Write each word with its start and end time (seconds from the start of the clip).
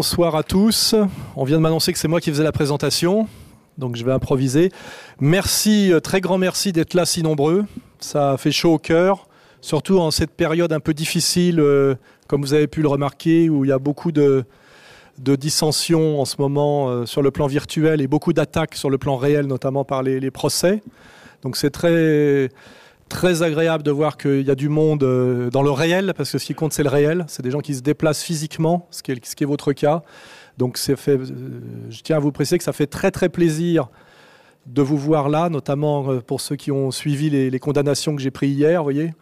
Euh, 0.00 0.02
bonsoir 0.02 0.34
à 0.34 0.42
tous. 0.42 0.94
On 1.36 1.44
vient 1.44 1.58
de 1.58 1.62
m'annoncer 1.62 1.92
que 1.92 1.98
c'est 1.98 2.08
moi 2.08 2.22
qui 2.22 2.30
faisais 2.30 2.42
la 2.42 2.52
présentation, 2.52 3.28
donc 3.76 3.96
je 3.96 4.04
vais 4.04 4.12
improviser. 4.12 4.72
Merci, 5.20 5.92
euh, 5.92 6.00
très 6.00 6.22
grand 6.22 6.38
merci 6.38 6.72
d'être 6.72 6.94
là 6.94 7.04
si 7.04 7.22
nombreux. 7.22 7.66
Ça 7.98 8.36
fait 8.38 8.50
chaud 8.50 8.72
au 8.72 8.78
cœur, 8.78 9.28
surtout 9.60 9.98
en 9.98 10.10
cette 10.10 10.30
période 10.30 10.72
un 10.72 10.80
peu 10.80 10.94
difficile, 10.94 11.60
euh, 11.60 11.96
comme 12.28 12.40
vous 12.40 12.54
avez 12.54 12.66
pu 12.66 12.80
le 12.80 12.88
remarquer, 12.88 13.50
où 13.50 13.66
il 13.66 13.68
y 13.68 13.72
a 13.72 13.78
beaucoup 13.78 14.10
de, 14.10 14.46
dissensions 15.18 16.18
en 16.18 16.24
ce 16.24 16.36
moment 16.38 17.04
sur 17.04 17.20
le 17.20 17.30
plan 17.30 17.46
virtuel 17.46 18.00
et 18.00 18.06
beaucoup 18.06 18.32
d'attaques 18.32 18.76
sur 18.76 18.88
le 18.88 18.96
plan 18.96 19.18
réel, 19.18 19.46
notamment 19.46 19.84
par 19.84 20.02
les, 20.02 20.18
les 20.18 20.30
procès. 20.30 20.82
Donc 21.42 21.58
c'est 21.58 21.70
très 21.70 22.48
très 23.10 23.42
agréable 23.42 23.82
de 23.82 23.90
voir 23.90 24.16
qu'il 24.16 24.46
y 24.46 24.50
a 24.50 24.54
du 24.54 24.70
monde 24.70 25.02
euh, 25.02 25.50
dans 25.50 25.62
le 25.62 25.70
réel, 25.70 26.14
parce 26.16 26.32
que 26.32 26.38
ce 26.38 26.46
qui 26.46 26.54
compte, 26.54 26.72
c'est 26.72 26.82
le 26.82 26.88
réel. 26.88 27.24
C'est 27.28 27.42
des 27.42 27.50
gens 27.50 27.60
qui 27.60 27.74
se 27.74 27.82
déplacent 27.82 28.22
physiquement, 28.22 28.86
ce 28.90 29.02
qui 29.02 29.12
est, 29.12 29.44
votre 29.44 29.74
cas. 29.74 30.02
Donc, 30.56 30.78
fait, 30.78 31.08
euh, 31.08 31.60
je 31.90 32.00
tiens 32.00 32.16
à 32.16 32.20
vous 32.20 32.32
préciser 32.32 32.56
que 32.56 32.64
ça 32.64 32.72
fait 32.72 32.86
très, 32.86 33.10
très 33.10 33.28
plaisir 33.28 33.88
de 34.66 34.80
vous 34.80 34.96
voir 34.96 35.28
là, 35.28 35.50
notamment 35.50 36.10
euh, 36.10 36.20
pour 36.20 36.40
ceux 36.40 36.56
qui 36.56 36.70
ont 36.70 36.90
suivi 36.90 37.28
les, 37.28 37.58
condamnations 37.58 38.14
que 38.16 38.22
j'ai 38.22 38.30
prises 38.30 38.56
hier, 38.56 38.80
vous 38.80 38.84
voyez. 38.84 39.12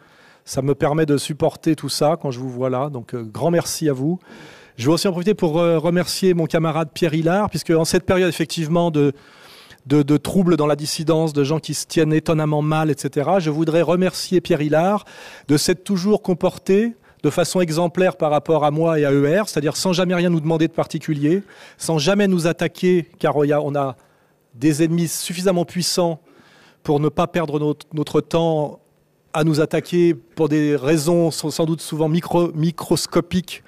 Ça 0.45 0.62
me 0.62 0.75
permet 0.75 1.06
de 1.06 1.17
supporter 1.17 1.75
tout 1.75 1.89
ça 1.89 2.17
quand 2.20 2.30
je 2.30 2.39
vous 2.39 2.50
vois 2.50 2.70
là. 2.70 2.91
Donc, 2.91 3.14
grand 3.17 3.50
merci 3.50 3.89
à 3.89 3.92
vous. 3.92 4.19
Je 4.77 4.86
vais 4.86 4.92
aussi 4.92 5.08
en 5.08 5.12
profiter 5.12 5.34
pour 5.34 5.55
remercier 5.55 6.34
mon 6.34 6.47
camarade 6.47 6.91
Pierre 6.95 7.12
Hillard, 7.12 7.50
puisque 7.50 7.70
en 7.70 7.84
cette 7.84 8.05
période, 8.05 8.28
effectivement, 8.28 8.91
de, 8.91 9.12
de, 9.89 10.17
troubles 10.17 10.56
dans 10.56 10.67
la 10.67 10.77
dissidence, 10.77 11.33
de 11.33 11.44
gens 11.44 11.61
qui 11.61 11.75
se 11.75 11.86
tiennent 11.86 12.12
étonnamment 12.12 12.62
mal, 12.62 12.91
etc. 12.91 13.31
Je 13.39 13.50
voudrais 13.50 13.83
remercier 13.83 14.41
Pierre 14.41 14.61
Hillard 14.61 15.05
de 15.48 15.56
s'être 15.56 15.83
toujours 15.83 16.22
comporté 16.22 16.95
de 17.22 17.30
façon 17.30 17.61
exemplaire 17.61 18.17
par 18.17 18.30
rapport 18.30 18.64
à 18.64 18.70
moi 18.70 19.00
et 19.00 19.05
à 19.05 19.12
ER, 19.12 19.42
c'est-à-dire 19.47 19.77
sans 19.77 19.92
jamais 19.92 20.14
rien 20.14 20.30
nous 20.30 20.41
demander 20.41 20.69
de 20.69 20.72
particulier, 20.72 21.42
sans 21.77 21.98
jamais 21.98 22.28
nous 22.28 22.47
attaquer, 22.47 23.08
car 23.19 23.36
on 23.36 23.75
a 23.75 23.97
des 24.55 24.84
ennemis 24.84 25.08
suffisamment 25.08 25.64
puissants 25.64 26.20
pour 26.83 27.00
ne 27.00 27.08
pas 27.08 27.27
perdre 27.27 27.77
notre, 27.92 28.20
temps 28.20 28.80
à 29.33 29.42
nous 29.42 29.61
attaquer 29.61 30.14
pour 30.14 30.48
des 30.48 30.77
raisons 30.77 31.30
sans 31.30 31.64
doute 31.64 31.80
souvent 31.80 32.08
microscopiques 32.08 33.64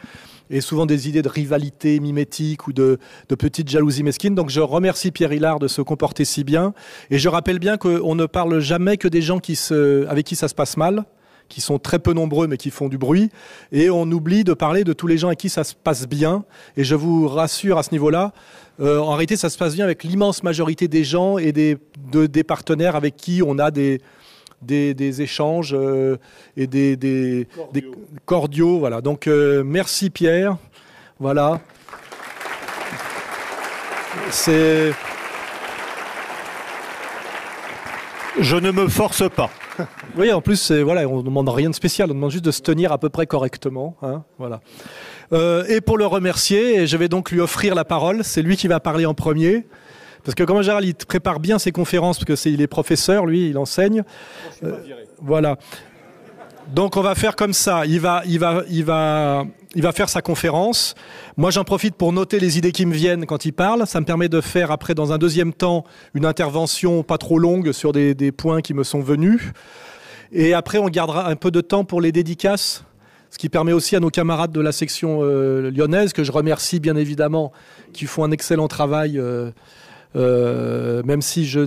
et 0.50 0.60
souvent 0.60 0.86
des 0.86 1.08
idées 1.08 1.22
de 1.22 1.28
rivalité 1.28 2.00
mimétique 2.00 2.66
ou 2.66 2.72
de, 2.72 2.98
de 3.28 3.34
petites 3.34 3.68
jalousies 3.68 4.02
mesquines. 4.02 4.34
Donc 4.34 4.50
je 4.50 4.60
remercie 4.60 5.10
Pierre 5.10 5.32
Hillard 5.32 5.58
de 5.58 5.68
se 5.68 5.82
comporter 5.82 6.24
si 6.24 6.44
bien. 6.44 6.74
Et 7.10 7.18
je 7.18 7.28
rappelle 7.28 7.58
bien 7.58 7.76
qu'on 7.76 8.14
ne 8.14 8.26
parle 8.26 8.60
jamais 8.60 8.96
que 8.96 9.08
des 9.08 9.22
gens 9.22 9.38
qui 9.38 9.56
se, 9.56 10.06
avec 10.08 10.26
qui 10.26 10.36
ça 10.36 10.48
se 10.48 10.54
passe 10.54 10.76
mal 10.76 11.04
qui 11.50 11.60
sont 11.60 11.78
très 11.78 11.98
peu 11.98 12.12
nombreux 12.12 12.46
mais 12.46 12.56
qui 12.56 12.70
font 12.70 12.88
du 12.88 12.96
bruit, 12.96 13.28
et 13.72 13.90
on 13.90 14.02
oublie 14.04 14.44
de 14.44 14.54
parler 14.54 14.84
de 14.84 14.92
tous 14.92 15.08
les 15.08 15.18
gens 15.18 15.26
avec 15.26 15.40
qui 15.40 15.50
ça 15.50 15.64
se 15.64 15.74
passe 15.74 16.06
bien. 16.06 16.44
Et 16.76 16.84
je 16.84 16.94
vous 16.94 17.28
rassure 17.28 17.76
à 17.76 17.82
ce 17.82 17.90
niveau-là, 17.90 18.32
euh, 18.80 18.98
en 18.98 19.10
réalité 19.10 19.36
ça 19.36 19.50
se 19.50 19.58
passe 19.58 19.74
bien 19.74 19.84
avec 19.84 20.04
l'immense 20.04 20.42
majorité 20.42 20.88
des 20.88 21.02
gens 21.04 21.36
et 21.36 21.52
des, 21.52 21.76
des 22.12 22.44
partenaires 22.44 22.96
avec 22.96 23.16
qui 23.16 23.42
on 23.44 23.58
a 23.58 23.70
des, 23.70 24.00
des, 24.62 25.22
échanges 25.22 25.74
euh, 25.74 26.18
et 26.56 26.66
des, 26.66 27.46
cordiaux. 28.24 28.78
voilà. 28.78 29.00
Donc 29.00 29.26
euh, 29.26 29.62
merci 29.64 30.10
Pierre. 30.10 30.56
Voilà. 31.18 31.60
C'est. 34.30 34.92
Je 38.38 38.56
ne 38.56 38.70
me 38.70 38.88
force 38.88 39.28
pas. 39.28 39.50
oui, 40.16 40.32
en 40.32 40.40
plus, 40.40 40.70
voilà, 40.70 41.06
on 41.08 41.18
ne 41.18 41.22
demande 41.22 41.48
rien 41.48 41.70
de 41.70 41.74
spécial, 41.74 42.10
on 42.10 42.14
demande 42.14 42.30
juste 42.30 42.44
de 42.44 42.50
se 42.50 42.62
tenir 42.62 42.92
à 42.92 42.98
peu 42.98 43.08
près 43.08 43.26
correctement. 43.26 43.96
Hein, 44.02 44.24
voilà. 44.38 44.60
Euh, 45.32 45.64
et 45.68 45.80
pour 45.80 45.96
le 45.98 46.06
remercier, 46.06 46.86
je 46.86 46.96
vais 46.96 47.08
donc 47.08 47.30
lui 47.30 47.40
offrir 47.40 47.74
la 47.74 47.84
parole. 47.84 48.24
C'est 48.24 48.42
lui 48.42 48.56
qui 48.56 48.68
va 48.68 48.80
parler 48.80 49.06
en 49.06 49.14
premier. 49.14 49.66
Parce 50.24 50.34
que 50.34 50.44
comme 50.44 50.58
en 50.58 50.62
général, 50.62 50.84
il 50.84 50.94
prépare 50.94 51.40
bien 51.40 51.58
ses 51.58 51.72
conférences, 51.72 52.18
parce 52.18 52.26
que 52.26 52.36
c'est, 52.36 52.52
il 52.52 52.60
est 52.60 52.66
professeur, 52.66 53.26
lui, 53.26 53.48
il 53.48 53.58
enseigne. 53.58 54.02
Euh, 54.64 54.78
voilà. 55.20 55.56
Donc 56.74 56.96
on 56.96 57.00
va 57.00 57.14
faire 57.14 57.36
comme 57.36 57.52
ça. 57.52 57.84
Il 57.86 58.00
va, 58.00 58.22
il 58.26 58.38
va, 58.38 58.62
il 58.68 58.84
va, 58.84 59.44
il 59.74 59.82
va 59.82 59.92
faire 59.92 60.08
sa 60.08 60.22
conférence. 60.22 60.94
Moi, 61.36 61.50
j'en 61.50 61.64
profite 61.64 61.96
pour 61.96 62.12
noter 62.12 62.38
les 62.38 62.58
idées 62.58 62.72
qui 62.72 62.86
me 62.86 62.94
viennent 62.94 63.26
quand 63.26 63.44
il 63.44 63.52
parle. 63.52 63.86
Ça 63.86 64.00
me 64.00 64.04
permet 64.06 64.28
de 64.28 64.40
faire 64.40 64.70
après, 64.70 64.94
dans 64.94 65.12
un 65.12 65.18
deuxième 65.18 65.52
temps, 65.52 65.84
une 66.14 66.26
intervention 66.26 67.02
pas 67.02 67.18
trop 67.18 67.38
longue 67.38 67.72
sur 67.72 67.92
des, 67.92 68.32
points 68.32 68.60
qui 68.60 68.74
me 68.74 68.84
sont 68.84 69.00
venus. 69.00 69.40
Et 70.32 70.54
après, 70.54 70.78
on 70.78 70.88
gardera 70.88 71.28
un 71.28 71.36
peu 71.36 71.50
de 71.50 71.60
temps 71.60 71.84
pour 71.84 72.00
les 72.00 72.12
dédicaces, 72.12 72.84
ce 73.30 73.38
qui 73.38 73.48
permet 73.48 73.72
aussi 73.72 73.96
à 73.96 74.00
nos 74.00 74.10
camarades 74.10 74.52
de 74.52 74.60
la 74.60 74.70
section 74.70 75.20
euh, 75.22 75.70
lyonnaise, 75.72 76.12
que 76.12 76.22
je 76.22 76.30
remercie 76.30 76.78
bien 76.78 76.94
évidemment, 76.94 77.50
qui 77.92 78.06
font 78.06 78.22
un 78.22 78.30
excellent 78.30 78.68
travail. 78.68 79.18
Euh, 79.18 79.50
même 80.14 81.22
si 81.22 81.46
je, 81.46 81.60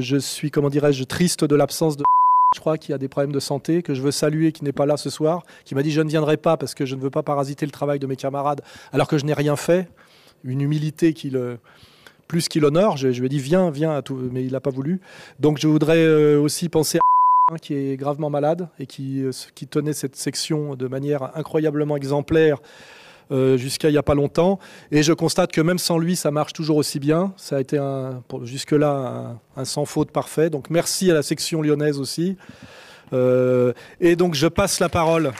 je, 0.00 0.16
suis, 0.18 0.50
comment 0.50 0.70
dirais-je, 0.70 1.04
triste 1.04 1.44
de 1.44 1.56
l'absence 1.56 1.96
de 1.96 2.04
je 2.54 2.60
crois 2.60 2.78
qu'il 2.78 2.92
y 2.92 2.94
a 2.94 2.98
des 2.98 3.08
problèmes 3.08 3.32
de 3.32 3.40
santé, 3.40 3.82
que 3.82 3.94
je 3.94 4.02
veux 4.02 4.12
saluer, 4.12 4.52
qui 4.52 4.64
n'est 4.64 4.72
pas 4.72 4.86
là 4.86 4.96
ce 4.96 5.10
soir, 5.10 5.42
qui 5.64 5.74
m'a 5.74 5.82
dit 5.82 5.90
je 5.90 6.00
ne 6.00 6.08
viendrai 6.08 6.36
pas 6.36 6.56
parce 6.56 6.74
que 6.74 6.86
je 6.86 6.94
ne 6.94 7.00
veux 7.00 7.10
pas 7.10 7.22
parasiter 7.22 7.66
le 7.66 7.72
travail 7.72 7.98
de 7.98 8.06
mes 8.06 8.16
camarades, 8.16 8.62
alors 8.92 9.08
que 9.08 9.18
je 9.18 9.24
n'ai 9.24 9.34
rien 9.34 9.56
fait. 9.56 9.88
Une 10.44 10.60
humilité 10.60 11.12
qui 11.12 11.30
le, 11.30 11.58
plus 12.26 12.48
qu'il 12.48 12.64
honore. 12.64 12.96
Je, 12.96 13.08
lui 13.08 13.26
ai 13.26 13.28
dit 13.28 13.38
viens, 13.38 13.70
viens, 13.70 13.96
à 13.96 14.02
tout, 14.02 14.16
mais 14.32 14.44
il 14.44 14.52
n'a 14.52 14.60
pas 14.60 14.70
voulu. 14.70 15.00
Donc 15.40 15.58
je 15.58 15.68
voudrais 15.68 15.98
euh, 15.98 16.40
aussi 16.40 16.68
penser 16.68 16.98
à 16.98 17.58
qui 17.62 17.74
est 17.74 17.96
gravement 17.96 18.30
malade 18.30 18.68
et 18.78 18.86
qui, 18.86 19.22
euh, 19.22 19.30
qui 19.54 19.66
tenait 19.66 19.92
cette 19.92 20.16
section 20.16 20.74
de 20.74 20.88
manière 20.88 21.36
incroyablement 21.36 21.96
exemplaire 21.96 22.58
euh, 23.30 23.56
jusqu'à 23.56 23.88
il 23.88 23.92
n'y 23.92 23.98
a 23.98 24.02
pas 24.02 24.14
longtemps. 24.14 24.58
Et 24.90 25.02
je 25.02 25.12
constate 25.12 25.52
que 25.52 25.60
même 25.60 25.78
sans 25.78 25.98
lui, 25.98 26.16
ça 26.16 26.30
marche 26.30 26.52
toujours 26.52 26.76
aussi 26.76 26.98
bien. 26.98 27.32
Ça 27.36 27.56
a 27.56 27.60
été 27.60 27.78
jusque-là 28.42 29.36
un, 29.56 29.64
sans 29.64 29.84
faute 29.84 30.10
parfait. 30.10 30.50
Donc 30.50 30.70
merci 30.70 31.10
à 31.10 31.14
la 31.14 31.22
section 31.22 31.62
lyonnaise 31.62 31.98
aussi. 31.98 32.36
Euh, 33.12 33.72
et 34.00 34.16
donc 34.16 34.34
je 34.34 34.46
passe 34.46 34.80
la 34.80 34.88
parole. 34.88 35.32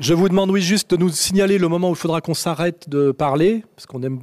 Je 0.00 0.12
vous 0.12 0.28
demande, 0.28 0.50
oui, 0.50 0.60
juste 0.60 0.90
de 0.90 0.96
nous 0.96 1.08
signaler 1.08 1.56
le 1.56 1.68
moment 1.68 1.88
où 1.88 1.92
il 1.92 1.98
faudra 1.98 2.20
qu'on 2.20 2.34
s'arrête 2.34 2.88
de 2.88 3.12
parler, 3.12 3.64
parce 3.76 3.86
qu'on 3.86 4.02
aime 4.02 4.18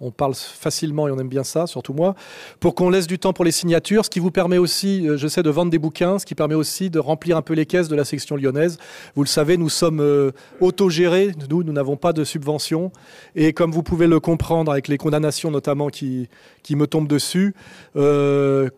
on 0.00 0.10
parle 0.10 0.34
facilement 0.34 1.08
et 1.08 1.10
on 1.10 1.18
aime 1.18 1.28
bien 1.28 1.44
ça, 1.44 1.66
surtout 1.66 1.92
moi, 1.92 2.14
pour 2.60 2.74
qu'on 2.74 2.90
laisse 2.90 3.06
du 3.06 3.18
temps 3.18 3.32
pour 3.32 3.44
les 3.44 3.50
signatures, 3.50 4.04
ce 4.04 4.10
qui 4.10 4.20
vous 4.20 4.30
permet 4.30 4.58
aussi, 4.58 5.08
euh, 5.08 5.16
je 5.16 5.28
sais, 5.28 5.42
de 5.42 5.50
vendre 5.50 5.70
des 5.70 5.78
bouquins, 5.78 6.18
ce 6.18 6.26
qui 6.26 6.34
permet 6.34 6.54
aussi 6.54 6.90
de 6.90 6.98
remplir 6.98 7.36
un 7.36 7.42
peu 7.42 7.54
les 7.54 7.66
caisses 7.66 7.88
de 7.88 7.96
la 7.96 8.04
section 8.04 8.36
lyonnaise. 8.36 8.78
Vous 9.14 9.22
le 9.22 9.28
savez, 9.28 9.56
nous 9.56 9.68
sommes 9.68 10.00
euh, 10.00 10.32
autogérés, 10.60 11.32
nous, 11.50 11.62
nous 11.62 11.72
n'avons 11.72 11.96
pas 11.96 12.12
de 12.12 12.24
subvention, 12.24 12.92
et 13.34 13.52
comme 13.52 13.72
vous 13.72 13.82
pouvez 13.82 14.06
le 14.06 14.20
comprendre 14.20 14.70
avec 14.70 14.88
les 14.88 14.98
condamnations 14.98 15.50
notamment 15.50 15.88
qui, 15.88 16.28
me 16.70 16.86
tombent 16.86 17.08
dessus, 17.08 17.54
euh, 17.96 18.68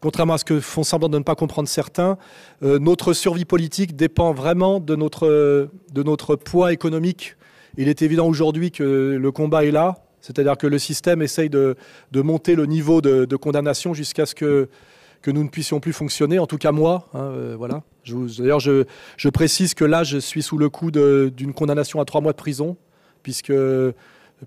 contrairement 0.00 0.34
à 0.34 0.38
ce 0.38 0.44
que 0.44 0.60
font 0.60 0.82
semblant 0.82 1.08
de 1.08 1.18
ne 1.18 1.24
pas 1.24 1.34
comprendre 1.34 1.68
certains, 1.68 2.18
notre 2.60 3.12
survie 3.12 3.44
politique 3.46 3.96
dépend 3.96 4.32
vraiment 4.32 4.78
de 4.78 4.94
notre 4.94 6.36
poids 6.36 6.72
économique. 6.72 7.36
Il 7.78 7.88
est 7.88 8.02
évident 8.02 8.26
aujourd'hui 8.26 8.70
que 8.70 9.16
le 9.20 9.32
combat 9.32 9.64
est 9.64 9.70
là, 9.70 10.05
c'est-à-dire 10.26 10.56
que 10.56 10.66
le 10.66 10.78
système 10.80 11.22
essaye 11.22 11.48
de, 11.48 11.76
monter 12.12 12.56
le 12.56 12.66
niveau 12.66 13.00
de, 13.00 13.36
condamnation 13.36 13.94
jusqu'à 13.94 14.26
ce 14.26 14.34
que, 14.34 14.68
que, 15.22 15.30
nous 15.30 15.44
ne 15.44 15.48
puissions 15.48 15.78
plus 15.78 15.92
fonctionner, 15.92 16.40
en 16.40 16.48
tout 16.48 16.58
cas 16.58 16.72
moi. 16.72 17.08
Hein, 17.14 17.20
euh, 17.20 17.54
voilà. 17.56 17.82
D'ailleurs, 18.38 18.58
je, 18.58 18.84
je, 19.16 19.28
précise 19.28 19.74
que 19.74 19.84
là, 19.84 20.02
je 20.02 20.18
suis 20.18 20.42
sous 20.42 20.58
le 20.58 20.68
coup 20.68 20.90
d'une 20.90 21.54
condamnation 21.54 22.00
à 22.00 22.04
trois 22.04 22.20
mois 22.20 22.32
de 22.32 22.36
prison, 22.36 22.76
puisque, 23.22 23.52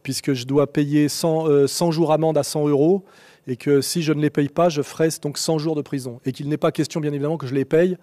puisque 0.03 0.33
je 0.33 0.45
dois 0.45 0.67
payer 0.67 1.07
100, 1.07 1.67
100 1.67 1.87
euh, 1.87 1.91
jours 1.91 2.11
amende 2.11 2.37
à 2.37 2.43
100 2.43 2.67
euros, 2.67 3.05
et 3.47 3.55
que 3.55 3.79
si 3.79 4.01
je 4.01 4.11
ne 4.11 4.21
les 4.21 4.29
paye 4.29 4.49
pas, 4.49 4.67
je 4.67 4.81
ferai 4.81 5.07
donc 5.21 5.37
100 5.37 5.59
jours 5.59 5.75
de 5.75 5.81
prison. 5.81 6.19
Et 6.25 6.33
qu'il 6.33 6.49
n'est 6.49 6.57
pas 6.57 6.73
question, 6.73 6.99
bien 6.99 7.13
évidemment, 7.13 7.37
que 7.37 7.47
je 7.47 7.55
les 7.55 7.65
paye, 7.65 7.97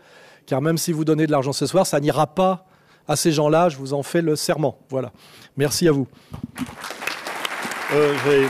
car 0.47 0.63
même 0.63 0.79
si 0.79 0.93
vous 0.93 1.05
donnez 1.05 1.27
de 1.27 1.31
l'argent 1.31 1.53
ce 1.53 1.67
soir, 1.67 1.87
ça 1.87 2.01
n'ira 2.01 2.27
pas 2.27 2.67
à 3.07 3.17
ces 3.17 3.33
gens-là, 3.33 3.69
je 3.69 3.77
vous 3.77 3.93
en 3.93 4.03
fais 4.03 4.23
le 4.23 4.35
serment. 4.35 4.79
Voilà. 4.89 5.13
Merci 5.59 5.87
à 5.89 5.93
vous. 5.93 6.09
Euh, 7.93 8.49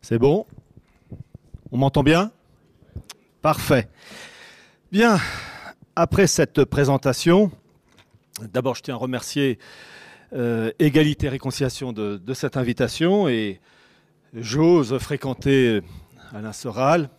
C'est 0.00 0.18
bon 0.18 0.46
On 1.70 1.76
m'entend 1.76 2.02
bien 2.02 2.32
Parfait. 3.42 3.90
Bien, 4.90 5.18
après 5.96 6.26
cette 6.26 6.64
présentation, 6.64 7.50
d'abord 8.40 8.74
je 8.74 8.82
tiens 8.82 8.94
à 8.94 8.98
remercier 8.98 9.58
euh, 10.32 10.70
Égalité 10.78 11.26
et 11.26 11.30
Réconciliation 11.30 11.92
de, 11.92 12.16
de, 12.16 12.34
cette 12.34 12.56
invitation 12.56 13.28
et 13.28 13.60
j'ose 14.32 14.96
fréquenter 14.96 15.82
Alain 16.32 16.54
Soral. 16.54 17.10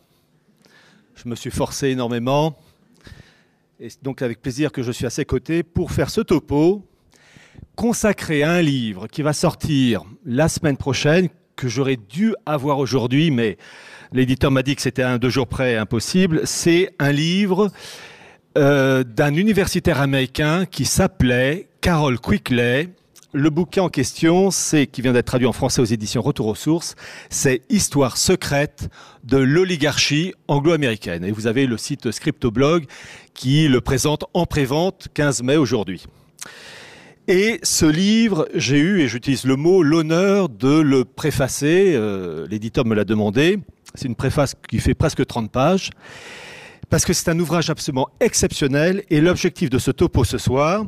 Je 1.13 1.29
me 1.29 1.35
suis 1.35 1.51
forcé 1.51 1.89
énormément. 1.89 2.57
Et 3.79 3.89
donc 4.01 4.21
avec 4.21 4.41
plaisir 4.41 4.71
que 4.71 4.83
je 4.83 4.91
suis 4.91 5.05
à 5.05 5.09
ses 5.09 5.25
côtés 5.25 5.61
pour 5.61 5.91
faire 5.91 6.09
ce 6.09 6.21
topo, 6.21 6.87
consacré 7.75 8.41
à 8.41 8.51
un 8.51 8.61
livre 8.61 9.07
qui 9.07 9.21
va 9.21 9.33
sortir 9.33 10.05
la 10.25 10.47
semaine 10.47 10.77
prochaine, 10.77 11.27
que 11.57 11.67
j'aurais 11.67 11.97
dû 11.97 12.33
avoir 12.45 12.79
aujourd'hui, 12.79 13.31
mais 13.31 13.57
l'éditeur 14.13 14.49
m'a 14.51 14.63
dit 14.63 14.75
que 14.77 14.81
c'était 14.81 15.03
un 15.03 15.17
deux 15.17 15.29
jours 15.29 15.47
près 15.47 15.75
impossible. 15.75 16.41
C'est 16.45 16.89
un 16.99 17.11
livre 17.11 17.69
euh, 18.57 19.03
d'un 19.03 19.35
universitaire 19.35 19.99
américain 19.99 20.65
qui 20.65 20.85
s'appelait 20.85 21.67
Carol 21.81 22.19
Quickley. 22.19 22.89
Le 23.37 23.49
bouquin 23.49 23.83
en 23.83 23.89
question, 23.89 24.49
c'est 24.49 24.87
qui 24.87 25.01
vient 25.01 25.11
d'être 25.11 25.25
traduit 25.25 25.45
en 25.45 25.51
français 25.51 25.81
aux 25.81 25.85
éditions 25.85 26.21
Retour 26.21 26.47
aux 26.47 26.55
sources, 26.55 26.95
c'est 27.29 27.63
Histoire 27.69 28.15
secrète 28.15 28.87
de 29.25 29.35
l'oligarchie 29.35 30.33
anglo-américaine. 30.47 31.25
Et 31.25 31.33
vous 31.33 31.45
avez 31.45 31.65
le 31.65 31.75
site 31.75 32.11
Scriptoblog 32.11 32.85
qui 33.33 33.67
le 33.67 33.81
présente 33.81 34.23
en 34.33 34.45
prévente 34.45 35.09
15 35.13 35.43
mai 35.43 35.57
aujourd'hui. 35.57 36.05
Et 37.27 37.59
ce 37.61 37.85
livre, 37.85 38.47
j'ai 38.55 38.79
eu, 38.79 39.01
et 39.01 39.09
j'utilise 39.09 39.43
le 39.43 39.57
mot, 39.57 39.83
l'honneur 39.83 40.47
de 40.47 40.79
le 40.79 41.03
préfacer. 41.03 41.91
Euh, 41.93 42.47
l'éditeur 42.49 42.85
me 42.85 42.95
l'a 42.95 43.03
demandé. 43.03 43.59
C'est 43.95 44.07
une 44.07 44.15
préface 44.15 44.55
qui 44.69 44.79
fait 44.79 44.93
presque 44.93 45.25
30 45.25 45.51
pages 45.51 45.89
parce 46.89 47.03
que 47.03 47.11
c'est 47.11 47.29
un 47.29 47.37
ouvrage 47.37 47.69
absolument 47.69 48.07
exceptionnel 48.21 49.03
et 49.09 49.19
l'objectif 49.19 49.69
de 49.69 49.77
ce 49.77 49.91
topo 49.91 50.23
ce 50.23 50.37
soir, 50.37 50.85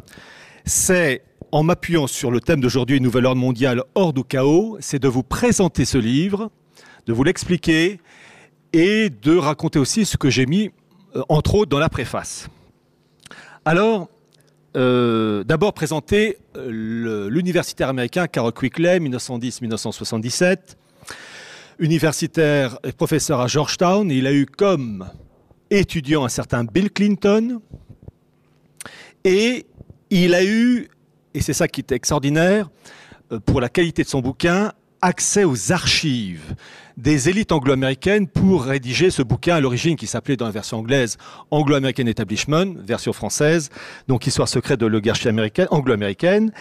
c'est, 0.64 1.24
en 1.52 1.64
m'appuyant 1.64 2.08
sur 2.08 2.32
le 2.32 2.40
thème 2.40 2.62
d'aujourd'hui, 2.62 3.00
nouvelle 3.02 3.26
ordre 3.26 3.42
mondiale 3.42 3.84
hors 3.96 4.14
du 4.14 4.24
chaos, 4.24 4.78
c'est 4.80 5.00
de 5.00 5.08
vous 5.08 5.24
présenter 5.24 5.86
ce 5.86 5.98
livre, 5.98 6.52
de 7.06 7.14
vous 7.14 7.24
l'expliquer 7.24 8.00
et 8.74 9.10
de 9.10 9.36
raconter 9.38 9.80
aussi 9.80 10.06
ce 10.06 10.18
que 10.18 10.30
j'ai 10.30 10.46
mis, 10.46 10.72
euh, 11.16 11.24
entre 11.30 11.56
autres, 11.56 11.70
dans 11.70 11.80
la 11.80 11.90
préface. 11.90 12.48
Alors, 13.66 14.10
euh, 14.76 15.44
d'abord 15.44 15.74
présenter 15.74 16.38
euh, 16.56 17.30
l'universitaire 17.30 17.90
américain 17.90 18.28
Carol 18.28 18.54
Quickley, 18.54 19.00
1910-1977, 19.00 20.76
universitaire 21.80 22.78
et 22.84 22.92
professeur 22.92 23.42
à 23.42 23.48
Georgetown. 23.48 24.12
Il 24.12 24.28
a 24.28 24.34
eu 24.34 24.46
comme 24.46 25.10
étudiant 25.70 26.26
un 26.26 26.30
certain 26.30 26.64
Bill 26.64 26.92
Clinton. 26.92 27.62
Et 29.24 29.66
il 30.10 30.34
a 30.34 30.44
eu, 30.44 30.88
et 31.38 31.42
c'est 31.42 31.54
ça 31.54 31.68
qui 31.68 31.82
est 31.82 31.92
extraordinaire, 31.92 32.68
euh, 33.32 33.40
pour 33.40 33.62
la 33.62 33.70
qualité 33.70 34.04
de 34.04 34.08
son 34.08 34.22
bouquin, 34.22 34.72
accès 35.04 35.44
aux 35.44 35.72
archives 35.72 36.56
des 36.98 37.30
élites 37.30 37.52
anglo-américaines 37.52 38.28
pour 38.28 38.64
rédiger 38.64 39.12
ce 39.12 39.22
bouquin 39.22 39.58
à 39.58 39.60
l'origine 39.60 39.96
qui 39.96 40.08
s'appelait 40.08 40.36
dans 40.36 40.48
la 40.48 40.52
version 40.52 40.80
anglaise 40.80 41.18
Anglo-American 41.52 42.08
Establishment, 42.08 42.74
version 42.80 43.14
française, 43.14 43.70
donc 44.08 44.26
Histoire 44.26 44.48
secrète 44.48 44.80
de 44.80 44.88
l'oligarchie 44.88 45.28
américaine, 45.28 45.68
anglo-américaine. 45.70 46.52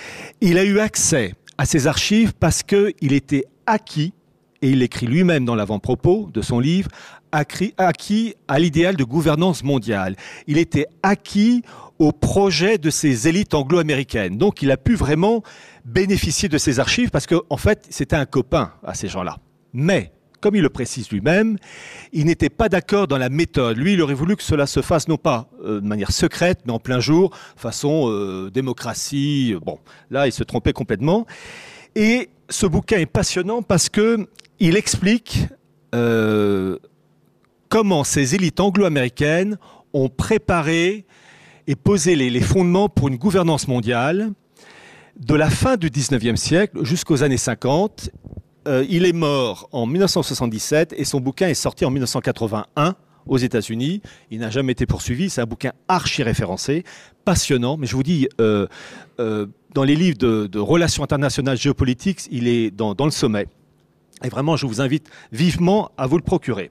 Il 0.42 0.58
a 0.58 0.64
eu 0.64 0.78
accès 0.78 1.32
à 1.56 1.64
ces 1.64 1.86
archives 1.86 2.34
parce 2.38 2.62
qu'il 2.62 3.14
était 3.14 3.46
acquis, 3.64 4.12
et 4.60 4.68
il 4.68 4.80
l'écrit 4.80 5.06
lui-même 5.06 5.46
dans 5.46 5.54
l'avant-propos 5.54 6.28
de 6.34 6.42
son 6.42 6.60
livre, 6.60 6.90
acquis 7.32 8.34
à 8.46 8.58
l'idéal 8.58 8.96
de 8.96 9.04
gouvernance 9.04 9.64
mondiale. 9.64 10.16
Il 10.46 10.58
était 10.58 10.86
acquis 11.02 11.62
au 11.98 12.12
projet 12.12 12.78
de 12.78 12.90
ces 12.90 13.28
élites 13.28 13.54
anglo-américaines. 13.54 14.36
Donc 14.38 14.62
il 14.62 14.70
a 14.70 14.76
pu 14.76 14.94
vraiment 14.94 15.42
bénéficier 15.84 16.48
de 16.48 16.58
ces 16.58 16.80
archives 16.80 17.10
parce 17.10 17.26
qu'en 17.26 17.40
en 17.50 17.56
fait, 17.56 17.86
c'était 17.90 18.16
un 18.16 18.26
copain 18.26 18.72
à 18.84 18.94
ces 18.94 19.08
gens-là. 19.08 19.38
Mais, 19.72 20.12
comme 20.40 20.54
il 20.54 20.62
le 20.62 20.68
précise 20.68 21.10
lui-même, 21.10 21.56
il 22.12 22.26
n'était 22.26 22.50
pas 22.50 22.68
d'accord 22.68 23.08
dans 23.08 23.18
la 23.18 23.28
méthode. 23.28 23.78
Lui, 23.78 23.94
il 23.94 24.02
aurait 24.02 24.14
voulu 24.14 24.36
que 24.36 24.42
cela 24.42 24.66
se 24.66 24.82
fasse 24.82 25.08
non 25.08 25.16
pas 25.16 25.48
euh, 25.64 25.80
de 25.80 25.86
manière 25.86 26.12
secrète, 26.12 26.60
mais 26.66 26.72
en 26.72 26.78
plein 26.78 27.00
jour, 27.00 27.36
façon 27.56 28.10
euh, 28.10 28.50
démocratie. 28.50 29.54
Bon, 29.64 29.78
là, 30.10 30.26
il 30.26 30.32
se 30.32 30.44
trompait 30.44 30.72
complètement. 30.72 31.26
Et 31.94 32.28
ce 32.50 32.66
bouquin 32.66 32.98
est 32.98 33.06
passionnant 33.06 33.62
parce 33.62 33.88
que 33.88 34.28
il 34.60 34.76
explique 34.76 35.48
euh, 35.94 36.78
comment 37.68 38.04
ces 38.04 38.34
élites 38.34 38.60
anglo-américaines 38.60 39.58
ont 39.92 40.08
préparé 40.08 41.05
et 41.66 41.74
posé 41.74 42.14
les, 42.14 42.40
fondements 42.40 42.88
pour 42.88 43.08
une 43.08 43.16
gouvernance 43.16 43.68
mondiale 43.68 44.30
de 45.18 45.34
la 45.34 45.50
fin 45.50 45.76
du 45.76 45.90
19e 45.90 46.36
siècle 46.36 46.84
jusqu'aux 46.84 47.22
années 47.22 47.36
50. 47.36 48.10
Euh, 48.68 48.84
il 48.88 49.06
est 49.06 49.12
mort 49.12 49.68
en 49.72 49.86
1977 49.86 50.94
et 50.96 51.04
son 51.04 51.20
bouquin 51.20 51.48
est 51.48 51.54
sorti 51.54 51.84
en 51.84 51.90
1981 51.90 52.94
aux 53.26 53.38
États-Unis. 53.38 54.00
Il 54.30 54.40
n'a 54.40 54.50
jamais 54.50 54.72
été 54.72 54.86
poursuivi. 54.86 55.30
C'est 55.30 55.40
un 55.40 55.46
bouquin 55.46 55.72
archi 55.88 56.22
référencé, 56.22 56.84
passionnant. 57.24 57.76
Mais 57.76 57.86
je 57.86 57.96
vous 57.96 58.02
dis, 58.02 58.28
euh, 58.40 58.66
euh, 59.18 59.46
dans 59.74 59.84
les 59.84 59.96
livres 59.96 60.18
de, 60.18 60.58
relations 60.58 61.02
internationales 61.02 61.56
géopolitiques, 61.56 62.28
il 62.30 62.46
est 62.46 62.70
dans, 62.70 62.94
le 62.98 63.10
sommet. 63.10 63.46
Et 64.22 64.28
vraiment, 64.28 64.56
je 64.56 64.66
vous 64.66 64.80
invite 64.80 65.10
vivement 65.32 65.90
à 65.96 66.06
vous 66.06 66.16
le 66.16 66.22
procurer. 66.22 66.70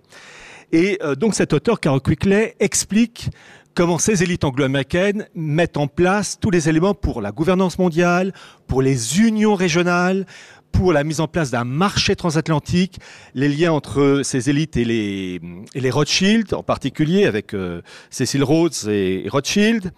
Et 0.71 0.99
donc 1.19 1.35
cet 1.35 1.53
auteur, 1.53 1.79
Carol 1.79 2.01
Quickley, 2.01 2.55
explique 2.59 3.29
comment 3.75 3.99
ces 3.99 4.23
élites 4.23 4.45
anglo-américaines 4.45 5.27
mettent 5.35 5.77
en 5.77 5.87
place 5.87 6.39
tous 6.39 6.49
les 6.49 6.69
éléments 6.69 6.93
pour 6.93 7.21
la 7.21 7.31
gouvernance 7.31 7.77
mondiale, 7.77 8.33
pour 8.67 8.81
les 8.81 9.19
unions 9.19 9.53
régionales, 9.53 10.25
pour 10.71 10.93
la 10.93 11.03
mise 11.03 11.19
en 11.19 11.27
place 11.27 11.51
d'un 11.51 11.65
marché 11.65 12.15
transatlantique, 12.15 12.99
les 13.33 13.49
liens 13.49 13.73
entre 13.73 14.21
ces 14.23 14.49
élites 14.49 14.77
et 14.77 14.85
les, 14.85 15.91
Rothschild, 15.91 16.53
en 16.53 16.63
particulier 16.63 17.25
avec 17.25 17.53
euh, 17.53 17.81
Cecil 18.09 18.43
Rhodes 18.43 18.87
et 18.87 19.27
Rothschild. 19.29 19.91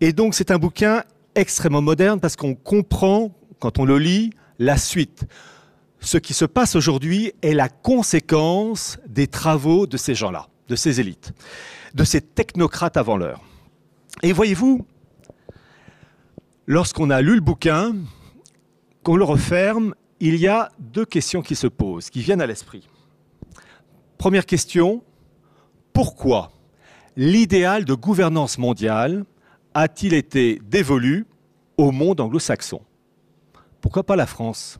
Et 0.00 0.12
donc 0.12 0.34
c'est 0.34 0.50
un 0.50 0.58
bouquin 0.58 1.04
extrêmement 1.34 1.82
moderne 1.82 2.20
parce 2.20 2.36
qu'on 2.36 2.54
comprend, 2.54 3.32
quand 3.60 3.78
on 3.78 3.84
le 3.84 3.98
lit, 3.98 4.30
la 4.58 4.76
suite 4.76 5.24
ce 6.00 6.18
qui 6.18 6.32
se 6.32 6.46
passe 6.46 6.76
aujourd'hui 6.76 7.32
est 7.42 7.52
la 7.52 7.68
conséquence 7.68 8.98
des 9.06 9.26
travaux 9.26 9.86
de 9.86 9.98
ces 9.98 10.14
gens-là, 10.14 10.48
de 10.68 10.74
ces 10.74 10.98
élites, 10.98 11.32
de 11.94 12.04
ces 12.04 12.20
technocrates 12.20 12.96
avant 12.96 13.16
l'heure. 13.16 13.40
Et 14.22 14.32
voyez-vous, 14.32 14.86
lorsqu'on 16.66 17.10
a 17.10 17.20
lu 17.20 17.34
le 17.34 17.40
bouquin, 17.40 17.94
qu'on 19.02 19.16
le 19.16 19.24
referme, 19.24 19.94
il 20.20 20.36
y 20.36 20.46
a 20.46 20.70
deux 20.78 21.06
questions 21.06 21.42
qui 21.42 21.56
se 21.56 21.66
posent, 21.66 22.10
qui 22.10 22.20
viennent 22.20 22.42
à 22.42 22.46
l'esprit. 22.46 22.86
Première 24.18 24.44
question, 24.44 25.02
pourquoi 25.92 26.52
l'idéal 27.16 27.84
de 27.84 27.94
gouvernance 27.94 28.58
mondiale 28.58 29.24
a-t-il 29.72 30.14
été 30.14 30.60
dévolu 30.64 31.26
au 31.76 31.90
monde 31.90 32.20
anglo-saxon? 32.20 32.82
Pourquoi 33.80 34.04
pas 34.04 34.16
la 34.16 34.26
France? 34.26 34.78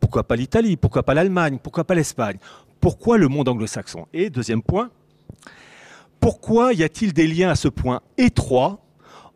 Pourquoi 0.00 0.24
pas 0.24 0.36
l'Italie? 0.36 0.76
Pourquoi 0.76 1.04
pas 1.04 1.14
l'Allemagne? 1.14 1.58
Pourquoi 1.62 1.84
pas 1.84 1.94
l'Espagne? 1.94 2.38
Pourquoi 2.80 3.16
le 3.16 3.28
monde 3.28 3.48
anglo-saxon? 3.48 4.06
Et 4.12 4.28
deuxième 4.28 4.62
point, 4.62 4.90
pourquoi 6.22 6.72
y 6.72 6.84
a-t-il 6.84 7.12
des 7.12 7.26
liens 7.26 7.50
à 7.50 7.56
ce 7.56 7.66
point 7.66 8.00
étroits 8.16 8.80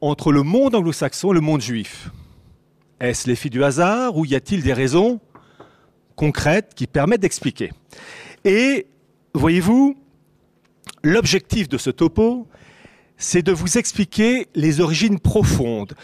entre 0.01 0.31
le 0.31 0.45
monde 0.45 0.77
anglo-saxon 0.77 1.33
et 1.33 1.35
le 1.35 1.41
monde 1.41 1.61
juif? 1.61 2.11
Est-ce 3.01 3.29
l'effet 3.29 3.51
du 3.51 3.65
hasard 3.65 4.17
ou 4.17 4.25
y 4.25 4.37
a-t-il 4.37 4.63
des 4.63 4.73
raisons 4.73 5.21
concrètes 6.15 6.75
qui 6.77 6.87
permettent 6.87 7.23
d'expliquer? 7.23 7.73
Et 8.45 8.87
voyez-vous, 9.35 9.97
l'objectif 11.03 11.69
de 11.69 11.77
ce 11.77 11.91
topo, 11.91 12.47
c'est 13.17 13.43
de 13.43 13.51
vous 13.51 13.79
expliquer 13.79 14.47
les 14.55 14.81
origines 14.81 15.19
profondes. 15.19 15.95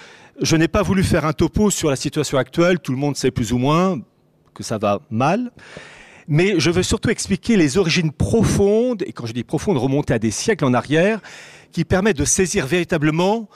Je 0.40 0.56
n'ai 0.56 0.68
pas 0.68 0.82
voulu 0.82 1.04
faire 1.04 1.24
un 1.24 1.32
topo 1.32 1.70
sur 1.70 1.90
la 1.90 1.96
situation 1.96 2.38
actuelle, 2.38 2.80
tout 2.80 2.90
le 2.90 2.98
monde 2.98 3.16
sait 3.16 3.30
plus 3.30 3.52
ou 3.52 3.58
moins, 3.58 4.00
que 4.52 4.64
ça 4.64 4.78
va 4.78 5.00
mal. 5.10 5.52
Mais 6.29 6.59
je 6.59 6.71
veux 6.71 6.83
surtout 6.83 7.11
expliquer 7.11 7.57
les 7.57 7.79
origines 7.79 8.12
profondes, 8.12 9.02
et 9.07 9.12
quand 9.12 9.26
je 9.26 9.33
dis 9.33 9.45
profondes, 9.45 9.76
remonter 9.76 10.14
à 10.14 10.19
des 10.19 10.31
siècles 10.31 10.64
en 10.64 10.75
arrière, 10.75 11.21
qui 11.73 11.85
permettent 11.85 12.19
de 12.19 12.25
saisir 12.25 12.67
véritablement 12.67 13.49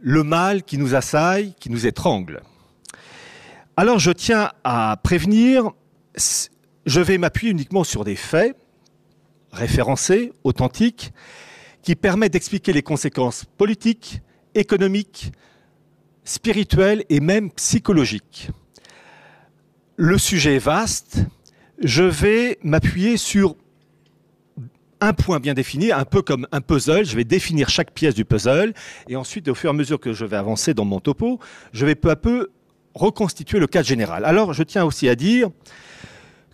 le 0.00 0.22
mal 0.22 0.62
qui 0.62 0.78
nous 0.78 0.94
assaille, 0.94 1.54
qui 1.58 1.70
nous 1.70 1.86
étrangle. 1.86 2.42
Alors 3.76 3.98
je 3.98 4.10
tiens 4.10 4.50
à 4.64 4.98
prévenir, 5.02 5.70
je 6.86 7.00
vais 7.00 7.18
m'appuyer 7.18 7.52
uniquement 7.52 7.84
sur 7.84 8.04
des 8.04 8.16
faits 8.16 8.56
référencés, 9.52 10.32
authentiques, 10.44 11.12
qui 11.82 11.94
permettent 11.96 12.32
d'expliquer 12.32 12.72
les 12.72 12.82
conséquences 12.82 13.44
politiques, 13.56 14.20
économiques, 14.54 15.32
spirituelles 16.24 17.04
et 17.08 17.20
même 17.20 17.50
psychologiques 17.50 18.50
le 19.96 20.18
sujet 20.18 20.56
est 20.56 20.58
vaste. 20.58 21.18
Je 21.82 22.04
vais 22.04 22.58
m'appuyer 22.62 23.16
sur 23.16 23.56
un 25.00 25.12
point 25.12 25.40
bien 25.40 25.52
défini, 25.52 25.90
un 25.90 26.04
peu 26.04 26.22
comme 26.22 26.46
un 26.52 26.60
puzzle. 26.60 27.04
Je 27.04 27.16
vais 27.16 27.24
définir 27.24 27.68
chaque 27.68 27.90
pièce 27.90 28.14
du 28.14 28.24
puzzle 28.24 28.72
et 29.08 29.16
ensuite, 29.16 29.48
au 29.48 29.54
fur 29.56 29.68
et 29.68 29.72
à 29.72 29.72
mesure 29.72 29.98
que 29.98 30.12
je 30.12 30.24
vais 30.24 30.36
avancer 30.36 30.74
dans 30.74 30.84
mon 30.84 31.00
topo, 31.00 31.40
je 31.72 31.84
vais 31.84 31.96
peu 31.96 32.10
à 32.10 32.16
peu 32.16 32.50
reconstituer 32.94 33.58
le 33.58 33.66
cadre 33.66 33.88
général. 33.88 34.24
Alors, 34.24 34.52
je 34.52 34.62
tiens 34.62 34.84
aussi 34.84 35.08
à 35.08 35.16
dire 35.16 35.48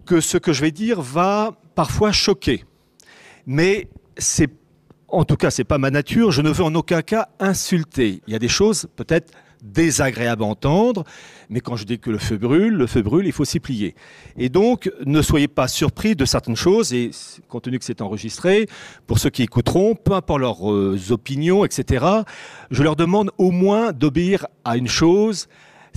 que 0.06 0.22
ce 0.22 0.38
que 0.38 0.54
je 0.54 0.62
vais 0.62 0.70
dire 0.70 1.02
va 1.02 1.52
parfois 1.74 2.10
choquer, 2.10 2.64
mais 3.46 3.90
c'est 4.16 4.50
en 5.08 5.24
tout 5.24 5.36
cas, 5.36 5.50
c'est 5.50 5.64
pas 5.64 5.78
ma 5.78 5.90
nature. 5.90 6.32
Je 6.32 6.42
ne 6.42 6.50
veux 6.50 6.64
en 6.64 6.74
aucun 6.74 7.02
cas 7.02 7.28
insulter. 7.38 8.22
Il 8.26 8.32
y 8.32 8.36
a 8.36 8.38
des 8.38 8.48
choses 8.48 8.88
peut-être 8.96 9.32
désagréable 9.62 10.42
à 10.42 10.46
entendre, 10.46 11.04
mais 11.50 11.60
quand 11.60 11.76
je 11.76 11.84
dis 11.84 11.98
que 11.98 12.10
le 12.10 12.18
feu 12.18 12.36
brûle, 12.36 12.74
le 12.74 12.86
feu 12.86 13.02
brûle, 13.02 13.26
il 13.26 13.32
faut 13.32 13.44
s'y 13.44 13.60
plier. 13.60 13.94
Et 14.36 14.48
donc, 14.48 14.90
ne 15.04 15.22
soyez 15.22 15.48
pas 15.48 15.68
surpris 15.68 16.14
de 16.14 16.24
certaines 16.24 16.56
choses, 16.56 16.92
et 16.92 17.10
compte 17.48 17.64
tenu 17.64 17.78
que 17.78 17.84
c'est 17.84 18.00
enregistré, 18.00 18.66
pour 19.06 19.18
ceux 19.18 19.30
qui 19.30 19.42
écouteront, 19.42 19.94
peu 19.94 20.12
importe 20.12 20.40
leurs 20.40 20.72
euh, 20.72 20.98
opinions, 21.10 21.64
etc., 21.64 22.04
je 22.70 22.82
leur 22.82 22.96
demande 22.96 23.30
au 23.38 23.50
moins 23.50 23.92
d'obéir 23.92 24.46
à 24.64 24.76
une 24.76 24.88
chose, 24.88 25.48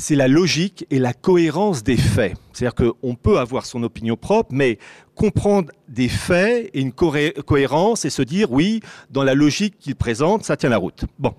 c'est 0.01 0.15
la 0.15 0.27
logique 0.27 0.86
et 0.89 1.00
la 1.00 1.13
cohérence 1.13 1.84
des 1.84 1.98
faits. 1.98 2.36
C'est-à-dire 2.53 2.75
qu'on 2.75 3.15
peut 3.15 3.38
avoir 3.38 3.65
son 3.65 3.84
opinion 3.84 4.18
propre, 4.18 4.50
mais 4.51 4.80
comprendre 5.15 5.72
des 5.88 6.10
faits 6.10 6.72
et 6.74 6.82
une 6.82 6.91
cohérence 6.91 8.06
et 8.06 8.10
se 8.10 8.22
dire, 8.22 8.51
oui, 8.51 8.80
dans 9.12 9.24
la 9.24 9.36
logique 9.36 9.77
qu'il 9.80 9.96
présente, 9.96 10.44
ça 10.44 10.58
tient 10.58 10.70
la 10.70 10.77
route. 10.77 11.06
Bon. 11.20 11.36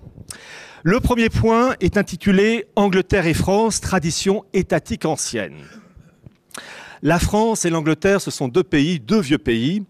Le 0.85 0.99
premier 0.99 1.29
point 1.29 1.75
est 1.79 1.95
intitulé 1.95 2.65
Angleterre 2.75 3.25
et 3.25 3.33
France, 3.33 3.79
tradition 3.79 4.43
étatique 4.51 5.05
ancienne. 5.05 5.63
La 7.01 7.19
France 7.19 7.63
et 7.63 7.69
l'Angleterre, 7.69 8.19
ce 8.19 8.31
sont 8.31 8.49
deux 8.49 8.65
pays, 8.65 8.99
deux 8.99 9.21
vieux 9.21 9.37
pays. 9.37 9.85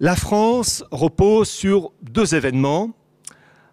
La 0.00 0.16
France 0.16 0.82
repose 0.90 1.48
sur 1.48 1.92
deux 2.02 2.34
événements, 2.34 2.90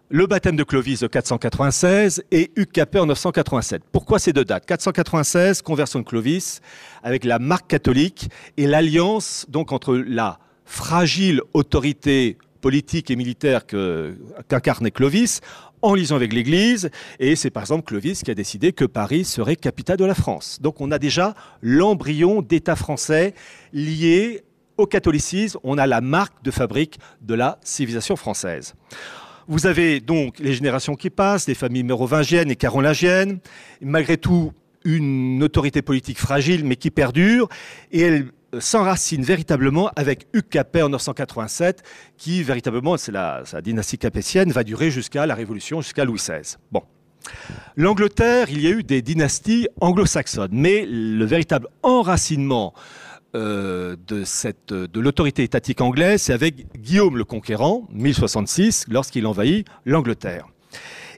le 0.09 0.27
baptême 0.27 0.55
de 0.55 0.63
Clovis 0.63 0.99
de 0.99 1.07
496 1.07 2.23
et 2.29 2.51
Hugues 2.55 2.71
Capet 2.71 2.99
en 2.99 3.07
987. 3.07 3.81
Pourquoi 3.91 4.19
ces 4.19 4.31
deux 4.31 4.45
dates? 4.45 4.67
496, 4.67 5.63
conversion 5.63 6.01
de 6.01 6.05
Clovis, 6.05 6.61
avec 7.01 7.25
la 7.25 7.39
marque 7.39 7.65
catholique 7.65 8.29
et 8.57 8.67
l'alliance 8.67 9.47
donc 9.49 9.71
entre 9.71 9.95
la 9.95 10.37
fragile 10.65 11.41
autorité 11.55 12.37
politique 12.61 13.09
et 13.09 13.15
militaire 13.15 13.65
qu'incarnait 13.65 14.91
Clovis 14.91 15.41
en 15.83 15.93
liaison 15.93 16.15
avec 16.15 16.33
l'Église. 16.33 16.89
Et 17.19 17.35
c'est 17.35 17.51
par 17.51 17.61
exemple 17.61 17.83
Clovis 17.83 18.23
qui 18.23 18.31
a 18.31 18.33
décidé 18.33 18.73
que 18.73 18.85
Paris 18.85 19.25
serait 19.25 19.55
capitale 19.55 19.97
de 19.97 20.05
la 20.05 20.15
France. 20.15 20.57
Donc 20.61 20.81
on 20.81 20.89
a 20.89 20.97
déjà 20.97 21.35
l'embryon 21.61 22.41
d'État 22.41 22.75
français 22.75 23.35
lié 23.73 24.43
au 24.77 24.87
catholicisme. 24.87 25.59
On 25.63 25.77
a 25.77 25.85
la 25.85 26.01
marque 26.01 26.43
de 26.43 26.49
fabrique 26.49 26.97
de 27.21 27.35
la 27.35 27.59
civilisation 27.63 28.15
française. 28.15 28.73
Vous 29.47 29.67
avez 29.67 29.99
donc 29.99 30.39
les 30.39 30.53
générations 30.53 30.95
qui 30.95 31.09
passent, 31.09 31.47
les 31.47 31.53
familles 31.53 31.83
mérovingiennes 31.83 32.49
et 32.49 32.55
carolingiennes. 32.55 33.39
Malgré 33.81 34.17
tout, 34.17 34.53
une 34.85 35.43
autorité 35.43 35.81
politique 35.81 36.17
fragile 36.17 36.63
mais 36.63 36.77
qui 36.77 36.91
perdure. 36.91 37.49
Et 37.91 38.01
elle 38.01 38.27
s'enracine 38.59 39.23
véritablement 39.23 39.89
avec 39.95 40.27
Hugues 40.33 40.49
Capet 40.49 40.81
en 40.81 40.89
987, 40.89 41.83
qui 42.17 42.43
véritablement, 42.43 42.97
c'est 42.97 43.11
la, 43.11 43.43
dynastie 43.63 43.97
capétienne, 43.97 44.51
va 44.51 44.63
durer 44.63 44.91
jusqu'à 44.91 45.25
la 45.25 45.35
Révolution, 45.35 45.81
jusqu'à 45.81 46.05
Louis 46.05 46.19
XVI. 46.19 46.57
Bon. 46.71 46.83
L'Angleterre, 47.77 48.47
il 48.49 48.61
y 48.61 48.67
a 48.67 48.71
eu 48.71 48.83
des 48.83 49.01
dynasties 49.01 49.67
anglo-saxonnes, 49.79 50.51
mais 50.51 50.85
le 50.85 51.23
véritable 51.23 51.67
enracinement 51.81 52.73
euh, 53.35 53.95
de, 54.07 54.25
de 54.85 54.99
l'autorité 54.99 55.43
étatique 55.43 55.79
anglaise, 55.79 56.23
c'est 56.23 56.33
avec 56.33 56.77
Guillaume 56.77 57.17
le 57.17 57.23
Conquérant, 57.23 57.87
1066, 57.91 58.85
lorsqu'il 58.89 59.25
envahit 59.25 59.65
l'Angleterre. 59.85 60.47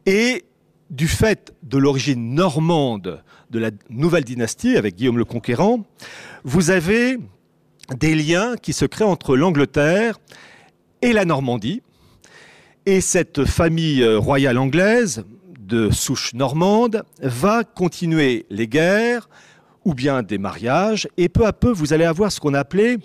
Et 0.06 0.46
du 0.90 1.08
fait 1.08 1.54
de 1.64 1.78
l'origine 1.78 2.36
normande 2.36 3.24
de 3.50 3.60
la 3.60 3.72
nouvelle 3.90 4.24
dynastie 4.24 4.78
avec 4.78 4.96
Guillaume 4.96 5.18
le 5.18 5.26
Conquérant, 5.26 5.86
vous 6.46 6.70
avez 6.70 7.18
des 7.98 8.14
liens 8.14 8.56
qui 8.56 8.72
se 8.72 8.86
créent 8.86 9.04
entre 9.04 9.36
l'Angleterre 9.36 10.20
et 11.02 11.12
la 11.12 11.26
Normandie. 11.26 11.82
Et 12.86 13.02
cette 13.02 13.46
famille 13.46 14.04
euh, 14.04 14.20
royale 14.20 14.60
anglaise 14.60 15.26
de 15.60 15.90
souche 15.90 16.36
normande 16.36 17.04
va 17.20 17.64
continuer 17.64 18.46
les 18.52 18.68
guerres 18.68 19.28
ou 19.86 19.96
bien 19.96 20.22
des 20.22 20.38
mariages. 20.38 21.08
Et 21.18 21.30
peu 21.30 21.48
à 21.48 21.54
peu, 21.54 21.72
vous 21.72 21.94
allez 21.94 22.06
avoir 22.06 22.32
ce 22.32 22.40
qu'on 22.40 22.54
appelait 22.54 23.00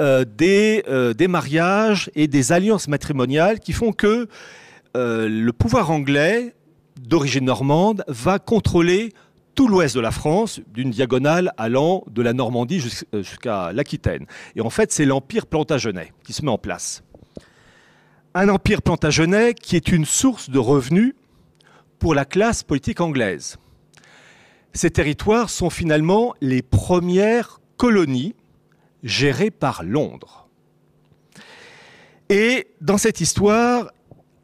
euh, 0.00 0.24
euh, 0.42 1.14
des, 1.14 1.28
mariages 1.28 2.10
et 2.16 2.26
des 2.26 2.50
alliances 2.50 2.88
matrimoniales 2.88 3.60
qui 3.60 3.72
font 3.72 3.92
que 3.92 4.26
le 4.94 5.50
pouvoir 5.52 5.92
anglais 5.92 6.52
d'origine 7.00 7.44
normande 7.44 8.02
va 8.08 8.40
contrôler 8.40 9.12
tout 9.58 9.66
l'ouest 9.66 9.96
de 9.96 10.00
la 10.00 10.12
France, 10.12 10.60
d'une 10.72 10.92
diagonale 10.92 11.52
allant 11.56 12.04
de 12.08 12.22
la 12.22 12.32
Normandie 12.32 12.80
euh, 13.12 13.24
jusqu'à 13.24 13.72
l'Aquitaine. 13.72 14.24
Et 14.54 14.60
en 14.60 14.70
fait, 14.70 14.92
c'est 14.92 15.04
l'Empire 15.04 15.46
plantagenet 15.46 16.12
qui 16.22 16.32
se 16.32 16.44
met 16.44 16.50
en 16.52 16.58
place. 16.58 17.02
Un 18.34 18.48
empire 18.50 18.82
plantagenet 18.82 19.54
qui 19.54 19.74
est 19.74 19.88
une 19.88 20.04
source 20.04 20.48
de 20.48 20.60
revenus 20.60 21.16
pour 21.98 22.14
la 22.14 22.24
classe 22.24 22.62
politique 22.62 23.00
anglaise. 23.00 23.56
Ces 24.74 24.92
territoires 24.92 25.50
sont 25.50 25.70
finalement 25.70 26.36
les 26.40 26.62
premières 26.62 27.60
colonies 27.76 28.36
gérées 29.02 29.50
par 29.50 29.82
Londres. 29.82 30.46
Et 32.28 32.68
dans 32.80 32.96
cette 32.96 33.20
histoire, 33.20 33.90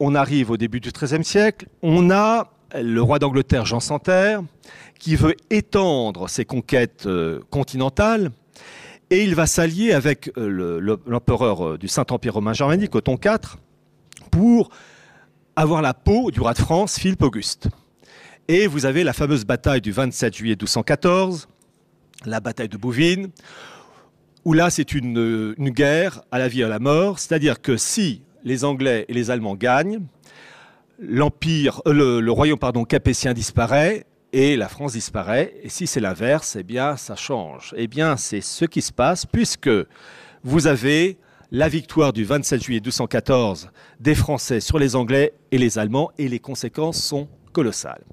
on 0.01 0.13
arrive 0.13 0.51
au 0.51 0.57
début 0.57 0.81
du 0.81 0.91
XIIIe 0.91 1.23
siècle, 1.23 1.69
on 1.81 2.11
a 2.11 2.51
le 2.81 3.01
roi 3.01 3.19
d'Angleterre 3.19 3.65
Jean 3.65 3.79
Santerre 3.79 4.41
qui 4.99 5.15
veut 5.15 5.35
étendre 5.49 6.29
ses 6.29 6.45
conquêtes 6.45 7.05
euh, 7.05 7.39
continentales 7.49 8.31
et 9.09 9.23
il 9.23 9.35
va 9.35 9.45
s'allier 9.45 9.93
avec 9.93 10.31
euh, 10.37 10.97
l'empereur 11.05 11.65
euh, 11.65 11.77
du 11.77 11.87
Saint-Empire 11.87 12.33
romain 12.33 12.53
germanique, 12.53 12.95
Othon 12.95 13.17
IV, 13.23 13.57
pour 14.31 14.69
avoir 15.55 15.81
la 15.81 15.93
peau 15.93 16.31
du 16.31 16.39
roi 16.39 16.53
de 16.53 16.59
France, 16.59 16.97
Philippe 16.99 17.21
Auguste. 17.21 17.67
Et 18.47 18.67
vous 18.67 18.85
avez 18.85 19.03
la 19.03 19.13
fameuse 19.13 19.45
bataille 19.45 19.81
du 19.81 19.91
27 19.91 20.35
juillet 20.35 20.53
1214, 20.53 21.47
la 22.25 22.39
bataille 22.39 22.69
de 22.69 22.77
Bouvines, 22.77 23.29
où 24.43 24.53
là 24.53 24.69
c'est 24.69 24.93
une, 24.93 25.53
guerre 25.59 26.21
à 26.31 26.39
la 26.39 26.47
vie 26.47 26.61
et 26.61 26.63
à 26.63 26.67
la 26.67 26.79
mort, 26.79 27.19
c'est-à-dire 27.19 27.61
que 27.61 27.77
si 27.77 28.21
les 28.43 28.63
Anglais 28.63 29.05
et 29.07 29.13
les 29.13 29.31
Allemands 29.31 29.55
gagnent, 29.55 30.01
le, 30.99 32.29
royaume 32.29 32.59
capétien 32.87 33.33
disparaît 33.33 34.05
et 34.35 34.57
la 34.57 34.67
France 34.67 34.91
disparaît. 34.91 35.53
Et 35.63 35.69
si 35.69 35.87
c'est 35.87 36.01
l'inverse, 36.01 36.57
eh 36.59 36.63
bien, 36.63 36.97
ça 36.97 37.15
change. 37.15 37.73
Eh 37.77 37.87
bien, 37.87 38.17
c'est 38.17 38.41
ce 38.41 38.65
qui 38.65 38.81
se 38.81 38.91
passe 38.91 39.25
puisque 39.25 39.69
vous 40.43 40.67
avez 40.67 41.17
la 41.51 41.69
victoire 41.69 42.11
du 42.11 42.25
27 42.25 42.61
juillet 42.61 42.81
1214 42.81 43.69
des 44.01 44.13
Français 44.13 44.59
sur 44.59 44.77
les 44.77 44.97
Anglais 44.97 45.33
et 45.51 45.57
les 45.57 45.79
Allemands 45.79 46.11
et 46.17 46.27
les 46.27 46.39
conséquences 46.39 47.01
sont 47.01 47.29
colossales. 47.53 48.03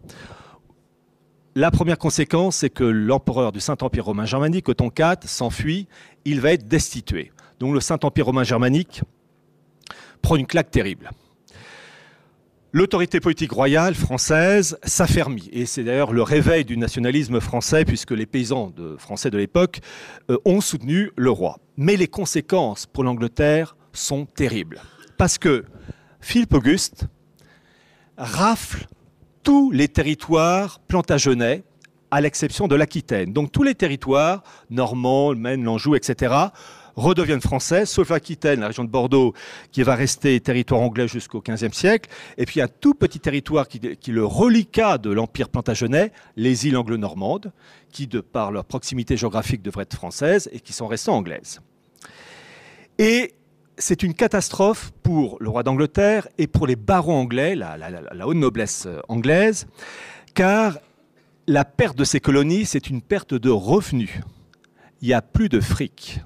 La 1.56 1.72
première 1.72 1.98
conséquence, 1.98 2.58
c'est 2.58 2.70
que 2.70 2.84
l'empereur 2.84 3.50
du 3.50 3.58
Saint-Empire 3.58 4.04
romain 4.04 4.24
germanique, 4.24 4.68
Othon 4.68 4.92
IV, 4.96 5.26
s'enfuit, 5.28 5.88
il 6.24 6.40
va 6.40 6.52
être 6.52 6.68
destitué. 6.68 7.32
Donc 7.58 7.74
le 7.74 7.80
Saint-Empire 7.80 8.26
romain 8.26 8.44
germanique 8.44 9.02
prend 10.22 10.36
une 10.36 10.46
claque 10.46 10.70
terrible 10.70 11.10
l'autorité 12.72 13.20
politique 13.20 13.52
royale 13.52 13.94
française 13.94 14.78
s'affermit. 14.82 15.48
Et 15.52 15.66
c'est 15.66 15.84
d'ailleurs 15.84 16.12
le 16.12 16.22
réveil 16.22 16.64
du 16.64 16.76
nationalisme 16.76 17.40
français, 17.40 17.84
puisque 17.84 18.10
les 18.12 18.26
paysans 18.26 18.72
français 18.98 19.30
de 19.30 19.38
l'époque 19.38 19.80
euh, 20.30 20.38
ont 20.44 20.60
soutenu 20.60 21.10
le 21.16 21.30
roi. 21.30 21.58
Mais 21.76 21.96
les 21.96 22.08
conséquences 22.08 22.86
pour 22.86 23.04
l'Angleterre 23.04 23.76
sont 23.92 24.26
terribles. 24.26 24.80
Parce 25.18 25.38
que 25.38 25.64
Philippe 26.20 26.54
Auguste 26.54 27.06
rafle 28.16 28.86
tous 29.42 29.70
les 29.70 29.88
territoires 29.88 30.80
plantagenets, 30.86 31.64
à 32.12 32.20
l'exception 32.20 32.68
de 32.68 32.74
l'Aquitaine. 32.74 33.32
Donc 33.32 33.52
tous 33.52 33.62
les 33.62 33.74
territoires, 33.74 34.42
Normand, 34.68 35.34
Maine, 35.34 35.64
l'Anjou, 35.64 35.94
etc., 35.94 36.34
redeviennent 36.96 37.40
français, 37.40 37.86
sauf 37.86 38.10
Aquitaine, 38.10 38.60
la 38.60 38.68
région 38.68 38.84
de 38.84 38.88
Bordeaux, 38.88 39.34
qui 39.70 39.82
va 39.82 39.94
rester 39.94 40.38
territoire 40.40 40.80
anglais 40.80 41.08
jusqu'au 41.08 41.40
XVe 41.40 41.72
siècle. 41.72 42.10
Et 42.38 42.46
puis 42.46 42.60
un 42.60 42.68
tout 42.68 42.94
petit 42.94 43.20
territoire 43.20 43.68
qui, 43.68 43.80
le 44.10 44.24
reliquat 44.24 44.98
de 44.98 45.10
l'Empire 45.10 45.48
plantagenet, 45.48 46.12
les 46.36 46.66
îles 46.66 46.76
anglo-normandes, 46.76 47.52
qui, 47.90 48.06
de 48.06 48.20
par 48.20 48.52
leur 48.52 48.64
proximité 48.64 49.16
géographique, 49.16 49.62
devraient 49.62 49.82
être 49.82 49.96
françaises 49.96 50.48
et 50.52 50.60
qui 50.60 50.72
sont 50.72 50.86
restées 50.86 51.10
anglaises. 51.10 51.60
Et 52.98 53.34
c'est 53.78 54.02
une 54.02 54.14
catastrophe 54.14 54.92
pour 55.02 55.38
le 55.40 55.48
roi 55.48 55.62
d'Angleterre 55.62 56.28
et 56.38 56.46
pour 56.46 56.66
les 56.66 56.76
barons 56.76 57.16
anglais, 57.16 57.54
la, 57.54 57.76
la 57.76 58.26
haute 58.26 58.36
noblesse 58.36 58.86
anglaise, 59.08 59.66
car 60.34 60.78
la 61.46 61.64
perte 61.64 61.96
de 61.96 62.04
ces 62.04 62.20
colonies, 62.20 62.64
c'est 62.66 62.88
une 62.88 63.02
perte 63.02 63.34
de 63.34 63.50
revenus. 63.50 64.20
Il 65.00 65.08
n'y 65.08 65.14
a 65.14 65.22
plus 65.22 65.48
de 65.48 65.60
fric. 65.60 66.20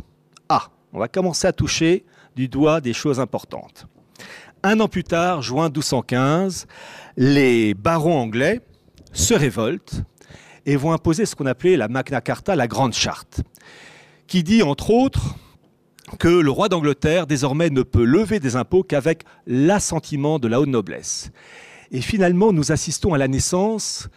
On 0.93 0.99
va 0.99 1.09
commencer 1.09 1.47
à 1.47 1.53
toucher 1.53 2.05
du 2.37 2.49
doigt 2.49 2.81
des 2.81 2.93
choses 2.93 3.21
importantes. 3.21 3.87
Un 4.63 4.81
an 4.81 4.89
plus 4.89 5.05
tard, 5.05 5.43
juin 5.43 5.67
1215, 5.67 6.67
les 7.17 7.75
barons 7.75 8.19
anglais 8.19 8.61
se 9.13 9.35
révoltent 9.35 10.03
et 10.65 10.77
vont 10.77 10.93
imposer 10.93 11.27
ce 11.27 11.35
qu'on 11.35 11.47
appelait 11.47 11.77
la 11.77 11.89
Magna 11.89 12.21
Carta, 12.21 12.57
la 12.57 12.67
Grande 12.67 12.93
Charte, 12.93 13.43
qui 14.27 14.43
dit 14.43 14.63
entre 14.63 14.91
autres 14.91 15.37
que 16.19 16.29
le 16.29 16.51
roi 16.51 16.69
d'Angleterre 16.69 17.27
désormais 17.27 17.71
ne 17.71 17.83
peut 17.83 18.05
lever 18.05 18.41
des 18.41 18.57
impôts 18.57 18.83
qu'avec 18.83 19.25
l'assentiment 19.47 20.39
de 20.39 20.49
la 20.49 20.61
haute 20.61 20.69
noblesse. 20.69 21.31
Et 21.91 22.01
finalement, 22.01 22.53
nous 22.53 22.73
assistons 22.73 23.15
à 23.15 23.19
la 23.19 23.29
naissance 23.29 24.09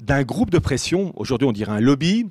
d'un 0.00 0.22
groupe 0.22 0.50
de 0.50 0.58
pression, 0.58 1.12
aujourd'hui 1.16 1.48
on 1.48 1.52
dirait 1.52 1.72
un 1.72 1.80
lobby, 1.80 2.26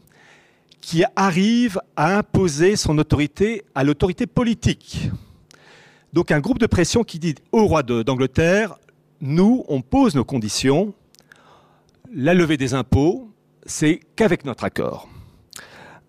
qui 0.84 1.06
arrive 1.16 1.80
à 1.96 2.18
imposer 2.18 2.76
son 2.76 2.98
autorité 2.98 3.64
à 3.74 3.86
l'autorité 3.86 4.28
politique. 4.28 5.10
Donc 6.12 6.30
un 6.30 6.42
groupe 6.42 6.60
de 6.60 6.68
pression 6.68 7.06
qui 7.06 7.20
dit 7.20 7.36
au 7.54 7.66
roi 7.66 7.84
d'Angleterre, 7.84 8.76
nous, 9.22 9.64
on 9.70 9.82
pose 9.82 10.14
nos 10.14 10.26
conditions, 10.26 10.94
la 12.14 12.34
levée 12.34 12.58
des 12.58 12.74
impôts, 12.74 13.32
c'est 13.66 14.02
qu'avec 14.18 14.44
notre 14.44 14.66
accord. 14.66 15.08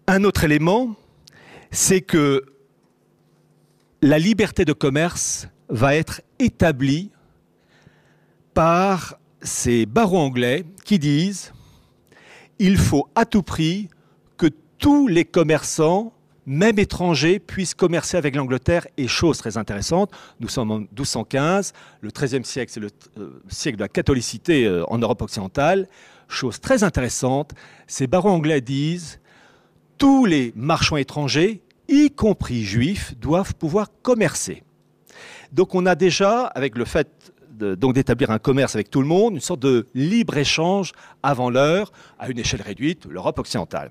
Un 0.09 0.25
autre 0.25 0.43
élément, 0.43 0.97
c'est 1.71 2.01
que 2.01 2.45
la 4.03 4.19
liberté 4.19 4.65
de 4.65 4.73
commerce 4.73 5.47
va 5.69 5.95
être 5.95 6.21
établie 6.41 7.13
par 8.55 9.21
ces 9.41 9.87
barons 9.87 10.19
anglais 10.21 10.65
qui 10.85 10.99
disent 10.99 11.53
il 12.59 12.77
faut 12.77 13.09
à 13.15 13.25
tout 13.25 13.45
prix 13.45 13.89
tous 14.79 15.09
les 15.09 15.25
commerçants, 15.25 16.13
même 16.47 16.79
étrangers, 16.79 17.39
puissent 17.39 17.75
commercer 17.75 18.17
avec 18.17 18.35
l'Angleterre. 18.35 18.87
Et 18.97 19.09
chose 19.09 19.39
très 19.39 19.57
intéressante, 19.57 20.11
nous 20.41 20.49
sommes 20.49 20.71
en 20.71 20.79
1215, 20.81 21.73
le 22.01 22.11
XIIIe 22.11 22.45
siècle, 22.45 22.73
c'est 22.73 22.81
le 22.81 22.91
euh, 23.19 23.41
siècle 23.49 23.79
de 23.79 23.83
la 23.83 23.89
catholicité 23.89 24.67
euh, 24.67 24.85
en 24.89 24.99
Europe 24.99 25.23
occidentale. 25.23 25.89
Chose 26.29 26.61
très 26.61 26.85
intéressante, 26.85 27.53
ces 27.87 28.07
barons 28.07 28.31
anglais 28.31 28.61
disent 28.61 29.21
tous 29.99 30.25
les 30.25 30.53
marchands 30.57 30.97
étrangers, 30.97 31.63
y 31.89 32.11
compris 32.11 32.65
juifs, 32.65 33.15
doivent 33.19 33.55
pouvoir 33.55 33.89
commercer. 34.03 34.63
Donc 35.53 35.75
on 35.75 35.87
a 35.87 35.95
déjà, 35.95 36.47
avec 36.47 36.77
le 36.77 36.85
fait 36.85 37.33
donc 37.59 37.95
d'établir 37.95 38.31
un 38.31 38.39
commerce 38.39 38.75
avec 38.75 38.91
tout 38.91 39.01
le 39.01 39.07
monde, 39.07 39.35
une 39.35 39.41
sorte 39.41 39.61
de 39.61 39.87
libre-échange 39.95 40.93
avant 41.23 41.51
l'heure, 41.51 41.93
à 42.19 42.29
une 42.29 42.39
échelle 42.39 42.63
réduite, 42.63 43.07
l'Europe 43.07 43.39
occidentale. 43.39 43.91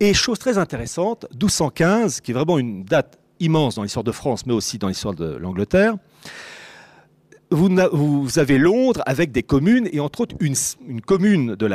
Et 0.00 0.14
chose 0.14 0.38
très 0.38 0.58
intéressante, 0.58 1.26
1215, 1.32 2.20
qui 2.20 2.30
est 2.30 2.34
vraiment 2.34 2.58
une 2.58 2.84
date 2.84 3.18
immense 3.40 3.76
dans 3.76 3.82
l'histoire 3.82 4.04
de 4.04 4.12
France, 4.12 4.46
mais 4.46 4.52
aussi 4.52 4.78
dans 4.78 4.88
l'histoire 4.88 5.14
de 5.14 5.36
l'Angleterre, 5.36 5.96
vous, 7.50 8.38
avez 8.38 8.58
Londres 8.58 9.02
avec 9.06 9.30
des 9.32 9.42
communes, 9.42 9.88
et 9.92 10.00
entre 10.00 10.22
autres 10.22 10.34
une, 10.40 11.00
commune 11.00 11.54
de, 11.54 11.66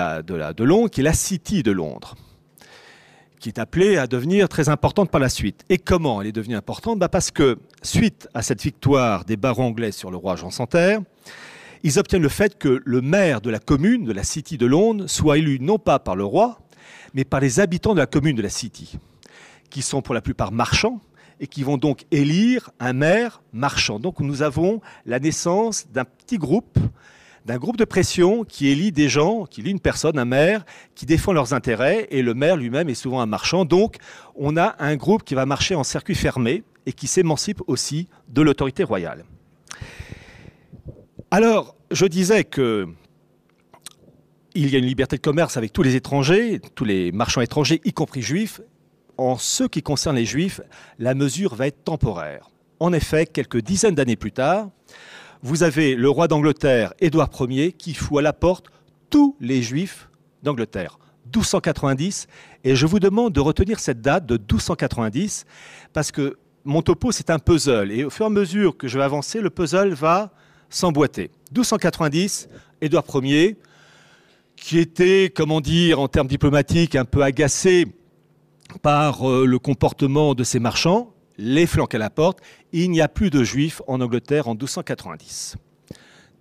Londres 0.63 0.89
qui 0.89 1.01
est 1.01 1.03
la 1.03 1.13
City 1.13 1.63
de 1.63 1.71
Londres 1.71 2.15
qui 3.39 3.50
est 3.50 3.60
appelée 3.60 3.98
à 3.98 4.08
devenir 4.08 4.50
très 4.50 4.69
importante 4.69 5.10
par 5.10 5.19
la 5.19 5.29
suite. 5.29 5.63
Et 5.69 5.77
comment 5.77 6.22
elle 6.22 6.27
est 6.27 6.34
devenue 6.34 6.55
importante? 6.55 7.00
Bah 7.00 7.10
Parce 7.10 7.31
que, 7.31 7.58
suite 7.81 8.27
à 8.34 8.41
cette 8.41 8.62
victoire 8.62 9.25
des 9.25 9.38
barons 9.38 9.67
anglais 9.67 9.91
sur 9.91 10.12
le 10.12 10.17
roi 10.17 10.36
Jean 10.36 10.51
Santerre, 10.51 11.01
ils 11.84 11.98
obtiennent 11.98 12.22
le 12.22 12.29
fait 12.29 12.58
que 12.58 12.81
le 12.84 13.01
maire 13.01 13.41
de 13.41 13.50
la 13.50 13.60
commune, 13.60 14.03
de 14.03 14.12
la 14.12 14.24
City 14.24 14.58
de 14.58 14.65
Londres, 14.65 15.08
soit 15.08 15.38
élu 15.38 15.60
non 15.62 15.79
pas 15.79 16.00
par 16.00 16.15
le 16.15 16.25
roi, 16.25 16.60
mais 17.13 17.24
par 17.24 17.39
les 17.39 17.60
habitants 17.60 17.93
de 17.93 18.00
la 18.00 18.05
commune 18.05 18.36
de 18.36 18.41
la 18.41 18.50
City, 18.50 18.98
qui 19.69 19.81
sont 19.81 20.01
pour 20.01 20.13
la 20.13 20.22
plupart 20.22 20.51
marchands, 20.51 21.00
et 21.39 21.48
qui 21.48 21.63
vont 21.63 21.77
donc 21.77 22.05
élire 22.12 22.69
un 22.79 22.93
maire 22.93 23.41
marchand. 23.53 24.00
Donc 24.00 24.19
nous 24.19 24.41
avons 24.41 24.82
la 25.06 25.19
naissance 25.19 25.88
d'un 25.91 26.04
petit 26.04 26.38
groupe, 26.38 26.78
d'un 27.45 27.58
groupe 27.58 27.78
de 27.78 27.86
pression 27.86 28.43
qui 28.43 28.67
élit 28.67 28.91
des 28.91 29.10
gens, 29.10 29.45
qui 29.45 29.62
élit 29.62 29.71
une 29.71 29.80
personne, 29.80 30.17
un 30.19 30.25
maire, 30.25 30.65
qui 30.95 31.06
défend 31.06 31.34
leurs 31.34 31.54
intérêts, 31.54 32.08
et 32.12 32.21
le 32.21 32.34
maire 32.34 32.58
lui-même 32.58 32.89
est 32.89 32.95
souvent 32.95 33.21
un 33.21 33.25
marchand. 33.25 33.65
Donc 33.65 33.97
on 34.36 34.58
a 34.58 34.75
un 34.80 34.95
groupe 34.95 35.23
qui 35.23 35.36
va 35.36 35.45
marcher 35.45 35.75
en 35.75 35.84
circuit 35.84 36.15
fermé 36.15 36.63
et 36.86 36.93
qui 36.93 37.08
s'émancipe 37.08 37.62
aussi 37.67 38.08
de 38.28 38.41
l'autorité 38.41 38.84
royale. 38.84 39.25
Alors, 41.32 41.75
je 41.91 42.06
disais 42.06 42.43
que 42.43 42.88
il 44.56 44.71
y 44.71 44.75
a 44.75 44.80
une 44.80 44.86
liberté 44.86 45.15
de 45.15 45.21
commerce 45.21 45.58
avec 45.58 45.71
tous 45.71 45.84
les 45.84 45.95
étrangers, 45.95 46.60
tous 46.73 46.84
les 46.84 47.12
marchands 47.12 47.41
étrangers, 47.41 47.82
y 47.86 47.93
compris 47.93 48.21
juifs, 48.21 48.62
en 49.19 49.38
ce 49.38 49.65
qui 49.65 49.84
concerne 49.84 50.15
les 50.15 50.25
Juifs, 50.25 50.62
la 50.97 51.13
mesure 51.13 51.54
va 51.54 51.67
être 51.67 51.84
temporaire. 51.84 52.49
En 52.80 52.93
effet, 52.93 53.25
quelques 53.25 53.62
dizaines 53.62 53.95
d'années 53.95 54.15
plus 54.15 54.32
tard, 54.32 54.69
vous 55.41 55.63
avez 55.63 55.95
le 55.95 56.10
roi 56.10 56.28
d'Angleterre, 56.28 56.93
Édouard 56.99 57.30
Ier, 57.39 57.71
qui 57.71 57.93
fout 57.93 58.19
à 58.19 58.21
la 58.21 58.34
porte 58.34 58.67
tous 59.10 59.36
les 59.39 59.62
Juifs 59.62 60.10
d'Angleterre. 60.43 60.99
1290, 61.25 62.28
et 62.63 62.75
je 62.75 62.86
vous 62.86 62.99
demande 62.99 63.34
de 63.34 63.39
retenir 63.39 63.80
cette 63.80 64.02
date 64.02 64.25
de 64.25 64.36
1290, 64.36 65.45
parce 65.93 66.12
que 66.12 66.38
mon 66.65 66.82
topo, 66.82 67.12
c'est 67.12 67.30
un 67.30 67.39
puzzle, 67.39 67.91
et 67.91 68.04
au 68.04 68.10
fur 68.10 68.25
et 68.25 68.28
à 68.28 68.30
mesure 68.30 68.75
que 68.75 68.88
je 68.88 68.97
vais 68.97 69.04
avancer, 69.04 69.39
le 69.39 69.49
puzzle 69.49 69.93
va 69.93 70.32
s'emboîter. 70.69 71.32
1290, 71.52 72.49
Édouard 72.82 73.06
Ier, 73.23 73.58
qui 74.56 74.78
était, 74.78 75.32
comment 75.34 75.62
dire, 75.62 75.99
en 75.99 76.08
termes 76.08 76.28
diplomatiques, 76.28 76.95
un 76.95 77.06
peu 77.06 77.23
agacé 77.23 77.88
par 78.82 79.28
euh, 79.30 79.45
le 79.45 79.58
comportement 79.60 80.36
de 80.36 80.43
ces 80.43 80.60
marchands, 80.60 81.13
les 81.39 81.65
flanques 81.65 81.95
à 81.95 81.97
la 81.97 82.10
porte, 82.10 82.39
il 82.73 82.91
n'y 82.91 82.99
a 82.99 83.08
plus 83.08 83.30
de 83.30 83.45
juifs 83.45 83.82
en 83.88 84.02
Angleterre 84.02 84.49
en 84.49 84.52
1290. 84.52 85.56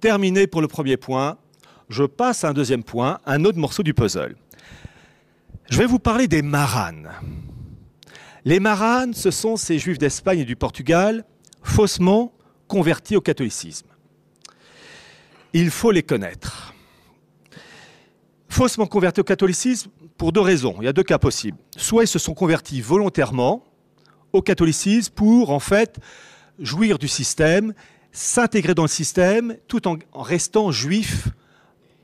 Terminé 0.01 0.49
pour 0.49 0.61
le 0.61 0.67
premier 0.67 0.97
point, 0.97 1.39
je 1.89 2.03
passe 2.03 2.43
à 2.43 2.49
un 2.49 2.53
deuxième 2.53 2.83
point, 2.83 3.21
un 3.25 3.45
autre 3.45 3.59
morceau 3.59 3.85
du 3.85 3.95
puzzle. 3.95 4.37
Je 5.71 5.79
vais 5.79 5.87
vous 5.87 6.01
parler 6.01 6.27
des 6.27 6.43
maranes. 6.43 7.11
Les 8.45 8.59
maranes, 8.59 9.15
ce 9.15 9.31
sont 9.31 9.57
ces 9.57 9.79
juifs 9.79 9.99
d'Espagne 9.99 10.41
et 10.41 10.45
du 10.45 10.57
Portugal 10.57 11.25
faussement 11.63 12.33
convertis 12.67 13.17
au 13.17 13.21
catholicisme. 13.21 13.87
Il 15.53 15.71
faut 15.71 15.93
les 15.93 16.03
connaître. 16.03 16.75
Faussement 18.49 18.87
convertis 18.87 19.21
au 19.21 19.25
catholicisme, 19.25 19.91
pour 20.17 20.33
deux 20.33 20.41
raisons. 20.41 20.75
Il 20.81 20.87
y 20.87 20.89
a 20.89 20.93
deux 20.93 21.05
cas 21.05 21.19
possibles. 21.19 21.59
Soit 21.77 22.05
ils 22.05 22.09
se 22.09 22.19
sont 22.19 22.35
convertis 22.35 22.81
volontairement 22.81 23.63
au 24.33 24.43
catholicisme 24.43 25.13
pour, 25.15 25.51
en 25.51 25.61
fait, 25.61 25.99
jouir 26.59 26.99
du 26.99 27.09
système, 27.09 27.73
s'intégrer 28.13 28.75
dans 28.75 28.83
le 28.83 28.89
système, 28.89 29.57
tout 29.69 29.87
en 29.89 29.99
restant 30.15 30.71
juifs 30.71 31.29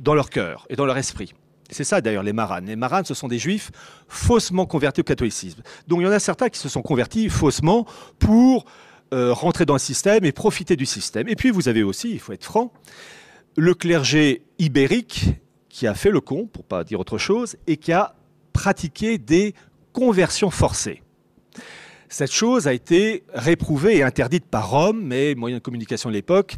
dans 0.00 0.14
leur 0.14 0.30
cœur 0.30 0.66
et 0.68 0.76
dans 0.76 0.86
leur 0.86 0.96
esprit. 0.96 1.34
C'est 1.70 1.84
ça 1.84 2.00
d'ailleurs 2.00 2.22
les 2.22 2.32
maranes. 2.32 2.66
Les 2.66 2.76
maranes, 2.76 3.04
ce 3.04 3.14
sont 3.14 3.28
des 3.28 3.38
juifs 3.38 3.70
faussement 4.08 4.66
convertis 4.66 5.00
au 5.00 5.04
catholicisme. 5.04 5.62
Donc 5.88 6.00
il 6.00 6.04
y 6.04 6.06
en 6.06 6.12
a 6.12 6.18
certains 6.18 6.48
qui 6.48 6.58
se 6.58 6.68
sont 6.68 6.82
convertis 6.82 7.28
faussement 7.28 7.86
pour 8.18 8.66
euh, 9.12 9.32
rentrer 9.32 9.64
dans 9.64 9.74
le 9.74 9.80
système 9.80 10.24
et 10.24 10.32
profiter 10.32 10.76
du 10.76 10.86
système. 10.86 11.28
Et 11.28 11.36
puis 11.36 11.50
vous 11.50 11.68
avez 11.68 11.82
aussi, 11.82 12.10
il 12.10 12.20
faut 12.20 12.32
être 12.32 12.44
franc, 12.44 12.72
le 13.56 13.74
clergé 13.74 14.42
ibérique 14.58 15.26
qui 15.68 15.86
a 15.86 15.94
fait 15.94 16.10
le 16.10 16.20
con, 16.20 16.46
pour 16.46 16.64
pas 16.64 16.84
dire 16.84 17.00
autre 17.00 17.18
chose, 17.18 17.56
et 17.66 17.76
qui 17.76 17.92
a 17.92 18.14
pratiqué 18.52 19.18
des 19.18 19.54
conversions 19.92 20.50
forcées. 20.50 21.02
Cette 22.14 22.30
chose 22.30 22.68
a 22.68 22.72
été 22.72 23.24
réprouvée 23.34 23.96
et 23.96 24.04
interdite 24.04 24.44
par 24.44 24.70
Rome, 24.70 25.02
mais 25.02 25.34
moyen 25.34 25.56
de 25.56 25.60
communication 25.60 26.10
de 26.10 26.14
l'époque, 26.14 26.54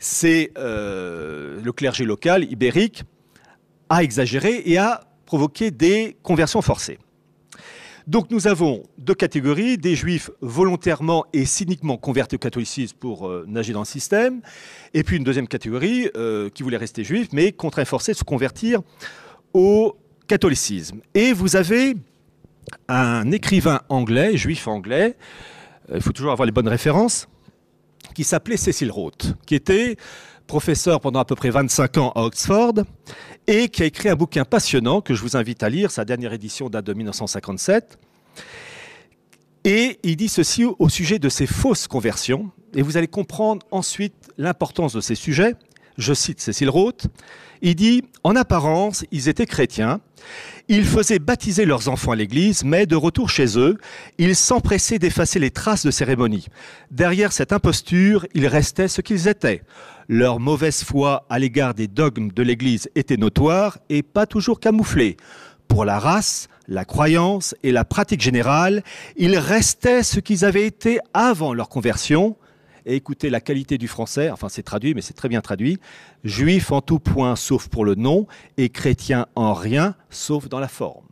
c'est 0.00 0.50
euh, 0.58 1.60
le 1.62 1.72
clergé 1.72 2.04
local 2.04 2.42
ibérique 2.50 3.04
a 3.88 4.02
exagéré 4.02 4.64
et 4.66 4.78
a 4.78 5.04
provoqué 5.24 5.70
des 5.70 6.16
conversions 6.24 6.60
forcées. 6.60 6.98
Donc 8.08 8.32
nous 8.32 8.48
avons 8.48 8.82
deux 8.98 9.14
catégories, 9.14 9.78
des 9.78 9.94
juifs 9.94 10.28
volontairement 10.40 11.24
et 11.32 11.44
cyniquement 11.44 11.98
convertis 11.98 12.34
au 12.34 12.40
catholicisme 12.40 12.96
pour 12.98 13.28
euh, 13.28 13.44
nager 13.46 13.72
dans 13.72 13.82
le 13.82 13.86
système, 13.86 14.40
et 14.92 15.04
puis 15.04 15.18
une 15.18 15.24
deuxième 15.24 15.46
catégorie 15.46 16.10
euh, 16.16 16.50
qui 16.50 16.64
voulait 16.64 16.78
rester 16.78 17.04
juif, 17.04 17.28
mais 17.30 17.52
contraint 17.52 17.84
forcé 17.84 18.10
de 18.10 18.16
se 18.16 18.24
convertir 18.24 18.80
au 19.54 19.96
catholicisme. 20.26 21.00
Et 21.14 21.32
vous 21.32 21.54
avez 21.54 21.94
un 22.88 23.30
écrivain 23.32 23.80
anglais, 23.88 24.36
juif 24.36 24.68
anglais, 24.68 25.16
euh, 25.90 25.96
il 25.96 26.02
faut 26.02 26.12
toujours 26.12 26.32
avoir 26.32 26.46
les 26.46 26.52
bonnes 26.52 26.68
références, 26.68 27.28
qui 28.14 28.24
s'appelait 28.24 28.56
Cecil 28.56 28.90
Roth, 28.90 29.34
qui 29.46 29.54
était 29.54 29.96
professeur 30.46 31.00
pendant 31.00 31.20
à 31.20 31.24
peu 31.24 31.34
près 31.34 31.50
25 31.50 31.98
ans 31.98 32.12
à 32.14 32.22
Oxford 32.22 32.74
et 33.46 33.68
qui 33.68 33.82
a 33.82 33.86
écrit 33.86 34.08
un 34.08 34.14
bouquin 34.14 34.44
passionnant 34.44 35.00
que 35.00 35.14
je 35.14 35.22
vous 35.22 35.36
invite 35.36 35.62
à 35.62 35.68
lire. 35.68 35.90
Sa 35.90 36.04
dernière 36.04 36.32
édition 36.32 36.68
date 36.68 36.86
de 36.86 36.94
1957. 36.94 37.98
Et 39.64 39.98
il 40.04 40.16
dit 40.16 40.28
ceci 40.28 40.64
au 40.64 40.88
sujet 40.88 41.18
de 41.18 41.28
ces 41.28 41.46
fausses 41.46 41.88
conversions. 41.88 42.50
Et 42.74 42.82
vous 42.82 42.96
allez 42.96 43.08
comprendre 43.08 43.66
ensuite 43.70 44.14
l'importance 44.38 44.92
de 44.92 45.00
ces 45.00 45.16
sujets. 45.16 45.54
Je 45.98 46.14
cite 46.14 46.40
Cécile 46.40 46.70
Roth. 46.70 47.06
Il 47.62 47.74
dit 47.74 48.02
En 48.22 48.36
apparence, 48.36 49.04
ils 49.12 49.28
étaient 49.28 49.46
chrétiens. 49.46 50.00
Ils 50.68 50.84
faisaient 50.84 51.20
baptiser 51.20 51.64
leurs 51.64 51.88
enfants 51.88 52.12
à 52.12 52.16
l'église, 52.16 52.64
mais 52.64 52.86
de 52.86 52.96
retour 52.96 53.30
chez 53.30 53.58
eux, 53.58 53.78
ils 54.18 54.34
s'empressaient 54.34 54.98
d'effacer 54.98 55.38
les 55.38 55.52
traces 55.52 55.86
de 55.86 55.92
cérémonie. 55.92 56.46
Derrière 56.90 57.32
cette 57.32 57.52
imposture, 57.52 58.26
ils 58.34 58.48
restaient 58.48 58.88
ce 58.88 59.00
qu'ils 59.00 59.28
étaient 59.28 59.62
leur 60.08 60.38
mauvaise 60.38 60.84
foi 60.84 61.26
à 61.28 61.38
l'égard 61.38 61.74
des 61.74 61.88
dogmes 61.88 62.30
de 62.30 62.42
l'Église 62.42 62.88
était 62.94 63.16
notoire 63.16 63.78
et 63.88 64.02
pas 64.02 64.26
toujours 64.26 64.60
camouflée. 64.60 65.16
Pour 65.68 65.84
la 65.84 65.98
race, 65.98 66.48
la 66.68 66.84
croyance 66.84 67.54
et 67.62 67.72
la 67.72 67.84
pratique 67.84 68.20
générale, 68.20 68.82
ils 69.16 69.36
restaient 69.38 70.02
ce 70.02 70.20
qu'ils 70.20 70.44
avaient 70.44 70.66
été 70.66 71.00
avant 71.12 71.54
leur 71.54 71.68
conversion, 71.68 72.36
et 72.86 72.94
écoutez 72.94 73.28
la 73.30 73.40
qualité 73.40 73.78
du 73.78 73.88
français, 73.88 74.30
enfin 74.30 74.48
c'est 74.48 74.62
traduit, 74.62 74.94
mais 74.94 75.02
c'est 75.02 75.12
très 75.12 75.28
bien 75.28 75.40
traduit. 75.40 75.78
Juif 76.24 76.70
en 76.70 76.80
tout 76.80 77.00
point 77.00 77.34
sauf 77.34 77.68
pour 77.68 77.84
le 77.84 77.96
nom, 77.96 78.26
et 78.56 78.68
chrétien 78.68 79.26
en 79.34 79.52
rien 79.52 79.96
sauf 80.08 80.48
dans 80.48 80.60
la 80.60 80.68
forme. 80.68 81.04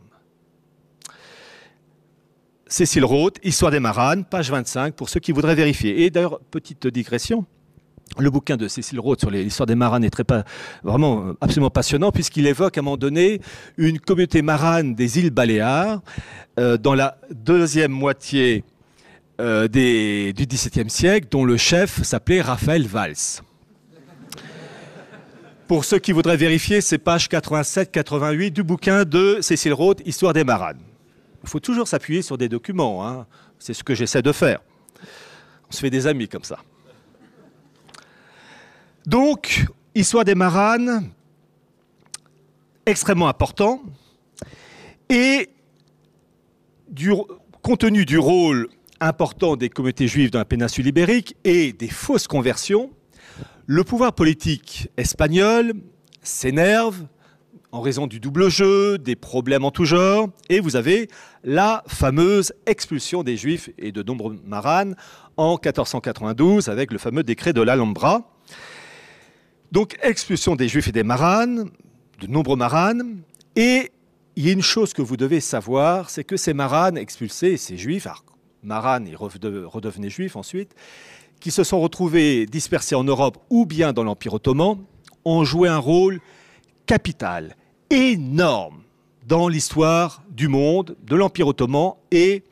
Cécile 2.67 3.05
Roth, 3.05 3.37
Histoire 3.43 3.71
des 3.71 3.79
Maranes, 3.79 4.25
page 4.25 4.49
25, 4.49 4.95
pour 4.95 5.09
ceux 5.09 5.19
qui 5.19 5.31
voudraient 5.31 5.53
vérifier. 5.53 6.03
Et 6.03 6.09
d'ailleurs, 6.09 6.39
petite 6.49 6.87
digression, 6.87 7.45
le 8.17 8.29
bouquin 8.29 8.55
de 8.55 8.67
Cécile 8.67 8.99
Roth 8.99 9.19
sur 9.19 9.29
l'histoire 9.29 9.67
des 9.67 9.75
maranes 9.75 10.03
est 10.03 10.23
vraiment 10.83 11.27
euh, 11.27 11.33
absolument 11.41 11.69
passionnant 11.69 12.11
puisqu'il 12.11 12.47
évoque 12.47 12.77
à 12.77 12.81
un 12.81 12.83
moment 12.83 12.97
donné 12.97 13.41
une 13.77 13.99
communauté 13.99 14.41
marane 14.41 14.95
des 14.95 15.19
îles 15.19 15.31
Baléares 15.31 16.01
euh, 16.59 16.77
dans 16.77 16.93
la 16.93 17.17
deuxième 17.31 17.91
moitié 17.91 18.63
euh, 19.39 19.67
du 19.67 20.45
XVIIe 20.45 20.89
siècle 20.89 21.27
dont 21.29 21.43
le 21.43 21.57
chef 21.57 22.03
s'appelait 22.03 22.41
Raphaël 22.41 22.87
Valls. 22.87 23.41
Pour 25.67 25.83
ceux 25.83 25.97
qui 25.99 26.11
voudraient 26.11 26.37
vérifier, 26.37 26.79
c'est 26.79 26.97
page 26.99 27.27
87-88 27.27 28.51
du 28.51 28.63
bouquin 28.63 29.03
de 29.03 29.39
Cécile 29.41 29.73
Roth, 29.73 30.01
Histoire 30.05 30.31
des 30.31 30.43
maranes. 30.43 30.81
Il 31.43 31.49
faut 31.49 31.59
toujours 31.59 31.87
s'appuyer 31.87 32.21
sur 32.21 32.37
des 32.37 32.49
documents, 32.49 33.07
hein. 33.07 33.25
c'est 33.59 33.73
ce 33.73 33.83
que 33.83 33.95
j'essaie 33.95 34.21
de 34.21 34.31
faire. 34.31 34.59
On 35.69 35.71
se 35.71 35.79
fait 35.79 35.89
des 35.89 36.07
amis 36.07 36.27
comme 36.27 36.43
ça. 36.43 36.59
Donc, 39.05 39.65
histoire 39.93 40.23
des 40.23 40.35
maranes, 40.35 41.09
extrêmement 42.85 43.27
important. 43.27 43.81
Et 45.09 45.49
du, 46.89 47.11
compte 47.61 47.79
tenu 47.79 48.05
du 48.05 48.17
rôle 48.17 48.69
important 49.05 49.55
des 49.55 49.69
communautés 49.69 50.07
juives 50.07 50.31
dans 50.31 50.39
la 50.39 50.45
péninsule 50.45 50.87
ibérique 50.87 51.35
et 51.43 51.73
des 51.73 51.87
fausses 51.87 52.27
conversions, 52.27 52.91
le 53.65 53.83
pouvoir 53.83 54.13
politique 54.13 54.89
espagnol 54.97 55.73
s'énerve 56.21 57.05
en 57.71 57.81
raison 57.81 58.07
du 58.07 58.21
double 58.21 58.49
jeu, 58.49 58.97
des 58.97 59.17
problèmes 59.17 59.65
en 59.65 59.71
tout 59.71 59.83
genre, 59.83 60.29
et 60.49 60.61
vous 60.61 60.77
avez 60.77 61.09
la 61.43 61.83
fameuse 61.87 62.53
expulsion 62.65 63.21
des 63.21 63.35
juifs 63.35 63.69
et 63.77 63.91
de 63.91 64.01
nombreux 64.01 64.39
maranes 64.45 64.95
en 65.35 65.55
1492 65.55 66.69
avec 66.69 66.93
le 66.93 66.97
fameux 66.97 67.23
décret 67.23 67.51
de 67.51 67.61
l'Alhambra, 67.61 68.33
donc 69.73 69.97
expulsion 70.01 70.55
des 70.55 70.69
juifs 70.69 70.87
et 70.87 70.93
des 70.93 71.03
maranes, 71.03 71.69
de 72.21 72.27
nombreux 72.27 72.55
maranes, 72.55 73.21
et 73.57 73.91
il 74.37 74.45
y 74.45 74.49
a 74.49 74.53
une 74.53 74.61
chose 74.61 74.93
que 74.93 75.01
vous 75.01 75.17
devez 75.17 75.41
savoir, 75.41 76.09
c'est 76.09 76.23
que 76.23 76.37
ces 76.37 76.53
maranes 76.53 76.97
expulsés, 76.97 77.57
ces 77.57 77.77
juifs, 77.77 78.07
maranes 78.65 79.07
et 79.07 79.15
redevenaient 79.15 80.09
juifs 80.09 80.35
ensuite, 80.35 80.75
qui 81.39 81.51
se 81.51 81.63
sont 81.63 81.79
retrouvés 81.79 82.45
dispersés 82.45 82.95
en 82.95 83.03
Europe 83.03 83.37
ou 83.49 83.65
bien 83.65 83.93
dans 83.93 84.03
l'Empire 84.03 84.33
ottoman, 84.33 84.77
ont 85.25 85.43
joué 85.43 85.69
un 85.69 85.77
rôle 85.77 86.19
capital, 86.85 87.55
énorme 87.89 88.81
dans 89.27 89.47
l'histoire 89.47 90.23
du 90.29 90.47
monde, 90.47 90.95
de 91.03 91.15
l'Empire 91.15 91.47
ottoman 91.47 91.93
et 92.11 92.43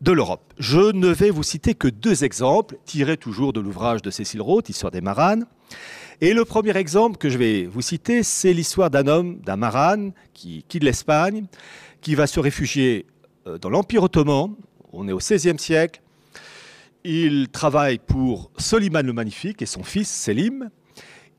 de 0.00 0.12
l'Europe. 0.12 0.52
Je 0.58 0.92
ne 0.92 1.08
vais 1.08 1.30
vous 1.30 1.42
citer 1.42 1.74
que 1.74 1.88
deux 1.88 2.24
exemples, 2.24 2.76
tirés 2.84 3.16
toujours 3.16 3.52
de 3.52 3.60
l'ouvrage 3.60 4.02
de 4.02 4.10
Cécile 4.10 4.42
Roth, 4.42 4.68
Histoire 4.68 4.90
des 4.90 5.00
Maranes. 5.00 5.46
Et 6.20 6.34
le 6.34 6.44
premier 6.44 6.76
exemple 6.76 7.16
que 7.16 7.30
je 7.30 7.38
vais 7.38 7.64
vous 7.64 7.80
citer, 7.80 8.22
c'est 8.22 8.52
l'histoire 8.52 8.90
d'un 8.90 9.06
homme, 9.06 9.38
d'un 9.40 9.56
marane, 9.56 10.12
qui 10.32 10.64
quitte 10.68 10.84
l'Espagne, 10.84 11.46
qui 12.02 12.14
va 12.14 12.26
se 12.26 12.38
réfugier 12.38 13.06
euh, 13.46 13.58
dans 13.58 13.70
l'Empire 13.70 14.02
ottoman. 14.02 14.54
On 14.96 15.08
est 15.08 15.12
au 15.12 15.18
XVIe 15.18 15.58
siècle. 15.58 16.00
Il 17.04 17.48
travaille 17.48 17.98
pour 17.98 18.50
Soliman 18.56 19.04
le 19.04 19.12
Magnifique 19.12 19.60
et 19.60 19.66
son 19.66 19.82
fils 19.82 20.08
Selim. 20.08 20.70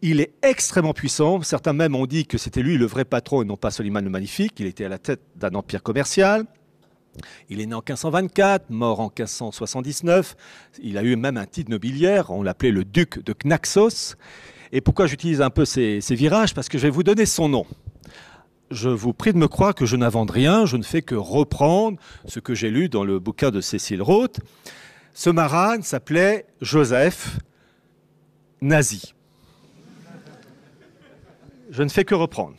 Il 0.01 0.19
est 0.19 0.33
extrêmement 0.43 0.93
puissant. 0.93 1.41
Certains 1.41 1.73
même 1.73 1.95
ont 1.95 2.05
dit 2.05 2.25
que 2.25 2.37
c'était 2.37 2.61
lui 2.61 2.77
le 2.77 2.85
vrai 2.85 3.05
patron 3.05 3.41
et 3.41 3.45
non 3.45 3.57
pas 3.57 3.71
Soliman 3.71 4.03
le 4.03 4.09
Magnifique. 4.09 4.53
Il 4.59 4.65
était 4.67 4.85
à 4.85 4.89
la 4.89 4.99
tête 4.99 5.21
d'un 5.35 5.55
empire 5.55 5.81
commercial. 5.81 6.45
Il 7.49 7.61
est 7.61 7.65
né 7.65 7.73
en 7.73 7.79
1524, 7.79 8.69
mort 8.69 8.99
en 8.99 9.05
1579. 9.05 10.35
Il 10.83 10.97
a 10.97 11.03
eu 11.03 11.15
même 11.15 11.37
un 11.37 11.45
titre 11.45 11.71
nobiliaire, 11.71 12.31
on 12.31 12.43
l'appelait 12.43 12.71
le 12.71 12.83
duc 12.83 13.23
de 13.23 13.33
Knaxos. 13.33 14.15
Et 14.73 14.81
pourquoi 14.81 15.07
j'utilise 15.07 15.41
un 15.41 15.49
peu 15.49 15.63
ces, 15.63 16.01
virages? 16.11 16.53
Parce 16.53 16.67
que 16.67 16.77
je 16.77 16.83
vais 16.83 16.89
vous 16.89 17.03
donner 17.03 17.25
son 17.25 17.47
nom. 17.47 17.65
Je 18.71 18.89
vous 18.89 19.13
prie 19.13 19.31
de 19.31 19.37
me 19.37 19.47
croire 19.47 19.75
que 19.75 19.85
je 19.85 19.95
n'invente 19.95 20.31
rien, 20.31 20.65
je 20.65 20.77
ne 20.77 20.83
fais 20.83 21.01
que 21.01 21.15
reprendre 21.15 21.99
ce 22.25 22.39
que 22.39 22.55
j'ai 22.55 22.71
lu 22.71 22.89
dans 22.89 23.03
le 23.03 23.19
bouquin 23.19 23.51
de 23.51 23.61
Cécile 23.61 24.01
Roth. 24.01 24.39
Ce 25.13 25.29
marin 25.29 25.81
s'appelait 25.81 26.45
Joseph 26.61 27.39
Nazi. 28.61 29.13
Je 31.69 31.83
ne 31.83 31.89
fais 31.89 32.05
que 32.05 32.15
reprendre. 32.15 32.55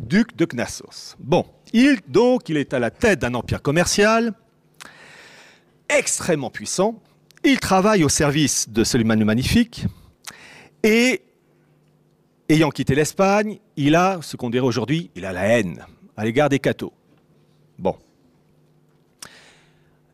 Duc 0.00 0.36
de 0.36 0.44
Knaxos. 0.44 1.16
Bon, 1.18 1.46
il, 1.72 2.00
donc, 2.08 2.48
il 2.48 2.56
est 2.56 2.74
à 2.74 2.78
la 2.78 2.90
tête 2.90 3.20
d'un 3.20 3.34
empire 3.34 3.62
commercial 3.62 4.34
extrêmement 5.88 6.50
puissant. 6.50 7.00
Il 7.44 7.58
travaille 7.60 8.04
au 8.04 8.08
service 8.08 8.68
de 8.68 8.84
Soliman 8.84 9.18
le 9.18 9.24
Magnifique. 9.24 9.86
Et, 10.82 11.22
ayant 12.48 12.70
quitté 12.70 12.94
l'Espagne, 12.94 13.58
il 13.76 13.94
a, 13.94 14.20
ce 14.22 14.36
qu'on 14.36 14.50
dirait 14.50 14.66
aujourd'hui, 14.66 15.10
il 15.14 15.24
a 15.24 15.32
la 15.32 15.46
haine 15.46 15.84
à 16.16 16.24
l'égard 16.24 16.48
des 16.48 16.58
cathos. 16.58 16.92
Bon. 17.78 17.96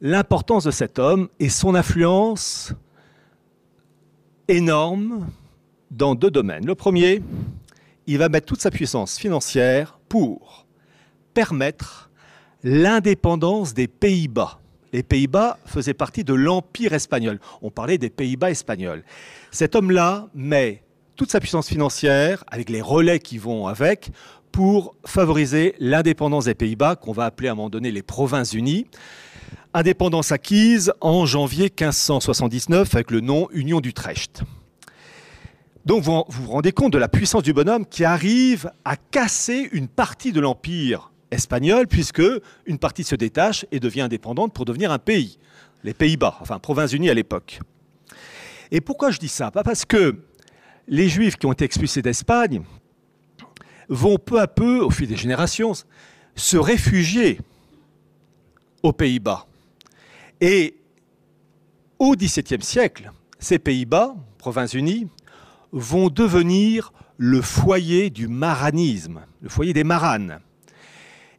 L'importance 0.01 0.65
de 0.65 0.71
cet 0.71 0.99
homme 0.99 1.29
et 1.39 1.51
son 1.51 1.75
influence 1.75 2.73
énorme 4.49 5.29
dans 5.91 6.15
deux 6.15 6.31
domaines. 6.31 6.67
Le 6.67 6.75
premier, 6.75 7.23
il 8.07 8.19
va 8.19 8.29
mettre 8.29 8.47
toute 8.47 8.61
sa 8.61 8.71
puissance 8.71 9.19
financière 9.19 9.99
pour 10.09 10.67
permettre 11.35 12.11
l'indépendance 12.63 13.75
des 13.75 13.89
Pays-Bas. 13.89 14.59
Les 14.93 15.03
Pays-Bas 15.03 15.59
faisaient 15.67 15.95
partie 15.95 16.25
de 16.25 16.35
l'Empire 16.35 16.95
espagnol. 16.95 17.39
On 17.63 17.71
parlait 17.71 17.99
des 17.99 18.11
Pays-Bas 18.11 18.51
espagnols. 18.51 19.05
Cet 19.51 19.77
homme-là 19.77 20.29
met 20.35 20.83
toute 21.21 21.31
sa 21.31 21.39
puissance 21.39 21.69
financière, 21.69 22.45
avec 22.47 22.71
les 22.71 22.81
relais 22.81 23.19
qui 23.19 23.37
vont 23.37 23.67
avec, 23.67 24.09
pour 24.53 24.97
favoriser 25.05 25.75
l'indépendance 25.79 26.47
des 26.47 26.55
Pays-Bas, 26.55 26.97
qu'on 26.97 27.13
va 27.13 27.27
appeler 27.27 27.51
à 27.51 27.53
un 27.53 27.55
moment 27.57 27.69
donné 27.69 27.91
les 27.91 28.01
Provinces 28.01 28.55
Unies. 28.55 28.87
Indépendance 29.75 30.33
acquise 30.33 30.95
en 31.03 31.27
janvier 31.27 31.65
1579 31.65 32.95
avec 32.95 33.11
le 33.11 33.21
nom 33.21 33.49
Union 33.53 33.83
d'Utrecht. 33.83 34.45
Donc 35.85 36.05
vous 36.05 36.25
vous 36.27 36.51
rendez 36.51 36.73
compte 36.73 36.95
de 36.95 36.99
la 36.99 37.09
puissance 37.09 37.43
du 37.43 37.53
bonhomme 37.53 37.85
qui 37.85 38.03
arrive 38.03 38.73
à 38.87 38.97
casser 38.97 39.69
une 39.73 39.89
partie 39.89 40.33
de 40.33 40.41
l'Empire 40.41 41.13
espagnol, 41.31 41.87
puisque 41.87 42.23
une 42.65 42.79
partie 42.79 43.05
se 43.05 43.15
détache 43.15 43.67
et 43.73 43.79
devient 43.79 44.01
indépendante 44.01 44.55
pour 44.55 44.65
devenir 44.65 44.91
un 44.91 44.99
pays, 44.99 45.39
les 45.85 45.93
Pays-Bas, 45.93 46.39
enfin 46.41 46.59
Provinces 46.59 46.95
Unies 46.95 47.11
à 47.11 47.15
l'époque. 47.15 47.61
Et 48.71 48.81
pourquoi 48.81 49.11
je 49.11 49.19
dis 49.19 49.29
ça? 49.29 49.51
Pas 49.51 49.65
parce 49.65 49.85
que 49.85 50.17
les 50.91 51.09
Juifs 51.09 51.37
qui 51.37 51.47
ont 51.47 51.53
été 51.53 51.65
expulsés 51.65 52.03
d'Espagne 52.03 52.63
vont 53.89 54.19
peu 54.19 54.41
à 54.41 54.49
peu, 54.49 54.81
au 54.81 54.91
fil 54.91 55.09
des 55.09 55.17
générations, 55.17 55.73
se 56.35 56.57
réfugier 56.57 57.41
aux 58.83 58.93
Pays-Bas. 58.93 59.47
Et 60.41 60.75
au 61.99 62.17
XVIIe 62.17 62.63
siècle, 62.63 63.13
ces 63.39 63.59
Pays-Bas, 63.59 64.17
Provinces 64.39 64.75
Unies, 64.75 65.09
vont 65.73 66.09
devenir 66.09 66.93
le 67.17 67.41
foyer 67.41 68.11
du 68.11 68.27
maranisme, 68.27 69.21
le 69.43 69.49
foyer 69.49 69.73
des 69.73 69.85
maranes. 69.85 70.41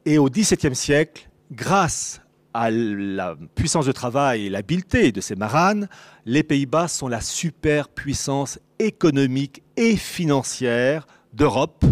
Et 0.05 0.17
au 0.17 0.29
XVIIe 0.29 0.75
siècle, 0.75 1.29
grâce 1.51 2.21
à 2.53 2.69
la 2.71 3.35
puissance 3.55 3.85
de 3.85 3.91
travail 3.91 4.45
et 4.45 4.49
l'habileté 4.49 5.11
de 5.11 5.21
ces 5.21 5.35
maranes, 5.35 5.87
les 6.25 6.43
Pays-Bas 6.43 6.87
sont 6.87 7.07
la 7.07 7.21
superpuissance 7.21 8.59
économique 8.79 9.63
et 9.77 9.95
financière 9.95 11.07
d'Europe, 11.33 11.85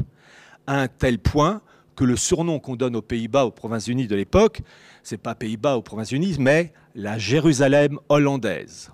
à 0.67 0.81
un 0.81 0.87
tel 0.87 1.19
point 1.19 1.61
que 1.95 2.03
le 2.03 2.15
surnom 2.15 2.59
qu'on 2.59 2.75
donne 2.75 2.95
aux 2.95 3.01
Pays-Bas, 3.01 3.45
aux 3.45 3.51
Provinces-Unies 3.51 4.07
de 4.07 4.15
l'époque, 4.15 4.61
c'est 5.03 5.17
pas 5.17 5.35
Pays-Bas 5.35 5.77
aux 5.77 5.81
Provinces-Unies, 5.81 6.37
mais 6.39 6.73
la 6.95 7.17
Jérusalem 7.17 7.99
hollandaise. 8.09 8.91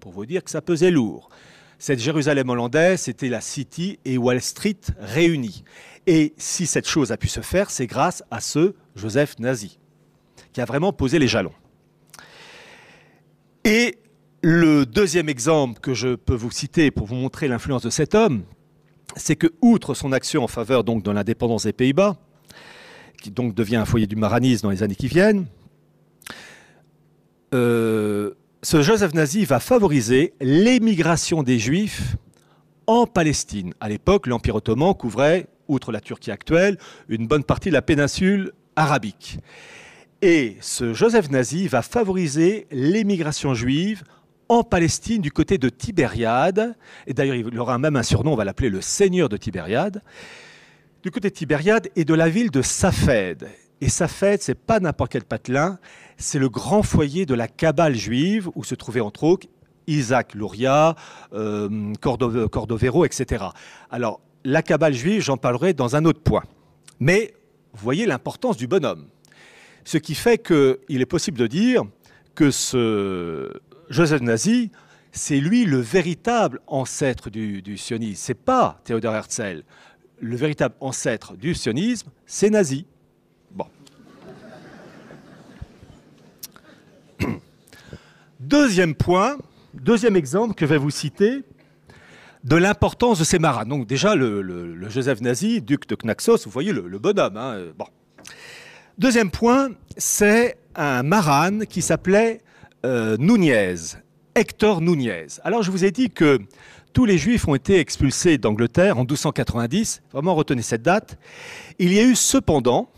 Pour 0.00 0.12
vous 0.12 0.26
dire 0.26 0.44
que 0.44 0.50
ça 0.50 0.62
pesait 0.62 0.90
lourd. 0.90 1.28
Cette 1.78 1.98
Jérusalem 1.98 2.48
hollandaise, 2.48 3.00
c'était 3.00 3.28
la 3.28 3.40
City 3.40 3.98
et 4.04 4.16
Wall 4.16 4.40
Street 4.40 4.80
réunies. 4.98 5.64
Et 6.06 6.34
si 6.38 6.66
cette 6.66 6.88
chose 6.88 7.12
a 7.12 7.16
pu 7.16 7.28
se 7.28 7.40
faire, 7.40 7.70
c'est 7.70 7.86
grâce 7.86 8.22
à 8.30 8.40
ce 8.40 8.74
Joseph 8.94 9.38
Nazi, 9.38 9.78
qui 10.56 10.62
a 10.62 10.64
vraiment 10.64 10.90
posé 10.90 11.18
les 11.18 11.28
jalons. 11.28 11.52
Et 13.62 13.98
le 14.40 14.86
deuxième 14.86 15.28
exemple 15.28 15.80
que 15.80 15.92
je 15.92 16.14
peux 16.14 16.34
vous 16.34 16.50
citer 16.50 16.90
pour 16.90 17.06
vous 17.06 17.14
montrer 17.14 17.46
l'influence 17.46 17.82
de 17.82 17.90
cet 17.90 18.14
homme, 18.14 18.42
c'est 19.16 19.36
que, 19.36 19.48
outre 19.60 19.92
son 19.92 20.12
action 20.12 20.42
en 20.42 20.46
faveur 20.46 20.82
donc 20.82 21.02
de 21.02 21.10
l'indépendance 21.10 21.64
des 21.64 21.74
Pays-Bas, 21.74 22.16
qui 23.20 23.30
donc 23.30 23.54
devient 23.54 23.76
un 23.76 23.84
foyer 23.84 24.06
du 24.06 24.16
maranisme 24.16 24.62
dans 24.62 24.70
les 24.70 24.82
années 24.82 24.94
qui 24.94 25.08
viennent, 25.08 25.44
euh, 27.52 28.30
ce 28.62 28.80
Joseph 28.80 29.12
Nazi 29.12 29.44
va 29.44 29.60
favoriser 29.60 30.32
l'émigration 30.40 31.42
des 31.42 31.58
Juifs 31.58 32.16
en 32.86 33.06
Palestine. 33.06 33.74
À 33.80 33.90
l'époque, 33.90 34.26
l'Empire 34.26 34.54
ottoman 34.54 34.94
couvrait, 34.94 35.48
outre 35.68 35.92
la 35.92 36.00
Turquie 36.00 36.30
actuelle, 36.30 36.78
une 37.10 37.26
bonne 37.26 37.44
partie 37.44 37.68
de 37.68 37.74
la 37.74 37.82
péninsule 37.82 38.52
arabique. 38.74 39.38
Et 40.28 40.56
ce 40.60 40.92
Joseph 40.92 41.30
Nazi 41.30 41.68
va 41.68 41.82
favoriser 41.82 42.66
l'émigration 42.72 43.54
juive 43.54 44.02
en 44.48 44.64
Palestine 44.64 45.22
du 45.22 45.30
côté 45.30 45.56
de 45.56 45.68
Tibériade. 45.68 46.74
Et 47.06 47.14
d'ailleurs, 47.14 47.36
il 47.36 47.56
aura 47.60 47.78
même 47.78 47.94
un 47.94 48.02
surnom, 48.02 48.32
on 48.32 48.34
va 48.34 48.44
l'appeler 48.44 48.68
le 48.68 48.80
Seigneur 48.80 49.28
de 49.28 49.36
Tibériade. 49.36 50.02
Du 51.04 51.12
côté 51.12 51.30
de 51.30 51.34
Tibériade 51.36 51.90
et 51.94 52.04
de 52.04 52.12
la 52.12 52.28
ville 52.28 52.50
de 52.50 52.60
Safed. 52.60 53.46
Et 53.80 53.88
Safed, 53.88 54.42
c'est 54.42 54.56
pas 54.56 54.80
n'importe 54.80 55.12
quel 55.12 55.22
patelin, 55.22 55.78
c'est 56.16 56.40
le 56.40 56.48
grand 56.48 56.82
foyer 56.82 57.24
de 57.24 57.34
la 57.34 57.46
Kabbale 57.46 57.94
juive 57.94 58.50
où 58.56 58.64
se 58.64 58.74
trouvait 58.74 58.98
entre 58.98 59.22
autres 59.22 59.46
Isaac 59.86 60.34
Luria, 60.34 60.96
euh, 61.34 61.92
Cordovero, 62.00 63.04
etc. 63.04 63.44
Alors, 63.92 64.20
la 64.42 64.62
Kabbale 64.62 64.94
juive, 64.94 65.22
j'en 65.22 65.36
parlerai 65.36 65.72
dans 65.72 65.94
un 65.94 66.04
autre 66.04 66.20
point. 66.20 66.42
Mais 66.98 67.32
voyez 67.74 68.06
l'importance 68.06 68.56
du 68.56 68.66
bonhomme. 68.66 69.06
Ce 69.86 69.98
qui 69.98 70.16
fait 70.16 70.38
qu'il 70.38 71.00
est 71.00 71.06
possible 71.06 71.38
de 71.38 71.46
dire 71.46 71.84
que 72.34 72.50
ce 72.50 73.52
Joseph 73.88 74.20
Nazi, 74.20 74.72
c'est 75.12 75.38
lui 75.38 75.64
le 75.64 75.78
véritable 75.78 76.60
ancêtre 76.66 77.30
du, 77.30 77.62
du 77.62 77.78
sionisme. 77.78 78.20
C'est 78.20 78.34
pas 78.34 78.80
Théodore 78.82 79.14
Herzl. 79.14 79.62
Le 80.18 80.36
véritable 80.36 80.74
ancêtre 80.80 81.36
du 81.36 81.54
sionisme, 81.54 82.10
c'est 82.26 82.50
Nazi. 82.50 82.84
Bon. 83.52 83.66
Deuxième 88.40 88.96
point, 88.96 89.38
deuxième 89.72 90.16
exemple 90.16 90.54
que 90.54 90.66
je 90.66 90.70
vais 90.70 90.78
vous 90.78 90.90
citer 90.90 91.44
de 92.42 92.56
l'importance 92.56 93.20
de 93.20 93.24
ces 93.24 93.38
marins. 93.38 93.66
Donc 93.66 93.86
déjà, 93.86 94.16
le, 94.16 94.88
Joseph 94.88 95.20
Nazi, 95.20 95.62
duc 95.62 95.86
de 95.88 95.94
Knaxos, 95.94 96.44
vous 96.44 96.50
voyez 96.50 96.72
le, 96.72 96.98
bonhomme. 96.98 97.36
Hein, 97.36 97.66
bon. 97.78 97.86
Deuxième 98.98 99.30
point, 99.30 99.72
c'est 99.98 100.56
un 100.74 101.02
maran 101.02 101.58
qui 101.68 101.82
s'appelait 101.82 102.40
euh, 102.86 103.18
Nunez, 103.18 103.74
Hector 104.34 104.80
Nunez. 104.80 105.26
Alors 105.44 105.62
je 105.62 105.70
vous 105.70 105.84
ai 105.84 105.90
dit 105.90 106.08
que 106.08 106.38
tous 106.94 107.04
les 107.04 107.18
juifs 107.18 107.46
ont 107.46 107.54
été 107.54 107.78
expulsés 107.78 108.38
d'Angleterre 108.38 108.96
en 108.96 109.02
1290, 109.02 110.00
vraiment 110.14 110.34
retenez 110.34 110.62
cette 110.62 110.80
date. 110.80 111.18
Il 111.78 111.92
y 111.92 111.98
a 111.98 112.04
eu 112.04 112.16
cependant 112.16 112.88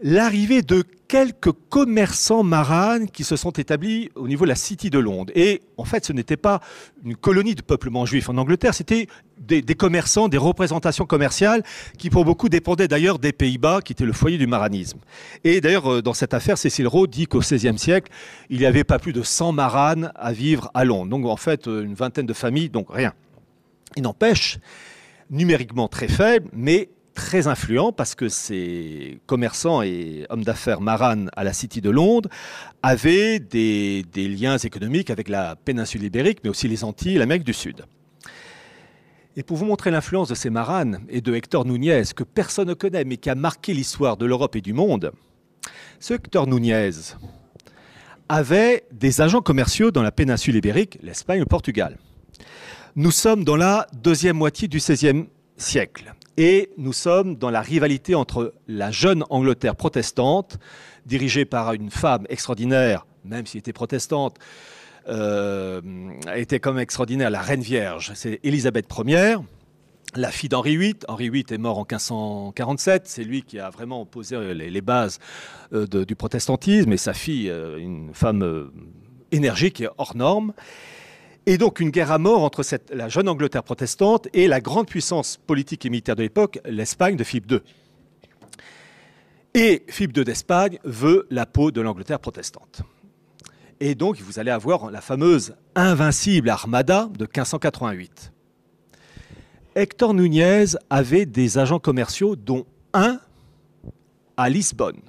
l'arrivée 0.00 0.62
de 0.62 0.84
quelques 1.08 1.52
commerçants 1.70 2.42
maranes 2.42 3.08
qui 3.08 3.24
se 3.24 3.34
sont 3.34 3.50
établis 3.52 4.10
au 4.14 4.28
niveau 4.28 4.44
de 4.44 4.50
la 4.50 4.54
City 4.54 4.90
de 4.90 4.98
Londres. 4.98 5.32
Et 5.34 5.62
en 5.78 5.84
fait, 5.84 6.04
ce 6.04 6.12
n'était 6.12 6.36
pas 6.36 6.60
une 7.04 7.16
colonie 7.16 7.54
de 7.54 7.62
peuplement 7.62 8.04
juif 8.04 8.28
en 8.28 8.36
Angleterre, 8.36 8.74
c'était 8.74 9.06
des, 9.38 9.62
commerçants, 9.74 10.28
des 10.28 10.36
représentations 10.36 11.06
commerciales 11.06 11.62
qui 11.96 12.10
pour 12.10 12.26
beaucoup 12.26 12.50
dépendaient 12.50 12.88
d'ailleurs 12.88 13.18
des 13.18 13.32
Pays-Bas, 13.32 13.80
qui 13.82 13.92
étaient 13.92 14.04
le 14.04 14.12
foyer 14.12 14.36
du 14.36 14.46
maranisme. 14.46 14.98
Et 15.44 15.62
d'ailleurs, 15.62 15.90
euh, 15.90 16.02
dans 16.02 16.12
cette 16.12 16.34
affaire, 16.34 16.58
Cécile 16.58 16.86
Rowe 16.86 17.06
dit 17.06 17.26
qu'au 17.26 17.40
XVIe 17.40 17.78
siècle, 17.78 18.12
il 18.50 18.58
n'y 18.58 18.66
avait 18.66 18.84
pas 18.84 18.98
plus 18.98 19.14
de 19.14 19.22
100 19.22 19.52
maranes 19.52 20.12
à 20.14 20.32
vivre 20.32 20.70
à 20.74 20.84
Londres. 20.84 21.10
Donc 21.10 21.24
en 21.24 21.36
fait, 21.36 21.66
euh, 21.66 21.82
une 21.82 21.94
vingtaine 21.94 22.26
de 22.26 22.34
familles, 22.34 22.68
donc 22.68 22.88
rien. 22.90 23.14
Il 23.96 24.02
n'empêche, 24.02 24.58
numériquement 25.30 25.88
très 25.88 26.08
faible, 26.08 26.48
mais 26.52 26.90
très 27.18 27.48
influent 27.48 27.90
parce 27.90 28.14
que 28.14 28.28
ces 28.28 29.18
commerçants 29.26 29.82
et 29.82 30.24
hommes 30.30 30.44
d'affaires 30.44 30.80
maranes 30.80 31.30
à 31.36 31.42
la 31.42 31.52
City 31.52 31.80
de 31.80 31.90
Londres 31.90 32.30
avaient 32.84 33.40
des, 33.40 34.04
liens 34.14 34.56
économiques 34.56 35.10
avec 35.10 35.28
la 35.28 35.56
péninsule 35.56 36.04
ibérique, 36.04 36.38
mais 36.44 36.48
aussi 36.48 36.68
les 36.68 36.84
Antilles 36.84 37.16
et 37.16 37.18
l'Amérique 37.18 37.42
du 37.42 37.52
Sud. 37.52 37.84
Et 39.36 39.42
pour 39.42 39.56
vous 39.56 39.64
montrer 39.64 39.90
l'influence 39.90 40.28
de 40.28 40.36
ces 40.36 40.48
maranes 40.48 41.00
et 41.08 41.20
de 41.20 41.34
Hector 41.34 41.64
Nunez, 41.64 42.04
que 42.14 42.22
personne 42.22 42.68
ne 42.68 42.74
connaît, 42.74 43.04
mais 43.04 43.16
qui 43.16 43.30
a 43.30 43.34
marqué 43.34 43.74
l'histoire 43.74 44.16
de 44.16 44.24
l'Europe 44.24 44.54
et 44.54 44.60
du 44.60 44.72
monde, 44.72 45.10
ce 45.98 46.14
Hector 46.14 46.46
Nunez 46.46 46.90
avait 48.28 48.84
des 48.92 49.20
agents 49.20 49.42
commerciaux 49.42 49.90
dans 49.90 50.02
la 50.02 50.12
péninsule 50.12 50.54
ibérique, 50.54 50.98
l'Espagne 51.02 51.40
le 51.40 51.46
Portugal. 51.46 51.98
Nous 52.94 53.10
sommes 53.10 53.42
dans 53.42 53.56
la 53.56 53.88
deuxième 53.92 54.36
moitié 54.36 54.68
du 54.68 54.78
XVIe 54.78 55.26
siècle. 55.56 56.14
Et 56.40 56.70
nous 56.76 56.92
sommes 56.92 57.34
dans 57.34 57.50
la 57.50 57.60
rivalité 57.60 58.14
entre 58.14 58.54
la 58.68 58.92
jeune 58.92 59.24
Angleterre 59.28 59.74
protestante, 59.74 60.60
dirigée 61.04 61.44
par 61.44 61.72
une 61.72 61.90
femme 61.90 62.26
extraordinaire, 62.28 63.08
même 63.24 63.44
si 63.44 63.56
elle 63.56 63.62
était 63.62 63.72
protestante, 63.72 64.36
euh, 65.08 65.80
était 66.36 66.60
comme 66.60 66.78
extraordinaire, 66.78 67.28
la 67.30 67.40
Reine 67.40 67.60
Vierge. 67.60 68.12
C'est 68.14 68.38
Élisabeth 68.44 68.86
Ier, 69.04 69.38
la 70.14 70.30
fille 70.30 70.48
d'Henri 70.48 70.76
VIII. 70.76 70.94
Henri 71.08 71.28
VIII 71.28 71.44
est 71.50 71.58
mort 71.58 71.78
en 71.78 71.82
1547. 71.82 73.08
C'est 73.08 73.24
lui 73.24 73.42
qui 73.42 73.58
a 73.58 73.70
vraiment 73.70 74.06
posé 74.06 74.54
les, 74.54 74.80
bases 74.80 75.18
euh, 75.72 75.88
du 75.88 76.14
protestantisme. 76.14 76.92
Et 76.92 76.98
sa 76.98 77.14
fille, 77.14 77.50
euh, 77.50 77.78
une 77.78 78.14
femme 78.14 78.70
énergique 79.32 79.80
et 79.80 79.88
hors 79.98 80.16
norme. 80.16 80.52
Et 81.48 81.56
donc 81.56 81.80
une 81.80 81.88
guerre 81.88 82.12
à 82.12 82.18
mort 82.18 82.42
entre 82.42 82.62
la 82.92 83.08
jeune 83.08 83.26
Angleterre 83.26 83.62
protestante 83.62 84.28
et 84.34 84.48
la 84.48 84.60
grande 84.60 84.86
puissance 84.86 85.38
politique 85.38 85.86
et 85.86 85.88
militaire 85.88 86.14
de 86.14 86.20
l'époque, 86.20 86.58
l'Espagne 86.66 87.16
de 87.16 87.24
Philippe 87.24 87.50
II. 87.50 87.60
Et 89.54 89.82
Philippe 89.88 90.14
II 90.18 90.24
d'Espagne 90.24 90.78
veut 90.84 91.26
la 91.30 91.46
peau 91.46 91.70
de 91.70 91.80
l'Angleterre 91.80 92.20
protestante. 92.20 92.82
Et 93.80 93.94
donc 93.94 94.20
vous 94.20 94.38
allez 94.38 94.50
avoir 94.50 94.90
la 94.90 95.00
fameuse 95.00 95.56
invincible 95.74 96.50
armada 96.50 97.08
de 97.18 97.24
1588. 97.24 98.30
Hector 99.74 100.12
Nunez 100.12 100.66
avait 100.90 101.24
des 101.24 101.56
agents 101.56 101.78
commerciaux, 101.78 102.36
dont 102.36 102.66
un 102.92 103.20
à 104.36 104.50
Lisbonne. 104.50 105.00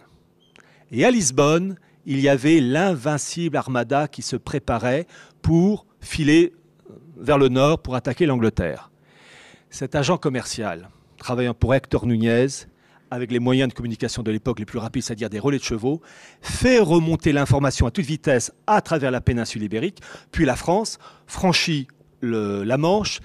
Et 0.89 1.03
à 1.03 1.11
Lisbonne, 1.11 1.75
il 2.05 2.21
y 2.21 2.29
avait 2.29 2.61
l'invincible 2.61 3.57
armada 3.57 4.07
qui 4.07 4.21
se 4.21 4.37
préparait 4.37 5.05
pour 5.41 5.85
filer 6.01 6.53
vers 7.17 7.37
le 7.37 7.49
nord 7.49 7.81
pour 7.81 7.95
attaquer 7.95 8.25
l'Angleterre. 8.25 8.91
Cet 9.69 9.95
agent 9.95 10.17
commercial, 10.17 10.89
travaillant 11.17 11.53
pour 11.53 11.75
Hector 11.75 12.05
Nunez, 12.05 12.47
avec 13.11 13.31
les 13.31 13.39
moyens 13.39 13.69
de 13.69 13.73
communication 13.73 14.23
de 14.23 14.31
l'époque 14.31 14.59
les 14.59 14.65
plus 14.65 14.79
rapides, 14.79 15.03
c'est-à-dire 15.03 15.29
des 15.29 15.39
relais 15.39 15.57
de 15.57 15.63
chevaux, 15.63 16.01
fait 16.41 16.79
remonter 16.79 17.31
l'information 17.31 17.87
à 17.87 17.91
toute 17.91 18.05
vitesse 18.05 18.51
à 18.67 18.81
travers 18.81 19.11
la 19.11 19.21
péninsule 19.21 19.63
ibérique, 19.63 20.01
puis 20.31 20.45
la 20.45 20.55
France 20.55 20.99
franchit 21.27 21.87
la 22.21 22.77
Manche, 22.77 23.19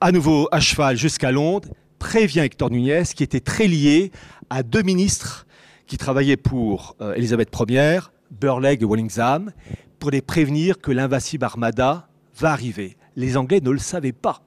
à 0.00 0.12
nouveau 0.12 0.48
à 0.50 0.60
cheval 0.60 0.96
jusqu'à 0.96 1.30
Londres, 1.30 1.68
prévient 1.98 2.40
Hector 2.40 2.70
Nunez, 2.70 3.04
qui 3.14 3.22
était 3.22 3.40
très 3.40 3.66
lié 3.66 4.10
à 4.48 4.62
deux 4.62 4.82
ministres 4.82 5.46
qui 5.86 5.98
travaillaient 5.98 6.36
pour 6.36 6.96
euh, 7.00 7.14
Élisabeth 7.14 7.50
Ier, 7.68 8.00
Burleigh 8.30 8.78
et 8.80 8.84
Wallingham, 8.84 9.52
pour 9.98 10.10
les 10.10 10.22
prévenir 10.22 10.78
que 10.78 10.92
l'invincible 10.92 11.44
armada 11.44 12.08
va 12.40 12.52
arriver. 12.52 12.96
Les 13.16 13.36
Anglais 13.36 13.60
ne 13.62 13.70
le 13.70 13.78
savaient 13.78 14.12
pas. 14.12 14.42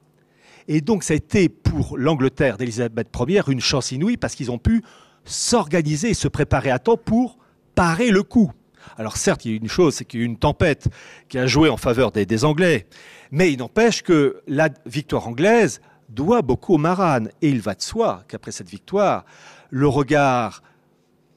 Et 0.68 0.80
donc 0.80 1.02
ça 1.02 1.14
a 1.14 1.16
été 1.16 1.48
pour 1.48 1.96
l'Angleterre 1.98 2.56
d'Élisabeth 2.56 3.08
Ier 3.28 3.42
une 3.48 3.60
chance 3.60 3.92
inouïe 3.92 4.16
parce 4.16 4.34
qu'ils 4.34 4.50
ont 4.50 4.58
pu 4.58 4.82
s'organiser 5.24 6.10
et 6.10 6.14
se 6.14 6.28
préparer 6.28 6.70
à 6.70 6.78
temps 6.78 6.96
pour 6.96 7.38
parer 7.74 8.10
le 8.10 8.22
coup. 8.22 8.50
Alors 8.96 9.16
certes, 9.16 9.44
il 9.44 9.50
y 9.50 9.54
a 9.54 9.56
une 9.56 9.68
chose, 9.68 9.94
c'est 9.94 10.04
qu'il 10.04 10.20
y 10.20 10.22
a 10.22 10.24
eu 10.24 10.28
une 10.28 10.38
tempête 10.38 10.88
qui 11.28 11.38
a 11.38 11.46
joué 11.46 11.68
en 11.68 11.76
faveur 11.76 12.12
des, 12.12 12.44
Anglais, 12.44 12.86
mais 13.30 13.52
il 13.52 13.58
n'empêche 13.58 14.02
que 14.02 14.42
la 14.46 14.68
victoire 14.86 15.26
anglaise 15.26 15.80
doit 16.10 16.42
beaucoup 16.42 16.74
aux 16.74 16.78
Maranes. 16.78 17.30
Et 17.40 17.48
il 17.48 17.60
va 17.60 17.74
de 17.74 17.82
soi 17.82 18.24
qu'après 18.28 18.52
cette 18.52 18.68
victoire, 18.68 19.24
le 19.70 19.88
regard 19.88 20.62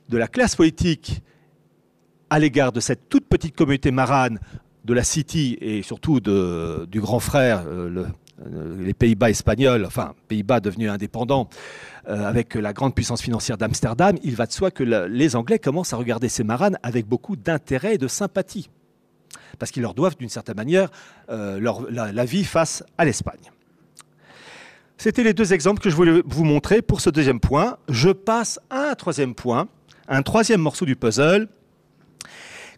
de 0.09 0.17
la 0.17 0.27
classe 0.27 0.55
politique 0.55 1.21
à 2.29 2.39
l'égard 2.39 2.71
de 2.71 2.79
cette 2.79 3.07
toute 3.07 3.27
petite 3.27 3.55
communauté 3.55 3.91
marane 3.91 4.39
de 4.87 4.93
la 4.93 5.03
City 5.03 5.57
et 5.59 5.83
surtout 5.83 6.19
du 6.21 7.01
grand 7.01 7.19
frère, 7.19 7.65
euh, 7.67 8.05
euh, 8.41 8.83
les 8.83 8.93
Pays-Bas 8.93 9.29
espagnols, 9.29 9.85
enfin 9.85 10.13
Pays-Bas 10.29 10.61
devenus 10.61 10.89
indépendants, 10.89 11.49
euh, 12.07 12.25
avec 12.25 12.55
la 12.55 12.71
grande 12.71 12.95
puissance 12.95 13.21
financière 13.21 13.57
d'Amsterdam, 13.57 14.15
il 14.23 14.35
va 14.35 14.45
de 14.45 14.53
soi 14.53 14.71
que 14.71 14.83
les 14.83 15.35
Anglais 15.35 15.59
commencent 15.59 15.91
à 15.91 15.97
regarder 15.97 16.29
ces 16.29 16.45
maranes 16.45 16.77
avec 16.83 17.05
beaucoup 17.05 17.35
d'intérêt 17.35 17.95
et 17.95 17.97
de 17.97 18.07
sympathie, 18.07 18.69
parce 19.59 19.71
qu'ils 19.71 19.81
leur 19.81 19.93
doivent 19.93 20.15
d'une 20.17 20.29
certaine 20.29 20.55
manière 20.55 20.89
la, 21.27 22.25
vie 22.25 22.45
face 22.45 22.81
à 22.97 23.03
l'Espagne. 23.03 23.51
C'était 24.97 25.23
les 25.23 25.33
deux 25.33 25.51
exemples 25.51 25.81
que 25.81 25.89
je 25.89 25.95
voulais 25.95 26.23
vous 26.25 26.45
montrer 26.45 26.81
pour 26.81 27.01
ce 27.01 27.09
deuxième 27.09 27.41
point. 27.41 27.77
Je 27.89 28.09
passe 28.09 28.59
à 28.69 28.91
un 28.91 28.95
troisième 28.95 29.35
point, 29.35 29.67
un 30.07 30.21
troisième 30.23 30.61
morceau 30.61 30.85
du 30.85 30.95
puzzle, 30.95 31.49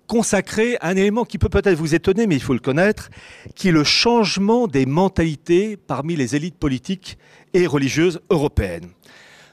consacré 0.09 0.75
à 0.81 0.89
un 0.89 0.95
élément 0.95 1.23
qui 1.23 1.37
peut 1.37 1.49
peut-être 1.49 1.77
vous 1.77 1.93
étonner, 1.93 2.25
mais 2.25 2.35
il 2.35 2.41
faut 2.41 2.53
le 2.53 2.59
connaître, 2.59 3.09
qui 3.53 3.69
est 3.69 3.71
le 3.71 3.83
changement 3.83 4.67
des 4.67 4.87
mentalités 4.87 5.77
parmi 5.77 6.15
les 6.15 6.35
élites 6.35 6.57
politiques 6.57 7.19
et 7.53 7.67
religieuses 7.67 8.19
européennes. 8.31 8.89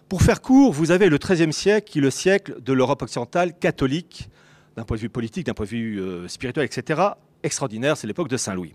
Pour 0.09 0.23
faire 0.23 0.40
court, 0.40 0.73
vous 0.73 0.90
avez 0.92 1.11
le 1.11 1.19
XIIIe 1.19 1.53
siècle 1.53 1.90
qui 1.90 1.99
est 1.99 2.03
le 2.03 2.11
siècle 2.11 2.57
de 2.62 2.73
l'Europe 2.73 3.03
occidentale 3.03 3.53
catholique, 3.59 4.31
d'un 4.77 4.85
point 4.85 4.97
de 4.97 5.03
vue 5.03 5.11
politique, 5.11 5.45
d'un 5.45 5.53
point 5.53 5.66
de 5.66 5.71
vue 5.71 6.01
euh, 6.01 6.27
spirituel, 6.27 6.64
etc., 6.64 7.03
extraordinaire, 7.42 7.97
c'est 7.99 8.07
l'époque 8.07 8.29
de 8.29 8.38
Saint-Louis. 8.38 8.75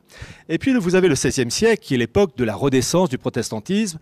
Et 0.50 0.60
puis 0.60 0.74
vous 0.76 0.94
avez 0.94 1.08
le 1.08 1.16
XVIe 1.16 1.50
siècle, 1.50 1.84
qui 1.84 1.96
est 1.96 1.98
l'époque 1.98 2.38
de 2.38 2.44
la 2.44 2.56
renaissance 2.56 3.10
du 3.10 3.18
protestantisme. 3.18 3.98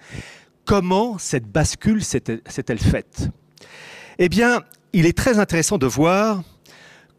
Comment 0.65 1.17
cette 1.17 1.45
bascule 1.45 2.03
s'est-elle 2.03 2.79
faite? 2.79 3.29
Eh 4.17 4.27
bien, 4.27 4.63
il 4.91 5.05
est 5.05 5.17
très 5.17 5.39
intéressant 5.39 5.77
de 5.77 5.87
voir 5.87 6.43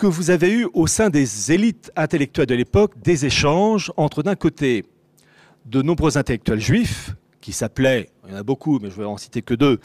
que 0.00 0.06
vous 0.06 0.30
avez 0.30 0.50
eu 0.50 0.66
au 0.72 0.86
sein 0.86 1.10
des 1.10 1.52
élites 1.52 1.92
intellectuelles 1.94 2.46
de 2.46 2.54
l'époque 2.54 2.94
des 3.04 3.26
échanges 3.26 3.92
entre 3.98 4.22
d'un 4.22 4.34
côté 4.34 4.86
de 5.66 5.82
nombreux 5.82 6.16
intellectuels 6.16 6.58
juifs, 6.58 7.14
qui 7.42 7.52
s'appelaient, 7.52 8.08
il 8.24 8.32
y 8.32 8.34
en 8.34 8.38
a 8.38 8.42
beaucoup, 8.42 8.78
mais 8.78 8.90
je 8.90 8.96
vais 8.96 9.04
en 9.04 9.18
citer 9.18 9.42
que 9.42 9.52
deux, 9.52 9.78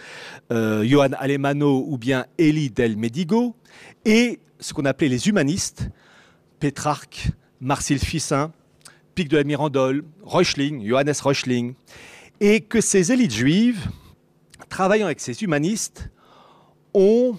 euh, 0.53 0.87
Johann 0.87 1.17
Alemano 1.19 1.83
ou 1.85 1.97
bien 1.97 2.27
Elie 2.39 2.69
del 2.69 2.95
Medigo, 2.95 3.57
et 4.05 4.39
ce 4.61 4.73
qu'on 4.73 4.85
appelait 4.85 5.09
les 5.09 5.27
humanistes, 5.27 5.89
Pétrarque, 6.61 7.31
Marcel 7.59 7.99
Fissin, 7.99 8.53
Pic 9.15 9.27
de 9.27 9.35
la 9.35 9.43
Mirandole, 9.43 10.05
Reuchling, 10.23 10.87
Johannes 10.87 11.13
Reuchling, 11.21 11.73
et 12.39 12.61
que 12.61 12.79
ces 12.79 13.11
élites 13.11 13.33
juives, 13.33 13.89
travaillant 14.69 15.07
avec 15.07 15.19
ces 15.19 15.43
humanistes, 15.43 16.09
ont 16.93 17.37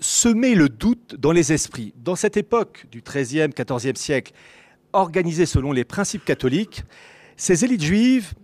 semé 0.00 0.54
le 0.54 0.68
doute 0.68 1.16
dans 1.18 1.32
les 1.32 1.52
esprits. 1.52 1.94
Dans 1.96 2.16
cette 2.16 2.36
époque 2.36 2.86
du 2.90 3.02
XIIIe, 3.02 3.48
XIVe 3.48 3.96
siècle, 3.96 4.32
organisée 4.92 5.46
selon 5.46 5.72
les 5.72 5.84
principes 5.84 6.24
catholiques, 6.24 6.82
ces 7.36 7.64
élites 7.64 7.82
juives, 7.82 8.34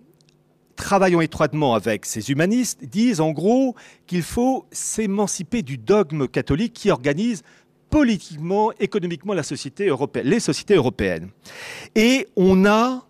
travaillant 0.77 1.21
étroitement 1.21 1.75
avec 1.75 2.07
ces 2.07 2.31
humanistes, 2.31 2.85
disent 2.85 3.21
en 3.21 3.31
gros 3.31 3.75
qu'il 4.07 4.23
faut 4.23 4.67
s'émanciper 4.73 5.62
du 5.62 5.79
dogme 5.79 6.27
catholique 6.29 6.73
qui 6.73 6.91
organise 6.91 7.43
politiquement, 7.91 8.73
économiquement 8.81 9.35
la 9.35 9.43
société 9.43 9.87
européenne, 9.87 10.27
les 10.27 10.41
sociétés 10.41 10.75
européennes. 10.75 11.29
Et 11.95 12.27
on 12.37 12.65
a 12.65 13.07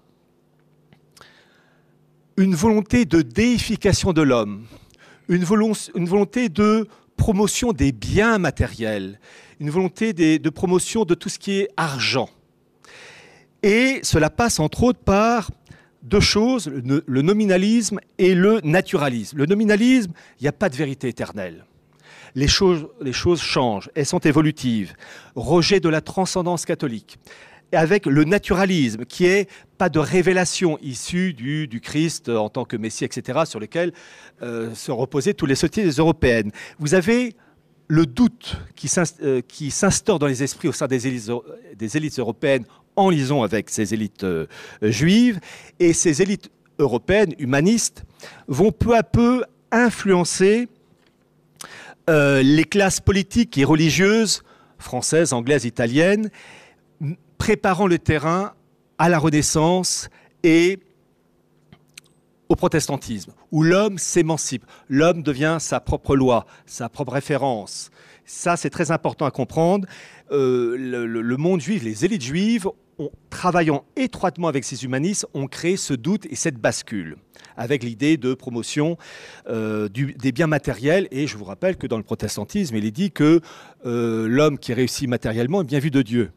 une 2.37 2.55
volonté 2.55 3.05
de 3.05 3.22
déification 3.22 4.12
de 4.12 4.22
l'homme, 4.22 4.66
une, 5.28 5.44
volonté 5.44 6.48
de 6.48 6.88
promotion 7.22 7.72
des 7.72 7.92
biens 7.92 8.38
matériels, 8.38 9.20
une 9.61 9.70
volonté 9.70 10.12
de 10.12 10.50
promotion 10.50 11.04
de 11.04 11.14
tout 11.14 11.28
ce 11.28 11.38
qui 11.38 11.52
est 11.52 11.68
argent. 11.76 12.28
Et 13.62 14.00
cela 14.02 14.28
passe 14.28 14.58
entre 14.58 14.82
autres 14.82 14.98
par 14.98 15.52
deux 16.02 16.18
choses, 16.18 16.66
le, 16.66 17.22
nominalisme 17.22 18.00
et 18.18 18.35
le 18.35 18.61
naturalisme. 18.64 19.38
Le 19.38 19.46
nominalisme, 19.46 20.11
il 20.40 20.42
n'y 20.42 20.48
a 20.48 20.52
pas 20.52 20.68
de 20.68 20.74
vérité 20.74 21.06
éternelle. 21.06 21.64
Les 22.35 22.48
choses, 22.48 22.88
les 23.00 23.12
choses 23.12 23.40
changent, 23.40 23.88
elles 23.94 24.04
sont 24.04 24.18
évolutives. 24.18 24.94
Rejet 25.37 25.78
de 25.78 25.88
la 25.88 26.00
transcendance 26.00 26.64
catholique. 26.64 27.20
Avec 27.72 28.06
le 28.06 28.24
naturalisme, 28.24 29.04
qui 29.04 29.24
est 29.24 29.48
pas 29.78 29.88
de 29.88 29.98
révélation 29.98 30.78
issue 30.82 31.32
du, 31.32 31.80
Christ 31.82 32.28
en 32.28 32.48
tant 32.48 32.64
que 32.64 32.76
Messie, 32.76 33.04
etc., 33.04 33.40
sur 33.46 33.61
lequel 33.61 33.92
euh, 34.42 34.74
se 34.74 34.92
reposaient 34.92 35.35
toutes 35.35 35.48
les 35.48 35.54
sociétés 35.54 35.88
européennes. 35.88 36.52
Vous 36.78 36.94
avez 36.94 37.35
le 37.88 38.06
doute 38.06 38.56
euh, 39.22 39.40
qui 39.46 39.70
s'instaure 39.70 40.18
dans 40.18 40.26
les 40.26 40.42
esprits 40.42 40.68
au 40.68 40.72
sein 40.72 40.87
des 40.87 41.06
élites, 41.06 41.30
des 41.76 41.96
élites 41.96 42.18
européennes 42.18 42.64
en 42.96 43.11
liaison 43.11 43.42
avec 43.42 43.70
ces 43.70 43.94
élites 43.94 44.24
euh, 44.24 44.46
juives. 44.82 45.40
Et 45.78 45.92
ces 45.92 46.22
élites 46.22 46.50
européennes, 46.78 47.35
humanistes, 47.38 48.04
vont 48.48 48.72
peu 48.72 48.96
à 48.96 49.02
peu 49.02 49.44
influencer 49.70 50.68
euh, 52.11 52.42
les 52.42 52.64
classes 52.64 53.00
politiques 53.00 53.58
et 53.58 53.64
religieuses 53.64 54.42
françaises, 54.78 55.32
anglaises, 55.32 55.64
italiennes, 55.64 56.30
préparant 57.42 57.88
le 57.88 57.98
terrain 57.98 58.52
à 58.98 59.09
la 59.09 59.18
Renaissance 59.18 60.09
et 60.44 60.78
au 62.48 62.55
protestantisme, 62.55 63.33
où 63.50 63.64
l'homme 63.64 63.98
s'émancipe, 63.98 64.64
l'homme 64.88 65.24
devient 65.24 65.57
sa 65.59 65.81
propre 65.81 66.14
loi, 66.14 66.46
sa 66.66 66.88
propre 66.88 67.14
référence. 67.14 67.90
Ça, 68.24 68.57
c'est 68.57 68.70
très 68.70 68.92
important 68.92 69.26
à 69.26 69.33
comprendre. 69.33 69.88
Euh, 70.31 70.76
le, 70.78 71.37
monde 71.37 71.61
juif, 71.61 71.83
les 71.83 72.05
élites 72.05 72.22
juives, 72.22 72.68
travaillant 73.28 73.87
étroitement 73.96 74.46
avec 74.46 74.62
ces 74.62 74.85
humanistes, 74.85 75.26
ont 75.35 75.48
créé 75.48 75.76
ce 75.76 75.94
doute 75.94 76.26
et 76.26 76.37
cette 76.37 76.59
bascule 76.59 77.16
avec 77.57 77.83
l'idée 77.83 78.18
de 78.18 78.35
promotion 78.35 78.96
euh, 79.48 79.88
des 79.88 80.31
biens 80.31 80.46
matériels. 80.46 81.09
Et 81.11 81.26
je 81.26 81.37
vous 81.37 81.44
rappelle 81.44 81.76
que 81.76 81.88
dans 81.88 81.96
le 81.96 82.05
protestantisme, 82.05 82.76
il 82.76 82.85
est 82.85 82.92
dit 82.92 83.11
que 83.11 83.40
euh, 83.85 84.28
l'homme 84.28 84.59
qui 84.59 84.72
réussit 84.72 85.09
matériellement 85.09 85.62
est 85.62 85.66
bien 85.66 85.81
vu 85.81 85.90
de 85.90 86.02
Dieu. 86.02 86.31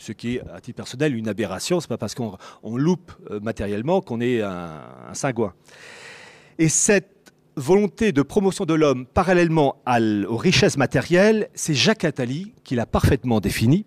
Ce 0.00 0.12
qui 0.12 0.36
est, 0.36 0.42
à 0.52 0.60
titre 0.60 0.76
personnel, 0.76 1.14
une 1.14 1.28
aberration. 1.28 1.80
Ce 1.80 1.86
n'est 1.86 1.88
pas 1.88 1.98
parce 1.98 2.14
qu'on 2.14 2.36
loupe 2.64 3.12
matériellement 3.42 4.00
qu'on 4.00 4.20
est 4.20 4.40
un, 4.40 4.80
un. 5.22 5.52
Et 6.58 6.68
cette 6.68 7.32
volonté 7.56 8.12
de 8.12 8.22
promotion 8.22 8.64
de 8.64 8.74
l'homme 8.74 9.06
parallèlement 9.06 9.76
aux 9.86 10.36
richesses 10.36 10.76
matérielles, 10.76 11.48
c'est 11.54 11.74
Jacques 11.74 12.04
Attali 12.04 12.52
qui 12.64 12.74
l'a 12.74 12.86
parfaitement 12.86 13.40
défini. 13.40 13.84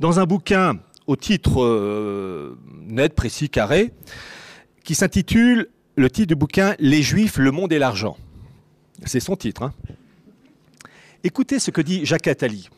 Dans 0.00 0.20
un 0.20 0.24
bouquin 0.24 0.78
au 1.06 1.16
titre 1.16 1.62
euh, 1.62 2.58
net, 2.86 3.14
précis, 3.14 3.50
carré, 3.50 3.92
qui 4.84 4.94
s'intitule, 4.94 5.68
le 5.96 6.10
titre 6.10 6.28
du 6.28 6.34
bouquin, 6.34 6.74
Les 6.78 7.02
Juifs, 7.02 7.36
le 7.36 7.50
monde 7.50 7.72
et 7.72 7.78
l'argent. 7.78 8.16
C'est 9.04 9.20
son 9.20 9.36
titre. 9.36 9.62
Hein. 9.62 9.74
Écoutez 11.22 11.58
ce 11.58 11.70
que 11.70 11.80
dit 11.80 12.04
Jacques 12.04 12.26
Attali. 12.26 12.68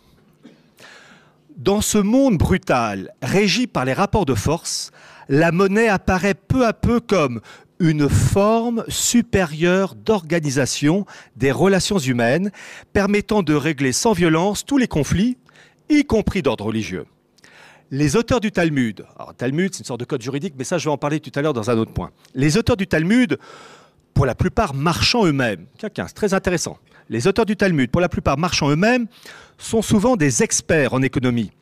Dans 1.57 1.81
ce 1.81 1.97
monde 1.97 2.37
brutal, 2.37 3.15
régi 3.23 3.67
par 3.67 3.87
les 3.87 3.95
rapports 3.95 4.27
de 4.27 4.35
force, 4.35 4.91
la 5.31 5.53
monnaie 5.53 5.89
apparaît 5.89 6.35
peu 6.35 6.67
à 6.67 6.75
peu 6.75 7.01
comme 7.01 7.41
une 7.81 8.11
forme 8.11 8.85
supérieure 8.89 9.95
d'organisation 9.95 11.07
des 11.37 11.51
relations 11.51 11.99
humaines 11.99 12.51
permettant 12.93 13.43
de 13.43 13.55
régler 13.55 13.93
sans 13.93 14.13
violence 14.13 14.67
tous 14.67 14.77
les 14.77 14.87
conflits, 14.87 15.39
y 15.89 16.05
compris 16.05 16.43
d'ordre 16.43 16.67
religieux. 16.67 17.07
Les 17.91 18.17
auteurs 18.17 18.41
du 18.41 18.53
Talmud, 18.53 19.07
alors 19.19 19.35
Talmud 19.35 19.73
c'est 19.73 19.79
une 19.79 19.87
sorte 19.87 20.01
de 20.01 20.05
code 20.05 20.21
juridique, 20.21 20.55
mais 20.59 20.65
ça 20.65 20.77
je 20.77 20.85
vais 20.85 20.93
en 20.93 20.99
parler 20.99 21.21
tout 21.21 21.33
à 21.37 21.41
l'heure 21.41 21.55
dans 21.55 21.71
un 21.71 21.79
autre 21.79 21.93
point. 21.93 22.11
Les 22.35 22.59
auteurs 22.59 22.77
du 22.77 22.87
Talmud, 22.87 23.39
pour 24.13 24.27
la 24.27 24.35
plupart 24.35 24.75
marchant 24.75 25.25
eux-mêmes, 25.25 25.65
c'est 25.81 26.15
très 26.15 26.35
intéressant. 26.35 26.77
Les 27.09 27.27
auteurs 27.27 27.47
du 27.47 27.57
Talmud, 27.57 27.91
pour 27.91 28.01
la 28.01 28.09
plupart 28.09 28.39
marchant 28.39 28.71
eux-mêmes, 28.71 29.07
sont 29.59 29.83
souvent 29.83 30.17
des 30.17 30.43
experts 30.43 30.93
en 30.93 31.03
économie. 31.03 31.53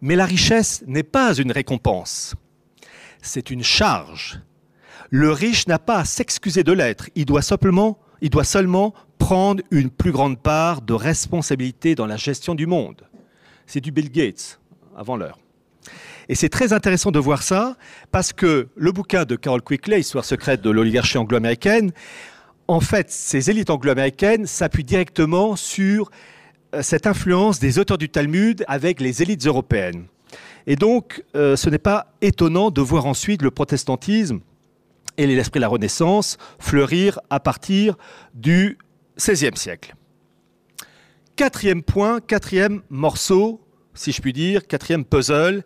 Mais 0.00 0.16
la 0.16 0.24
richesse 0.24 0.82
n'est 0.86 1.02
pas 1.02 1.34
une 1.34 1.52
récompense, 1.52 2.34
c'est 3.20 3.50
une 3.50 3.62
charge 3.62 4.40
le 5.10 5.32
riche 5.32 5.66
n'a 5.66 5.78
pas 5.78 5.98
à 5.98 6.04
s'excuser 6.04 6.62
de 6.62 6.72
l'être, 6.72 7.10
il 7.16 7.24
doit 7.24 7.42
seulement 7.42 7.98
prendre 9.18 9.62
une 9.70 9.90
plus 9.90 10.12
grande 10.12 10.40
part 10.40 10.82
de 10.82 10.94
responsabilité 10.94 11.96
dans 11.96 12.06
la 12.06 12.16
gestion 12.16 12.54
du 12.54 12.66
monde. 12.66 13.02
C'est 13.66 13.80
du 13.80 13.90
Bill 13.90 14.10
Gates, 14.10 14.60
avant 14.96 15.16
l'heure. 15.16 15.38
Et 16.28 16.36
c'est 16.36 16.48
très 16.48 16.72
intéressant 16.72 17.10
de 17.10 17.18
voir 17.18 17.42
ça, 17.42 17.76
parce 18.12 18.32
que 18.32 18.68
le 18.76 18.92
bouquin 18.92 19.24
de 19.24 19.34
Carol 19.34 19.62
Quickly, 19.62 19.98
Histoire 19.98 20.24
secrète 20.24 20.62
de 20.62 20.70
l'oligarchie 20.70 21.18
anglo-américaine, 21.18 21.90
en 22.70 22.78
fait, 22.78 23.10
ces 23.10 23.50
élites 23.50 23.68
anglo-américaines 23.68 24.46
s'appuient 24.46 24.84
directement 24.84 25.56
sur 25.56 26.08
euh, 26.72 26.82
cette 26.82 27.08
influence 27.08 27.58
des 27.58 27.80
auteurs 27.80 27.98
du 27.98 28.08
Talmud 28.08 28.64
avec 28.68 29.00
les 29.00 29.22
élites 29.22 29.44
européennes. 29.44 30.04
Et 30.68 30.76
donc, 30.76 31.24
euh, 31.34 31.56
ce 31.56 31.68
n'est 31.68 31.78
pas 31.78 32.14
étonnant 32.20 32.70
de 32.70 32.80
voir 32.80 33.06
ensuite 33.06 33.42
le 33.42 33.50
protestantisme 33.50 34.38
et 35.18 35.26
l'esprit 35.26 35.58
de 35.58 35.62
la 35.62 35.68
Renaissance 35.68 36.38
fleurir 36.60 37.18
à 37.28 37.40
partir 37.40 37.96
du 38.34 38.78
XVIe 39.18 39.56
siècle. 39.56 39.96
Quatrième 41.34 41.82
point, 41.82 42.20
quatrième 42.20 42.82
morceau, 42.88 43.60
si 43.94 44.12
je 44.12 44.22
puis 44.22 44.32
dire, 44.32 44.68
quatrième 44.68 45.04
puzzle, 45.04 45.64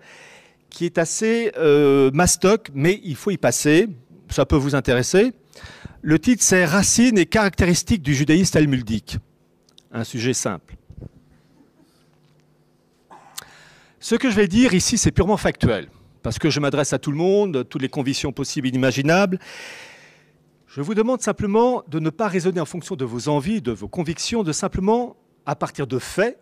qui 0.71 0.87
est 0.87 0.97
assez 0.97 1.53
euh, 1.59 2.11
mastoc, 2.15 2.71
mais 2.73 2.99
il 3.05 3.17
faut 3.17 3.31
y 3.31 3.37
passer, 3.37 3.89
ça 4.31 4.47
peut 4.47 4.57
vous 4.57 4.75
intéresser. 4.75 5.35
Le 6.07 6.19
titre, 6.19 6.43
c'est 6.43 6.67
Racines 6.67 7.17
et 7.17 7.25
caractéristiques 7.25 8.03
du 8.03 8.15
judaïsme 8.15 8.53
talmudique. 8.53 9.17
Un 9.91 10.05
sujet 10.05 10.35
simple. 10.35 10.77
Ce 14.01 14.15
que 14.15 14.29
je 14.29 14.37
vais 14.37 14.47
dire 14.47 14.75
ici, 14.75 14.99
c'est 14.99 15.13
purement 15.13 15.39
factuel 15.39 15.89
parce 16.23 16.39
que 16.39 16.51
je 16.51 16.61
m'adresse 16.61 16.93
à 16.93 16.99
tout 16.99 17.11
le 17.11 17.17
monde, 17.17 17.67
toutes 17.71 17.81
les 17.81 17.89
convictions 17.89 18.33
possibles 18.33 18.67
et 18.67 18.69
inimaginables. 18.69 19.39
Je 20.67 20.83
vous 20.83 20.93
demande 20.95 21.23
simplement 21.23 21.83
de 21.89 21.99
ne 22.01 22.11
pas 22.11 22.29
raisonner 22.29 22.61
en 22.61 22.67
fonction 22.67 22.97
de 22.97 23.05
vos 23.07 23.31
envies, 23.31 23.63
de 23.63 23.73
vos 23.73 23.89
convictions, 23.89 24.43
de 24.43 24.53
simplement, 24.53 25.17
à 25.47 25.57
partir 25.57 25.87
de 25.87 25.99
faits 25.99 26.39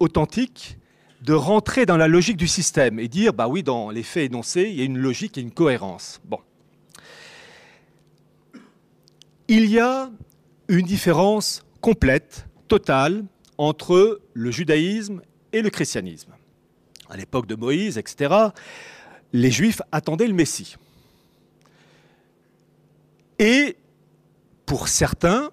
authentiques, 0.00 0.76
de 1.22 1.34
rentrer 1.34 1.86
dans 1.86 1.96
la 1.96 2.08
logique 2.08 2.36
du 2.36 2.48
système 2.48 2.98
et 2.98 3.06
dire, 3.06 3.32
bah 3.32 3.46
oui, 3.46 3.62
dans 3.62 3.90
les 3.90 4.02
faits 4.02 4.28
énoncés, 4.32 4.70
il 4.70 4.74
y 4.74 4.80
a 4.80 4.84
une 4.84 4.98
logique 4.98 5.38
et 5.38 5.40
une 5.40 5.52
cohérence. 5.52 6.20
Bon. 6.24 6.40
Il 9.48 9.64
y 9.70 9.78
a 9.78 10.10
une 10.68 10.84
différence 10.84 11.64
complète, 11.80 12.46
totale, 12.68 13.24
entre 13.56 14.20
le 14.34 14.50
judaïsme 14.50 15.22
et 15.54 15.62
le 15.62 15.70
christianisme. 15.70 16.32
À 17.08 17.16
l'époque 17.16 17.46
de 17.46 17.54
Moïse, 17.54 17.96
etc., 17.96 18.34
les 19.32 19.50
Juifs 19.50 19.80
attendaient 19.90 20.26
le 20.26 20.34
Messie. 20.34 20.76
Et 23.38 23.76
pour 24.66 24.88
certains, 24.88 25.50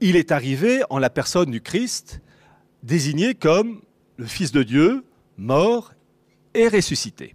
il 0.00 0.14
est 0.14 0.30
arrivé 0.30 0.82
en 0.88 0.98
la 0.98 1.10
personne 1.10 1.50
du 1.50 1.60
Christ, 1.60 2.20
désigné 2.84 3.34
comme 3.34 3.82
le 4.18 4.26
Fils 4.26 4.52
de 4.52 4.62
Dieu, 4.62 5.04
mort 5.36 5.94
et 6.54 6.68
ressuscité. 6.68 7.34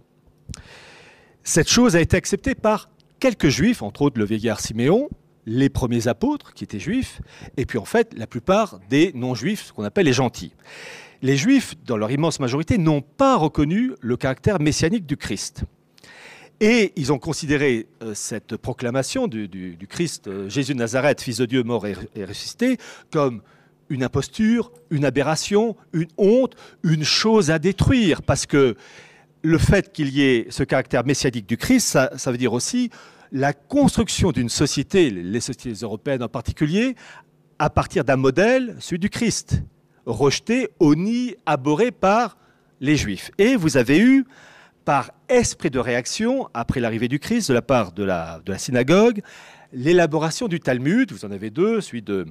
Cette 1.44 1.68
chose 1.68 1.96
a 1.96 2.00
été 2.00 2.16
acceptée 2.16 2.54
par 2.54 2.88
quelques 3.20 3.48
juifs, 3.48 3.82
entre 3.82 4.02
autres 4.02 4.18
le 4.18 4.24
vieillard 4.24 4.60
Siméon, 4.60 5.10
les 5.46 5.68
premiers 5.68 6.08
apôtres 6.08 6.52
qui 6.52 6.64
étaient 6.64 6.80
juifs, 6.80 7.20
et 7.56 7.66
puis 7.66 7.78
en 7.78 7.84
fait 7.84 8.12
la 8.16 8.26
plupart 8.26 8.80
des 8.90 9.12
non-juifs, 9.14 9.66
ce 9.66 9.72
qu'on 9.72 9.84
appelle 9.84 10.06
les 10.06 10.12
gentils. 10.12 10.52
Les 11.22 11.36
juifs, 11.36 11.74
dans 11.86 11.96
leur 11.96 12.10
immense 12.10 12.40
majorité, 12.40 12.78
n'ont 12.78 13.00
pas 13.00 13.36
reconnu 13.36 13.92
le 14.00 14.16
caractère 14.16 14.60
messianique 14.60 15.06
du 15.06 15.16
Christ. 15.16 15.64
Et 16.60 16.92
ils 16.96 17.12
ont 17.12 17.18
considéré 17.18 17.86
euh, 18.02 18.14
cette 18.14 18.56
proclamation 18.56 19.26
du, 19.26 19.78
Christ, 19.88 20.26
euh, 20.26 20.48
Jésus 20.48 20.74
de 20.74 20.78
Nazareth, 20.78 21.20
fils 21.20 21.38
de 21.38 21.46
Dieu, 21.46 21.62
mort 21.62 21.86
et, 21.86 21.94
et 22.14 22.24
ressuscité, 22.24 22.78
comme 23.10 23.42
une 23.88 24.02
imposture, 24.02 24.72
une 24.90 25.04
aberration, 25.04 25.76
une 25.92 26.08
honte, 26.16 26.56
une 26.82 27.04
chose 27.04 27.50
à 27.50 27.58
détruire, 27.58 28.22
parce 28.22 28.46
que 28.46 28.76
le 29.42 29.58
fait 29.58 29.92
qu'il 29.92 30.08
y 30.08 30.22
ait 30.22 30.46
ce 30.50 30.64
caractère 30.64 31.06
messianique 31.06 31.46
du 31.46 31.56
Christ, 31.56 31.86
ça, 32.16 32.30
veut 32.30 32.38
dire 32.38 32.52
aussi 32.52 32.90
la 33.32 33.52
construction 33.52 34.32
d'une 34.32 34.48
société, 34.48 35.10
les 35.10 35.40
sociétés 35.40 35.82
européennes 35.82 36.22
en 36.22 36.28
particulier, 36.28 36.94
à 37.58 37.70
partir 37.70 38.04
d'un 38.04 38.16
modèle, 38.16 38.76
celui 38.80 38.98
du 38.98 39.10
Christ, 39.10 39.62
rejeté, 40.04 40.68
honni, 40.78 41.34
abhorré 41.46 41.90
par 41.90 42.36
les 42.80 42.96
Juifs. 42.96 43.30
Et 43.38 43.56
vous 43.56 43.76
avez 43.76 43.98
eu, 43.98 44.24
par 44.84 45.10
esprit 45.28 45.70
de 45.70 45.78
réaction, 45.78 46.48
après 46.54 46.80
l'arrivée 46.80 47.08
du 47.08 47.18
Christ, 47.18 47.48
de 47.48 47.54
la 47.54 47.62
part 47.62 47.92
de 47.92 48.04
la, 48.04 48.40
de 48.44 48.52
la 48.52 48.58
synagogue, 48.58 49.22
l'élaboration 49.72 50.48
du 50.48 50.60
Talmud, 50.60 51.10
vous 51.12 51.24
en 51.24 51.30
avez 51.30 51.50
deux, 51.50 51.80
celui 51.80 52.02
de 52.02 52.26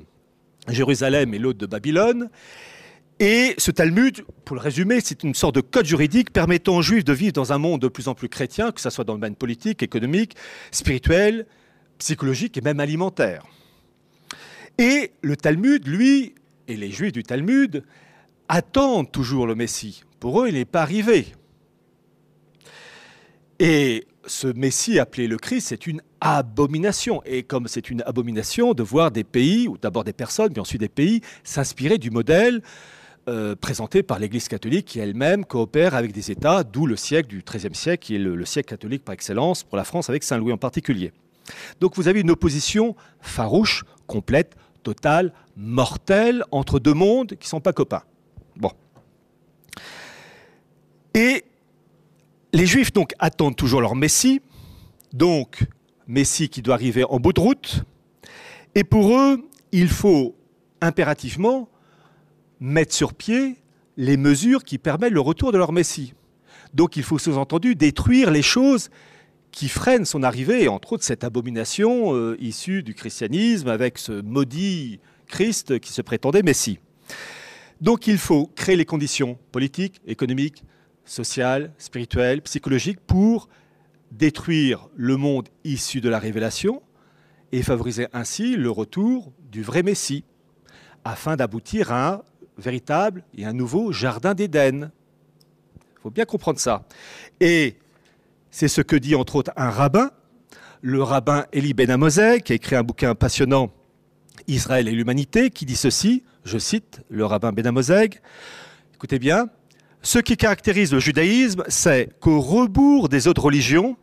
Jérusalem 0.69 1.33
et 1.33 1.39
l'autre 1.39 1.59
de 1.59 1.65
Babylone, 1.65 2.29
et 3.19 3.55
ce 3.57 3.71
Talmud, 3.71 4.25
pour 4.43 4.55
le 4.57 4.61
résumer, 4.61 4.99
c'est 5.01 5.23
une 5.23 5.35
sorte 5.35 5.55
de 5.55 5.61
code 5.61 5.85
juridique 5.85 6.33
permettant 6.33 6.77
aux 6.77 6.81
juifs 6.81 7.05
de 7.05 7.13
vivre 7.13 7.31
dans 7.31 7.53
un 7.53 7.57
monde 7.57 7.81
de 7.81 7.87
plus 7.87 8.09
en 8.09 8.15
plus 8.15 8.27
chrétien, 8.27 8.71
que 8.71 8.81
ce 8.81 8.89
soit 8.89 9.05
dans 9.05 9.13
le 9.13 9.19
domaine 9.19 9.35
politique, 9.35 9.81
économique, 9.83 10.35
spirituel, 10.71 11.45
psychologique 11.97 12.57
et 12.57 12.61
même 12.61 12.81
alimentaire. 12.81 13.45
Et 14.77 15.13
le 15.21 15.37
Talmud, 15.37 15.87
lui, 15.87 16.35
et 16.67 16.75
les 16.75 16.91
juifs 16.91 17.13
du 17.13 17.23
Talmud, 17.23 17.83
attendent 18.49 19.11
toujours 19.11 19.47
le 19.47 19.55
Messie. 19.55 20.03
Pour 20.19 20.41
eux, 20.41 20.49
il 20.49 20.55
n'est 20.55 20.65
pas 20.65 20.81
arrivé. 20.81 21.27
Et 23.59 24.05
ce 24.25 24.47
Messie 24.47 24.99
appelé 24.99 25.27
le 25.27 25.37
Christ, 25.37 25.67
c'est 25.69 25.87
une 25.87 26.01
abomination. 26.19 27.21
Et 27.25 27.43
comme 27.43 27.69
c'est 27.69 27.89
une 27.89 28.01
abomination 28.05 28.73
de 28.73 28.83
voir 28.83 29.11
des 29.11 29.23
pays, 29.23 29.69
ou 29.69 29.77
d'abord 29.77 30.03
des 30.03 30.11
personnes, 30.11 30.51
puis 30.51 30.59
ensuite 30.59 30.81
des 30.81 30.89
pays, 30.89 31.21
s'inspirer 31.45 31.97
du 31.97 32.11
modèle 32.11 32.61
euh, 33.27 33.55
présenté 33.55 34.03
par 34.03 34.19
l'Église 34.19 34.47
catholique 34.47 34.85
qui 34.85 34.99
elle-même 34.99 35.45
coopère 35.45 35.95
avec 35.95 36.11
des 36.11 36.29
États, 36.29 36.63
d'où 36.63 36.85
le 36.85 36.95
siècle 36.95 37.27
du 37.27 37.41
XIIIe 37.41 37.73
siècle, 37.73 38.05
qui 38.05 38.15
est 38.15 38.19
le, 38.19 38.45
siècle 38.45 38.69
catholique 38.69 39.03
par 39.03 39.13
excellence 39.13 39.63
pour 39.63 39.77
la 39.77 39.83
France, 39.83 40.09
avec 40.09 40.23
Saint-Louis 40.23 40.53
en 40.53 40.57
particulier. 40.57 41.11
Donc 41.79 41.95
vous 41.95 42.07
avez 42.07 42.21
une 42.21 42.29
opposition 42.29 42.95
farouche, 43.21 43.83
complète, 44.05 44.55
totale, 44.83 45.33
mortelle, 45.57 46.43
entre 46.51 46.79
deux 46.79 46.93
mondes 46.93 47.29
qui 47.29 47.47
ne 47.47 47.49
sont 47.49 47.61
pas 47.61 47.73
copains. 47.73 48.03
Bon. 48.57 48.71
Et 51.15 51.45
les 52.53 52.67
Juifs 52.67 52.93
donc 52.93 53.13
attendent 53.17 53.55
toujours 53.55 53.81
leur 53.81 53.95
Messie, 53.95 54.39
donc 55.13 55.65
Messie 56.07 56.49
qui 56.49 56.61
doit 56.61 56.75
arriver 56.75 57.03
en 57.03 57.19
bout 57.19 57.33
de 57.33 57.41
route, 57.41 57.83
et 58.75 58.83
pour 58.83 59.17
eux, 59.17 59.49
il 59.71 59.87
faut 59.87 60.35
impérativement 60.79 61.69
mettre 62.59 62.93
sur 62.93 63.13
pied 63.13 63.57
les 63.97 64.17
mesures 64.17 64.63
qui 64.63 64.77
permettent 64.77 65.13
le 65.13 65.21
retour 65.21 65.51
de 65.51 65.57
leur 65.57 65.71
Messie. 65.71 66.13
Donc 66.73 66.97
il 66.97 67.03
faut 67.03 67.17
sous-entendu 67.17 67.75
détruire 67.75 68.31
les 68.31 68.41
choses 68.41 68.89
qui 69.51 69.69
freinent 69.69 70.05
son 70.05 70.23
arrivée, 70.23 70.67
entre 70.67 70.93
autres 70.93 71.05
cette 71.05 71.23
abomination 71.23 72.13
euh, 72.13 72.35
issue 72.41 72.83
du 72.83 72.93
christianisme 72.93 73.69
avec 73.69 73.97
ce 73.97 74.21
maudit 74.21 74.99
Christ 75.27 75.79
qui 75.79 75.93
se 75.93 76.01
prétendait 76.01 76.43
Messie. 76.43 76.79
Donc 77.79 78.07
il 78.07 78.17
faut 78.17 78.47
créer 78.47 78.75
les 78.75 78.85
conditions 78.85 79.37
politiques, 79.51 80.01
économiques, 80.05 80.63
sociales, 81.05 81.73
spirituelles, 81.77 82.41
psychologiques 82.41 82.99
pour 82.99 83.47
détruire 84.11 84.87
le 84.95 85.17
monde 85.17 85.49
issu 85.63 86.01
de 86.01 86.09
la 86.09 86.19
révélation 86.19 86.81
et 87.51 87.63
favoriser 87.63 88.07
ainsi 88.11 88.55
le 88.55 88.69
retour 88.69 89.31
du 89.51 89.61
vrai 89.61 89.83
Messie, 89.83 90.25
afin 91.03 91.35
d'aboutir 91.35 91.91
à 91.91 92.25
véritable 92.57 93.23
et 93.37 93.45
un 93.45 93.53
nouveau 93.53 93.91
jardin 93.91 94.33
d'Éden. 94.33 94.91
Il 95.97 96.01
faut 96.01 96.09
bien 96.09 96.25
comprendre 96.25 96.59
ça. 96.59 96.83
Et 97.39 97.77
c'est 98.51 98.67
ce 98.67 98.81
que 98.81 98.95
dit 98.95 99.15
entre 99.15 99.35
autres 99.35 99.51
un 99.55 99.69
rabbin, 99.69 100.11
le 100.81 101.01
rabbin 101.01 101.45
Eli 101.51 101.73
Ben 101.73 102.09
qui 102.43 102.51
a 102.51 102.55
écrit 102.55 102.75
un 102.75 102.83
bouquin 102.83 103.15
passionnant, 103.15 103.71
Israël 104.47 104.87
et 104.87 104.91
l'humanité, 104.91 105.49
qui 105.49 105.65
dit 105.65 105.75
ceci, 105.75 106.23
je 106.43 106.57
cite 106.57 107.01
le 107.09 107.25
rabbin 107.25 107.51
Ben 107.51 107.65
Amosé, 107.65 108.09
écoutez 108.93 109.19
bien, 109.19 109.49
ce 110.05 110.19
qui 110.19 110.37
caractérise 110.37 110.93
le 110.93 110.99
judaïsme, 110.99 111.63
c'est 111.67 112.11
qu'au 112.19 112.39
rebours 112.39 113.09
des 113.09 113.27
autres 113.27 113.41
religions, 113.41 113.97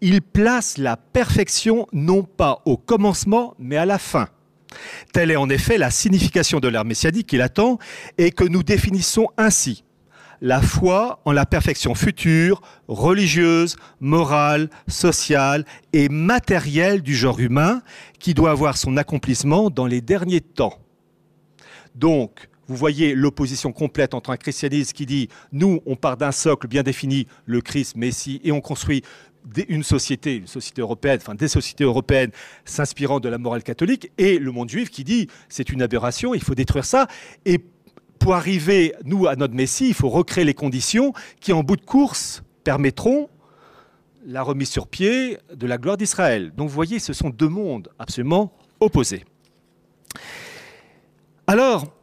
il 0.00 0.22
place 0.22 0.78
la 0.78 0.96
perfection 0.96 1.88
non 1.92 2.22
pas 2.22 2.62
au 2.64 2.76
commencement, 2.76 3.54
mais 3.58 3.76
à 3.76 3.84
la 3.84 3.98
fin. 3.98 4.28
Telle 5.12 5.30
est 5.30 5.36
en 5.36 5.48
effet 5.48 5.78
la 5.78 5.90
signification 5.90 6.60
de 6.60 6.68
l'ère 6.68 6.84
messianique 6.84 7.28
qu'il 7.28 7.42
attend 7.42 7.78
et 8.18 8.30
que 8.30 8.44
nous 8.44 8.62
définissons 8.62 9.28
ainsi 9.36 9.84
la 10.40 10.60
foi 10.60 11.20
en 11.24 11.32
la 11.32 11.46
perfection 11.46 11.94
future, 11.94 12.60
religieuse, 12.86 13.76
morale, 14.00 14.70
sociale 14.86 15.64
et 15.92 16.08
matérielle 16.08 17.02
du 17.02 17.14
genre 17.14 17.40
humain 17.40 17.82
qui 18.18 18.34
doit 18.34 18.50
avoir 18.50 18.76
son 18.76 18.96
accomplissement 18.96 19.70
dans 19.70 19.86
les 19.86 20.00
derniers 20.00 20.40
temps. 20.40 20.78
Donc, 21.94 22.48
vous 22.68 22.76
voyez 22.76 23.14
l'opposition 23.14 23.72
complète 23.72 24.12
entre 24.12 24.30
un 24.30 24.36
christianisme 24.36 24.92
qui 24.92 25.06
dit 25.06 25.28
nous, 25.52 25.80
on 25.86 25.96
part 25.96 26.18
d'un 26.18 26.32
socle 26.32 26.68
bien 26.68 26.82
défini, 26.82 27.26
le 27.46 27.62
Christ, 27.62 27.96
Messie, 27.96 28.40
et 28.44 28.52
on 28.52 28.60
construit 28.60 29.02
une 29.68 29.82
société, 29.82 30.36
une 30.36 30.46
société 30.46 30.80
européenne, 30.80 31.18
enfin 31.20 31.34
des 31.34 31.48
sociétés 31.48 31.84
européennes 31.84 32.30
s'inspirant 32.64 33.20
de 33.20 33.28
la 33.28 33.38
morale 33.38 33.62
catholique, 33.62 34.10
et 34.18 34.38
le 34.38 34.52
monde 34.52 34.68
juif 34.68 34.90
qui 34.90 35.04
dit 35.04 35.28
c'est 35.48 35.70
une 35.70 35.82
aberration, 35.82 36.34
il 36.34 36.42
faut 36.42 36.54
détruire 36.54 36.84
ça. 36.84 37.08
Et 37.44 37.58
pour 38.18 38.34
arriver, 38.34 38.94
nous, 39.04 39.26
à 39.26 39.36
notre 39.36 39.54
Messie, 39.54 39.88
il 39.88 39.94
faut 39.94 40.08
recréer 40.08 40.44
les 40.44 40.54
conditions 40.54 41.12
qui, 41.40 41.52
en 41.52 41.62
bout 41.62 41.76
de 41.76 41.84
course, 41.84 42.42
permettront 42.64 43.28
la 44.26 44.42
remise 44.42 44.68
sur 44.68 44.86
pied 44.86 45.38
de 45.54 45.66
la 45.66 45.78
gloire 45.78 45.96
d'Israël. 45.96 46.52
Donc 46.54 46.68
vous 46.68 46.74
voyez, 46.74 46.98
ce 46.98 47.12
sont 47.12 47.30
deux 47.30 47.48
mondes 47.48 47.88
absolument 47.98 48.52
opposés. 48.80 49.24
Alors, 51.46 51.97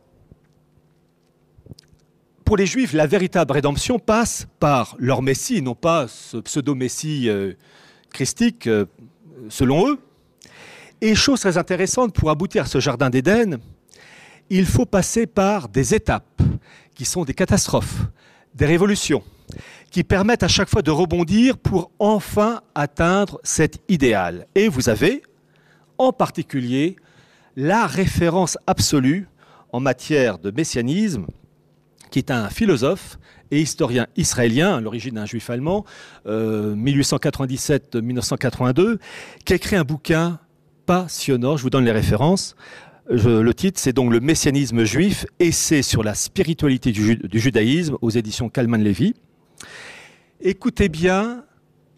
pour 2.45 2.57
les 2.57 2.67
Juifs, 2.67 2.93
la 2.93 3.07
véritable 3.07 3.53
rédemption 3.53 3.97
passe 3.97 4.47
par 4.59 4.95
leur 4.99 5.23
Messie, 5.23 5.63
non 5.63 5.73
pas 5.73 6.07
ce 6.07 6.37
pseudo-Messie 6.37 7.27
euh, 7.27 7.53
christique 8.13 8.67
euh, 8.67 8.85
selon 9.49 9.89
eux. 9.89 9.99
Et 11.01 11.15
chose 11.15 11.39
très 11.39 11.57
intéressante, 11.57 12.13
pour 12.13 12.29
aboutir 12.29 12.63
à 12.63 12.65
ce 12.67 12.79
jardin 12.79 13.09
d'Éden, 13.09 13.57
il 14.51 14.67
faut 14.67 14.85
passer 14.85 15.25
par 15.25 15.69
des 15.69 15.95
étapes 15.95 16.41
qui 16.93 17.03
sont 17.03 17.25
des 17.25 17.33
catastrophes, 17.33 18.03
des 18.53 18.67
révolutions, 18.67 19.23
qui 19.89 20.03
permettent 20.03 20.43
à 20.43 20.47
chaque 20.47 20.69
fois 20.69 20.83
de 20.83 20.91
rebondir 20.91 21.57
pour 21.57 21.89
enfin 21.97 22.61
atteindre 22.75 23.39
cet 23.43 23.81
idéal. 23.89 24.45
Et 24.53 24.69
vous 24.69 24.87
avez 24.87 25.23
en 25.97 26.13
particulier 26.13 26.95
la 27.55 27.87
référence 27.87 28.57
absolue 28.67 29.27
en 29.71 29.79
matière 29.79 30.37
de 30.37 30.51
messianisme 30.51 31.25
qui 32.11 32.19
est 32.19 32.31
un 32.31 32.49
philosophe 32.49 33.17
et 33.51 33.61
historien 33.61 34.07
israélien, 34.15 34.77
à 34.77 34.81
l'origine 34.81 35.15
d'un 35.15 35.25
juif 35.25 35.49
allemand, 35.49 35.85
1897-1982, 36.25 38.79
euh, 38.79 38.97
qui 39.45 39.53
a 39.53 39.55
écrit 39.55 39.75
un 39.75 39.83
bouquin 39.83 40.39
passionnant, 40.85 41.57
je 41.57 41.63
vous 41.63 41.69
donne 41.69 41.85
les 41.85 41.91
références. 41.91 42.55
le 43.07 43.51
titre, 43.53 43.79
c'est 43.79 43.93
donc 43.93 44.11
Le 44.11 44.19
messianisme 44.19 44.83
juif, 44.83 45.25
essai 45.39 45.81
sur 45.81 46.03
la 46.03 46.13
spiritualité 46.13 46.91
du, 46.91 47.17
judaïsme 47.33 47.97
aux 48.01 48.09
éditions 48.09 48.49
Kalman 48.49 48.83
Levy. 48.83 49.13
Écoutez 50.41 50.89
bien 50.89 51.45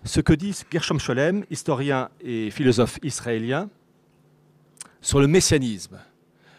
ce 0.03 0.21
que 0.21 0.33
dit 0.33 0.55
Gershom 0.71 0.99
Scholem, 0.99 1.43
historien 1.51 2.09
et 2.21 2.51
philosophe 2.51 2.99
israélien, 3.03 3.69
sur 5.01 5.19
le 5.19 5.27
messianisme. 5.27 5.97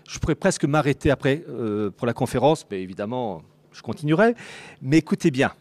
Je 0.09 0.19
pourrais 0.19 0.35
presque 0.35 0.65
m'arrêter 0.65 1.11
après 1.11 1.45
euh, 1.51 1.91
pour 1.91 2.07
la 2.07 2.15
conférence, 2.15 2.67
mais 2.71 2.83
évidemment, 2.83 3.43
je 3.73 3.83
continuerai. 3.83 4.35
Mais 4.81 4.97
écoutez 4.97 5.31
bien. 5.31 5.53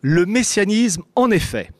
Le 0.00 0.24
messianisme, 0.24 1.02
en 1.16 1.32
effet, 1.32 1.72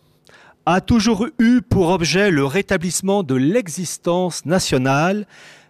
a 0.66 0.80
toujours 0.80 1.28
eu 1.38 1.62
pour 1.62 1.90
objet 1.90 2.32
le 2.32 2.44
rétablissement 2.44 3.22
de 3.22 3.36
l'existence 3.36 4.44
nationale, 4.46 5.26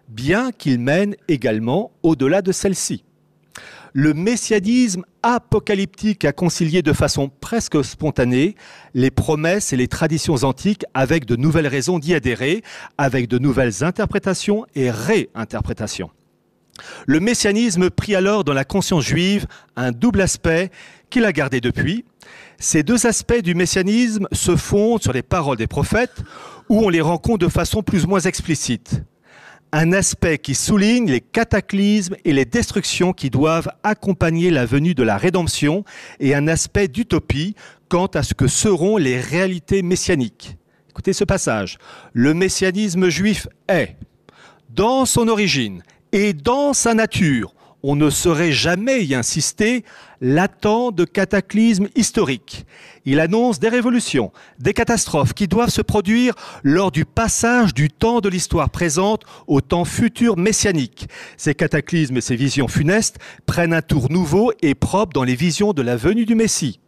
bien 0.07 0.51
qu'il 0.51 0.79
mène 0.79 1.15
également 1.27 1.91
au-delà 2.01 2.41
de 2.41 2.51
celle-ci. 2.51 3.03
Le 3.97 4.13
messianisme 4.13 5.05
apocalyptique 5.23 6.25
a 6.25 6.33
concilié 6.33 6.81
de 6.81 6.91
façon 6.91 7.29
presque 7.29 7.81
spontanée 7.81 8.55
les 8.93 9.09
promesses 9.09 9.71
et 9.71 9.77
les 9.77 9.87
traditions 9.87 10.35
antiques 10.43 10.83
avec 10.93 11.23
de 11.23 11.37
nouvelles 11.37 11.65
raisons 11.67 11.97
d'y 11.97 12.13
adhérer, 12.13 12.61
avec 12.97 13.29
de 13.29 13.37
nouvelles 13.37 13.85
interprétations 13.85 14.65
et 14.75 14.91
réinterprétations. 14.91 16.09
Le 17.07 17.21
messianisme 17.21 17.89
prit 17.89 18.15
alors 18.15 18.43
dans 18.43 18.51
la 18.51 18.65
conscience 18.65 19.05
juive 19.05 19.47
un 19.77 19.93
double 19.93 20.19
aspect 20.19 20.71
qu'il 21.09 21.23
a 21.23 21.31
gardé 21.31 21.61
depuis, 21.61 22.03
ces 22.59 22.83
deux 22.83 23.07
aspects 23.07 23.41
du 23.41 23.55
messianisme 23.55 24.27
se 24.33 24.57
fondent 24.57 25.01
sur 25.01 25.13
les 25.13 25.23
paroles 25.23 25.55
des 25.55 25.67
prophètes, 25.67 26.21
où 26.67 26.81
on 26.81 26.89
les 26.89 26.99
rencontre 26.99 27.45
de 27.45 27.47
façon 27.47 27.81
plus 27.81 28.03
ou 28.03 28.09
moins 28.09 28.19
explicite. 28.19 29.03
Un 29.77 29.91
aspect 29.91 30.37
qui 30.37 30.55
souligne 30.55 31.11
les 31.11 31.19
cataclysmes 31.19 32.15
et 32.23 32.31
les 32.31 32.45
destructions 32.45 33.11
qui 33.11 33.29
doivent 33.29 33.67
accompagner 33.83 34.49
la 34.49 34.65
venue 34.65 34.95
de 34.95 35.03
la 35.03 35.17
rédemption, 35.17 35.83
et 36.21 36.33
un 36.33 36.47
aspect 36.47 36.87
d'utopie 36.87 37.55
quant 37.89 38.05
à 38.05 38.23
ce 38.23 38.33
que 38.33 38.47
seront 38.47 38.95
les 38.95 39.19
réalités 39.19 39.81
messianiques. 39.81 40.55
Écoutez 40.89 41.11
ce 41.11 41.25
passage. 41.25 41.77
Le 42.13 42.33
messianisme 42.33 43.09
juif 43.09 43.49
est, 43.67 43.97
dans 44.69 45.03
son 45.03 45.27
origine 45.27 45.83
et 46.13 46.31
dans 46.31 46.71
sa 46.71 46.93
nature, 46.93 47.53
on 47.87 47.95
ne 47.95 48.09
saurait 48.09 48.51
jamais 48.51 49.05
y 49.05 49.13
insister, 49.13 49.85
l'attend 50.19 50.89
de 50.89 51.05
cataclysmes 51.05 51.87
historiques. 51.95 52.65
Il 53.05 53.19
annonce 53.19 53.59
des 53.59 53.69
révolutions, 53.69 54.31
des 54.57 54.73
catastrophes 54.73 55.33
qui 55.35 55.47
doivent 55.47 55.69
se 55.69 55.83
produire 55.83 56.33
lors 56.63 56.89
du 56.89 57.05
passage 57.05 57.75
du 57.75 57.89
temps 57.89 58.21
de 58.21 58.29
l'histoire 58.29 58.71
présente 58.71 59.21
au 59.45 59.61
temps 59.61 59.85
futur 59.85 60.35
messianique. 60.35 61.07
Ces 61.37 61.53
cataclysmes 61.53 62.17
et 62.17 62.21
ces 62.21 62.35
visions 62.35 62.67
funestes 62.67 63.19
prennent 63.45 63.73
un 63.73 63.83
tour 63.83 64.11
nouveau 64.11 64.51
et 64.63 64.73
propre 64.73 65.13
dans 65.13 65.23
les 65.23 65.35
visions 65.35 65.71
de 65.71 65.83
la 65.83 65.95
venue 65.95 66.25
du 66.25 66.33
Messie. 66.33 66.79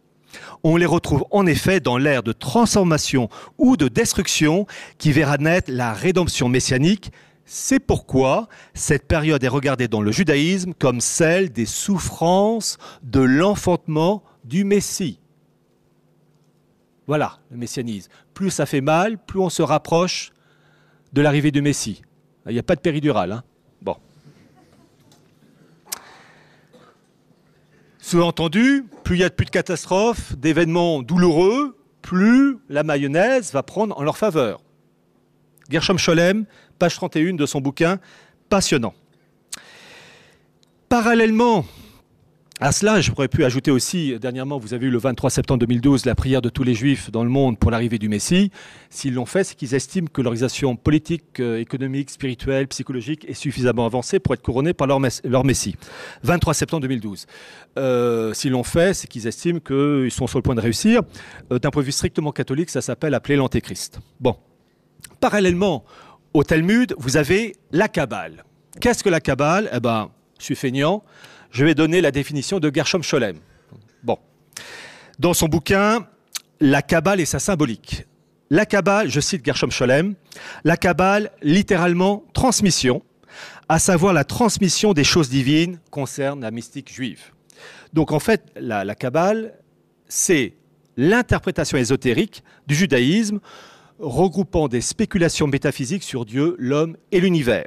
On 0.64 0.76
les 0.76 0.86
retrouve 0.86 1.24
en 1.30 1.46
effet 1.46 1.78
dans 1.78 1.96
l'ère 1.96 2.24
de 2.24 2.32
transformation 2.32 3.28
ou 3.56 3.76
de 3.76 3.86
destruction 3.86 4.66
qui 4.98 5.12
verra 5.12 5.36
naître 5.38 5.70
la 5.72 5.92
rédemption 5.92 6.48
messianique, 6.48 7.12
c'est 7.48 7.80
pourquoi 7.80 8.46
cette 8.74 9.08
période 9.08 9.42
est 9.42 9.48
regardée 9.48 9.88
dans 9.88 10.02
le 10.02 10.12
judaïsme 10.12 10.74
comme 10.74 11.00
celle 11.00 11.50
des 11.50 11.64
souffrances 11.64 12.76
de 13.02 13.20
l'enfantement 13.20 14.22
du 14.44 14.64
Messie. 14.64 15.18
Voilà 17.06 17.38
le 17.50 17.56
messianisme. 17.56 18.10
Plus 18.34 18.50
ça 18.50 18.66
fait 18.66 18.82
mal, 18.82 19.16
plus 19.16 19.40
on 19.40 19.48
se 19.48 19.62
rapproche 19.62 20.30
de 21.14 21.22
l'arrivée 21.22 21.50
du 21.50 21.62
Messie. 21.62 22.02
Il 22.46 22.52
n'y 22.52 22.58
a 22.58 22.62
pas 22.62 22.76
de 22.76 22.80
péridurale. 22.80 23.32
Hein 23.32 23.42
bon. 23.80 23.96
Sous-entendu, 27.96 28.84
plus 29.04 29.16
il 29.16 29.20
y 29.20 29.24
a 29.24 29.30
de 29.30 29.34
catastrophes, 29.34 30.36
d'événements 30.36 31.00
douloureux, 31.00 31.78
plus 32.02 32.58
la 32.68 32.82
mayonnaise 32.82 33.54
va 33.54 33.62
prendre 33.62 33.98
en 33.98 34.02
leur 34.02 34.18
faveur. 34.18 34.60
Gershom 35.70 35.98
Scholem, 35.98 36.46
page 36.78 36.94
31 36.96 37.34
de 37.34 37.46
son 37.46 37.60
bouquin, 37.60 37.98
passionnant. 38.48 38.94
Parallèlement 40.88 41.64
à 42.60 42.72
cela, 42.72 43.00
je 43.00 43.12
pourrais 43.12 43.28
pu 43.28 43.44
ajouter 43.44 43.70
aussi, 43.70 44.18
dernièrement, 44.18 44.58
vous 44.58 44.74
avez 44.74 44.88
eu 44.88 44.90
le 44.90 44.98
23 44.98 45.30
septembre 45.30 45.60
2012 45.60 46.06
la 46.06 46.16
prière 46.16 46.42
de 46.42 46.48
tous 46.48 46.64
les 46.64 46.74
juifs 46.74 47.08
dans 47.08 47.22
le 47.22 47.30
monde 47.30 47.56
pour 47.56 47.70
l'arrivée 47.70 48.00
du 48.00 48.08
Messie. 48.08 48.50
S'ils 48.90 49.14
l'ont 49.14 49.26
fait, 49.26 49.44
c'est 49.44 49.54
qu'ils 49.54 49.76
estiment 49.76 50.08
que 50.12 50.20
l'organisation 50.20 50.74
politique, 50.74 51.38
euh, 51.38 51.60
économique, 51.60 52.10
spirituelle, 52.10 52.66
psychologique 52.66 53.24
est 53.28 53.34
suffisamment 53.34 53.86
avancée 53.86 54.18
pour 54.18 54.34
être 54.34 54.42
couronnée 54.42 54.72
par 54.72 54.88
leur, 54.88 55.44
Messie. 55.44 55.76
23 56.24 56.52
septembre 56.52 56.80
2012. 56.82 57.26
Euh, 57.78 58.34
S'ils 58.34 58.50
l'ont 58.50 58.64
fait, 58.64 58.92
c'est 58.92 59.06
qu'ils 59.06 59.28
estiment 59.28 59.60
qu'ils 59.60 60.10
sont 60.10 60.26
sur 60.26 60.40
le 60.40 60.42
point 60.42 60.56
de 60.56 60.60
réussir. 60.60 61.02
Euh, 61.52 61.60
d'un 61.60 61.70
point 61.70 61.82
de 61.82 61.86
vue 61.86 61.92
strictement 61.92 62.32
catholique, 62.32 62.70
ça 62.70 62.80
s'appelle 62.80 63.14
appeler 63.14 63.36
l'antéchrist. 63.36 64.00
Bon. 64.18 64.34
Parallèlement 65.20 65.84
au 66.34 66.44
Talmud, 66.44 66.94
vous 66.98 67.16
avez 67.16 67.56
la 67.72 67.88
Kabbale. 67.88 68.44
Qu'est-ce 68.80 69.02
que 69.02 69.08
la 69.08 69.20
Kabbale? 69.20 69.70
Eh 69.72 69.80
ben, 69.80 70.10
je 70.38 70.44
suis 70.44 70.56
feignant. 70.56 71.02
Je 71.50 71.64
vais 71.64 71.74
donner 71.74 72.00
la 72.00 72.10
définition 72.10 72.60
de 72.60 72.70
Gershom 72.72 73.02
Scholem. 73.02 73.38
Bon. 74.02 74.18
Dans 75.18 75.34
son 75.34 75.48
bouquin, 75.48 76.06
La 76.60 76.82
Kabbale 76.82 77.20
et 77.20 77.24
sa 77.24 77.38
symbolique. 77.38 78.04
La 78.50 78.66
Kabbale, 78.66 79.10
je 79.10 79.20
cite 79.20 79.44
Gershom 79.44 79.70
Scholem, 79.70 80.14
la 80.64 80.76
Kabbale, 80.76 81.30
littéralement 81.42 82.24
transmission, 82.32 83.02
à 83.68 83.78
savoir 83.78 84.12
la 84.12 84.24
transmission 84.24 84.94
des 84.94 85.04
choses 85.04 85.28
divines 85.28 85.78
concerne 85.90 86.40
la 86.40 86.50
mystique 86.50 86.92
juive. 86.92 87.32
Donc 87.92 88.12
en 88.12 88.18
fait, 88.20 88.44
la, 88.56 88.84
la 88.84 88.94
Kabbale, 88.94 89.58
c'est 90.08 90.54
l'interprétation 90.96 91.78
ésotérique 91.78 92.42
du 92.66 92.74
judaïsme 92.74 93.40
regroupant 93.98 94.68
des 94.68 94.80
spéculations 94.80 95.46
métaphysiques 95.46 96.02
sur 96.02 96.24
Dieu, 96.24 96.56
l'homme 96.58 96.96
et 97.12 97.20
l'univers. 97.20 97.66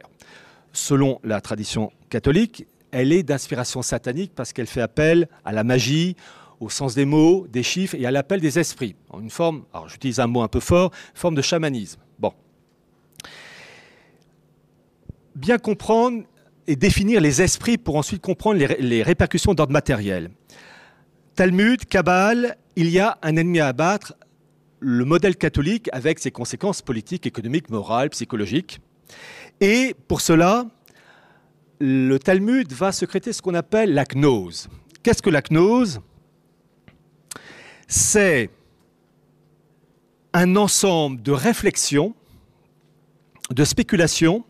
Selon 0.73 1.19
la 1.23 1.41
tradition 1.41 1.91
catholique, 2.09 2.65
elle 2.91 3.11
est 3.11 3.23
d'inspiration 3.23 3.81
satanique 3.81 4.33
parce 4.35 4.53
qu'elle 4.53 4.67
fait 4.67 4.81
appel 4.81 5.27
à 5.45 5.51
la 5.51 5.63
magie, 5.63 6.15
au 6.59 6.69
sens 6.69 6.95
des 6.95 7.05
mots, 7.05 7.47
des 7.47 7.63
chiffres 7.63 7.95
et 7.95 8.05
à 8.05 8.11
l'appel 8.11 8.39
des 8.39 8.59
esprits. 8.59 8.95
En 9.09 9.19
une 9.19 9.29
forme, 9.29 9.63
alors 9.73 9.89
j'utilise 9.89 10.19
un 10.19 10.27
mot 10.27 10.41
un 10.41 10.47
peu 10.47 10.59
fort, 10.59 10.91
forme 11.13 11.35
de 11.35 11.41
chamanisme. 11.41 11.99
Bien 15.33 15.57
comprendre 15.57 16.23
et 16.67 16.75
définir 16.75 17.21
les 17.21 17.41
esprits 17.41 17.77
pour 17.77 17.95
ensuite 17.95 18.21
comprendre 18.21 18.59
les, 18.59 18.67
les 18.79 19.01
répercussions 19.01 19.53
d'ordre 19.53 19.71
matériel. 19.71 20.29
Talmud, 21.35 21.85
Kabbale, 21.85 22.57
il 22.75 22.89
y 22.89 22.99
a 22.99 23.17
un 23.21 23.37
ennemi 23.37 23.59
à 23.61 23.67
abattre, 23.67 24.13
le 24.81 25.05
modèle 25.05 25.37
catholique 25.37 25.89
avec 25.93 26.19
ses 26.19 26.31
conséquences 26.31 26.81
politiques, 26.81 27.27
économiques, 27.27 27.69
morales, 27.69 28.09
psychologiques. 28.09 28.81
Et 29.61 29.95
pour 30.07 30.21
cela, 30.21 30.65
le 31.79 32.17
Talmud 32.17 32.71
va 32.73 32.91
secréter 32.91 33.31
ce 33.31 33.41
qu'on 33.41 33.53
appelle 33.53 33.93
la 33.93 34.05
gnose. 34.05 34.67
Qu'est-ce 35.03 35.21
que 35.21 35.29
la 35.29 35.41
gnose? 35.41 36.01
C'est 37.87 38.49
un 40.33 40.55
ensemble 40.55 41.21
de 41.21 41.31
réflexions, 41.31 42.15
de 43.51 43.63
spéculations 43.63 44.43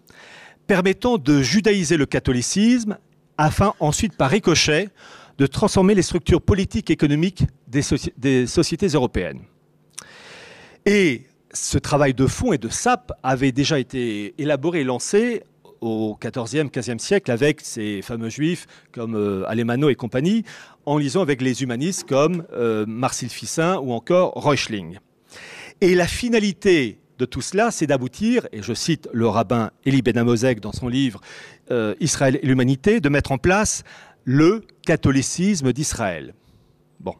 permettant 0.65 1.17
de 1.17 1.41
judaïser 1.41 1.97
le 1.97 2.05
catholicisme 2.05 2.97
afin 3.37 3.73
ensuite, 3.79 4.15
par 4.15 4.29
ricochet, 4.29 4.89
de 5.37 5.47
transformer 5.47 5.95
les 5.95 6.03
structures 6.03 6.41
politiques 6.41 6.89
et 6.89 6.93
économiques 6.93 7.43
des, 7.67 7.81
des 8.17 8.47
sociétés 8.47 8.87
européennes. 8.87 9.41
Et 10.85 11.23
ce 11.53 11.77
travail 11.77 12.13
de 12.13 12.27
fond 12.27 12.53
et 12.53 12.57
de 12.57 12.69
sape 12.69 13.11
avait 13.23 13.51
déjà 13.51 13.79
été 13.79 14.33
élaboré 14.37 14.81
et 14.81 14.83
lancé 14.83 15.43
au 15.81 16.17
XIVe, 16.21 16.69
XVe 16.69 16.99
siècle 16.99 17.31
avec 17.31 17.61
ces 17.61 18.01
fameux 18.01 18.29
juifs 18.29 18.67
comme 18.91 19.15
euh, 19.15 19.43
Alemano 19.47 19.89
et 19.89 19.95
compagnie, 19.95 20.43
en 20.85 20.97
lisant 20.97 21.21
avec 21.21 21.41
les 21.41 21.63
humanistes 21.63 22.07
comme 22.07 22.45
euh, 22.53 22.85
Marcel 22.87 23.29
Fissin 23.29 23.77
ou 23.77 23.91
encore 23.91 24.33
Reuchling. 24.35 24.99
Et 25.81 25.95
la 25.95 26.07
finalité 26.07 26.99
de 27.17 27.25
tout 27.25 27.41
cela, 27.41 27.69
c'est 27.71 27.87
d'aboutir, 27.87 28.47
et 28.51 28.63
je 28.63 28.73
cite 28.73 29.07
le 29.13 29.27
rabbin 29.27 29.71
Elie 29.85 30.01
Ben 30.01 30.23
dans 30.61 30.71
son 30.71 30.87
livre 30.87 31.21
euh, 31.69 31.93
Israël 31.99 32.39
et 32.41 32.45
l'humanité, 32.45 32.99
de 32.99 33.09
mettre 33.09 33.31
en 33.31 33.37
place 33.37 33.83
le 34.23 34.63
catholicisme 34.85 35.73
d'Israël. 35.73 36.33
Bon. 36.99 37.15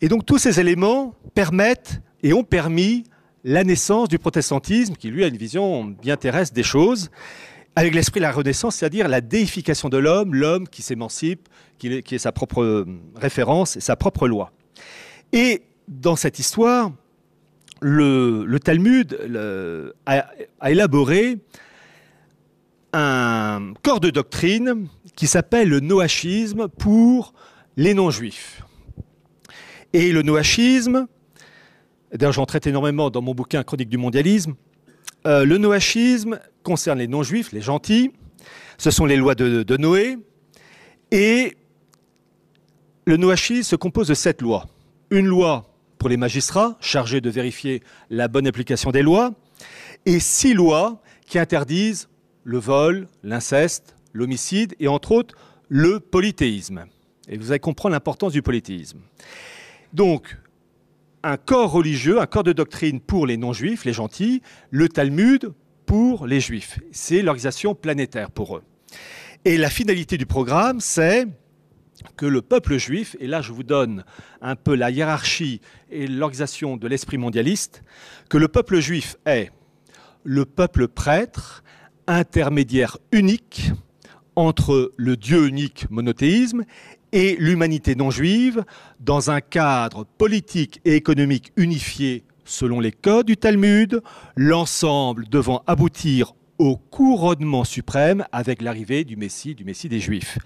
Et 0.00 0.08
donc 0.08 0.26
tous 0.26 0.38
ces 0.38 0.60
éléments 0.60 1.14
permettent 1.34 2.00
et 2.22 2.32
ont 2.32 2.44
permis 2.44 3.04
la 3.44 3.64
naissance 3.64 4.08
du 4.08 4.18
protestantisme, 4.18 4.94
qui 4.94 5.08
lui 5.08 5.24
a 5.24 5.28
une 5.28 5.36
vision 5.36 5.84
bien 5.84 6.16
terrestre 6.16 6.54
des 6.54 6.62
choses, 6.62 7.10
avec 7.76 7.94
l'esprit 7.94 8.20
de 8.20 8.24
la 8.24 8.32
Renaissance, 8.32 8.76
c'est-à-dire 8.76 9.06
la 9.08 9.20
déification 9.20 9.88
de 9.88 9.96
l'homme, 9.96 10.34
l'homme 10.34 10.68
qui 10.68 10.82
s'émancipe, 10.82 11.48
qui, 11.78 11.88
est 11.88 12.18
sa 12.18 12.32
propre 12.32 12.62
euh, 12.62 12.86
référence 13.14 13.76
et 13.76 13.80
sa 13.80 13.94
propre 13.94 14.26
loi. 14.26 14.50
Et 15.32 15.62
dans 15.86 16.16
cette 16.16 16.38
histoire, 16.40 16.90
le, 17.80 18.58
Talmud 18.58 19.92
a, 20.06 20.26
a, 20.60 20.70
élaboré 20.70 21.38
un 22.92 23.74
corps 23.82 24.00
de 24.00 24.10
doctrine 24.10 24.88
qui 25.14 25.26
s'appelle 25.26 25.68
le 25.68 25.80
noachisme 25.80 26.68
pour 26.68 27.32
les 27.76 27.94
non-juifs. 27.94 28.62
Et 29.92 30.10
le 30.10 30.22
noachisme, 30.22 31.06
D'ailleurs, 32.12 32.32
j'en 32.32 32.46
traite 32.46 32.66
énormément 32.66 33.10
dans 33.10 33.22
mon 33.22 33.34
bouquin 33.34 33.62
Chronique 33.62 33.88
du 33.88 33.98
mondialisme. 33.98 34.54
Euh, 35.26 35.44
le 35.44 35.58
noachisme 35.58 36.38
concernent 36.62 36.98
les 36.98 37.08
non-juifs, 37.08 37.52
les 37.52 37.60
gentils. 37.60 38.12
Ce 38.78 38.90
sont 38.90 39.04
les 39.04 39.16
lois 39.16 39.34
de, 39.34 39.62
de 39.62 39.76
Noé. 39.76 40.16
Et 41.10 41.56
le 43.06 43.16
Noachi 43.16 43.64
se 43.64 43.76
compose 43.76 44.08
de 44.08 44.14
sept 44.14 44.42
lois. 44.42 44.66
Une 45.10 45.26
loi 45.26 45.74
pour 45.98 46.08
les 46.08 46.16
magistrats, 46.16 46.76
chargés 46.80 47.20
de 47.20 47.30
vérifier 47.30 47.82
la 48.10 48.28
bonne 48.28 48.46
application 48.46 48.90
des 48.90 49.02
lois, 49.02 49.32
et 50.06 50.20
six 50.20 50.54
lois 50.54 51.02
qui 51.26 51.38
interdisent 51.38 52.08
le 52.44 52.58
vol, 52.58 53.08
l'inceste, 53.22 53.96
l'homicide 54.12 54.74
et 54.78 54.88
entre 54.88 55.12
autres 55.12 55.34
le 55.68 56.00
polythéisme. 56.00 56.84
Et 57.28 57.36
vous 57.36 57.50
allez 57.50 57.58
comprendre 57.58 57.92
l'importance 57.92 58.32
du 58.32 58.42
polythéisme. 58.42 59.00
Donc, 59.92 60.36
un 61.22 61.36
corps 61.36 61.70
religieux, 61.70 62.20
un 62.20 62.26
corps 62.26 62.44
de 62.44 62.52
doctrine 62.52 63.00
pour 63.00 63.26
les 63.26 63.36
non-juifs, 63.36 63.84
les 63.84 63.92
gentils, 63.92 64.42
le 64.70 64.88
Talmud 64.88 65.52
pour 65.86 66.26
les 66.26 66.40
juifs. 66.40 66.78
C'est 66.92 67.22
l'organisation 67.22 67.74
planétaire 67.74 68.30
pour 68.30 68.56
eux. 68.56 68.62
Et 69.44 69.56
la 69.56 69.70
finalité 69.70 70.16
du 70.18 70.26
programme, 70.26 70.80
c'est 70.80 71.26
que 72.16 72.26
le 72.26 72.42
peuple 72.42 72.76
juif, 72.76 73.16
et 73.20 73.26
là 73.26 73.40
je 73.40 73.52
vous 73.52 73.62
donne 73.62 74.04
un 74.40 74.56
peu 74.56 74.74
la 74.74 74.90
hiérarchie 74.90 75.60
et 75.90 76.06
l'organisation 76.06 76.76
de 76.76 76.86
l'esprit 76.86 77.18
mondialiste, 77.18 77.82
que 78.28 78.38
le 78.38 78.48
peuple 78.48 78.78
juif 78.80 79.16
est 79.26 79.50
le 80.24 80.44
peuple 80.44 80.88
prêtre, 80.88 81.64
intermédiaire 82.06 82.98
unique 83.12 83.72
entre 84.36 84.92
le 84.96 85.16
Dieu 85.16 85.48
unique 85.48 85.90
monothéisme 85.90 86.64
et 87.12 87.36
l'humanité 87.38 87.94
non 87.94 88.10
juive 88.10 88.64
dans 89.00 89.30
un 89.30 89.40
cadre 89.40 90.04
politique 90.18 90.80
et 90.84 90.94
économique 90.94 91.52
unifié 91.56 92.24
selon 92.44 92.80
les 92.80 92.92
codes 92.92 93.26
du 93.26 93.36
Talmud, 93.36 94.02
l'ensemble 94.36 95.28
devant 95.28 95.62
aboutir 95.66 96.32
au 96.58 96.76
couronnement 96.76 97.64
suprême 97.64 98.24
avec 98.32 98.62
l'arrivée 98.62 99.04
du 99.04 99.16
Messie, 99.16 99.54
du 99.54 99.64
Messie 99.64 99.88
des 99.88 100.00
Juifs. 100.00 100.38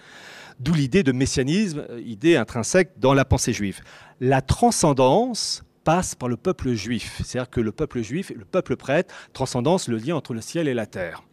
D'où 0.60 0.74
l'idée 0.74 1.02
de 1.02 1.12
messianisme, 1.12 1.84
euh, 1.90 2.00
idée 2.04 2.36
intrinsèque 2.36 2.92
dans 2.98 3.14
la 3.14 3.24
pensée 3.24 3.52
juive. 3.52 3.80
La 4.20 4.42
transcendance 4.42 5.62
passe 5.84 6.14
par 6.14 6.28
le 6.28 6.36
peuple 6.36 6.74
juif, 6.74 7.20
c'est-à-dire 7.24 7.50
que 7.50 7.60
le 7.60 7.72
peuple 7.72 8.02
juif 8.02 8.30
et 8.30 8.34
le 8.34 8.44
peuple 8.44 8.76
prêtre, 8.76 9.12
transcendance, 9.32 9.88
le 9.88 9.96
lien 9.96 10.14
entre 10.14 10.34
le 10.34 10.40
ciel 10.40 10.68
et 10.68 10.74
la 10.74 10.86
terre. 10.86 11.24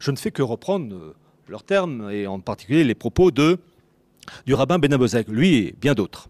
Je 0.00 0.10
ne 0.10 0.16
fais 0.16 0.30
que 0.30 0.42
reprendre 0.42 0.94
euh, 0.94 1.14
leurs 1.48 1.64
termes 1.64 2.10
et 2.10 2.26
en 2.26 2.40
particulier 2.40 2.84
les 2.84 2.94
propos 2.94 3.30
de, 3.30 3.58
du 4.46 4.54
rabbin 4.54 4.78
Ben 4.78 4.96
lui 5.28 5.56
et 5.56 5.74
bien 5.80 5.94
d'autres. 5.94 6.28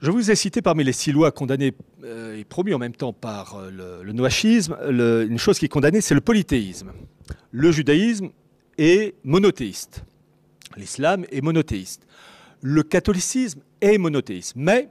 Je 0.00 0.10
vous 0.10 0.30
ai 0.30 0.34
cité 0.34 0.62
parmi 0.62 0.82
les 0.82 0.92
six 0.92 1.12
lois 1.12 1.30
condamnées 1.30 1.74
euh, 2.02 2.36
et 2.36 2.44
promues 2.44 2.74
en 2.74 2.78
même 2.78 2.94
temps 2.94 3.12
par 3.12 3.60
le, 3.70 4.02
le 4.02 4.12
noachisme, 4.12 4.76
une 4.88 5.38
chose 5.38 5.58
qui 5.58 5.66
est 5.66 5.68
condamnée, 5.68 6.00
c'est 6.00 6.14
le 6.14 6.20
polythéisme. 6.20 6.92
Le 7.52 7.70
judaïsme 7.70 8.30
est 8.78 9.14
monothéiste. 9.22 10.04
L'islam 10.76 11.24
est 11.30 11.40
monothéiste. 11.40 12.06
Le 12.62 12.82
catholicisme 12.82 13.60
est 13.80 13.98
monothéiste. 13.98 14.54
Mais 14.56 14.88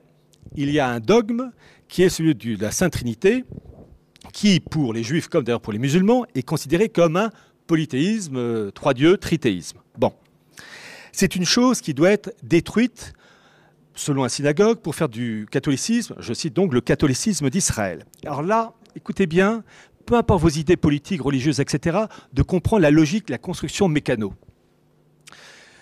il 0.56 0.70
y 0.70 0.80
a 0.80 0.88
un 0.88 1.00
dogme 1.00 1.52
qui 1.88 2.04
est 2.04 2.10
celui 2.10 2.36
de 2.36 2.62
la 2.62 2.72
Sainte 2.72 2.94
Trinité, 2.94 3.44
qui, 4.34 4.60
pour 4.60 4.94
les 4.94 5.04
juifs 5.04 5.28
comme 5.28 5.44
d'ailleurs 5.44 5.62
pour 5.62 5.74
les 5.74 5.80
musulmans, 5.80 6.26
est 6.36 6.44
considéré 6.44 6.90
comme 6.90 7.18
un 7.18 7.32
polythéisme, 7.68 8.38
euh, 8.38 8.72
trois 8.72 8.94
dieux, 8.94 9.18
trithéisme. 9.18 9.80
Bon. 9.98 10.14
C'est 11.12 11.36
une 11.36 11.46
chose 11.46 11.82
qui 11.82 11.94
doit 11.94 12.12
être 12.12 12.34
détruite 12.44 13.14
selon 13.96 14.24
un 14.24 14.30
synagogue 14.30 14.80
pour 14.80 14.96
faire 14.96 15.10
du 15.10 15.48
catholicisme, 15.52 16.16
je 16.20 16.34
cite 16.34 16.54
donc 16.54 16.74
le 16.74 16.82
catholicisme 16.82 17.50
d'Israël. 17.50 18.06
Alors 18.26 18.42
là, 18.42 18.74
écoutez 18.96 19.28
bien, 19.28 19.64
peu 20.06 20.16
importe 20.16 20.42
vos 20.42 20.50
idées 20.50 20.78
politiques, 20.78 21.22
religieuses, 21.22 21.60
etc., 21.60 22.00
de 22.34 22.42
comprendre 22.42 22.82
la 22.82 22.92
logique, 22.92 23.30
la 23.30 23.38
construction 23.38 23.88
mécano. 23.88 24.34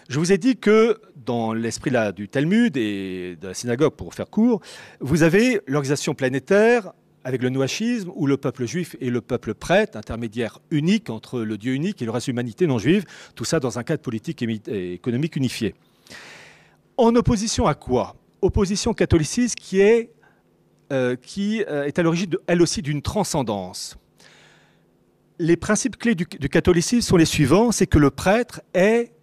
Je 0.09 0.19
vous 0.19 0.31
ai 0.31 0.37
dit 0.37 0.57
que 0.57 0.99
dans 1.15 1.53
l'esprit 1.53 1.91
du 2.15 2.27
Talmud 2.27 2.75
et 2.75 3.37
de 3.39 3.47
la 3.47 3.53
synagogue, 3.53 3.93
pour 3.93 4.13
faire 4.15 4.29
court, 4.29 4.59
vous 4.99 5.21
avez 5.21 5.61
l'organisation 5.67 6.15
planétaire 6.15 6.93
avec 7.23 7.41
le 7.41 7.49
noachisme, 7.49 8.11
où 8.15 8.27
le 8.27 8.37
peuple 8.37 8.65
juif 8.65 8.95
et 9.01 9.09
le 9.09 9.21
peuple 9.21 9.53
prêtre, 9.53 9.97
intermédiaire 9.97 10.59
unique 10.71 11.09
entre 11.09 11.41
le 11.41 11.57
Dieu 11.57 11.73
unique 11.73 12.01
et 12.01 12.05
le 12.05 12.11
reste 12.11 12.27
de 12.27 12.31
l'humanité 12.31 12.67
non 12.67 12.77
juive, 12.77 13.05
tout 13.35 13.45
ça 13.45 13.59
dans 13.59 13.77
un 13.77 13.83
cadre 13.83 14.01
politique 14.01 14.41
et 14.41 14.93
économique 14.93 15.35
unifié. 15.35 15.75
En 16.97 17.15
opposition 17.15 17.65
à 17.65 17.75
quoi? 17.75 18.15
Opposition 18.41 18.93
catholicisme 18.93 19.55
qui 19.55 19.79
est, 19.79 20.11
euh, 20.91 21.15
qui 21.15 21.63
euh, 21.67 21.85
est 21.85 21.99
à 21.99 22.03
l'origine, 22.03 22.31
elle 22.47 22.61
aussi, 22.61 22.81
d'une 22.81 23.01
transcendance. 23.01 23.97
Les 25.39 25.55
principes 25.55 25.97
clés 25.97 26.15
du, 26.15 26.25
catholicisme 26.25 27.07
sont 27.07 27.15
les 27.17 27.25
suivants, 27.25 27.71
c'est 27.71 27.87
que 27.87 27.99
le 27.99 28.09
prêtre 28.09 28.61
est 28.73 29.13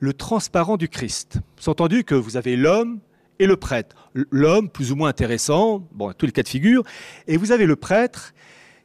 le 0.00 0.12
transparent 0.12 0.76
du 0.76 0.88
Christ. 0.88 1.38
Que 1.64 2.14
vous 2.14 2.36
avez 2.36 2.56
l'homme 2.56 2.98
et 3.42 3.46
le 3.46 3.56
prêtre. 3.56 3.96
L'homme, 4.30 4.68
plus 4.68 4.92
ou 4.92 4.96
moins 4.96 5.08
intéressant, 5.08 5.84
bon, 5.90 6.12
tous 6.12 6.26
les 6.26 6.32
cas 6.32 6.44
de 6.44 6.48
figure, 6.48 6.84
et 7.26 7.36
vous 7.36 7.50
avez 7.50 7.66
le 7.66 7.74
prêtre 7.74 8.34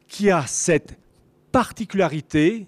qui 0.08 0.32
a 0.32 0.44
cette 0.48 0.98
particularité 1.52 2.66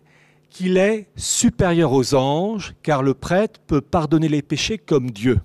qu'il 0.51 0.77
est 0.77 1.09
supérieur 1.17 1.93
aux 1.93 2.15
anges, 2.15 2.75
car 2.85 3.03
le 3.03 3.15
prêtre 3.15 3.59
peut 3.67 3.81
pardonner 3.81 4.29
les 4.29 4.41
péchés 4.41 4.79
comme 4.79 5.11
Dieu. 5.11 5.41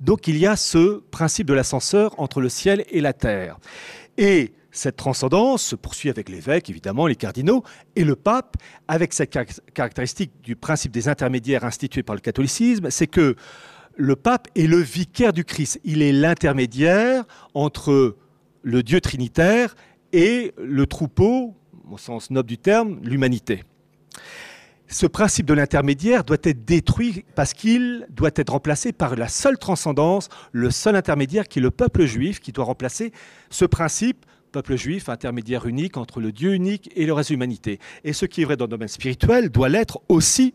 Donc 0.00 0.28
il 0.28 0.36
y 0.36 0.46
a 0.46 0.56
ce 0.56 1.00
principe 1.10 1.46
de 1.46 1.54
l'ascenseur 1.54 2.14
entre 2.18 2.42
le 2.42 2.50
ciel 2.50 2.84
et 2.90 3.00
la 3.00 3.14
terre. 3.14 3.58
Et 4.18 4.52
cette 4.72 4.96
transcendance 4.96 5.62
se 5.62 5.76
poursuit 5.76 6.10
avec 6.10 6.28
l'évêque, 6.28 6.68
évidemment, 6.68 7.06
les 7.06 7.16
cardinaux, 7.16 7.64
et 7.94 8.04
le 8.04 8.16
pape, 8.16 8.58
avec 8.86 9.14
cette 9.14 9.34
caractéristique 9.72 10.32
du 10.42 10.56
principe 10.56 10.92
des 10.92 11.08
intermédiaires 11.08 11.64
institué 11.64 12.02
par 12.02 12.14
le 12.14 12.20
catholicisme, 12.20 12.90
c'est 12.90 13.06
que 13.06 13.34
le 13.96 14.16
pape 14.16 14.48
est 14.54 14.66
le 14.66 14.78
vicaire 14.78 15.32
du 15.32 15.44
Christ. 15.44 15.80
Il 15.84 16.02
est 16.02 16.12
l'intermédiaire 16.12 17.24
entre 17.54 18.16
le 18.62 18.82
Dieu 18.82 19.00
trinitaire 19.00 19.74
et 20.12 20.52
le 20.58 20.86
troupeau, 20.86 21.54
au 21.90 21.98
sens 21.98 22.30
noble 22.30 22.48
du 22.48 22.58
terme, 22.58 23.00
l'humanité. 23.02 23.64
Ce 24.88 25.06
principe 25.06 25.46
de 25.46 25.54
l'intermédiaire 25.54 26.22
doit 26.22 26.36
être 26.44 26.64
détruit 26.64 27.24
parce 27.34 27.54
qu'il 27.54 28.06
doit 28.10 28.30
être 28.36 28.50
remplacé 28.50 28.92
par 28.92 29.16
la 29.16 29.26
seule 29.26 29.58
transcendance, 29.58 30.28
le 30.52 30.70
seul 30.70 30.94
intermédiaire 30.94 31.48
qui 31.48 31.58
est 31.58 31.62
le 31.62 31.72
peuple 31.72 32.04
juif, 32.04 32.38
qui 32.38 32.52
doit 32.52 32.64
remplacer 32.64 33.12
ce 33.50 33.64
principe 33.64 34.24
peuple 34.52 34.76
juif, 34.76 35.08
intermédiaire 35.08 35.66
unique 35.66 35.96
entre 35.96 36.20
le 36.20 36.30
Dieu 36.30 36.54
unique 36.54 36.90
et 36.94 37.04
le 37.04 37.12
reste 37.12 37.30
de 37.30 37.34
l'humanité. 37.34 37.80
Et 38.04 38.12
ce 38.12 38.26
qui 38.26 38.42
est 38.42 38.44
vrai 38.44 38.56
dans 38.56 38.66
le 38.66 38.70
domaine 38.70 38.88
spirituel 38.88 39.50
doit 39.50 39.68
l'être 39.68 40.00
aussi 40.08 40.54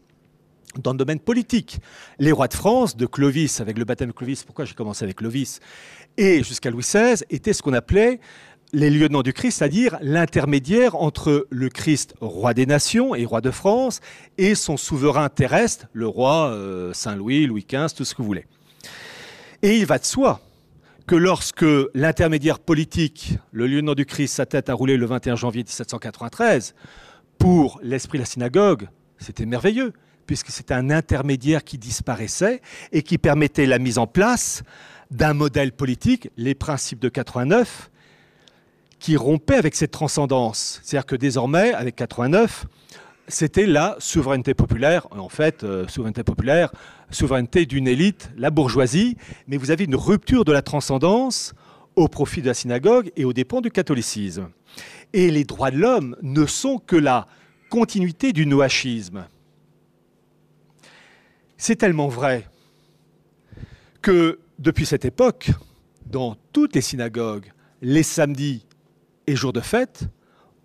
dans 0.77 0.91
le 0.91 0.97
domaine 0.97 1.19
politique. 1.19 1.79
Les 2.19 2.31
rois 2.31 2.47
de 2.47 2.53
France, 2.53 2.95
de 2.95 3.05
Clovis, 3.05 3.59
avec 3.59 3.77
le 3.77 3.85
baptême 3.85 4.09
de 4.09 4.13
Clovis, 4.13 4.43
pourquoi 4.43 4.65
j'ai 4.65 4.73
commencé 4.73 5.03
avec 5.03 5.17
Clovis, 5.17 5.59
et 6.17 6.43
jusqu'à 6.43 6.69
Louis 6.69 6.83
XVI, 6.83 7.23
étaient 7.29 7.53
ce 7.53 7.61
qu'on 7.61 7.73
appelait 7.73 8.19
les 8.73 8.89
lieutenants 8.89 9.21
du 9.21 9.33
Christ, 9.33 9.57
c'est-à-dire 9.57 9.97
l'intermédiaire 10.01 10.95
entre 10.95 11.45
le 11.49 11.69
Christ, 11.69 12.13
roi 12.21 12.53
des 12.53 12.65
nations 12.65 13.15
et 13.15 13.25
roi 13.25 13.41
de 13.41 13.51
France, 13.51 13.99
et 14.37 14.55
son 14.55 14.77
souverain 14.77 15.27
terrestre, 15.29 15.87
le 15.93 16.07
roi 16.07 16.51
euh, 16.51 16.93
Saint-Louis, 16.93 17.45
Louis 17.47 17.65
XV, 17.69 17.93
tout 17.95 18.05
ce 18.05 18.15
que 18.15 18.21
vous 18.21 18.27
voulez. 18.27 18.45
Et 19.61 19.77
il 19.77 19.85
va 19.85 19.99
de 19.99 20.05
soi 20.05 20.39
que 21.05 21.15
lorsque 21.15 21.65
l'intermédiaire 21.93 22.59
politique, 22.59 23.33
le 23.51 23.67
lieutenant 23.67 23.95
du 23.95 24.05
Christ, 24.05 24.35
sa 24.35 24.45
tête 24.45 24.69
a 24.69 24.73
roulé 24.73 24.95
le 24.95 25.05
21 25.05 25.35
janvier 25.35 25.63
1793, 25.63 26.73
pour 27.37 27.79
l'esprit 27.83 28.17
de 28.17 28.23
la 28.23 28.27
synagogue, 28.27 28.87
c'était 29.17 29.45
merveilleux, 29.45 29.93
puisque 30.31 30.51
c'était 30.51 30.73
un 30.73 30.89
intermédiaire 30.91 31.61
qui 31.61 31.77
disparaissait 31.77 32.61
et 32.93 33.03
qui 33.03 33.17
permettait 33.17 33.65
la 33.65 33.79
mise 33.79 33.97
en 33.97 34.07
place 34.07 34.63
d'un 35.11 35.33
modèle 35.33 35.73
politique, 35.73 36.29
les 36.37 36.55
principes 36.55 36.99
de 36.99 37.09
89, 37.09 37.91
qui 38.97 39.17
rompait 39.17 39.57
avec 39.57 39.75
cette 39.75 39.91
transcendance. 39.91 40.79
C'est-à-dire 40.85 41.05
que 41.05 41.17
désormais, 41.17 41.73
avec 41.73 41.97
89, 41.97 42.65
c'était 43.27 43.65
la 43.65 43.97
souveraineté 43.99 44.53
populaire, 44.53 45.05
en 45.11 45.27
fait, 45.27 45.65
euh, 45.65 45.85
souveraineté 45.89 46.23
populaire, 46.23 46.71
souveraineté 47.09 47.65
d'une 47.65 47.89
élite, 47.89 48.31
la 48.37 48.51
bourgeoisie, 48.51 49.17
mais 49.47 49.57
vous 49.57 49.69
avez 49.69 49.83
une 49.83 49.97
rupture 49.97 50.45
de 50.45 50.53
la 50.53 50.61
transcendance 50.61 51.53
au 51.97 52.07
profit 52.07 52.41
de 52.41 52.47
la 52.47 52.53
synagogue 52.53 53.11
et 53.17 53.25
aux 53.25 53.33
dépens 53.33 53.59
du 53.59 53.69
catholicisme. 53.69 54.47
Et 55.11 55.29
les 55.29 55.43
droits 55.43 55.71
de 55.71 55.77
l'homme 55.77 56.15
ne 56.21 56.45
sont 56.45 56.77
que 56.77 56.95
la 56.95 57.27
continuité 57.69 58.31
du 58.31 58.45
noachisme. 58.45 59.25
C'est 61.63 61.75
tellement 61.75 62.07
vrai 62.07 62.47
que 64.01 64.39
depuis 64.57 64.87
cette 64.87 65.05
époque, 65.05 65.51
dans 66.07 66.35
toutes 66.53 66.73
les 66.73 66.81
synagogues, 66.81 67.51
les 67.83 68.01
samedis 68.01 68.65
et 69.27 69.35
jours 69.35 69.53
de 69.53 69.59
fête, 69.59 70.05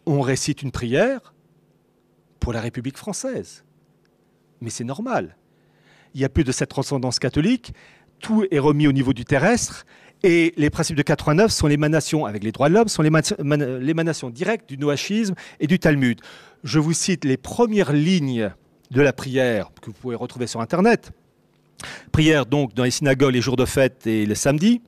on 0.06 0.22
récite 0.22 0.62
une 0.62 0.70
prière 0.72 1.34
pour 2.40 2.54
la 2.54 2.62
République 2.62 2.96
française. 2.96 3.62
Mais 4.62 4.70
c'est 4.70 4.84
normal. 4.84 5.36
Il 6.14 6.20
n'y 6.20 6.24
a 6.24 6.30
plus 6.30 6.44
de 6.44 6.52
cette 6.52 6.70
transcendance 6.70 7.18
catholique, 7.18 7.74
tout 8.18 8.46
est 8.50 8.58
remis 8.58 8.86
au 8.88 8.92
niveau 8.92 9.12
du 9.12 9.26
terrestre, 9.26 9.84
Et 10.22 10.54
les 10.56 10.70
principes 10.70 10.96
de 10.96 11.02
89 11.02 11.52
sont 11.52 11.66
l'émanation, 11.66 12.24
avec 12.24 12.42
les 12.42 12.52
droits 12.52 12.70
de 12.70 12.74
l'homme, 12.74 12.88
sont 12.88 13.02
l'émanation 13.02 14.30
directe 14.30 14.66
du 14.66 14.78
noachisme 14.78 15.34
et 15.60 15.66
du 15.66 15.78
Talmud. 15.78 16.22
Je 16.64 16.78
vous 16.78 16.94
cite 16.94 17.26
les 17.26 17.36
premières 17.36 17.92
lignes 17.92 18.50
de 18.90 19.02
la 19.02 19.12
prière 19.12 19.70
que 19.80 19.86
vous 19.86 19.92
pouvez 19.92 20.16
retrouver 20.16 20.46
sur 20.46 20.60
Internet. 20.60 21.10
Prière 22.12 22.46
donc 22.46 22.74
dans 22.74 22.84
les 22.84 22.90
synagogues 22.90 23.34
les 23.34 23.40
jours 23.40 23.56
de 23.56 23.64
fête 23.64 24.06
et 24.06 24.26
les 24.26 24.34
samedis. 24.34 24.80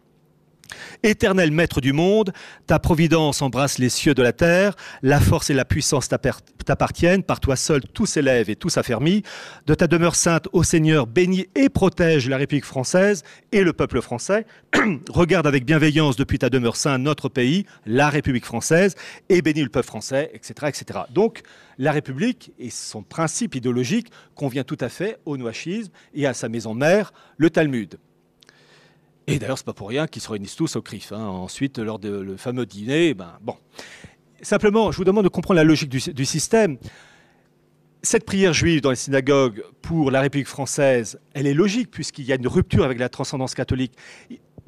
Éternel 1.02 1.50
maître 1.50 1.80
du 1.80 1.92
monde, 1.92 2.32
ta 2.66 2.78
providence 2.78 3.42
embrasse 3.42 3.78
les 3.78 3.88
cieux 3.88 4.14
de 4.14 4.22
la 4.22 4.32
terre, 4.32 4.74
la 5.02 5.20
force 5.20 5.50
et 5.50 5.54
la 5.54 5.64
puissance 5.64 6.08
t'appartiennent, 6.08 7.22
par 7.22 7.40
toi 7.40 7.56
seul 7.56 7.82
tout 7.82 8.06
s'élève 8.06 8.50
et 8.50 8.56
tout 8.56 8.68
s'affermit. 8.68 9.22
De 9.66 9.74
ta 9.74 9.86
demeure 9.86 10.14
sainte, 10.14 10.48
ô 10.52 10.62
Seigneur, 10.62 11.06
bénis 11.06 11.46
et 11.54 11.68
protège 11.68 12.28
la 12.28 12.36
République 12.36 12.64
française 12.64 13.22
et 13.52 13.62
le 13.62 13.72
peuple 13.72 14.00
français. 14.00 14.46
Regarde 15.08 15.46
avec 15.46 15.64
bienveillance 15.64 16.16
depuis 16.16 16.38
ta 16.38 16.50
demeure 16.50 16.76
sainte 16.76 17.02
notre 17.02 17.28
pays, 17.28 17.64
la 17.86 18.08
République 18.08 18.44
française, 18.44 18.94
et 19.28 19.42
bénis 19.42 19.62
le 19.62 19.68
peuple 19.68 19.86
français, 19.86 20.30
etc. 20.34 20.54
etc. 20.68 21.00
Donc, 21.10 21.42
la 21.78 21.92
République 21.92 22.52
et 22.58 22.70
son 22.70 23.02
principe 23.02 23.54
idéologique 23.54 24.10
convient 24.34 24.64
tout 24.64 24.78
à 24.80 24.88
fait 24.88 25.18
au 25.24 25.36
noachisme 25.36 25.92
et 26.14 26.26
à 26.26 26.34
sa 26.34 26.48
maison 26.48 26.74
mère, 26.74 27.12
le 27.36 27.50
Talmud. 27.50 27.98
Et 29.28 29.38
d'ailleurs, 29.38 29.58
c'est 29.58 29.66
pas 29.66 29.74
pour 29.74 29.88
rien 29.88 30.06
qu'ils 30.06 30.22
se 30.22 30.30
réunissent 30.30 30.56
tous 30.56 30.76
au 30.76 30.82
CRIF. 30.82 31.12
Hein. 31.12 31.26
Ensuite, 31.26 31.78
lors 31.78 31.98
du 31.98 32.08
le 32.08 32.36
fameux 32.36 32.64
dîner, 32.64 33.12
ben, 33.14 33.38
bon. 33.42 33.54
Simplement, 34.40 34.90
je 34.90 34.96
vous 34.96 35.04
demande 35.04 35.24
de 35.24 35.28
comprendre 35.28 35.56
la 35.56 35.64
logique 35.64 35.90
du, 35.90 36.24
système. 36.24 36.78
Cette 38.02 38.24
prière 38.24 38.52
juive 38.52 38.80
dans 38.80 38.90
les 38.90 38.96
synagogues 38.96 39.64
pour 39.82 40.10
la 40.10 40.20
République 40.20 40.46
française, 40.46 41.18
elle 41.34 41.46
est 41.46 41.54
logique 41.54 41.90
puisqu'il 41.90 42.24
y 42.24 42.32
a 42.32 42.36
une 42.36 42.46
rupture 42.46 42.84
avec 42.84 42.98
la 42.98 43.08
transcendance 43.08 43.54
catholique. 43.54 43.92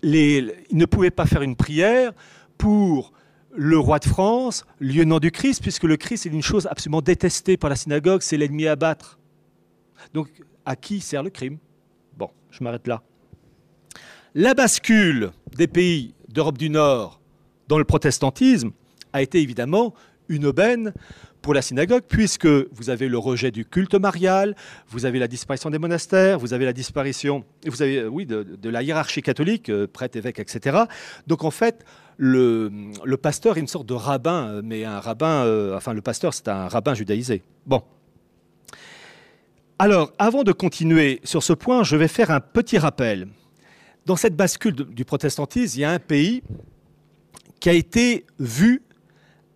ils 0.03 0.53
ne 0.73 0.85
pouvaient 0.85 1.13
pas 1.13 1.27
faire 1.27 1.43
une 1.43 1.57
prière 1.57 2.13
pour 2.59 3.13
le 3.55 3.79
roi 3.79 3.99
de 3.99 4.07
France, 4.07 4.65
lieutenant 4.79 5.21
du 5.21 5.31
Christ, 5.31 5.63
puisque 5.63 5.85
le 5.85 5.97
Christ 5.97 6.27
est 6.27 6.31
une 6.31 6.43
chose 6.43 6.67
absolument 6.67 7.01
détestée 7.01 7.57
par 7.57 7.71
la 7.71 7.77
synagogue, 7.77 8.23
c'est 8.23 8.37
l'ennemi 8.37 8.67
à 8.67 8.77
battre. 8.77 9.19
Donc, 10.13 10.29
à 10.65 10.77
qui 10.77 11.01
sert 11.01 11.23
le 11.23 11.31
crime? 11.31 11.59
Bon, 12.17 12.31
je 12.51 12.63
m'arrête 12.63 12.87
là. 12.87 13.03
La 14.37 14.55
bascule 14.55 15.33
des 15.57 15.67
pays 15.67 16.15
d'Europe 16.29 16.57
du 16.57 16.71
Nord 16.71 17.21
dans 17.67 17.79
le 17.79 17.85
protestantisme 17.85 18.71
a 19.13 19.23
été 19.23 19.41
évidemment 19.41 19.93
une 20.29 20.47
aubaine 20.47 20.95
pour 21.43 21.53
la 21.53 21.63
synagogue, 21.63 22.03
puisque 22.07 22.47
vous 22.47 22.91
avez 22.91 23.09
le 23.09 23.19
rejet 23.19 23.51
du 23.51 23.65
culte 23.65 23.97
marial, 23.97 24.55
vous 24.89 25.05
avez 25.05 25.19
la 25.19 25.27
disparition 25.27 25.69
des 25.71 25.81
monastères, 25.81 26.39
vous 26.39 26.53
avez 26.53 26.65
la 26.65 26.73
disparition, 26.73 27.45
oui, 28.09 28.25
de, 28.25 28.69
la 28.69 28.85
hiérarchie 28.85 29.23
catholique, 29.23 29.69
euh, 29.69 29.89
prêtre, 29.89 30.17
évêque, 30.17 30.39
etc. 30.39 30.85
Donc 31.27 31.43
en 31.43 31.51
fait, 31.51 31.85
le, 32.17 32.71
pasteur 33.21 33.57
est 33.57 33.61
une 33.61 33.67
sorte 33.67 33.87
de 33.87 33.95
rabbin, 33.95 34.49
euh, 34.49 34.63
mais 34.65 34.85
un 34.85 35.01
rabbin, 35.01 35.45
euh, 35.45 35.77
enfin 35.77 35.93
le 35.93 36.03
pasteur, 36.03 36.35
c'est 36.35 36.47
un 36.47 36.69
rabbin 36.69 36.95
judaïsé. 36.95 37.43
Bon. 37.67 37.83
Alors, 39.81 40.13
avant 40.19 40.45
de 40.45 40.53
continuer 40.53 41.21
sur 41.25 41.43
ce 41.43 41.53
point, 41.53 41.83
je 41.83 41.97
vais 41.97 42.07
faire 42.07 42.31
un 42.31 42.41
petit 42.41 42.79
rappel 42.79 43.27
dans 44.07 44.17
cette 44.17 44.37
bascule 44.37 44.75
du 44.75 45.05
protestantisme, 45.05 45.79
il 45.79 45.83
y 45.83 45.85
a 45.85 45.91
un 45.91 45.99
pays 45.99 46.43
qui 47.61 47.69
a 47.69 47.73
été 47.73 48.25
vu 48.39 48.83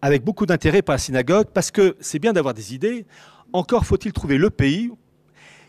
avec 0.03 0.23
beaucoup 0.23 0.45
d'intérêt 0.45 0.83
par 0.83 0.95
la 0.95 0.99
synagogue, 0.99 1.47
parce 1.55 1.71
que 1.71 1.97
c'est 2.01 2.19
bien 2.19 2.35
d'avoir 2.35 2.53
des 2.53 2.75
idées, 2.75 3.07
encore 3.55 3.87
faut-il 3.87 4.13
trouver 4.13 4.37
le 4.37 4.51
pays 4.51 4.91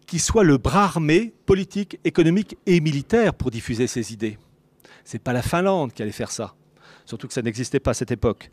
qui 0.05 0.19
soit 0.19 0.43
le 0.43 0.57
bras 0.57 0.83
armé 0.83 1.33
politique, 1.45 1.99
économique 2.03 2.57
et 2.65 2.79
militaire 2.79 3.33
pour 3.33 3.49
diffuser 3.49 3.87
ces 3.87 4.11
idées. 4.13 4.37
Ce 5.03 5.15
n'est 5.15 5.19
pas 5.19 5.33
la 5.33 5.41
Finlande 5.41 5.93
qui 5.93 6.01
allait 6.01 6.11
faire 6.11 6.31
ça, 6.31 6.55
surtout 7.05 7.27
que 7.27 7.33
ça 7.33 7.41
n'existait 7.41 7.79
pas 7.79 7.91
à 7.91 7.93
cette 7.93 8.11
époque. 8.11 8.51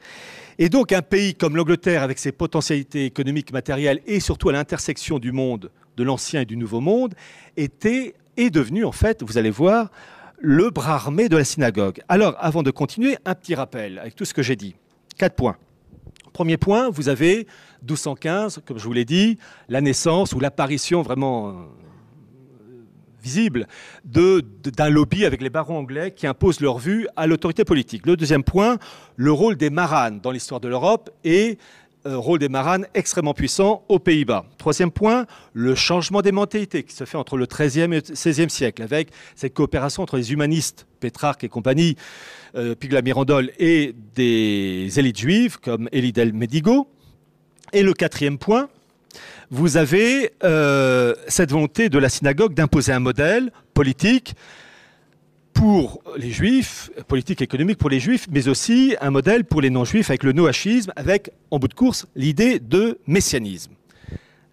Et 0.59 0.69
donc 0.69 0.93
un 0.93 1.03
pays 1.03 1.35
comme 1.35 1.57
l'Angleterre, 1.57 2.03
avec 2.03 2.19
ses 2.19 2.33
potentialités 2.33 3.05
économiques, 3.05 3.53
matérielles, 3.53 4.01
et 4.07 4.21
surtout 4.21 4.51
à 4.51 4.53
l'intersection 4.53 5.19
du 5.19 5.33
monde, 5.33 5.71
de 5.97 6.05
l'ancien 6.05 6.43
et 6.43 6.47
du 6.47 6.57
nouveau 6.57 6.81
monde, 6.81 7.15
était 7.57 8.15
est 8.37 8.51
devenu, 8.51 8.85
en 8.85 8.93
fait, 8.93 9.23
vous 9.23 9.39
allez 9.39 9.51
voir, 9.51 9.91
le 10.39 10.71
bras 10.71 10.95
armé 10.95 11.29
de 11.29 11.37
la 11.37 11.45
synagogue. 11.45 12.01
Alors, 12.09 12.35
avant 12.39 12.63
de 12.63 12.71
continuer, 12.71 13.17
un 13.25 13.35
petit 13.35 13.55
rappel 13.55 13.99
avec 13.99 14.17
tout 14.17 14.25
ce 14.25 14.35
que 14.35 14.43
j'ai 14.43 14.57
dit. 14.57 14.75
Quatre 15.17 15.37
points. 15.37 15.57
Premier 16.33 16.57
point, 16.57 16.91
vous 16.91 17.09
avez 17.09 17.47
1215, 17.83 18.63
comme 18.67 18.79
je 18.79 18.85
vous 18.85 18.93
l'ai 18.93 19.05
dit, 19.05 19.39
la 19.69 19.81
naissance 19.81 20.33
ou 20.33 20.41
l'apparition 20.41 21.03
vraiment 21.03 21.49
euh, 21.49 21.53
visible 23.23 23.67
d'un 24.05 24.91
lobby 24.91 25.25
avec 25.25 25.43
les 25.43 25.51
barons 25.51 25.79
anglais 25.79 26.11
qui 26.11 26.27
imposent 26.27 26.61
leur 26.61 26.79
vue 26.79 27.07
à 27.17 27.27
l'autorité 27.27 27.65
politique. 27.65 28.07
Le 28.07 28.17
deuxième 28.17 28.43
point, 28.43 28.79
le 29.17 29.31
rôle 29.31 29.57
des 29.57 29.71
maranes 29.71 30.21
dans 30.21 30.31
l'histoire 30.31 30.61
de 30.61 30.69
l'Europe 30.69 31.11
et 31.23 31.59
rôle 32.05 32.39
des 32.39 32.49
maranes 32.49 32.87
extrêmement 32.95 33.35
puissant 33.35 33.85
aux 33.89 33.99
Pays-Bas. 33.99 34.45
Troisième 34.59 34.91
point, 34.91 35.27
le 35.53 35.75
changement 35.75 36.23
des 36.23 36.33
mentalités 36.33 36.83
qui 36.83 36.95
se 36.95 37.05
fait 37.05 37.17
entre 37.17 37.37
le 37.37 37.47
XIIIe 37.47 37.95
et 37.95 38.01
XVIe 38.01 38.51
siècle, 38.51 38.83
avec 38.83 39.11
cette 39.37 39.55
coopération 39.55 40.03
entre 40.03 40.17
les 40.17 40.33
humanistes, 40.33 40.87
Pétrarque 41.01 41.45
et 41.45 41.49
compagnie, 41.49 41.97
euh, 42.55 42.75
Pigla 42.75 43.03
Mirandol, 43.03 43.51
et 43.59 43.95
des 44.15 44.89
élites 44.99 45.19
juives 45.19 45.59
comme 45.61 45.89
Elie 45.93 46.13
del 46.13 46.33
Medigo. 46.33 46.89
Et 47.73 47.83
le 47.83 47.95
quatrième 47.95 48.39
point, 48.39 48.69
vous 49.51 49.77
avez 49.77 50.33
euh, 50.45 51.15
cette 51.29 51.51
volonté 51.51 51.89
de 51.89 51.99
la 51.99 52.09
synagogue 52.09 52.55
d'imposer 52.55 52.93
un 52.93 53.01
modèle 53.01 53.53
politique 53.75 54.35
pour 55.63 56.03
les 56.17 56.33
juifs, 56.33 56.91
politique 57.07 57.41
économique 57.41 57.79
pour 57.79 57.89
les 57.89 58.01
juifs, 58.01 58.27
mais 58.33 58.49
aussi 58.49 58.97
un 59.01 59.11
modèle 59.11 59.45
pour 59.45 59.61
les 59.61 59.71
non-juifs 59.71 60.11
avec 60.11 60.25
le 60.25 60.33
noachisme, 60.33 60.93
avec, 60.97 61.31
en 61.53 61.61
bout 61.61 61.69
de 61.69 61.75
course, 61.75 62.09
l'idée 62.17 62.59
de 62.59 62.99
messianisme. 63.07 63.71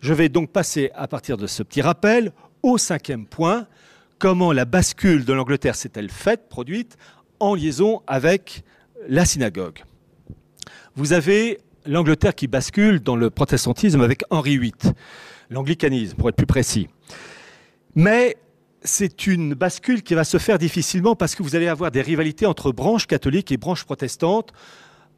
Je 0.02 0.14
vais 0.14 0.30
donc 0.30 0.52
passer, 0.52 0.92
à 0.94 1.08
partir 1.08 1.36
de 1.38 1.48
ce 1.48 1.64
petit 1.64 1.82
rappel, 1.82 2.32
au 2.62 2.78
cinquième 2.78 3.26
point. 3.26 3.66
Comment 4.20 4.54
la 4.54 4.66
bascule 4.66 5.26
de 5.26 5.34
l'Angleterre 5.34 5.74
s'est-elle 5.74 6.12
faite, 6.12 6.48
produite, 6.48 6.96
en 7.40 7.56
liaison 7.56 8.04
avec 8.06 8.62
la 9.08 9.26
synagogue 9.26 9.80
Vous 10.94 11.12
avez 11.12 11.58
l'Angleterre 11.88 12.36
qui 12.36 12.46
bascule 12.46 13.00
dans 13.00 13.16
le 13.16 13.32
protestantisme 13.32 14.02
avec 14.02 14.22
Henri 14.30 14.60
VIII, 14.60 14.94
l'anglicanisme, 15.50 16.18
pour 16.18 16.30
être 16.30 16.36
plus 16.36 16.46
précis. 16.46 16.88
Mais 17.96 18.38
c'est 18.84 19.28
une 19.28 19.54
bascule 19.54 20.04
qui 20.04 20.14
va 20.14 20.24
se 20.24 20.38
faire 20.38 20.58
difficilement 20.58 21.16
parce 21.16 21.36
que 21.36 21.44
vous 21.44 21.56
allez 21.56 21.68
avoir 21.68 21.92
des 21.92 22.02
rivalités 22.02 22.46
entre 22.46 22.72
branches 22.72 23.08
catholiques 23.08 23.52
et 23.52 23.58
branches 23.58 23.84
protestantes 23.84 24.54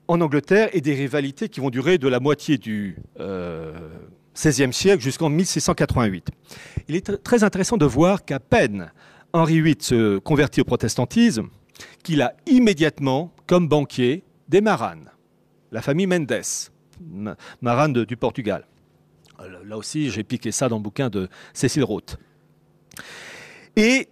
en 0.08 0.20
Angleterre 0.22 0.70
et 0.74 0.82
des 0.82 0.94
rivalités 0.94 1.50
qui 1.50 1.60
vont 1.60 1.70
durer 1.70 1.98
de 1.98 2.08
la 2.08 2.20
moitié 2.20 2.58
du 2.58 2.98
XVIe 3.18 4.64
euh, 4.64 4.72
siècle 4.72 5.02
jusqu'en 5.02 5.30
1688. 5.30 6.30
Il 6.88 6.96
est 6.96 7.24
très 7.24 7.44
intéressant 7.44 7.78
de 7.78 7.86
voir 7.86 8.26
qu'à 8.26 8.40
peine 8.40 8.92
Henri 9.34 9.62
VIII 9.62 9.78
se 9.80 10.18
convertit 10.18 10.62
au 10.62 10.66
protestantisme, 10.66 11.50
qu'il 12.04 12.22
a 12.22 12.34
immédiatement 12.48 13.34
comme 13.48 13.68
banquier 13.68 14.24
des 14.50 14.62
Maranes, 14.62 15.12
la 15.72 15.82
famille 15.82 16.08
Mendes, 16.08 16.42
Marane 17.62 17.94
du 18.06 18.18
Portugal. 18.18 18.68
Là 19.66 19.78
aussi, 19.78 20.12
j'ai 20.12 20.24
piqué 20.24 20.52
ça 20.52 20.70
dans 20.70 20.76
le 20.76 20.84
bouquin 20.84 21.10
de 21.10 21.30
Cécile 21.54 21.84
Roth. 21.84 22.18
Et 23.76 24.10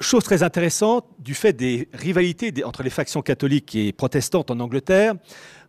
chose 0.00 0.24
très 0.24 0.42
intéressante, 0.42 1.06
du 1.18 1.34
fait 1.34 1.52
des 1.52 1.88
rivalités 1.92 2.52
entre 2.64 2.82
les 2.82 2.90
factions 2.90 3.22
catholiques 3.22 3.74
et 3.74 3.92
protestantes 3.92 4.50
en 4.50 4.60
Angleterre, 4.60 5.14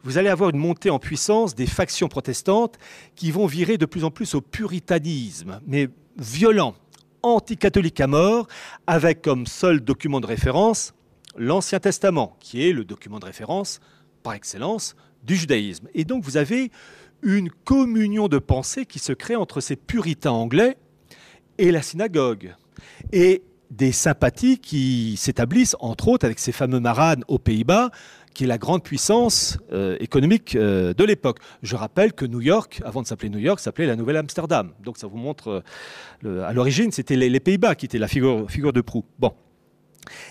vous 0.03 0.17
allez 0.17 0.29
avoir 0.29 0.51
une 0.51 0.57
montée 0.57 0.89
en 0.89 0.99
puissance 0.99 1.55
des 1.55 1.65
factions 1.65 2.07
protestantes 2.07 2.77
qui 3.15 3.31
vont 3.31 3.47
virer 3.47 3.77
de 3.77 3.85
plus 3.85 4.03
en 4.03 4.11
plus 4.11 4.35
au 4.35 4.41
puritanisme, 4.41 5.59
mais 5.65 5.89
violent, 6.17 6.75
anticatholique 7.23 7.99
à 7.99 8.07
mort, 8.07 8.47
avec 8.87 9.21
comme 9.21 9.45
seul 9.45 9.81
document 9.81 10.21
de 10.21 10.27
référence 10.27 10.93
l'Ancien 11.37 11.79
Testament, 11.79 12.35
qui 12.39 12.67
est 12.67 12.73
le 12.73 12.85
document 12.85 13.19
de 13.19 13.25
référence 13.25 13.79
par 14.23 14.33
excellence 14.33 14.95
du 15.23 15.35
judaïsme. 15.35 15.87
Et 15.93 16.05
donc 16.05 16.23
vous 16.23 16.37
avez 16.37 16.71
une 17.21 17.49
communion 17.49 18.27
de 18.27 18.39
pensée 18.39 18.85
qui 18.85 18.99
se 18.99 19.13
crée 19.13 19.35
entre 19.35 19.59
ces 19.59 19.75
puritains 19.75 20.31
anglais 20.31 20.77
et 21.57 21.71
la 21.71 21.81
synagogue 21.81 22.55
et 23.11 23.43
des 23.69 23.91
sympathies 23.91 24.57
qui 24.57 25.15
s'établissent, 25.17 25.75
entre 25.79 26.07
autres, 26.07 26.25
avec 26.25 26.39
ces 26.39 26.51
fameux 26.51 26.79
maranes 26.79 27.23
aux 27.27 27.37
Pays-Bas, 27.37 27.91
qui 28.33 28.43
est 28.45 28.47
la 28.47 28.57
grande 28.57 28.83
puissance 28.83 29.57
euh, 29.71 29.97
économique 29.99 30.55
euh, 30.55 30.93
de 30.93 31.03
l'époque. 31.03 31.39
Je 31.61 31.75
rappelle 31.75 32.13
que 32.13 32.25
New 32.25 32.41
York, 32.41 32.81
avant 32.85 33.01
de 33.01 33.07
s'appeler 33.07 33.29
New 33.29 33.39
York, 33.39 33.59
s'appelait 33.59 33.85
la 33.85 33.95
Nouvelle 33.95 34.17
Amsterdam. 34.17 34.71
Donc 34.83 34.97
ça 34.97 35.07
vous 35.07 35.17
montre, 35.17 35.63
euh, 36.25 36.47
à 36.47 36.53
l'origine, 36.53 36.91
c'était 36.91 37.15
les, 37.15 37.39
Pays-Bas 37.39 37.75
qui 37.75 37.85
étaient 37.85 37.99
la 37.99 38.07
figure, 38.07 38.49
figure 38.49 38.73
de 38.73 38.81
proue. 38.81 39.05
Bon. 39.19 39.33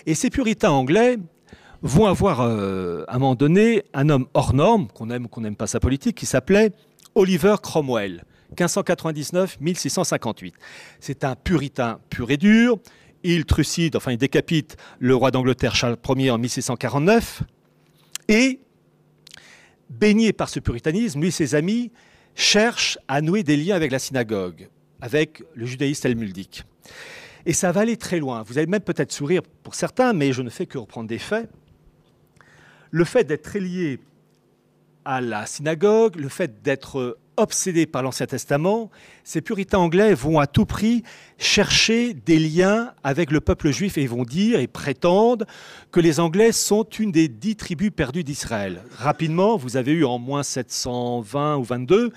Et 0.05 0.15
ces 0.15 0.29
puritains 0.29 0.71
anglais 0.71 1.17
vont 1.81 2.07
avoir, 2.07 2.41
à 2.41 2.45
un 3.07 3.19
moment 3.19 3.35
donné, 3.35 3.83
un 3.93 4.09
homme 4.09 4.25
hors 4.33 4.53
norme, 4.53 4.87
qu'on 4.87 5.09
aime 5.09 5.25
ou 5.25 5.27
qu'on 5.29 5.41
n'aime 5.41 5.55
pas 5.55 5.67
sa 5.67 5.79
politique, 5.79 6.17
qui 6.17 6.25
s'appelait 6.25 6.73
Oliver 7.15 7.55
Cromwell. 7.61 8.25
1599-1658. 8.55 10.53
C'est 10.99 11.23
un 11.23 11.35
puritain 11.35 11.99
pur 12.09 12.31
et 12.31 12.37
dur. 12.37 12.77
il 13.23 13.45
trucide, 13.45 13.95
enfin 13.95 14.11
il 14.11 14.17
décapite 14.17 14.77
le 14.99 15.15
roi 15.15 15.31
d'Angleterre 15.31 15.75
Charles 15.75 15.97
Ier 16.15 16.31
en 16.31 16.37
1649. 16.37 17.43
Et, 18.27 18.59
baigné 19.89 20.33
par 20.33 20.49
ce 20.49 20.59
puritanisme, 20.59 21.19
lui 21.19 21.29
et 21.29 21.31
ses 21.31 21.55
amis 21.55 21.91
cherchent 22.35 22.97
à 23.07 23.21
nouer 23.21 23.43
des 23.43 23.57
liens 23.57 23.75
avec 23.75 23.91
la 23.91 23.99
synagogue, 23.99 24.69
avec 25.01 25.43
le 25.55 25.65
judaïsme 25.65 26.03
talmudique. 26.03 26.63
Et 27.45 27.53
ça 27.53 27.71
va 27.71 27.81
aller 27.81 27.97
très 27.97 28.19
loin. 28.19 28.43
Vous 28.43 28.57
allez 28.57 28.67
même 28.67 28.81
peut-être 28.81 29.11
sourire 29.11 29.41
pour 29.63 29.75
certains, 29.75 30.13
mais 30.13 30.33
je 30.33 30.41
ne 30.41 30.49
fais 30.49 30.65
que 30.65 30.77
reprendre 30.77 31.07
des 31.07 31.19
faits. 31.19 31.49
Le 32.91 33.03
fait 33.03 33.23
d'être 33.23 33.57
lié 33.57 33.99
à 35.05 35.21
la 35.21 35.45
synagogue, 35.45 36.15
le 36.17 36.29
fait 36.29 36.61
d'être 36.61 37.17
obsédés 37.39 37.85
par 37.85 38.03
l'Ancien 38.03 38.25
Testament, 38.25 38.91
ces 39.23 39.41
puritains 39.41 39.79
anglais 39.79 40.13
vont 40.13 40.39
à 40.39 40.47
tout 40.47 40.65
prix 40.65 41.03
chercher 41.37 42.13
des 42.13 42.39
liens 42.39 42.93
avec 43.03 43.31
le 43.31 43.41
peuple 43.41 43.71
juif 43.71 43.97
et 43.97 44.05
vont 44.07 44.23
dire 44.23 44.59
et 44.59 44.67
prétendent 44.67 45.45
que 45.91 45.99
les 45.99 46.19
Anglais 46.19 46.51
sont 46.51 46.83
une 46.83 47.11
des 47.11 47.27
dix 47.27 47.55
tribus 47.55 47.91
perdues 47.95 48.23
d'Israël. 48.23 48.83
Rapidement, 48.97 49.57
vous 49.57 49.77
avez 49.77 49.91
eu 49.91 50.05
en 50.05 50.19
moins 50.19 50.43
720 50.43 51.57
ou 51.57 51.63
22 51.63 52.11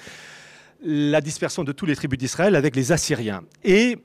la 0.84 1.20
dispersion 1.20 1.62
de 1.64 1.72
toutes 1.72 1.88
les 1.88 1.96
tribus 1.96 2.18
d'Israël 2.18 2.56
avec 2.56 2.74
les 2.74 2.92
Assyriens. 2.92 3.42
Et 3.62 3.98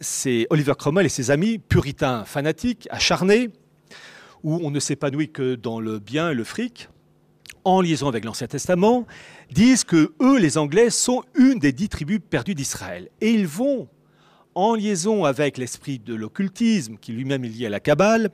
c'est 0.00 0.46
Oliver 0.50 0.72
Cromwell 0.78 1.06
et 1.06 1.10
ses 1.10 1.30
amis, 1.30 1.58
puritains 1.58 2.24
fanatiques, 2.24 2.88
acharnés, 2.90 3.50
où 4.42 4.60
on 4.62 4.70
ne 4.70 4.80
s'épanouit 4.80 5.30
que 5.30 5.54
dans 5.54 5.80
le 5.80 5.98
bien 5.98 6.30
et 6.30 6.34
le 6.34 6.44
fric, 6.44 6.88
en 7.64 7.80
liaison 7.80 8.08
avec 8.08 8.24
l'Ancien 8.24 8.46
Testament, 8.46 9.06
disent 9.50 9.84
que 9.84 10.12
eux, 10.20 10.38
les 10.38 10.58
Anglais, 10.58 10.90
sont 10.90 11.22
une 11.34 11.58
des 11.58 11.72
dix 11.72 11.88
tribus 11.88 12.20
perdues 12.28 12.54
d'Israël. 12.54 13.08
Et 13.20 13.30
ils 13.30 13.46
vont, 13.46 13.88
en 14.54 14.74
liaison 14.74 15.24
avec 15.24 15.58
l'esprit 15.58 15.98
de 15.98 16.14
l'occultisme, 16.14 16.96
qui 17.00 17.12
lui-même 17.12 17.44
est 17.44 17.48
lié 17.48 17.66
à 17.66 17.70
la 17.70 17.80
Kabbale, 17.80 18.30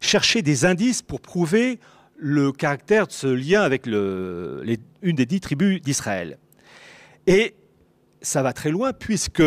chercher 0.00 0.42
des 0.42 0.64
indices 0.64 1.02
pour 1.02 1.20
prouver 1.20 1.80
le 2.16 2.52
caractère 2.52 3.06
de 3.06 3.12
ce 3.12 3.26
lien 3.26 3.62
avec 3.62 3.86
une 3.86 4.76
des 5.02 5.26
dix 5.26 5.40
tribus 5.40 5.80
d'Israël. 5.80 6.38
Et 7.26 7.54
ça 8.20 8.42
va 8.42 8.52
très 8.52 8.70
loin, 8.70 8.92
puisque 8.92 9.42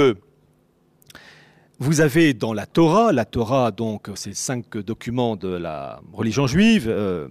vous 1.80 2.00
avez 2.00 2.34
dans 2.34 2.54
la 2.54 2.66
Torah, 2.66 3.12
la 3.12 3.26
Torah, 3.26 3.72
donc, 3.72 4.10
c'est 4.16 4.36
cinq 4.36 4.78
documents 4.78 5.36
de 5.36 5.50
la 5.50 6.02
religion 6.14 6.46
juive, 6.46 6.86
euh, 6.88 7.28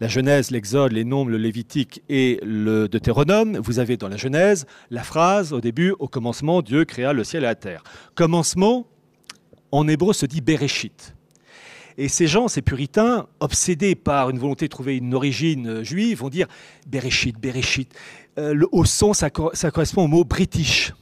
la 0.00 0.08
Genèse, 0.08 0.50
l'Exode, 0.50 0.92
les 0.92 1.04
Nombres, 1.04 1.30
le 1.30 1.38
Lévitique 1.38 2.02
et 2.08 2.40
le 2.42 2.88
Deutéronome, 2.88 3.58
vous 3.58 3.78
avez 3.78 3.96
dans 3.96 4.08
la 4.08 4.16
Genèse 4.16 4.66
la 4.90 5.02
phrase 5.02 5.52
au 5.52 5.60
début, 5.60 5.94
au 5.98 6.08
commencement, 6.08 6.62
Dieu 6.62 6.84
créa 6.84 7.12
le 7.12 7.24
ciel 7.24 7.42
et 7.42 7.46
la 7.46 7.54
terre. 7.54 7.82
Commencement, 8.14 8.86
en 9.72 9.88
hébreu, 9.88 10.12
se 10.12 10.26
dit 10.26 10.40
Bereshit. 10.40 11.14
Et 11.98 12.08
ces 12.08 12.26
gens, 12.26 12.48
ces 12.48 12.62
puritains, 12.62 13.26
obsédés 13.40 13.94
par 13.94 14.30
une 14.30 14.38
volonté 14.38 14.66
de 14.66 14.70
trouver 14.70 14.96
une 14.96 15.14
origine 15.14 15.66
euh, 15.68 15.84
juive, 15.84 16.18
vont 16.18 16.30
dire 16.30 16.46
Bereshit, 16.86 17.38
Bereshit. 17.38 17.92
Euh, 18.38 18.54
le, 18.54 18.68
au 18.72 18.84
son, 18.84 19.12
ça, 19.12 19.28
correspond 19.28 20.04
au 20.04 20.08
mot 20.08 20.24
british. 20.24 20.94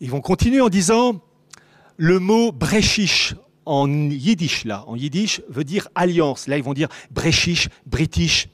Ils 0.00 0.10
vont 0.10 0.20
continuer 0.20 0.60
en 0.60 0.68
disant 0.68 1.20
le 1.98 2.18
mot 2.18 2.52
brechish 2.52 3.34
en 3.66 3.88
yiddish, 3.88 4.64
là, 4.64 4.84
en 4.86 4.96
yiddish, 4.96 5.42
veut 5.48 5.64
dire 5.64 5.88
alliance. 5.94 6.48
Là, 6.48 6.56
ils 6.56 6.64
vont 6.64 6.74
dire 6.74 6.88
brechish, 7.10 7.68
british. 7.86 8.48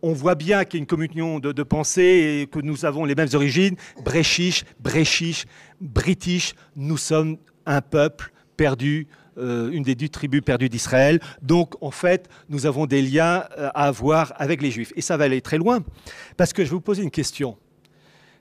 On 0.00 0.12
voit 0.12 0.34
bien 0.34 0.64
qu'il 0.64 0.78
y 0.78 0.80
a 0.80 0.82
une 0.82 0.86
communion 0.86 1.38
de, 1.38 1.62
pensée 1.62 2.40
et 2.42 2.46
que 2.46 2.58
nous 2.58 2.84
avons 2.84 3.04
les 3.04 3.14
mêmes 3.14 3.28
origines. 3.34 3.76
Brechish, 4.04 4.64
brechish, 4.80 5.44
british. 5.80 6.54
Nous 6.74 6.96
sommes 6.96 7.36
un 7.66 7.80
peuple 7.80 8.32
perdu, 8.56 9.06
euh, 9.38 9.70
une 9.70 9.84
des 9.84 9.94
deux 9.94 10.08
tribus 10.08 10.42
perdues 10.42 10.68
d'Israël. 10.68 11.20
Donc, 11.40 11.74
en 11.80 11.92
fait, 11.92 12.28
nous 12.48 12.66
avons 12.66 12.86
des 12.86 13.00
liens 13.00 13.44
euh, 13.58 13.70
à 13.74 13.86
avoir 13.86 14.32
avec 14.36 14.60
les 14.60 14.70
Juifs. 14.70 14.92
Et 14.96 15.02
ça 15.02 15.16
va 15.16 15.24
aller 15.24 15.40
très 15.40 15.58
loin, 15.58 15.84
parce 16.36 16.52
que 16.52 16.64
je 16.64 16.70
vais 16.70 16.74
vous 16.74 16.80
poser 16.80 17.02
une 17.02 17.10
question. 17.10 17.56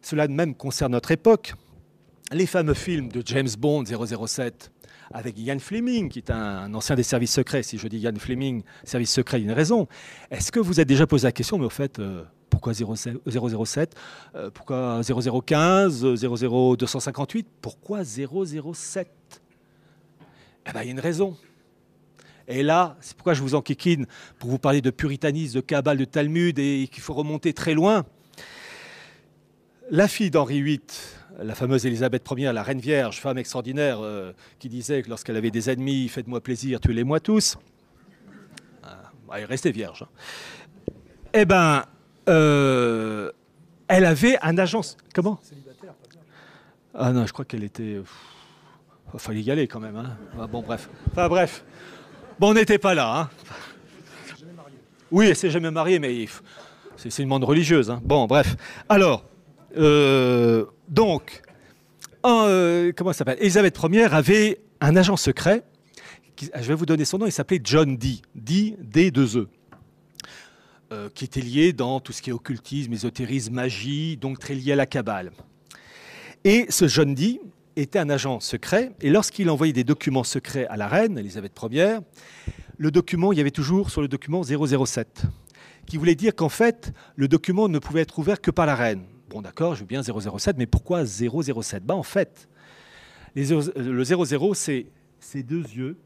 Cela 0.01 0.27
même 0.27 0.55
concerne 0.55 0.93
notre 0.93 1.11
époque. 1.11 1.53
Les 2.31 2.45
fameux 2.45 2.73
films 2.73 3.09
de 3.09 3.21
James 3.25 3.49
Bond 3.57 3.83
007, 3.85 4.71
avec 5.13 5.37
Ian 5.37 5.59
Fleming, 5.59 6.09
qui 6.09 6.19
est 6.19 6.31
un, 6.31 6.73
ancien 6.73 6.95
des 6.95 7.03
services 7.03 7.33
secrets. 7.33 7.63
Si 7.63 7.77
je 7.77 7.87
dis 7.87 7.97
Ian 7.97 8.13
Fleming, 8.17 8.63
service 8.83 9.11
secret, 9.11 9.39
il 9.39 9.45
y 9.45 9.47
a 9.47 9.51
une 9.51 9.55
raison. 9.55 9.87
Est-ce 10.29 10.51
que 10.51 10.59
vous 10.59 10.79
êtes 10.79 10.87
déjà 10.87 11.07
posé 11.07 11.27
la 11.27 11.31
question, 11.31 11.57
mais 11.57 11.65
au 11.65 11.69
fait, 11.69 11.99
euh, 11.99 12.23
pourquoi 12.49 12.73
007 12.73 13.95
euh, 14.35 14.49
Pourquoi 14.51 15.01
0015 15.03 16.05
00258 16.15 17.47
Pourquoi 17.61 18.03
007 18.03 19.07
Eh 20.67 20.71
bien, 20.71 20.81
il 20.81 20.85
y 20.85 20.89
a 20.89 20.91
une 20.91 20.99
raison. 20.99 21.37
Et 22.47 22.63
là, 22.63 22.97
c'est 22.99 23.15
pourquoi 23.15 23.33
je 23.33 23.41
vous 23.41 23.55
enquiquine 23.55 24.05
pour 24.37 24.49
vous 24.49 24.59
parler 24.59 24.81
de 24.81 24.89
puritanisme, 24.89 25.55
de 25.55 25.61
Kabbale, 25.61 25.97
de 25.97 26.05
Talmud, 26.05 26.59
et 26.59 26.89
qu'il 26.91 27.01
faut 27.01 27.13
remonter 27.13 27.53
très 27.53 27.73
loin. 27.73 28.05
La 29.89 30.07
fille 30.07 30.31
d'Henri 30.31 30.61
VIII, 30.61 30.81
la 31.43 31.55
fameuse 31.55 31.85
Élisabeth 31.85 32.27
Ier, 32.37 32.51
la 32.53 32.63
reine 32.63 32.79
vierge, 32.79 33.19
femme 33.19 33.37
extraordinaire, 33.37 33.99
euh, 34.01 34.33
qui 34.59 34.69
disait 34.69 35.01
que 35.01 35.09
lorsqu'elle 35.09 35.37
avait 35.37 35.51
des 35.51 35.69
ennemis, 35.69 36.07
faites-moi 36.07 36.41
plaisir, 36.41 36.79
tuez-les-moi 36.79 37.19
tous. 37.19 37.57
Ah, 38.83 39.11
elle 39.37 39.45
restait 39.45 39.71
vierge. 39.71 40.03
Hein. 40.03 40.93
Eh 41.33 41.45
bien, 41.45 41.85
euh, 42.29 43.31
elle 43.87 44.05
avait 44.05 44.37
un 44.41 44.57
agence. 44.57 44.97
Comment? 45.13 45.39
Ah 46.93 47.13
non, 47.13 47.25
je 47.25 47.31
crois 47.31 47.45
qu'elle 47.45 47.63
était. 47.63 48.01
Il 49.13 49.19
fallait 49.19 49.41
y 49.41 49.51
aller 49.51 49.67
quand 49.67 49.79
même. 49.79 49.95
Hein. 49.95 50.17
Ah, 50.39 50.47
bon, 50.47 50.61
bref. 50.61 50.89
Enfin, 51.11 51.29
bref. 51.29 51.63
Bon, 52.39 52.49
on 52.49 52.53
n'était 52.53 52.77
pas 52.77 52.93
là. 52.93 53.21
Hein. 53.21 53.29
Oui, 55.09 55.27
elle 55.27 55.35
s'est 55.35 55.49
jamais 55.49 55.71
mariée, 55.71 55.99
mais 55.99 56.25
c'est 56.97 57.23
une 57.23 57.29
monde 57.29 57.43
religieuse. 57.43 57.89
Hein. 57.89 58.01
Bon, 58.03 58.25
bref. 58.27 58.55
Alors, 58.89 59.25
euh, 59.77 60.65
donc, 60.91 61.41
euh, 62.25 62.91
comment 62.95 63.13
ça 63.13 63.19
s'appelle? 63.19 63.37
Elisabeth 63.39 63.79
Ier 63.89 64.13
avait 64.13 64.61
un 64.81 64.95
agent 64.95 65.15
secret. 65.15 65.63
je 66.37 66.67
vais 66.67 66.75
vous 66.75 66.85
donner 66.85 67.05
son 67.05 67.17
nom. 67.17 67.25
Il 67.25 67.31
s'appelait 67.31 67.61
John 67.63 67.97
Dee. 67.97 68.21
D, 68.35 68.75
D 68.79 69.09
2 69.09 69.37
E. 69.37 69.47
Euh, 70.91 71.09
qui 71.15 71.23
était 71.23 71.39
lié 71.39 71.71
dans 71.71 72.01
tout 72.01 72.11
ce 72.11 72.21
qui 72.21 72.31
est 72.31 72.33
occultisme, 72.33 72.91
ésotérisme, 72.91 73.53
magie, 73.53 74.17
donc 74.17 74.39
très 74.39 74.53
lié 74.53 74.73
à 74.73 74.75
la 74.75 74.85
Kabbale. 74.85 75.31
Et 76.43 76.65
ce 76.67 76.89
John 76.89 77.15
Dee 77.15 77.39
était 77.77 77.99
un 77.99 78.09
agent 78.09 78.41
secret, 78.41 78.91
et 78.99 79.09
lorsqu'il 79.09 79.49
envoyait 79.49 79.71
des 79.71 79.85
documents 79.85 80.25
secrets 80.25 80.67
à 80.67 80.75
la 80.75 80.89
reine, 80.89 81.17
Elisabeth 81.17 81.57
Ier, 81.71 81.99
le 82.77 82.91
document, 82.91 83.31
il 83.31 83.37
y 83.37 83.41
avait 83.41 83.51
toujours 83.51 83.89
sur 83.89 84.01
le 84.01 84.09
document 84.09 84.43
007, 84.43 85.23
qui 85.85 85.95
voulait 85.95 86.15
dire 86.15 86.35
qu'en 86.35 86.49
fait, 86.49 86.91
le 87.15 87.29
document 87.29 87.69
ne 87.69 87.79
pouvait 87.79 88.01
être 88.01 88.19
ouvert 88.19 88.41
que 88.41 88.51
par 88.51 88.65
la 88.65 88.75
reine. 88.75 89.05
Bon, 89.31 89.41
d'accord, 89.41 89.75
je 89.75 89.79
veux 89.79 89.85
bien 89.85 90.03
007, 90.03 90.57
mais 90.57 90.65
pourquoi 90.65 91.05
007 91.05 91.85
bah, 91.85 91.95
En 91.95 92.03
fait, 92.03 92.49
le 93.33 94.03
00, 94.03 94.53
c'est 94.55 94.87
ces 95.21 95.41
deux 95.41 95.61
yeux 95.61 95.97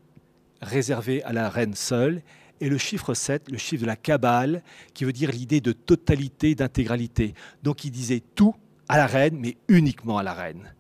réservés 0.62 1.24
à 1.24 1.34
la 1.34 1.50
reine 1.50 1.74
seule, 1.74 2.22
et 2.62 2.70
le 2.70 2.78
chiffre 2.78 3.16
7, 3.16 3.50
le 3.50 3.58
chiffre 3.58 3.82
de 3.82 3.88
la 3.88 3.96
Kabbale, 3.96 4.62
qui 4.94 5.06
veut 5.06 5.12
dire 5.12 5.32
l'idée 5.32 5.60
de 5.60 5.72
totalité, 5.72 6.54
d'intégralité. 6.54 7.34
Donc 7.64 7.84
il 7.84 7.90
disait 7.90 8.22
tout 8.36 8.54
à 8.88 8.98
la 8.98 9.08
reine, 9.08 9.38
mais 9.40 9.58
uniquement 9.70 10.20
à 10.20 10.24
la 10.24 10.34
reine. 10.34 10.76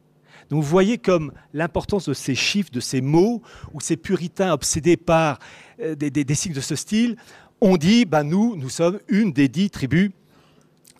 Donc 0.52 0.62
vous 0.62 0.70
voyez 0.70 1.00
comme 1.00 1.34
l'importance 1.52 2.08
de 2.08 2.14
ces 2.14 2.36
chiffres, 2.36 2.70
de 2.72 2.80
ces 2.80 3.02
mots, 3.02 3.42
où 3.74 3.82
ces 3.82 3.98
puritains 3.98 4.54
obsédés 4.54 4.98
par 4.98 5.40
euh, 5.82 5.96
des, 5.96 6.12
des, 6.12 6.36
signes 6.36 6.54
de 6.54 6.62
ce 6.62 6.76
style 6.76 7.18
ont 7.60 7.76
dit, 7.76 8.06
bah, 8.06 8.22
nous, 8.22 8.56
nous 8.56 8.70
sommes 8.70 9.00
une 9.08 9.34
des 9.34 9.48
dix 9.48 9.72
tribus 9.72 10.12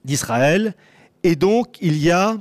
d'Israël, 0.04 0.74
et 1.26 1.36
donc, 1.36 1.78
il 1.82 1.98
y 1.98 2.12
a 2.12 2.38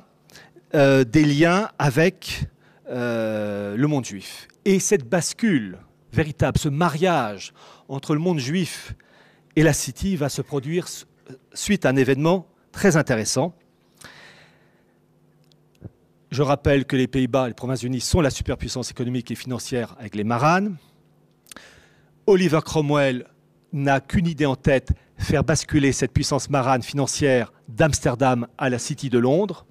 euh, 0.74 1.04
des 1.04 1.24
liens 1.24 1.70
avec 1.78 2.44
euh, 2.90 3.78
le 3.78 3.86
monde 3.86 4.04
juif. 4.04 4.46
Et 4.66 4.78
cette 4.78 5.08
bascule 5.08 5.78
véritable, 6.12 6.58
ce 6.58 6.68
mariage 6.68 7.54
entre 7.88 8.12
le 8.12 8.20
monde 8.20 8.38
juif 8.38 8.94
et 9.56 9.62
la 9.62 9.72
City 9.72 10.16
va 10.16 10.28
se 10.28 10.42
produire 10.42 10.86
suite 11.54 11.86
à 11.86 11.88
un 11.88 11.96
événement 11.96 12.46
très 12.72 12.98
intéressant. 12.98 13.54
Je 16.30 16.42
rappelle 16.42 16.84
que 16.84 16.96
les 16.96 17.06
Pays-Bas 17.06 17.46
et 17.46 17.48
les 17.48 17.54
Provinces-Unies 17.54 18.02
sont 18.02 18.20
la 18.20 18.28
superpuissance 18.28 18.90
économique 18.90 19.30
et 19.30 19.34
financière 19.34 19.96
avec 19.98 20.14
les 20.14 20.24
Maranes. 20.24 20.76
Oliver 22.26 22.60
Cromwell 22.62 23.24
n'a 23.72 24.00
qu'une 24.00 24.26
idée 24.26 24.44
en 24.44 24.56
tête, 24.56 24.92
faire 25.18 25.44
basculer 25.44 25.92
cette 25.92 26.12
puissance 26.12 26.50
marane 26.50 26.82
financière 26.82 27.52
d'Amsterdam 27.68 28.46
à 28.58 28.68
la 28.68 28.78
City 28.78 29.10
de 29.10 29.18
Londres. 29.18 29.66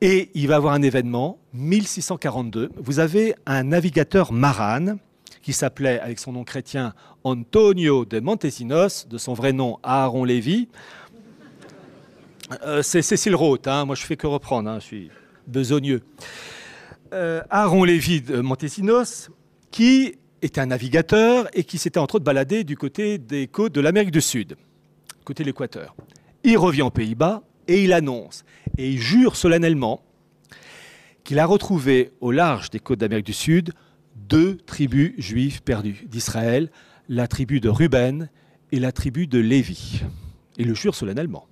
Et 0.00 0.30
il 0.34 0.48
va 0.48 0.56
avoir 0.56 0.74
un 0.74 0.82
événement, 0.82 1.38
1642. 1.54 2.70
Vous 2.76 2.98
avez 2.98 3.34
un 3.46 3.62
navigateur 3.62 4.32
marane 4.32 4.98
qui 5.40 5.52
s'appelait, 5.52 6.00
avec 6.00 6.18
son 6.18 6.32
nom 6.32 6.44
chrétien, 6.44 6.94
Antonio 7.22 8.04
de 8.04 8.20
Montesinos, 8.20 9.06
de 9.08 9.18
son 9.18 9.34
vrai 9.34 9.52
nom 9.52 9.78
Aaron 9.82 10.24
Lévy. 10.24 10.68
Euh, 12.62 12.82
c'est 12.82 13.02
Cécile 13.02 13.34
Roth, 13.34 13.66
hein. 13.66 13.84
moi 13.84 13.94
je 13.94 14.04
fais 14.04 14.16
que 14.16 14.26
reprendre, 14.26 14.68
hein. 14.70 14.78
je 14.80 14.84
suis 14.84 15.10
besogneux. 15.46 16.02
euh, 17.12 17.42
Aaron 17.48 17.84
Lévy 17.84 18.20
de 18.20 18.40
Montesinos, 18.40 19.30
qui 19.70 20.16
était 20.44 20.60
un 20.60 20.66
navigateur 20.66 21.48
et 21.54 21.64
qui 21.64 21.78
s'était 21.78 21.98
entre 21.98 22.16
autres 22.16 22.24
baladé 22.24 22.64
du 22.64 22.76
côté 22.76 23.16
des 23.16 23.46
côtes 23.46 23.74
de 23.74 23.80
l'Amérique 23.80 24.10
du 24.10 24.20
Sud, 24.20 24.56
côté 25.24 25.42
de 25.42 25.48
l'équateur. 25.48 25.96
Il 26.44 26.58
revient 26.58 26.82
aux 26.82 26.90
Pays-Bas 26.90 27.42
et 27.66 27.82
il 27.82 27.94
annonce 27.94 28.44
et 28.76 28.90
il 28.90 29.00
jure 29.00 29.36
solennellement 29.36 30.02
qu'il 31.24 31.38
a 31.38 31.46
retrouvé 31.46 32.12
au 32.20 32.30
large 32.30 32.68
des 32.68 32.78
côtes 32.78 32.98
d'Amérique 33.00 33.24
du 33.24 33.32
Sud 33.32 33.72
deux 34.14 34.58
tribus 34.58 35.14
juives 35.16 35.62
perdues 35.62 36.04
d'Israël, 36.06 36.70
la 37.08 37.26
tribu 37.26 37.60
de 37.60 37.70
Ruben 37.70 38.28
et 38.70 38.80
la 38.80 38.92
tribu 38.92 39.26
de 39.26 39.38
Lévi. 39.38 40.02
Il 40.58 40.68
le 40.68 40.74
jure 40.74 40.94
solennellement. 40.94 41.46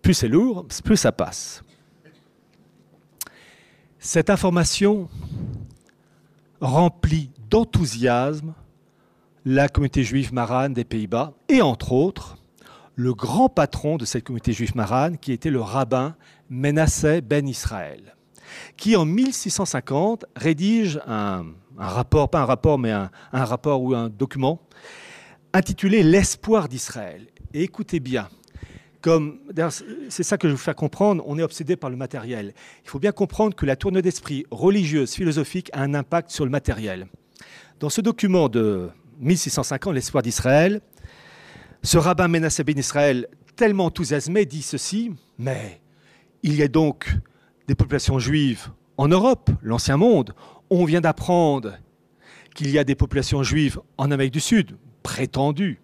Plus 0.00 0.14
c'est 0.14 0.28
lourd, 0.28 0.66
plus 0.84 0.96
ça 0.96 1.12
passe. 1.12 1.62
Cette 3.98 4.30
information 4.30 5.08
remplit 6.62 7.30
d'enthousiasme 7.50 8.54
la 9.44 9.68
communauté 9.68 10.04
juive 10.04 10.32
marane 10.32 10.72
des 10.72 10.84
Pays-Bas 10.84 11.34
et 11.48 11.60
entre 11.60 11.92
autres 11.92 12.38
le 12.94 13.12
grand 13.14 13.48
patron 13.48 13.96
de 13.96 14.04
cette 14.04 14.24
communauté 14.24 14.52
juive 14.52 14.76
marane 14.76 15.18
qui 15.18 15.32
était 15.32 15.50
le 15.50 15.60
rabbin 15.60 16.14
Menasseh 16.50 17.20
ben 17.20 17.48
Israël, 17.48 18.14
qui 18.76 18.94
en 18.94 19.04
1650 19.04 20.26
rédige 20.36 21.00
un, 21.06 21.46
rapport, 21.76 22.30
pas 22.30 22.42
un 22.42 22.44
rapport, 22.44 22.78
mais 22.78 22.92
un, 22.92 23.10
un 23.32 23.44
rapport 23.44 23.82
ou 23.82 23.94
un 23.94 24.08
document 24.08 24.60
intitulé 25.52 26.02
L'espoir 26.02 26.68
d'Israël. 26.68 27.26
Écoutez 27.54 27.98
bien, 27.98 28.28
comme 29.02 29.40
c'est 30.08 30.22
ça 30.22 30.38
que 30.38 30.48
je 30.48 30.52
vous 30.52 30.58
faire 30.58 30.76
comprendre, 30.76 31.22
on 31.26 31.38
est 31.38 31.42
obsédé 31.42 31.76
par 31.76 31.90
le 31.90 31.96
matériel. 31.96 32.54
Il 32.84 32.88
faut 32.88 33.00
bien 33.00 33.12
comprendre 33.12 33.54
que 33.54 33.66
la 33.66 33.76
tournée 33.76 34.00
d'esprit 34.00 34.46
religieuse, 34.50 35.12
philosophique 35.12 35.68
a 35.74 35.82
un 35.82 35.92
impact 35.92 36.30
sur 36.30 36.44
le 36.44 36.50
matériel. 36.50 37.08
Dans 37.80 37.90
ce 37.90 38.00
document 38.00 38.48
de 38.48 38.88
1650, 39.18 39.92
L'espoir 39.92 40.22
d'Israël, 40.22 40.80
ce 41.82 41.98
rabbin 41.98 42.28
Menasseh 42.28 42.64
ben 42.64 42.78
Israël, 42.78 43.26
tellement 43.56 43.86
enthousiasmé, 43.86 44.46
dit 44.46 44.62
ceci 44.62 45.10
Mais 45.36 45.82
il 46.44 46.54
y 46.54 46.62
a 46.62 46.68
donc 46.68 47.12
des 47.66 47.74
populations 47.74 48.20
juives 48.20 48.68
en 48.96 49.08
Europe, 49.08 49.50
l'ancien 49.62 49.96
monde. 49.96 50.32
On 50.70 50.84
vient 50.84 51.00
d'apprendre 51.00 51.74
qu'il 52.54 52.70
y 52.70 52.78
a 52.78 52.84
des 52.84 52.94
populations 52.94 53.42
juives 53.42 53.80
en 53.98 54.12
Amérique 54.12 54.32
du 54.32 54.40
Sud, 54.40 54.76
prétendues 55.02 55.81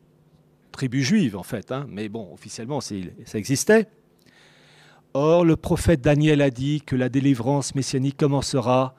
tribus 0.78 1.04
juives 1.04 1.36
en 1.36 1.42
fait, 1.42 1.72
hein. 1.72 1.86
mais 1.88 2.08
bon, 2.08 2.32
officiellement 2.32 2.80
ça 2.80 2.94
existait. 3.34 3.88
Or, 5.12 5.44
le 5.44 5.56
prophète 5.56 6.00
Daniel 6.00 6.40
a 6.40 6.50
dit 6.50 6.82
que 6.82 6.94
la 6.94 7.08
délivrance 7.08 7.74
messianique 7.74 8.16
commencera 8.16 8.94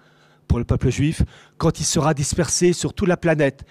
pour 0.50 0.60
le 0.60 0.66
peuple 0.66 0.90
juif 0.90 1.22
quand 1.58 1.80
il 1.80 1.86
sera 1.86 2.14
dispersé 2.14 2.74
sur 2.74 2.94
toute 2.94 3.08
la 3.08 3.16
planète. 3.16 3.64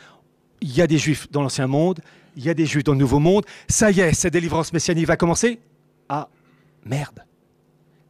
Il 0.62 0.74
y 0.74 0.80
a 0.80 0.86
des 0.86 0.96
juifs 0.96 1.30
dans 1.30 1.42
l'ancien 1.42 1.66
monde, 1.66 2.00
il 2.34 2.44
y 2.44 2.48
a 2.48 2.54
des 2.54 2.64
juifs 2.64 2.84
dans 2.84 2.92
le 2.92 2.98
nouveau 2.98 3.18
monde. 3.18 3.44
Ça 3.68 3.90
y 3.90 4.00
est, 4.00 4.14
cette 4.14 4.32
délivrance 4.32 4.72
messianique 4.72 5.06
va 5.06 5.18
commencer. 5.18 5.61
Ah, 6.09 6.30
merde, 6.86 7.26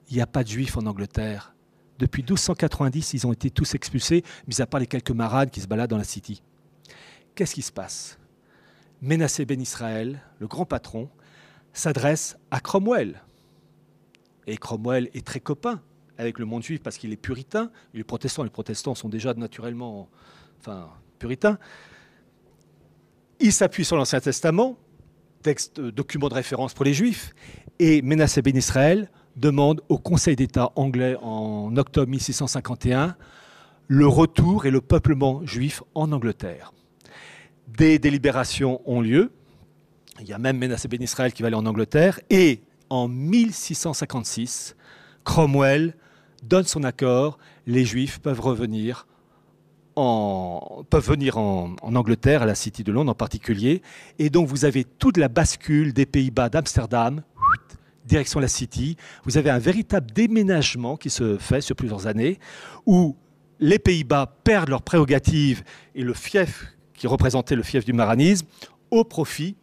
il 0.08 0.14
n'y 0.14 0.22
a 0.22 0.28
pas 0.28 0.44
de 0.44 0.48
juifs 0.48 0.76
en 0.76 0.86
Angleterre. 0.86 1.54
Depuis 1.98 2.22
1290, 2.22 3.14
ils 3.14 3.26
ont 3.26 3.32
été 3.32 3.50
tous 3.50 3.74
expulsés, 3.74 4.22
mis 4.46 4.60
à 4.60 4.66
part 4.66 4.78
les 4.78 4.86
quelques 4.86 5.10
marades 5.10 5.50
qui 5.50 5.60
se 5.60 5.66
baladent 5.66 5.90
dans 5.90 5.98
la 5.98 6.04
city. 6.04 6.40
Qu'est-ce 7.34 7.54
qui 7.54 7.62
se 7.62 7.72
passe? 7.72 8.17
Ménassé 9.00 9.44
Ben 9.44 9.60
Israël, 9.60 10.20
le 10.38 10.46
grand 10.46 10.64
patron, 10.64 11.08
s'adresse 11.72 12.36
à 12.50 12.60
Cromwell. 12.60 13.22
Et 14.46 14.56
Cromwell 14.56 15.10
est 15.14 15.26
très 15.26 15.40
copain 15.40 15.80
avec 16.16 16.38
le 16.38 16.44
monde 16.44 16.62
juif 16.62 16.82
parce 16.82 16.98
qu'il 16.98 17.12
est 17.12 17.16
puritain. 17.16 17.70
Les 17.94 18.04
protestants, 18.04 18.42
les 18.42 18.50
protestants 18.50 18.94
sont 18.94 19.08
déjà 19.08 19.34
naturellement 19.34 20.08
puritains. 21.18 21.58
Il 23.40 23.52
s'appuie 23.52 23.84
sur 23.84 23.96
l'Ancien 23.96 24.20
Testament, 24.20 24.76
texte, 25.42 25.78
euh, 25.78 25.92
document 25.92 26.28
de 26.28 26.34
référence 26.34 26.74
pour 26.74 26.84
les 26.84 26.92
juifs, 26.92 27.32
et 27.78 28.02
Ménassé 28.02 28.42
Ben 28.42 28.56
Israël 28.56 29.10
demande 29.36 29.80
au 29.88 29.98
Conseil 29.98 30.34
d'État 30.34 30.72
anglais 30.74 31.16
en 31.22 31.76
octobre 31.76 32.10
1651 32.10 33.16
le 33.86 34.06
retour 34.06 34.66
et 34.66 34.70
le 34.70 34.80
peuplement 34.80 35.46
juif 35.46 35.82
en 35.94 36.10
Angleterre. 36.10 36.72
Des 37.76 37.98
délibérations 37.98 38.80
ont 38.86 39.00
lieu. 39.00 39.30
Il 40.20 40.26
y 40.26 40.32
a 40.32 40.38
même 40.38 40.58
Menasseh 40.58 40.88
Ben 40.88 41.02
Israël 41.02 41.32
qui 41.32 41.42
va 41.42 41.48
aller 41.48 41.56
en 41.56 41.66
Angleterre. 41.66 42.20
Et 42.30 42.62
en 42.90 43.08
1656, 43.08 44.74
Cromwell 45.24 45.94
donne 46.42 46.64
son 46.64 46.82
accord. 46.82 47.38
Les 47.66 47.84
Juifs 47.84 48.18
peuvent 48.18 48.40
revenir 48.40 49.06
en, 49.96 50.84
peuvent 50.90 51.08
venir 51.08 51.38
en, 51.38 51.74
en, 51.82 51.94
Angleterre, 51.96 52.42
à 52.42 52.46
la 52.46 52.54
City 52.54 52.84
de 52.84 52.92
Londres 52.92 53.10
en 53.10 53.14
particulier. 53.14 53.82
Et 54.18 54.30
donc 54.30 54.48
vous 54.48 54.64
avez 54.64 54.84
toute 54.84 55.16
la 55.16 55.28
bascule 55.28 55.92
des 55.92 56.06
Pays-Bas 56.06 56.48
d'Amsterdam, 56.48 57.22
direction 58.06 58.40
la 58.40 58.48
City. 58.48 58.96
Vous 59.24 59.36
avez 59.36 59.50
un 59.50 59.58
véritable 59.58 60.10
déménagement 60.12 60.96
qui 60.96 61.10
se 61.10 61.36
fait 61.36 61.60
sur 61.60 61.76
plusieurs 61.76 62.06
années, 62.06 62.38
où 62.86 63.16
les 63.60 63.78
Pays-Bas 63.78 64.38
perdent 64.44 64.70
leurs 64.70 64.82
prérogatives 64.82 65.62
et 65.94 66.02
le 66.02 66.14
fief 66.14 66.77
qui 66.98 67.06
représentait 67.06 67.56
le 67.56 67.62
fief 67.62 67.84
du 67.84 67.92
maranisme, 67.92 68.46
au 68.90 69.04
profit 69.04 69.56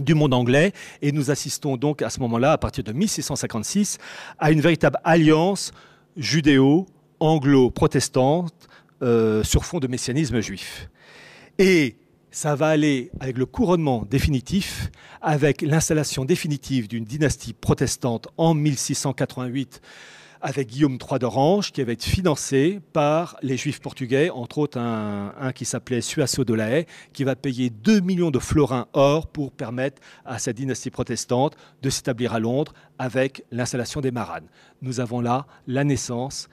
du 0.00 0.14
monde 0.14 0.32
anglais. 0.34 0.72
Et 1.02 1.12
nous 1.12 1.30
assistons 1.30 1.76
donc 1.76 2.02
à 2.02 2.10
ce 2.10 2.18
moment-là, 2.20 2.52
à 2.52 2.58
partir 2.58 2.84
de 2.84 2.92
1656, 2.92 3.98
à 4.38 4.50
une 4.50 4.60
véritable 4.60 4.98
alliance 5.04 5.72
judéo-anglo-protestante 6.16 8.68
euh, 9.02 9.42
sur 9.42 9.64
fond 9.64 9.80
de 9.80 9.86
messianisme 9.86 10.40
juif. 10.40 10.90
Et 11.58 11.96
ça 12.30 12.54
va 12.54 12.68
aller 12.68 13.10
avec 13.20 13.36
le 13.36 13.46
couronnement 13.46 14.06
définitif, 14.08 14.90
avec 15.20 15.60
l'installation 15.60 16.24
définitive 16.24 16.88
d'une 16.88 17.04
dynastie 17.04 17.52
protestante 17.52 18.28
en 18.38 18.54
1688 18.54 19.82
avec 20.42 20.68
Guillaume 20.68 20.98
III 21.00 21.20
d'Orange, 21.20 21.70
qui 21.70 21.80
avait 21.80 21.92
été 21.92 22.10
financé 22.10 22.80
par 22.92 23.36
les 23.42 23.56
Juifs 23.56 23.80
portugais, 23.80 24.28
entre 24.28 24.58
autres 24.58 24.78
un, 24.78 25.52
qui 25.54 25.64
s'appelait 25.64 26.00
Suasso 26.00 26.44
de 26.44 26.52
la 26.52 26.70
Haye, 26.70 26.86
qui 27.12 27.22
va 27.22 27.36
payer 27.36 27.70
2 27.70 28.00
millions 28.00 28.32
de 28.32 28.40
florins 28.40 28.88
or 28.92 29.28
pour 29.28 29.52
permettre 29.52 30.02
à 30.24 30.38
cette 30.38 30.56
dynastie 30.56 30.90
protestante 30.90 31.56
de 31.80 31.90
s'établir 31.90 32.34
à 32.34 32.40
Londres 32.40 32.74
avec 32.98 33.44
l'installation 33.52 34.00
des 34.00 34.10
Maranes. 34.10 34.48
Nous 34.82 34.98
avons 34.98 35.20
là 35.20 35.46
la 35.68 35.84
naissance 35.84 36.48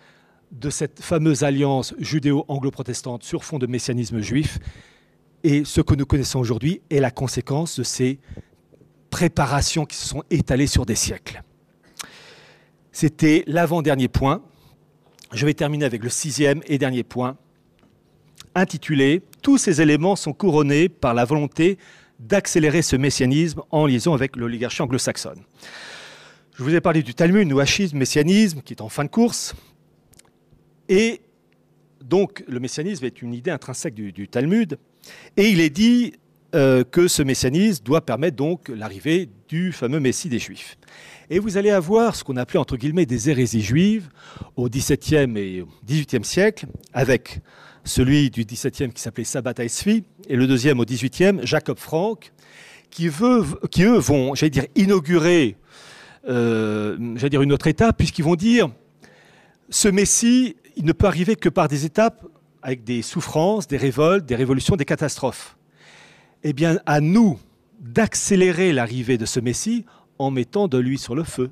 de 0.51 0.69
cette 0.69 1.01
fameuse 1.01 1.43
alliance 1.43 1.95
judéo-anglo-protestante 1.97 3.23
sur 3.23 3.43
fond 3.43 3.57
de 3.57 3.67
messianisme 3.67 4.19
juif. 4.19 4.59
Et 5.43 5.63
ce 5.65 5.81
que 5.81 5.95
nous 5.95 6.05
connaissons 6.05 6.39
aujourd'hui 6.39 6.81
est 6.91 6.99
la 6.99 7.11
conséquence 7.11 7.79
de 7.79 7.83
ces 7.83 8.19
préparations 9.09 9.85
qui 9.85 9.97
se 9.97 10.07
sont 10.07 10.23
étalées 10.29 10.67
sur 10.67 10.85
des 10.85 10.95
siècles. 10.95 11.43
C'était 12.99 13.45
l'avant-dernier 13.47 14.09
point. 14.09 14.41
Je 15.31 15.45
vais 15.45 15.53
terminer 15.53 15.85
avec 15.85 16.03
le 16.03 16.09
sixième 16.09 16.61
et 16.67 16.77
dernier 16.77 17.03
point, 17.03 17.37
intitulé 18.55 19.21
Tous 19.41 19.57
ces 19.57 19.79
éléments 19.79 20.17
sont 20.17 20.33
couronnés 20.33 20.89
par 20.89 21.13
la 21.13 21.23
volonté 21.23 21.77
d'accélérer 22.19 22.81
ce 22.81 22.97
messianisme 22.97 23.61
en 23.71 23.85
liaison 23.85 24.13
avec 24.13 24.35
l'oligarchie 24.35 24.81
anglo-saxonne. 24.81 25.43
Je 26.57 26.61
vous 26.61 26.75
ai 26.75 26.81
parlé 26.81 27.01
du 27.01 27.15
Talmud, 27.15 27.47
nouachisme, 27.47 27.97
messianisme, 27.97 28.61
qui 28.63 28.73
est 28.73 28.81
en 28.81 28.89
fin 28.89 29.05
de 29.05 29.09
course. 29.09 29.55
Et 30.89 31.21
donc, 32.03 32.43
le 32.49 32.59
messianisme 32.59 33.05
est 33.05 33.21
une 33.21 33.33
idée 33.33 33.51
intrinsèque 33.51 33.93
du, 33.93 34.27
Talmud. 34.27 34.77
Et 35.37 35.47
il 35.47 35.61
est 35.61 35.69
dit 35.69 36.15
euh, 36.55 36.83
que 36.83 37.07
ce 37.07 37.21
messianisme 37.21 37.83
doit 37.83 38.01
permettre 38.01 38.35
donc 38.35 38.69
l'arrivée 38.69 39.29
du 39.47 39.71
fameux 39.71 39.99
Messie 39.99 40.29
des 40.29 40.39
Juifs. 40.39 40.77
Et 41.29 41.37
vous 41.37 41.57
allez 41.57 41.69
avoir 41.69 42.15
ce 42.15 42.23
qu'on 42.23 42.37
appelait 42.37 42.59
entre 42.59 42.75
guillemets 42.75 43.05
des 43.05 43.29
hérésies 43.29 43.61
juives 43.61 44.09
au 44.55 44.67
XVIIe 44.67 45.37
et 45.37 45.63
XVIIIe 45.85 46.25
siècle, 46.25 46.65
avec 46.91 47.41
celui 47.83 48.31
du 48.31 48.45
XVIIe 48.45 48.91
qui 48.91 49.01
s'appelait 49.01 49.23
Sabbat 49.23 49.53
Aesvi, 49.59 50.03
et 50.27 50.35
le 50.35 50.47
deuxième 50.47 50.79
au 50.79 50.85
XVIIIe, 50.85 51.39
Jacob 51.43 51.77
Frank, 51.77 52.31
qui, 52.89 53.07
eux 53.07 53.97
vont, 53.97 54.33
inaugurer, 54.75 55.55
euh, 56.27 56.97
dire 57.29 57.41
une 57.43 57.53
autre 57.53 57.67
étape, 57.67 57.97
puisqu'ils 57.97 58.25
vont 58.25 58.35
dire, 58.35 58.69
ce 59.69 59.87
Messie, 59.87 60.55
ne 60.81 60.93
peut 60.93 61.05
arriver 61.05 61.35
que 61.35 61.49
par 61.49 61.67
des 61.67 61.85
étapes 61.85 62.25
avec 62.61 62.83
des 62.83 63.01
souffrances, 63.01 63.67
des 63.67 63.77
révoltes, 63.77 64.25
des 64.25 64.35
révolutions, 64.35 64.75
des 64.75 64.85
catastrophes. 64.85 65.58
Eh 66.43 66.53
bien, 66.53 66.79
à 66.85 67.01
nous 67.01 67.39
d'accélérer 67.79 68.71
l'arrivée 68.73 69.17
de 69.17 69.25
ce 69.25 69.39
Messie 69.39 69.85
en 70.17 70.31
mettant 70.31 70.67
de 70.67 70.77
l'huile 70.77 70.99
sur 70.99 71.15
le 71.15 71.23
feu. 71.23 71.51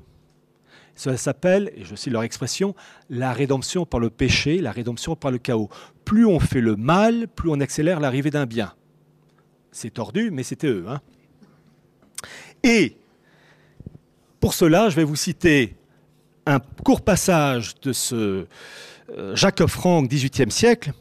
Cela 0.94 1.16
s'appelle, 1.16 1.70
et 1.76 1.84
je 1.84 1.94
cite 1.94 2.12
leur 2.12 2.22
expression, 2.22 2.74
la 3.08 3.32
rédemption 3.32 3.86
par 3.86 4.00
le 4.00 4.10
péché, 4.10 4.60
la 4.60 4.72
rédemption 4.72 5.14
par 5.14 5.30
le 5.30 5.38
chaos. 5.38 5.68
Plus 6.04 6.26
on 6.26 6.40
fait 6.40 6.60
le 6.60 6.74
mal, 6.74 7.28
plus 7.28 7.50
on 7.50 7.60
accélère 7.60 8.00
l'arrivée 8.00 8.30
d'un 8.30 8.46
bien. 8.46 8.74
C'est 9.70 9.90
tordu, 9.90 10.30
mais 10.32 10.42
c'était 10.42 10.66
eux. 10.66 10.86
Hein. 10.88 11.00
Et 12.64 12.96
pour 14.40 14.54
cela, 14.54 14.88
je 14.90 14.96
vais 14.96 15.04
vous 15.04 15.16
citer 15.16 15.76
un 16.46 16.58
court 16.84 17.02
passage 17.02 17.78
de 17.80 17.92
ce 17.92 18.46
Jacob 19.34 19.68
Frank, 19.68 20.10
18e 20.10 20.50
siècle, 20.50 20.92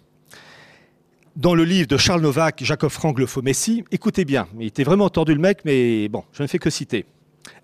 dans 1.37 1.53
le 1.53 1.63
livre 1.63 1.87
de 1.87 1.97
Charles 1.97 2.21
Novak, 2.21 2.63
Jacob 2.63 2.89
Frank, 2.89 3.19
le 3.19 3.27
faux 3.27 3.43
Messie. 3.43 3.83
Écoutez 3.91 4.25
bien, 4.25 4.47
il 4.59 4.65
était 4.65 4.83
vraiment 4.83 5.07
tordu 5.09 5.35
le 5.35 5.39
mec, 5.39 5.59
mais 5.65 6.09
bon, 6.09 6.23
je 6.33 6.41
ne 6.41 6.47
fais 6.47 6.57
que 6.57 6.71
citer. 6.71 7.05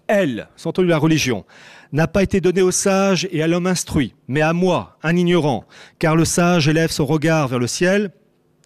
Elle, 0.05 0.47
sans 0.55 0.69
entendu 0.69 0.87
la 0.87 0.99
religion, 0.99 1.43
n'a 1.91 2.07
pas 2.07 2.21
été 2.21 2.39
donnée 2.39 2.61
au 2.61 2.69
sage 2.69 3.27
et 3.31 3.41
à 3.41 3.47
l'homme 3.47 3.65
instruit, 3.65 4.13
mais 4.27 4.41
à 4.41 4.53
moi, 4.53 4.97
un 5.01 5.15
ignorant, 5.15 5.65
car 5.97 6.15
le 6.15 6.23
sage 6.23 6.67
élève 6.67 6.91
son 6.91 7.07
regard 7.07 7.47
vers 7.47 7.57
le 7.57 7.65
ciel, 7.65 8.11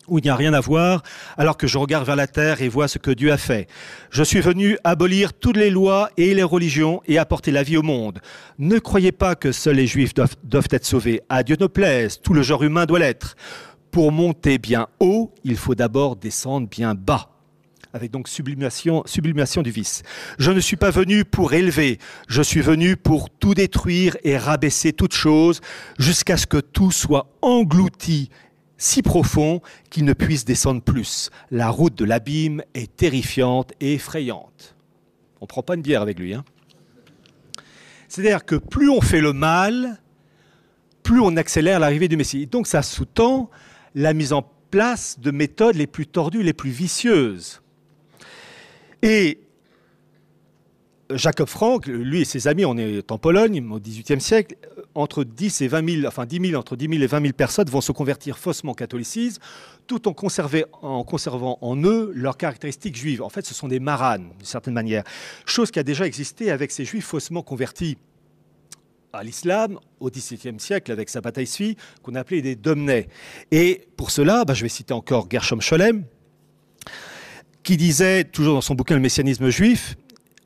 où 0.10 0.20
il 0.20 0.24
n'y 0.24 0.30
a 0.30 0.36
rien 0.36 0.54
à 0.54 0.60
voir, 0.60 1.04
alors 1.38 1.56
que 1.56 1.68
je 1.68 1.78
regarde 1.78 2.06
vers 2.06 2.16
la 2.18 2.28
terre 2.28 2.62
et 2.62 2.68
vois 2.68 2.90
ce 2.90 2.98
que 2.98 3.12
Dieu 3.12 3.32
a 3.32 3.38
fait. 3.38 3.68
Je 4.10 4.24
suis 4.24 4.42
venu 4.42 4.78
abolir 4.84 5.34
toutes 5.34 5.58
les 5.58 5.70
lois 5.70 6.10
et 6.18 6.34
les 6.34 6.44
religions 6.44 7.02
et 7.08 7.18
apporter 7.18 7.52
la 7.52 7.64
vie 7.64 7.78
au 7.78 7.82
monde. 7.82 8.20
Ne 8.58 8.80
croyez 8.80 9.14
pas 9.14 9.36
que 9.36 9.54
seuls 9.54 9.76
les 9.76 9.88
juifs 9.88 10.14
doivent, 10.14 10.36
doivent 10.44 10.70
être 10.72 10.86
sauvés. 10.86 11.22
À 11.30 11.44
Dieu 11.44 11.56
ne 11.60 11.68
plaise, 11.68 12.20
tout 12.22 12.34
le 12.34 12.42
genre 12.42 12.64
humain 12.64 12.86
doit 12.86 13.00
l'être. 13.00 13.36
Pour 13.92 14.12
monter 14.12 14.58
bien 14.58 14.88
haut, 15.00 15.34
il 15.44 15.58
faut 15.58 15.76
d'abord 15.76 16.16
descendre 16.16 16.68
bien 16.68 16.94
bas 16.94 17.32
avec 17.94 18.12
donc 18.12 18.28
sublimation, 18.28 19.04
du 19.64 19.72
vice. 19.72 20.04
Je 20.40 20.52
ne 20.52 20.60
suis 20.60 20.76
pas 20.76 20.92
venu 20.92 21.26
pour 21.26 21.54
élever, 21.54 22.00
je 22.28 22.42
suis 22.42 22.62
venu 22.62 22.96
pour 22.96 23.30
tout 23.30 23.54
détruire 23.54 24.16
et 24.24 24.38
rabaisser 24.38 24.94
toute 24.94 25.14
chose, 25.14 25.62
jusqu'à 25.98 26.38
ce 26.38 26.46
que 26.46 26.58
tout 26.58 26.92
soit 26.92 27.28
englouti 27.42 28.30
si 28.78 29.02
profond 29.02 29.62
qu'il 29.90 30.06
ne 30.06 30.14
puisse 30.14 30.46
descendre 30.46 30.82
plus. 30.82 31.32
La 31.50 31.70
route 31.70 31.96
de 31.96 32.06
l'abîme 32.06 32.62
est 32.76 32.96
terrifiante 32.96 33.74
et 33.80 33.96
effrayante. 33.96 34.76
On 35.42 35.46
ne 35.46 35.48
prend 35.48 35.64
pas 35.64 35.76
une 35.76 35.82
bière 35.82 36.02
avec 36.02 36.20
lui. 36.20 36.36
Hein 36.36 36.46
C'est-à-dire 38.08 38.46
que 38.46 38.56
plus 38.56 38.90
on 38.90 39.02
fait 39.02 39.22
le 39.22 39.34
mal, 39.34 40.00
plus 41.02 41.20
on 41.20 41.36
accélère 41.38 41.80
l'arrivée 41.80 42.08
du 42.08 42.18
Messie. 42.18 42.46
Donc 42.46 42.68
ça 42.68 42.84
sous-tend 42.84 43.50
la 43.98 44.14
mise 44.14 44.32
en 44.32 44.44
place 44.70 45.20
de 45.20 45.32
méthodes 45.32 45.76
les 45.76 45.88
plus 45.88 46.06
tordues, 46.06 46.44
les 46.44 46.54
plus 46.54 46.70
vicieuses. 46.70 47.62
Et 49.02 49.40
Jacob 51.10 51.48
Frank, 51.48 51.88
lui 51.88 52.22
et 52.22 52.26
ses 52.26 52.48
amis, 52.48 52.64
on 52.64 52.78
est 52.78 53.12
en 53.12 53.18
Pologne 53.18 53.66
au 53.72 53.80
XVIIIe 53.80 54.22
siècle, 54.22 54.56
entre 54.94 55.24
10 55.24 55.62
et 55.62 55.68
20 55.68 55.90
000, 56.02 56.08
enfin 56.08 56.26
10 56.26 56.50
000, 56.50 56.60
entre 56.60 56.76
10 56.76 56.90
000 56.90 57.02
et 57.02 57.08
20 57.08 57.22
000 57.22 57.34
personnes 57.34 57.70
vont 57.70 57.82
se 57.82 57.92
convertir 57.92 58.38
faussement 58.38 58.74
au 58.74 58.76
catholicisme, 58.76 59.42
tout 59.88 60.08
en, 60.08 60.12
en 60.12 61.04
conservant 61.04 61.58
en 61.62 61.78
eux 61.84 62.12
leurs 62.14 62.38
caractéristiques 62.38 62.96
juives. 62.96 63.24
En 63.24 63.30
fait, 63.30 63.48
ce 63.48 63.56
sont 63.56 63.68
des 63.68 63.80
maranes, 63.80 64.30
d'une 64.38 64.46
certaine 64.46 64.76
manière. 64.76 65.04
Chose 65.46 65.72
qui 65.72 65.80
a 65.80 65.84
déjà 65.84 66.06
existé 66.06 66.52
avec 66.52 66.72
ces 66.72 66.86
juifs 66.86 67.06
faussement 67.06 67.42
convertis 67.42 67.98
à 69.14 69.24
l'islam 69.24 69.80
au 70.00 70.10
XVIIe 70.10 70.60
siècle 70.60 70.92
avec 70.92 71.10
sa 71.10 71.22
bataille 71.22 71.48
qu'on 72.04 72.16
appelait 72.16 72.42
des 72.42 72.56
domnais. 72.56 73.08
Et 73.52 73.88
pour 73.96 74.12
cela, 74.12 74.46
bah, 74.46 74.54
je 74.54 74.64
vais 74.64 74.70
citer 74.70 74.94
encore 74.94 75.28
Gershom 75.30 75.62
Scholem, 75.62 76.04
qui 77.64 77.78
disait, 77.78 78.24
toujours 78.24 78.54
dans 78.54 78.62
son 78.62 78.76
bouquin 78.76 78.96
Le 78.96 79.02
messianisme 79.02 79.50
juif, 79.50 79.96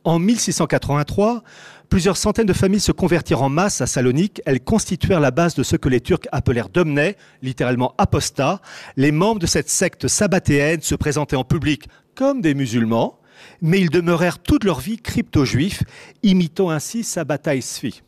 en 0.04 0.18
1683, 0.18 1.44
plusieurs 1.90 2.18
centaines 2.18 2.48
de 2.48 2.54
familles 2.54 2.80
se 2.80 2.92
convertirent 2.92 3.44
en 3.44 3.50
masse 3.50 3.82
à 3.82 3.88
Salonique. 3.88 4.42
Elles 4.46 4.62
constituèrent 4.62 5.20
la 5.20 5.32
base 5.32 5.54
de 5.54 5.64
ce 5.64 5.76
que 5.76 5.90
les 5.90 6.02
Turcs 6.02 6.28
appelèrent 6.32 6.70
domnais, 6.70 7.18
littéralement 7.42 7.94
apostats. 7.98 8.62
Les 8.96 9.12
membres 9.12 9.40
de 9.40 9.46
cette 9.46 9.70
secte 9.70 10.08
sabbatéenne 10.08 10.82
se 10.82 10.96
présentaient 10.96 11.36
en 11.36 11.44
public 11.44 11.84
comme 12.16 12.42
des 12.42 12.56
musulmans, 12.56 13.20
mais 13.62 13.80
ils 13.80 13.90
demeurèrent 13.90 14.40
toute 14.40 14.64
leur 14.64 14.80
vie 14.80 14.98
crypto-juifs, 14.98 15.84
imitant 16.24 16.70
ainsi 16.70 17.06
bataille 17.26 17.62
Sfi. 17.62 18.02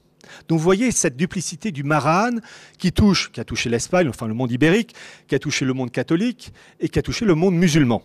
Donc 0.47 0.59
vous 0.59 0.63
voyez 0.63 0.91
cette 0.91 1.15
duplicité 1.15 1.71
du 1.71 1.84
Maran 1.84 2.32
qui 2.78 2.91
touche, 2.91 3.32
qui 3.32 3.39
a 3.39 3.43
touché 3.43 3.69
l'Espagne, 3.69 4.07
enfin 4.09 4.28
le 4.28 4.34
monde 4.34 4.51
ibérique, 4.51 4.95
qui 5.28 5.36
a 5.36 5.39
touché 5.39 5.65
le 5.65 5.74
monde 5.74 5.91
catholique 5.91 6.53
et 6.80 6.89
qui 6.89 6.99
a 6.99 7.01
touché 7.01 7.26
le 7.26 7.36
monde 7.36 7.55
musulman. 7.55 8.03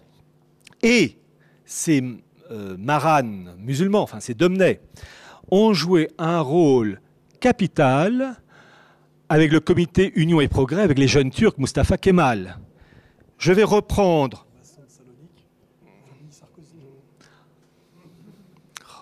Et 0.83 1.19
ces 1.65 2.03
euh, 2.51 2.77
maranes 2.79 3.55
musulmans, 3.59 4.03
enfin 4.03 4.21
ces 4.21 4.35
domnais, 4.35 4.81
ont 5.51 5.73
joué 5.73 6.09
un 6.19 6.41
rôle 6.41 7.01
capital 7.41 8.37
avec 9.29 9.53
le 9.53 9.61
comité 9.61 10.13
Union 10.17 10.41
et 10.41 10.49
Progrès, 10.49 10.83
avec 10.83 10.99
les 10.99 11.09
jeunes 11.09 11.31
Turcs, 11.31 11.59
Mustafa 11.59 11.99
Kemal. 11.99 12.59
Je 13.39 13.53
vais 13.53 13.65
reprendre. 13.65 14.47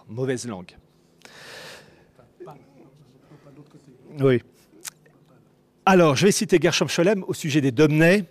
mauvaise 0.08 0.46
langue. 0.46 0.76
Oui. 4.20 4.40
Alors, 5.84 6.16
je 6.16 6.26
vais 6.26 6.32
citer 6.32 6.58
Gershom 6.60 6.88
Scholem 6.88 7.22
au 7.26 7.34
sujet 7.34 7.60
des 7.60 7.70
Domnais. 7.70 8.24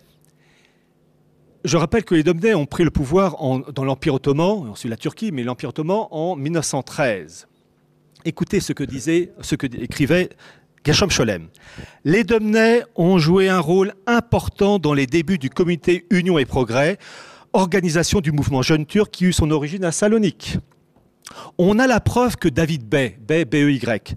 Je 1.64 1.78
rappelle 1.78 2.04
que 2.04 2.16
les 2.16 2.24
Domnais 2.24 2.54
ont 2.54 2.66
pris 2.66 2.84
le 2.84 2.92
pouvoir 2.92 3.38
dans 3.72 3.84
l'Empire 3.84 4.16
ottoman, 4.16 4.70
ensuite 4.70 4.90
la 4.90 4.98
Turquie, 4.98 5.32
mais 5.32 5.44
l'Empire 5.44 5.70
ottoman 5.70 6.08
en 6.12 6.36
1913. 6.36 7.48
Écoutez 8.26 8.60
ce 8.60 8.74
que 8.74 8.84
disait, 8.84 9.32
ce 9.42 9.56
que 9.56 9.68
écrivait 9.68 10.30
Gershom 10.84 11.10
Scholem. 11.10 11.48
Les 12.04 12.24
Domnais 12.24 12.84
ont 12.96 13.18
joué 13.18 13.50
un 13.50 13.60
rôle 13.60 13.94
important 14.06 14.78
dans 14.78 14.94
les 14.94 15.08
débuts 15.08 15.38
du 15.38 15.50
comité 15.50 16.06
Union 16.12 16.38
et 16.38 16.46
Progrès, 16.46 16.98
organisation 17.54 18.22
du 18.22 18.32
mouvement 18.32 18.62
jeune 18.62 18.86
turc 18.86 19.12
qui 19.12 19.26
eut 19.26 19.34
son 19.34 19.50
origine 19.50 19.86
à 19.86 19.92
Salonique. 19.92 20.58
On 21.58 21.80
a 21.80 21.88
la 21.88 22.00
preuve 22.00 22.36
que 22.38 22.48
David 22.48 22.88
Bey, 22.88 23.18
Bey, 23.20 23.46
B-E-Y, 23.46 24.16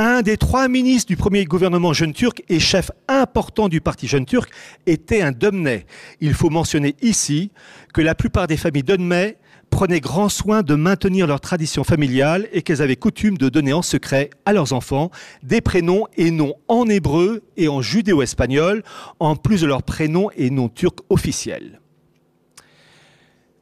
un 0.00 0.22
des 0.22 0.38
trois 0.38 0.68
ministres 0.68 1.08
du 1.08 1.16
premier 1.16 1.44
gouvernement 1.44 1.92
jeune 1.92 2.14
turc 2.14 2.42
et 2.48 2.58
chef 2.58 2.90
important 3.06 3.68
du 3.68 3.80
parti 3.80 4.08
jeune 4.08 4.24
turc, 4.24 4.50
était 4.86 5.20
un 5.20 5.30
Domnay. 5.30 5.84
Il 6.20 6.32
faut 6.32 6.48
mentionner 6.48 6.96
ici 7.02 7.50
que 7.92 8.00
la 8.00 8.14
plupart 8.14 8.46
des 8.46 8.56
familles 8.56 8.82
Domnay 8.82 9.36
prenaient 9.68 10.00
grand 10.00 10.28
soin 10.28 10.62
de 10.62 10.74
maintenir 10.74 11.26
leur 11.26 11.40
tradition 11.40 11.84
familiale 11.84 12.48
et 12.52 12.62
qu'elles 12.62 12.82
avaient 12.82 12.96
coutume 12.96 13.36
de 13.36 13.48
donner 13.48 13.72
en 13.72 13.82
secret 13.82 14.30
à 14.46 14.52
leurs 14.52 14.72
enfants 14.72 15.10
des 15.42 15.60
prénoms 15.60 16.06
et 16.16 16.30
noms 16.30 16.54
en 16.66 16.88
hébreu 16.88 17.42
et 17.56 17.68
en 17.68 17.82
judéo-espagnol, 17.82 18.82
en 19.20 19.36
plus 19.36 19.60
de 19.60 19.66
leurs 19.66 19.82
prénoms 19.82 20.30
et 20.34 20.50
noms 20.50 20.68
turcs 20.68 21.04
officiels. 21.10 21.80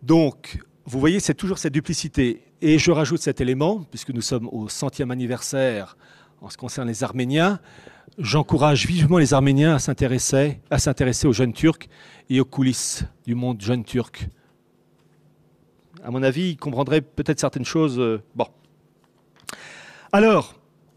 Donc, 0.02 0.58
vous 0.86 1.00
voyez, 1.00 1.20
c'est 1.20 1.34
toujours 1.34 1.58
cette 1.58 1.74
duplicité. 1.74 2.44
Et 2.62 2.78
je 2.78 2.90
rajoute 2.90 3.20
cet 3.20 3.40
élément, 3.40 3.84
puisque 3.90 4.10
nous 4.10 4.22
sommes 4.22 4.48
au 4.50 4.68
centième 4.68 5.10
anniversaire 5.10 5.96
en 6.40 6.48
ce 6.48 6.56
qui 6.56 6.60
concerne 6.60 6.88
les 6.88 7.04
Arméniens. 7.04 7.60
J'encourage 8.18 8.86
vivement 8.86 9.18
les 9.18 9.34
Arméniens 9.34 9.74
à 9.74 9.78
s'intéresser, 9.78 10.60
aux 11.26 11.32
jeunes 11.32 11.52
Turcs 11.52 11.88
et 12.30 12.40
aux 12.40 12.44
coulisses 12.44 13.04
du 13.26 13.34
monde 13.34 13.60
jeune 13.60 13.84
turc. 13.84 14.28
À 16.04 16.10
mon 16.10 16.22
avis, 16.22 16.50
ils 16.50 16.56
comprendraient 16.56 17.00
peut-être 17.00 17.40
certaines 17.40 17.64
choses. 17.64 17.98
Euh, 17.98 18.22
bon. 18.34 18.46
Alors, 20.12 20.54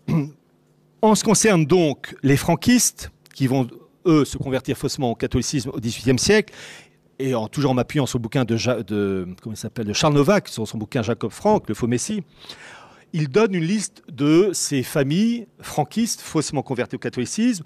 en 1.02 1.16
ce 1.16 1.24
qui 1.24 1.30
concerne 1.30 1.66
donc 1.66 2.16
les 2.24 2.38
franquistes, 2.38 3.12
qui 3.34 3.48
vont, 3.48 3.68
eux, 4.06 4.26
se 4.26 4.38
convertir 4.38 4.78
faussement 4.78 5.12
au 5.12 5.16
catholicisme 5.16 5.72
au 5.74 5.80
XVIIIe 5.80 6.20
siècle, 6.20 6.54
et 7.20 7.36
en, 7.36 7.48
toujours 7.48 7.72
en 7.72 7.74
m'appuyant 7.76 8.06
sur 8.06 8.18
le 8.18 8.24
bouquin 8.24 8.46
de, 8.46 8.56
de 8.56 9.94
Charles 9.94 10.14
Novak, 10.14 10.48
sur 10.48 10.68
son 10.68 10.78
bouquin 10.78 11.02
Jacob 11.02 11.32
Frank, 11.32 11.68
Le 11.68 11.76
faux 11.76 11.88
Messie, 11.88 12.24
il 13.14 13.30
donne 13.30 13.54
une 13.54 13.64
liste 13.64 14.04
de 14.12 14.52
ces 14.54 14.84
familles 14.84 15.48
franquistes 15.60 16.22
faussement 16.22 16.64
converties 16.64 16.96
au 16.96 17.00
catholicisme, 17.00 17.64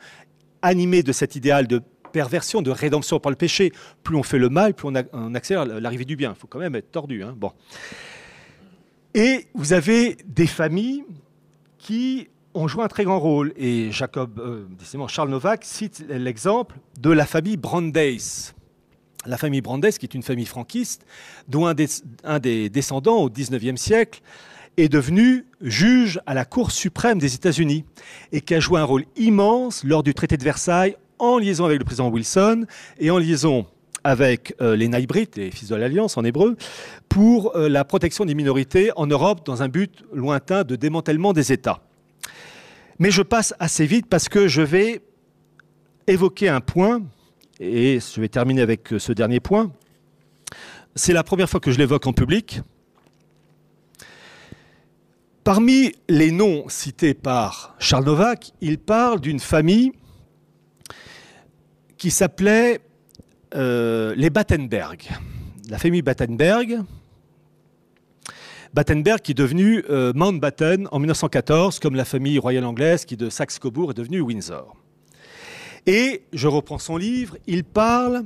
animées 0.61 1.03
de 1.03 1.11
cet 1.11 1.35
idéal 1.35 1.67
de 1.67 1.81
perversion, 2.11 2.61
de 2.61 2.71
rédemption 2.71 3.19
par 3.19 3.29
le 3.29 3.35
péché. 3.35 3.71
Plus 4.03 4.15
on 4.15 4.23
fait 4.23 4.39
le 4.39 4.49
mal, 4.49 4.73
plus 4.73 4.87
on, 4.87 5.35
accélère 5.35 5.65
l'arrivée 5.65 6.05
du 6.05 6.15
bien. 6.15 6.33
Il 6.35 6.39
faut 6.39 6.47
quand 6.47 6.59
même 6.59 6.75
être 6.75 6.91
tordu. 6.91 7.23
Hein. 7.23 7.33
bon. 7.35 7.51
Et 9.13 9.47
vous 9.53 9.73
avez 9.73 10.17
des 10.25 10.47
familles 10.47 11.03
qui 11.77 12.27
ont 12.53 12.67
joué 12.67 12.83
un 12.83 12.87
très 12.87 13.03
grand 13.03 13.19
rôle. 13.19 13.53
Et 13.57 13.91
Jacob, 13.91 14.39
euh, 14.39 15.07
Charles 15.07 15.29
Novak 15.29 15.63
cite 15.63 16.05
l'exemple 16.09 16.77
de 16.99 17.11
la 17.11 17.25
famille 17.25 17.57
Brandeis 17.57 18.53
la 19.25 19.37
famille 19.37 19.61
Brandes, 19.61 19.89
qui 19.89 20.05
est 20.05 20.13
une 20.13 20.23
famille 20.23 20.45
franquiste, 20.45 21.05
dont 21.47 21.65
un 21.65 21.73
des, 21.73 22.69
descendants 22.69 23.17
au 23.17 23.29
XIXe 23.29 23.79
siècle 23.79 24.21
est 24.77 24.89
devenu 24.89 25.45
juge 25.61 26.19
à 26.25 26.33
la 26.33 26.45
Cour 26.45 26.71
suprême 26.71 27.19
des 27.19 27.35
États-Unis 27.35 27.85
et 28.31 28.41
qui 28.41 28.55
a 28.55 28.59
joué 28.59 28.79
un 28.79 28.83
rôle 28.83 29.05
immense 29.15 29.83
lors 29.83 30.03
du 30.03 30.13
traité 30.13 30.37
de 30.37 30.43
Versailles 30.43 30.95
en 31.19 31.37
liaison 31.37 31.65
avec 31.65 31.79
le 31.79 31.85
président 31.85 32.09
Wilson 32.09 32.65
et 32.99 33.09
en 33.11 33.17
liaison 33.17 33.65
avec 34.03 34.53
euh, 34.61 34.75
les 34.75 34.87
Naïbrites, 34.87 35.35
les 35.35 35.49
fils 35.49 35.69
de 35.69 35.75
l'Alliance 35.75 36.15
en 36.15 36.23
hébreu, 36.23 36.55
pour 37.09 37.55
euh, 37.55 37.67
la 37.67 37.83
protection 37.83 38.23
des 38.23 38.35
minorités 38.35 38.91
en 38.95 39.07
Europe 39.07 39.45
dans 39.45 39.63
un 39.63 39.67
but 39.67 40.03
lointain 40.13 40.63
de 40.63 40.75
démantèlement 40.75 41.33
des 41.33 41.51
États. 41.51 41.81
Mais 42.99 43.09
je 43.09 43.23
passe 43.23 43.55
assez 43.59 43.87
vite 43.87 44.05
parce 44.07 44.29
que 44.29 44.47
je 44.47 44.61
vais 44.61 45.01
évoquer 46.05 46.49
un 46.49 46.61
point 46.61 47.01
et 47.59 47.99
je 47.99 48.21
vais 48.21 48.29
terminer 48.29 48.61
avec 48.61 48.89
ce 48.97 49.11
dernier 49.11 49.39
point. 49.39 49.71
C'est 50.95 51.13
la 51.13 51.23
première 51.23 51.49
fois 51.49 51.59
que 51.59 51.71
je 51.71 51.79
l'évoque 51.79 52.05
en 52.05 52.13
public. 52.13 52.61
Parmi 55.45 55.91
les 56.09 56.31
noms 56.31 56.67
cités 56.69 57.13
par 57.13 57.75
Charles 57.77 58.05
Novak, 58.05 58.53
il 58.61 58.79
parle 58.79 59.21
d'une 59.21 59.39
famille 59.39 59.91
qui 61.99 62.09
s'appelait 62.09 62.79
euh, 63.53 64.15
les 64.17 64.31
Battenberg. 64.31 65.07
La 65.69 65.77
famille 65.77 66.01
Battenberg, 66.01 66.81
Battenberg 68.73 69.19
qui 69.21 69.33
est 69.33 69.35
devenu 69.35 69.85
euh, 69.87 70.13
Mountbatten 70.15 70.87
en 70.91 70.97
1914, 70.97 71.77
comme 71.77 71.93
la 71.93 72.05
famille 72.05 72.39
royale 72.39 72.65
anglaise 72.65 73.05
qui 73.05 73.15
de 73.15 73.29
Saxe-Cobourg 73.29 73.91
est 73.91 73.97
devenue 73.97 74.21
Windsor. 74.21 74.75
Et 75.85 76.23
je 76.33 76.47
reprends 76.47 76.79
son 76.79 76.97
livre, 76.97 77.37
il 77.45 77.65
parle 77.65 78.23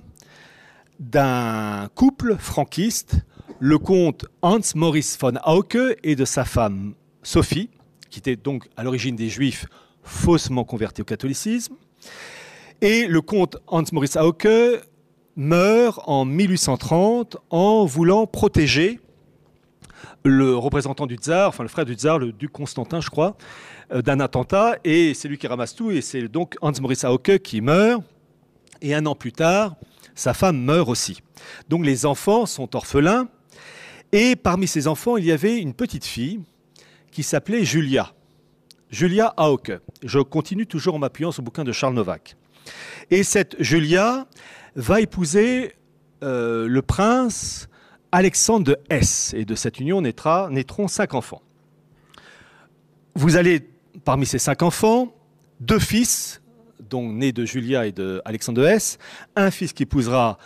d'un 1.01 1.89
couple 1.95 2.37
franquiste, 2.39 3.17
le 3.59 3.77
comte 3.77 4.25
Hans 4.41 4.59
Maurice 4.73 5.17
von 5.19 5.33
Hauke 5.45 5.97
et 6.01 6.15
de 6.15 6.23
sa 6.23 6.45
femme 6.45 6.93
Sophie, 7.23 7.69
qui 8.09 8.19
était 8.19 8.35
donc 8.35 8.67
à 8.77 8.83
l'origine 8.83 9.15
des 9.15 9.29
juifs 9.29 9.65
faussement 10.03 10.63
convertis 10.63 11.01
au 11.01 11.05
catholicisme. 11.05 11.75
Et 12.81 13.07
le 13.07 13.21
comte 13.21 13.57
Hans 13.67 13.83
Maurice 13.91 14.15
Hauke 14.15 14.47
meurt 15.35 16.01
en 16.05 16.25
1830 16.25 17.37
en 17.49 17.85
voulant 17.85 18.25
protéger 18.25 18.99
le 20.23 20.55
représentant 20.55 21.07
du 21.07 21.15
tsar, 21.15 21.49
enfin 21.49 21.63
le 21.63 21.69
frère 21.69 21.85
du 21.85 21.93
tsar, 21.93 22.19
le 22.19 22.31
duc 22.31 22.51
Constantin, 22.51 22.99
je 22.99 23.09
crois, 23.09 23.37
euh, 23.93 24.01
d'un 24.01 24.19
attentat. 24.19 24.77
Et 24.83 25.13
c'est 25.13 25.27
lui 25.27 25.37
qui 25.37 25.47
ramasse 25.47 25.75
tout. 25.75 25.91
Et 25.91 26.01
c'est 26.01 26.27
donc 26.27 26.55
Hans 26.61 26.71
Maurice 26.81 27.03
Hauke 27.03 27.39
qui 27.39 27.61
meurt. 27.61 28.03
Et 28.81 28.93
un 28.95 29.05
an 29.05 29.15
plus 29.15 29.33
tard, 29.33 29.75
sa 30.15 30.33
femme 30.33 30.57
meurt 30.57 30.89
aussi. 30.89 31.21
Donc 31.67 31.85
les 31.85 32.05
enfants 32.05 32.45
sont 32.45 32.75
orphelins. 32.75 33.27
Et 34.11 34.35
parmi 34.35 34.67
ces 34.67 34.87
enfants, 34.87 35.17
il 35.17 35.25
y 35.25 35.31
avait 35.31 35.59
une 35.59 35.73
petite 35.73 36.05
fille 36.05 36.39
qui 37.11 37.23
s'appelait 37.23 37.63
Julia. 37.63 38.13
Julia 38.89 39.33
Hauke. 39.37 39.79
Je 40.03 40.19
continue 40.19 40.65
toujours 40.65 40.95
en 40.95 40.99
m'appuyant 40.99 41.31
sur 41.31 41.41
le 41.41 41.45
bouquin 41.45 41.63
de 41.63 41.71
Charles 41.71 41.93
Novak. 41.93 42.35
Et 43.11 43.23
cette 43.23 43.55
Julia 43.61 44.27
va 44.75 45.01
épouser 45.01 45.73
euh, 46.23 46.67
le 46.67 46.81
prince 46.81 47.67
Alexandre 48.11 48.65
de 48.65 48.77
Hesse. 48.89 49.33
Et 49.35 49.45
de 49.45 49.55
cette 49.55 49.79
union 49.79 50.01
naîtra, 50.01 50.49
naîtront 50.51 50.87
cinq 50.87 51.13
enfants. 51.13 51.41
Vous 53.15 53.35
allez, 53.35 53.69
parmi 54.05 54.25
ces 54.25 54.39
cinq 54.39 54.63
enfants, 54.63 55.13
deux 55.59 55.79
fils, 55.79 56.41
donc 56.89 57.13
nés 57.13 57.31
de 57.31 57.45
Julia 57.45 57.85
et 57.85 57.91
de 57.91 58.21
Alexandre 58.25 58.61
de 58.61 58.67
Hesse, 58.67 58.97
un 59.35 59.51
fils 59.51 59.73
qui 59.73 59.83
épousera 59.83 60.37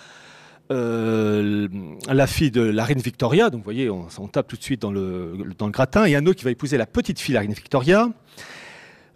euh, 0.72 1.68
la 2.08 2.28
fille 2.28 2.52
de 2.52 2.62
la 2.62 2.86
reine 2.86 3.00
Victoria, 3.00 3.50
donc 3.50 3.60
vous 3.60 3.66
voyez, 3.66 3.90
on, 3.90 4.08
tape 4.28 4.48
tout 4.48 4.56
de 4.56 4.64
suite 4.64 4.82
dans 4.82 4.92
le, 4.92 5.38
dans 5.58 5.66
le 5.66 5.72
gratin, 5.72 6.06
et 6.06 6.16
un 6.16 6.26
autre 6.26 6.40
qui 6.40 6.46
va 6.46 6.52
épouser 6.52 6.78
la 6.78 6.86
petite 6.86 7.20
fille 7.20 7.34
de 7.34 7.36
la 7.36 7.42
reine 7.42 7.54
Victoria. 7.54 8.10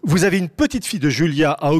Vous 0.02 0.24
avez 0.24 0.38
une 0.38 0.48
petite 0.48 0.84
fille 0.84 1.00
de 1.00 1.10
Julia 1.10 1.52
à 1.52 1.72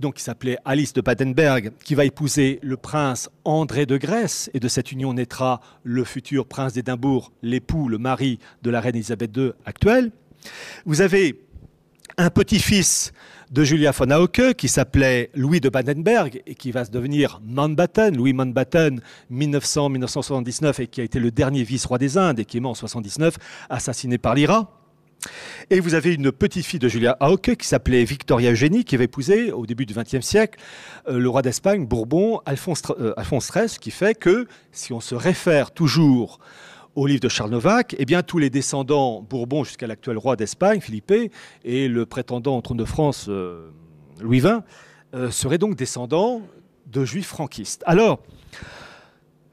donc 0.00 0.14
qui 0.14 0.22
s'appelait 0.22 0.58
Alice 0.64 0.92
de 0.92 1.00
Badenberg, 1.00 1.72
qui 1.84 1.94
va 1.94 2.04
épouser 2.04 2.58
le 2.62 2.76
prince 2.76 3.30
André 3.44 3.86
de 3.86 3.96
Grèce, 3.96 4.50
et 4.52 4.60
de 4.60 4.66
cette 4.66 4.90
union 4.90 5.12
naîtra 5.14 5.60
le 5.84 6.02
futur 6.02 6.46
prince 6.46 6.72
d'Édimbourg, 6.72 7.32
l'époux, 7.42 7.88
le 7.88 7.98
mari 7.98 8.40
de 8.62 8.70
la 8.70 8.80
reine 8.80 8.96
Elisabeth 8.96 9.36
II 9.36 9.52
actuelle. 9.64 10.10
Vous 10.86 11.02
avez 11.02 11.40
un 12.16 12.30
petit-fils 12.30 13.12
de 13.50 13.64
Julia 13.64 13.92
von 13.92 14.10
Hauke 14.10 14.54
qui 14.54 14.68
s'appelait 14.68 15.30
Louis 15.34 15.60
de 15.60 15.68
Badenberg 15.68 16.42
et 16.46 16.54
qui 16.54 16.72
va 16.72 16.84
se 16.84 16.90
devenir 16.90 17.40
Mountbatten, 17.44 18.16
Louis 18.16 18.32
Mountbatten 18.32 19.00
1900-1979 19.32 20.82
et 20.82 20.86
qui 20.86 21.00
a 21.00 21.04
été 21.04 21.20
le 21.20 21.30
dernier 21.30 21.62
vice-roi 21.62 21.98
des 21.98 22.18
Indes 22.18 22.40
et 22.40 22.44
qui 22.44 22.56
est 22.56 22.60
mort 22.60 22.72
en 22.72 22.74
79, 22.74 23.36
assassiné 23.70 24.18
par 24.18 24.34
l'IRA. 24.34 24.70
Et 25.70 25.80
vous 25.80 25.94
avez 25.94 26.14
une 26.14 26.30
petite 26.30 26.66
fille 26.66 26.78
de 26.78 26.88
Julia 26.88 27.16
Hauke 27.20 27.56
qui 27.56 27.66
s'appelait 27.66 28.04
Victoria 28.04 28.52
Eugénie, 28.52 28.84
qui 28.84 28.94
avait 28.94 29.04
épousé 29.04 29.52
au 29.52 29.66
début 29.66 29.86
du 29.86 29.94
XXe 29.94 30.24
siècle 30.24 30.60
euh, 31.08 31.18
le 31.18 31.28
roi 31.28 31.42
d'Espagne, 31.42 31.86
Bourbon, 31.86 32.40
Alphonse, 32.46 32.82
euh, 33.00 33.66
qui 33.80 33.90
fait 33.90 34.14
que 34.14 34.46
si 34.72 34.92
on 34.92 35.00
se 35.00 35.14
réfère 35.14 35.70
toujours 35.70 36.38
au 36.96 37.06
livre 37.06 37.20
de 37.20 37.28
Charles 37.28 37.50
Novak, 37.50 37.94
eh 37.98 38.04
bien, 38.04 38.22
tous 38.22 38.38
les 38.38 38.50
descendants 38.50 39.22
Bourbon 39.22 39.62
jusqu'à 39.62 39.86
l'actuel 39.86 40.18
roi 40.18 40.34
d'Espagne, 40.34 40.80
Philippe, 40.80 41.12
et 41.64 41.88
le 41.88 42.06
prétendant 42.06 42.58
au 42.58 42.60
trône 42.60 42.78
de 42.78 42.84
France, 42.84 43.26
euh, 43.28 43.70
Louis 44.20 44.40
XX, 44.40 44.60
seraient 45.30 45.58
donc 45.58 45.76
descendants 45.76 46.42
de 46.86 47.04
juifs 47.04 47.28
franquistes. 47.28 47.82
Alors, 47.86 48.20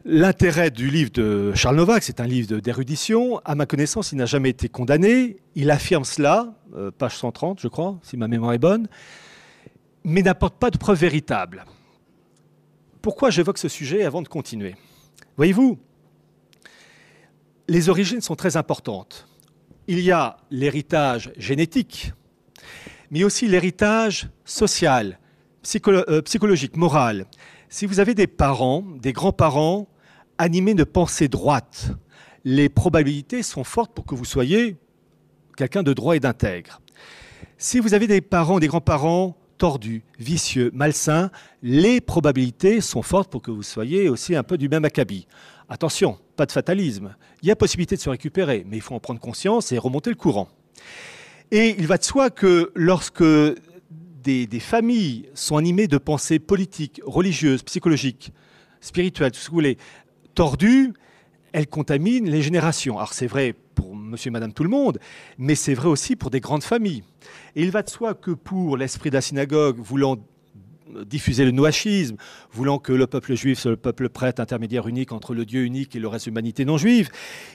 L'intérêt 0.06 0.70
du 0.70 0.90
livre 0.90 1.12
de 1.12 1.54
Charles 1.56 1.78
Novak, 1.78 2.04
c'est 2.04 2.20
un 2.20 2.28
livre 2.28 2.58
d'érudition. 2.58 3.40
À 3.46 3.56
ma 3.56 3.66
connaissance, 3.66 4.12
il 4.12 4.18
n'a 4.18 4.26
jamais 4.26 4.50
été 4.50 4.68
condamné. 4.68 5.38
Il 5.56 5.72
affirme 5.72 6.04
cela, 6.04 6.56
euh, 6.76 6.92
page 6.92 7.16
130, 7.16 7.62
je 7.62 7.70
crois, 7.70 7.98
si 8.04 8.18
ma 8.18 8.28
mémoire 8.28 8.52
est 8.52 8.58
bonne, 8.58 8.90
mais 10.04 10.22
n'apporte 10.22 10.56
pas 10.56 10.72
de 10.72 10.78
preuves 10.78 11.00
véritables. 11.00 11.64
Pourquoi 13.02 13.30
j'évoque 13.30 13.58
ce 13.58 13.70
sujet 13.70 14.04
avant 14.04 14.22
de 14.22 14.28
continuer? 14.28 14.76
Voyez-vous, 15.38 15.80
les 17.68 17.90
origines 17.90 18.22
sont 18.22 18.36
très 18.36 18.58
importantes. 18.58 19.28
Il 19.88 20.00
y 20.00 20.12
a 20.12 20.38
l'héritage 20.52 21.32
génétique, 21.38 22.14
mais 23.12 23.24
aussi 23.24 23.48
l'héritage 23.48 24.30
social, 24.46 25.20
euh, 25.88 26.22
psychologique, 26.22 26.78
moral. 26.78 27.26
Si 27.70 27.86
vous 27.86 28.00
avez 28.00 28.16
des 28.16 28.28
parents, 28.28 28.84
des 29.02 29.14
grands-parents 29.14 29.88
animé 30.38 30.74
de 30.74 30.84
pensée 30.84 31.28
droite, 31.28 31.92
les 32.44 32.70
probabilités 32.70 33.44
sont 33.44 33.64
fortes 33.64 33.94
pour 33.94 34.06
que 34.06 34.16
vous 34.16 34.26
soyez 34.26 34.76
quelqu'un 35.56 35.84
de 35.84 35.94
droit 35.94 36.16
et 36.16 36.20
d'intègre. 36.20 36.82
Si 37.58 37.80
vous 37.80 37.94
avez 37.94 38.08
des 38.08 38.22
parents, 38.22 38.60
des 38.60 38.68
grands-parents 38.68 39.38
tordus, 39.58 40.04
vicieux, 40.20 40.72
malsains, 40.74 41.32
les 41.62 42.02
probabilités 42.02 42.82
sont 42.82 43.02
fortes 43.02 43.32
pour 43.32 43.42
que 43.42 43.52
vous 43.52 43.64
soyez 43.64 44.10
aussi 44.10 44.36
un 44.36 44.44
peu 44.44 44.58
du 44.58 44.68
même 44.68 44.84
acabit. 44.84 45.28
Attention, 45.74 46.20
pas 46.36 46.46
de 46.46 46.52
fatalisme. 46.52 47.16
Il 47.42 47.48
y 47.48 47.52
a 47.52 47.56
possibilité 47.56 47.96
de 47.96 48.00
se 48.00 48.08
récupérer, 48.12 48.64
mais 48.70 48.78
il 48.78 48.82
faut 48.82 48.94
en 48.94 49.00
prendre 49.00 49.20
conscience 49.20 49.72
et 49.72 49.80
remonter 49.80 50.12
le 50.12 50.16
courant. 50.16 50.48
Et 51.50 51.74
il 51.80 51.88
va 51.88 51.98
de 51.98 52.04
soi 52.04 52.30
que 52.30 52.72
lorsque 52.76 53.24
des, 54.24 54.48
familles 54.60 55.30
sont 55.34 55.58
animées 55.58 55.88
de 55.88 55.98
pensées 55.98 56.38
politiques, 56.38 57.02
religieuses, 57.04 57.64
psychologiques, 57.64 58.32
spirituelles, 58.82 59.32
tout 59.32 59.40
ce 59.40 59.46
que 59.46 59.50
vous 59.50 59.56
voulez, 59.56 59.80
tordue, 60.36 60.94
elle 61.54 61.66
contamine 61.66 62.30
les 62.30 62.44
générations. 62.44 62.98
Alors 63.00 63.14
c'est 63.14 63.26
vrai 63.26 63.56
pour 63.74 63.96
monsieur 63.96 64.28
et 64.28 64.32
madame 64.32 64.54
tout 64.54 64.64
le 64.64 64.70
monde, 64.70 65.00
mais 65.40 65.56
c'est 65.56 65.74
vrai 65.74 65.88
aussi 65.88 66.16
pour 66.16 66.30
des 66.30 66.40
grandes 66.40 66.64
familles. 66.64 67.04
Et 67.56 67.64
il 67.64 67.72
va 67.72 67.82
de 67.82 67.90
soi 67.90 68.14
que 68.14 68.30
pour 68.30 68.78
l'esprit 68.78 69.10
de 69.10 69.16
la 69.16 69.22
synagogue, 69.22 69.80
voulant 69.80 70.18
diffuser 71.06 71.46
le 71.46 71.52
noachisme, 71.52 72.18
voulant 72.52 72.80
que 72.80 72.92
le 72.92 73.08
peuple 73.08 73.36
juif 73.36 73.60
soit 73.60 73.72
le 73.72 73.78
peuple 73.78 74.10
prêtre 74.10 74.42
intermédiaire 74.42 74.88
unique 74.88 75.12
entre 75.12 75.34
le 75.34 75.46
Dieu 75.46 75.64
unique 75.64 75.96
et 75.96 76.00
le 76.00 76.08
reste 76.08 76.26
de 76.26 76.32
l'humanité 76.32 76.66
non 76.66 76.78
juive, 76.78 77.10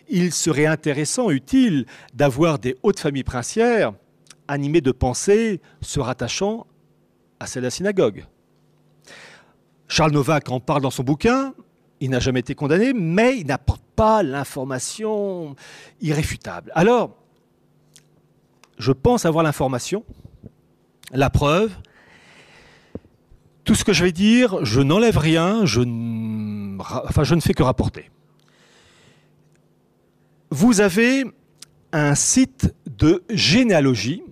il 0.08 0.32
serait 0.32 0.66
intéressant, 0.66 1.30
utile, 1.30 1.86
d'avoir 2.14 2.58
des 2.58 2.76
hautes 2.82 3.00
familles 3.00 3.24
princières 3.24 3.92
animées 4.48 4.80
de 4.80 4.92
pensées 4.92 5.60
se 5.80 6.00
rattachant 6.00 6.66
à 7.40 7.46
celle 7.46 7.62
de 7.62 7.66
la 7.66 7.70
synagogue. 7.70 8.24
Charles 9.88 10.12
Novak 10.12 10.50
en 10.50 10.60
parle 10.60 10.82
dans 10.82 10.90
son 10.90 11.02
bouquin, 11.02 11.54
il 12.00 12.10
n'a 12.10 12.20
jamais 12.20 12.40
été 12.40 12.54
condamné, 12.54 12.92
mais 12.92 13.38
il 13.38 13.46
n'apporte 13.46 13.82
pas 13.96 14.22
l'information 14.22 15.56
irréfutable. 16.00 16.70
Alors, 16.74 17.16
je 18.78 18.92
pense 18.92 19.24
avoir 19.24 19.44
l'information, 19.44 20.04
la 21.10 21.30
preuve. 21.30 21.72
Tout 23.68 23.74
ce 23.74 23.84
que 23.84 23.92
je 23.92 24.02
vais 24.02 24.12
dire, 24.12 24.64
je 24.64 24.80
n'enlève 24.80 25.18
rien, 25.18 25.66
je, 25.66 25.82
ne 25.82 27.40
fais 27.40 27.52
que 27.52 27.62
rapporter. 27.62 28.10
Vous 30.50 30.80
avez 30.80 31.26
un 31.92 32.14
site 32.14 32.74
de 32.86 33.22
généalogie 33.28 34.22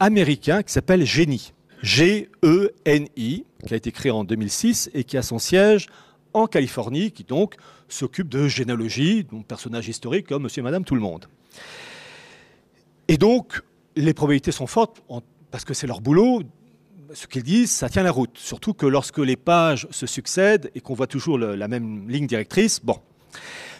américain 0.00 0.62
qui 0.62 0.72
s'appelle 0.72 1.04
Geni, 1.04 1.52
G-E-N-I, 1.82 3.44
qui 3.66 3.74
a 3.74 3.76
été 3.76 3.92
créé 3.92 4.10
en 4.10 4.24
2006 4.24 4.88
et 4.94 5.04
qui 5.04 5.18
a 5.18 5.22
son 5.22 5.38
siège 5.38 5.88
en 6.32 6.46
Californie, 6.46 7.10
qui 7.10 7.24
donc 7.24 7.56
s'occupe 7.90 8.30
de 8.30 8.48
généalogie, 8.48 9.24
donc 9.24 9.46
personnage 9.46 9.88
historique 9.88 10.26
comme 10.28 10.44
monsieur 10.44 10.60
et 10.60 10.64
madame 10.64 10.86
tout 10.86 10.94
le 10.94 11.02
monde. 11.02 11.26
Et 13.08 13.18
donc, 13.18 13.60
les 13.94 14.14
probabilités 14.14 14.52
sont 14.52 14.66
fortes, 14.66 15.02
parce 15.50 15.66
que 15.66 15.74
c'est 15.74 15.86
leur 15.86 16.00
boulot, 16.00 16.44
ce 17.14 17.26
qu'ils 17.26 17.42
disent, 17.42 17.70
ça 17.70 17.88
tient 17.88 18.02
la 18.02 18.10
route. 18.10 18.36
Surtout 18.38 18.74
que 18.74 18.86
lorsque 18.86 19.18
les 19.18 19.36
pages 19.36 19.86
se 19.90 20.06
succèdent 20.06 20.70
et 20.74 20.80
qu'on 20.80 20.94
voit 20.94 21.06
toujours 21.06 21.38
la 21.38 21.68
même 21.68 22.08
ligne 22.08 22.26
directrice, 22.26 22.80
bon. 22.82 22.98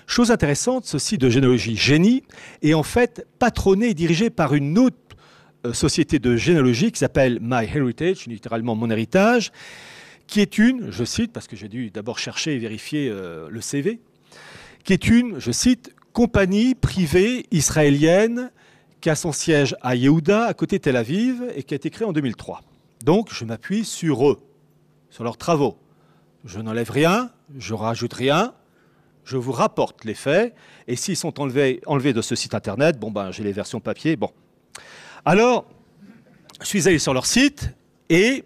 Chose 0.07 0.31
intéressante, 0.31 0.85
ce 0.85 0.99
site 0.99 1.21
de 1.21 1.31
généalogie 1.31 1.77
Génie 1.77 2.23
est 2.61 2.75
en 2.75 2.83
fait 2.83 3.27
patronné 3.39 3.91
et 3.91 3.95
dirigé 3.95 4.31
par 4.31 4.55
une 4.55 4.77
autre 4.77 4.97
euh, 5.65 5.73
société 5.73 6.19
de 6.19 6.37
généalogie 6.37 6.91
qui 6.91 6.99
s'appelle 6.99 7.39
My 7.41 7.65
Heritage, 7.65 8.27
littéralement 8.27 8.75
mon 8.75 8.91
héritage, 8.91 9.53
qui 10.27 10.41
est 10.41 10.59
une, 10.59 10.91
je 10.91 11.05
cite, 11.05 11.33
parce 11.33 11.47
que 11.47 11.57
j'ai 11.57 11.69
dû 11.69 11.91
d'abord 11.91 12.19
chercher 12.19 12.55
et 12.55 12.59
vérifier 12.59 13.09
euh, 13.09 13.49
le 13.49 13.61
CV, 13.61 14.01
qui 14.85 14.93
est 14.93 15.09
une, 15.09 15.39
je 15.39 15.53
cite, 15.53 15.95
compagnie 16.13 16.75
privée 16.75 17.47
israélienne 17.53 18.51
qui 19.01 19.09
a 19.09 19.15
son 19.15 19.33
siège 19.33 19.77
à 19.83 19.95
Yehuda, 19.97 20.47
à 20.47 20.55
côté 20.55 20.79
de 20.79 20.83
Tel 20.83 20.97
Aviv, 20.97 21.43
et 21.57 21.63
qui 21.63 21.75
a 21.75 21.77
été 21.77 21.91
créée 21.91 22.07
en 22.07 22.13
2003. 22.13 22.61
Donc 23.03 23.33
je 23.33 23.45
m'appuie 23.45 23.85
sur 23.85 24.29
eux, 24.29 24.41
sur 25.11 25.25
leurs 25.25 25.37
travaux. 25.37 25.77
Je 26.45 26.61
n'enlève 26.61 26.91
rien, 26.91 27.31
je 27.57 27.75
rajoute 27.75 28.13
rien, 28.13 28.55
je 29.25 29.37
vous 29.37 29.53
rapporte 29.53 30.05
les 30.05 30.15
faits, 30.15 30.55
et 30.89 30.97
s'ils 30.97 31.17
sont 31.17 31.41
enlevés, 31.41 31.81
de 32.13 32.23
ce 32.23 32.35
site 32.35 32.55
internet, 32.55 32.99
bon 32.99 33.11
ben 33.11 33.31
j'ai 33.31 33.45
les 33.45 33.53
versions 33.53 33.81
papier, 33.81 34.17
bon. 34.17 34.31
Alors, 35.25 35.67
je 36.61 36.67
suis 36.67 36.89
allé 36.89 36.99
sur 36.99 37.15
leur 37.15 37.27
site 37.27 37.71
et 38.09 38.45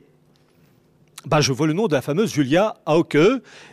ben, 1.26 1.40
je 1.40 1.52
vois 1.52 1.66
le 1.66 1.72
nom 1.72 1.88
de 1.88 1.92
la 1.92 2.02
fameuse 2.02 2.32
Julia 2.32 2.76
Auke 2.86 3.18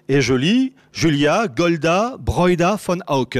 et 0.08 0.22
je 0.22 0.34
lis 0.34 0.74
Julia 0.92 1.48
Golda 1.48 2.18
Broida 2.18 2.78
von 2.84 3.00
Auke. 3.08 3.40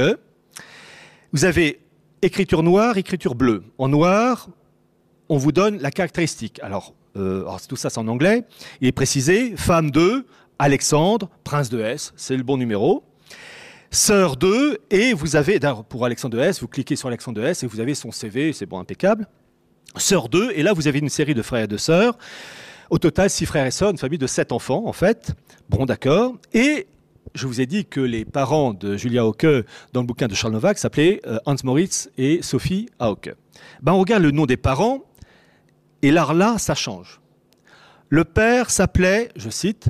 Vous 1.32 1.44
avez 1.44 1.80
écriture 2.22 2.62
noire, 2.62 2.96
écriture 2.96 3.34
bleue. 3.34 3.64
En 3.76 3.88
noir, 3.88 4.48
on 5.28 5.36
vous 5.36 5.50
donne 5.50 5.78
la 5.78 5.90
caractéristique. 5.90 6.60
Alors, 6.62 6.94
alors 7.16 7.60
tout 7.66 7.76
ça 7.76 7.90
c'est 7.90 7.98
en 7.98 8.08
anglais. 8.08 8.44
Il 8.80 8.88
est 8.88 8.92
précisé 8.92 9.54
femme 9.56 9.90
de 9.90 10.26
Alexandre, 10.58 11.28
prince 11.42 11.68
de 11.68 11.80
S, 11.80 12.12
c'est 12.16 12.36
le 12.36 12.42
bon 12.42 12.56
numéro. 12.56 13.04
Sœur 13.90 14.36
de, 14.36 14.80
et 14.90 15.12
vous 15.12 15.36
avez, 15.36 15.60
pour 15.88 16.04
Alexandre 16.04 16.36
de 16.36 16.42
S, 16.42 16.60
vous 16.60 16.68
cliquez 16.68 16.96
sur 16.96 17.08
Alexandre 17.08 17.40
de 17.40 17.46
S 17.46 17.62
et 17.62 17.66
vous 17.66 17.80
avez 17.80 17.94
son 17.94 18.10
CV, 18.10 18.52
c'est 18.52 18.66
bon, 18.66 18.78
impeccable. 18.78 19.28
Sœur 19.96 20.28
2, 20.28 20.52
et 20.54 20.62
là 20.62 20.72
vous 20.72 20.88
avez 20.88 20.98
une 20.98 21.08
série 21.08 21.34
de 21.34 21.42
frères 21.42 21.64
et 21.64 21.68
de 21.68 21.76
sœurs. 21.76 22.18
Au 22.90 22.98
total, 22.98 23.30
six 23.30 23.46
frères 23.46 23.66
et 23.66 23.70
sœurs, 23.70 23.90
une 23.90 23.98
famille 23.98 24.18
de 24.18 24.26
sept 24.26 24.52
enfants 24.52 24.84
en 24.86 24.92
fait. 24.92 25.32
Bon, 25.68 25.86
d'accord. 25.86 26.36
Et 26.52 26.86
je 27.34 27.46
vous 27.46 27.60
ai 27.60 27.66
dit 27.66 27.86
que 27.86 28.00
les 28.00 28.24
parents 28.24 28.74
de 28.74 28.96
Julia 28.96 29.24
Hauke 29.24 29.46
dans 29.92 30.00
le 30.00 30.06
bouquin 30.06 30.28
de 30.28 30.34
Charles 30.34 30.52
Novak 30.52 30.78
s'appelaient 30.78 31.20
euh, 31.26 31.38
Hans 31.46 31.56
Moritz 31.64 32.10
et 32.18 32.42
Sophie 32.42 32.88
Hauke. 33.00 33.34
Ben, 33.82 33.92
on 33.92 34.00
regarde 34.00 34.22
le 34.22 34.30
nom 34.30 34.46
des 34.46 34.56
parents, 34.56 35.04
et 36.04 36.10
là, 36.10 36.30
là, 36.34 36.58
ça 36.58 36.74
change. 36.74 37.18
Le 38.10 38.24
père 38.24 38.68
s'appelait, 38.68 39.30
je 39.36 39.48
cite, 39.48 39.86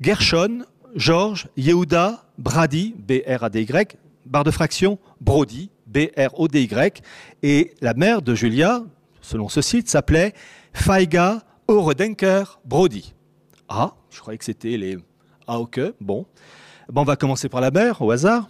Gershon, 0.00 0.64
Georges, 0.96 1.46
Yehuda, 1.56 2.24
Brady, 2.38 2.96
B-R-A-D-Y, 2.98 3.96
barre 4.26 4.42
de 4.42 4.50
fraction, 4.50 4.98
Brody, 5.20 5.70
B-R-O-D-Y, 5.86 7.02
et 7.44 7.72
la 7.80 7.94
mère 7.94 8.20
de 8.20 8.34
Julia, 8.34 8.82
selon 9.20 9.48
ce 9.48 9.62
site, 9.62 9.88
s'appelait 9.88 10.34
Faiga 10.72 11.42
Oredenker 11.68 12.58
Brody. 12.64 13.14
Ah, 13.68 13.94
je 14.10 14.18
croyais 14.18 14.38
que 14.38 14.44
c'était 14.44 14.76
les 14.76 14.98
Aoke. 15.46 15.94
Bon. 16.00 16.26
bon. 16.88 17.02
On 17.02 17.04
va 17.04 17.14
commencer 17.14 17.48
par 17.48 17.60
la 17.60 17.70
mère, 17.70 18.02
au 18.02 18.10
hasard. 18.10 18.48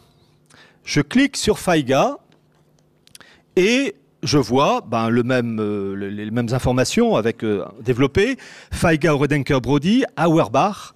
Je 0.84 1.02
clique 1.02 1.36
sur 1.36 1.58
Faiga 1.58 2.16
et 3.56 3.94
je 4.22 4.38
vois 4.38 4.82
ben, 4.86 5.10
euh, 5.10 5.94
les 5.94 6.30
mêmes 6.30 6.48
informations 6.52 7.16
avec 7.16 7.42
euh, 7.44 7.64
développées. 7.80 8.36
Faiga 8.72 9.14
Oredenker 9.14 9.60
Brody, 9.60 10.04
Auerbach, 10.18 10.94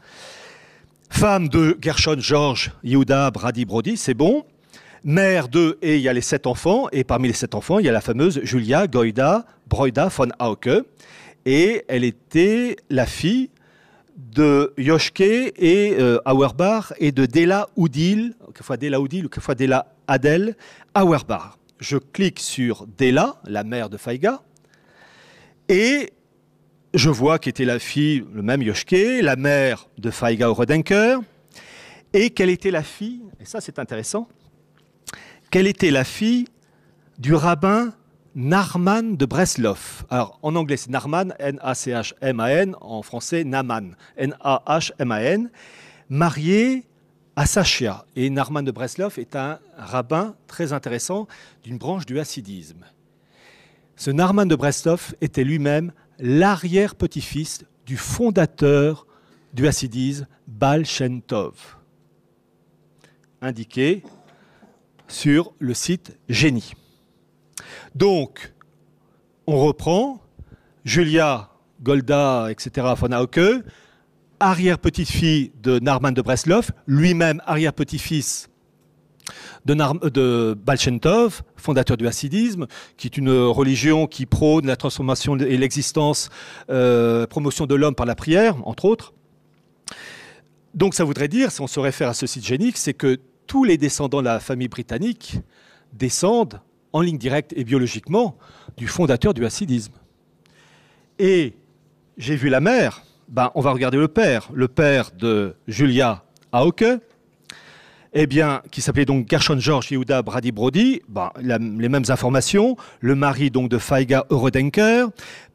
femme 1.10 1.48
de 1.48 1.76
Gershon 1.80 2.16
George 2.18 2.72
Yehuda 2.82 3.30
Brady 3.30 3.64
Brody, 3.64 3.96
c'est 3.96 4.14
bon 4.14 4.44
mère 5.04 5.48
de, 5.48 5.78
et 5.82 5.96
il 5.96 6.02
y 6.02 6.08
a 6.08 6.12
les 6.12 6.20
sept 6.20 6.46
enfants, 6.46 6.86
et 6.92 7.02
parmi 7.02 7.26
les 7.26 7.34
sept 7.34 7.56
enfants, 7.56 7.80
il 7.80 7.86
y 7.86 7.88
a 7.88 7.92
la 7.92 8.00
fameuse 8.00 8.40
Julia 8.44 8.86
Goida 8.86 9.44
Broida 9.68 10.08
von 10.08 10.28
Auke, 10.38 10.70
et 11.44 11.84
elle 11.88 12.04
était 12.04 12.76
la 12.88 13.06
fille 13.06 13.50
de 14.16 14.72
Yoshke 14.78 15.20
et 15.20 15.96
euh, 15.98 16.18
Auerbach 16.24 16.92
et 16.98 17.10
de 17.10 17.26
Dela 17.26 17.68
Oudil, 17.76 18.34
quelquefois 18.46 18.76
Dela 18.76 19.00
Oudil 19.00 19.26
ou 19.26 19.28
quelquefois 19.28 19.54
Dela 19.54 19.86
Adel 20.06 20.54
Auerbach. 20.94 21.56
Je 21.82 21.96
clique 21.96 22.38
sur 22.38 22.86
Dela, 22.86 23.40
la 23.42 23.64
mère 23.64 23.90
de 23.90 23.96
Faiga, 23.96 24.40
et 25.68 26.12
je 26.94 27.10
vois 27.10 27.40
qu'était 27.40 27.64
la 27.64 27.80
fille, 27.80 28.24
le 28.32 28.40
même 28.40 28.62
Yoshke, 28.62 28.94
la 29.20 29.34
mère 29.34 29.88
de 29.98 30.12
Faiga 30.12 30.46
Rodenker, 30.46 31.18
et 32.12 32.30
qu'elle 32.30 32.50
était 32.50 32.70
la 32.70 32.84
fille, 32.84 33.24
et 33.40 33.44
ça 33.44 33.60
c'est 33.60 33.80
intéressant, 33.80 34.28
qu'elle 35.50 35.66
était 35.66 35.90
la 35.90 36.04
fille 36.04 36.46
du 37.18 37.34
rabbin 37.34 37.92
Narman 38.36 39.16
de 39.16 39.26
Breslov. 39.26 40.04
Alors 40.08 40.38
en 40.42 40.54
anglais 40.54 40.76
c'est 40.76 40.90
Narman, 40.90 41.34
N-A-C-H-M-A-N, 41.40 42.76
en 42.80 43.02
français 43.02 43.42
Naman, 43.42 43.96
N-A-H-M-A-N, 44.16 45.50
marié 46.08 46.84
à 47.36 47.46
Sachia. 47.46 48.04
Et 48.16 48.30
Narman 48.30 48.64
de 48.64 48.70
Breslov 48.70 49.18
est 49.18 49.36
un 49.36 49.58
rabbin 49.76 50.34
très 50.46 50.72
intéressant 50.72 51.26
d'une 51.64 51.78
branche 51.78 52.06
du 52.06 52.18
hassidisme. 52.20 52.84
Ce 53.96 54.10
Narman 54.10 54.48
de 54.48 54.56
Breslov 54.56 55.14
était 55.20 55.44
lui-même 55.44 55.92
l'arrière-petit-fils 56.18 57.64
du 57.86 57.96
fondateur 57.96 59.06
du 59.52 59.66
hassidisme, 59.66 60.26
Baal 60.46 60.84
indiqué 63.42 64.02
sur 65.08 65.52
le 65.58 65.74
site 65.74 66.16
Génie. 66.28 66.72
Donc, 67.94 68.54
on 69.46 69.58
reprend 69.58 70.22
Julia, 70.84 71.50
Golda, 71.82 72.46
etc., 72.50 72.94
von 72.96 73.12
Auke, 73.12 73.64
arrière-petite-fille 74.42 75.52
de 75.62 75.78
Narman 75.78 76.12
de 76.12 76.20
Breslov, 76.20 76.72
lui-même 76.88 77.40
arrière-petit-fils 77.46 78.50
de, 79.64 80.08
de 80.08 80.54
Balchentov, 80.54 81.42
fondateur 81.56 81.96
du 81.96 82.08
hassidisme, 82.08 82.66
qui 82.96 83.06
est 83.06 83.16
une 83.16 83.30
religion 83.30 84.08
qui 84.08 84.26
prône 84.26 84.66
la 84.66 84.74
transformation 84.74 85.38
et 85.38 85.56
l'existence, 85.56 86.28
euh, 86.70 87.24
promotion 87.28 87.66
de 87.66 87.76
l'homme 87.76 87.94
par 87.94 88.04
la 88.04 88.16
prière, 88.16 88.56
entre 88.66 88.84
autres. 88.86 89.14
Donc 90.74 90.94
ça 90.94 91.04
voudrait 91.04 91.28
dire, 91.28 91.52
si 91.52 91.60
on 91.60 91.68
se 91.68 91.78
réfère 91.78 92.08
à 92.08 92.14
ce 92.14 92.26
site 92.26 92.44
génique, 92.44 92.78
c'est 92.78 92.94
que 92.94 93.20
tous 93.46 93.62
les 93.62 93.78
descendants 93.78 94.20
de 94.20 94.26
la 94.26 94.40
famille 94.40 94.68
britannique 94.68 95.36
descendent 95.92 96.60
en 96.92 97.00
ligne 97.00 97.18
directe 97.18 97.52
et 97.54 97.62
biologiquement 97.62 98.36
du 98.76 98.88
fondateur 98.88 99.34
du 99.34 99.46
hassidisme. 99.46 99.94
Et 101.20 101.54
j'ai 102.18 102.34
vu 102.34 102.48
la 102.48 102.60
mère, 102.60 103.04
ben, 103.32 103.50
on 103.54 103.62
va 103.62 103.72
regarder 103.72 103.96
le 103.96 104.08
père, 104.08 104.50
le 104.52 104.68
père 104.68 105.10
de 105.18 105.54
Julia 105.66 106.22
Auke, 106.52 106.84
eh 108.12 108.26
bien, 108.26 108.60
qui 108.70 108.82
s'appelait 108.82 109.06
donc 109.06 109.26
Gershon 109.28 109.58
George 109.58 109.90
Yehuda 109.90 110.20
Brady 110.20 110.52
Brody, 110.52 111.00
ben, 111.08 111.30
les 111.40 111.88
mêmes 111.88 112.04
informations, 112.08 112.76
le 113.00 113.14
mari 113.14 113.50
donc 113.50 113.70
de 113.70 113.78
Faiga 113.78 114.26
Eurodenker, 114.28 115.08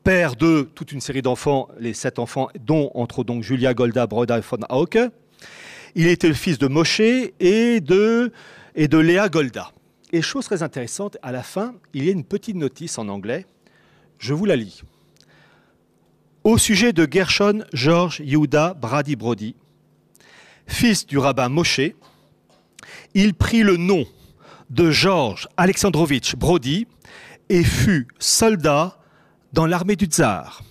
père 0.03 0.35
de 0.35 0.67
toute 0.73 0.91
une 0.91 1.01
série 1.01 1.21
d'enfants, 1.21 1.67
les 1.79 1.93
sept 1.93 2.17
enfants, 2.17 2.49
dont 2.59 2.89
entre 2.95 3.23
donc 3.23 3.43
Julia 3.43 3.75
Golda 3.75 4.07
Broda 4.07 4.39
von 4.39 4.57
Auke. 4.69 4.97
Il 5.93 6.07
était 6.07 6.27
le 6.27 6.33
fils 6.33 6.57
de 6.57 6.67
Moshe 6.67 6.99
et 6.99 7.79
de, 7.79 8.31
et 8.73 8.87
de 8.87 8.97
Léa 8.97 9.29
Golda. 9.29 9.71
Et 10.11 10.23
chose 10.23 10.45
très 10.45 10.63
intéressante, 10.63 11.17
à 11.21 11.31
la 11.31 11.43
fin, 11.43 11.75
il 11.93 12.05
y 12.05 12.09
a 12.09 12.11
une 12.11 12.23
petite 12.23 12.55
notice 12.55 12.97
en 12.97 13.07
anglais. 13.07 13.45
Je 14.17 14.33
vous 14.33 14.45
la 14.45 14.55
lis. 14.55 14.81
Au 16.47 16.57
sujet 16.57 16.93
de 16.93 17.05
Gershon 17.11 17.65
George 17.73 18.21
Yehuda 18.21 18.73
Brady 18.73 19.17
Brody, 19.17 19.53
fils 20.65 21.05
du 21.05 21.17
rabbin 21.17 21.49
Moshe, 21.49 21.91
il 23.13 23.33
prit 23.33 23.63
le 23.63 23.75
nom 23.75 24.05
de 24.69 24.89
Georges 24.89 25.49
Alexandrovitch 25.57 26.37
Brody 26.37 26.87
et 27.49 27.65
fut 27.65 28.07
soldat 28.17 28.97
dans 29.51 29.65
l'armée 29.65 29.97
du 29.97 30.05
tsar. 30.05 30.63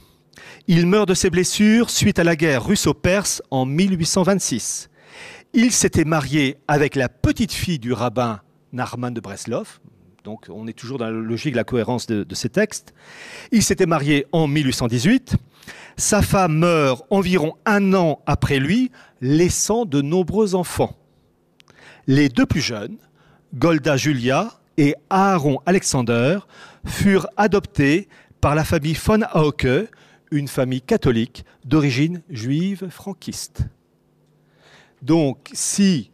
Il 0.67 0.87
meurt 0.87 1.11
de 1.11 1.13
ses 1.13 1.29
blessures 1.29 1.91
suite 1.91 2.19
à 2.19 2.25
la 2.25 2.37
guerre 2.37 2.65
russo-perse 2.65 3.43
en 3.51 3.67
1826. 3.67 4.89
Il 5.53 5.73
s'était 5.73 6.07
marié 6.07 6.57
avec 6.69 6.95
la 6.95 7.11
petite 7.11 7.53
fille 7.53 7.79
du 7.79 7.93
rabbin 7.93 8.41
Narman 8.73 9.13
de 9.13 9.21
Breslov. 9.21 9.81
Donc 10.25 10.47
on 10.49 10.67
est 10.69 10.73
toujours 10.73 10.97
dans 10.97 11.05
la 11.05 11.11
logique 11.11 11.53
de 11.53 11.59
la 11.59 11.65
cohérence 11.65 12.07
de, 12.07 12.35
ces 12.35 12.49
textes. 12.49 12.95
Il 13.53 13.63
s'était 13.63 13.85
marié 13.85 14.25
en 14.33 14.49
1818. 14.49 15.37
Sa 15.99 16.21
femme 16.21 16.59
meurt 16.59 17.05
environ 17.09 17.55
un 17.65 17.95
an 17.95 18.21
après 18.27 18.59
lui, 18.59 18.91
laissant 19.23 19.87
de 19.87 20.03
nombreux 20.03 20.55
enfants. 20.55 20.95
Les 22.07 22.29
deux 22.29 22.45
plus 22.45 22.61
jeunes, 22.61 22.99
Golda 23.55 23.97
Julia 23.97 24.61
et 24.77 24.95
Aaron 25.09 25.61
Alexander, 25.65 26.41
furent 26.85 27.29
adoptés 27.39 28.09
par 28.43 28.55
la 28.55 28.63
famille 28.63 28.93
von 28.95 29.23
Auke, 29.35 29.67
une 30.31 30.49
famille 30.49 30.83
catholique 30.83 31.47
d'origine 31.65 32.23
juive 32.29 32.89
franquiste. 32.91 33.63
Donc, 35.01 35.49
si 35.55 36.11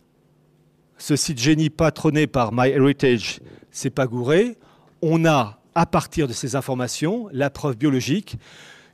ce 0.96 1.16
site 1.16 1.40
génie 1.40 1.70
patronné 1.70 2.28
par 2.28 2.52
MyHeritage 2.52 3.40
s'est 3.72 3.90
pas 3.90 4.06
gouré, 4.06 4.56
on 5.00 5.24
a, 5.24 5.60
à 5.74 5.86
partir 5.86 6.28
de 6.28 6.32
ces 6.32 6.54
informations, 6.54 7.28
la 7.32 7.50
preuve 7.50 7.76
biologique 7.76 8.36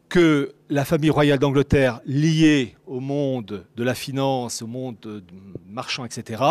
que 0.08 0.54
la 0.70 0.84
famille 0.84 1.10
royale 1.10 1.38
d'Angleterre, 1.38 2.00
liée 2.04 2.76
au 2.86 3.00
monde 3.00 3.64
de 3.76 3.84
la 3.84 3.94
finance, 3.94 4.62
au 4.62 4.66
monde 4.66 5.22
marchand, 5.66 6.04
etc., 6.04 6.42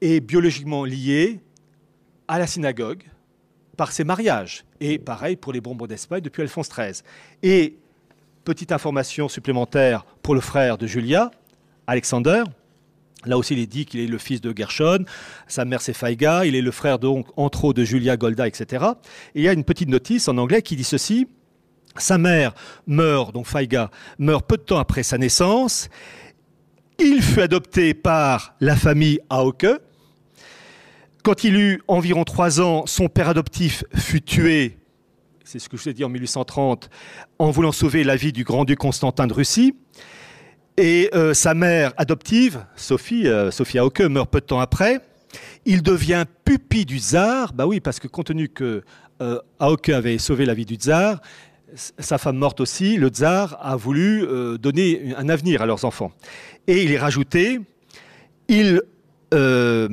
est 0.00 0.20
biologiquement 0.20 0.84
liée 0.84 1.40
à 2.28 2.38
la 2.38 2.46
synagogue, 2.46 3.04
par 3.76 3.92
ses 3.92 4.04
mariages. 4.04 4.64
Et 4.80 4.98
pareil 4.98 5.36
pour 5.36 5.52
les 5.52 5.60
Bourbons 5.60 5.86
d'Espagne 5.86 6.20
depuis 6.20 6.42
Alphonse 6.42 6.68
XIII. 6.68 7.02
Et 7.42 7.78
petite 8.44 8.72
information 8.72 9.28
supplémentaire 9.28 10.04
pour 10.22 10.34
le 10.34 10.40
frère 10.40 10.78
de 10.78 10.86
Julia, 10.86 11.30
Alexander. 11.86 12.44
Là 13.24 13.38
aussi, 13.38 13.54
il 13.54 13.60
est 13.60 13.66
dit 13.66 13.86
qu'il 13.86 14.00
est 14.00 14.06
le 14.06 14.18
fils 14.18 14.40
de 14.40 14.56
Gershon, 14.56 15.04
sa 15.48 15.64
mère 15.64 15.80
c'est 15.80 15.94
Faiga, 15.94 16.44
il 16.44 16.54
est 16.54 16.62
le 16.62 16.70
frère 16.70 16.98
donc, 16.98 17.26
entre 17.36 17.64
autres, 17.64 17.80
de 17.80 17.84
Julia 17.84 18.16
Golda, 18.16 18.46
etc. 18.46 18.84
Et 19.34 19.40
il 19.40 19.42
y 19.42 19.48
a 19.48 19.52
une 19.52 19.64
petite 19.64 19.88
notice 19.88 20.28
en 20.28 20.38
anglais 20.38 20.62
qui 20.62 20.76
dit 20.76 20.84
ceci 20.84 21.26
sa 22.00 22.18
mère 22.18 22.54
meurt, 22.86 23.32
donc 23.32 23.46
Faiga, 23.46 23.90
meurt 24.18 24.46
peu 24.46 24.56
de 24.56 24.62
temps 24.62 24.78
après 24.78 25.02
sa 25.02 25.18
naissance. 25.18 25.88
Il 26.98 27.22
fut 27.22 27.40
adopté 27.40 27.94
par 27.94 28.54
la 28.60 28.76
famille 28.76 29.20
Aoke. 29.28 29.66
Quand 31.22 31.44
il 31.44 31.56
eut 31.56 31.82
environ 31.88 32.24
trois 32.24 32.60
ans, 32.60 32.84
son 32.86 33.08
père 33.08 33.28
adoptif 33.28 33.84
fut 33.94 34.22
tué, 34.22 34.78
c'est 35.44 35.58
ce 35.58 35.68
que 35.68 35.76
je 35.76 35.82
vous 35.82 35.88
ai 35.90 35.94
dit 35.94 36.04
en 36.04 36.08
1830, 36.08 36.90
en 37.38 37.50
voulant 37.50 37.72
sauver 37.72 38.04
la 38.04 38.16
vie 38.16 38.32
du 38.32 38.44
grand-duc 38.44 38.78
Constantin 38.78 39.26
de 39.26 39.32
Russie. 39.32 39.74
Et 40.76 41.08
euh, 41.14 41.34
sa 41.34 41.54
mère 41.54 41.92
adoptive, 41.96 42.64
Sophie, 42.76 43.26
euh, 43.26 43.50
Sophie 43.50 43.78
meurt 44.08 44.30
peu 44.30 44.40
de 44.40 44.46
temps 44.46 44.60
après. 44.60 45.00
Il 45.64 45.82
devient 45.82 46.24
pupille 46.44 46.84
du 46.84 46.98
tsar, 46.98 47.52
bah 47.52 47.66
oui, 47.66 47.80
parce 47.80 47.98
que 47.98 48.08
compte 48.08 48.26
tenu 48.26 48.48
que 48.48 48.82
euh, 49.22 49.40
avait 49.60 50.18
sauvé 50.18 50.46
la 50.46 50.54
vie 50.54 50.66
du 50.66 50.74
tsar, 50.74 51.20
sa 51.76 52.18
femme 52.18 52.36
morte 52.36 52.60
aussi, 52.60 52.96
le 52.96 53.08
tsar 53.08 53.58
a 53.60 53.76
voulu 53.76 54.24
euh, 54.24 54.58
donner 54.58 55.14
un 55.16 55.28
avenir 55.28 55.62
à 55.62 55.66
leurs 55.66 55.84
enfants. 55.84 56.12
Et 56.66 56.82
il 56.82 56.92
est 56.92 56.98
rajouté, 56.98 57.60
il, 58.48 58.82
euh, 59.34 59.88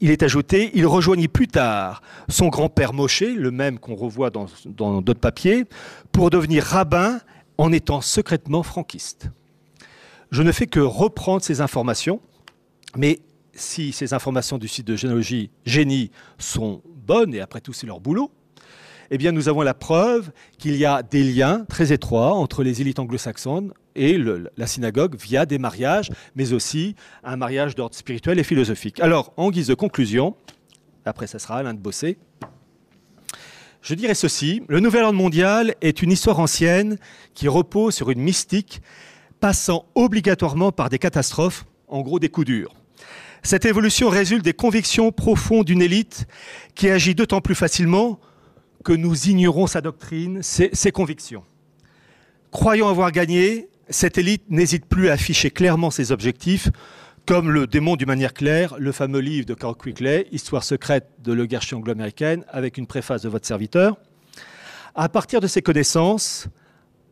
il 0.00 0.86
rejoignit 0.86 1.28
plus 1.28 1.48
tard 1.48 2.02
son 2.28 2.48
grand-père 2.48 2.92
Moshe, 2.92 3.22
le 3.22 3.50
même 3.50 3.78
qu'on 3.78 3.94
revoit 3.94 4.30
dans 4.30 4.48
d'autres 5.00 5.20
papiers, 5.20 5.64
pour 6.12 6.30
devenir 6.30 6.64
rabbin 6.64 7.20
en 7.58 7.72
étant 7.72 8.00
secrètement 8.00 8.62
franquiste. 8.62 9.30
Je 10.30 10.42
ne 10.42 10.52
fais 10.52 10.66
que 10.66 10.80
reprendre 10.80 11.42
ces 11.42 11.60
informations, 11.60 12.20
mais 12.96 13.20
si 13.52 13.92
ces 13.92 14.14
informations 14.14 14.58
du 14.58 14.68
site 14.68 14.86
de 14.86 14.96
généalogie 14.96 15.50
Génie 15.64 16.10
sont 16.38 16.82
bonnes, 16.86 17.34
et 17.34 17.40
après 17.40 17.60
tout 17.60 17.72
c'est 17.72 17.86
leur 17.86 18.00
boulot, 18.00 18.30
eh 19.10 19.18
bien, 19.18 19.32
nous 19.32 19.48
avons 19.48 19.62
la 19.62 19.74
preuve 19.74 20.30
qu'il 20.58 20.76
y 20.76 20.84
a 20.84 21.02
des 21.02 21.24
liens 21.24 21.64
très 21.68 21.92
étroits 21.92 22.32
entre 22.32 22.62
les 22.62 22.80
élites 22.80 23.00
anglo-saxonnes 23.00 23.72
et 23.96 24.16
la 24.56 24.66
synagogue 24.66 25.16
via 25.16 25.46
des 25.46 25.58
mariages, 25.58 26.10
mais 26.36 26.52
aussi 26.52 26.94
un 27.24 27.36
mariage 27.36 27.74
d'ordre 27.74 27.96
spirituel 27.96 28.38
et 28.38 28.44
philosophique. 28.44 29.00
Alors, 29.00 29.32
en 29.36 29.50
guise 29.50 29.66
de 29.66 29.74
conclusion, 29.74 30.36
après 31.04 31.26
ça 31.26 31.40
sera 31.40 31.56
Alain 31.56 31.74
de 31.74 31.80
Bossé, 31.80 32.18
je 33.82 33.94
dirais 33.94 34.14
ceci, 34.14 34.62
le 34.68 34.78
nouvel 34.78 35.04
ordre 35.04 35.18
mondial 35.18 35.74
est 35.80 36.02
une 36.02 36.12
histoire 36.12 36.38
ancienne 36.38 36.98
qui 37.34 37.48
repose 37.48 37.94
sur 37.94 38.10
une 38.10 38.20
mystique 38.20 38.82
passant 39.40 39.86
obligatoirement 39.94 40.70
par 40.70 40.90
des 40.90 40.98
catastrophes, 40.98 41.64
en 41.88 42.02
gros 42.02 42.20
des 42.20 42.28
coups 42.28 42.46
durs. 42.46 42.74
Cette 43.42 43.64
évolution 43.64 44.10
résulte 44.10 44.44
des 44.44 44.52
convictions 44.52 45.12
profondes 45.12 45.64
d'une 45.64 45.80
élite 45.80 46.26
qui 46.74 46.90
agit 46.90 47.14
d'autant 47.14 47.40
plus 47.40 47.54
facilement 47.54 48.20
que 48.84 48.92
nous 48.92 49.28
ignorons 49.28 49.66
sa 49.66 49.80
doctrine, 49.80 50.42
ses, 50.42 50.92
convictions. 50.92 51.44
Croyant 52.50 52.88
avoir 52.88 53.12
gagné, 53.12 53.68
cette 53.88 54.18
élite 54.18 54.44
n'hésite 54.48 54.86
plus 54.86 55.08
à 55.08 55.12
afficher 55.12 55.50
clairement 55.50 55.90
ses 55.90 56.12
objectifs, 56.12 56.68
comme 57.26 57.50
le 57.50 57.66
démon 57.66 57.96
d'une 57.96 58.08
manière 58.08 58.32
claire, 58.32 58.74
le 58.78 58.92
fameux 58.92 59.20
livre 59.20 59.46
de 59.46 59.54
Carl 59.54 59.76
Quickley, 59.76 60.26
Histoire 60.32 60.64
secrète 60.64 61.08
de 61.22 61.32
l'oligarchie 61.32 61.74
anglo-américaine, 61.74 62.44
avec 62.48 62.78
une 62.78 62.86
préface 62.86 63.22
de 63.22 63.28
votre 63.28 63.46
serviteur. 63.46 63.98
À 64.94 65.08
partir 65.08 65.40
de 65.40 65.46
ces 65.46 65.62
connaissances, 65.62 66.48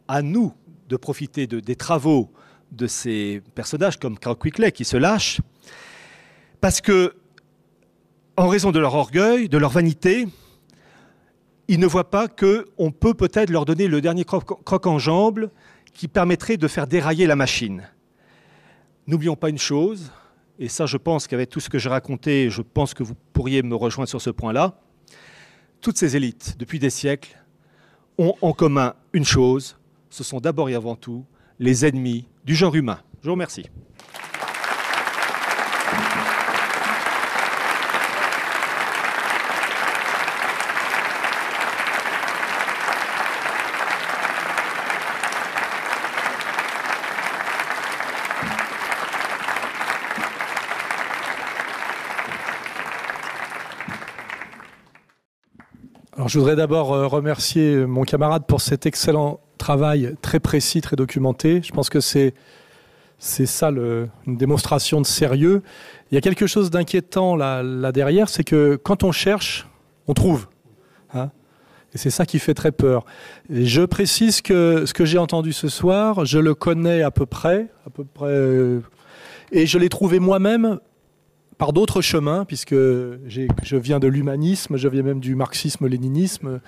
à 0.09 0.23
nous 0.23 0.55
de 0.89 0.97
profiter 0.97 1.47
de, 1.47 1.61
des 1.61 1.77
travaux 1.77 2.33
de 2.73 2.87
ces 2.87 3.43
personnages 3.55 3.99
comme 3.99 4.19
Carl 4.19 4.37
Quickley 4.37 4.73
qui 4.73 4.85
se 4.85 4.97
lâchent, 4.97 5.41
parce 6.61 6.81
que, 6.81 7.15
en 8.37 8.49
raison 8.49 8.73
de 8.73 8.79
leur 8.79 8.95
orgueil, 8.95 9.49
de 9.49 9.59
leur 9.59 9.71
vanité, 9.71 10.27
ils 11.69 11.79
ne 11.79 11.87
voient 11.87 12.11
pas 12.11 12.29
qu'on 12.29 12.91
peut 12.91 13.15
peut-être 13.15 13.51
leur 13.51 13.65
donner 13.65 13.87
le 13.87 14.01
dernier 14.01 14.25
croc 14.25 14.87
en 14.87 14.99
jambe 14.99 15.51
qui 15.93 16.09
permettrait 16.09 16.57
de 16.57 16.67
faire 16.67 16.87
dérailler 16.87 17.27
la 17.27 17.37
machine. 17.37 17.87
N'oublions 19.07 19.37
pas 19.37 19.51
une 19.51 19.59
chose, 19.59 20.11
et 20.59 20.69
ça 20.69 20.87
je 20.87 20.97
pense 20.97 21.27
qu'avec 21.27 21.51
tout 21.51 21.61
ce 21.61 21.69
que 21.69 21.79
j'ai 21.79 21.89
raconté, 21.89 22.51
je 22.51 22.63
pense 22.63 22.95
que 22.95 23.03
vous 23.03 23.15
pourriez 23.33 23.63
me 23.63 23.75
rejoindre 23.75 24.09
sur 24.09 24.21
ce 24.21 24.31
point-là, 24.31 24.81
toutes 25.81 25.99
ces 25.99 26.17
élites, 26.17 26.57
depuis 26.59 26.79
des 26.79 26.91
siècles, 26.91 27.37
ont 28.17 28.35
en 28.41 28.53
commun 28.53 28.95
une 29.13 29.25
chose, 29.25 29.79
ce 30.11 30.25
sont 30.25 30.41
d'abord 30.41 30.69
et 30.69 30.75
avant 30.75 30.97
tout 30.97 31.25
les 31.59 31.85
ennemis 31.85 32.27
du 32.45 32.55
genre 32.55 32.75
humain. 32.75 33.01
Je 33.23 33.27
vous 33.29 33.35
remercie. 33.35 33.67
Je 56.29 56.39
voudrais 56.39 56.57
d'abord 56.57 56.93
euh, 56.93 57.07
remercier 57.07 57.87
mon 57.87 58.03
camarade 58.03 58.45
pour 58.47 58.61
cet 58.61 58.85
excellent 58.85 59.41
travail 59.57 60.15
très 60.21 60.41
précis, 60.41 60.83
très 60.83 60.95
documenté. 60.95 61.63
Je 61.63 61.73
pense 61.73 61.89
que 61.89 62.01
c'est 62.01 62.35
c'est 63.19 63.47
ça 63.47 63.71
le, 63.71 64.11
une 64.27 64.37
démonstration 64.37 65.01
de 65.01 65.07
sérieux. 65.07 65.63
Il 66.11 66.15
y 66.15 66.19
a 66.19 66.21
quelque 66.21 66.47
chose 66.47 66.71
d'inquiétant 66.71 67.35
là, 67.35 67.63
derrière, 67.93 68.29
c'est 68.29 68.45
que 68.45 68.77
quand 68.77 69.05
on 69.05 69.11
cherche, 69.11 69.67
on 70.07 70.13
trouve. 70.13 70.49
Hein 71.15 71.31
et 71.95 71.99
c'est 71.99 72.11
ça 72.11 72.27
qui 72.27 72.39
fait 72.39 72.53
très 72.53 72.73
peur. 72.73 73.07
Je 73.49 73.83
précise 73.83 74.43
que 74.43 74.85
ce 74.85 74.93
que 74.93 75.07
j'ai 75.07 75.19
entendu 75.19 75.55
ce 75.55 75.69
soir, 75.69 76.27
je 76.27 76.39
le 76.39 76.55
connais 76.55 77.01
à 77.01 77.11
peu 77.11 77.25
près, 77.25 77.69
à 77.87 77.91
peu 77.91 78.05
près, 78.05 78.27
euh, 78.27 78.81
et 79.51 79.67
je 79.67 79.79
l'ai 79.79 79.89
trouvé 79.89 80.19
moi-même 80.19 80.79
par 81.59 81.73
d'autres 81.73 82.01
chemins, 82.01 82.45
puisque 82.45 82.75
je 82.75 83.77
viens 83.77 83.99
de 83.99 84.07
l'humanisme, 84.07 84.77
je 84.77 84.89
viens 84.89 85.03
même 85.03 85.21
du 85.21 85.35
marxisme-léninisme. 85.35 86.61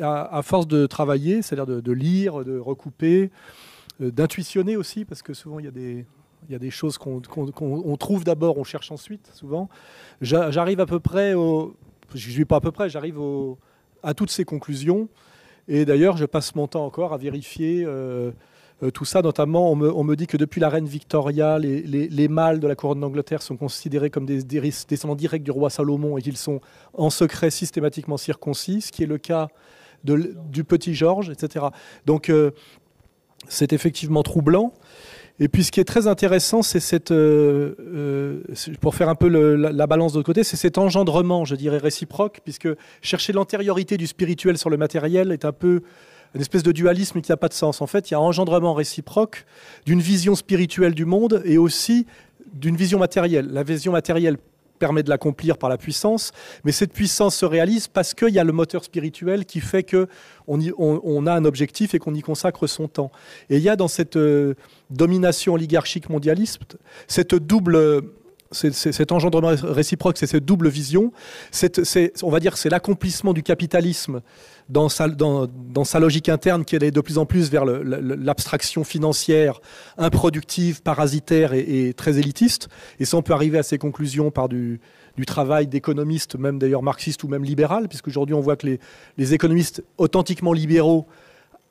À, 0.00 0.40
force 0.42 0.66
de 0.66 0.86
travailler, 0.86 1.42
c'est-à-dire 1.42 1.80
de, 1.80 1.92
lire, 1.92 2.44
de 2.44 2.58
recouper, 2.58 3.30
euh, 4.00 4.10
d'intuitionner 4.10 4.76
aussi, 4.76 5.04
parce 5.04 5.22
que 5.22 5.32
souvent 5.32 5.60
il 5.60 5.66
y 5.66 6.54
a 6.54 6.58
des, 6.58 6.70
choses 6.70 6.98
qu'on 6.98 7.20
qu 7.20 7.52
qu 7.52 7.96
trouve 7.98 8.24
d'abord, 8.24 8.58
on 8.58 8.64
cherche 8.64 8.90
ensuite, 8.90 9.30
souvent. 9.32 9.68
J'arrive 10.22 10.80
à 10.80 10.86
peu 10.86 10.98
près 10.98 11.34
au. 11.34 11.76
Je 12.14 12.26
ne 12.26 12.32
suis 12.32 12.44
pas 12.44 12.56
à 12.56 12.60
peu 12.60 12.72
près, 12.72 12.88
j'arrive 12.88 13.20
à 14.02 14.12
toutes 14.12 14.30
ces 14.30 14.44
conclusions. 14.44 15.08
Et 15.68 15.84
d'ailleurs, 15.84 16.16
je 16.16 16.24
passe 16.24 16.56
mon 16.56 16.66
temps 16.66 16.84
encore 16.84 17.12
à 17.12 17.16
vérifier. 17.16 17.84
Euh, 17.86 18.32
tout 18.94 19.04
ça, 19.04 19.20
notamment, 19.20 19.70
on 19.72 20.04
me, 20.04 20.16
dit 20.16 20.26
que 20.26 20.36
depuis 20.36 20.60
la 20.60 20.70
reine 20.70 20.86
Victoria, 20.86 21.58
les, 21.58 21.82
les, 21.82 22.08
les 22.08 22.28
mâles 22.28 22.60
de 22.60 22.66
la 22.66 22.74
couronne 22.74 23.00
d'Angleterre 23.00 23.42
sont 23.42 23.56
considérés 23.56 24.08
comme 24.08 24.24
des, 24.24 24.42
des, 24.42 24.72
descendants 24.88 25.14
directs 25.14 25.42
du 25.42 25.50
roi 25.50 25.68
Salomon 25.68 26.16
et 26.16 26.22
qu'ils 26.22 26.38
sont 26.38 26.60
en 26.94 27.10
secret 27.10 27.50
systématiquement 27.50 28.16
circoncis, 28.16 28.80
ce 28.80 28.92
qui 28.92 29.02
est 29.02 29.06
le 29.06 29.18
cas 29.18 29.48
du 30.04 30.64
petit 30.64 30.94
Georges, 30.94 31.28
etc. 31.28 31.66
Donc, 32.06 32.30
euh, 32.30 32.52
c'est 33.48 33.72
effectivement 33.72 34.22
troublant. 34.22 34.72
Et 35.42 35.48
puis 35.48 35.64
ce 35.64 35.72
qui 35.72 35.80
est 35.80 35.84
très 35.84 36.06
intéressant, 36.06 36.62
c'est 36.62 36.80
cette, 36.80 37.12
euh, 37.12 37.74
euh, 37.80 38.42
pour 38.80 38.94
faire 38.94 39.08
un 39.08 39.14
peu 39.14 39.28
la, 39.28 39.72
la, 39.72 39.86
balance 39.86 40.12
de 40.12 40.18
l'autre 40.18 40.26
côté, 40.26 40.44
c'est 40.44 40.58
cet 40.58 40.76
engendrement, 40.76 41.46
je 41.46 41.54
dirais, 41.54 41.78
réciproque, 41.78 42.40
puisque 42.44 42.68
chercher 43.00 43.32
l'antériorité 43.32 43.96
du 43.96 44.06
spirituel 44.06 44.58
sur 44.58 44.68
le 44.68 44.76
matériel 44.76 45.32
est 45.32 45.46
un 45.46 45.52
peu 45.52 45.80
une 46.34 46.40
espèce 46.40 46.62
de 46.62 46.72
dualisme 46.72 47.20
qui 47.20 47.30
n'a 47.30 47.36
pas 47.36 47.48
de 47.48 47.54
sens. 47.54 47.80
En 47.80 47.86
fait, 47.86 48.10
il 48.10 48.14
y 48.14 48.14
a 48.14 48.18
un 48.18 48.22
engendrement 48.22 48.74
réciproque 48.74 49.44
d'une 49.86 50.00
vision 50.00 50.34
spirituelle 50.34 50.94
du 50.94 51.04
monde 51.04 51.42
et 51.44 51.58
aussi 51.58 52.06
d'une 52.52 52.76
vision 52.76 52.98
matérielle. 52.98 53.48
La 53.50 53.62
vision 53.62 53.92
matérielle 53.92 54.36
permet 54.78 55.02
de 55.02 55.10
l'accomplir 55.10 55.58
par 55.58 55.68
la 55.68 55.76
puissance, 55.76 56.32
mais 56.64 56.72
cette 56.72 56.92
puissance 56.92 57.36
se 57.36 57.44
réalise 57.44 57.86
parce 57.86 58.14
qu'il 58.14 58.30
y 58.30 58.38
a 58.38 58.44
le 58.44 58.52
moteur 58.52 58.82
spirituel 58.82 59.44
qui 59.44 59.60
fait 59.60 59.82
que 59.84 60.08
on, 60.48 61.26
a 61.26 61.32
un 61.34 61.44
objectif 61.44 61.94
et 61.94 61.98
qu'on 61.98 62.14
y 62.14 62.22
consacre 62.22 62.66
son 62.66 62.88
temps. 62.88 63.12
Et 63.50 63.58
il 63.58 63.62
y 63.62 63.68
a 63.68 63.76
dans 63.76 63.88
cette 63.88 64.16
euh, 64.16 64.54
domination 64.88 65.54
oligarchique 65.54 66.08
mondialiste 66.08 66.78
cette 67.06 67.34
double 67.34 68.02
cet 68.52 69.12
engendrement 69.12 69.54
réciproque, 69.62 70.18
c'est 70.18 70.26
cette 70.26 70.44
double 70.44 70.68
vision. 70.68 71.12
on 72.24 72.30
va 72.30 72.40
dire 72.40 72.56
c'est 72.56 72.68
l'accomplissement 72.68 73.32
du 73.32 73.44
capitalisme 73.44 74.22
dans 74.70 74.88
sa, 74.88 76.00
logique 76.00 76.28
interne 76.28 76.64
qui 76.64 76.76
est 76.76 76.90
de 76.90 77.00
plus 77.00 77.18
en 77.18 77.26
plus 77.26 77.50
vers 77.50 77.64
l'abstraction 77.64 78.84
financière, 78.84 79.60
improductive, 79.98 80.82
parasitaire 80.82 81.52
et, 81.52 81.92
très 81.96 82.18
élitiste. 82.18 82.68
Et 83.00 83.04
ça, 83.04 83.16
on 83.16 83.22
peut 83.22 83.32
arriver 83.32 83.58
à 83.58 83.62
ces 83.62 83.78
conclusions 83.78 84.30
par 84.30 84.48
du, 84.48 84.80
travail 85.26 85.66
d'économistes, 85.66 86.36
même 86.36 86.58
d'ailleurs 86.58 86.82
marxistes 86.82 87.22
ou 87.24 87.28
même 87.28 87.44
libéral, 87.44 87.88
puisqu'aujourd'hui 87.88 88.34
on 88.34 88.40
voit 88.40 88.56
que 88.56 88.78
les, 89.18 89.34
économistes 89.34 89.84
authentiquement 89.98 90.54
libéraux 90.54 91.06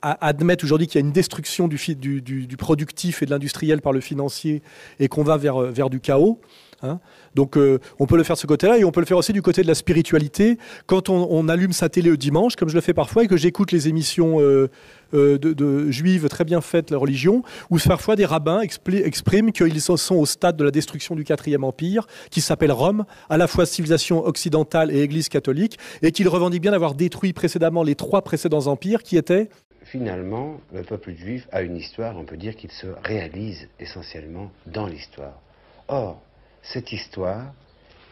admettent 0.02 0.62
aujourd'hui 0.62 0.86
qu'il 0.86 1.00
y 1.00 1.02
a 1.02 1.06
une 1.06 1.12
destruction 1.12 1.66
du, 1.66 1.76
du, 1.96 2.22
du, 2.22 2.56
productif 2.56 3.22
et 3.22 3.26
de 3.26 3.30
l'industriel 3.30 3.82
par 3.82 3.92
le 3.92 4.00
financier 4.00 4.62
et 5.00 5.08
qu'on 5.08 5.24
va 5.24 5.36
vers 5.36 5.90
du 5.90 6.00
chaos. 6.00 6.40
Hein. 6.82 6.98
Donc 7.34 7.56
euh, 7.56 7.78
on 7.98 8.06
peut 8.06 8.16
le 8.16 8.22
faire 8.22 8.36
de 8.36 8.40
ce 8.40 8.46
côté-là 8.46 8.78
et 8.78 8.84
on 8.84 8.90
peut 8.90 9.00
le 9.00 9.06
faire 9.06 9.18
aussi 9.18 9.32
du 9.32 9.42
côté 9.42 9.62
de 9.62 9.66
la 9.66 9.74
spiritualité. 9.74 10.58
Quand 10.86 11.08
on, 11.08 11.48
allume 11.48 11.72
sa 11.72 11.88
télé 11.88 12.10
le 12.10 12.16
dimanche, 12.16 12.56
comme 12.56 12.68
je 12.68 12.74
le 12.74 12.80
fais 12.80 12.94
parfois, 12.94 13.24
et 13.24 13.26
que 13.26 13.36
j'écoute 13.36 13.72
les 13.72 13.88
émissions 13.88 14.40
euh, 14.40 14.70
euh, 15.14 15.38
de, 15.38 15.90
juives 15.90 16.28
très 16.28 16.44
bien 16.44 16.60
faites, 16.60 16.90
la 16.90 16.98
religion, 16.98 17.42
où 17.70 17.78
parfois 17.78 18.16
des 18.16 18.24
rabbins 18.24 18.60
expriment 18.60 19.52
qu'ils 19.52 19.80
sont 19.80 20.14
au 20.14 20.26
stade 20.26 20.56
de 20.56 20.64
la 20.64 20.70
destruction 20.70 21.14
du 21.14 21.24
quatrième 21.24 21.64
empire, 21.64 22.06
qui 22.30 22.40
s'appelle 22.40 22.72
Rome, 22.72 23.04
à 23.28 23.36
la 23.36 23.46
fois 23.46 23.66
civilisation 23.66 24.24
occidentale 24.24 24.90
et 24.90 25.02
Église 25.02 25.28
catholique, 25.28 25.78
et 26.02 26.12
qu'ils 26.12 26.28
revendiquent 26.28 26.62
bien 26.62 26.72
d'avoir 26.72 26.94
détruit 26.94 27.32
précédemment 27.32 27.82
les 27.82 27.94
trois 27.94 28.22
précédents 28.22 28.66
empires 28.66 29.02
qui 29.02 29.16
étaient 29.16 29.48
finalement, 29.82 30.60
le 30.72 30.82
peuple 30.82 31.12
juif 31.16 31.48
a 31.50 31.62
une 31.62 31.76
histoire, 31.76 32.16
on 32.16 32.24
peut 32.24 32.36
dire 32.36 32.54
qu'il 32.54 32.70
se 32.70 32.86
réalise 33.02 33.68
essentiellement 33.80 34.52
dans 34.66 34.86
l'histoire. 34.86 35.40
Or, 35.88 36.22
cette 36.62 36.92
histoire 36.92 37.52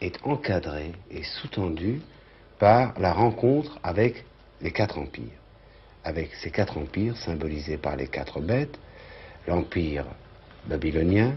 est 0.01 0.15
encadrée 0.23 0.91
et 1.11 1.23
sous-tendue 1.23 2.01
par 2.57 2.93
la 2.99 3.13
rencontre 3.13 3.79
avec 3.83 4.25
les 4.61 4.71
quatre 4.71 4.97
empires. 4.97 5.25
Avec 6.03 6.33
ces 6.35 6.51
quatre 6.51 6.77
empires 6.77 7.17
symbolisés 7.17 7.77
par 7.77 7.95
les 7.95 8.07
quatre 8.07 8.39
bêtes, 8.39 8.79
l'empire 9.47 10.05
babylonien, 10.67 11.35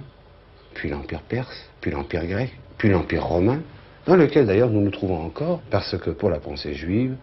puis 0.74 0.88
l'empire 0.88 1.22
perse, 1.22 1.68
puis 1.80 1.90
l'empire 1.90 2.26
grec, 2.26 2.50
puis 2.78 2.88
l'empire 2.88 3.24
romain, 3.24 3.60
dans 4.06 4.16
lequel 4.16 4.46
d'ailleurs 4.46 4.70
nous 4.70 4.80
nous 4.80 4.90
trouvons 4.90 5.24
encore, 5.24 5.60
parce 5.70 5.96
que 5.98 6.10
pour 6.10 6.30
la 6.30 6.40
pensée 6.40 6.74
juive, 6.74 7.16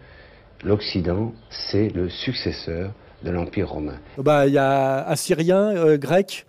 l'Occident, 0.63 1.33
c'est 1.49 1.89
le 1.89 2.09
successeur 2.09 2.91
de 3.23 3.31
l'Empire 3.31 3.69
romain. 3.69 3.99
Bah, 4.17 4.47
il 4.47 4.53
y 4.53 4.57
a 4.57 5.05
assyrien, 5.07 5.75
euh, 5.75 5.97
grec, 5.97 6.45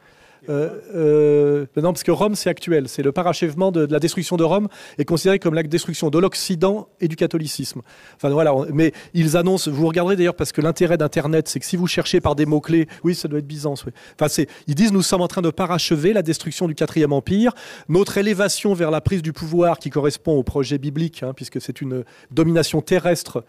euh, 0.49 0.81
euh, 0.95 1.67
non, 1.77 1.93
parce 1.93 2.03
que 2.03 2.11
Rome, 2.11 2.35
c'est 2.35 2.51
actuel. 2.51 2.89
C'est 2.89 3.03
le 3.03 3.13
parachèvement 3.13 3.73
de, 3.73 3.87
la 3.91 3.99
destruction 3.99 4.37
de 4.37 4.45
Rome 4.45 4.69
est 4.99 5.05
considéré 5.05 5.39
comme 5.39 5.55
la 5.55 5.63
destruction 5.63 6.11
de 6.11 6.19
l'Occident 6.19 6.89
et 7.01 7.09
du 7.09 7.17
catholicisme. 7.17 7.83
Enfin 8.17 8.31
voilà. 8.31 8.55
mais 8.73 8.93
ils 9.15 9.37
annoncent. 9.37 9.71
Vous 9.71 9.87
regarderez 9.87 10.17
d'ailleurs 10.17 10.35
parce 10.35 10.53
que 10.53 10.61
l'intérêt 10.61 10.97
d'Internet, 10.97 11.49
c'est 11.49 11.61
que 11.61 11.67
si 11.67 11.77
vous 11.77 11.87
cherchez 11.87 12.21
par 12.21 12.35
des 12.35 12.47
mots 12.47 12.61
clés, 12.61 12.89
oui, 13.05 13.15
ça 13.15 13.29
doit 13.29 13.39
être 13.39 13.47
Byzance. 13.47 13.85
Enfin. 14.21 14.43
Ils 14.67 14.75
disent 14.75 14.93
nous 14.93 15.03
sommes 15.03 15.23
en 15.23 15.29
train 15.29 15.43
de 15.43 15.51
parachever 15.51 16.13
la 16.13 16.23
destruction 16.23 16.67
du 16.69 16.75
quatrième 16.75 17.13
empire, 17.13 17.53
notre 17.89 18.19
élévation 18.19 18.75
vers 18.75 18.91
la 18.91 19.01
prise 19.01 19.23
du 19.23 19.33
pouvoir 19.33 19.79
qui 19.79 19.91
correspond 19.91 20.39
au 20.39 20.43
projet 20.43 20.79
biblique, 20.79 21.23
hein, 21.23 21.33
puisque 21.35 21.61
c'est 21.61 21.81
une 21.81 22.05
domination 22.31 22.81
terrestre 22.81 23.45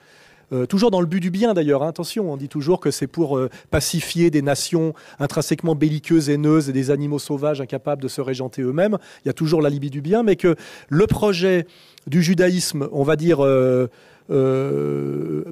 euh, 0.53 0.65
toujours 0.65 0.91
dans 0.91 1.02
le 1.02 1.07
but 1.07 1.19
du 1.19 1.32
bien 1.32 1.53
d'ailleurs, 1.53 1.84
hein, 1.84 1.88
attention, 1.88 2.32
on 2.32 2.38
dit 2.38 2.49
toujours 2.49 2.80
que 2.80 2.91
c'est 2.91 3.07
pour 3.07 3.38
euh, 3.38 3.49
pacifier 3.69 4.30
des 4.30 4.41
nations 4.41 4.94
intrinsèquement 5.19 5.76
belliqueuses, 5.76 6.30
haineuses 6.30 6.69
et 6.69 6.73
des 6.73 6.91
animaux 6.91 7.19
sauvages 7.19 7.61
incapables 7.61 8.02
de 8.02 8.07
se 8.07 8.22
régenter 8.22 8.61
eux-mêmes. 8.61 8.98
Il 9.23 9.28
y 9.28 9.32
a 9.32 9.34
toujours 9.34 9.61
la 9.61 9.69
libye 9.69 9.90
du 9.90 10.02
bien, 10.02 10.23
mais 10.23 10.36
que 10.36 10.56
le 10.90 11.07
projet 11.07 11.68
du 12.07 12.22
judaïsme, 12.22 12.90
on 12.91 13.03
va 13.03 13.15
dire 13.15 13.40
euh, 13.41 13.88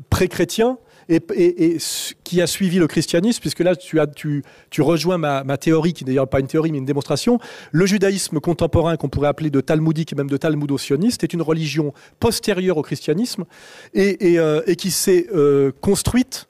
pré-chrétien, 0.10 0.78
et, 1.10 1.78
qui 2.24 2.42
a 2.42 2.48
suivi 2.48 2.78
le 2.78 2.88
christianisme, 2.88 3.42
puisque 3.42 3.60
là 3.60 3.76
tu, 3.76 4.00
as, 4.00 4.08
tu, 4.08 4.44
rejoins 4.80 5.18
ma, 5.18 5.58
théorie, 5.58 5.94
qui 5.94 6.04
n'est 6.04 6.12
d'ailleurs 6.12 6.28
pas 6.28 6.40
une 6.40 6.48
théorie 6.48 6.72
mais 6.72 6.78
une 6.78 6.86
démonstration, 6.86 7.40
le 7.72 7.86
judaïsme 7.86 8.40
contemporain 8.40 8.96
qu'on 8.98 9.10
pourrait 9.10 9.28
appeler 9.28 9.50
de 9.50 9.62
talmudique 9.62 10.14
et 10.14 10.16
même 10.16 10.30
de 10.30 10.38
talmudo-sioniste 10.38 11.24
est 11.24 11.34
une 11.34 11.42
religion 11.42 11.94
postérieure 12.20 12.78
au 12.78 12.82
christianisme 12.82 13.46
et, 13.94 14.34
et 14.34 14.40
euh, 14.40 14.62
qui 14.76 14.92
s'est 14.92 15.28
euh, 15.34 15.72
construite 15.82 16.49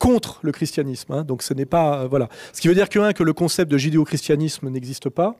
contre 0.00 0.40
le 0.42 0.50
christianisme. 0.50 1.12
Hein. 1.12 1.24
Donc 1.24 1.42
ce 1.42 1.54
n'est 1.54 1.66
pas 1.66 2.00
euh, 2.00 2.08
voilà. 2.08 2.28
Ce 2.52 2.60
qui 2.60 2.66
veut 2.66 2.74
dire 2.74 2.88
que 2.88 3.12
que 3.12 3.22
le 3.22 3.32
concept 3.32 3.70
de 3.70 3.78
judéo-christianisme 3.78 4.68
n'existe 4.68 5.10
pas. 5.10 5.36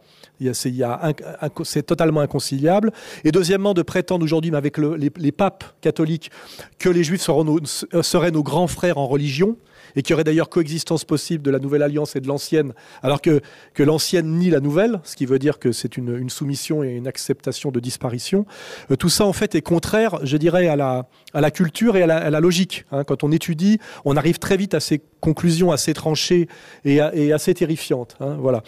C'est 1.65 1.83
totalement 1.83 2.21
inconciliable. 2.21 2.93
Et 3.25 3.33
deuxièmement, 3.33 3.75
de 3.75 3.83
prétendre 3.83 4.25
aujourd'hui, 4.25 4.55
avec 4.55 4.79
les, 4.79 5.33
papes 5.33 5.65
catholiques, 5.81 6.31
que 6.79 6.89
les 6.89 7.03
juifs 7.05 7.23
seraient 7.23 8.31
nos 8.31 8.43
grands 8.43 8.67
frères 8.67 8.99
en 8.99 9.07
religion, 9.07 9.57
et 9.97 10.03
qu'il 10.03 10.13
y 10.13 10.15
aurait 10.15 10.25
d'ailleurs 10.25 10.49
coexistence 10.49 11.05
possible 11.05 11.43
de 11.43 11.51
la 11.51 11.59
nouvelle 11.59 11.83
alliance 11.83 12.17
et 12.17 12.21
de 12.21 12.29
l'ancienne, 12.29 12.73
alors 13.03 13.21
que, 13.21 13.41
que 13.75 13.83
l'ancienne 13.83 14.37
nie 14.37 14.51
la 14.51 14.61
nouvelle, 14.61 15.01
ce 15.05 15.17
qui 15.17 15.27
veut 15.27 15.39
dire 15.39 15.59
que 15.59 15.73
c'est 15.73 15.97
une, 15.97 16.29
soumission 16.31 16.85
et 16.85 16.91
une 16.91 17.09
acceptation 17.09 17.71
de 17.71 17.81
disparition. 17.81 18.47
Euh, 18.91 18.97
tout 18.97 19.09
ça, 19.09 19.25
en 19.25 19.33
fait, 19.33 19.55
est 19.55 19.63
contraire, 19.63 20.19
je 20.23 20.37
dirais, 20.37 20.69
à 20.69 20.77
la, 20.77 21.09
à 21.35 21.41
la 21.41 21.51
culture 21.51 21.97
et 21.97 22.03
à 22.03 22.31
la, 22.31 22.41
logique. 22.41 22.85
Hein. 22.93 23.05
Quand 23.05 23.25
on 23.25 23.33
étudie, 23.33 23.79
on 24.05 24.17
arrive 24.17 24.39
très 24.39 24.57
vite 24.57 24.75
à 24.75 24.81
ces 24.81 25.01
conclusions 25.21 25.73
assez 25.73 25.93
tranchées 25.93 26.49
et, 26.85 27.01
assez 27.33 27.55
terrifiantes. 27.55 28.17
Hein. 28.21 28.37
voilà. 28.41 28.63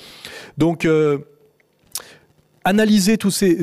Donc, 0.58 0.84
euh, 0.84 1.18
analyser 2.64 3.18
tout 3.18 3.30
ces, 3.30 3.58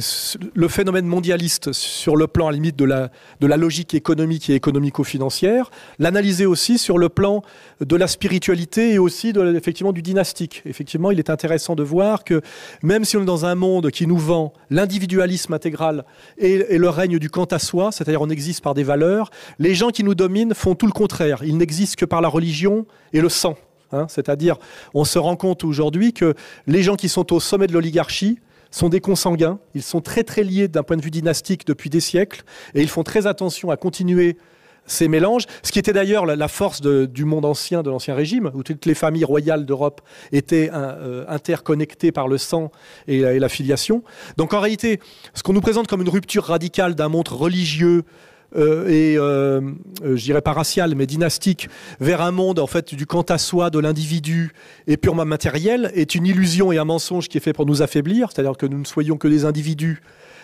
le 0.53 0.67
phénomène 0.67 1.05
mondialiste 1.05 1.71
sur 1.71 2.15
le 2.15 2.27
plan 2.27 2.47
à 2.47 2.51
la 2.51 2.55
limite 2.55 2.75
de 2.75 2.85
la, 2.85 3.11
de 3.39 3.47
la 3.47 3.57
logique 3.57 3.93
économique 3.93 4.49
et 4.49 4.55
économico-financière, 4.55 5.71
l'analyser 5.99 6.45
aussi 6.45 6.77
sur 6.77 6.97
le 6.97 7.09
plan 7.09 7.41
de 7.79 7.95
la 7.95 8.07
spiritualité 8.07 8.93
et 8.93 8.99
aussi 8.99 9.31
de, 9.33 9.55
effectivement 9.55 9.93
du 9.93 10.01
dynastique. 10.01 10.61
Effectivement, 10.65 11.11
il 11.11 11.19
est 11.19 11.29
intéressant 11.29 11.75
de 11.75 11.83
voir 11.83 12.23
que 12.23 12.41
même 12.83 13.05
si 13.05 13.17
on 13.17 13.21
est 13.21 13.25
dans 13.25 13.45
un 13.45 13.55
monde 13.55 13.91
qui 13.91 14.05
nous 14.05 14.17
vend 14.17 14.53
l'individualisme 14.69 15.53
intégral 15.53 16.05
et, 16.37 16.77
le 16.77 16.89
règne 16.89 17.19
du 17.19 17.29
quant 17.29 17.45
à 17.45 17.59
soi, 17.59 17.91
c'est-à-dire 17.91 18.21
on 18.21 18.29
existe 18.29 18.61
par 18.63 18.73
des 18.73 18.83
valeurs, 18.83 19.31
les 19.59 19.75
gens 19.75 19.89
qui 19.89 20.03
nous 20.03 20.15
dominent 20.15 20.53
font 20.53 20.75
tout 20.75 20.85
le 20.85 20.91
contraire. 20.91 21.41
Ils 21.43 21.57
n'existent 21.57 21.95
que 21.97 22.05
par 22.05 22.21
la 22.21 22.27
religion 22.27 22.85
et 23.13 23.21
le 23.21 23.29
sang. 23.29 23.55
Hein. 23.91 24.05
c'est-à-dire, 24.07 24.57
on 24.93 25.03
se 25.03 25.17
rend 25.17 25.35
compte 25.35 25.63
aujourd'hui 25.63 26.13
que 26.13 26.35
les 26.67 26.83
gens 26.83 26.95
qui 26.95 27.09
sont 27.09 27.33
au 27.33 27.39
sommet 27.39 27.65
de 27.65 27.73
l'oligarchie, 27.73 28.37
sont 28.71 28.89
des 28.89 29.01
consanguins. 29.01 29.59
Ils 29.73 29.83
sont 29.83 30.01
très 30.01 30.23
très 30.23 30.43
liés 30.43 30.67
d'un 30.67 30.83
point 30.83 30.97
de 30.97 31.01
vue 31.01 31.11
dynastique 31.11 31.65
depuis 31.65 31.89
des 31.89 31.99
siècles 31.99 32.43
et 32.73 32.81
ils 32.81 32.89
font 32.89 33.03
très 33.03 33.27
attention 33.27 33.71
à 33.71 33.77
continuer 33.77 34.37
ces 34.85 35.07
mélanges, 35.07 35.43
ce 35.61 35.71
qui 35.71 35.79
était 35.79 35.93
d'ailleurs 35.93 36.25
la, 36.25 36.47
force 36.47 36.81
du 36.81 37.25
monde 37.25 37.45
ancien, 37.45 37.83
de 37.83 37.89
l'ancien 37.89 38.15
régime, 38.15 38.51
où 38.55 38.63
toutes 38.63 38.87
les 38.87 38.95
familles 38.95 39.23
royales 39.23 39.65
d'Europe 39.65 40.01
étaient 40.31 40.71
euh, 40.73 41.25
interconnectées 41.27 42.11
par 42.11 42.27
le 42.27 42.37
sang 42.37 42.71
et, 43.07 43.19
et, 43.19 43.39
la 43.39 43.49
filiation. 43.49 44.03
Donc 44.37 44.53
en 44.53 44.59
réalité, 44.59 44.99
ce 45.35 45.43
qu'on 45.43 45.53
nous 45.53 45.61
présente 45.61 45.87
comme 45.87 46.01
une 46.01 46.09
rupture 46.09 46.45
radicale 46.45 46.95
d'un 46.95 47.09
monde 47.09 47.27
religieux, 47.27 47.99
euh, 47.99 48.28
et 48.55 49.15
euh, 49.17 49.61
euh, 50.03 50.15
je 50.15 50.23
dirais 50.23 50.41
pas 50.41 50.53
racial, 50.53 50.95
mais 50.95 51.05
dynastique, 51.05 51.69
vers 51.99 52.21
un 52.21 52.31
monde 52.31 52.59
en 52.59 52.67
fait 52.67 52.95
du 52.95 53.05
quant 53.05 53.21
à 53.21 53.37
soi 53.37 53.69
de 53.69 53.79
l'individu 53.79 54.53
et 54.87 54.97
purement 54.97 55.25
matériel, 55.25 55.91
est 55.93 56.15
une 56.15 56.25
illusion 56.25 56.71
et 56.71 56.77
un 56.77 56.85
mensonge 56.85 57.27
qui 57.27 57.37
est 57.37 57.41
fait 57.41 57.53
pour 57.53 57.65
nous 57.65 57.81
affaiblir, 57.81 58.31
c'est-à-dire 58.31 58.57
que 58.57 58.65
nous 58.65 58.79
ne 58.79 58.85
soyons 58.85 59.17
que 59.17 59.27
des 59.27 59.45
individus 59.45 60.01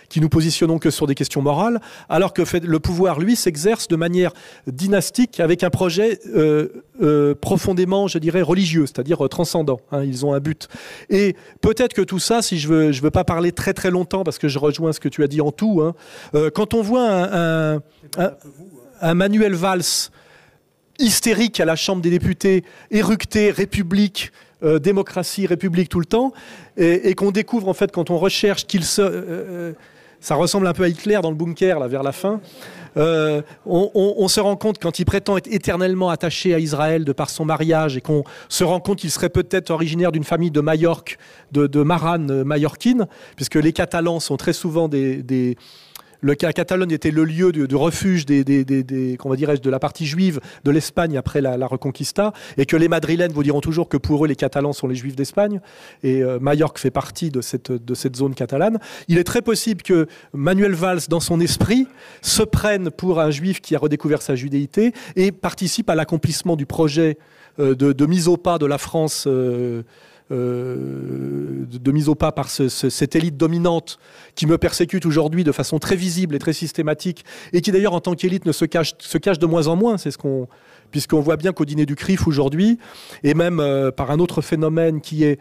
qui 0.10 0.22
nous 0.22 0.30
positionnons 0.30 0.80
que 0.80 0.90
sur 0.90 1.07
des 1.07 1.15
questions 1.15 1.41
morales, 1.41 1.80
alors 2.10 2.34
que 2.34 2.44
le 2.57 2.80
pouvoir, 2.80 3.19
lui, 3.19 3.36
s'exerce 3.36 3.88
de 3.88 3.95
manière 3.95 4.32
dynastique 4.68 5.40
avec 5.40 5.64
un 5.64 5.69
projet 5.69 6.19
euh, 6.36 6.69
euh, 7.02 7.36
profondément, 7.36 8.07
je 8.07 8.18
dirais, 8.18 8.41
religieux, 8.41 8.86
c'est-à-dire 8.86 9.23
euh, 9.23 9.27
transcendant. 9.27 9.80
Hein, 9.91 10.03
ils 10.03 10.26
ont 10.26 10.34
un 10.34 10.40
but. 10.40 10.68
Et 11.10 11.36
peut-être 11.61 11.94
que 11.94 12.02
tout 12.02 12.19
ça, 12.19 12.41
si 12.41 12.57
je 12.57 12.68
veux, 12.68 12.91
je 12.91 13.02
veux 13.02 13.11
pas 13.11 13.23
parler 13.23 13.52
très 13.52 13.73
très 13.73 13.91
longtemps 13.91 14.23
parce 14.23 14.38
que 14.38 14.48
je 14.48 14.60
rejoins 14.60 14.94
ce 14.94 14.99
que 14.99 15.10
tu 15.10 15.23
as 15.23 15.27
dit 15.27 15.41
en 15.41 15.52
tout. 15.52 15.82
Hein, 15.82 15.94
quand 16.53 16.73
on 16.73 16.82
voit 16.82 17.07
un, 17.10 17.82
un, 19.02 19.14
Manuel 19.14 19.53
Valls 19.53 20.10
hystérique 20.99 21.60
à 21.60 21.65
la 21.65 21.76
Chambre 21.76 22.02
des 22.02 22.10
députés, 22.10 22.64
éructé, 22.91 23.52
République, 23.52 24.32
démocratie, 24.61 25.45
République 25.45 25.90
tout 25.90 25.99
le 25.99 26.06
temps, 26.06 26.34
et, 26.77 27.14
qu'on 27.15 27.32
découvre 27.32 27.68
en 27.68 27.73
fait 27.73 27.91
quand 27.91 28.10
on 28.10 28.18
recherche 28.18 28.65
qu'il 28.65 28.84
se 28.84 29.76
ça 30.26 30.34
ressemble 30.34 30.66
un 30.66 30.74
peu 30.74 30.82
à 30.82 30.88
Hitler 30.88 31.20
dans 31.22 31.30
le 31.30 31.36
bunker, 31.36 31.80
là, 31.80 31.88
vers 31.88 32.02
la 32.02 32.12
fin. 32.12 32.42
Euh, 32.98 33.44
on, 33.68 34.28
se 34.28 34.40
rend 34.40 34.56
compte 34.56 34.80
quand 34.82 34.98
il 34.98 35.06
prétend 35.06 35.38
être 35.38 35.46
éternellement 35.54 36.10
attaché 36.10 36.56
à 36.56 36.58
Israël 36.58 37.06
de 37.06 37.12
par 37.12 37.30
son 37.30 37.46
mariage 37.46 37.96
et 37.96 38.02
qu'on 38.02 38.24
se 38.50 38.64
rend 38.64 38.80
compte 38.80 38.98
qu'il 38.98 39.12
serait 39.12 39.30
peut-être 39.30 39.70
originaire 39.70 40.12
d'une 40.12 40.24
famille 40.24 40.50
de 40.50 40.62
Majorque, 40.62 41.20
de, 41.52 41.68
de 41.68 41.84
Marane 41.84 42.32
euh, 42.32 43.06
puisque 43.36 43.56
les 43.56 43.72
Catalans 43.72 44.20
sont 44.20 44.36
très 44.36 44.54
souvent 44.54 44.88
des, 44.88 45.58
la 46.26 46.54
Catalogne 46.54 46.92
était 46.92 47.12
le 47.12 47.24
lieu 47.24 47.52
de, 47.52 47.76
refuge 47.76 48.26
de 48.26 49.70
la 49.70 49.80
partie 49.80 50.06
juive 50.06 50.40
de 50.64 50.72
l'Espagne 50.72 51.18
après 51.18 51.42
la, 51.42 51.68
Reconquista, 51.68 52.34
et 52.58 52.66
que 52.66 52.76
les 52.76 52.88
Madrilènes 52.88 53.32
vous 53.32 53.44
diront 53.44 53.62
toujours 53.62 53.90
que 53.90 53.98
pour 53.98 54.26
eux 54.26 54.28
les 54.28 54.36
Catalans 54.36 54.74
sont 54.74 54.88
les 54.88 54.96
Juifs 54.96 55.16
d'Espagne, 55.16 55.60
et 56.04 56.22
euh, 56.22 56.40
Majorque 56.40 56.80
fait 56.80 56.92
partie 56.92 57.30
de 57.30 57.42
cette, 57.42 57.72
de 57.72 57.94
cette 57.94 58.16
zone 58.16 58.36
catalane. 58.36 58.80
Il 59.08 59.18
est 59.18 59.24
très 59.24 59.42
possible 59.42 59.82
que 59.82 60.08
Manuel 60.34 60.74
Valls, 60.74 61.02
dans 61.10 61.20
son 61.20 61.40
esprit, 61.40 61.88
se 62.22 62.44
prenne 62.44 62.92
pour 62.92 63.20
un 63.20 63.32
Juif 63.32 63.62
qui 63.62 63.76
a 63.76 63.80
redécouvert 63.80 64.22
sa 64.22 64.36
judéité 64.36 64.94
et 65.16 65.32
participe 65.32 65.90
à 65.90 65.96
l'accomplissement 65.96 66.56
du 66.56 66.66
projet 66.66 67.18
euh, 67.60 67.76
de, 67.76 68.06
mise 68.06 68.28
au 68.28 68.38
pas 68.38 68.58
de 68.58 68.66
la 68.66 68.78
France. 68.78 69.26
Euh, 69.28 69.84
euh, 70.32 71.66
de 71.70 71.92
mise 71.92 72.10
au 72.10 72.16
pas 72.16 72.32
par 72.32 72.50
cette 72.50 73.16
élite 73.16 73.38
dominante 73.38 74.00
qui 74.34 74.48
me 74.48 74.58
persécute 74.58 75.06
aujourd'hui 75.06 75.44
de 75.44 75.52
façon 75.52 75.78
très 75.78 75.96
visible 75.96 76.34
et 76.34 76.40
très 76.40 76.54
systématique, 76.54 77.24
et 77.54 77.62
qui 77.62 77.72
d'ailleurs 77.72 77.94
en 77.94 78.00
tant 78.00 78.16
qu'élite 78.16 78.46
ne 78.46 78.52
se 78.52 78.66
cache, 78.66 78.96
de 78.98 79.46
moins 79.46 79.68
en 79.68 79.76
moins, 79.76 79.98
puisqu'on 80.90 81.20
voit 81.20 81.38
bien 81.38 81.54
qu'au 81.54 81.66
dîner 81.66 81.86
du 81.86 81.96
CRIF 81.96 82.28
aujourd'hui, 82.28 82.80
et 83.24 83.36
même 83.36 83.60
euh, 83.60 83.92
par 83.92 84.10
un 84.10 84.20
autre 84.20 84.42
phénomène 84.42 85.00
qui 85.00 85.24
est, 85.24 85.40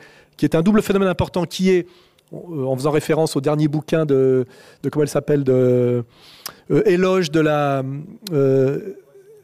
un 0.54 0.62
double 0.62 0.82
phénomène 0.82 1.08
important, 1.08 1.44
qui 1.44 1.70
est 1.70 1.86
euh, 2.34 2.64
en 2.64 2.76
faisant 2.76 2.90
référence 2.90 3.36
au 3.36 3.40
dernier 3.40 3.68
bouquin 3.68 4.04
de, 4.04 4.44
de 4.82 4.88
comment 4.90 5.04
elle 5.04 5.08
s'appelle, 5.08 5.44
de 5.44 6.04
Éloge 6.68 7.30
de 7.30 7.40
la 7.40 7.82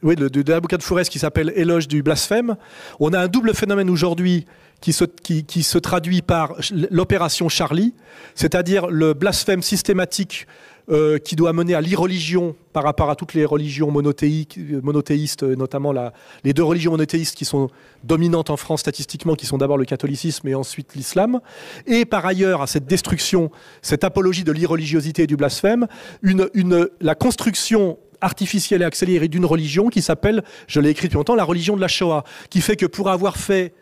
oui, 0.03 0.15
de, 0.15 0.27
de, 0.27 0.59
bouquin 0.59 0.77
de 0.77 0.83
Forest 0.83 1.11
qui 1.11 1.19
s'appelle 1.19 1.53
Éloge 1.55 1.87
du 1.87 2.01
blasphème. 2.01 2.55
On 2.99 3.13
a 3.13 3.19
un 3.19 3.27
double 3.27 3.53
phénomène 3.53 3.89
aujourd'hui 3.89 4.45
qui 4.81 4.93
se, 4.93 5.77
traduit 5.77 6.21
par 6.21 6.55
l'opération 6.89 7.49
Charlie, 7.49 7.93
c'est-à-dire 8.35 8.87
le 8.87 9.13
blasphème 9.13 9.61
systématique 9.61 10.47
euh, 10.89 11.19
qui 11.19 11.35
doit 11.35 11.53
mener 11.53 11.75
à 11.75 11.81
l'irreligion 11.81 12.55
par 12.73 12.83
rapport 12.83 13.11
à 13.11 13.15
toutes 13.15 13.35
les 13.35 13.45
religions 13.45 13.91
monothéistes, 13.91 15.43
notamment 15.43 15.91
la, 15.93 16.11
les 16.43 16.53
deux 16.53 16.63
religions 16.63 16.91
monothéistes 16.91 17.37
qui 17.37 17.45
sont 17.45 17.69
dominantes 18.03 18.49
en 18.49 18.57
France 18.57 18.79
statistiquement, 18.79 19.35
qui 19.35 19.45
sont 19.45 19.59
d'abord 19.59 19.77
le 19.77 19.85
catholicisme 19.85 20.47
et 20.47 20.55
ensuite 20.55 20.95
l'islam, 20.95 21.39
et 21.85 22.03
par 22.05 22.25
ailleurs 22.25 22.63
à 22.63 22.67
cette 22.67 22.87
destruction, 22.87 23.51
cette 23.83 24.03
apologie 24.03 24.43
de 24.43 24.51
l'irreligiosité 24.51 25.23
et 25.23 25.27
du 25.27 25.37
blasphème, 25.37 25.87
la 26.23 27.15
construction 27.15 27.99
artificielle 28.19 28.81
et 28.81 28.85
accélérée 28.85 29.27
d'une 29.27 29.45
religion 29.45 29.89
qui 29.89 30.01
s'appelle, 30.01 30.43
je 30.67 30.79
l'ai 30.79 30.89
écrit 30.89 31.07
depuis 31.07 31.17
longtemps, 31.17 31.35
la 31.35 31.43
religion 31.43 31.75
de 31.75 31.81
la 31.81 31.87
Shoah, 31.87 32.23
qui 32.49 32.61
fait 32.61 32.75
que 32.75 32.85
pour 32.87 33.09
avoir 33.09 33.37
fait 33.37 33.73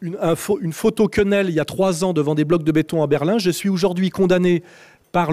une, 0.00 0.72
photo 0.72 1.08
quenelle 1.08 1.48
il 1.48 1.54
y 1.54 1.60
a 1.60 1.64
trois 1.64 2.04
ans 2.04 2.12
devant 2.12 2.34
des 2.34 2.44
blocs 2.44 2.64
de 2.64 2.72
béton 2.72 3.02
à 3.02 3.06
Berlin, 3.06 3.38
je 3.38 3.50
suis 3.50 3.68
aujourd'hui 3.68 4.10
condamné 4.10 4.62
par 5.12 5.30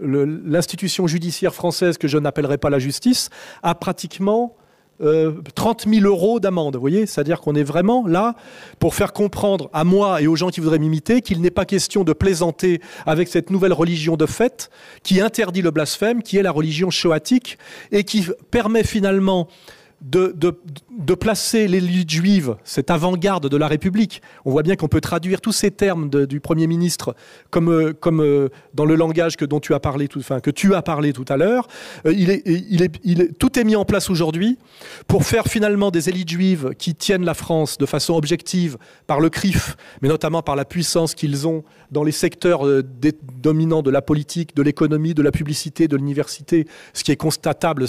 l'institution 0.00 1.06
judiciaire 1.06 1.54
française 1.54 1.98
que 1.98 2.08
je 2.08 2.18
n'appellerai 2.18 2.58
pas 2.58 2.70
la 2.70 2.78
justice 2.78 3.30
à 3.62 3.74
pratiquement 3.74 4.56
30 4.98 5.86
euh, 5.86 5.90
000 5.90 6.06
euros 6.06 6.40
d'amende. 6.40 6.74
Vous 6.74 6.80
voyez? 6.80 7.06
C'est-à-dire 7.06 7.40
qu'on 7.40 7.54
est 7.54 7.62
vraiment 7.62 8.06
là 8.06 8.34
pour 8.78 8.94
faire 8.94 9.12
comprendre 9.12 9.68
à 9.72 9.84
moi 9.84 10.22
et 10.22 10.26
aux 10.26 10.36
gens 10.36 10.48
qui 10.48 10.60
voudraient 10.60 10.78
m'imiter 10.78 11.20
qu'il 11.20 11.40
n'est 11.40 11.50
pas 11.50 11.66
question 11.66 12.02
de 12.02 12.12
plaisanter 12.12 12.80
avec 13.04 13.28
cette 13.28 13.50
nouvelle 13.50 13.74
religion 13.74 14.16
de 14.16 14.26
fait 14.26 14.70
qui 15.02 15.20
interdit 15.20 15.60
le 15.60 15.70
blasphème, 15.70 16.22
qui 16.22 16.38
est 16.38 16.42
la 16.42 16.50
religion 16.50 16.90
shoatique 16.90 17.58
et 17.92 18.04
qui 18.04 18.26
permet 18.50 18.84
finalement 18.84 19.48
de, 20.02 21.14
placer 21.14 21.68
l'élite 21.68 22.10
juive, 22.10 22.56
cette 22.64 22.90
avant-garde 22.90 23.48
de 23.48 23.56
la 23.56 23.66
République. 23.66 24.22
On 24.44 24.50
voit 24.50 24.62
bien 24.62 24.76
qu'on 24.76 24.88
peut 24.88 25.00
traduire 25.00 25.40
tous 25.40 25.52
ces 25.52 25.70
termes 25.70 26.10
du 26.10 26.40
Premier 26.40 26.66
ministre 26.66 27.14
comme, 27.50 27.70
euh, 27.70 27.92
euh, 28.06 28.48
dans 28.74 28.84
le 28.84 28.94
langage 28.94 29.36
que, 29.36 29.44
dont 29.44 29.60
tu 29.60 29.74
as 29.74 29.80
parlé 29.80 30.08
tout, 30.08 30.20
que 30.42 30.50
tu 30.50 30.74
as 30.74 30.82
parlé 30.82 31.12
tout 31.12 31.24
à 31.28 31.36
l'heure. 31.36 31.66
Euh, 32.06 32.12
tout 33.38 33.58
est 33.58 33.64
mis 33.64 33.76
en 33.76 33.84
place 33.84 34.10
aujourd'hui 34.10 34.58
pour 35.06 35.24
faire 35.24 35.46
finalement 35.46 35.90
des 35.90 36.08
élites 36.08 36.30
juives 36.30 36.70
qui 36.78 36.94
tiennent 36.94 37.24
la 37.24 37.34
France 37.34 37.78
de 37.78 37.86
façon 37.86 38.14
objective 38.14 38.76
par 39.06 39.20
le 39.20 39.30
CRIF, 39.30 39.76
mais 40.02 40.08
notamment 40.08 40.42
par 40.42 40.56
la 40.56 40.64
puissance 40.64 41.14
qu'ils 41.14 41.46
ont 41.46 41.64
dans 41.90 42.04
les 42.04 42.12
secteurs 42.12 42.64
dominants 43.40 43.82
de 43.82 43.90
la 43.90 44.02
politique, 44.02 44.54
de 44.54 44.62
l'économie, 44.62 45.14
de 45.14 45.22
la 45.22 45.30
publicité, 45.30 45.88
de 45.88 45.96
l'université, 45.96 46.66
ce 46.92 47.02
qui 47.04 47.12
est 47.12 47.16
constatable 47.16 47.86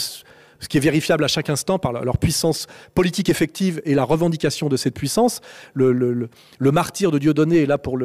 ce 0.60 0.68
qui 0.68 0.78
est 0.78 0.82
vérifiable 0.82 1.24
à 1.24 1.28
chaque 1.28 1.50
instant 1.50 1.80
par 1.80 1.92
leur 1.94 2.18
puissance 2.18 2.68
politique 2.96 3.30
effective 3.30 3.82
et 3.86 3.96
la 3.96 4.04
revendication 4.04 4.70
de 4.70 4.78
cette 4.78 4.94
puissance. 4.94 5.42
Le, 5.74 6.30
martyr 6.60 7.12
de 7.12 7.20
Dieudonné 7.20 7.64
est 7.64 7.66
là 7.66 7.78
pour 7.78 7.98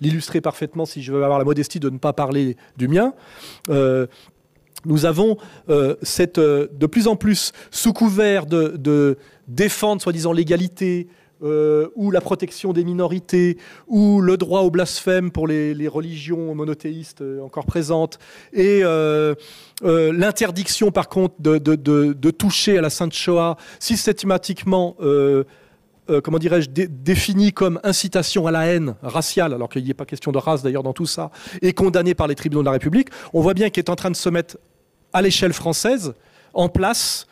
l'illustrer 0.00 0.40
parfaitement 0.40 0.86
si 0.86 1.02
je 1.02 1.12
veux 1.12 1.24
avoir 1.24 1.38
la 1.38 1.44
modestie 1.44 1.80
de 1.80 1.90
ne 1.90 1.98
pas 1.98 2.12
parler 2.12 2.56
du 2.76 2.88
mien. 2.88 3.14
Euh, 3.70 4.06
nous 4.84 5.04
avons 5.04 5.36
euh, 5.68 5.96
euh, 6.38 6.68
de 6.72 6.86
plus 6.86 7.08
en 7.08 7.16
plus, 7.16 7.52
sous 7.70 7.92
couvert 7.92 8.46
de, 8.46 8.76
de 8.76 9.18
défendre 9.48 10.00
soi-disant 10.00 10.32
l'égalité, 10.32 11.08
euh, 11.42 11.88
ou 11.96 12.10
la 12.10 12.22
protection 12.22 12.72
des 12.72 12.82
minorités, 12.82 13.58
ou 13.88 14.22
le 14.22 14.38
droit 14.38 14.62
au 14.62 14.70
blasphème 14.70 15.30
pour 15.30 15.46
les, 15.46 15.86
religions 15.86 16.54
monothéistes 16.54 17.20
euh, 17.20 17.42
encore 17.42 17.66
présentes, 17.66 18.18
et 18.54 18.80
euh, 18.82 19.34
l'interdiction 19.82 20.90
par 20.90 21.10
contre 21.10 21.34
de, 21.38 22.30
toucher 22.30 22.78
à 22.78 22.80
la 22.80 22.88
Sainte 22.88 23.12
Shoah 23.12 23.58
systématiquement. 23.78 24.96
comment 26.22 26.38
dirais-je, 26.38 27.50
comme 27.50 27.80
incitation 27.84 28.46
à 28.46 28.50
la 28.50 28.64
haine 28.68 28.94
raciale, 29.02 29.52
alors 29.52 29.68
qu'il 29.68 29.84
n'y 29.84 29.90
a 29.90 29.94
pas 29.94 30.06
question 30.06 30.32
de 30.32 30.38
race 30.38 30.62
d'ailleurs 30.62 30.84
dans 30.84 30.94
tout 30.94 31.04
ça, 31.04 31.30
et 31.60 31.74
condamnée 31.74 32.14
par 32.14 32.28
les 32.28 32.34
tribunaux 32.34 32.62
de 32.62 32.66
la 32.66 32.72
République, 32.72 33.08
on 33.34 33.42
voit 33.42 33.52
bien 33.52 33.68
qu'il 33.68 33.82
est 33.82 33.90
en 33.90 33.96
train 33.96 34.10
de 34.10 34.16
se 34.16 34.30
mettre 34.30 34.56
à 35.12 35.20
l'échelle 35.20 35.52
française 35.52 36.14
en 36.54 36.70
place 36.70 37.26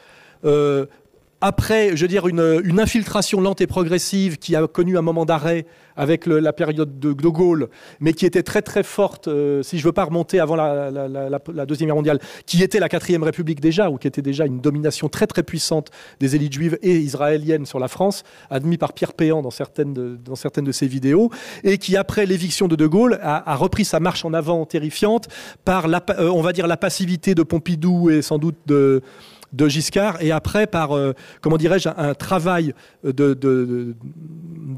après, 1.44 1.94
je 1.94 2.00
veux 2.00 2.08
dire, 2.08 2.26
une, 2.26 2.80
infiltration 2.80 3.38
lente 3.38 3.60
et 3.60 3.66
progressive 3.66 4.38
qui 4.38 4.56
a 4.56 4.66
connu 4.66 4.96
un 4.96 5.02
moment 5.02 5.26
d'arrêt 5.26 5.66
avec 5.94 6.24
la 6.24 6.54
période 6.54 6.98
de, 6.98 7.12
de, 7.12 7.28
Gaulle, 7.28 7.68
mais 8.00 8.14
qui 8.14 8.24
était 8.24 8.42
très 8.42 8.62
très 8.62 8.82
forte, 8.82 9.28
euh, 9.28 9.62
si 9.62 9.78
je 9.78 9.84
veux 9.84 9.92
pas 9.92 10.04
remonter 10.04 10.40
avant 10.40 10.56
la, 10.56 11.66
Deuxième 11.66 11.88
Guerre 11.88 11.96
mondiale, 11.96 12.18
qui 12.46 12.62
était 12.62 12.80
la 12.80 12.88
Quatrième 12.88 13.22
République 13.22 13.60
déjà, 13.60 13.90
ou 13.90 13.98
qui 13.98 14.08
était 14.08 14.22
déjà 14.22 14.46
une 14.46 14.60
domination 14.60 15.10
très 15.10 15.26
très 15.26 15.42
puissante 15.42 15.90
des 16.18 16.34
élites 16.34 16.54
juives 16.54 16.78
et 16.80 16.96
israéliennes 16.96 17.66
sur 17.66 17.78
la 17.78 17.88
France, 17.88 18.22
admis 18.48 18.78
par 18.78 18.94
Pierre 18.94 19.12
Péan 19.12 19.42
dans 19.42 19.50
certaines 19.50 19.92
de, 19.92 20.72
ses 20.72 20.86
vidéos, 20.86 21.30
et 21.62 21.76
qui, 21.76 21.98
après 21.98 22.24
l'éviction 22.24 22.68
de 22.68 22.74
De 22.74 22.86
Gaulle, 22.86 23.18
a, 23.22 23.54
repris 23.54 23.84
sa 23.84 24.00
marche 24.00 24.24
en 24.24 24.32
avant 24.32 24.64
terrifiante 24.64 25.28
par, 25.66 25.86
euh, 25.86 26.28
on 26.30 26.40
va 26.40 26.54
dire, 26.54 26.66
la 26.66 26.78
passivité 26.78 27.34
de 27.34 27.42
Pompidou 27.42 28.08
et 28.08 28.22
sans 28.22 28.38
doute 28.38 28.56
de 28.64 29.02
de 29.55 29.68
Giscard 29.68 30.20
et 30.20 30.32
après 30.32 30.66
par, 30.66 30.93
euh, 30.93 31.12
comment 31.40 31.56
dirais-je, 31.56 31.89
un 31.97 32.14
travail 32.14 32.74
de, 33.05 33.35
de, 33.35 33.94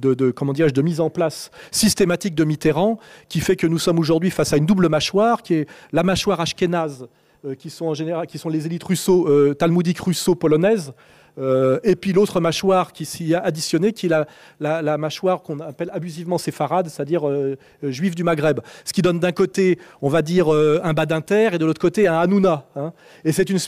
de, 0.00 0.30
comment 0.30 0.52
dirais-je, 0.52 0.74
de 0.74 0.82
mise 0.82 1.00
en 1.00 1.10
place 1.10 1.50
systématique 1.70 2.34
de 2.34 2.44
Mitterrand 2.44 2.98
qui 3.28 3.40
fait 3.40 3.56
que 3.56 3.66
nous 3.66 3.78
sommes 3.78 3.98
aujourd'hui 3.98 4.30
face 4.30 4.52
à 4.52 4.56
une 4.56 4.66
double 4.66 4.88
mâchoire 4.88 5.42
qui 5.42 5.54
est 5.54 5.66
la 5.92 6.02
mâchoire 6.02 6.40
ashkénaze 6.40 7.08
euh, 7.44 7.54
qui 7.54 7.70
sont 7.70 7.86
en 7.86 7.94
général 7.94 8.26
qui 8.26 8.38
sont 8.38 8.48
les 8.48 8.66
élites 8.66 8.84
russo 8.84 9.28
euh, 9.28 9.54
talmudiques 9.54 10.00
russo-polonaises 10.00 10.92
euh, 11.38 11.78
et 11.82 11.96
puis 11.96 12.12
l'autre 12.12 12.40
mâchoire 12.40 12.92
qui 12.92 13.04
s'y 13.04 13.34
a 13.34 13.40
additionné, 13.40 13.92
qui 13.92 14.06
est 14.06 14.26
la, 14.60 14.98
mâchoire 14.98 15.42
qu'on 15.42 15.60
appelle 15.60 15.90
abusivement 15.92 16.38
séfarade, 16.38 16.88
c'est-à-dire 16.88 17.28
euh, 17.28 17.56
euh, 17.84 17.90
juif 17.90 18.14
du 18.14 18.24
Maghreb. 18.24 18.60
Ce 18.84 18.92
qui 18.92 19.02
donne 19.02 19.20
d'un 19.20 19.32
côté, 19.32 19.78
on 20.02 20.08
va 20.08 20.22
dire, 20.22 20.48
un 20.48 20.92
Badinter 20.92 21.50
et 21.52 21.58
de 21.58 21.64
l'autre 21.64 21.80
côté 21.80 22.06
un 22.06 22.18
Hanouna. 22.18 22.66
Hein. 22.76 22.92
Et 23.24 23.32
c'est 23.32 23.50
une, 23.50 23.58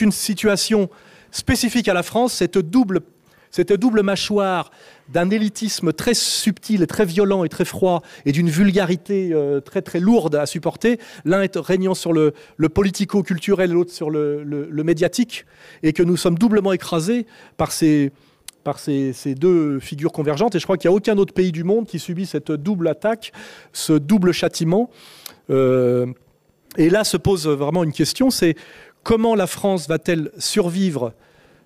une 0.00 0.12
situation 0.12 0.88
spécifique 1.30 1.88
à 1.88 1.94
la 1.94 2.02
France, 2.02 2.34
cette 2.34 2.58
double 2.58 3.00
cette 3.56 3.72
double 3.72 4.02
mâchoire 4.02 4.70
d'un 5.08 5.30
élitisme 5.30 5.94
très 5.94 6.12
subtil 6.12 6.82
et 6.82 6.86
très 6.86 7.06
violent 7.06 7.42
et 7.42 7.48
très 7.48 7.64
froid 7.64 8.02
et 8.26 8.32
d'une 8.32 8.50
vulgarité 8.50 9.30
euh, 9.32 9.60
très 9.60 9.80
très 9.80 9.98
lourde 9.98 10.34
à 10.34 10.44
supporter, 10.44 10.98
l'un 11.24 11.40
est 11.40 11.56
régnant 11.56 11.94
sur 11.94 12.12
le, 12.12 12.34
politico-culturel 12.68 13.72
l'autre 13.72 13.92
sur 13.92 14.10
le, 14.10 14.68
médiatique, 14.84 15.46
et 15.82 15.94
que 15.94 16.02
nous 16.02 16.18
sommes 16.18 16.36
doublement 16.36 16.74
écrasés 16.74 17.24
par 17.56 17.72
ces, 17.72 18.12
par 18.62 18.78
ces, 18.78 19.14
deux 19.34 19.80
figures 19.80 20.12
convergentes. 20.12 20.54
Et 20.54 20.58
je 20.58 20.64
crois 20.64 20.76
qu'il 20.76 20.90
n'y 20.90 20.94
a 20.94 20.96
aucun 20.98 21.16
autre 21.16 21.32
pays 21.32 21.50
du 21.50 21.64
monde 21.64 21.86
qui 21.86 21.98
subit 21.98 22.26
cette 22.26 22.52
double 22.52 22.88
attaque, 22.88 23.32
ce 23.72 23.94
double 23.94 24.32
châtiment. 24.32 24.90
Euh, 25.48 26.04
et 26.76 26.90
là 26.90 27.04
se 27.04 27.16
pose 27.16 27.48
vraiment 27.48 27.84
une 27.84 27.92
question, 27.92 28.30
c'est 28.30 28.54
comment 29.02 29.34
la 29.34 29.46
France 29.46 29.88
va-t-elle 29.88 30.30
survivre 30.36 31.14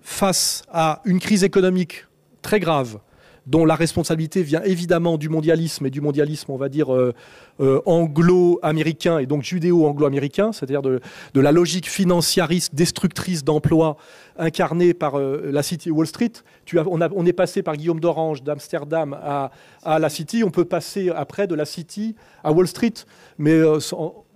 face 0.02 0.62
à 0.72 1.02
une 1.04 1.20
crise 1.20 1.44
économique 1.44 2.06
très 2.42 2.60
grave, 2.60 2.98
dont 3.46 3.64
la 3.64 3.74
responsabilité 3.74 4.42
vient 4.42 4.62
évidemment 4.62 5.18
du 5.18 5.28
mondialisme 5.28 5.86
et 5.86 5.90
du 5.90 6.00
mondialisme, 6.00 6.52
on 6.52 6.56
va 6.56 6.68
dire, 6.68 6.94
euh, 6.94 7.14
euh, 7.60 7.80
anglo-américain 7.86 9.18
et 9.18 9.26
donc 9.26 9.42
judéo-anglo-américain, 9.42 10.52
c'est-à-dire 10.52 10.82
de, 10.82 11.00
la 11.34 11.52
logique 11.52 11.88
financiariste 11.88 12.74
destructrice 12.74 13.42
d'emplois 13.42 13.96
incarnée 14.38 14.94
par 14.94 15.18
euh, 15.18 15.50
la 15.50 15.62
City 15.62 15.90
Wall 15.90 16.06
Street. 16.06 16.32
On, 16.74 17.26
est 17.26 17.32
passé 17.32 17.62
par 17.62 17.76
Guillaume 17.76 18.00
d'Orange 18.00 18.42
d'Amsterdam 18.42 19.18
à, 19.20 19.50
à, 19.82 19.98
la 19.98 20.08
City, 20.08 20.44
on 20.44 20.50
peut 20.50 20.64
passer 20.64 21.10
après 21.10 21.46
de 21.46 21.54
la 21.54 21.64
City 21.64 22.14
à 22.44 22.52
Wall 22.52 22.68
Street, 22.68 22.94
mais 23.38 23.60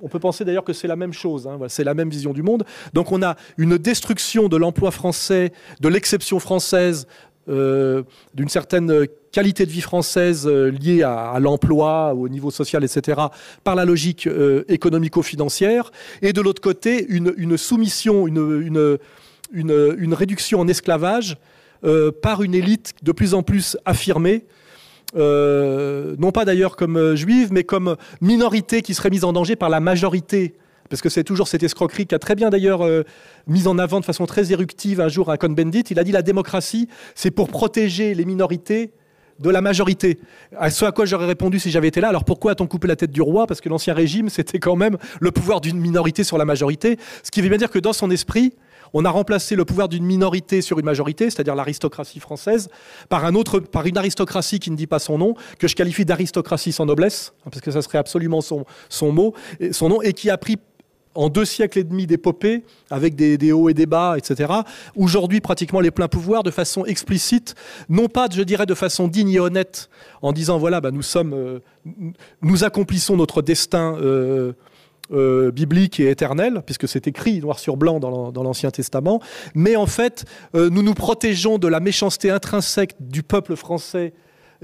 On 0.05 0.09
peut 0.09 0.21
penser 0.21 0.45
d'ailleurs 0.45 0.65
que 0.65 0.75
c'est 0.75 0.87
la 0.87 0.97
même 0.97 1.15
chose, 1.15 1.47
hein, 1.47 1.59
c'est 1.69 1.83
la 1.83 1.95
même 1.95 2.11
vision 2.11 2.35
du 2.35 2.43
monde. 2.43 2.65
Donc 2.93 3.11
on 3.11 3.23
a 3.23 3.37
une 3.57 3.79
destruction 3.79 4.49
de 4.49 4.59
l'emploi 4.59 4.91
français, 4.91 5.51
de 5.81 5.89
l'exception 5.89 6.39
française, 6.39 7.07
euh, 7.49 8.03
d'une 8.35 8.51
certaine 8.51 9.07
qualité 9.33 9.65
de 9.65 9.71
vie 9.71 9.81
française 9.81 10.47
euh, 10.47 10.71
liée 10.71 11.03
à, 11.03 11.39
l'emploi, 11.41 12.15
au 12.15 12.29
niveau 12.29 12.51
social, 12.51 12.85
etc., 12.85 13.19
par 13.65 13.75
la 13.75 13.87
logique 13.87 14.27
euh, 14.27 14.65
économico-financière, 14.69 15.91
et 16.21 16.35
de 16.35 16.41
l'autre 16.43 16.61
côté, 16.61 17.07
une, 17.09 17.57
soumission, 17.57 18.27
une, 18.27 18.99
une, 19.53 20.15
réduction 20.15 20.61
en 20.61 20.69
esclavage 20.69 21.39
par 22.23 22.43
une 22.43 22.55
élite 22.55 22.93
de 23.03 23.13
plus 23.13 23.33
en 23.33 23.43
plus 23.43 23.79
affirmée, 23.87 24.45
non 25.15 26.33
pas 26.33 26.45
d'ailleurs 26.45 26.77
comme 26.77 27.15
juive, 27.15 27.49
mais 27.53 27.65
comme 27.65 27.97
minorité 28.21 28.83
qui 28.83 28.95
serait 28.95 29.11
mise 29.11 29.25
en 29.25 29.33
danger 29.33 29.57
par 29.57 29.69
la 29.69 29.81
majorité 29.81 30.55
parce 30.89 31.03
que 31.03 31.09
c'est 31.09 31.25
toujours 31.25 31.49
cette 31.49 31.63
escroquerie 31.63 32.07
qui 32.07 32.15
a 32.15 32.19
très 32.19 32.35
bien 32.35 32.51
d'ailleurs 32.51 32.85
euh, 32.85 33.03
mise 33.47 33.67
en 33.67 33.79
avant 33.79 34.01
de 34.01 34.05
façon 34.05 34.27
très 34.27 34.53
éruptive 34.53 35.01
un 35.01 35.09
jour 35.09 35.31
un 35.31 35.37
Cohn-Bendit. 35.37 35.85
Il 35.91 35.99
a 35.99 36.05
dit 36.05 36.13
la 36.13 36.23
démocratie, 36.23 36.89
c'est 37.15 37.31
pour 37.31 37.49
protéger 37.49 38.15
les 38.15 38.25
minorités 38.25 38.93
de 39.41 39.51
la 39.51 39.61
majorité. 39.61 40.21
À 40.57 40.71
ce 40.71 40.85
à 40.85 40.93
quoi 40.93 41.07
j'aurais 41.07 41.27
répondu 41.27 41.59
si 41.59 41.71
j'avais 41.71 41.89
été 41.89 42.01
là, 42.01 42.09
alors 42.09 42.25
pourquoi 42.25 42.53
a-t-on 42.53 42.69
coupé 42.69 42.87
la 42.87 42.95
tête 42.95 43.11
du 43.11 43.21
roi? 43.21 43.49
Parce 43.49 43.61
que 43.61 43.69
l'ancien 43.69 43.93
régime, 43.93 44.29
c'était 44.29 44.61
quand 44.61 44.77
même 44.77 44.97
le 45.21 45.33
pouvoir 45.33 45.61
d'une 45.61 45.79
minorité 45.81 46.23
sur 46.23 46.39
la 46.39 46.45
majorité. 46.45 46.99
Ce 47.25 47.33
qui 47.33 47.41
veut 47.41 47.49
bien 47.49 47.59
dire 47.59 47.71
que 47.71 47.81
dans 47.81 47.93
son 47.93 48.11
esprit, 48.11 48.55
on 48.95 49.05
a 49.05 49.11
remplacé 49.11 49.57
le 49.57 49.65
pouvoir 49.65 49.89
d'une 49.89 50.05
minorité 50.05 50.63
sur 50.63 50.79
une 50.79 50.85
majorité, 50.87 51.29
c'est-à-dire 51.29 51.55
l'aristocratie 51.55 52.21
française, 52.21 52.69
par, 53.09 53.25
un 53.25 53.35
autre, 53.35 53.59
par 53.59 53.87
une 53.87 53.99
aristocratie 53.99 54.61
qui 54.61 54.71
ne 54.71 54.77
dit 54.77 54.87
pas 54.87 55.01
son 55.01 55.19
nom, 55.19 55.35
que 55.59 55.69
je 55.69 55.75
qualifie 55.75 56.05
d'aristocratie 56.05 56.73
sans 56.73 56.87
noblesse, 56.87 57.35
parce 57.45 57.61
que 57.61 57.71
ça 57.71 57.83
serait 57.83 57.99
absolument 57.99 58.41
son, 58.41 58.65
son 58.89 59.13
mot, 59.13 59.35
son 59.73 59.89
nom, 59.89 60.01
et 60.01 60.13
qui 60.13 60.31
a 60.31 60.39
pris 60.39 60.57
en 61.15 61.29
deux 61.29 61.45
siècles 61.45 61.79
et 61.79 61.85
demi 61.85 62.07
d'épopée, 62.07 62.65
avec 62.91 63.15
des, 63.15 63.53
hauts 63.53 63.69
et 63.69 63.75
des 63.75 63.87
bas, 63.87 64.17
etc. 64.17 64.53
Aujourd'hui, 64.97 65.41
pratiquement 65.41 65.81
les 65.81 65.91
pleins 65.91 66.09
pouvoirs, 66.09 66.43
de 66.43 66.51
façon 66.51 66.85
explicite, 66.85 67.55
non 67.89 68.09
pas, 68.09 68.29
je 68.33 68.43
dirais, 68.43 68.67
de 68.67 68.75
façon 68.75 69.09
digne 69.09 69.31
et 69.31 69.41
honnête, 69.41 69.91
en 70.23 70.33
disant 70.33 70.59
voilà, 70.59 70.81
bah, 70.81 70.91
nous 70.91 71.03
sommes, 71.03 71.33
euh, 71.33 71.61
nous 72.43 72.65
accomplissons 72.65 73.17
notre 73.17 73.43
destin. 73.43 73.97
Euh, 74.01 74.53
euh, 75.13 75.51
biblique 75.51 76.01
et 76.01 76.11
éternel, 76.11 76.63
puisque 76.65 76.89
c'est 76.89 77.07
écrit 77.07 77.41
noir 77.41 77.59
sur 77.59 77.77
blanc 77.77 78.01
dans 78.01 78.43
l'Ancien 78.43 78.71
Testament, 78.71 79.21
mais 79.55 79.77
en 79.77 79.87
fait, 79.87 80.25
nous 80.55 80.83
nous 80.83 80.95
protégeons 80.95 81.59
de 81.59 81.69
la 81.69 81.81
méchanceté 81.81 82.31
intrinsèque 82.31 82.95
du 83.01 83.23
peuple 83.23 83.57
français 83.57 84.13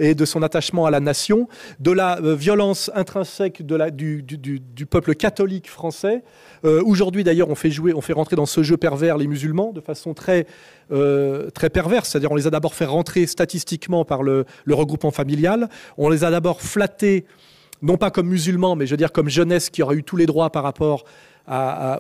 et 0.00 0.14
de 0.14 0.24
son 0.24 0.42
attachement 0.42 0.86
à 0.86 0.90
la 0.90 1.00
nation, 1.00 1.48
de 1.78 1.90
la 1.90 2.18
euh, 2.20 2.34
violence 2.34 2.90
intrinsèque 2.94 3.62
du, 3.64 4.86
peuple 4.88 5.14
catholique 5.14 5.68
français. 5.68 6.22
Euh, 6.64 6.82
aujourd'hui, 6.84 7.22
d'ailleurs, 7.22 7.50
on 7.50 7.54
fait 7.54 7.70
on 7.94 8.00
fait 8.00 8.12
rentrer 8.12 8.36
dans 8.36 8.46
ce 8.46 8.62
jeu 8.62 8.76
pervers 8.76 9.18
les 9.18 9.26
musulmans 9.26 9.72
de 9.72 9.80
façon 9.80 10.14
très 10.14 10.46
euh, 10.90 11.50
très 11.50 11.70
perverse. 11.70 12.08
C'est-à-dire, 12.08 12.32
on 12.32 12.36
les 12.36 12.46
a 12.46 12.50
d'abord 12.50 12.74
fait 12.74 12.86
rentrer 12.86 13.26
statistiquement 13.26 14.04
par 14.04 14.22
le 14.22 14.44
regroupement 14.68 15.10
familial. 15.10 15.68
On 15.98 16.08
les 16.08 16.24
a 16.24 16.30
d'abord 16.30 16.62
flattés 16.62 17.26
non 17.82 17.96
pas 17.96 18.10
comme 18.10 18.28
musulmans, 18.28 18.76
mais 18.76 18.86
je 18.86 18.92
veux 18.92 18.96
dire 18.96 19.12
comme 19.12 19.28
jeunesse 19.28 19.70
qui 19.70 19.82
aurait 19.82 19.96
eu 19.96 20.02
tous 20.02 20.16
les 20.16 20.26
droits 20.26 20.50
par 20.50 20.62
rapport 20.62 21.04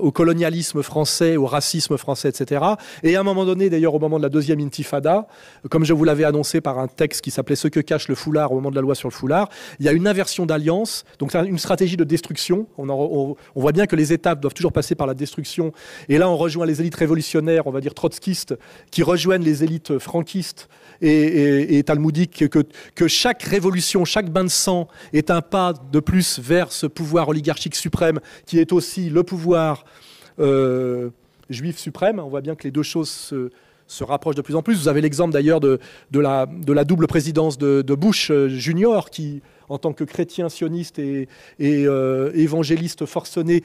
au 0.00 0.12
colonialisme 0.12 0.82
français, 0.82 1.36
au 1.36 1.46
racisme 1.46 1.96
français, 1.96 2.28
etc. 2.28 2.64
Et 3.02 3.16
à 3.16 3.20
un 3.20 3.22
moment 3.24 3.44
donné, 3.44 3.68
d'ailleurs 3.68 3.94
au 3.94 3.98
moment 3.98 4.18
de 4.18 4.22
la 4.22 4.28
deuxième 4.28 4.60
intifada, 4.60 5.26
comme 5.70 5.84
je 5.84 5.92
vous 5.92 6.04
l'avais 6.04 6.24
annoncé 6.24 6.60
par 6.60 6.78
un 6.78 6.86
texte 6.86 7.20
qui 7.22 7.30
s'appelait 7.30 7.56
Ce 7.56 7.66
que 7.66 7.80
cache 7.80 8.08
le 8.08 8.14
foulard 8.14 8.52
au 8.52 8.56
moment 8.56 8.70
de 8.70 8.76
la 8.76 8.80
loi 8.80 8.94
sur 8.94 9.08
le 9.08 9.12
foulard, 9.14 9.48
il 9.80 9.86
y 9.86 9.88
a 9.88 9.92
une 9.92 10.06
inversion 10.06 10.46
d'alliance, 10.46 11.04
donc 11.18 11.34
une 11.34 11.58
stratégie 11.58 11.96
de 11.96 12.04
destruction. 12.04 12.66
On, 12.78 12.88
on, 12.90 13.36
voit 13.56 13.72
bien 13.72 13.86
que 13.86 13.96
les 13.96 14.12
étapes 14.12 14.40
doivent 14.40 14.54
toujours 14.54 14.72
passer 14.72 14.94
par 14.94 15.06
la 15.06 15.14
destruction. 15.14 15.72
Et 16.08 16.18
là, 16.18 16.28
on 16.28 16.36
rejoint 16.36 16.66
les 16.66 16.80
élites 16.80 16.94
révolutionnaires, 16.94 17.66
on 17.66 17.72
va 17.72 17.80
dire 17.80 17.94
trotskistes, 17.94 18.54
qui 18.90 19.02
rejoignent 19.02 19.44
les 19.44 19.64
élites 19.64 19.98
franquistes 19.98 20.68
et, 21.02 21.82
talmudiques, 21.84 22.48
que, 22.48 22.62
que 22.94 23.08
chaque 23.08 23.42
révolution, 23.42 24.04
chaque 24.04 24.30
bain 24.30 24.44
de 24.44 24.48
sang 24.48 24.88
est 25.12 25.30
un 25.30 25.40
pas 25.40 25.72
de 25.72 26.00
plus 26.00 26.38
vers 26.38 26.72
ce 26.72 26.86
pouvoir 26.86 27.28
oligarchique 27.28 27.74
suprême 27.74 28.20
qui 28.46 28.58
est 28.58 28.72
aussi 28.72 29.10
le 29.10 29.22
pouvoir 29.22 29.84
euh, 30.38 31.10
juif 31.48 31.78
suprême. 31.78 32.18
On 32.18 32.28
voit 32.28 32.40
bien 32.40 32.54
que 32.54 32.64
les 32.64 32.70
deux 32.70 32.82
choses 32.82 33.08
se, 33.08 34.04
rapprochent 34.04 34.36
de 34.36 34.42
plus 34.42 34.56
en 34.56 34.62
plus. 34.62 34.74
Vous 34.74 34.88
avez 34.88 35.00
l'exemple 35.00 35.32
d'ailleurs 35.32 35.60
de, 35.60 35.78
la, 36.12 36.46
double 36.84 37.06
présidence 37.06 37.58
de, 37.58 37.82
Bush 37.94 38.30
euh, 38.30 38.48
junior, 38.48 39.10
qui, 39.10 39.42
en 39.68 39.78
tant 39.78 39.92
que 39.92 40.04
chrétien 40.04 40.48
sioniste 40.48 40.98
et, 40.98 41.28
euh, 41.60 42.30
évangéliste 42.34 43.04
forcené, 43.06 43.62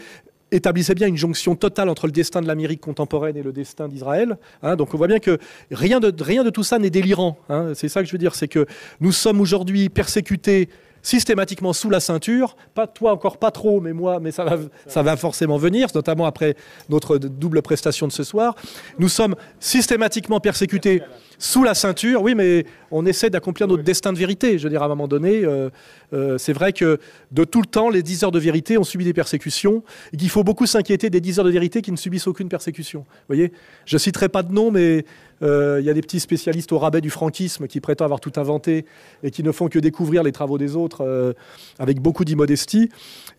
établissait 0.56 0.96
bien 0.96 1.08
une 1.08 1.18
jonction 1.18 1.56
totale 1.56 1.90
entre 1.90 2.08
le 2.08 2.12
destin 2.12 2.42
de 2.42 2.48
l'Amérique 2.48 2.82
contemporaine 2.82 3.38
et 3.38 3.44
le 3.44 3.52
destin 3.52 3.88
d'Israël. 3.88 4.38
Hein. 4.64 4.76
donc 4.76 4.94
on 4.94 4.98
voit 4.98 5.08
bien 5.08 5.20
que 5.20 5.38
rien 5.72 6.00
de, 6.00 6.14
rien 6.24 6.44
de 6.44 6.50
tout 6.50 6.64
ça 6.64 6.80
n'est 6.80 6.90
délirant. 6.90 7.38
Hein. 7.50 7.74
c'est 7.76 7.90
ça 7.90 8.02
que 8.02 8.08
je 8.08 8.12
veux 8.12 8.18
dire, 8.18 8.36
c'est 8.36 8.48
que 8.48 8.66
nous 9.00 9.12
sommes 9.12 9.42
aujourd'hui 9.42 9.90
persécutés 9.90 10.70
systématiquement 11.06 11.72
sous 11.72 11.92
la 11.92 12.00
ceinture. 12.00 12.58
Pas 12.74 12.88
toi 12.88 13.12
encore 13.14 13.38
pas 13.38 13.52
trop, 13.52 13.80
mais 13.80 13.94
moi, 13.94 14.20
mais 14.20 14.32
ça 14.32 14.44
va, 14.44 14.58
ça 14.88 15.04
va 15.04 15.16
forcément 15.16 15.58
venir, 15.58 15.88
notamment 15.94 16.26
après 16.26 16.56
notre 16.90 17.18
double 17.18 17.62
prestation 17.62 18.08
de 18.08 18.12
ce 18.12 18.24
soir. 18.24 18.56
Nous 18.98 19.08
sommes 19.08 19.36
systématiquement 19.60 20.40
persécutés 20.40 21.04
sous 21.38 21.64
la 21.64 21.76
ceinture. 21.76 22.24
Oui, 22.24 22.34
mais 22.34 22.66
on 22.92 23.06
essaie 23.06 23.30
d'accomplir 23.30 23.68
notre 23.68 23.84
destin 23.84 24.14
de 24.14 24.18
vérité. 24.18 24.58
Je 24.58 24.64
veux 24.64 24.70
dire, 24.70 24.82
à 24.82 24.86
un 24.86 24.90
moment 24.90 25.08
donné, 25.08 25.44
euh, 25.44 25.70
euh, 26.14 26.38
c'est 26.38 26.54
vrai 26.54 26.74
que 26.74 27.00
de 27.32 27.44
tout 27.44 27.62
le 27.62 27.68
temps, 27.68 27.90
les 27.90 28.02
10 28.02 28.24
heures 28.24 28.32
de 28.32 28.40
vérité 28.40 28.78
ont 28.78 28.84
subi 28.84 29.06
des 29.06 29.14
persécutions 29.14 29.84
et 30.12 30.18
qu'il 30.18 30.30
faut 30.30 30.44
beaucoup 30.44 30.66
s'inquiéter 30.66 31.10
des 31.10 31.22
10 31.22 31.40
heures 31.40 31.46
de 31.46 31.52
vérité 31.52 31.82
qui 31.82 31.92
ne 31.92 31.98
subissent 31.98 32.28
aucune 32.28 32.50
persécution. 32.50 33.02
Vous 33.02 33.36
voyez 33.36 33.52
Je 33.86 33.98
citerai 33.98 34.30
pas 34.30 34.44
de 34.44 34.52
nom, 34.52 34.72
mais 34.72 35.06
euh, 35.42 35.78
il 35.80 35.86
y 35.86 35.90
a 35.90 35.94
des 35.94 36.02
petits 36.02 36.20
spécialistes 36.20 36.72
au 36.72 36.80
rabais 36.80 37.02
du 37.02 37.10
franquisme 37.10 37.68
qui 37.68 37.80
prétendent 37.80 38.06
avoir 38.06 38.20
tout 38.20 38.34
inventé 38.38 38.86
et 39.24 39.32
qui 39.32 39.44
ne 39.44 39.52
font 39.52 39.68
que 39.68 39.80
découvrir 39.80 40.24
les 40.24 40.32
travaux 40.32 40.58
des 40.58 40.76
autres 40.76 41.36
avec 41.80 42.00
beaucoup 42.00 42.26
d'immodestie. 42.26 42.90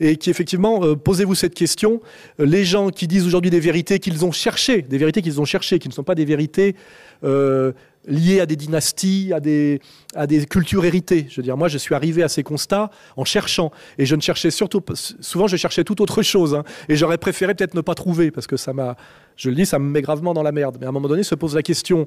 Et 0.01 0.16
qui 0.16 0.31
effectivement, 0.31 0.94
posez-vous 0.94 1.35
cette 1.35 1.55
question, 1.55 2.01
les 2.39 2.64
gens 2.64 2.90
qui 2.90 3.06
disent 3.06 3.27
aujourd'hui 3.27 3.51
des 3.51 3.60
vérités 3.60 3.98
qu'ils 3.98 4.24
ont 4.24 4.32
cherchées, 4.32 4.82
des 4.82 4.98
vérités 4.98 5.23
qu'ils 5.23 5.40
ont 5.40 5.44
cherchées, 5.44 5.78
qui 5.78 5.89
ne 5.89 5.94
sont 5.94 6.05
pas 6.05 6.14
des 6.14 6.24
vérités 6.24 6.77
euh, 7.24 7.73
liées 8.07 8.41
à 8.41 8.47
des 8.47 8.57
dynasties, 8.57 9.33
à 9.35 9.41
des, 9.41 9.81
à 10.15 10.27
des 10.27 10.47
cultures 10.47 10.85
héritées. 10.85 11.27
Je 11.28 11.37
veux 11.37 11.43
dire, 11.43 11.57
moi, 11.57 11.69
je 11.69 11.78
suis 11.78 11.95
arrivé 11.95 12.23
à 12.23 12.28
ces 12.28 12.43
constats 12.43 12.91
en 13.16 13.24
cherchant. 13.24 13.70
Et 13.99 14.07
je 14.07 14.15
ne 14.15 14.20
cherchais 14.20 14.51
surtout 14.51 14.83
souvent, 15.20 15.47
je 15.47 15.57
cherchais 15.57 15.85
tout 15.85 16.01
autre 16.03 16.23
chose. 16.23 16.55
Hein. 16.55 16.65
et 16.89 16.97
j'aurais 16.97 17.19
préféré 17.19 17.55
peut-être 17.55 17.74
ne 17.74 17.81
pas 17.81 17.95
trouver, 17.95 18.31
parce 18.31 18.47
que 18.47 18.57
ça 18.57 18.73
m'a, 18.73 18.97
je 19.37 19.49
le 19.49 19.57
dis, 19.57 19.66
ça 19.66 19.78
me 19.78 19.89
met 19.89 20.03
gravement 20.03 20.35
dans 20.35 20.43
la 20.43 20.53
merde. 20.53 20.77
Mais 20.81 20.87
à 20.87 20.91
un 20.91 20.93
moment 20.93 21.09
donné, 21.09 21.23
se 21.23 21.35
pose 21.35 21.55
la 21.55 21.62
question 21.62 22.07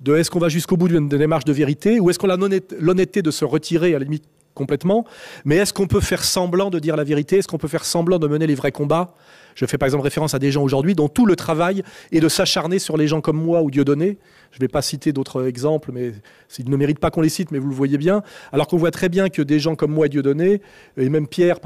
de 0.00 0.16
est-ce 0.16 0.30
qu'on 0.30 0.38
va 0.38 0.48
jusqu'au 0.48 0.76
bout 0.76 0.88
d'une 0.88 1.08
démarche 1.08 1.44
de 1.44 1.52
vérité, 1.52 2.00
ou 2.00 2.10
est-ce 2.10 2.18
qu'on 2.18 2.30
a 2.30 2.36
l'honnêteté 2.78 3.22
de 3.22 3.30
se 3.30 3.44
retirer, 3.44 3.94
à 3.94 3.98
la 3.98 4.04
limite, 4.04 4.24
complètement. 4.54 5.04
Mais 5.44 5.56
est-ce 5.56 5.72
qu'on 5.72 5.86
peut 5.86 6.00
faire 6.00 6.24
semblant 6.24 6.70
de 6.70 6.78
dire 6.78 6.96
la 6.96 7.04
vérité 7.04 7.38
Est-ce 7.38 7.48
qu'on 7.48 7.58
peut 7.58 7.68
faire 7.68 7.84
semblant 7.84 8.18
de 8.18 8.26
mener 8.26 8.46
les 8.46 8.54
vrais 8.54 8.72
combats? 8.72 9.14
Je 9.54 9.66
fais 9.66 9.78
par 9.78 9.86
exemple 9.86 10.04
référence 10.04 10.34
à 10.34 10.38
des 10.38 10.50
gens 10.50 10.62
aujourd'hui 10.62 10.94
dont 10.94 11.08
tout 11.08 11.26
le 11.26 11.36
travail 11.36 11.82
est 12.12 12.20
de 12.20 12.28
s'acharner 12.28 12.78
sur 12.78 12.96
les 12.96 13.06
gens 13.06 13.20
comme 13.20 13.36
moi 13.36 13.62
ou 13.62 13.70
Dieudonné. 13.70 14.18
Je 14.50 14.56
ne 14.58 14.60
vais 14.60 14.68
pas 14.68 14.82
citer 14.82 15.12
d'autres 15.12 15.46
exemples, 15.46 15.90
mais 15.92 16.12
ils 16.58 16.70
ne 16.70 16.76
méritent 16.76 17.00
pas 17.00 17.10
qu'on 17.10 17.20
les 17.20 17.28
cite, 17.28 17.50
mais 17.50 17.58
vous 17.58 17.68
le 17.68 17.74
voyez 17.74 17.98
bien. 17.98 18.22
Alors 18.52 18.68
qu'on 18.68 18.76
voit 18.76 18.90
très 18.90 19.08
bien 19.08 19.28
que 19.28 19.42
des 19.42 19.58
gens 19.58 19.74
comme 19.74 19.92
moi 19.92 20.06
et 20.06 20.08
Dieudonné, 20.08 20.60
et 20.96 21.08
même 21.08 21.26
Pierre, 21.26 21.58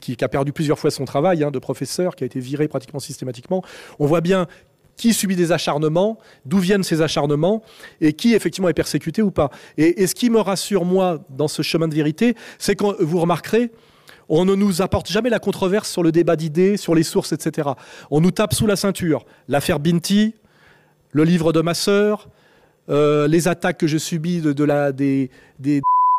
qui, 0.00 0.16
a 0.20 0.28
perdu 0.28 0.52
plusieurs 0.52 0.78
fois 0.78 0.90
son 0.90 1.04
travail 1.04 1.42
hein, 1.42 1.50
de 1.50 1.58
professeur, 1.58 2.14
qui 2.14 2.24
a 2.24 2.26
été 2.26 2.40
viré 2.40 2.68
pratiquement 2.68 3.00
systématiquement, 3.00 3.62
on 3.98 4.06
voit 4.06 4.20
bien 4.20 4.46
qui 4.96 5.12
subit 5.12 5.36
des 5.36 5.52
acharnements, 5.52 6.18
d'où 6.44 6.58
viennent 6.58 6.84
ces 6.84 7.02
acharnements, 7.02 7.62
et 8.00 8.12
qui 8.12 8.34
effectivement 8.34 8.68
est 8.68 8.74
persécuté 8.74 9.22
ou 9.22 9.30
pas. 9.30 9.50
Et, 9.76 10.06
ce 10.06 10.14
qui 10.14 10.30
me 10.30 10.38
rassure, 10.38 10.84
moi, 10.84 11.18
dans 11.30 11.48
ce 11.48 11.62
chemin 11.62 11.88
de 11.88 11.94
vérité, 11.94 12.36
c'est 12.58 12.76
que 12.76 13.02
vous 13.02 13.20
remarquerez, 13.20 13.70
on 14.28 14.44
ne 14.44 14.54
nous 14.54 14.82
apporte 14.82 15.10
jamais 15.10 15.30
la 15.30 15.38
controverse 15.38 15.90
sur 15.90 16.02
le 16.02 16.12
débat 16.12 16.36
d'idées, 16.36 16.76
sur 16.76 16.94
les 16.94 17.02
sources, 17.02 17.32
etc. 17.32 17.70
On 18.10 18.20
nous 18.20 18.30
tape 18.30 18.54
sous 18.54 18.66
la 18.66 18.76
ceinture. 18.76 19.24
L'affaire 19.48 19.80
Binti, 19.80 20.34
le 21.12 21.24
livre 21.24 21.52
de 21.52 21.60
ma 21.60 21.74
sœur, 21.74 22.28
euh, 22.88 23.26
les 23.28 23.48
attaques 23.48 23.78
que 23.78 23.86
je 23.86 23.98
subis 23.98 24.40
de, 24.40 24.64
la, 24.64 24.92
des, 24.92 25.30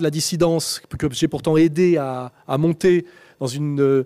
la 0.02 0.10
dissidence, 0.10 0.82
que 0.98 1.08
j'ai 1.12 1.28
pourtant 1.28 1.58
aidé 1.58 1.98
à, 1.98 2.32
monter 2.58 3.06
dans 3.40 3.48
une, 3.48 4.06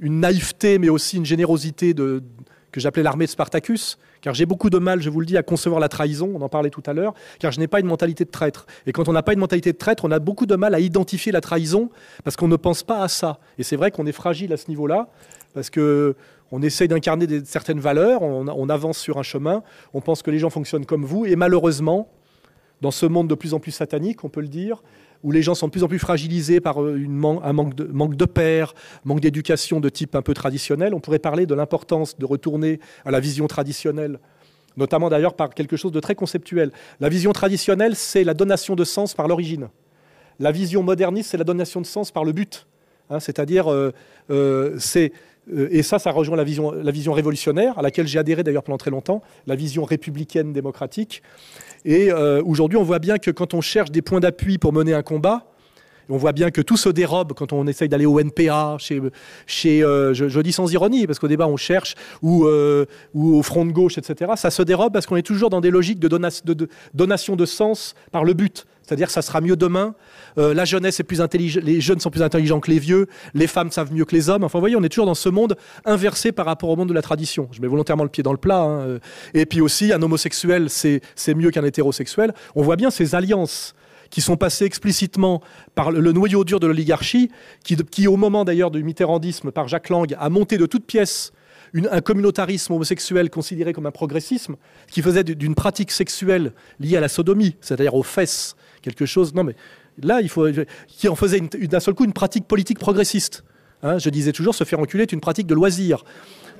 une 0.00 0.20
naïveté, 0.20 0.78
mais 0.78 0.88
aussi 0.88 1.16
une 1.16 1.26
générosité 1.26 1.94
de, 1.94 2.22
que 2.72 2.80
j'appelais 2.80 3.02
l'armée 3.02 3.26
de 3.26 3.30
Spartacus, 3.30 3.98
car 4.24 4.32
j'ai 4.32 4.46
beaucoup 4.46 4.70
de 4.70 4.78
mal, 4.78 5.02
je 5.02 5.10
vous 5.10 5.20
le 5.20 5.26
dis, 5.26 5.36
à 5.36 5.42
concevoir 5.42 5.82
la 5.82 5.90
trahison, 5.90 6.32
on 6.34 6.40
en 6.40 6.48
parlait 6.48 6.70
tout 6.70 6.82
à 6.86 6.94
l'heure, 6.94 7.12
car 7.38 7.52
je 7.52 7.60
n'ai 7.60 7.68
pas 7.68 7.80
une 7.80 7.86
mentalité 7.86 8.24
de 8.24 8.30
traître. 8.30 8.64
Et 8.86 8.92
quand 8.92 9.06
on 9.06 9.12
n'a 9.12 9.22
pas 9.22 9.34
une 9.34 9.38
mentalité 9.38 9.70
de 9.70 9.76
traître, 9.76 10.06
on 10.06 10.10
a 10.10 10.18
beaucoup 10.18 10.46
de 10.46 10.56
mal 10.56 10.74
à 10.74 10.80
identifier 10.80 11.30
la 11.30 11.42
trahison, 11.42 11.90
parce 12.24 12.34
qu'on 12.34 12.48
ne 12.48 12.56
pense 12.56 12.82
pas 12.82 13.02
à 13.02 13.08
ça. 13.08 13.38
Et 13.58 13.62
c'est 13.62 13.76
vrai 13.76 13.90
qu'on 13.90 14.06
est 14.06 14.12
fragile 14.12 14.50
à 14.54 14.56
ce 14.56 14.68
niveau-là, 14.68 15.10
parce 15.52 15.68
que 15.68 16.16
on 16.52 16.62
essaye 16.62 16.88
d'incarner 16.88 17.44
certaines 17.44 17.80
valeurs, 17.80 18.22
on, 18.22 18.68
avance 18.70 18.96
sur 18.96 19.18
un 19.18 19.22
chemin, 19.22 19.62
on 19.92 20.00
pense 20.00 20.22
que 20.22 20.30
les 20.30 20.38
gens 20.38 20.48
fonctionnent 20.48 20.86
comme 20.86 21.04
vous, 21.04 21.26
et 21.26 21.36
malheureusement, 21.36 22.08
dans 22.80 22.92
ce 22.92 23.04
monde 23.04 23.28
de 23.28 23.34
plus 23.34 23.52
en 23.52 23.60
plus 23.60 23.72
satanique, 23.72 24.24
on 24.24 24.30
peut 24.30 24.40
le 24.40 24.48
dire, 24.48 24.82
où 25.24 25.32
les 25.32 25.42
gens 25.42 25.54
sont 25.54 25.66
de 25.66 25.72
plus 25.72 25.82
en 25.82 25.88
plus 25.88 25.98
fragilisés 25.98 26.60
par 26.60 26.80
euh, 26.80 27.02
un 27.42 27.52
manque 27.52 27.74
de, 27.74 27.84
manque 27.84 28.14
de 28.14 28.26
père, 28.26 28.74
manque 29.04 29.20
d'éducation 29.20 29.80
de 29.80 29.88
type 29.88 30.14
un 30.14 30.22
peu 30.22 30.34
traditionnel. 30.34 30.94
On 30.94 31.00
pourrait 31.00 31.18
parler 31.18 31.46
de 31.46 31.54
l'importance 31.54 32.16
de 32.18 32.26
retourner 32.26 32.78
à 33.04 33.10
la 33.10 33.20
vision 33.20 33.46
traditionnelle, 33.46 34.20
notamment 34.76 35.08
d'ailleurs 35.08 35.34
par 35.34 35.54
quelque 35.54 35.76
chose 35.76 35.92
de 35.92 36.00
très 36.00 36.14
conceptuel. 36.14 36.70
La 37.00 37.08
vision 37.08 37.32
traditionnelle, 37.32 37.96
c'est 37.96 38.22
la 38.22 38.34
donation 38.34 38.76
de 38.76 38.84
sens 38.84 39.14
par 39.14 39.26
l'origine. 39.26 39.68
La 40.38 40.52
vision 40.52 40.82
moderniste, 40.82 41.30
c'est 41.30 41.38
la 41.38 41.44
donation 41.44 41.80
de 41.80 41.86
sens 41.86 42.12
par 42.12 42.24
le 42.24 42.32
but. 42.32 42.66
Hein, 43.08 43.18
c'est-à-dire, 43.18 43.72
euh, 43.72 43.92
euh, 44.30 44.76
c'est 44.78 45.12
et 45.70 45.82
ça, 45.82 45.98
ça 45.98 46.10
rejoint 46.10 46.36
la 46.36 46.44
vision 46.44 47.12
révolutionnaire, 47.12 47.78
à 47.78 47.82
laquelle 47.82 48.06
j'ai 48.06 48.18
adhéré 48.18 48.42
d'ailleurs 48.42 48.62
pendant 48.62 48.78
très 48.78 48.90
longtemps, 48.90 49.20
la 49.46 49.54
vision 49.56 49.84
républicaine 49.84 50.54
démocratique. 50.54 51.22
Et 51.84 52.12
aujourd'hui, 52.12 52.78
on 52.78 52.82
voit 52.82 52.98
bien 52.98 53.18
que 53.18 53.30
quand 53.30 53.54
on 53.54 53.60
cherche 53.60 53.90
des 53.90 54.02
points 54.02 54.20
d'appui 54.20 54.58
pour 54.58 54.72
mener 54.72 54.94
un 54.94 55.02
combat, 55.02 55.53
on 56.08 56.16
voit 56.16 56.32
bien 56.32 56.50
que 56.50 56.60
tout 56.60 56.76
se 56.76 56.88
dérobe 56.88 57.32
quand 57.32 57.52
on 57.52 57.66
essaye 57.66 57.88
d'aller 57.88 58.06
au 58.06 58.20
NPA, 58.20 58.76
chez, 58.78 59.00
chez 59.46 59.82
euh, 59.82 60.14
je, 60.14 60.40
dis 60.40 60.52
sans 60.52 60.72
ironie, 60.72 61.06
parce 61.06 61.18
qu'au 61.18 61.28
débat 61.28 61.46
on 61.46 61.56
cherche, 61.56 61.94
ou, 62.22 62.44
euh, 62.44 62.86
ou, 63.14 63.36
au 63.36 63.42
front 63.42 63.64
de 63.64 63.72
gauche, 63.72 63.98
etc. 63.98 64.32
Ça 64.36 64.50
se 64.50 64.62
dérobe 64.62 64.92
parce 64.92 65.06
qu'on 65.06 65.16
est 65.16 65.22
toujours 65.22 65.50
dans 65.50 65.60
des 65.60 65.70
logiques 65.70 65.98
de, 65.98 66.08
de, 66.08 66.68
donation 66.94 67.36
de 67.36 67.46
sens 67.46 67.94
par 68.12 68.24
le 68.24 68.34
but. 68.34 68.66
C'est-à-dire 68.82 69.08
ça 69.08 69.22
sera 69.22 69.40
mieux 69.40 69.56
demain. 69.56 69.94
Euh, 70.36 70.52
la 70.52 70.66
jeunesse 70.66 71.00
est 71.00 71.04
plus 71.04 71.22
intelligente, 71.22 71.64
les 71.64 71.80
jeunes 71.80 72.00
sont 72.00 72.10
plus 72.10 72.22
intelligents 72.22 72.60
que 72.60 72.70
les 72.70 72.78
vieux, 72.78 73.06
les 73.32 73.46
femmes 73.46 73.70
savent 73.70 73.92
mieux 73.94 74.04
que 74.04 74.14
les 74.14 74.28
hommes. 74.28 74.44
Enfin, 74.44 74.58
vous 74.58 74.62
voyez, 74.62 74.76
on 74.76 74.82
est 74.82 74.90
toujours 74.90 75.06
dans 75.06 75.14
ce 75.14 75.30
monde 75.30 75.56
inversé 75.86 76.32
par 76.32 76.44
rapport 76.44 76.68
au 76.68 76.76
monde 76.76 76.90
de 76.90 76.94
la 76.94 77.00
tradition. 77.00 77.48
Je 77.52 77.62
mets 77.62 77.68
volontairement 77.68 78.04
le 78.04 78.10
pied 78.10 78.22
dans 78.22 78.32
le 78.32 78.38
plat. 78.38 78.60
Hein. 78.60 78.98
Et 79.32 79.46
puis 79.46 79.62
aussi, 79.62 79.90
un 79.92 80.02
homosexuel, 80.02 80.68
c'est 80.68 81.34
mieux 81.34 81.50
qu'un 81.50 81.64
hétérosexuel. 81.64 82.34
On 82.54 82.62
voit 82.62 82.76
bien 82.76 82.90
ces 82.90 83.14
alliances 83.14 83.74
qui 84.14 84.20
sont 84.20 84.36
passés 84.36 84.64
explicitement 84.64 85.42
par 85.74 85.90
le 85.90 86.12
noyau 86.12 86.44
dur 86.44 86.60
de 86.60 86.68
l'oligarchie, 86.68 87.32
qui, 87.64 88.06
au 88.06 88.16
moment 88.16 88.44
d'ailleurs 88.44 88.70
du 88.70 88.84
mitterrandisme 88.84 89.50
par 89.50 89.66
Jacques 89.66 89.88
Lang, 89.88 90.14
a 90.16 90.30
monté 90.30 90.56
de 90.56 90.66
toutes 90.66 90.86
pièces 90.86 91.32
un 91.90 92.00
communautarisme 92.00 92.74
homosexuel 92.74 93.28
considéré 93.28 93.72
comme 93.72 93.86
un 93.86 93.90
progressisme, 93.90 94.54
qui 94.88 95.02
faisait 95.02 95.24
d'une 95.24 95.56
pratique 95.56 95.90
sexuelle 95.90 96.52
liée 96.78 96.96
à 96.96 97.00
la 97.00 97.08
sodomie, 97.08 97.56
c'est-à-dire 97.60 97.96
aux 97.96 98.04
fesses, 98.04 98.54
quelque 98.82 99.04
chose. 99.04 99.34
Non, 99.34 99.42
mais 99.42 99.56
là, 100.00 100.20
il 100.20 100.28
faut, 100.28 100.46
qui 100.86 101.08
en 101.08 101.16
faisait 101.16 101.40
d'un 101.40 101.80
seul 101.80 101.94
coup 101.94 102.04
une 102.04 102.12
pratique 102.12 102.46
politique 102.46 102.78
progressiste. 102.78 103.42
Hein, 103.82 103.98
je 103.98 104.10
disais 104.10 104.30
toujours, 104.30 104.54
se 104.54 104.62
faire 104.62 104.78
enculer 104.78 105.02
est 105.02 105.12
une 105.12 105.20
pratique 105.20 105.48
de 105.48 105.56
loisir. 105.56 106.04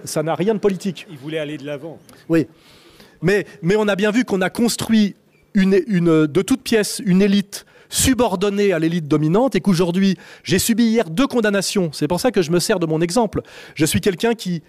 Ça 0.02 0.24
n'a 0.24 0.34
rien 0.34 0.54
de 0.54 0.58
politique. 0.58 1.06
Il 1.08 1.18
voulait 1.18 1.38
aller 1.38 1.56
de 1.56 1.64
l'avant. 1.64 2.00
Oui. 2.28 2.48
Mais, 3.22 3.46
mais 3.62 3.76
on 3.76 3.86
a 3.86 3.94
bien 3.94 4.10
vu 4.10 4.24
qu'on 4.24 4.40
a 4.40 4.50
construit 4.50 5.14
une, 5.54 6.26
de 6.26 6.42
toute 6.42 6.62
pièce 6.62 7.00
une 7.04 7.22
élite 7.22 7.66
subordonnée 7.88 8.72
à 8.72 8.78
l'élite 8.78 9.06
dominante 9.06 9.54
et 9.54 9.60
qu'aujourd'hui, 9.60 10.16
j'ai 10.42 10.58
subi 10.58 10.84
hier 10.84 11.10
deux 11.10 11.26
condamnations. 11.26 11.90
C'est 11.92 12.08
pour 12.08 12.20
ça 12.20 12.32
que 12.32 12.42
je 12.42 12.50
me 12.50 12.58
sers 12.58 12.80
de 12.80 12.86
mon 12.86 13.00
exemple. 13.00 13.42
Je 13.74 13.84
suis 13.84 14.00
quelqu'un 14.00 14.34
qui, 14.34 14.62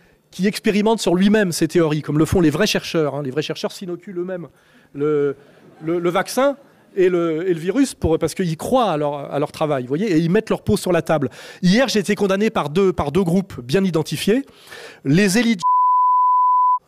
expérimente 0.43 0.99
sur 0.99 1.15
lui-même 1.15 1.51
ces 1.51 1.67
théories, 1.67 2.01
comme 2.01 2.19
le 2.19 2.25
font 2.25 2.41
les 2.41 2.49
vrais 2.49 2.67
chercheurs. 2.67 3.15
Hein. 3.15 3.23
Les 3.23 3.31
vrais 3.31 3.41
chercheurs 3.41 3.71
s'inoculent 3.71 4.19
eux-mêmes 4.19 4.47
le, 4.95 6.09
vaccin 6.09 6.57
et 6.95 7.09
le, 7.09 7.51
virus 7.53 7.95
parce 7.95 8.33
qu'ils 8.33 8.57
croient 8.57 8.91
à 8.91 8.97
leur, 8.97 9.51
travail, 9.51 9.83
vous 9.83 9.89
voyez, 9.89 10.11
et 10.11 10.17
ils 10.17 10.29
mettent 10.29 10.49
leur 10.49 10.61
peau 10.61 10.77
sur 10.77 10.91
la 10.91 11.01
table. 11.01 11.29
Hier, 11.61 11.87
j'ai 11.87 11.99
été 11.99 12.15
condamné 12.15 12.49
par 12.49 12.69
deux, 12.69 12.93
par 12.93 13.11
deux 13.11 13.23
groupes 13.23 13.59
bien 13.61 13.83
identifiés. 13.83 14.45
Les 15.03 15.37
élites 15.37 15.61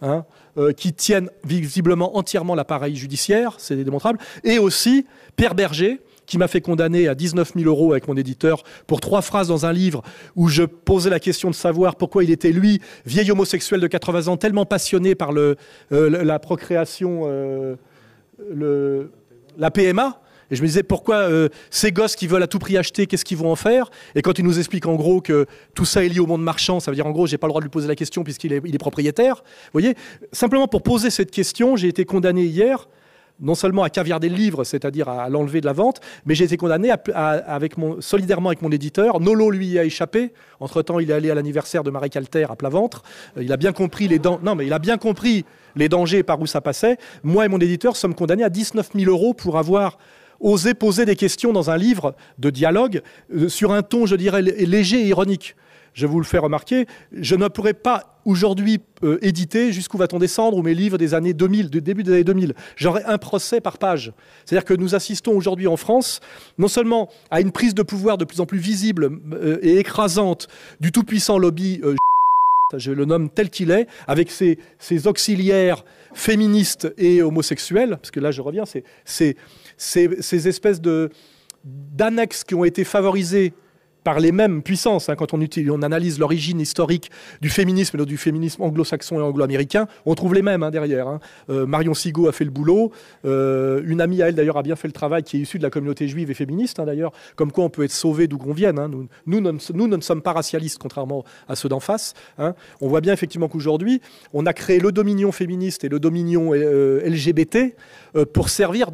hein, 0.02 0.26
euh, 0.58 0.74
qui 0.74 0.94
tiennent 0.94 1.30
visiblement 1.44 2.18
entièrement 2.18 2.56
l'appareil 2.56 2.96
judiciaire, 2.96 3.56
c'est 3.58 3.76
démontrable, 3.76 4.20
et 4.44 4.60
aussi 4.60 5.06
Pierre 5.36 5.56
Berger, 5.56 6.00
qui 6.28 6.38
m'a 6.38 6.48
fait 6.48 6.62
condamner 6.62 7.08
à 7.08 7.16
19 7.16 7.54
000 7.56 7.68
euros 7.68 7.94
avec 7.94 8.08
mon 8.08 8.16
éditeur 8.16 8.64
pour 8.86 9.00
trois 9.00 9.22
phrases 9.22 9.48
dans 9.48 9.66
un 9.66 9.74
livre 9.74 10.04
où 10.36 10.50
je 10.50 10.64
posais 10.64 11.10
la 11.10 11.20
question 11.20 11.50
de 11.50 11.56
savoir 11.56 11.96
pourquoi 11.96 12.24
il 12.24 12.30
était, 12.30 12.52
lui, 12.52 12.82
vieil 13.06 13.32
homosexuel 13.32 13.80
de 13.80 13.88
80 13.88 14.28
ans, 14.28 14.38
tellement 14.38 14.66
passionné 14.66 15.16
par 15.16 15.32
le, 15.32 15.56
euh, 15.92 16.24
la 16.24 16.38
procréation, 16.38 17.22
euh, 17.26 17.76
le, 18.52 19.12
la 19.58 19.72
PMA, 19.72 20.22
et 20.50 20.56
je 20.56 20.62
me 20.62 20.68
disais, 20.68 20.84
pourquoi 20.84 21.18
euh, 21.18 21.50
ces 21.70 21.92
gosses 21.92 22.16
qui 22.16 22.28
veulent 22.28 22.44
à 22.44 22.48
tout 22.48 22.60
prix 22.60 22.78
acheter, 22.78 23.08
qu'est-ce 23.08 23.26
qu'ils 23.26 23.38
vont 23.38 23.52
en 23.52 23.56
faire? 23.56 23.90
Et 24.16 24.22
quand 24.22 24.40
il 24.40 24.46
nous 24.46 24.60
explique 24.60 24.86
en 24.86 24.96
gros 24.96 25.22
que 25.22 25.46
tout 25.76 25.86
ça 25.86 26.06
est 26.06 26.10
lié 26.10 26.20
au 26.20 26.28
monde 26.28 26.44
marchand, 26.44 26.80
ça 26.80 26.92
veut 26.92 26.96
dire 26.96 27.08
en 27.08 27.12
gros, 27.12 27.28
j'ai 27.28 27.38
pas 27.38 27.48
le 27.48 27.52
droit 27.52 27.62
de 27.62 27.66
lui 27.66 27.72
poser 27.72 27.88
la 27.88 27.96
question 27.96 28.24
puisqu'il 28.24 28.54
est, 28.54 28.78
propriétaire. 28.78 29.36
Vous 29.36 29.72
voyez 29.74 29.96
Simplement 30.32 30.68
pour 30.68 30.84
poser 30.84 31.10
cette 31.10 31.32
question, 31.32 31.76
j'ai 31.76 31.88
été 31.88 32.06
condamné 32.06 32.44
hier 32.44 32.88
non 33.40 33.54
seulement 33.54 33.84
à 33.84 33.90
caviarder 33.92 34.30
le 34.30 34.36
livre, 34.36 34.64
c'est-à-dire 34.64 35.10
à, 35.10 35.30
l'enlever 35.30 35.62
de 35.62 35.68
la 35.68 35.74
vente, 35.74 36.02
mais 36.26 36.34
j'ai 36.34 36.46
été 36.46 36.58
condamné 36.58 36.92
avec 37.14 37.76
solidairement 38.00 38.50
avec 38.50 38.64
mon 38.64 38.72
éditeur. 38.72 39.20
Nolo 39.20 39.52
lui 39.52 39.78
a 39.78 39.84
échappé. 39.84 40.34
Entre-temps, 40.60 41.00
il 41.00 41.12
est 41.12 41.14
allé 41.14 41.30
à 41.30 41.36
l'anniversaire 41.36 41.84
de 41.84 41.92
Marie 41.92 42.10
Calter 42.10 42.48
à 42.50 42.56
plat 42.56 42.70
ventre. 42.70 43.04
Euh, 43.38 43.44
il 43.44 43.52
a 43.52 43.58
bien 43.58 43.74
compris 43.74 44.08
les 44.08 44.20
non, 44.20 44.56
mais 44.56 44.66
il 44.66 44.74
a 44.74 44.80
bien 44.80 44.98
compris 44.98 45.46
les 45.76 45.88
dangers 45.88 46.24
par 46.24 46.42
où 46.42 46.48
ça 46.48 46.62
passait. 46.62 46.98
Moi 47.24 47.46
et 47.46 47.48
mon 47.48 47.60
éditeur 47.60 47.96
sommes 47.96 48.16
condamnés 48.16 48.44
à 48.44 48.50
19 48.50 48.90
000 48.96 49.12
euros 49.12 49.36
pour 49.36 49.60
avoir 49.60 50.00
oser 50.40 50.74
poser 50.74 51.06
des 51.06 51.16
questions 51.16 51.54
dans 51.54 51.70
un 51.70 51.78
livre 51.78 52.16
de 52.40 52.50
dialogue 52.50 53.02
euh, 53.34 53.50
sur 53.50 53.72
un 53.72 53.82
ton, 53.82 54.06
je 54.06 54.16
dirais, 54.16 54.42
léger 54.42 55.02
et 55.02 55.08
ironique. 55.08 55.56
Je 55.94 56.06
vous 56.06 56.20
le 56.20 56.26
fais 56.26 56.38
remarquer, 56.38 56.86
je 57.12 57.36
ne 57.36 57.48
pourrais 57.48 57.74
pas 57.74 58.22
aujourd'hui 58.24 58.80
euh, 59.04 59.18
éditer 59.24 59.72
Jusqu'où 59.72 59.98
va-t-on 59.98 60.20
descendre 60.20 60.56
ou 60.56 60.62
mes 60.62 60.76
livres 60.76 61.00
des 61.00 61.16
années 61.16 61.34
2000, 61.34 61.72
du 61.72 61.82
début 61.82 62.04
des 62.04 62.12
années 62.12 62.24
2000. 62.24 62.54
J'aurais 62.76 63.04
un 63.06 63.18
procès 63.18 63.62
par 63.62 63.80
page. 63.80 64.14
C'est-à-dire 64.46 64.66
que 64.66 64.76
nous 64.76 64.94
assistons 64.94 65.32
aujourd'hui 65.32 65.66
en 65.66 65.78
France 65.78 66.20
non 66.60 66.68
seulement 66.68 67.10
à 67.32 67.42
une 67.42 67.52
prise 67.52 67.74
de 67.74 67.82
pouvoir 67.82 68.20
de 68.20 68.26
plus 68.26 68.42
en 68.42 68.46
plus 68.46 68.60
visible 68.60 69.10
euh, 69.34 69.58
et 69.64 69.78
écrasante 69.80 70.48
du 70.80 70.92
tout-puissant 70.92 71.40
lobby 71.40 71.82
je 72.76 72.92
le 72.92 73.06
nomme 73.06 73.30
tel 73.30 73.50
qu'il 73.50 73.72
est, 73.72 73.88
avec 74.08 74.30
ses, 74.30 74.58
auxiliaires 75.08 75.86
féministes 76.14 76.94
et 76.98 77.22
homosexuels, 77.22 77.92
parce 77.92 78.12
que 78.12 78.20
là 78.20 78.32
je 78.32 78.42
reviens, 78.42 78.66
c'est 79.06 79.38
ces 79.78 80.48
espèces 80.48 80.82
d'annexes 81.64 82.44
qui 82.44 82.56
ont 82.56 82.66
été 82.66 82.84
favorisées 82.84 83.54
par 84.08 84.22
les 84.22 84.32
mêmes 84.32 84.64
puissances. 84.64 85.10
Hein, 85.10 85.18
quand 85.18 85.34
on, 85.34 85.42
utilise, 85.42 85.70
analyse 85.84 86.18
l'origine 86.18 86.62
historique 86.62 87.12
du 87.42 87.50
féminisme, 87.50 88.06
du 88.06 88.16
féminisme 88.16 88.62
anglo-saxon 88.62 89.20
et 89.20 89.22
anglo-américain, 89.22 89.86
on 90.06 90.16
trouve 90.16 90.34
les 90.34 90.42
mêmes 90.42 90.64
hein, 90.64 90.72
derrière. 90.72 91.10
Hein. 91.10 91.20
Euh, 91.50 91.66
Marion 91.66 91.94
Sigaud 91.94 92.30
a 92.30 92.32
fait 92.32 92.46
le 92.46 92.50
boulot. 92.50 92.94
Euh, 93.26 93.82
une 93.86 94.00
amie 94.00 94.22
à 94.22 94.30
elle, 94.30 94.36
d'ailleurs, 94.36 94.56
a 94.56 94.64
bien 94.64 94.78
fait 94.78 94.88
le 94.88 94.94
travail, 94.94 95.24
qui 95.24 95.36
est 95.36 95.42
issue 95.42 95.58
de 95.58 95.64
la 95.64 95.70
communauté 95.70 96.08
juive 96.08 96.32
et 96.32 96.34
féministe, 96.36 96.80
d'ailleurs. 96.80 97.12
Comme 97.36 97.52
quoi, 97.52 97.66
on 97.66 97.70
peut 97.70 97.84
être 97.84 97.92
sauvé 97.92 98.28
d'où 98.28 98.38
qu'on 98.38 98.54
vienne. 98.54 98.80
Nous, 98.88 99.42
nous, 99.42 99.52
nous, 99.74 99.88
ne 99.90 100.00
sommes 100.00 100.22
pas 100.22 100.32
racialistes, 100.32 100.78
contrairement 100.78 101.26
à 101.50 101.58
ceux 101.58 101.68
d'en 101.68 101.82
face. 101.82 102.14
On 102.38 102.88
voit 102.88 103.02
bien 103.02 103.12
effectivement 103.12 103.50
qu'aujourd'hui, 103.50 104.00
on 104.32 104.46
a 104.46 104.54
créé 104.54 104.80
le 104.80 104.94
dominion 104.94 105.34
féministe 105.34 105.84
et 105.84 105.90
le 105.90 106.00
dominion 106.00 106.54
euh, 106.54 107.02
LGBT 107.06 107.76
pour 108.32 108.48
servir 108.48 108.92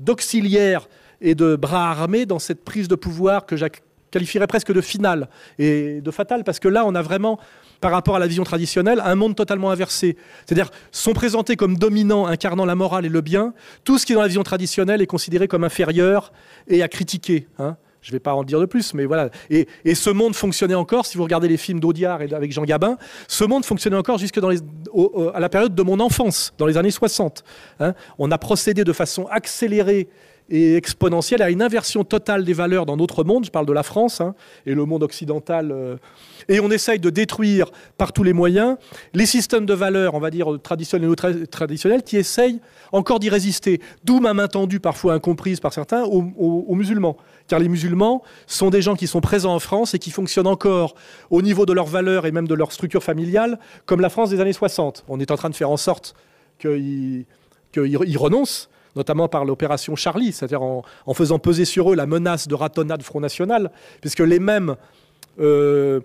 d'auxiliaire 0.00 0.88
et 1.20 1.36
de 1.36 1.54
bras 1.54 1.92
armés 1.92 2.26
dans 2.26 2.40
cette 2.40 2.64
prise 2.64 2.88
de 2.88 2.96
pouvoir 2.96 3.46
que 3.46 3.54
Jacques 3.54 3.82
qualifierais 4.10 4.46
presque 4.46 4.72
de 4.72 4.80
finale 4.80 5.28
et 5.58 6.00
de 6.00 6.10
fatale, 6.10 6.44
parce 6.44 6.58
que 6.58 6.68
là, 6.68 6.84
on 6.86 6.94
a 6.94 7.02
vraiment, 7.02 7.38
par 7.80 7.92
rapport 7.92 8.16
à 8.16 8.18
la 8.18 8.26
vision 8.26 8.44
traditionnelle, 8.44 9.00
un 9.04 9.14
monde 9.14 9.36
totalement 9.36 9.70
inversé. 9.70 10.16
C'est-à-dire, 10.46 10.70
sont 10.92 11.12
présentés 11.12 11.56
comme 11.56 11.76
dominants, 11.76 12.26
incarnant 12.26 12.64
la 12.64 12.74
morale 12.74 13.06
et 13.06 13.08
le 13.08 13.20
bien. 13.20 13.54
Tout 13.84 13.98
ce 13.98 14.06
qui 14.06 14.12
est 14.12 14.14
dans 14.14 14.22
la 14.22 14.28
vision 14.28 14.42
traditionnelle 14.42 15.02
est 15.02 15.06
considéré 15.06 15.48
comme 15.48 15.64
inférieur 15.64 16.32
et 16.68 16.82
à 16.82 16.88
critiquer. 16.88 17.48
Hein. 17.58 17.76
Je 18.02 18.10
ne 18.10 18.12
vais 18.12 18.20
pas 18.20 18.34
en 18.34 18.44
dire 18.44 18.60
de 18.60 18.64
plus, 18.64 18.94
mais 18.94 19.04
voilà. 19.04 19.28
Et, 19.50 19.66
ce 19.94 20.10
monde 20.10 20.34
fonctionnait 20.34 20.74
encore, 20.74 21.04
si 21.04 21.18
vous 21.18 21.24
regardez 21.24 21.48
les 21.48 21.58
films 21.58 21.80
d'Audiard 21.80 22.22
et 22.22 22.32
avec 22.32 22.50
Jean 22.50 22.64
Gabin, 22.64 22.96
ce 23.28 23.44
monde 23.44 23.64
fonctionnait 23.64 23.96
encore 23.96 24.16
jusque 24.16 24.40
dans 24.40 24.50
à 25.34 25.40
la 25.40 25.48
période 25.50 25.74
de 25.74 25.82
mon 25.82 26.00
enfance, 26.00 26.54
dans 26.56 26.66
les 26.66 26.78
années 26.78 26.90
60. 26.90 27.44
Hein. 27.78 27.92
On 28.18 28.30
a 28.30 28.38
procédé 28.38 28.84
de 28.84 28.92
façon 28.92 29.26
accélérée 29.26 30.08
et 30.50 30.76
exponentielle 30.76 31.42
à 31.42 31.50
une 31.50 31.62
inversion 31.62 32.04
totale 32.04 32.44
des 32.44 32.52
valeurs 32.52 32.84
dans 32.84 32.96
notre 32.96 33.24
monde, 33.24 33.44
je 33.44 33.50
parle 33.50 33.66
de 33.66 33.72
la 33.72 33.82
France 33.82 34.20
hein, 34.20 34.34
et 34.66 34.74
le 34.74 34.84
monde 34.84 35.02
occidental, 35.02 35.70
euh, 35.70 35.96
et 36.48 36.58
on 36.60 36.70
essaye 36.70 36.98
de 36.98 37.10
détruire 37.10 37.70
par 37.96 38.12
tous 38.12 38.24
les 38.24 38.32
moyens 38.32 38.76
les 39.14 39.26
systèmes 39.26 39.66
de 39.66 39.74
valeurs, 39.74 40.14
on 40.14 40.20
va 40.20 40.30
dire 40.30 40.48
traditionnels 40.62 41.08
ou 41.08 41.14
traditionnels, 41.14 42.02
qui 42.02 42.16
essayent 42.16 42.60
encore 42.92 43.20
d'y 43.20 43.28
résister. 43.28 43.80
D'où 44.04 44.18
ma 44.18 44.34
main 44.34 44.48
tendue, 44.48 44.80
parfois 44.80 45.14
incomprise 45.14 45.60
par 45.60 45.72
certains, 45.72 46.02
aux, 46.02 46.74
musulmans. 46.74 47.16
Car 47.46 47.60
les 47.60 47.68
musulmans 47.68 48.22
sont 48.46 48.70
des 48.70 48.82
gens 48.82 48.96
qui 48.96 49.06
sont 49.06 49.20
présents 49.20 49.54
en 49.54 49.60
France 49.60 49.94
et 49.94 49.98
qui 49.98 50.10
fonctionnent 50.10 50.46
encore 50.46 50.94
au 51.30 51.42
niveau 51.42 51.66
de 51.66 51.72
leurs 51.72 51.86
valeurs 51.86 52.26
et 52.26 52.32
même 52.32 52.48
de 52.48 52.54
leur 52.54 52.72
structure 52.72 53.02
familiale, 53.02 53.58
comme 53.86 54.00
la 54.00 54.08
France 54.08 54.30
des 54.30 54.40
années 54.40 54.52
60. 54.52 55.04
On 55.08 55.20
est 55.20 55.30
en 55.30 55.36
train 55.36 55.50
de 55.50 55.54
faire 55.54 55.70
en 55.70 55.76
sorte 55.76 56.14
qu'ils 56.58 57.26
renoncent 58.16 58.68
notamment 58.96 59.28
par 59.28 59.44
l'opération 59.44 59.96
Charlie, 59.96 60.32
c'est-à-dire 60.32 60.62
en, 60.62 60.82
faisant 61.14 61.38
peser 61.38 61.64
sur 61.64 61.92
eux 61.92 61.96
la 61.96 62.06
menace 62.06 62.48
de 62.48 62.54
ratonnade 62.54 63.02
Front 63.02 63.20
National, 63.20 63.70
puisque 64.00 64.20
les 64.20 64.38
mêmes, 64.38 64.76
euh, 65.38 66.00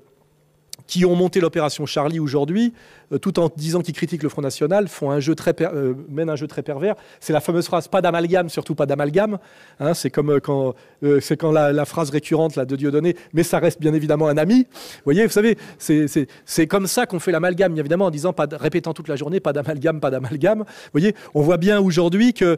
qui 0.88 1.06
ont 1.06 1.16
monté 1.16 1.40
l'opération 1.40 1.86
Charlie 1.86 2.20
aujourd'hui, 2.20 2.74
euh, 3.12 3.18
tout 3.18 3.40
en 3.40 3.50
disant 3.56 3.82
qu'ils 3.82 3.94
critiquent 3.94 4.24
le 4.24 4.30
Front 4.30 4.42
National, 4.42 4.88
font 4.88 5.12
un 5.12 5.20
jeu 5.20 5.36
très 5.36 5.54
euh, 5.62 5.94
mènent 6.10 6.30
un 6.30 6.36
jeu 6.36 6.48
très 6.48 6.62
pervers. 6.62 6.96
C'est 7.20 7.34
la 7.34 7.40
fameuse 7.40 7.66
phrase 7.66 7.88
pas 7.88 8.02
d'amalgame, 8.02 8.50
surtout 8.50 8.76
pas 8.76 8.86
d'amalgame. 8.86 9.40
Hein, 9.80 9.94
c'est 9.94 10.10
comme 10.10 10.32
euh, 10.32 10.40
quand, 10.40 10.76
c'est 11.22 11.38
quand 11.38 11.52
la, 11.52 11.86
phrase 11.86 12.10
récurrente 12.10 12.56
là, 12.56 12.66
de 12.66 12.76
Dieudonné, 12.76 13.16
mais 13.34 13.44
ça 13.44 13.60
reste 13.60 13.80
bien 13.80 13.94
évidemment 13.94 14.28
un 14.28 14.38
ami. 14.38 14.68
Vous 14.70 15.02
voyez, 15.06 15.26
vous 15.26 15.32
savez, 15.32 15.58
c'est 15.78 16.68
comme 16.68 16.88
ça 16.88 17.06
qu'on 17.06 17.20
fait 17.20 17.32
l'amalgame, 17.32 17.78
évidemment, 17.78 18.06
en 18.06 18.12
disant, 18.12 18.34
répétant 18.54 18.94
toute 18.94 19.08
la 19.08 19.16
journée, 19.16 19.40
pas 19.40 19.54
d'amalgame, 19.54 20.00
pas 20.00 20.10
d'amalgame. 20.10 20.60
Vous 20.60 20.92
voyez, 20.94 21.16
on 21.34 21.42
voit 21.42 21.58
bien 21.58 21.80
aujourd'hui 21.80 22.34
que 22.34 22.58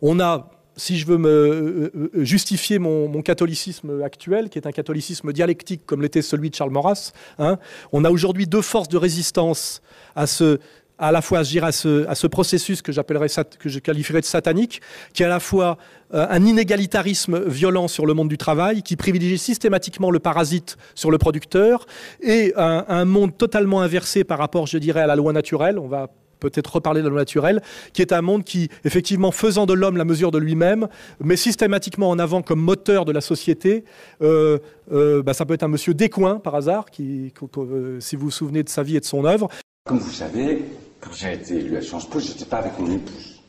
on 0.00 0.20
a 0.20 0.57
si 0.78 0.96
je 0.96 1.06
veux 1.06 1.18
me 1.18 1.28
euh, 1.28 1.90
euh, 1.94 2.24
justifier 2.24 2.78
mon, 2.78 3.20
catholicisme 3.22 4.02
actuel, 4.02 4.48
qui 4.48 4.58
est 4.58 4.66
un 4.66 4.72
catholicisme 4.72 5.32
dialectique 5.32 5.82
comme 5.84 6.00
l'était 6.00 6.22
celui 6.22 6.50
de 6.50 6.54
Charles 6.54 6.70
Maurras, 6.70 7.12
hein, 7.38 7.58
on 7.92 8.04
a 8.04 8.10
aujourd'hui 8.10 8.46
deux 8.46 8.62
forces 8.62 8.88
de 8.88 8.96
résistance 8.96 9.82
à 10.14 10.26
ce, 10.26 10.60
à 10.98 11.10
la 11.10 11.20
fois 11.20 11.42
ce, 11.44 12.06
à 12.06 12.14
ce 12.14 12.26
processus 12.26 12.80
que 12.80 12.92
que 12.92 13.68
je 13.68 13.78
qualifierais 13.80 14.20
de 14.20 14.26
satanique, 14.26 14.80
qui 15.12 15.24
est 15.24 15.26
à 15.26 15.30
la 15.30 15.40
fois 15.40 15.78
euh, 16.14 16.26
un 16.30 16.44
inégalitarisme 16.44 17.44
violent 17.48 17.88
sur 17.88 18.06
le 18.06 18.14
monde 18.14 18.28
du 18.28 18.38
travail, 18.38 18.82
qui 18.82 18.96
privilégie 18.96 19.38
systématiquement 19.38 20.10
le 20.10 20.20
parasite 20.20 20.76
sur 20.94 21.10
le 21.10 21.18
producteur, 21.18 21.86
et 22.22 22.52
un, 22.56 22.84
un 22.88 23.04
monde 23.04 23.36
totalement 23.36 23.82
inversé 23.82 24.22
par 24.22 24.38
rapport, 24.38 24.66
je 24.66 24.78
dirais, 24.78 25.00
à 25.00 25.06
la 25.06 25.16
loi 25.16 25.32
naturelle. 25.32 25.78
On 25.78 25.88
va 25.88 26.08
peut-être 26.38 26.74
reparler 26.74 27.00
de 27.00 27.06
la 27.06 27.10
loi 27.10 27.20
naturelle, 27.20 27.62
qui 27.92 28.02
est 28.02 28.12
un 28.12 28.22
monde 28.22 28.44
qui, 28.44 28.68
effectivement, 28.84 29.30
faisant 29.32 29.66
de 29.66 29.74
l'homme 29.74 29.96
la 29.96 30.04
mesure 30.04 30.30
de 30.30 30.38
lui-même, 30.38 30.88
met 31.22 31.36
systématiquement 31.36 32.10
en 32.10 32.18
avant 32.18 32.42
comme 32.42 32.60
moteur 32.60 33.04
de 33.04 33.12
la 33.12 33.20
société. 33.20 33.84
Euh, 34.22 34.58
euh, 34.92 35.22
bah, 35.22 35.34
ça 35.34 35.44
peut 35.44 35.54
être 35.54 35.62
un 35.62 35.68
monsieur 35.68 35.94
Descoings, 35.94 36.40
par 36.40 36.54
hasard, 36.54 36.90
qui, 36.90 37.32
euh, 37.58 38.00
si 38.00 38.16
vous 38.16 38.26
vous 38.26 38.30
souvenez 38.30 38.62
de 38.62 38.68
sa 38.68 38.82
vie 38.82 38.96
et 38.96 39.00
de 39.00 39.04
son 39.04 39.24
œuvre. 39.24 39.48
Comme 39.84 39.98
vous 39.98 40.12
savez, 40.12 40.64
quand 41.00 41.12
j'ai 41.12 41.34
été 41.34 41.56
élu 41.56 41.76
à 41.76 41.82
Sciences 41.82 42.08
Po, 42.08 42.20
je 42.20 42.28
n'étais 42.28 42.44
pas 42.44 42.58
avec 42.58 42.78
mon 42.78 42.90
épouse. 42.90 43.40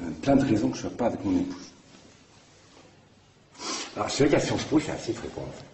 Il 0.00 0.06
y 0.06 0.10
a 0.10 0.14
plein 0.22 0.36
de 0.36 0.44
raisons 0.44 0.70
que 0.70 0.76
je 0.76 0.84
ne 0.84 0.88
sois 0.88 0.96
pas 0.96 1.06
avec 1.06 1.24
mon 1.24 1.38
épouse. 1.38 1.70
Alors, 3.96 4.10
c'est 4.10 4.24
vrai 4.24 4.36
qu'à 4.36 4.40
Sciences 4.40 4.64
Po, 4.64 4.80
c'est 4.80 4.92
assez 4.92 5.12
fréquent, 5.12 5.42
en 5.42 5.52
fait. 5.52 5.64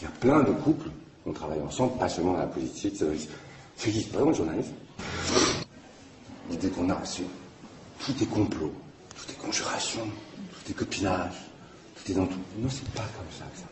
Il 0.00 0.04
y 0.04 0.06
a 0.06 0.10
plein 0.20 0.42
de 0.42 0.52
couples 0.52 0.90
on 1.26 1.32
travaille 1.32 1.60
ensemble, 1.60 1.98
pas 1.98 2.08
seulement 2.08 2.32
dans 2.32 2.38
la 2.38 2.46
politique. 2.46 2.94
C'est 3.76 3.88
existe 3.88 4.12
vraiment 4.12 4.30
le 4.30 4.36
journalisme. 4.36 4.72
L'idée 6.50 6.68
qu'on 6.68 6.90
a, 6.90 7.00
c'est 7.04 7.22
tout 8.04 8.22
est 8.22 8.26
complot, 8.26 8.72
tout 9.16 9.30
est 9.30 9.38
conjuration, 9.38 10.02
tout 10.04 10.70
est 10.70 10.74
copinage, 10.74 11.34
tout 11.96 12.12
est 12.12 12.14
dans 12.14 12.26
tout. 12.26 12.38
Non, 12.58 12.68
c'est 12.68 12.88
pas 12.90 13.02
comme 13.16 13.30
ça 13.38 13.44
que 13.52 13.58
ça 13.58 13.66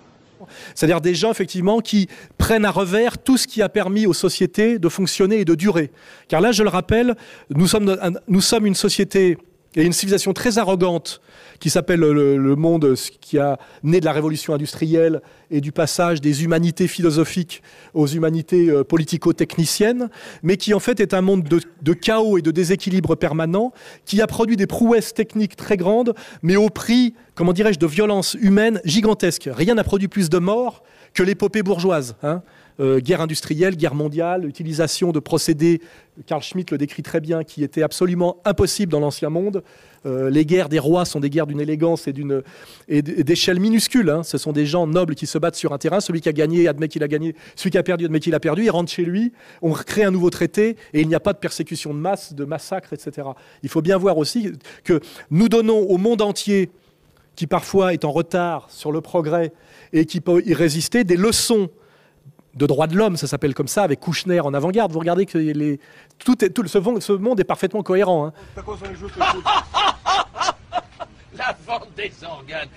c'est-à-dire 0.74 1.00
des 1.00 1.14
gens 1.14 1.30
effectivement 1.30 1.80
qui 1.80 2.08
prennent 2.38 2.64
à 2.64 2.70
revers 2.70 3.18
tout 3.18 3.36
ce 3.36 3.46
qui 3.46 3.62
a 3.62 3.68
permis 3.68 4.06
aux 4.06 4.14
sociétés 4.14 4.78
de 4.78 4.88
fonctionner 4.88 5.40
et 5.40 5.44
de 5.44 5.54
durer. 5.54 5.90
Car 6.28 6.40
là, 6.40 6.52
je 6.52 6.62
le 6.62 6.68
rappelle, 6.68 7.14
nous 7.50 7.66
sommes, 7.66 7.96
nous 8.28 8.40
sommes 8.40 8.66
une 8.66 8.74
société 8.74 9.36
et 9.76 9.84
une 9.84 9.92
civilisation 9.92 10.32
très 10.32 10.58
arrogante 10.58 11.20
qui 11.60 11.70
s'appelle 11.70 12.00
le, 12.00 12.56
monde 12.56 12.94
qui 13.20 13.38
a 13.38 13.58
né 13.82 14.00
de 14.00 14.04
la 14.04 14.12
révolution 14.12 14.54
industrielle 14.54 15.20
et 15.50 15.60
du 15.60 15.72
passage 15.72 16.20
des 16.20 16.42
humanités 16.42 16.88
philosophiques 16.88 17.62
aux 17.94 18.06
humanités 18.06 18.70
euh, 18.70 18.82
politico-techniciennes, 18.82 20.08
mais 20.42 20.56
qui 20.56 20.74
en 20.74 20.80
fait 20.80 21.00
est 21.00 21.14
un 21.14 21.20
monde 21.20 21.44
de, 21.44 21.92
chaos 21.92 22.38
et 22.38 22.42
de 22.42 22.50
déséquilibre 22.50 23.14
permanent, 23.14 23.72
qui 24.06 24.20
a 24.20 24.26
produit 24.26 24.56
des 24.56 24.66
prouesses 24.66 25.14
techniques 25.14 25.54
très 25.54 25.76
grandes, 25.76 26.14
mais 26.42 26.56
au 26.56 26.70
prix, 26.70 27.14
comment 27.34 27.52
dirais-je, 27.52 27.78
de 27.78 27.86
violences 27.86 28.36
humaines 28.40 28.80
gigantesques. 28.84 29.50
Rien 29.52 29.74
n'a 29.74 29.84
produit 29.84 30.08
plus 30.08 30.30
de 30.30 30.38
morts 30.38 30.82
que 31.14 31.22
l'épopée 31.22 31.62
bourgeoise. 31.62 32.16
Hein. 32.22 32.42
Euh, 32.80 32.98
guerre 33.00 33.20
industrielle, 33.20 33.76
guerre 33.76 33.94
mondiale, 33.94 34.46
utilisation 34.46 35.12
de 35.12 35.20
procédés, 35.20 35.82
Carl 36.26 36.42
Schmitt 36.42 36.70
le 36.70 36.78
décrit 36.78 37.02
très 37.02 37.20
bien, 37.20 37.44
qui 37.44 37.62
étaient 37.62 37.82
absolument 37.82 38.38
impossibles 38.46 38.90
dans 38.90 39.00
l'ancien 39.00 39.28
monde. 39.28 39.62
Euh, 40.06 40.30
les 40.30 40.46
guerres 40.46 40.70
des 40.70 40.78
rois 40.78 41.04
sont 41.04 41.20
des 41.20 41.28
guerres 41.28 41.46
d'une 41.46 41.60
élégance 41.60 42.08
et 42.08 42.14
d'une 42.14 42.42
d'échelle 42.88 43.60
minuscule. 43.60 44.08
Hein. 44.08 44.22
Ce 44.22 44.38
sont 44.38 44.52
des 44.52 44.64
gens 44.64 44.86
nobles 44.86 45.14
qui 45.14 45.26
se 45.26 45.36
battent 45.36 45.56
sur 45.56 45.74
un 45.74 45.78
terrain. 45.78 46.00
Celui 46.00 46.22
qui 46.22 46.30
a 46.30 46.32
gagné 46.32 46.68
admet 46.68 46.88
qu'il 46.88 47.02
a 47.02 47.08
gagné. 47.08 47.36
Celui 47.54 47.70
qui 47.70 47.78
a 47.78 47.82
perdu 47.82 48.06
admet 48.06 48.20
qu'il 48.20 48.34
a 48.34 48.40
perdu. 48.40 48.64
Il 48.64 48.70
rentre 48.70 48.90
chez 48.90 49.04
lui. 49.04 49.32
On 49.60 49.72
crée 49.72 50.04
un 50.04 50.10
nouveau 50.10 50.30
traité 50.30 50.76
et 50.94 51.02
il 51.02 51.08
n'y 51.08 51.14
a 51.14 51.20
pas 51.20 51.34
de 51.34 51.38
persécution 51.38 51.92
de 51.92 51.98
masse, 51.98 52.32
de 52.32 52.44
massacre, 52.46 52.94
etc. 52.94 53.28
Il 53.62 53.68
faut 53.68 53.82
bien 53.82 53.98
voir 53.98 54.16
aussi 54.16 54.52
que 54.84 55.00
nous 55.30 55.50
donnons 55.50 55.80
au 55.80 55.98
monde 55.98 56.22
entier, 56.22 56.70
qui 57.36 57.46
parfois 57.46 57.92
est 57.92 58.06
en 58.06 58.12
retard 58.12 58.68
sur 58.70 58.90
le 58.90 59.02
progrès 59.02 59.52
et 59.92 60.06
qui 60.06 60.22
peut 60.22 60.42
y 60.46 60.54
résister, 60.54 61.04
des 61.04 61.16
leçons 61.16 61.68
de 62.54 62.66
droits 62.66 62.86
de 62.86 62.96
l'homme, 62.96 63.16
ça 63.16 63.26
s'appelle 63.26 63.54
comme 63.54 63.68
ça, 63.68 63.82
avec 63.82 64.00
Kouchner 64.00 64.40
en 64.40 64.52
avant-garde. 64.54 64.92
Vous 64.92 64.98
regardez 64.98 65.26
que 65.26 65.38
les, 65.38 65.78
tout 66.18 66.44
est, 66.44 66.50
tout, 66.50 66.66
ce, 66.66 66.80
ce, 67.00 67.12
monde 67.12 67.38
est 67.40 67.44
parfaitement 67.44 67.82
cohérent. 67.82 68.26
Hein. 68.26 68.32
La 71.36 71.56
vente 71.66 71.88
des 71.96 72.12
organes. 72.24 72.68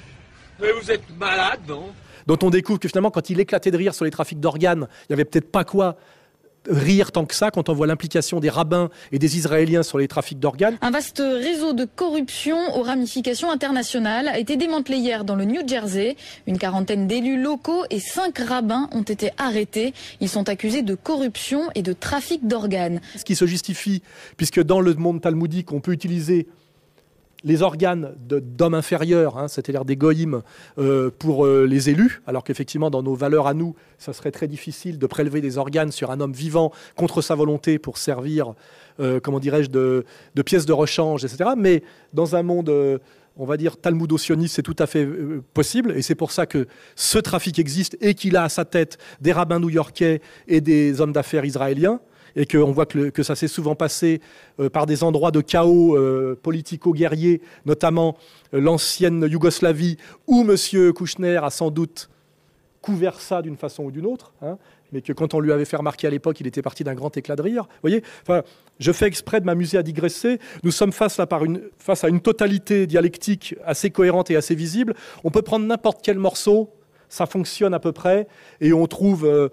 Mais 0.61 0.71
vous 0.71 0.91
êtes 0.91 1.03
malade, 1.17 1.59
non? 1.67 1.91
Dont 2.27 2.37
on 2.43 2.49
découvre 2.49 2.79
que 2.79 2.87
finalement, 2.87 3.11
quand 3.11 3.29
il 3.29 3.39
éclatait 3.39 3.71
de 3.71 3.77
rire 3.77 3.93
sur 3.93 4.05
les 4.05 4.11
trafics 4.11 4.39
d'organes, 4.39 4.87
il 5.01 5.05
n'y 5.09 5.13
avait 5.15 5.25
peut-être 5.25 5.51
pas 5.51 5.65
quoi 5.65 5.97
rire 6.67 7.11
tant 7.11 7.25
que 7.25 7.35
ça 7.35 7.51
quand 7.51 7.69
on 7.69 7.73
voit 7.73 7.87
l'implication 7.87 8.39
des 8.39 8.49
rabbins 8.49 8.89
et 9.11 9.19
des 9.19 9.37
Israéliens 9.37 9.83
sur 9.83 9.97
les 9.97 10.07
trafics 10.07 10.39
d'organes. 10.39 10.77
Un 10.81 10.91
vaste 10.91 11.21
réseau 11.21 11.73
de 11.73 11.85
corruption 11.85 12.57
aux 12.75 12.83
ramifications 12.83 13.51
internationales 13.51 14.27
a 14.27 14.39
été 14.39 14.57
démantelé 14.57 14.97
hier 14.97 15.25
dans 15.25 15.35
le 15.35 15.45
New 15.45 15.67
Jersey. 15.67 16.15
Une 16.47 16.57
quarantaine 16.57 17.07
d'élus 17.07 17.41
locaux 17.41 17.83
et 17.89 17.99
cinq 17.99 18.39
rabbins 18.39 18.89
ont 18.91 19.01
été 19.01 19.31
arrêtés. 19.37 19.93
Ils 20.21 20.29
sont 20.29 20.49
accusés 20.49 20.81
de 20.81 20.95
corruption 20.95 21.69
et 21.75 21.81
de 21.81 21.93
trafic 21.93 22.47
d'organes. 22.47 23.01
Ce 23.17 23.23
qui 23.23 23.35
se 23.35 23.45
justifie, 23.45 24.01
puisque 24.37 24.61
dans 24.61 24.81
le 24.81 24.93
monde 24.93 25.21
talmudique, 25.21 25.71
on 25.71 25.79
peut 25.79 25.91
utiliser 25.91 26.47
les 27.43 27.61
organes 27.61 28.15
d'hommes 28.27 28.73
inférieurs, 28.73 29.37
hein, 29.37 29.47
c'est-à-dire 29.47 29.85
des 29.85 29.95
goïms, 29.95 30.41
euh, 30.77 31.09
pour 31.17 31.45
euh, 31.45 31.65
les 31.65 31.89
élus, 31.89 32.21
alors 32.25 32.43
qu'effectivement, 32.43 32.89
dans 32.89 33.03
nos 33.03 33.15
valeurs 33.15 33.47
à 33.47 33.53
nous, 33.53 33.75
ça 33.97 34.13
serait 34.13 34.31
très 34.31 34.47
difficile 34.47 34.97
de 34.97 35.07
prélever 35.07 35.41
des 35.41 35.57
organes 35.57 35.91
sur 35.91 36.11
un 36.11 36.19
homme 36.19 36.33
vivant 36.33 36.71
contre 36.95 37.21
sa 37.21 37.35
volonté 37.35 37.79
pour 37.79 37.97
servir, 37.97 38.53
euh, 38.99 39.19
comment 39.19 39.39
dirais-je, 39.39 39.69
de, 39.69 40.05
de, 40.35 40.41
pièces 40.41 40.65
de 40.65 40.73
rechange, 40.73 41.25
etc. 41.25 41.51
Mais 41.57 41.83
dans 42.13 42.35
un 42.35 42.43
monde, 42.43 42.71
on 43.35 43.45
va 43.45 43.57
dire, 43.57 43.77
talmudo-sioniste, 43.77 44.55
c'est 44.55 44.63
tout 44.63 44.75
à 44.79 44.87
fait 44.87 45.07
possible, 45.53 45.91
et 45.97 46.01
c'est 46.01 46.15
pour 46.15 46.31
ça 46.31 46.45
que 46.45 46.67
ce 46.95 47.17
trafic 47.17 47.59
existe 47.59 47.97
et 47.99 48.13
qu'il 48.13 48.37
a 48.37 48.43
à 48.43 48.49
sa 48.49 48.63
tête 48.63 48.97
des 49.19 49.33
rabbins 49.33 49.59
new-yorkais 49.59 50.21
et 50.47 50.61
des 50.61 51.01
hommes 51.01 51.13
d'affaires 51.13 51.45
israéliens 51.45 51.99
et 52.35 52.45
qu'on 52.45 52.71
voit 52.71 52.85
que, 52.85 53.23
ça 53.23 53.35
s'est 53.35 53.47
souvent 53.47 53.75
passé 53.75 54.21
euh, 54.59 54.69
par 54.69 54.85
des 54.85 55.03
endroits 55.03 55.31
de 55.31 55.41
chaos 55.41 55.95
euh, 55.95 56.37
politico-guerrier, 56.41 57.41
notamment 57.65 58.17
euh, 58.53 58.59
l'ancienne 58.59 59.27
Yougoslavie, 59.29 59.97
où 60.27 60.41
M. 60.41 60.93
Kouchner 60.93 61.37
a 61.37 61.49
sans 61.49 61.71
doute 61.71 62.09
couvert 62.81 63.19
ça 63.19 63.41
d'une 63.41 63.55
façon 63.55 63.85
ou 63.85 63.91
d'une 63.91 64.05
autre, 64.05 64.33
hein, 64.41 64.57
mais 64.91 65.01
que 65.01 65.13
quand 65.13 65.33
on 65.33 65.39
lui 65.39 65.51
avait 65.51 65.65
fait 65.65 65.77
remarquer 65.77 66.07
à 66.07 66.09
l'époque, 66.09 66.39
il 66.41 66.47
était 66.47 66.61
parti 66.61 66.83
d'un 66.83 66.93
grand 66.93 67.15
éclat 67.15 67.35
de 67.35 67.41
rire. 67.41 67.63
Vous 67.63 67.89
voyez 67.89 68.03
enfin, 68.23 68.43
Je 68.79 68.91
fais 68.91 69.05
exprès 69.05 69.39
de 69.39 69.45
m'amuser 69.45 69.77
à 69.77 69.83
digresser. 69.83 70.39
Nous 70.63 70.71
sommes 70.71 70.91
face, 70.91 71.17
là, 71.17 71.27
face 71.77 72.03
à 72.03 72.09
une 72.09 72.19
totalité 72.19 72.85
dialectique 72.85 73.55
assez 73.65 73.89
cohérente 73.89 74.29
et 74.31 74.35
assez 74.35 74.53
visible. 74.53 74.95
On 75.23 75.31
peut 75.31 75.41
prendre 75.41 75.65
n'importe 75.65 76.01
quel 76.03 76.19
morceau, 76.19 76.69
ça 77.07 77.25
fonctionne 77.25 77.73
à 77.73 77.79
peu 77.79 77.91
près, 77.91 78.27
et 78.59 78.73
on 78.73 78.85
trouve 78.85 79.49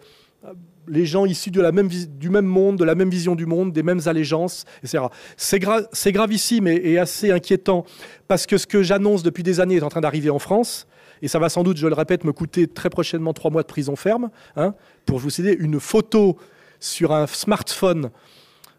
les 0.88 1.06
gens 1.06 1.26
issus 1.26 1.50
de 1.50 1.60
la 1.60 1.72
même, 1.72 1.88
du 1.88 2.30
même 2.30 2.46
monde, 2.46 2.76
de 2.78 2.84
la 2.84 2.94
même 2.94 3.10
vision 3.10 3.34
du 3.34 3.46
monde, 3.46 3.72
des 3.72 3.82
mêmes 3.82 4.00
allégeances, 4.06 4.64
etc. 4.82 5.04
C'est 5.36 6.12
gravissime 6.12 6.66
et, 6.66 6.98
assez 6.98 7.30
inquiétant 7.30 7.84
parce 8.28 8.46
que 8.46 8.58
ce 8.58 8.66
que 8.66 8.82
j'annonce 8.82 9.22
depuis 9.22 9.42
des 9.42 9.60
années 9.60 9.76
est 9.76 9.82
en 9.82 9.88
train 9.88 10.00
d'arriver 10.00 10.30
en 10.30 10.38
France. 10.38 10.86
Et 11.22 11.28
ça 11.28 11.38
va 11.38 11.48
sans 11.48 11.62
doute, 11.62 11.76
je 11.76 11.86
le 11.86 11.94
répète, 11.94 12.24
me 12.24 12.32
coûter 12.32 12.66
très 12.66 12.88
prochainement 12.88 13.32
trois 13.32 13.50
mois 13.50 13.62
de 13.62 13.66
prison 13.66 13.94
ferme. 13.94 14.30
Hein, 14.56 14.74
pour 15.04 15.18
vous 15.18 15.30
céder 15.30 15.56
une 15.58 15.78
photo 15.78 16.38
sur 16.80 17.12
un 17.12 17.26
smartphone 17.26 18.10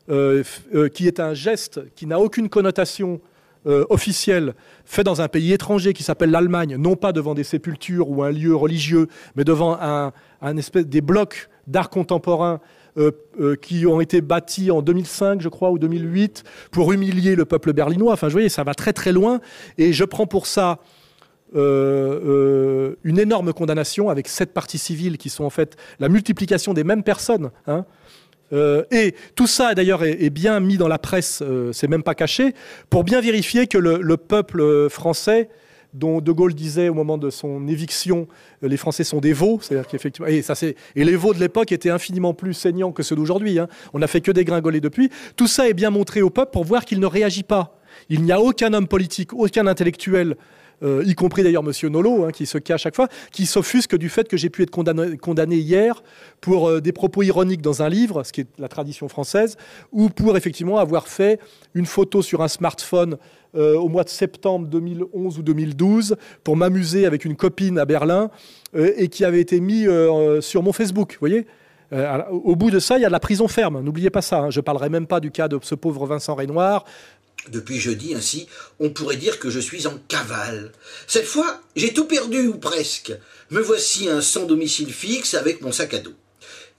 euh, 0.10 0.44
euh, 0.74 0.90
qui 0.90 1.08
est 1.08 1.20
un 1.20 1.36
geste 1.36 1.82
qui 1.96 2.08
n'a 2.08 2.20
aucune 2.20 2.50
connotation 2.50 3.22
euh, 3.68 3.86
officielle 3.92 4.56
fait 4.86 5.04
dans 5.04 5.22
un 5.22 5.28
pays 5.28 5.54
étranger 5.54 5.94
qui 5.94 6.02
s'appelle 6.02 6.32
l'Allemagne, 6.32 6.78
non 6.78 6.96
pas 6.96 7.12
devant 7.12 7.36
des 7.36 7.44
sépultures 7.44 8.10
ou 8.10 8.24
un 8.24 8.32
lieu 8.32 8.56
religieux, 8.56 9.08
mais 9.36 9.44
devant 9.44 9.78
un, 9.80 10.12
des 10.74 11.02
blocs 11.02 11.48
d'art 11.68 11.90
contemporain 11.90 12.60
euh, 12.98 13.12
euh, 13.40 13.56
qui 13.56 13.86
ont 13.86 14.02
été 14.02 14.20
bâtis 14.20 14.70
en 14.70 14.82
2005, 14.82 15.40
je 15.40 15.48
crois, 15.48 15.72
ou 15.72 15.80
2008, 15.80 16.44
pour 16.72 16.92
humilier 16.92 17.36
le 17.36 17.46
peuple 17.46 17.72
berlinois. 17.72 18.12
Enfin, 18.12 18.28
je 18.28 18.34
voyez, 18.34 18.50
ça 18.50 18.66
va 18.66 18.74
très 18.74 18.92
très 18.92 19.14
loin. 19.14 19.40
Et 19.78 19.94
je 19.94 20.04
prends 20.04 20.28
pour 20.28 20.46
ça 20.46 20.80
euh, 21.56 22.96
une 23.06 23.18
énorme 23.18 23.54
condamnation 23.54 24.10
avec 24.10 24.28
sept 24.28 24.54
parties 24.54 24.78
civiles 24.78 25.18
qui 25.18 25.30
sont 25.30 25.46
en 25.46 25.50
fait 25.50 25.78
la 26.00 26.10
multiplication 26.10 26.74
des 26.74 26.84
mêmes 26.84 27.04
personnes. 27.04 27.52
Hein. 27.66 27.86
et 28.92 29.16
tout 29.36 29.48
ça, 29.48 29.74
d'ailleurs, 29.74 30.04
est, 30.04 30.30
bien 30.30 30.60
mis 30.60 30.76
dans 30.76 30.90
la 30.90 31.00
presse, 31.00 31.42
c'est 31.72 31.88
même 31.88 32.04
pas 32.04 32.16
caché, 32.16 32.54
pour 32.90 33.06
bien 33.06 33.22
vérifier 33.22 33.68
que 33.68 33.78
le, 33.78 34.18
peuple 34.18 34.90
français 34.90 35.48
dont 35.94 36.22
De 36.22 36.32
Gaulle 36.32 36.54
disait 36.54 36.90
au 36.90 36.94
moment 36.94 37.18
de 37.18 37.30
son 37.30 37.68
éviction, 37.68 38.28
euh, 38.64 38.68
les 38.68 38.78
Français 38.78 39.04
sont 39.04 39.20
des 39.20 39.34
veaux, 39.34 39.60
c'est-à-dire 39.62 39.88
qu'effectivement, 39.88 40.28
et, 40.28 40.44
les 40.96 41.16
veaux 41.16 41.34
de 41.34 41.40
l'époque 41.40 41.72
étaient 41.72 41.90
infiniment 41.90 42.34
plus 42.34 42.54
saignants 42.54 42.92
que 42.92 43.04
ceux 43.04 43.16
d'aujourd'hui. 43.16 43.60
Hein. 43.60 43.68
On 43.94 44.00
n'a 44.00 44.08
fait 44.08 44.22
que 44.22 44.32
dégringoler 44.32 44.80
depuis. 44.80 45.10
Tout 45.36 45.48
ça 45.48 45.68
est 45.68 45.74
bien 45.74 45.90
montré 45.90 46.22
au 46.22 46.30
peuple 46.30 46.52
pour 46.52 46.64
voir 46.64 46.86
qu'il 46.86 47.00
ne 47.00 47.06
réagit 47.06 47.44
pas. 47.44 47.78
Il 48.10 48.24
n'y 48.24 48.32
a 48.32 48.40
aucun 48.40 48.74
homme 48.74 48.88
politique, 48.88 49.34
aucun 49.34 49.68
intellectuel 49.68 50.36
euh, 50.84 51.04
y 51.06 51.14
compris 51.16 51.44
d'ailleurs 51.44 51.64
Monsieur 51.64 51.90
Nolo, 51.90 52.26
hein, 52.26 52.32
qui 52.32 52.46
se 52.46 52.58
cache 52.58 52.82
à 52.82 52.84
chaque 52.84 52.96
fois, 52.96 53.08
qui 53.32 53.46
s'offusque 53.46 53.96
du 53.96 54.10
fait 54.10 54.28
que 54.28 54.38
j'ai 54.38 54.50
pu 54.50 54.64
être 54.64 54.72
condamné, 54.72 55.56
hier 55.56 56.04
pour 56.40 56.68
euh, 56.68 56.82
des 56.82 56.92
propos 56.92 57.24
ironiques 57.24 57.62
dans 57.62 57.82
un 57.82 57.90
livre, 57.90 58.24
ce 58.24 58.32
qui 58.32 58.42
est 58.42 58.48
la 58.58 58.68
tradition 58.68 59.08
française, 59.08 59.58
ou 59.92 60.10
pour 60.10 60.38
effectivement 60.38 60.78
avoir 60.78 61.08
fait 61.08 61.40
une 61.74 61.86
photo 61.86 62.22
sur 62.22 62.42
un 62.42 62.48
smartphone 62.48 63.18
euh, 63.56 63.76
au 63.78 63.90
mois 63.90 64.04
de 64.04 64.10
septembre 64.10 64.68
2011 64.68 65.40
ou 65.40 65.44
2012 65.44 66.16
pour 66.44 66.56
m'amuser 66.56 67.06
avec 67.06 67.26
une 67.26 67.36
copine 67.36 67.78
à 67.78 67.86
Berlin 67.86 68.32
et 68.74 69.10
qui 69.10 69.26
avait 69.26 69.42
été 69.42 69.60
mis 69.60 69.86
sur 70.40 70.64
mon 70.64 70.72
Facebook, 70.72 71.18
voyez? 71.20 71.46
Au 71.92 72.56
bout 72.56 72.72
de 72.72 72.80
ça, 72.80 72.98
il 72.98 73.02
y 73.02 73.06
a 73.06 73.10
de 73.10 73.12
la 73.12 73.20
prison 73.20 73.50
ferme. 73.50 73.82
N'oubliez 73.82 74.10
pas 74.10 74.22
ça. 74.22 74.44
Hein. 74.44 74.50
Je 74.50 74.60
ne 74.60 74.64
parlerai 74.64 74.88
même 74.88 75.08
pas 75.08 75.20
du 75.20 75.30
cas 75.30 75.50
de 75.50 75.60
ce 75.62 75.76
pauvre 75.76 76.06
Vincent 76.06 76.36
Renoir, 76.36 76.86
depuis 77.50 77.80
jeudi, 77.80 78.14
ainsi, 78.14 78.48
on 78.80 78.90
pourrait 78.90 79.18
dire 79.18 79.40
que 79.40 79.50
je 79.50 79.60
suis 79.60 79.88
en 79.88 79.98
cavale. 80.08 80.72
Cette 81.08 81.26
fois, 81.26 81.62
j'ai 81.76 81.94
tout 81.94 82.06
perdu, 82.06 82.48
ou 82.48 82.58
presque. 82.58 83.14
Me 83.50 83.62
voici 83.62 84.10
un 84.10 84.22
sans 84.22 84.46
domicile 84.46 84.94
fixe 84.94 85.34
avec 85.34 85.62
mon 85.62 85.72
sac 85.72 85.94
à 85.94 86.00
dos. 86.00 86.14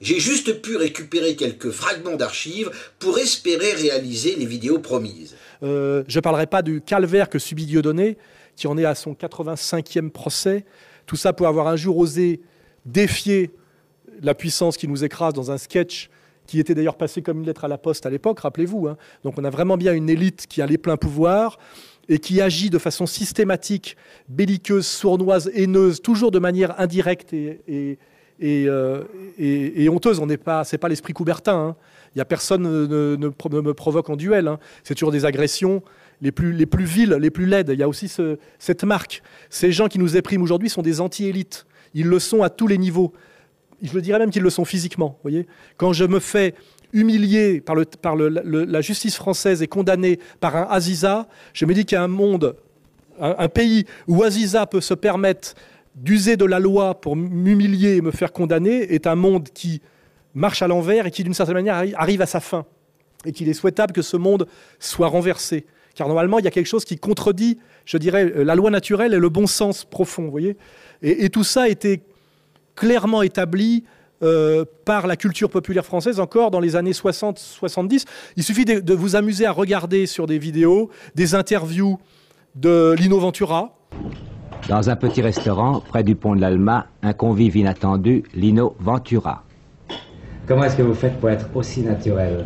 J'ai 0.01 0.19
juste 0.19 0.61
pu 0.61 0.75
récupérer 0.75 1.35
quelques 1.35 1.71
fragments 1.71 2.15
d'archives 2.15 2.71
pour 2.99 3.19
espérer 3.19 3.73
réaliser 3.73 4.35
les 4.35 4.45
vidéos 4.45 4.79
promises. 4.79 5.35
Euh, 5.63 6.03
je 6.07 6.17
ne 6.17 6.21
parlerai 6.21 6.47
pas 6.47 6.61
du 6.61 6.81
calvaire 6.81 7.29
que 7.29 7.39
subit 7.39 7.65
Dieudonné, 7.65 8.17
qui 8.55 8.67
en 8.67 8.77
est 8.77 8.85
à 8.85 8.95
son 8.95 9.13
85e 9.13 10.09
procès. 10.09 10.65
Tout 11.05 11.15
ça 11.15 11.31
pour 11.31 11.47
avoir 11.47 11.67
un 11.67 11.75
jour 11.75 11.97
osé 11.97 12.41
défier 12.85 13.51
la 14.21 14.35
puissance 14.35 14.77
qui 14.77 14.87
nous 14.87 15.03
écrase 15.03 15.33
dans 15.33 15.51
un 15.51 15.57
sketch 15.57 16.09
qui 16.53 16.59
était 16.59 16.75
d'ailleurs 16.75 16.97
passé 16.97 17.23
comme 17.23 17.39
une 17.39 17.47
lettre 17.47 17.63
à 17.65 17.67
la 17.67 17.79
poste 17.79 18.05
à 18.05 18.11
l'époque, 18.11 18.41
rappelez-vous. 18.41 18.87
Hein. 18.87 18.95
Donc 19.23 19.39
on 19.39 19.43
a 19.43 19.49
vraiment 19.49 19.75
bien 19.75 19.91
une 19.91 20.07
élite 20.07 20.45
qui 20.45 20.61
a 20.61 20.67
les 20.67 20.77
pleins 20.77 20.97
pouvoirs 20.97 21.57
et 22.09 22.19
qui 22.19 22.41
agit 22.41 22.69
de 22.69 22.77
façon 22.77 23.07
systématique, 23.07 23.97
belliqueuse, 24.29 24.85
sournoise, 24.85 25.49
haineuse, 25.55 26.03
toujours 26.03 26.29
de 26.29 26.37
manière 26.37 26.79
indirecte 26.79 27.33
et, 27.33 27.59
et, 27.67 27.97
et, 28.39 28.65
euh, 28.67 29.01
honteuse. 29.89 30.19
On 30.19 30.27
n'est 30.27 30.37
pas, 30.37 30.63
pas 30.79 30.89
l'esprit 30.89 31.13
Coubertin. 31.13 31.69
Hein. 31.69 31.75
Il 32.13 32.19
y 32.19 32.21
a 32.21 32.25
personne 32.25 32.61
ne, 32.61 33.15
ne, 33.15 33.61
me 33.61 33.73
provoque 33.73 34.11
en 34.11 34.15
duel. 34.15 34.47
Hein. 34.47 34.59
C'est 34.83 34.93
toujours 34.93 35.11
des 35.11 35.25
agressions 35.25 35.81
les 36.21 36.31
plus, 36.31 36.53
les 36.53 36.67
plus 36.67 36.85
viles, 36.85 37.17
les 37.19 37.31
plus 37.31 37.47
laides. 37.47 37.71
Il 37.73 37.79
y 37.79 37.83
a 37.83 37.87
aussi 37.87 38.15
cette 38.59 38.83
marque. 38.83 39.23
Ces 39.49 39.71
gens 39.71 39.87
qui 39.87 39.97
nous 39.97 40.17
épriment 40.17 40.43
aujourd'hui 40.43 40.69
sont 40.69 40.83
des 40.83 41.01
anti-élites. 41.01 41.65
Ils 41.95 42.05
le 42.05 42.19
sont 42.19 42.43
à 42.43 42.51
tous 42.51 42.67
les 42.67 42.77
niveaux 42.77 43.11
je 43.81 43.93
le 43.93 44.01
dirais 44.01 44.19
même 44.19 44.31
qu'ils 44.31 44.43
le 44.43 44.49
sont 44.49 44.65
physiquement. 44.65 45.17
Voyez 45.23 45.47
Quand 45.77 45.93
je 45.93 46.05
me 46.05 46.19
fais 46.19 46.55
humilier 46.93 47.61
par, 47.61 47.75
la 48.15 48.81
justice 48.81 49.15
française 49.15 49.61
et 49.61 49.67
condamné 49.67 50.19
par 50.39 50.55
un 50.55 50.67
Aziza, 50.69 51.27
je 51.53 51.65
me 51.65 51.73
dis 51.73 51.85
qu'il 51.85 51.95
y 51.95 51.99
a 51.99 52.03
un 52.03 52.07
monde, 52.07 52.55
un, 53.19 53.49
pays 53.49 53.85
où 54.07 54.23
Aziza 54.23 54.65
peut 54.67 54.81
se 54.81 54.93
permettre 54.93 55.55
d'user 55.95 56.37
de 56.37 56.45
la 56.45 56.59
loi 56.59 56.99
pour 56.99 57.15
m'humilier 57.15 57.97
et 57.97 58.01
me 58.01 58.11
faire 58.11 58.31
condamner, 58.31 58.93
est 58.93 59.07
un 59.07 59.15
monde 59.15 59.49
qui 59.49 59.81
marche 60.33 60.61
à 60.61 60.67
l'envers 60.67 61.05
et 61.07 61.11
qui, 61.11 61.23
d'une 61.23 61.33
certaine 61.33 61.55
manière, 61.55 61.83
arrive 61.95 62.21
à 62.21 62.25
sa 62.25 62.39
fin. 62.39 62.65
Et 63.25 63.31
qu'il 63.31 63.49
est 63.49 63.53
souhaitable 63.53 63.93
que 63.93 64.01
ce 64.01 64.17
monde 64.17 64.47
soit 64.79 65.07
renversé. 65.07 65.65
Car 65.95 66.07
normalement, 66.07 66.39
il 66.39 66.45
y 66.45 66.47
a 66.47 66.51
quelque 66.51 66.67
chose 66.67 66.85
qui 66.85 66.97
contredit, 66.97 67.59
je 67.85 67.97
dirais, 67.97 68.43
la 68.43 68.55
loi 68.55 68.69
naturelle 68.69 69.13
et 69.13 69.19
le 69.19 69.29
bon 69.29 69.47
sens 69.47 69.85
profond. 69.85 70.27
Voyez 70.29 70.57
et, 71.01 71.25
et 71.25 71.29
tout 71.29 71.43
ça 71.43 71.69
été 71.69 72.01
clairement 72.75 73.21
établi 73.21 73.83
euh, 74.23 74.63
par 74.85 75.05
la 75.05 75.17
culture 75.17 75.49
populaire 75.49 75.85
française 75.85 76.19
encore 76.21 76.49
dans 76.49 76.61
les 76.61 76.77
années 76.77 76.91
60-70. 76.91 78.05
Il 78.37 78.43
suffit 78.43 78.63
de, 78.63 78.93
vous 78.93 79.17
amuser 79.17 79.45
à 79.45 79.51
regarder 79.51 80.05
sur 80.05 80.27
des 80.27 80.37
vidéos 80.37 80.89
des 81.13 81.35
interviews 81.35 81.99
de 82.55 82.95
Lino 82.97 83.19
Ventura. 83.19 83.75
Dans 84.69 84.89
un 84.89 84.95
petit 84.95 85.21
restaurant 85.21 85.81
près 85.81 86.03
du 86.03 86.15
pont 86.15 86.35
de 86.35 86.41
l'Alma, 86.41 86.87
un 87.01 87.11
convive 87.11 87.57
inattendu, 87.57 88.23
Lino 88.33 88.77
Ventura. 88.79 89.43
Comment 90.47 90.63
est-ce 90.63 90.77
que 90.77 90.83
vous 90.83 90.93
faites 90.93 91.19
pour 91.19 91.29
être 91.29 91.49
aussi 91.53 91.81
naturel? 91.81 92.45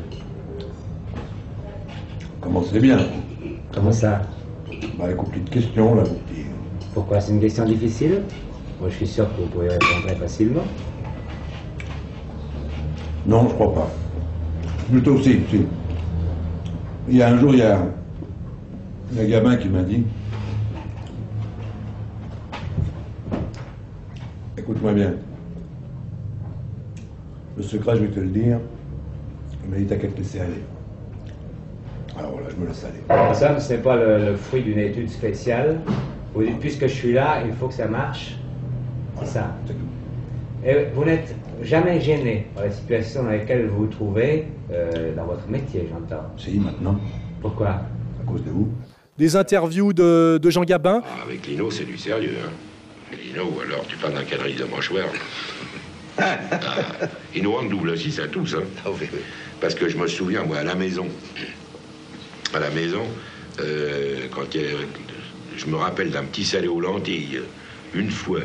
Comment 2.42 2.64
c'est 2.64 2.80
bien? 2.80 3.00
Comment 3.72 3.92
ça? 3.92 4.22
Bah, 4.98 5.12
écoutez 5.12 5.42
de 5.42 5.50
questions 5.50 5.94
là. 5.94 6.04
Pourquoi? 6.96 7.22
C'est 7.22 7.34
une 7.34 7.40
question 7.40 7.66
difficile? 7.66 8.24
Moi, 8.80 8.90
je 8.90 8.96
suis 8.96 9.08
sûr 9.08 9.26
que 9.36 9.42
vous 9.42 9.48
pourriez 9.48 9.70
répondre 9.70 10.06
très 10.06 10.16
facilement. 10.16 10.64
Non, 13.26 13.50
je 13.50 13.54
crois 13.56 13.74
pas. 13.74 13.90
Plutôt 14.92 15.18
si, 15.22 15.40
si. 15.50 15.66
Il 17.10 17.18
y 17.18 17.22
a 17.24 17.30
un 17.30 17.38
jour, 17.40 17.54
il 17.54 17.60
y 17.60 17.64
a 17.64 17.80
un 19.20 19.26
gamin 19.26 19.56
qui 19.58 19.68
m'a 19.70 19.82
dit 19.82 20.04
Écoute-moi 24.58 24.94
bien. 24.94 25.14
Le 27.58 27.64
secret, 27.64 27.96
je 27.96 28.04
vais 28.04 28.12
te 28.12 28.20
le 28.20 28.28
dire. 28.28 28.60
Il 29.64 29.72
m'a 29.72 29.78
dit 29.78 29.86
T'as 29.86 29.96
qu'à 29.96 30.08
te 30.08 30.18
laisser 30.18 30.40
aller. 30.40 30.64
Alors 32.18 32.32
voilà, 32.32 32.48
je 32.50 32.56
me 32.56 32.68
laisse 32.68 32.86
aller. 32.86 33.34
Ça, 33.34 33.60
ce 33.60 33.74
n'est 33.74 33.80
pas 33.80 33.96
le, 33.96 34.26
le 34.26 34.36
fruit 34.36 34.62
d'une 34.62 34.80
étude 34.80 35.10
spéciale. 35.10 35.80
Vous 36.36 36.44
dites 36.44 36.60
Puisque 36.60 36.84
je 36.84 36.94
suis 36.94 37.14
là, 37.14 37.42
il 37.46 37.54
faut 37.54 37.68
que 37.68 37.74
ça 37.74 37.88
marche. 37.88 38.38
C'est 39.20 39.28
ça. 39.28 39.56
Et 40.66 40.86
vous 40.94 41.06
n'êtes 41.06 41.36
jamais 41.62 42.02
gêné 42.02 42.48
par 42.56 42.66
la 42.66 42.72
situation 42.72 43.24
dans 43.24 43.30
laquelle 43.30 43.68
vous 43.68 43.78
vous 43.78 43.88
trouvez 43.88 44.46
euh, 44.72 45.16
dans 45.16 45.26
votre 45.26 45.48
métier, 45.48 45.88
j'entends. 45.90 46.24
Si, 46.38 46.60
maintenant. 46.60 47.00
Pourquoi? 47.42 47.70
À 47.70 48.26
cause 48.26 48.44
de 48.44 48.50
vous. 48.50 48.70
Des 49.18 49.36
interviews 49.36 49.94
de, 49.94 50.40
Jean 50.50 50.64
Gabin. 50.64 51.02
Ah, 51.06 51.24
avec 51.26 51.48
Lino, 51.48 51.72
c'est 51.72 51.86
du 51.86 51.98
sérieux. 51.98 52.36
Hein. 52.46 53.16
Lino, 53.24 53.46
ou 53.56 53.62
alors 53.62 53.86
tu 53.88 53.96
parles 53.98 54.14
d'un 54.14 54.24
quadrille 54.24 54.56
de 54.56 54.66
mâchoire. 54.66 55.08
ah, 56.20 56.38
il 57.34 57.44
nous 57.44 57.54
rend 57.54 57.64
double 57.64 57.90
aussi, 57.92 58.20
à 58.20 58.28
tous. 58.28 58.56
Hein. 58.56 58.64
Ah, 58.86 58.90
Parce 59.62 59.76
que 59.76 59.88
je 59.88 59.98
me 59.98 60.08
souviens, 60.08 60.44
moi, 60.44 60.58
à 60.58 60.64
la 60.64 60.76
maison, 60.76 61.08
à 62.54 62.60
la 62.60 62.70
maison, 62.72 63.04
euh, 63.60 64.28
quand 64.34 64.52
je 65.56 65.66
me 65.68 65.76
rappelle 65.76 66.12
d'un 66.12 66.24
petit 66.26 66.44
salé 66.44 66.68
aux 66.68 66.82
lentilles, 66.82 67.42
une 67.94 68.12
fois, 68.12 68.42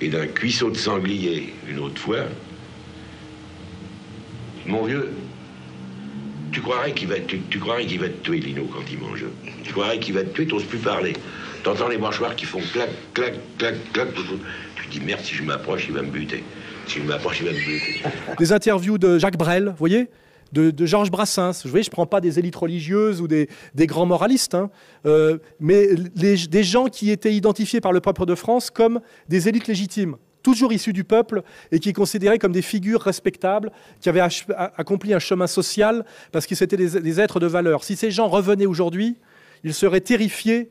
et 0.00 0.08
d'un 0.08 0.26
cuisseau 0.26 0.70
de 0.70 0.76
sanglier 0.76 1.52
une 1.68 1.78
autre 1.78 1.98
fois, 1.98 2.24
mon 4.66 4.84
vieux, 4.84 5.10
tu 6.52 6.60
croirais 6.60 6.92
qu'il 6.92 7.08
va, 7.08 7.16
te 7.16 7.36
tuer, 8.22 8.38
Lino, 8.38 8.64
quand 8.72 8.82
il 8.90 8.98
mange. 8.98 9.24
Tu 9.64 9.72
croirais 9.72 9.98
qu'il 9.98 10.14
va 10.14 10.22
te 10.22 10.28
tuer, 10.28 10.46
t'oses 10.46 10.64
plus 10.64 10.78
parler. 10.78 11.12
T'entends 11.62 11.88
les 11.88 11.98
mâchoires 11.98 12.36
qui 12.36 12.44
font 12.44 12.60
clac, 12.72 12.90
clac, 13.12 13.34
clac, 13.58 13.74
clac. 13.92 14.08
Tu 14.76 14.86
dis, 14.88 15.00
merde, 15.00 15.20
si 15.22 15.34
je 15.34 15.42
m'approche, 15.42 15.86
il 15.88 15.94
va 15.94 16.02
me 16.02 16.10
buter. 16.10 16.44
Si 16.86 17.00
je 17.00 17.04
m'approche, 17.04 17.40
il 17.40 17.46
va 17.46 17.52
me 17.52 17.58
buter. 17.58 18.02
Des 18.38 18.52
interviews 18.52 18.98
de 18.98 19.18
Jacques 19.18 19.36
Brel, 19.36 19.66
vous 19.66 19.76
voyez? 19.76 20.08
De, 20.54 20.86
Georges 20.86 21.10
Brassens. 21.10 21.62
Je 21.64 21.76
ne 21.76 21.82
je 21.82 21.90
prends 21.90 22.06
pas 22.06 22.20
des 22.20 22.38
élites 22.38 22.56
religieuses 22.56 23.20
ou 23.20 23.28
des, 23.28 23.48
grands 23.76 24.06
moralistes, 24.06 24.54
hein. 24.54 24.70
euh, 25.06 25.38
mais 25.60 25.88
des 25.94 26.64
gens 26.64 26.86
qui 26.86 27.10
étaient 27.10 27.34
identifiés 27.34 27.80
par 27.80 27.92
le 27.92 28.00
peuple 28.00 28.24
de 28.26 28.34
France 28.34 28.70
comme 28.70 29.00
des 29.28 29.48
élites 29.48 29.66
légitimes 29.66 30.16
toujours 30.42 30.74
issus 30.74 30.92
du 30.92 31.04
peuple 31.04 31.42
et 31.72 31.80
qui 31.80 31.94
considéraient 31.94 32.38
comme 32.38 32.52
des 32.52 32.60
figures 32.60 33.00
respectables, 33.00 33.72
qui 34.00 34.10
avaient 34.10 34.20
accompli 34.76 35.14
un 35.14 35.18
chemin 35.18 35.46
social 35.46 36.04
parce 36.32 36.46
qu'ils 36.46 36.62
étaient 36.62 36.76
des 36.76 37.20
êtres 37.20 37.40
de 37.40 37.46
valeur. 37.46 37.82
Si 37.82 37.96
ces 37.96 38.10
gens 38.10 38.28
revenaient 38.28 38.66
aujourd'hui, 38.66 39.16
ils 39.64 39.72
seraient 39.72 40.02
terrifiés 40.02 40.70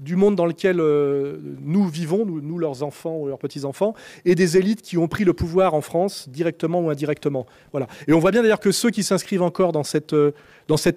du 0.00 0.16
monde 0.16 0.34
dans 0.34 0.46
lequel 0.46 0.80
euh, 0.80 1.36
nous 1.60 1.86
vivons, 1.86 2.24
nous, 2.24 2.58
leurs 2.58 2.82
enfants 2.82 3.18
ou 3.18 3.28
leurs 3.28 3.38
petits-enfants, 3.38 3.94
et 4.24 4.34
des 4.34 4.56
élites 4.56 4.82
qui 4.82 4.98
ont 4.98 5.08
pris 5.08 5.24
le 5.24 5.34
pouvoir 5.34 5.74
en 5.74 5.82
France, 5.82 6.28
directement 6.28 6.80
ou 6.80 6.90
indirectement. 6.90 7.46
Voilà. 7.72 7.86
Et 8.08 8.12
on 8.12 8.18
voit 8.18 8.30
bien 8.30 8.42
d'ailleurs 8.42 8.60
que 8.60 8.72
ceux 8.72 8.90
qui 8.90 9.02
s'inscrivent 9.02 9.42
encore 9.42 9.72
dans 9.72 9.84
cette, 9.84 10.14
euh, 10.14 10.32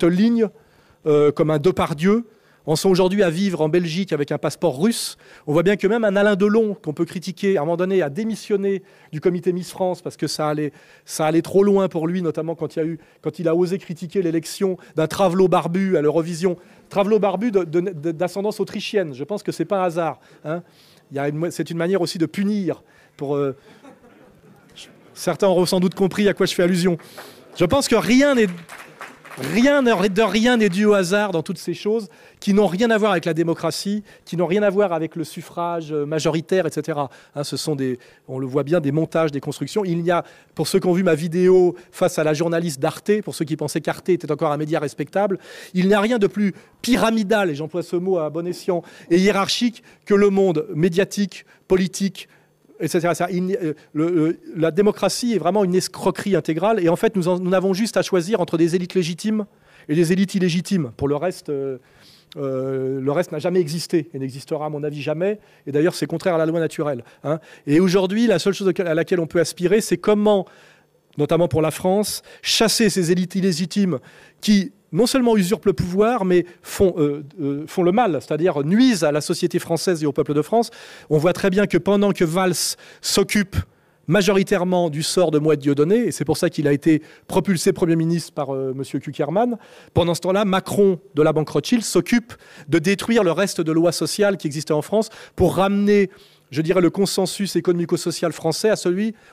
ligne, 0.03 0.47
euh, 1.05 1.31
comme 1.31 1.51
un 1.51 1.59
Depardieu, 1.59 2.25
en 2.65 2.75
sont 2.75 2.89
aujourd'hui 2.89 3.23
à 3.23 3.29
vivre 3.29 3.61
en 3.61 3.69
Belgique 3.69 4.13
avec 4.13 4.31
un 4.31 4.37
passeport 4.37 4.81
russe. 4.81 5.17
On 5.47 5.53
voit 5.53 5.63
bien 5.63 5.75
que 5.75 5.87
même 5.87 6.03
un 6.03 6.15
Alain 6.15 6.35
Delon, 6.35 6.75
qu'on 6.75 6.93
peut 6.93 7.05
critiquer, 7.05 7.57
à 7.57 7.61
un 7.61 7.65
moment 7.65 7.77
donné, 7.77 8.01
a 8.01 8.09
démissionné 8.09 8.83
du 9.11 9.19
comité 9.19 9.51
Miss 9.51 9.69
France 9.69 10.01
parce 10.01 10.15
que 10.15 10.27
ça 10.27 10.47
allait, 10.47 10.71
ça 11.05 11.25
allait 11.25 11.41
trop 11.41 11.63
loin 11.63 11.89
pour 11.89 12.07
lui, 12.07 12.21
notamment 12.21 12.55
quand 12.55 12.77
il, 12.77 13.47
a, 13.47 13.55
osé 13.55 13.77
critiquer 13.77 14.21
l'élection 14.21 14.77
d'un 14.95 15.07
Travelo 15.07 15.47
barbu 15.47 15.97
à 15.97 16.01
l'Eurovision. 16.01 16.57
Travelo 16.89 17.19
barbu 17.19 17.51
d'ascendance 17.51 18.59
autrichienne. 18.59 19.13
Je 19.13 19.23
pense 19.23 19.43
que 19.43 19.51
ce 19.51 19.63
n'est 19.63 19.67
pas 19.67 19.81
un 19.81 19.85
hasard. 19.85 20.19
Hein. 20.45 20.63
C'est 21.49 21.69
une 21.69 21.77
manière 21.77 22.01
aussi 22.01 22.17
de 22.17 22.25
punir. 22.25 22.83
Pour, 23.17 23.35
euh, 23.35 23.55
certains 25.13 25.47
auront 25.47 25.65
sans 25.65 25.79
doute 25.79 25.95
compris 25.95 26.27
à 26.29 26.33
quoi 26.33 26.45
je 26.45 26.55
fais 26.55 26.63
allusion. 26.63 26.97
Je 27.57 27.65
pense 27.65 27.87
que 27.87 27.95
Rien 29.37 29.81
de 29.81 30.21
rien 30.21 30.57
n'est 30.57 30.69
dû 30.69 30.85
au 30.85 30.93
hasard 30.93 31.31
dans 31.31 31.41
toutes 31.41 31.57
ces 31.57 31.73
choses 31.73 32.09
qui 32.43 32.53
n'ont 32.53 32.67
rien 32.67 32.91
à 32.91 32.97
voir 32.97 33.13
avec 33.13 33.23
la 33.23 33.33
démocratie, 33.33 34.03
qui 34.25 34.35
n'ont 34.35 34.47
rien 34.47 34.63
à 34.63 34.69
voir 34.69 34.91
avec 34.91 35.15
le 35.15 35.23
suffrage 35.23 35.93
euh, 35.93 36.05
majoritaire, 36.05 36.65
etc. 36.65 36.99
Hein, 37.35 37.43
ce 37.45 37.55
sont 37.55 37.73
des, 37.73 37.99
on 38.27 38.37
le 38.37 38.45
voit 38.45 38.63
bien, 38.63 38.81
des 38.81 38.91
montages, 38.91 39.31
des 39.31 39.39
constructions. 39.39 39.85
Il 39.85 40.01
y 40.01 40.11
a, 40.11 40.25
pour 40.53 40.67
ceux 40.67 40.81
qui 40.81 40.87
ont 40.87 40.91
vu 40.91 41.03
ma 41.03 41.15
vidéo 41.15 41.73
face 41.93 42.19
à 42.19 42.25
la 42.25 42.33
journaliste 42.33 42.81
d'Arte, 42.81 43.21
pour 43.21 43.33
ceux 43.33 43.45
qui 43.45 43.55
pensaient 43.55 43.79
qu'Arte 43.79 44.09
était 44.09 44.29
encore 44.29 44.51
un 44.51 44.57
média 44.57 44.81
respectable, 44.81 45.39
il 45.73 45.87
n'y 45.87 45.93
a 45.93 46.01
rien 46.01 46.17
de 46.17 46.27
plus 46.27 46.53
pyramidal, 46.81 47.49
et 47.49 47.55
j'emploie 47.55 47.81
ce 47.81 47.95
mot 47.95 48.17
à 48.17 48.29
bon 48.29 48.45
escient, 48.45 48.83
et 49.09 49.19
hiérarchique 49.19 49.81
que 50.05 50.13
le 50.13 50.29
monde 50.29 50.67
médiatique, 50.75 51.45
politique, 51.69 52.27
euh, 52.81 54.33
la 54.53 54.71
démocratie 54.71 55.33
est 55.35 55.39
vraiment 55.39 55.63
une 55.63 55.75
escroquerie 55.75 56.35
intégrale. 56.35 56.83
Et 56.83 56.89
en 56.89 56.97
fait, 56.97 57.15
nous, 57.15 57.39
nous 57.39 57.53
avons 57.53 57.73
juste 57.73 57.95
à 57.95 58.01
choisir 58.01 58.41
entre 58.41 58.57
des 58.57 58.75
élites 58.75 58.95
légitimes 58.95 59.45
et 59.87 59.95
des 59.95 60.11
élites 60.11 60.35
illégitimes. 60.35 60.91
Pour 60.97 61.07
le 61.07 61.15
reste, 61.15 61.47
euh, 61.47 61.77
euh, 62.37 62.99
le 62.99 63.11
reste 63.11 63.31
n'a 63.31 63.39
jamais 63.39 63.59
existé 63.59 64.09
et 64.13 64.19
n'existera, 64.19 64.65
à 64.65 64.69
mon 64.69 64.83
avis, 64.83 65.01
jamais. 65.01 65.39
Et 65.67 65.71
d'ailleurs, 65.71 65.95
c'est 65.95 66.05
contraire 66.05 66.35
à 66.35 66.37
la 66.37 66.45
loi 66.45 66.59
naturelle. 66.59 67.03
Hein. 67.23 67.39
Et 67.67 67.79
aujourd'hui, 67.79 68.27
la 68.27 68.39
seule 68.39 68.53
chose 68.53 68.71
à 68.77 68.93
laquelle 68.93 69.19
on 69.19 69.27
peut 69.27 69.39
aspirer, 69.39 69.81
c'est 69.81 69.97
comment, 69.97 70.45
notamment 71.17 71.47
pour 71.47 71.61
la 71.61 71.71
France, 71.71 72.21
chasser 72.41 72.89
ces 72.89 73.11
élites 73.11 73.35
illégitimes 73.35 73.99
qui 74.41 74.71
non 74.91 75.07
seulement 75.07 75.35
usurpent 75.35 75.65
le 75.65 75.73
pouvoir, 75.73 76.23
mais 76.23 76.45
font, 76.61 76.93
euh, 76.97 77.23
euh, 77.41 77.63
font 77.67 77.81
le 77.83 77.91
mal, 77.91 78.19
c'est-à-dire 78.21 78.63
nuisent 78.63 79.03
à 79.03 79.11
la 79.11 79.21
société 79.21 79.57
française 79.57 80.03
et 80.03 80.05
au 80.05 80.13
peuple 80.13 80.35
de 80.35 80.41
France. 80.43 80.69
On 81.09 81.17
voit 81.17 81.33
très 81.33 81.49
bien 81.49 81.65
que 81.65 81.79
pendant 81.79 82.11
que 82.11 82.23
Valls 82.23 82.77
s'occupe 83.01 83.55
majoritairement 84.07 84.89
du 84.89 85.03
sort 85.03 85.31
de 85.31 85.39
Moët 85.39 85.59
Dieudonné, 85.59 85.97
et 86.07 86.11
c'est 86.11 86.25
pour 86.25 86.37
ça 86.37 86.49
qu'il 86.49 86.67
a 86.67 86.73
été 86.73 87.01
propulsé 87.27 87.73
Premier 87.73 87.95
ministre 87.95 88.33
par 88.33 88.53
euh, 88.53 88.73
M. 88.75 88.99
Kuckerman. 88.99 89.57
Pendant 89.93 90.13
ce 90.13 90.21
temps-là, 90.21 90.45
Macron 90.45 90.99
de 91.15 91.21
la 91.21 91.33
Banque 91.33 91.49
Rothschild 91.49 91.83
s'occupe 91.83 92.33
de 92.67 92.79
détruire 92.79 93.23
le 93.23 93.31
reste 93.31 93.61
de 93.61 93.71
lois 93.71 93.91
sociales 93.91 94.37
qui 94.37 94.47
existaient 94.47 94.73
en 94.73 94.81
France 94.81 95.09
pour 95.35 95.55
ramener, 95.55 96.09
je 96.51 96.61
dirais, 96.61 96.81
le 96.81 96.89
consensus 96.89 97.55
économico-social 97.55 98.33
français 98.33 98.71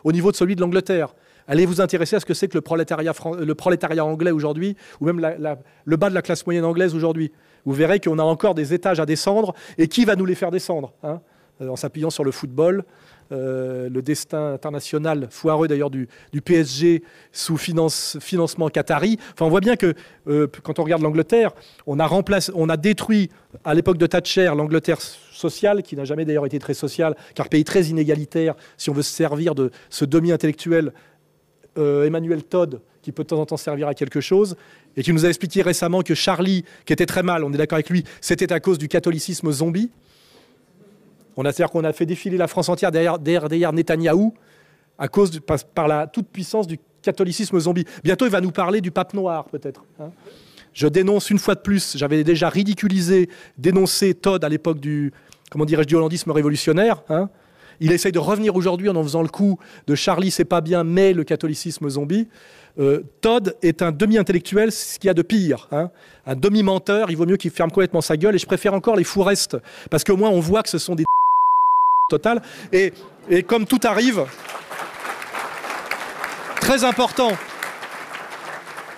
au 0.04 0.12
niveau 0.12 0.30
de 0.30 0.36
celui 0.36 0.56
de 0.56 0.60
l'Angleterre. 0.60 1.14
Allez 1.48 1.66
vous 1.66 1.80
intéresser 1.80 2.16
à 2.16 2.20
ce 2.20 2.26
que 2.26 2.34
c'est 2.34 2.46
que 2.46 2.56
le 2.56 2.60
prolétariat, 3.54 4.04
anglais 4.04 4.30
aujourd'hui, 4.30 4.76
ou 5.00 5.06
même 5.06 5.20
le 5.84 5.96
bas 5.96 6.08
de 6.08 6.14
la 6.14 6.22
classe 6.22 6.46
moyenne 6.46 6.64
anglaise 6.64 6.94
aujourd'hui. 6.94 7.32
Vous 7.64 7.72
verrez 7.72 7.98
qu'on 7.98 8.20
a 8.20 8.22
encore 8.22 8.54
des 8.54 8.72
étages 8.72 9.00
à 9.00 9.06
descendre, 9.06 9.54
et 9.76 9.88
qui 9.88 10.04
va 10.04 10.14
nous 10.14 10.26
les 10.26 10.36
faire 10.36 10.52
descendre 10.52 10.92
hein 11.02 11.20
En 11.60 11.74
s'appuyant 11.74 12.10
sur 12.10 12.22
le 12.22 12.30
football, 12.30 12.84
le 13.30 14.00
destin 14.00 14.52
international 14.52 15.28
foireux 15.30 15.68
d'ailleurs 15.68 15.90
du, 15.90 16.08
PSG 16.44 17.02
sous 17.32 17.56
financement 17.56 18.68
qatari. 18.68 19.18
Enfin, 19.32 19.46
on 19.46 19.50
voit 19.50 19.60
bien 19.60 19.76
que 19.76 19.94
euh, 20.26 20.46
quand 20.62 20.78
on 20.78 20.84
regarde 20.84 21.02
l'Angleterre, 21.02 21.52
on 21.86 22.00
a, 22.00 22.08
on 22.54 22.68
a 22.68 22.76
détruit 22.76 23.30
à 23.64 23.74
l'époque 23.74 23.98
de 23.98 24.06
Thatcher 24.06 24.52
l'Angleterre 24.56 25.00
sociale, 25.00 25.82
qui 25.82 25.96
n'a 25.96 26.04
jamais 26.04 26.24
d'ailleurs 26.24 26.46
été 26.46 26.58
très 26.58 26.74
sociale, 26.74 27.14
car 27.34 27.48
pays 27.48 27.64
très 27.64 27.84
inégalitaire, 27.84 28.54
si 28.76 28.90
on 28.90 28.92
veut 28.92 29.02
se 29.02 29.12
servir 29.12 29.54
de 29.54 29.70
ce 29.88 30.04
demi-intellectuel 30.04 30.92
euh, 31.78 32.06
Emmanuel 32.06 32.42
Todd, 32.42 32.80
qui 33.02 33.12
peut 33.12 33.22
de 33.22 33.28
temps 33.28 33.40
en 33.40 33.46
temps 33.46 33.56
servir 33.56 33.88
à 33.88 33.94
quelque 33.94 34.20
chose, 34.20 34.56
et 34.96 35.02
qui 35.02 35.12
nous 35.12 35.24
a 35.24 35.28
expliqué 35.28 35.62
récemment 35.62 36.02
que 36.02 36.14
Charlie, 36.14 36.64
qui 36.84 36.92
était 36.92 37.06
très 37.06 37.22
mal, 37.22 37.44
on 37.44 37.52
est 37.52 37.56
d'accord 37.56 37.76
avec 37.76 37.90
lui, 37.90 38.04
c'était 38.20 38.52
à 38.52 38.60
cause 38.60 38.78
du 38.78 38.88
catholicisme 38.88 39.50
zombie. 39.50 39.90
On 41.36 41.44
a 41.44 41.52
c'est-à-dire 41.52 41.70
qu'on 41.70 41.84
a 41.84 41.92
fait 41.92 42.06
défiler 42.06 42.36
la 42.36 42.48
France 42.48 42.68
entière 42.68 42.90
derrière, 42.90 43.18
derrière, 43.18 43.72
Netanyahou 43.72 44.34
à 44.98 45.08
cause 45.08 45.40
par, 45.74 45.88
la 45.88 46.06
toute 46.06 46.28
puissance 46.28 46.66
du 46.66 46.78
catholicisme 47.02 47.58
zombie. 47.58 47.86
Bientôt, 48.04 48.26
il 48.26 48.30
va 48.30 48.42
nous 48.42 48.50
parler 48.50 48.82
du 48.82 48.90
pape 48.90 49.14
noir, 49.14 49.46
peut-être. 49.46 49.82
Hein. 49.98 50.10
Je 50.74 50.86
dénonce 50.86 51.30
une 51.30 51.38
fois 51.38 51.54
de 51.54 51.60
plus, 51.60 51.96
j'avais 51.96 52.22
déjà 52.22 52.48
ridiculisé, 52.48 53.30
dénoncé 53.56 54.14
Todd 54.14 54.44
à 54.44 54.48
l'époque 54.48 54.78
du, 54.78 55.12
comment 55.50 55.64
du 55.64 55.74
hollandisme 55.74 56.30
révolutionnaire. 56.30 57.02
Hein. 57.08 57.30
Il 57.80 57.92
essaye 57.92 58.12
de 58.12 58.18
revenir 58.18 58.54
aujourd'hui 58.56 58.90
en 58.90 58.96
en 58.96 59.02
faisant 59.02 59.22
le 59.22 59.28
coup 59.28 59.58
de 59.86 59.94
Charlie, 59.94 60.30
c'est 60.30 60.44
pas 60.44 60.60
bien, 60.60 60.84
mais 60.84 61.14
le 61.14 61.24
catholicisme 61.24 61.88
zombie. 61.88 62.28
Euh, 62.78 63.02
Todd 63.22 63.56
est 63.62 63.82
un 63.82 63.90
demi-intellectuel, 63.90 64.70
ce 64.70 64.98
qu'il 64.98 65.08
y 65.08 65.10
a 65.10 65.14
de 65.14 65.22
pire. 65.22 65.66
Hein. 65.72 65.90
Un 66.26 66.36
demi-menteur, 66.36 67.10
il 67.10 67.16
vaut 67.16 67.26
mieux 67.26 67.38
qu'il 67.38 67.50
ferme 67.50 67.70
complètement 67.70 68.02
sa 68.02 68.18
gueule. 68.18 68.34
Et 68.34 68.38
je 68.38 68.46
préfère 68.46 68.74
encore 68.74 68.96
les 68.96 69.04
fous 69.04 69.22
restes, 69.22 69.56
parce 69.88 70.04
qu'au 70.04 70.16
moins 70.16 70.30
on 70.30 70.40
voit 70.40 70.62
que 70.62 70.68
ce 70.68 70.78
sont 70.78 70.94
des 70.94 71.04
total. 72.10 72.42
Et, 72.72 72.92
comme 73.46 73.64
tout 73.64 73.80
arrive, 73.84 74.26
très 76.60 76.84
important, 76.84 77.32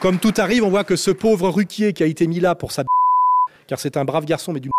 comme 0.00 0.18
tout 0.18 0.34
arrive, 0.38 0.64
on 0.64 0.70
voit 0.70 0.84
que 0.84 0.96
ce 0.96 1.12
pauvre 1.12 1.48
Ruquier 1.48 1.92
qui 1.92 2.02
a 2.02 2.06
été 2.06 2.26
mis 2.26 2.40
là 2.40 2.56
pour 2.56 2.72
sa 2.72 2.82
car 3.68 3.78
c'est 3.78 3.96
un 3.96 4.04
brave 4.04 4.24
garçon, 4.24 4.52
mais 4.52 4.60
d'une 4.60 4.72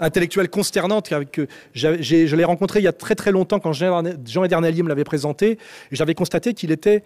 intellectuelle 0.00 0.50
consternante. 0.50 1.08
Que 1.30 1.46
je 1.74 2.36
l'ai 2.36 2.44
rencontré 2.44 2.80
il 2.80 2.82
y 2.82 2.88
a 2.88 2.92
très 2.92 3.14
très 3.14 3.30
longtemps 3.30 3.60
quand 3.60 3.72
Jean 3.72 4.44
Edernalier 4.44 4.82
me 4.82 4.88
l'avait 4.88 5.04
présenté. 5.04 5.58
J'avais 5.92 6.14
constaté 6.14 6.54
qu'il 6.54 6.72
était 6.72 7.04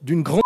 d'une 0.00 0.22
grande. 0.22 0.40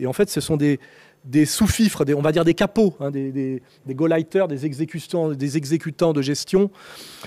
Et 0.00 0.06
en 0.06 0.12
fait, 0.12 0.30
ce 0.30 0.40
sont 0.40 0.56
des, 0.56 0.80
des 1.24 1.44
sous-fifres, 1.44 2.04
on 2.16 2.22
va 2.22 2.32
dire 2.32 2.44
des 2.44 2.54
capots, 2.54 2.94
hein, 3.00 3.10
des, 3.10 3.30
des, 3.30 3.62
des 3.86 3.94
go-lighters, 3.94 4.48
des 4.48 4.66
exécutants, 4.66 5.30
des 5.30 5.56
exécutants 5.56 6.12
de 6.12 6.22
gestion, 6.22 6.70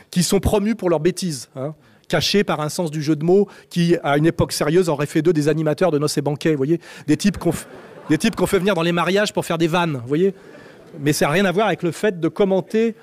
qui 0.09 0.23
sont 0.23 0.39
promus 0.39 0.75
pour 0.75 0.89
leurs 0.89 0.99
bêtises. 0.99 1.49
Hein, 1.55 1.75
cachés 2.07 2.43
par 2.43 2.59
un 2.61 2.69
sens 2.69 2.91
du 2.91 3.01
jeu 3.01 3.15
de 3.15 3.23
mots 3.23 3.47
qui, 3.69 3.95
à 4.03 4.17
une 4.17 4.25
époque 4.25 4.51
sérieuse, 4.51 4.89
aurait 4.89 5.05
fait 5.05 5.21
d'eux 5.21 5.33
des 5.33 5.47
animateurs 5.47 5.89
de 5.89 5.97
noces 5.97 6.17
et 6.17 6.21
banquets. 6.21 6.53
Voyez 6.53 6.79
des 7.07 7.17
types 7.17 7.37
qu'on 7.39 7.51
fait 8.47 8.59
venir 8.59 8.75
dans 8.75 8.81
les 8.81 8.91
mariages 8.91 9.33
pour 9.33 9.45
faire 9.45 9.57
des 9.57 9.67
vannes. 9.67 10.01
Voyez 10.05 10.33
Mais 10.99 11.13
ça 11.13 11.25
n'a 11.25 11.31
rien 11.31 11.45
à 11.45 11.51
voir 11.51 11.67
avec 11.67 11.81
le 11.81 11.91
fait 11.91 12.19
de 12.19 12.27
commenter 12.27 12.95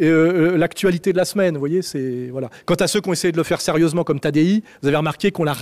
euh, 0.00 0.54
euh, 0.54 0.56
l'actualité 0.56 1.12
de 1.12 1.18
la 1.18 1.24
semaine. 1.24 1.54
Vous 1.54 1.60
voyez, 1.60 1.82
c'est 1.82 2.28
voilà. 2.30 2.48
Quant 2.64 2.74
à 2.76 2.86
ceux 2.86 3.00
qui 3.00 3.08
ont 3.08 3.12
essayé 3.12 3.32
de 3.32 3.36
le 3.36 3.42
faire 3.42 3.60
sérieusement 3.60 4.04
comme 4.04 4.20
Tadi, 4.20 4.62
vous 4.80 4.88
avez 4.88 4.96
remarqué 4.96 5.30
qu'on 5.30 5.44
l'a 5.44 5.56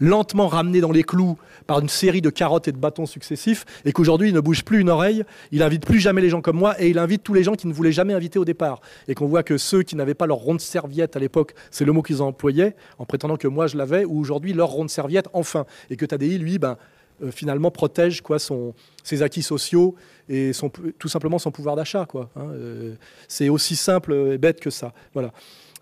lentement 0.00 0.48
ramené 0.48 0.80
dans 0.80 0.90
les 0.90 1.04
clous 1.04 1.38
par 1.66 1.80
une 1.80 1.88
série 1.88 2.20
de 2.20 2.30
carottes 2.30 2.68
et 2.68 2.72
de 2.72 2.78
bâtons 2.78 3.06
successifs, 3.06 3.64
et 3.84 3.92
qu'aujourd'hui 3.92 4.28
il 4.28 4.34
ne 4.34 4.40
bouge 4.40 4.64
plus 4.64 4.80
une 4.80 4.90
oreille, 4.90 5.24
il 5.52 5.62
invite 5.62 5.86
plus 5.86 6.00
jamais 6.00 6.20
les 6.20 6.30
gens 6.30 6.40
comme 6.40 6.56
moi, 6.56 6.80
et 6.80 6.88
il 6.88 6.98
invite 6.98 7.22
tous 7.22 7.34
les 7.34 7.44
gens 7.44 7.54
qui 7.54 7.66
ne 7.66 7.72
voulaient 7.72 7.92
jamais 7.92 8.12
inviter 8.12 8.38
au 8.38 8.44
départ, 8.44 8.80
et 9.08 9.14
qu'on 9.14 9.26
voit 9.26 9.42
que 9.42 9.56
ceux 9.56 9.82
qui 9.82 9.96
n'avaient 9.96 10.14
pas 10.14 10.26
leur 10.26 10.38
ronde 10.38 10.60
serviette 10.60 11.16
à 11.16 11.20
l'époque, 11.20 11.54
c'est 11.70 11.84
le 11.84 11.92
mot 11.92 12.02
qu'ils 12.02 12.22
employaient, 12.22 12.74
en 12.98 13.04
prétendant 13.04 13.36
que 13.36 13.48
moi 13.48 13.66
je 13.66 13.76
l'avais, 13.76 14.04
ou 14.04 14.18
aujourd'hui 14.20 14.52
leur 14.52 14.68
ronde 14.68 14.90
serviette 14.90 15.28
enfin, 15.32 15.64
et 15.90 15.96
que 15.96 16.06
Tadi 16.06 16.38
lui, 16.38 16.58
ben 16.58 16.76
euh, 17.22 17.30
finalement 17.30 17.70
protège 17.70 18.20
quoi 18.20 18.38
son, 18.38 18.74
ses 19.02 19.22
acquis 19.22 19.42
sociaux 19.42 19.94
et 20.28 20.52
son, 20.52 20.70
tout 20.70 21.08
simplement 21.08 21.38
son 21.38 21.50
pouvoir 21.50 21.76
d'achat. 21.76 22.06
Hein. 22.14 22.28
euh, 22.36 22.94
c'est 23.28 23.48
aussi 23.48 23.76
simple 23.76 24.12
et 24.12 24.38
bête 24.38 24.60
que 24.60 24.70
ça. 24.70 24.92
Voilà. 25.14 25.32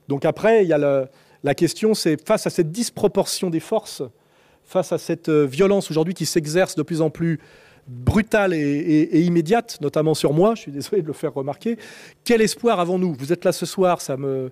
Donc 0.08 0.24
après, 0.24 0.64
il 0.64 0.68
y 0.68 0.72
a 0.72 0.78
la, 0.78 1.08
la 1.42 1.54
question, 1.54 1.94
c'est 1.94 2.22
face 2.26 2.46
à 2.46 2.50
cette 2.50 2.70
disproportion 2.72 3.50
des 3.50 3.60
forces, 3.60 4.02
face 4.64 4.92
à 4.92 4.98
cette 4.98 5.28
euh, 5.28 5.46
violence 5.46 5.90
aujourd'hui 5.90 6.14
qui 6.14 6.26
s'exerce 6.26 6.74
de 6.74 6.82
plus 6.82 7.00
en 7.00 7.10
plus 7.10 7.40
brutale 7.86 8.54
et, 8.54 8.58
et, 8.58 9.20
immédiate, 9.20 9.78
notamment 9.82 10.14
sur 10.14 10.32
moi, 10.32 10.54
je 10.54 10.62
suis 10.62 10.72
désolé 10.72 11.02
de 11.02 11.06
le 11.06 11.12
faire 11.12 11.34
remarquer, 11.34 11.76
quel 12.24 12.40
espoir 12.40 12.80
avons-nous? 12.80 13.14
Vous 13.18 13.30
êtes 13.32 13.44
là 13.44 13.52
ce 13.52 13.66
soir, 13.66 14.00
ça 14.00 14.16
me, 14.16 14.50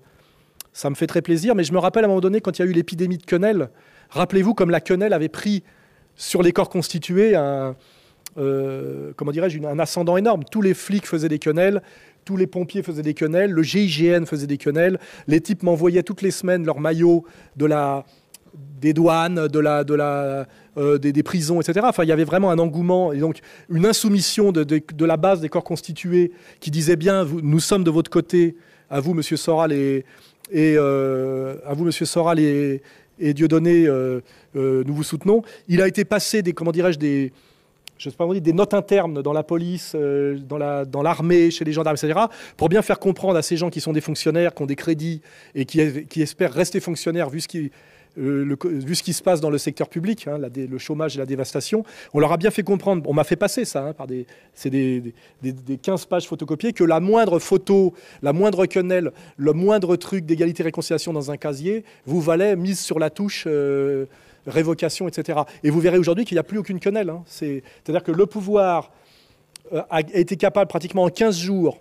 ça 0.75 0.91
me 0.91 0.95
fait 0.95 1.07
très 1.07 1.23
plaisir, 1.23 1.55
mais 1.55 1.65
je 1.65 1.73
me 1.73 1.79
rappelle 1.79 2.05
à 2.05 2.07
un 2.07 2.09
moment 2.09 2.21
donné, 2.21 2.43
quand 2.43 2.59
il 2.59 2.63
y 2.63 2.65
a 2.67 2.69
eu 2.69 2.75
l'épidémie 2.75 3.17
de 3.17 3.25
quenelle, 3.25 3.71
rappelez-vous 4.11 4.53
comme 4.53 4.69
la 4.69 4.81
quenelle 4.81 5.15
avait 5.15 5.31
pris 5.31 5.63
sur 6.15 6.43
les 6.43 6.53
corps 6.53 6.69
constitués 6.69 7.35
un, 7.35 7.75
euh, 8.39 9.13
comment 9.17 9.33
dirais-je, 9.33 9.59
un 9.61 9.79
ascendant 9.79 10.17
énorme. 10.17 10.45
Tous 10.51 10.63
les 10.63 10.75
flics 10.75 11.07
faisaient 11.07 11.29
des 11.29 11.39
quenelles, 11.39 11.83
tous 12.25 12.37
les 12.37 12.47
pompiers 12.47 12.83
faisaient 12.83 13.03
des 13.03 13.15
quenelles, 13.15 13.51
le 13.51 13.63
GIGN 13.63 14.25
faisait 14.27 14.47
des 14.47 14.59
quenelles, 14.59 14.99
les 15.27 15.41
types 15.41 15.63
m'envoyaient 15.63 16.03
toutes 16.03 16.23
les 16.23 16.31
semaines 16.31 16.65
leur 16.65 16.81
maillot 16.81 17.25
de 17.57 17.67
la, 17.67 18.05
des 18.81 18.93
douanes, 18.93 19.49
de 19.49 19.59
la, 19.59 19.85
de 19.85 19.95
la, 19.95 20.47
euh, 20.79 20.99
des, 20.99 21.23
prisons, 21.23 21.61
etc. 21.61 21.81
Enfin, 21.89 22.05
il 22.05 22.09
y 22.09 22.13
avait 22.13 22.25
vraiment 22.25 22.51
un 22.51 22.59
engouement 22.59 23.13
et 23.13 23.19
donc 23.19 23.41
une 23.69 23.87
insoumission 23.87 24.53
de, 24.53 24.65
de, 24.65 25.05
la 25.05 25.17
base 25.17 25.41
des 25.41 25.49
corps 25.49 25.65
constitués 25.65 26.33
qui 26.61 26.71
disait 26.71 26.97
bien, 26.97 27.27
nous 27.43 27.61
sommes 27.61 27.85
de 27.85 27.91
votre 27.91 28.11
côté, 28.11 28.57
à 28.89 29.01
vous, 29.01 29.15
Monsieur 29.15 29.37
Soral, 29.37 29.73
et, 29.73 30.05
euh, 30.55 31.57
à 31.67 31.75
vous, 31.75 31.85
Monsieur 31.85 32.07
Soral, 32.07 32.39
et, 32.39 32.83
Dieudonné, 33.19 33.87
nous 34.55 34.95
vous 34.95 35.05
soutenons. 35.05 35.43
Il 35.69 35.81
a 35.81 35.87
été 35.87 36.05
passé 36.05 36.43
des, 36.43 36.53
comment 36.53 36.73
dirais-je, 36.73 36.99
des, 36.99 37.33
je 38.03 38.11
sais 38.11 38.17
pas 38.17 38.27
dire, 38.27 38.43
des 38.43 38.53
notes 38.53 38.75
internes 38.75 39.23
dans 39.23 39.33
la 39.33 39.43
police, 39.45 39.93
euh, 39.95 40.37
dans, 40.39 40.59
la, 40.59 40.85
dans 40.85 41.03
l'armée, 41.03 41.51
chez 41.51 41.65
les 41.65 41.73
gendarmes, 41.73 41.97
etc., 41.97 42.19
pour 42.57 42.69
bien 42.69 42.83
faire 42.83 42.99
comprendre 42.99 43.37
à 43.37 43.43
ces 43.43 43.57
gens 43.57 43.71
qui 43.71 43.81
sont 43.81 43.93
des 43.93 44.01
fonctionnaires, 44.01 44.55
qui 44.55 44.63
ont 44.63 44.67
des 44.67 44.77
crédits 44.77 45.21
et 45.55 45.65
qui, 45.65 45.81
espèrent 46.21 46.53
rester 46.53 46.81
fonctionnaires 46.81 47.31
vu 47.31 47.41
ce 47.41 47.47
qui, 47.47 47.71
euh, 48.19 48.57
vu 48.65 48.97
ce 48.97 49.05
qui 49.05 49.13
se 49.13 49.23
passe 49.23 49.41
dans 49.41 49.51
le 49.51 49.59
secteur 49.59 49.89
public, 49.89 50.27
hein, 50.27 50.39
le 50.39 50.79
chômage 50.79 51.15
et 51.15 51.21
la 51.21 51.27
dévastation, 51.27 51.85
on 52.13 52.19
leur 52.19 52.33
a 52.33 52.37
bien 52.37 52.51
fait 52.51 52.65
comprendre, 52.65 53.09
on 53.09 53.15
m'a 53.15 53.25
fait 53.25 53.37
passer 53.37 53.65
ça, 53.65 53.87
hein, 53.87 53.93
par 53.93 54.09
des, 54.09 54.27
c'est 54.53 54.71
des, 54.71 55.15
15 55.81 56.07
pages 56.07 56.27
photocopiées, 56.27 56.73
que 56.73 56.85
la 56.85 56.99
moindre 56.99 57.39
photo, 57.39 57.95
la 58.21 58.33
moindre 58.33 58.67
quenelle, 58.67 59.13
le 59.37 59.53
moindre 59.53 59.95
truc 59.95 60.27
d'égalité-réconciliation 60.27 61.13
dans 61.13 61.31
un 61.31 61.37
casier 61.37 61.85
vous 62.05 62.21
valait 62.21 62.57
mise 62.57 62.81
sur 62.81 62.99
la 62.99 63.11
touche. 63.11 63.45
Euh, 63.47 64.07
révocation, 64.47 65.09
etc. 65.09 65.41
Et 65.63 65.71
vous 65.71 65.81
verrez 65.81 65.99
aujourd'hui 65.99 66.25
qu'il 66.25 66.35
n'y 66.35 66.41
a 66.41 66.45
plus 66.45 66.59
aucune 66.59 66.81
quenelle. 66.81 67.11
hein. 67.11 67.23
C'est- 67.27 67.63
C'est-à-dire 67.85 68.03
que 68.03 68.13
le 68.13 68.27
pouvoir 68.27 68.91
euh, 69.73 69.83
a 69.91 70.01
été 70.01 70.37
capable 70.37 70.69
pratiquement 70.69 71.05
en 71.05 71.09
15 71.09 71.39
jours 71.39 71.79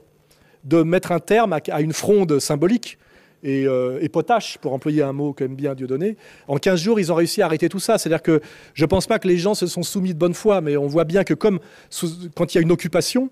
de 0.63 0.83
mettre 0.83 1.11
un 1.11 1.19
terme 1.19 1.53
à, 1.53 1.81
une 1.81 1.93
fronde 1.93 2.39
symbolique 2.39 2.97
et, 3.43 3.65
euh, 3.65 3.97
et 4.01 4.07
potache, 4.09 4.59
pour 4.59 4.71
employer 4.73 5.01
un 5.01 5.13
mot 5.13 5.33
qu'aime 5.33 5.55
bien 5.55 5.73
Dieudonné. 5.73 6.15
En 6.47 6.57
15 6.57 6.79
jours, 6.79 6.99
ils 6.99 7.11
ont 7.11 7.15
réussi 7.15 7.41
à 7.41 7.45
arrêter 7.45 7.67
tout 7.69 7.79
ça. 7.79 7.97
C'est-à-dire 7.97 8.21
que 8.21 8.39
je 8.75 8.83
ne 8.83 8.87
pense 8.87 9.07
pas 9.07 9.17
que 9.17 9.27
les 9.27 9.37
gens 9.37 9.55
se 9.55 9.65
sont 9.65 9.81
soumis 9.81 10.13
de 10.13 10.19
bonne 10.19 10.35
foi, 10.35 10.61
mais 10.61 10.77
on 10.77 10.85
voit 10.85 11.05
bien 11.05 11.23
que 11.23 11.33
comme 11.33 11.59
quand 12.35 12.53
il 12.53 12.57
y 12.57 12.59
a 12.59 12.61
une 12.61 12.71
occupation, 12.71 13.31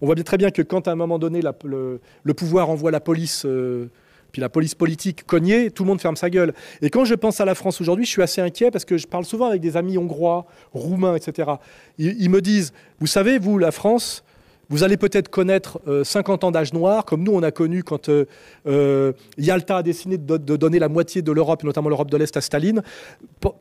on 0.00 0.06
voit 0.06 0.14
bien 0.14 0.22
très 0.22 0.36
bien 0.38 0.52
que 0.52 0.62
quand 0.62 0.86
à 0.86 0.92
un 0.92 0.94
moment 0.94 1.18
donné, 1.18 1.40
le 1.42 2.34
pouvoir 2.34 2.70
envoie 2.70 2.92
la 2.92 3.00
police, 3.00 3.44
euh, 3.44 3.90
la 4.38 4.48
police 4.48 4.74
politique 4.74 5.24
cogner, 5.26 5.70
tout 5.70 5.84
le 5.84 5.88
monde 5.88 6.00
ferme 6.00 6.16
sa 6.16 6.30
gueule. 6.30 6.54
Et 6.82 6.90
quand 6.90 7.04
je 7.04 7.14
pense 7.14 7.40
à 7.40 7.44
la 7.44 7.54
France 7.54 7.80
aujourd'hui, 7.80 8.04
je 8.04 8.10
suis 8.10 8.22
assez 8.22 8.40
inquiet 8.40 8.70
parce 8.70 8.84
que 8.84 8.96
je 8.96 9.06
parle 9.06 9.24
souvent 9.24 9.46
avec 9.46 9.60
des 9.60 9.76
amis 9.76 9.98
hongrois, 9.98 10.46
roumains, 10.72 11.16
etc. 11.16 11.50
Ils, 11.98 12.30
me 12.30 12.40
disent, 12.40 12.72
vous 13.00 13.06
savez, 13.06 13.38
vous, 13.38 13.58
la 13.58 13.70
France, 13.70 14.24
vous 14.70 14.84
allez 14.84 14.96
peut-être 14.96 15.28
connaître 15.28 15.80
euh, 15.86 16.04
50 16.04 16.44
ans 16.44 16.50
d'âge 16.50 16.72
noir, 16.72 17.04
comme 17.04 17.22
nous 17.22 17.32
on 17.32 17.42
a 17.42 17.50
connu 17.50 17.82
quand 17.82 18.08
euh, 18.08 18.24
euh, 18.66 19.12
Yalta 19.38 19.78
a 19.78 19.82
décidé 19.82 20.18
de, 20.18 20.36
donner 20.36 20.78
la 20.78 20.88
moitié 20.88 21.22
de 21.22 21.32
l'Europe, 21.32 21.64
notamment 21.64 21.88
l'Europe 21.88 22.10
de 22.10 22.16
l'Est, 22.16 22.36
à 22.36 22.40
Staline. 22.40 22.82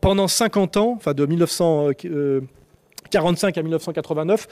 Pendant 0.02 0.28
50 0.28 0.78
ans, 0.78 0.94
enfin 0.98 1.14
de 1.14 1.26
1945 1.26 3.58
à 3.58 3.62
1989, 3.62 4.48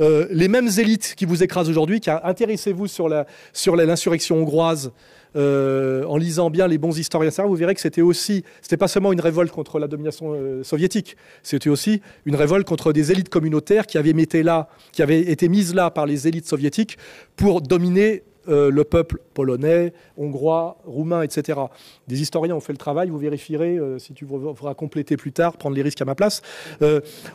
euh, 0.00 0.26
les 0.30 0.48
mêmes 0.48 0.68
élites 0.78 1.14
qui 1.16 1.26
vous 1.26 1.42
écrasent 1.42 1.70
aujourd'hui, 1.70 2.00
car 2.00 2.24
intéressez-vous 2.26 2.88
sur 2.88 3.08
la- 3.08 3.26
sur 3.52 3.76
l'insurrection 3.76 4.38
hongroise. 4.38 4.92
Euh, 5.36 6.04
en 6.04 6.16
lisant 6.16 6.50
bien 6.50 6.66
les 6.66 6.78
bons 6.78 6.98
historiens, 6.98 7.30
vous 7.44 7.54
verrez 7.54 7.74
que 7.74 7.80
c'était 7.80 8.02
aussi, 8.02 8.44
c'était 8.62 8.76
pas 8.76 8.88
seulement 8.88 9.12
une 9.12 9.20
révolte 9.20 9.52
contre 9.52 9.78
la 9.78 9.86
domination 9.86 10.32
euh, 10.34 10.62
soviétique, 10.64 11.16
c'était 11.42 11.70
aussi 11.70 12.02
une 12.24 12.34
révolte 12.34 12.66
contre 12.66 12.92
des 12.92 13.12
élites 13.12 13.28
communautaires 13.28 13.86
qui 13.86 13.98
avaient, 13.98 14.10
été 14.10 14.42
là, 14.42 14.68
qui 14.92 15.02
avaient 15.02 15.20
été 15.20 15.48
mises 15.48 15.74
là 15.74 15.90
par 15.90 16.06
les 16.06 16.26
élites 16.26 16.48
soviétiques 16.48 16.98
pour 17.36 17.60
dominer 17.60 18.24
euh, 18.48 18.70
le 18.70 18.84
peuple 18.84 19.18
polonais, 19.34 19.92
hongrois, 20.16 20.78
roumain, 20.84 21.22
etc. 21.22 21.60
Des 22.08 22.20
historiens 22.22 22.56
ont 22.56 22.60
fait 22.60 22.72
le 22.72 22.78
travail, 22.78 23.08
vous 23.08 23.18
vérifierez, 23.18 23.78
si 23.98 24.14
tu 24.14 24.24
voudras 24.24 24.74
compléter 24.74 25.16
plus 25.16 25.32
tard, 25.32 25.56
prendre 25.56 25.76
les 25.76 25.82
risques 25.82 26.02
à 26.02 26.06
ma 26.06 26.14
place. 26.14 26.42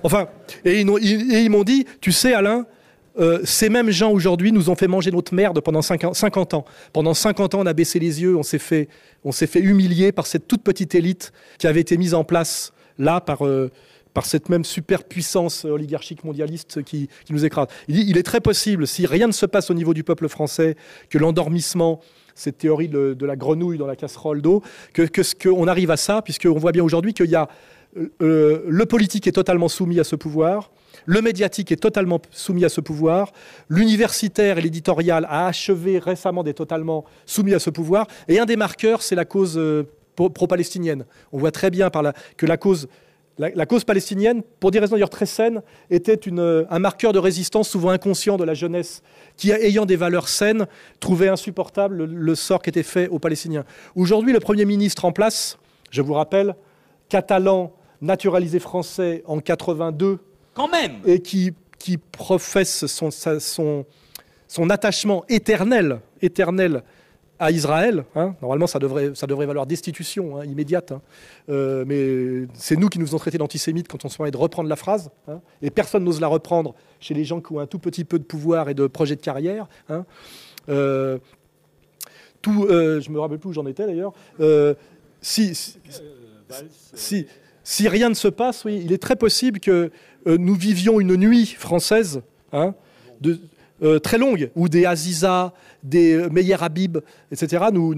Enfin, 0.04 0.28
et 0.66 0.82
ils 0.82 1.50
m'ont 1.50 1.64
dit, 1.64 1.86
tu 2.02 2.12
sais 2.12 2.34
Alain, 2.34 2.66
euh, 3.18 3.40
ces 3.44 3.70
mêmes 3.70 3.92
gens 3.92 4.12
aujourd'hui 4.12 4.52
nous 4.52 4.70
ont 4.70 4.76
fait 4.76 4.88
manger 4.88 5.12
notre 5.12 5.34
merde 5.34 5.60
pendant 5.62 5.82
50 5.82 6.16
50 6.16 6.54
ans. 6.54 6.66
Pendant 6.94 7.14
50 7.14 7.56
ans, 7.56 7.60
on 7.62 7.66
a 7.66 7.74
baissé 7.74 8.00
les 8.00 8.22
yeux, 8.22 8.36
on 8.36 8.44
s'est 8.44 8.60
fait, 8.60 8.90
fait 9.32 9.60
humilier 9.60 10.12
par 10.12 10.28
cette 10.28 10.48
toute 10.48 10.64
petite 10.64 10.96
élite 10.96 11.32
qui 11.58 11.68
avait 11.68 11.82
été 11.82 11.98
mise 11.98 12.14
en 12.14 12.24
place 12.24 12.74
là 12.98 13.22
par, 13.22 13.46
euh, 13.46 13.72
par 14.14 14.26
cette 14.26 14.50
même 14.50 14.66
superpuissance 14.66 15.66
oligarchique 15.66 16.24
mondialiste 16.24 16.84
qui, 16.84 17.10
nous 17.30 17.46
écrase. 17.46 17.68
Il, 17.88 18.18
est 18.18 18.24
très 18.24 18.42
possible, 18.42 18.88
si 18.88 19.06
rien 19.06 19.28
ne 19.28 19.34
se 19.34 19.46
passe 19.46 19.70
au 19.70 19.74
niveau 19.74 19.94
du 19.94 20.04
peuple 20.04 20.28
français, 20.28 20.76
que 21.10 21.18
l'endormissement, 21.18 22.02
cette 22.34 22.58
théorie 22.58 22.90
de, 22.90 23.26
la 23.26 23.36
grenouille 23.36 23.78
dans 23.78 23.88
la 23.88 23.96
casserole 23.96 24.42
d'eau, 24.42 24.62
que, 24.94 25.04
que 25.04 25.22
qu'on 25.42 25.68
arrive 25.68 25.92
à 25.92 25.98
ça, 25.98 26.22
puisqu'on 26.22 26.58
voit 26.58 26.72
bien 26.72 26.84
aujourd'hui 26.84 27.14
qu'il 27.14 27.30
y 27.30 27.36
a 27.36 27.48
euh, 28.22 28.64
le 28.68 28.86
politique 28.86 29.28
est 29.28 29.32
totalement 29.32 29.70
soumis 29.70 30.00
à 30.00 30.04
ce 30.04 30.16
pouvoir, 30.16 30.72
le 31.06 31.22
médiatique 31.22 31.72
est 31.72 31.76
totalement 31.82 32.20
soumis 32.32 32.66
à 32.66 32.70
ce 32.70 32.82
pouvoir, 32.82 33.32
l'universitaire 33.70 34.58
et 34.58 34.62
l'éditorial 34.62 35.26
a 35.30 35.48
achevé 35.48 36.00
récemment 36.00 36.44
d'être 36.44 36.58
totalement 36.58 37.06
soumis 37.26 37.54
à 37.54 37.60
ce 37.60 37.70
pouvoir, 37.70 38.08
et 38.28 38.40
un 38.40 38.46
des 38.46 38.56
marqueurs, 38.56 39.02
c'est 39.02 39.16
la 39.16 39.26
cause 39.26 39.58
euh, 39.58 39.84
pro- 40.16 40.30
pro-palestinienne. 40.30 41.06
On 41.32 41.38
voit 41.38 41.52
très 41.52 41.70
bien 41.70 41.90
que 42.38 42.46
la 42.46 42.58
cause, 42.58 42.88
palestinienne, 43.86 44.42
pour 44.60 44.72
des 44.72 44.80
raisons 44.80 44.96
d'ailleurs 44.96 45.10
très 45.10 45.26
saines, 45.26 45.62
était 45.90 46.20
euh, 46.28 46.66
un 46.70 46.80
marqueur 46.80 47.14
de 47.14 47.20
résistance 47.20 47.70
souvent 47.70 47.90
inconscient 47.90 48.38
de 48.38 48.44
la 48.44 48.54
jeunesse, 48.54 49.02
qui, 49.38 49.52
ayant 49.52 49.86
des 49.86 49.98
valeurs 49.98 50.28
saines, 50.28 50.66
trouvait 51.00 51.28
insupportable 51.28 51.98
le, 51.98 52.06
le 52.06 52.36
sort 52.36 52.62
qui 52.62 52.70
était 52.70 52.84
fait 52.84 53.08
aux 53.10 53.20
Palestiniens. 53.20 53.66
Aujourd'hui, 53.96 54.34
le 54.34 54.40
Premier 54.40 54.66
ministre 54.66 55.06
en 55.06 55.12
place, 55.12 55.58
je 55.92 56.02
vous 56.02 56.14
rappelle, 56.14 56.56
catalan, 57.10 57.74
naturalisé 58.02 58.60
français 58.60 59.24
en 59.28 59.40
82, 59.40 60.20
Quand 60.56 60.68
même 60.68 61.02
et 61.06 61.20
qui, 61.20 61.54
qui 61.78 61.98
professe 61.98 62.86
son, 62.88 64.70
attachement 64.70 65.24
éternel, 65.30 66.00
éternel 66.22 66.82
à 67.38 67.52
Israël. 67.52 68.06
hein. 68.16 68.36
Normalement, 68.42 68.66
ça 68.66 68.80
devrait, 68.80 69.12
valoir 69.46 69.68
destitution 69.68 70.40
hein, 70.40 70.46
immédiate. 70.46 70.94
hein. 70.94 71.02
Euh, 71.50 71.84
mais 71.86 72.48
c'est 72.54 72.78
nous 72.78 72.88
qui 72.88 72.98
nous 72.98 73.14
ont 73.14 73.20
traités 73.20 73.38
d'antisémites 73.38 73.88
quand 73.90 74.04
on 74.06 74.10
se 74.10 74.18
permet 74.18 74.32
de 74.32 74.38
reprendre 74.38 74.70
la 74.70 74.78
phrase. 74.78 75.12
Et 75.62 75.70
personne 75.70 76.04
n'ose 76.06 76.22
la 76.22 76.28
reprendre 76.28 76.74
chez 77.00 77.14
les 77.14 77.26
gens 77.26 77.42
qui 77.42 77.54
ont 77.54 77.60
un 77.60 77.68
tout 77.68 77.80
petit 77.80 78.06
peu 78.06 78.18
de 78.18 78.24
pouvoir 78.24 78.70
et 78.70 78.74
de 78.74 78.88
projet 78.88 79.16
de 79.16 79.22
carrière. 79.22 79.68
Euh, 80.70 81.20
tout, 82.42 82.66
euh, 82.66 83.02
je 83.02 83.10
me 83.10 83.20
rappelle 83.20 83.40
plus 83.40 83.50
où 83.50 83.54
j'en 83.54 83.66
étais 83.66 83.86
d'ailleurs. 83.86 84.14
Euh, 84.40 84.74
si, 85.22 85.54
si, 86.94 87.28
si 87.66 87.90
rien 87.90 88.10
ne 88.10 88.14
se 88.14 88.28
passe, 88.28 88.64
oui, 88.64 88.80
il 88.86 88.94
est 88.94 89.02
très 89.02 89.16
possible 89.16 89.60
que 89.60 89.92
euh, 90.28 90.38
nous 90.38 90.54
vivions 90.54 91.00
une 91.00 91.16
nuit 91.16 91.48
française 91.48 92.22
hein, 92.54 92.76
euh, 93.84 94.00
très 94.00 94.20
longue, 94.20 94.52
où 94.56 94.70
des 94.70 94.86
Aziza, 94.86 95.52
des 95.84 96.14
euh, 96.14 96.30
Meyer 96.30 96.58
Habib, 96.62 97.00
etc., 97.32 97.66
nous, 97.74 97.92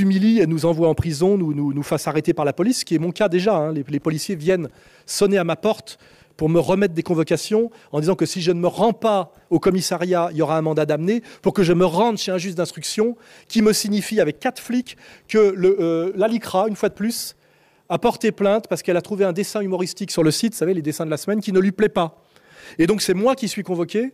humilient 0.00 0.40
et 0.40 0.46
nous 0.46 0.64
envoient 0.64 0.88
en 0.88 0.94
prison, 0.94 1.36
nous, 1.36 1.82
fassent 1.82 2.08
arrêter 2.08 2.32
par 2.32 2.46
la 2.46 2.54
police, 2.54 2.80
ce 2.80 2.84
qui 2.86 2.94
est 2.94 2.98
mon 2.98 3.12
cas 3.12 3.28
déjà. 3.28 3.54
hein. 3.54 3.72
Les, 3.72 4.00
policiers 4.00 4.34
viennent 4.34 4.68
sonner 5.04 5.36
à 5.36 5.44
ma 5.44 5.54
porte 5.54 5.98
pour 6.38 6.48
me 6.48 6.58
remettre 6.58 6.94
des 6.94 7.02
convocations 7.02 7.70
en 7.92 8.00
disant 8.00 8.16
que 8.16 8.24
si 8.24 8.40
je 8.40 8.50
ne 8.50 8.58
me 8.58 8.66
rends 8.66 8.94
pas 8.94 9.32
au 9.50 9.60
commissariat, 9.60 10.30
il 10.32 10.38
y 10.38 10.42
aura 10.42 10.56
un 10.56 10.62
mandat 10.62 10.86
d'amener, 10.86 11.22
pour 11.42 11.52
que 11.52 11.62
je 11.62 11.74
me 11.74 11.84
rende 11.84 12.16
chez 12.16 12.32
un 12.32 12.38
juge 12.38 12.54
d'instruction 12.54 13.16
qui 13.46 13.60
me 13.60 13.74
signifie 13.74 14.20
avec 14.20 14.40
quatre 14.40 14.60
flics 14.60 14.96
que 15.28 15.52
le, 15.54 15.76
euh, 15.78 16.12
la 16.16 16.28
LICRA, 16.28 16.68
une 16.68 16.76
fois 16.76 16.88
de 16.88 16.94
plus, 16.94 17.36
a 17.92 17.98
porté 17.98 18.32
plainte 18.32 18.68
parce 18.68 18.82
qu'elle 18.82 18.96
a 18.96 19.02
trouvé 19.02 19.24
un 19.24 19.32
dessin 19.32 19.60
humoristique 19.60 20.10
sur 20.10 20.22
le 20.22 20.30
site, 20.30 20.54
vous 20.54 20.58
savez, 20.58 20.72
les 20.72 20.82
dessins 20.82 21.04
de 21.04 21.10
la 21.10 21.18
semaine, 21.18 21.40
qui 21.40 21.52
ne 21.52 21.60
lui 21.60 21.72
plaît 21.72 21.90
pas. 21.90 22.24
Et 22.78 22.86
donc 22.86 23.02
c'est 23.02 23.14
moi 23.14 23.34
qui 23.34 23.48
suis 23.48 23.62
convoqué. 23.62 24.12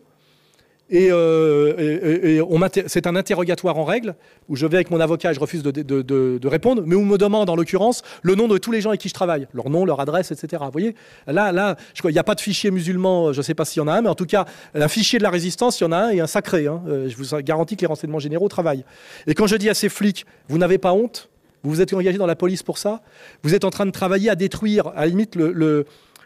Et, 0.90 1.08
euh, 1.12 2.42
c'est 2.86 3.06
un 3.06 3.14
interrogatoire 3.14 3.76
en 3.76 3.84
règle 3.84 4.16
où 4.48 4.56
je 4.56 4.66
vais 4.66 4.78
avec 4.78 4.90
mon 4.90 5.00
avocat 5.00 5.30
et 5.30 5.34
je 5.34 5.38
refuse 5.38 5.62
de, 5.62 6.46
répondre, 6.48 6.82
mais 6.86 6.96
on 6.96 7.04
me 7.04 7.18
demande 7.18 7.50
en 7.50 7.56
l'occurrence 7.56 8.02
le 8.22 8.34
nom 8.34 8.48
de 8.48 8.56
tous 8.56 8.72
les 8.72 8.80
gens 8.80 8.88
avec 8.88 9.02
qui 9.02 9.10
je 9.10 9.14
travaille, 9.14 9.46
leur 9.52 9.68
nom, 9.68 9.84
leur 9.84 10.00
adresse, 10.00 10.32
etc. 10.32 10.62
Vous 10.64 10.72
voyez? 10.72 10.94
Là, 11.26 11.52
là, 11.52 11.76
il 12.04 12.10
n'y 12.10 12.18
a 12.18 12.24
pas 12.24 12.34
de 12.34 12.40
fichier 12.40 12.70
musulman, 12.70 13.34
je 13.34 13.38
ne 13.38 13.42
sais 13.42 13.54
pas 13.54 13.66
s'il 13.66 13.80
y 13.80 13.84
en 13.84 13.88
a 13.88 13.92
un, 13.92 14.00
mais 14.00 14.08
en 14.08 14.14
tout 14.14 14.24
cas, 14.24 14.46
un 14.74 14.88
fichier 14.88 15.18
de 15.18 15.24
la 15.24 15.30
résistance, 15.30 15.78
il 15.78 15.84
y 15.84 15.86
en 15.86 15.92
a 15.92 15.98
un 15.98 16.10
et 16.10 16.20
un 16.20 16.26
sacré. 16.26 16.66
hein. 16.66 16.80
Euh, 16.88 17.08
je 17.08 17.16
vous 17.16 17.36
garantis 17.42 17.76
que 17.76 17.82
les 17.82 17.86
renseignements 17.86 18.18
généraux 18.18 18.48
travaillent. 18.48 18.84
Et 19.26 19.34
quand 19.34 19.46
je 19.46 19.56
dis 19.56 19.68
à 19.68 19.74
ces 19.74 19.90
flics, 19.90 20.24
vous 20.48 20.56
n'avez 20.56 20.78
pas 20.78 20.94
honte 20.94 21.28
Vous 21.62 21.70
vous 21.70 21.80
êtes 21.80 21.92
engagé 21.92 22.18
dans 22.18 22.26
la 22.26 22.36
police 22.36 22.62
pour 22.62 22.78
ça? 22.78 23.02
Vous 23.42 23.54
êtes 23.54 23.64
en 23.64 23.70
train 23.70 23.86
de 23.86 23.90
travailler 23.90 24.30
à 24.30 24.34
détruire, 24.34 24.92
à 24.94 25.06
limite, 25.06 25.36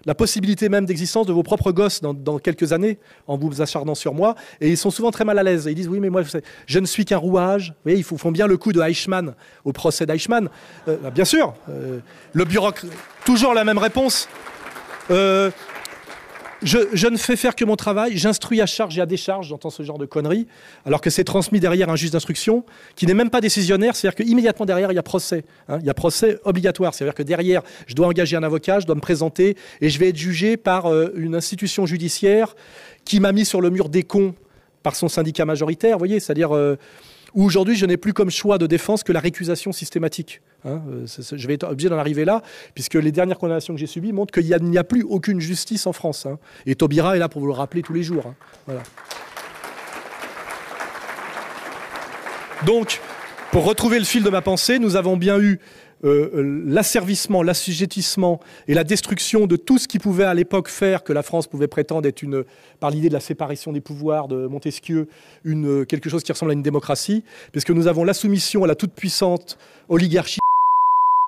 la 0.05 0.15
possibilité 0.15 0.69
même 0.69 0.85
d'existence 0.85 1.27
de 1.27 1.33
vos 1.33 1.43
propres 1.43 1.73
gosses 1.73 2.01
dans, 2.01 2.39
quelques 2.39 2.73
années 2.73 2.99
en 3.27 3.37
vous 3.37 3.61
acharnant 3.61 3.95
sur 3.95 4.15
moi. 4.15 4.35
Et 4.61 4.69
ils 4.71 4.77
sont 4.77 4.91
souvent 4.91 5.11
très 5.11 5.25
mal 5.25 5.39
à 5.39 5.43
l'aise. 5.43 5.67
Ils 5.69 5.75
disent 5.75 5.89
Oui, 5.89 6.01
mais 6.01 6.11
moi, 6.11 6.23
je 6.67 6.79
ne 6.79 6.87
suis 6.87 7.05
qu'un 7.05 7.19
rouage. 7.19 7.69
Vous 7.69 7.83
voyez, 7.85 7.99
ils 7.99 8.05
font 8.05 8.19
font 8.19 8.33
bien 8.33 8.47
le 8.47 8.57
coup 8.57 8.73
de 8.73 8.81
Eichmann 8.81 9.35
au 9.65 9.73
procès 9.73 10.07
d'Eichmann. 10.07 10.49
Euh, 10.89 10.97
bah, 11.03 11.11
bien 11.11 11.25
sûr, 11.25 11.55
euh, 11.69 11.99
le 12.33 12.45
bureaucrate, 12.45 12.91
toujours 13.25 13.55
la 13.55 13.65
même 13.65 13.79
réponse. 13.79 14.29
Euh, 15.11 15.51
je, 16.63 17.07
ne 17.09 17.17
fais 17.17 17.37
faire 17.37 17.55
que 17.55 17.65
mon 17.65 17.77
travail, 17.77 18.17
j'instruis 18.17 18.61
à 18.61 18.67
charge 18.67 18.99
et 18.99 19.01
à 19.01 19.07
décharge, 19.07 19.49
j'entends 19.49 19.71
ce 19.71 19.83
genre 19.83 19.99
de 19.99 20.07
conneries, 20.07 20.47
alors 20.85 21.01
que 21.01 21.11
c'est 21.11 21.25
transmis 21.25 21.61
derrière 21.61 21.91
un 21.91 21.97
juge 21.97 22.11
d'instruction 22.11 22.65
qui 22.97 23.07
n'est 23.07 23.15
même 23.15 23.31
pas 23.31 23.41
décisionnaire, 23.41 23.97
c'est-à-dire 23.97 24.25
qu'immédiatement 24.25 24.67
derrière, 24.67 24.93
il 24.93 24.95
y 24.95 24.99
a 24.99 25.03
procès. 25.03 25.45
hein. 25.69 25.79
il 25.81 25.87
y 25.87 25.91
a 25.91 25.95
procès 25.95 26.39
obligatoire, 26.45 26.95
c'est-à-dire 26.95 27.15
que 27.15 27.23
derrière, 27.23 27.63
je 27.87 27.95
dois 27.95 28.07
engager 28.07 28.37
un 28.37 28.43
avocat, 28.43 28.81
je 28.81 28.87
dois 28.87 28.95
me 28.95 29.01
présenter, 29.01 29.57
et 29.81 29.89
je 29.89 29.99
vais 29.99 30.09
être 30.09 30.17
jugé 30.17 30.57
par 30.57 30.87
euh, 30.87 31.13
une 31.17 31.35
institution 31.35 31.87
judiciaire 31.87 32.55
qui 33.05 33.21
m'a 33.21 33.33
mis 33.33 33.45
sur 33.45 33.61
le 33.61 33.71
mur 33.71 33.89
des 33.89 34.03
cons 34.03 34.35
par 34.83 34.97
son 34.97 35.09
syndicat 35.09 35.45
majoritaire, 35.45 35.97
vous 35.97 36.01
voyez, 36.01 36.21
c'est-à-dire 36.21 36.55
euh, 36.55 36.77
où 37.35 37.45
aujourd'hui 37.45 37.77
je 37.77 37.87
n'ai 37.87 37.97
plus 37.97 38.13
comme 38.13 38.31
choix 38.31 38.59
de 38.59 38.67
défense 38.67 39.03
que 39.03 39.13
la 39.13 39.21
récusation 39.21 39.73
systématique. 39.73 40.41
Hein. 40.65 40.81
Euh, 40.89 41.07
je 41.07 41.47
vais 41.47 41.55
être 41.55 41.69
obligé 41.69 41.89
d'en 41.89 41.99
arriver 41.99 42.25
là, 42.25 42.43
puisque 42.75 42.95
les 42.95 43.13
dernières 43.13 43.39
condamnations 43.39 43.75
que 43.75 43.81
j'ai 43.81 43.87
subies 43.87 44.13
montrent 44.13 44.33
qu'il 44.33 44.47
n'y 44.47 44.79
a, 44.79 44.85
plus 44.85 45.03
aucune 45.03 45.41
justice 45.41 45.87
en 45.87 45.93
France. 45.93 46.27
hein. 46.27 46.39
Et 46.67 46.75
Taubira 46.75 47.17
est 47.17 47.19
là 47.19 47.29
pour 47.29 47.41
vous 47.41 47.47
le 47.47 47.53
rappeler 47.53 47.83
tous 47.83 47.93
les 47.93 48.03
jours. 48.03 48.33
hein. 48.69 48.75
Donc, 52.67 53.01
pour 53.51 53.65
retrouver 53.65 53.99
le 53.99 54.05
fil 54.05 54.23
de 54.23 54.31
ma 54.31 54.41
pensée, 54.41 54.79
nous 54.79 54.97
avons 54.97 55.17
bien 55.17 55.39
eu 55.39 55.59
euh, 56.05 56.63
l'asservissement, 56.67 57.43
l'assujettissement 57.43 58.41
et 58.67 58.75
la 58.75 58.83
destruction 58.83 59.47
de 59.47 59.57
tout 59.57 59.79
ce 59.79 59.87
qui 59.87 59.99
pouvait 59.99 60.25
à 60.25 60.35
l'époque 60.35 60.69
faire 60.69 61.05
que 61.05 61.13
la 61.13 61.23
France 61.23 61.47
pouvait 61.47 61.69
prétendre 61.69 62.09
être 62.09 62.23
une, 62.23 62.45
par 62.81 62.91
l'idée 62.91 63.09
de 63.09 63.15
la 63.15 63.21
séparation 63.21 63.73
des 63.73 63.81
pouvoirs 63.81 64.27
de 64.27 64.47
Montesquieu, 64.47 65.09
une, 65.45 65.87
quelque 65.87 66.11
chose 66.11 66.23
qui 66.23 66.33
ressemble 66.33 66.51
à 66.51 66.55
une 66.55 66.63
démocratie, 66.63 67.23
puisque 67.53 67.71
nous 67.71 67.87
avons 67.87 68.05
la 68.05 68.15
soumission 68.15 68.65
à 68.65 68.67
la 68.67 68.75
toute 68.75 68.93
puissante 68.93 69.59
oligarchie 69.89 70.41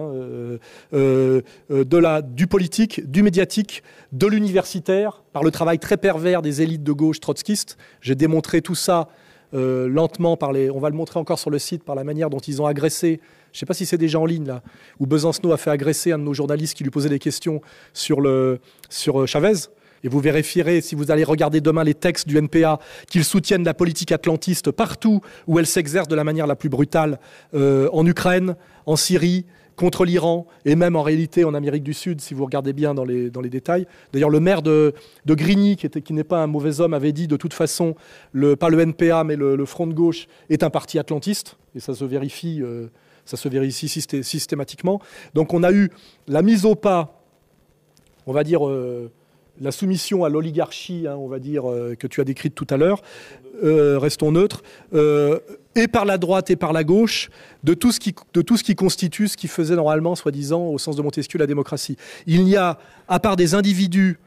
euh, 0.01 0.59
euh, 0.93 1.41
de 1.71 1.97
la, 1.97 2.21
du 2.21 2.49
politique, 2.49 3.09
du 3.09 3.23
médiatique, 3.23 3.85
de 4.11 4.27
l'universitaire, 4.27 5.23
par 5.33 5.45
le 5.45 5.53
travail 5.53 5.79
très 5.79 5.97
pervers 5.97 6.43
des 6.43 6.63
élites 6.63 6.83
de 6.83 6.91
gauche 6.91 7.21
trotskistes. 7.21 7.79
J'ai 8.01 8.17
démontré 8.17 8.61
tout 8.61 8.75
ça 8.75 9.07
euh, 9.55 9.87
lentement 9.89 10.37
par 10.37 10.53
les. 10.53 10.69
On 10.69 10.81
va 10.81 10.91
le 10.91 10.97
montrer 10.97 11.21
encore 11.21 11.39
sur 11.39 11.51
le 11.51 11.61
site 11.61 11.85
par 11.85 11.95
la 11.95 12.03
manière 12.03 12.29
dont 12.29 12.41
ils 12.41 12.61
ont 12.61 12.67
agressé. 12.67 13.21
Je 13.53 13.57
ne 13.57 13.61
sais 13.61 13.67
pas 13.67 13.75
si 13.75 13.87
c'est 13.87 13.97
déjà 13.97 14.19
en 14.19 14.27
ligne 14.27 14.49
là, 14.49 14.63
où 14.99 15.07
Besancenot 15.07 15.53
a 15.53 15.57
fait 15.59 15.71
agresser 15.71 16.11
un 16.11 16.19
de 16.19 16.25
nos 16.25 16.35
journalistes 16.35 16.77
qui 16.77 16.83
lui 16.83 16.91
posait 16.91 17.09
des 17.09 17.21
questions 17.21 17.61
sur, 17.93 18.19
sur 18.89 19.29
Chavez. 19.29 19.69
Et 20.03 20.09
vous 20.09 20.19
vérifierez, 20.19 20.81
si 20.81 20.97
vous 20.97 21.13
allez 21.13 21.23
regarder 21.23 21.61
demain 21.61 21.85
les 21.85 21.95
textes 21.95 22.27
du 22.27 22.37
NPA, 22.37 22.81
qu'ils 23.09 23.25
soutiennent 23.25 23.65
la 23.65 23.75
politique 23.75 24.11
atlantiste 24.11 24.73
partout 24.73 25.21
où 25.47 25.61
elle 25.61 25.67
s'exerce 25.67 26.09
de 26.09 26.17
la 26.17 26.25
manière 26.25 26.49
la 26.49 26.57
plus 26.57 26.69
brutale, 26.69 27.21
en 27.55 28.05
Ukraine, 28.05 28.57
en 28.87 28.97
Syrie, 28.97 29.47
contre 29.77 30.05
l'Iran 30.05 30.47
et 30.65 30.77
même 30.77 30.97
en 30.97 31.03
réalité 31.03 31.45
en 31.45 31.55
Amérique 31.55 31.83
du 31.83 31.95
Sud, 31.95 32.21
si 32.21 32.35
vous 32.35 32.45
regardez 32.45 32.73
bien 32.73 32.95
dans 32.95 33.05
les, 33.05 33.31
dans 33.31 33.41
les 33.41 33.51
détails. 33.51 33.87
D'ailleurs, 34.13 34.31
le 34.31 34.41
maire 34.41 34.63
de, 34.63 34.95
Grigny, 35.27 35.77
qui, 35.77 35.87
était, 35.87 36.03
qui 36.03 36.13
n'est 36.13 36.25
pas 36.25 36.43
un 36.43 36.47
mauvais 36.47 36.81
homme, 36.81 36.95
avait 36.95 37.13
dit 37.13 37.27
de 37.27 37.37
toute 37.37 37.55
façon, 37.55 37.95
pas 38.59 38.69
le 38.69 38.81
NPA, 38.81 39.25
mais 39.25 39.37
le, 39.37 39.65
Front 39.65 39.87
de 39.87 39.95
gauche 39.95 40.27
est 40.51 40.63
un 40.63 40.71
parti 40.71 40.99
atlantiste, 40.99 41.57
et 41.75 41.81
ça 41.81 41.95
se 41.95 42.05
vérifie, 42.05 42.61
euh, 42.63 42.89
ça 43.25 43.37
se 43.37 43.49
vérifie 43.49 43.89
systématiquement. 43.89 45.01
Donc 45.33 45.55
on 45.55 45.63
a 45.63 45.73
eu 45.73 45.91
la 46.29 46.43
mise 46.43 46.65
au 46.65 46.75
pas, 46.75 47.23
on 48.27 48.33
va 48.33 48.45
dire... 48.45 48.67
Euh, 48.67 49.11
la 49.61 49.71
soumission 49.71 50.25
à 50.25 50.29
l'oligarchie, 50.29 51.07
hein, 51.09 51.15
on 51.17 51.29
va 51.29 51.39
dire, 51.39 51.71
euh, 51.71 51.95
que 51.95 52.09
tu 52.09 52.21
as 52.21 52.25
décrite 52.25 52.57
tout 52.57 52.67
à 52.71 52.77
l'heure, 52.77 53.03
restons 53.63 54.33
neutres, 54.33 54.65
et 55.77 55.89
par 55.89 56.05
la 56.05 56.19
droite 56.19 56.51
et 56.51 56.57
par 56.57 56.73
la 56.73 56.85
gauche 56.85 57.31
de 57.63 57.75
tout 57.75 57.93
ce 57.93 58.01
qui, 58.01 58.15
de 58.33 58.43
tout 58.43 58.57
ce 58.57 58.65
qui 58.65 58.75
constitue 58.75 59.29
ce 59.29 59.37
qui 59.37 59.49
faisait 59.49 59.77
normalement, 59.77 60.15
soi-disant, 60.15 60.67
au 60.67 60.79
sens 60.79 60.97
de 60.97 61.03
Montesquieu, 61.03 61.39
la 61.39 61.47
démocratie. 61.47 61.97
Il 62.27 62.45
n'y 62.45 62.57
a, 62.57 62.79
à 63.09 63.21
part 63.21 63.37
des 63.37 63.55
individus 63.55 64.19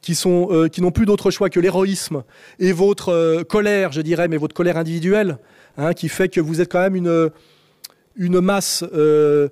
qui, 0.00 0.14
sont, 0.14 0.48
euh, 0.50 0.68
qui 0.68 0.82
n'ont 0.82 0.90
plus 0.90 1.06
d'autre 1.06 1.30
choix 1.30 1.48
que 1.48 1.60
l'héroïsme 1.60 2.24
et 2.58 2.72
votre 2.72 3.10
euh, 3.10 3.44
colère, 3.44 3.92
je 3.92 4.02
dirais, 4.02 4.28
mais 4.28 4.36
votre 4.36 4.54
colère 4.54 4.76
individuelle, 4.76 5.38
hein, 5.76 5.94
qui 5.94 6.08
fait 6.08 6.28
que 6.28 6.40
vous 6.40 6.60
êtes 6.60 6.70
quand 6.70 6.80
même 6.80 6.96
une, 6.96 7.30
une 8.16 8.40
masse 8.40 8.84
euh, 8.92 9.48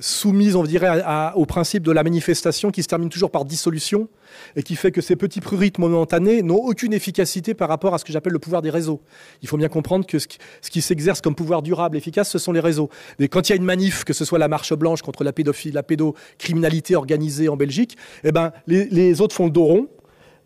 soumise, 0.00 0.54
on 0.54 0.62
dirait, 0.62 1.02
au 1.34 1.44
principe 1.44 1.82
de 1.82 1.90
la 1.90 2.04
manifestation 2.04 2.70
qui 2.70 2.82
se 2.82 2.88
termine 2.88 3.08
toujours 3.08 3.30
par 3.30 3.44
dissolution 3.44 4.08
et 4.54 4.62
qui 4.62 4.76
fait 4.76 4.92
que 4.92 5.00
ces 5.00 5.16
petits 5.16 5.40
prurites 5.40 5.78
momentanés 5.78 6.42
n'ont 6.42 6.56
aucune 6.56 6.92
efficacité 6.92 7.54
par 7.54 7.68
rapport 7.68 7.94
à 7.94 7.98
ce 7.98 8.04
que 8.04 8.12
j'appelle 8.12 8.32
le 8.32 8.38
pouvoir 8.38 8.62
des 8.62 8.70
réseaux. 8.70 9.00
Il 9.42 9.48
faut 9.48 9.56
bien 9.56 9.68
comprendre 9.68 10.06
que 10.06 10.18
ce 10.18 10.28
qui, 10.70 10.82
s'exerce 10.82 11.20
comme 11.20 11.34
pouvoir 11.34 11.62
durable, 11.62 11.96
efficace, 11.96 12.30
ce 12.30 12.38
sont 12.38 12.52
les 12.52 12.60
réseaux. 12.60 12.90
Et 13.18 13.28
quand 13.28 13.48
il 13.48 13.52
y 13.52 13.52
a 13.54 13.56
une 13.56 13.64
manif, 13.64 14.04
que 14.04 14.12
ce 14.12 14.24
soit 14.24 14.38
la 14.38 14.48
marche 14.48 14.72
blanche 14.72 15.02
contre 15.02 15.24
la 15.24 15.32
pédophilie, 15.32 15.74
la 15.74 15.82
pédocriminalité 15.82 16.94
organisée 16.94 17.48
en 17.48 17.56
Belgique, 17.56 17.96
eh 18.22 18.30
ben, 18.30 18.52
les, 18.68 19.20
autres 19.20 19.34
font 19.34 19.46
le 19.46 19.50
dos 19.50 19.64
rond. 19.64 19.88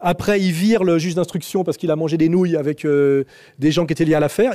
Après, 0.01 0.41
ils 0.41 0.51
virent 0.51 0.83
le 0.83 0.99
juge 0.99 1.15
d'instruction 1.15 1.63
parce 1.63 1.77
qu'il 1.77 1.91
a 1.91 1.97
mangé 1.97 2.17
des 2.17 2.29
nouilles 2.29 2.57
avec 2.57 2.85
euh, 2.85 3.25
des 3.61 3.71
gens 3.71 3.87
qui 3.87 3.93
étaient 3.93 4.05
liés 4.05 4.15
à 4.15 4.21
l'affaire. 4.21 4.53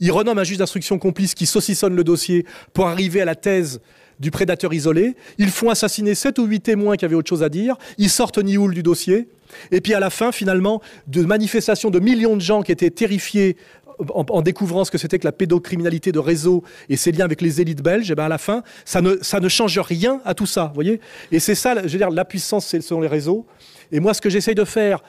Ils 0.00 0.12
renomment 0.12 0.38
un 0.38 0.44
juge 0.44 0.58
d'instruction 0.58 0.98
complice 0.98 1.34
qui 1.34 1.46
saucissonne 1.46 1.96
le 1.96 2.04
dossier 2.04 2.44
pour 2.74 2.86
arriver 2.86 3.20
à 3.20 3.24
la 3.24 3.34
thèse 3.34 3.80
du 4.20 4.30
prédateur 4.30 4.72
isolé. 4.72 5.16
Ils 5.38 5.50
font 5.50 5.70
assassiner 5.70 6.14
sept 6.14 6.38
ou 6.38 6.46
huit 6.46 6.60
témoins 6.60 6.96
qui 6.96 7.04
avaient 7.04 7.14
autre 7.14 7.28
chose 7.28 7.42
à 7.42 7.48
dire. 7.48 7.76
Ils 7.98 8.10
sortent 8.10 8.38
Nioul 8.38 8.74
du 8.74 8.82
dossier. 8.82 9.28
Et 9.70 9.80
puis 9.80 9.94
à 9.94 10.00
la 10.00 10.10
fin, 10.10 10.32
finalement, 10.32 10.80
de 11.06 11.22
manifestations 11.22 11.90
de 11.90 12.00
millions 12.00 12.36
de 12.36 12.40
gens 12.40 12.62
qui 12.62 12.72
étaient 12.72 12.90
terrifiés 12.90 13.56
en, 13.98 14.42
découvrant 14.42 14.84
ce 14.84 14.90
que 14.90 14.98
c'était 14.98 15.18
que 15.18 15.24
la 15.24 15.32
pédocriminalité 15.32 16.12
de 16.12 16.18
réseau 16.18 16.64
et 16.88 16.96
ses 16.96 17.12
liens 17.12 17.24
avec 17.24 17.40
les 17.40 17.60
élites 17.60 17.82
belges, 17.82 18.10
et 18.10 18.12
eh 18.12 18.16
ben 18.16 18.24
à 18.24 18.28
la 18.28 18.38
fin, 18.38 18.62
ça 18.84 19.00
ne, 19.00 19.16
ça 19.22 19.38
ne 19.40 19.48
change 19.48 19.78
rien 19.78 20.20
à 20.24 20.34
tout 20.34 20.46
ça, 20.46 20.72
voyez 20.74 21.00
Et 21.30 21.38
c'est 21.38 21.54
ça, 21.54 21.74
je 21.86 21.92
veux 21.92 21.98
dire, 21.98 22.10
la 22.10 22.24
puissance, 22.24 22.66
c'est 22.66 22.80
selon 22.80 23.00
les 23.00 23.08
réseaux. 23.08 23.46
Et 23.92 24.00
moi, 24.00 24.14
ce 24.14 24.20
que 24.20 24.30
j'essaye 24.30 24.54
de 24.54 24.64
faire, 24.64 25.04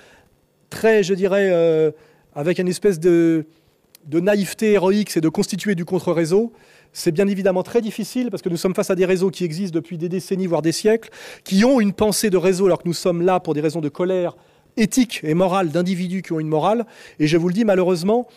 très, 0.69 1.03
je 1.03 1.14
dirais, 1.14 1.49
euh, 1.52 1.91
avec 2.36 2.60
une 2.60 2.68
espèce 2.68 2.99
de, 2.99 3.45
de 4.06 4.19
naïveté 4.19 4.73
héroïque, 4.73 5.10
c'est 5.10 5.22
de 5.22 5.30
constituer 5.30 5.76
du 5.76 5.86
contre-réseau. 5.86 6.53
C'est 6.98 7.12
bien 7.12 7.28
évidemment 7.28 7.62
très 7.62 7.82
difficile 7.82 8.32
parce 8.32 8.42
que 8.42 8.48
nous 8.48 8.56
sommes 8.56 8.74
face 8.74 8.90
à 8.90 8.96
des 8.96 9.06
réseaux 9.06 9.30
qui 9.30 9.44
existent 9.44 9.76
depuis 9.76 9.98
des 9.98 10.08
décennies, 10.08 10.48
voire 10.48 10.62
des 10.62 10.72
siècles, 10.72 11.10
qui 11.44 11.66
ont 11.66 11.82
une 11.82 11.92
pensée 11.92 12.30
de 12.30 12.38
réseau 12.38 12.68
alors 12.68 12.82
que 12.82 12.88
nous 12.88 12.94
sommes 12.94 13.22
là 13.22 13.42
pour 13.42 13.54
des 13.54 13.60
raisons 13.60 13.82
de 13.82 13.90
colère 13.90 14.38
éthique 14.78 15.20
et 15.24 15.34
morale 15.34 15.72
d'individus 15.72 16.22
qui 16.22 16.32
ont 16.32 16.40
une 16.40 16.48
morale. 16.48 16.86
Et 17.20 17.28
je 17.28 17.36
vous 17.36 17.50
le 17.50 17.54
dis, 17.54 17.66
malheureusement, 17.66 18.30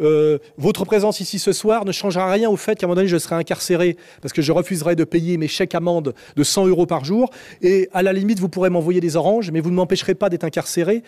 euh, 0.00 0.38
votre 0.56 0.84
présence 0.84 1.18
ici 1.18 1.40
ce 1.40 1.50
soir 1.50 1.84
ne 1.84 1.90
changera 1.90 2.30
rien 2.30 2.48
au 2.48 2.56
fait 2.56 2.78
qu'à 2.78 2.86
un 2.86 2.88
moment 2.88 2.94
donné, 2.94 3.08
je 3.08 3.18
serai 3.18 3.34
incarcéré 3.34 3.96
parce 4.22 4.32
que 4.32 4.40
je 4.40 4.52
refuserai 4.52 4.94
de 4.94 5.02
payer 5.02 5.36
mes 5.36 5.48
chèques 5.48 5.74
amendes 5.74 6.14
de 6.36 6.44
100 6.44 6.68
euros 6.68 6.86
par 6.86 7.04
jour. 7.04 7.30
Et 7.60 7.88
à 7.92 8.04
la 8.04 8.12
limite, 8.12 8.38
vous 8.38 8.48
pourrez 8.48 8.70
m'envoyer 8.70 9.00
des 9.00 9.16
oranges, 9.16 9.50
mais 9.50 9.58
vous 9.58 9.70
ne 9.70 9.76
m'empêcherez 9.76 10.14
pas 10.14 10.28
d'être 10.28 10.44
incarcéré 10.44 11.02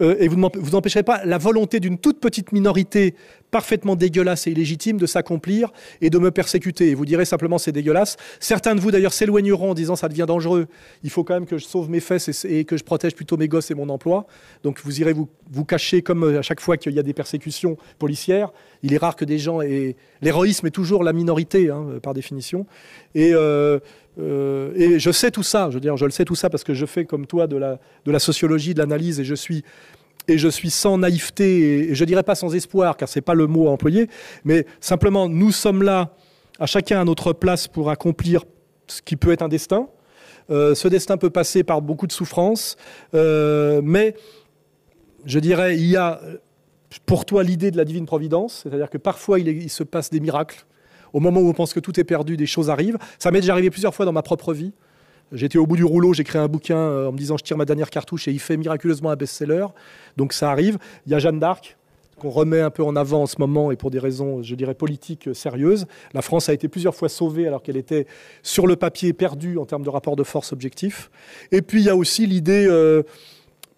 euh, 0.00 0.16
et 0.18 0.28
vous 0.28 0.36
n'empêcherez 0.36 1.02
pas 1.02 1.24
la 1.24 1.38
volonté 1.38 1.80
d'une 1.80 1.98
toute 1.98 2.20
petite 2.20 2.52
minorité 2.52 3.14
parfaitement 3.50 3.96
dégueulasse 3.96 4.46
et 4.46 4.50
illégitime 4.50 4.98
de 4.98 5.06
s'accomplir 5.06 5.72
et 6.00 6.10
de 6.10 6.18
me 6.18 6.30
persécuter. 6.30 6.90
Et 6.90 6.94
vous 6.94 7.04
direz 7.04 7.24
simplement 7.24 7.58
c'est 7.58 7.72
dégueulasse. 7.72 8.16
Certains 8.40 8.74
de 8.74 8.80
vous 8.80 8.90
d'ailleurs 8.90 9.12
s'éloigneront 9.12 9.70
en 9.70 9.74
disant 9.74 9.96
ça 9.96 10.08
devient 10.08 10.26
dangereux. 10.26 10.66
Il 11.02 11.10
faut 11.10 11.24
quand 11.24 11.34
même 11.34 11.46
que 11.46 11.58
je 11.58 11.64
sauve 11.64 11.90
mes 11.90 12.00
fesses 12.00 12.44
et, 12.44 12.64
que 12.64 12.76
je 12.76 12.84
protège 12.84 13.14
plutôt 13.14 13.36
mes 13.36 13.48
gosses 13.48 13.70
et 13.70 13.74
mon 13.74 13.88
emploi. 13.88 14.26
Donc 14.62 14.80
vous 14.84 15.00
irez 15.00 15.12
vous, 15.12 15.28
vous 15.50 15.64
cacher 15.64 16.02
comme 16.02 16.24
euh, 16.24 16.38
à 16.38 16.42
chaque 16.42 16.60
fois 16.60 16.76
qu'il 16.76 16.92
y 16.92 16.98
a 16.98 17.02
des 17.02 17.14
persécutions 17.14 17.76
policières. 17.98 18.52
Il 18.82 18.92
est 18.92 18.98
rare 18.98 19.16
que 19.16 19.24
des 19.24 19.38
gens 19.38 19.60
aient... 19.60 19.96
L'héroïsme 20.22 20.66
est 20.66 20.70
toujours 20.70 21.04
la 21.04 21.12
minorité 21.12 21.70
hein, 21.70 21.86
par 22.02 22.14
définition. 22.14 22.66
Et 23.14 23.32
euh, 23.34 23.78
euh, 24.18 24.72
et 24.74 24.98
je 24.98 25.10
sais 25.10 25.30
tout 25.30 25.42
ça, 25.42 25.68
je 25.70 25.74
veux 25.74 25.80
dire, 25.80 25.96
je 25.96 26.04
le 26.04 26.10
sais 26.10 26.24
tout 26.24 26.34
ça 26.34 26.48
parce 26.48 26.64
que 26.64 26.74
je 26.74 26.86
fais 26.86 27.04
comme 27.04 27.26
toi 27.26 27.46
de 27.46 27.56
la, 27.56 27.78
de 28.04 28.10
la 28.10 28.18
sociologie, 28.18 28.72
de 28.72 28.78
l'analyse, 28.78 29.20
et 29.20 29.24
je 29.24 29.34
suis 29.34 29.62
et 30.28 30.38
je 30.38 30.48
suis 30.48 30.70
sans 30.70 30.98
naïveté 30.98 31.90
et, 31.90 31.94
je 31.94 32.04
dirais 32.04 32.22
pas 32.22 32.34
sans 32.34 32.54
espoir, 32.54 32.96
car 32.96 33.08
c'est 33.08 33.20
pas 33.20 33.34
le 33.34 33.46
mot 33.46 33.68
à 33.68 33.70
employer, 33.70 34.08
mais 34.44 34.66
simplement 34.80 35.28
nous 35.28 35.52
sommes 35.52 35.82
là, 35.82 36.14
à 36.58 36.66
chacun 36.66 37.00
à 37.00 37.04
notre 37.04 37.32
place, 37.32 37.68
pour 37.68 37.90
accomplir 37.90 38.44
ce 38.86 39.02
qui 39.02 39.16
peut 39.16 39.32
être 39.32 39.42
un 39.42 39.48
destin. 39.48 39.88
Euh, 40.50 40.74
ce 40.74 40.88
destin 40.88 41.16
peut 41.16 41.30
passer 41.30 41.64
par 41.64 41.82
beaucoup 41.82 42.06
de 42.06 42.12
souffrances, 42.12 42.76
euh, 43.14 43.80
mais 43.82 44.14
je 45.24 45.38
dirais, 45.38 45.76
il 45.76 45.86
y 45.86 45.96
a 45.96 46.20
pour 47.04 47.24
toi 47.24 47.42
l'idée 47.42 47.70
de 47.70 47.76
la 47.76 47.84
divine 47.84 48.06
providence, 48.06 48.60
c'est-à-dire 48.62 48.88
que 48.88 48.98
parfois 48.98 49.40
il, 49.40 49.48
il 49.48 49.70
se 49.70 49.82
passe 49.82 50.08
des 50.10 50.20
miracles 50.20 50.64
au 51.12 51.20
moment 51.20 51.40
où 51.40 51.48
on 51.48 51.52
pense 51.52 51.72
que 51.72 51.80
tout 51.80 51.98
est 51.98 52.04
perdu, 52.04 52.36
des 52.36 52.46
choses 52.46 52.70
arrivent. 52.70 52.98
Ça 53.18 53.30
m'est 53.30 53.40
déjà 53.40 53.52
arrivé 53.52 53.70
plusieurs 53.70 53.94
fois 53.94 54.04
dans 54.04 54.12
ma 54.12 54.22
propre 54.22 54.52
vie. 54.52 54.72
J'étais 55.32 55.58
au 55.58 55.66
bout 55.66 55.76
du 55.76 55.84
rouleau, 55.84 56.12
j'ai 56.12 56.22
créé 56.22 56.40
un 56.40 56.46
bouquin 56.46 56.78
euh, 56.78 57.08
en 57.08 57.12
me 57.12 57.18
disant 57.18 57.36
je 57.36 57.42
tire 57.42 57.56
ma 57.56 57.64
dernière 57.64 57.90
cartouche 57.90 58.28
et 58.28 58.30
il 58.30 58.38
fait 58.38 58.56
miraculeusement 58.56 59.10
un 59.10 59.16
best-seller. 59.16 59.66
Donc 60.16 60.32
ça 60.32 60.50
arrive. 60.50 60.78
Il 61.06 61.12
y 61.12 61.14
a 61.14 61.18
Jeanne 61.18 61.40
d'Arc 61.40 61.76
qu'on 62.18 62.30
remet 62.30 62.60
un 62.60 62.70
peu 62.70 62.82
en 62.82 62.96
avant 62.96 63.22
en 63.22 63.26
ce 63.26 63.36
moment 63.38 63.70
et 63.70 63.76
pour 63.76 63.90
des 63.90 63.98
raisons, 63.98 64.42
je 64.42 64.54
dirais, 64.54 64.74
politiques 64.74 65.28
euh, 65.28 65.34
sérieuses. 65.34 65.86
La 66.14 66.22
France 66.22 66.48
a 66.48 66.54
été 66.54 66.68
plusieurs 66.68 66.94
fois 66.94 67.08
sauvée 67.08 67.46
alors 67.46 67.62
qu'elle 67.62 67.76
était 67.76 68.06
sur 68.42 68.66
le 68.66 68.76
papier 68.76 69.12
perdue 69.12 69.58
en 69.58 69.66
termes 69.66 69.82
de 69.82 69.90
rapport 69.90 70.16
de 70.16 70.22
force 70.22 70.52
objectif. 70.52 71.10
Et 71.50 71.60
puis 71.60 71.80
il 71.80 71.86
y 71.86 71.90
a 71.90 71.96
aussi 71.96 72.26
l'idée... 72.26 72.66
Euh, 72.68 73.02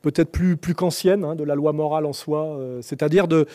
peut-être 0.01 0.31
plus, 0.31 0.57
qu'ancienne, 0.77 1.25
hein, 1.25 1.35
de 1.35 1.43
la 1.43 1.57
loi 1.57 1.73
morale 1.73 2.07
en 2.07 2.13
soi, 2.13 2.57
c'est-à-dire 2.83 3.27
de 3.27 3.47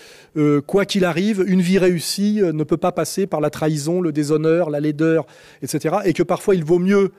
quoi 0.68 0.86
qu'il 0.86 1.06
arrive, 1.06 1.44
une 1.48 1.62
vie 1.62 1.80
réussie 1.80 2.42
ne 2.44 2.64
peut 2.66 2.78
pas 2.78 2.92
passer 2.92 3.28
par 3.28 3.40
la 3.40 3.50
trahison, 3.50 4.02
le 4.02 4.12
déshonneur, 4.12 4.70
la 4.70 4.82
laideur, 4.82 5.26
etc. 5.62 6.00
Et 6.04 6.12
que 6.12 6.22
parfois 6.22 6.54
il 6.54 6.66
vaut 6.66 6.80
mieux 6.80 7.14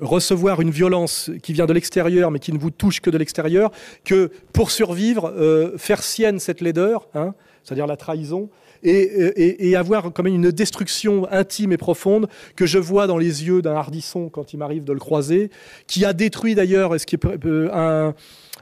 recevoir 0.00 0.60
une 0.60 0.70
violence 0.70 1.30
qui 1.42 1.52
vient 1.52 1.66
de 1.66 1.72
l'extérieur, 1.72 2.30
mais 2.30 2.38
qui 2.38 2.52
ne 2.52 2.58
vous 2.58 2.70
touche 2.70 3.00
que 3.00 3.10
de 3.10 3.18
l'extérieur, 3.18 3.70
que 4.04 4.30
pour 4.52 4.70
survivre, 4.70 5.34
faire 5.76 6.02
sienne 6.02 6.38
cette 6.38 6.60
laideur, 6.60 7.08
hein, 7.14 7.34
c'est-à-dire 7.64 7.86
la 7.86 7.96
trahison, 7.96 8.48
et, 8.82 9.76
avoir 9.76 10.12
quand 10.12 10.22
même 10.22 10.34
une 10.34 10.50
destruction 10.50 11.30
intime 11.30 11.72
et 11.72 11.76
profonde 11.76 12.28
que 12.56 12.66
je 12.66 12.78
vois 12.78 13.06
dans 13.06 13.18
les 13.18 13.46
yeux 13.46 13.62
d'un 13.62 13.74
hardisson 13.74 14.28
quand 14.28 14.52
il 14.52 14.58
m'arrive 14.58 14.84
de 14.84 14.92
le 14.92 14.98
croiser, 14.98 15.50
qui 15.86 16.04
a 16.04 16.12
détruit 16.12 16.54
d'ailleurs 16.54 16.98
ce 16.98 17.06
qui 17.06 17.16
est 17.16 17.24
euh, 17.46 17.68
un, 17.72 18.14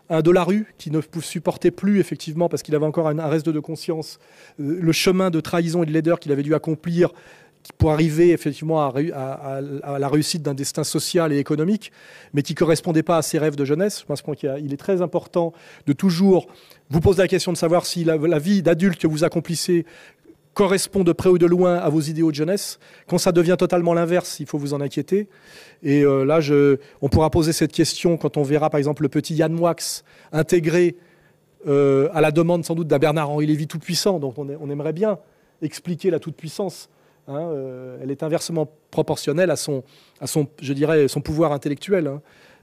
un 0.09 0.23
de 0.23 0.31
la 0.31 0.45
rue 0.45 0.75
qui 0.79 0.91
ne 0.91 1.01
supportait 1.21 1.71
plus 1.71 2.01
effectivement 2.01 2.49
parce 2.49 2.63
qu'il 2.63 2.75
avait 2.75 2.87
encore 2.87 3.09
un, 3.09 3.29
reste 3.29 3.49
de 3.49 3.61
conscience 3.61 4.19
euh, 4.61 4.79
le 4.81 4.93
chemin 4.93 5.31
de 5.31 5.41
trahison 5.41 5.83
et 5.83 5.87
de 5.87 5.93
laideur 5.93 6.21
qu'il 6.21 6.33
avait 6.33 6.43
dû 6.43 6.55
accomplir 6.55 7.13
pour 7.73 7.93
arriver 7.93 8.31
effectivement 8.31 8.81
à, 8.81 9.61
la 9.99 10.09
réussite 10.09 10.43
d'un 10.43 10.55
destin 10.55 10.85
social 10.85 11.33
et 11.33 11.39
économique, 11.39 11.93
mais 12.33 12.43
qui 12.43 12.53
ne 12.53 12.59
correspondait 12.59 13.03
pas 13.03 13.19
à 13.19 13.23
ses 13.23 13.39
rêves 13.39 13.57
de 13.57 13.65
jeunesse. 13.65 14.01
Je 14.01 14.05
pense 14.05 14.23
qu'il 14.23 14.73
est 14.73 14.77
très 14.77 15.03
important 15.03 15.53
de 15.87 15.93
toujours 15.93 16.47
vous 16.91 17.01
poser 17.01 17.23
la 17.23 17.29
question 17.29 17.53
de 17.53 17.57
savoir 17.57 17.87
si 17.87 18.05
la, 18.05 18.39
vie 18.39 18.63
d'adulte 18.63 19.01
que 19.01 19.07
vous 19.07 19.25
accomplissez 19.25 19.85
correspond 20.55 21.05
de 21.05 21.13
près 21.13 21.29
ou 21.29 21.37
de 21.37 21.47
loin 21.47 21.77
à 21.77 21.89
vos 21.91 22.01
idéaux 22.01 22.31
de 22.31 22.37
jeunesse. 22.37 22.79
Quand 23.07 23.19
ça 23.19 23.31
devient 23.31 23.57
totalement 23.59 23.93
l'inverse, 23.93 24.41
il 24.41 24.47
faut 24.47 24.59
vous 24.59 24.73
en 24.73 24.81
inquiéter. 24.81 25.29
Et 25.83 26.03
euh, 26.03 26.25
là, 26.25 26.41
on 27.03 27.09
pourra 27.09 27.31
poser 27.31 27.53
cette 27.53 27.73
question 27.73 28.17
quand 28.17 28.39
on 28.39 28.43
verra 28.43 28.71
par 28.71 28.79
exemple 28.79 29.03
le 29.03 29.11
petit 29.11 29.35
Yann 29.35 29.53
Moix 29.53 29.77
intégré 30.33 30.97
euh, 31.67 32.09
à 32.15 32.23
la 32.23 32.31
demande 32.31 32.65
sans 32.65 32.75
doute 32.75 32.89
d'un 32.89 32.99
Bernard-Henri 32.99 33.47
Lévy 33.47 33.67
tout-puissant, 33.67 34.19
dont 34.19 34.33
on 34.37 34.71
aimerait 34.71 34.95
bien 34.95 35.19
expliquer 35.63 36.11
la 36.11 36.19
toute-puissance 36.19 36.89
hein, 37.29 37.39
euh, 37.39 37.99
elle 38.03 38.11
est 38.11 38.23
inversement 38.23 38.71
proportionnelle 38.91 39.51
à 39.51 39.57
son, 39.57 39.83
à 40.21 40.27
son, 40.27 40.49
je 40.61 40.73
dirais, 40.73 41.09
son 41.09 41.21
pouvoir 41.21 41.53
intellectuel, 41.53 42.07
hein, 42.07 42.23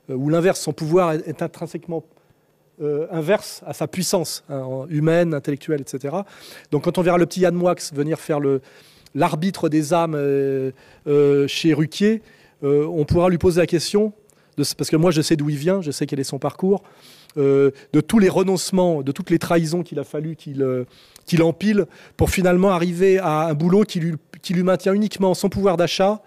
euh, 0.10 0.15
ou 0.15 0.30
l'inverse, 0.30 0.60
son 0.60 0.73
pouvoir 0.73 1.14
est, 1.14 1.41
intrinsèquement 1.41 2.03
euh, 2.81 3.07
inverse 3.11 3.61
à 3.65 3.73
sa 3.73 3.88
puissance 3.88 4.44
hein, 4.49 4.85
humaine, 4.90 5.34
intellectuelle, 5.34 5.81
etc. 5.81 6.15
Donc 6.72 6.85
quand 6.85 6.98
on 6.98 7.02
verra 7.02 7.18
le 7.18 7.26
petit 7.26 7.41
Yann 7.41 7.56
Moix 7.56 7.76
venir 7.94 8.19
faire 8.19 8.40
l'arbitre 9.14 9.69
des 9.69 9.94
âmes 9.94 10.18
chez 11.48 11.73
Ruquier, 11.73 12.22
on 12.64 13.06
pourra 13.06 13.30
lui 13.30 13.38
poser 13.38 13.61
la 13.61 13.68
question, 13.68 14.14
parce 14.56 14.90
que 14.90 14.95
moi 14.95 15.11
je 15.11 15.22
sais 15.22 15.35
d'où 15.35 15.49
il 15.49 15.57
vient, 15.57 15.81
je 15.81 15.91
sais 15.91 16.07
quel 16.07 16.19
est 16.19 16.23
son 16.23 16.40
parcours, 16.40 16.81
de 17.35 18.02
tous 18.07 18.18
les 18.18 18.30
renoncements, 18.30 19.03
de 19.03 19.11
toutes 19.11 19.30
les 19.30 19.38
trahisons 19.38 19.84
qu'il 19.84 19.99
a 19.99 20.03
fallu 20.03 20.35
qu'il 20.35 20.85
qu'il 21.26 21.44
empile 21.44 21.85
pour 22.18 22.30
finalement 22.30 22.72
arriver 22.72 23.19
à 23.19 23.48
un 23.48 23.53
boulot 23.53 23.84
qui 23.84 23.99
lui, 23.99 24.14
qui 24.44 24.53
lui 24.53 24.61
maintient 24.61 24.94
uniquement 24.94 25.34
son 25.34 25.49
pouvoir 25.49 25.76
d'achat 25.78 26.22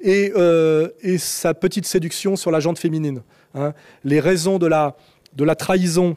et, 0.00 0.32
euh, 0.36 0.88
et 1.00 1.16
sa 1.16 1.54
petite 1.54 1.86
séduction 1.86 2.36
sur 2.36 2.50
la 2.50 2.60
jante 2.60 2.78
féminine. 2.78 3.22
hein. 3.54 3.72
Les 4.04 4.20
raisons 4.20 4.58
de 4.58 4.66
la, 4.66 4.96
de 5.34 5.44
la 5.44 5.54
trahison 5.54 6.16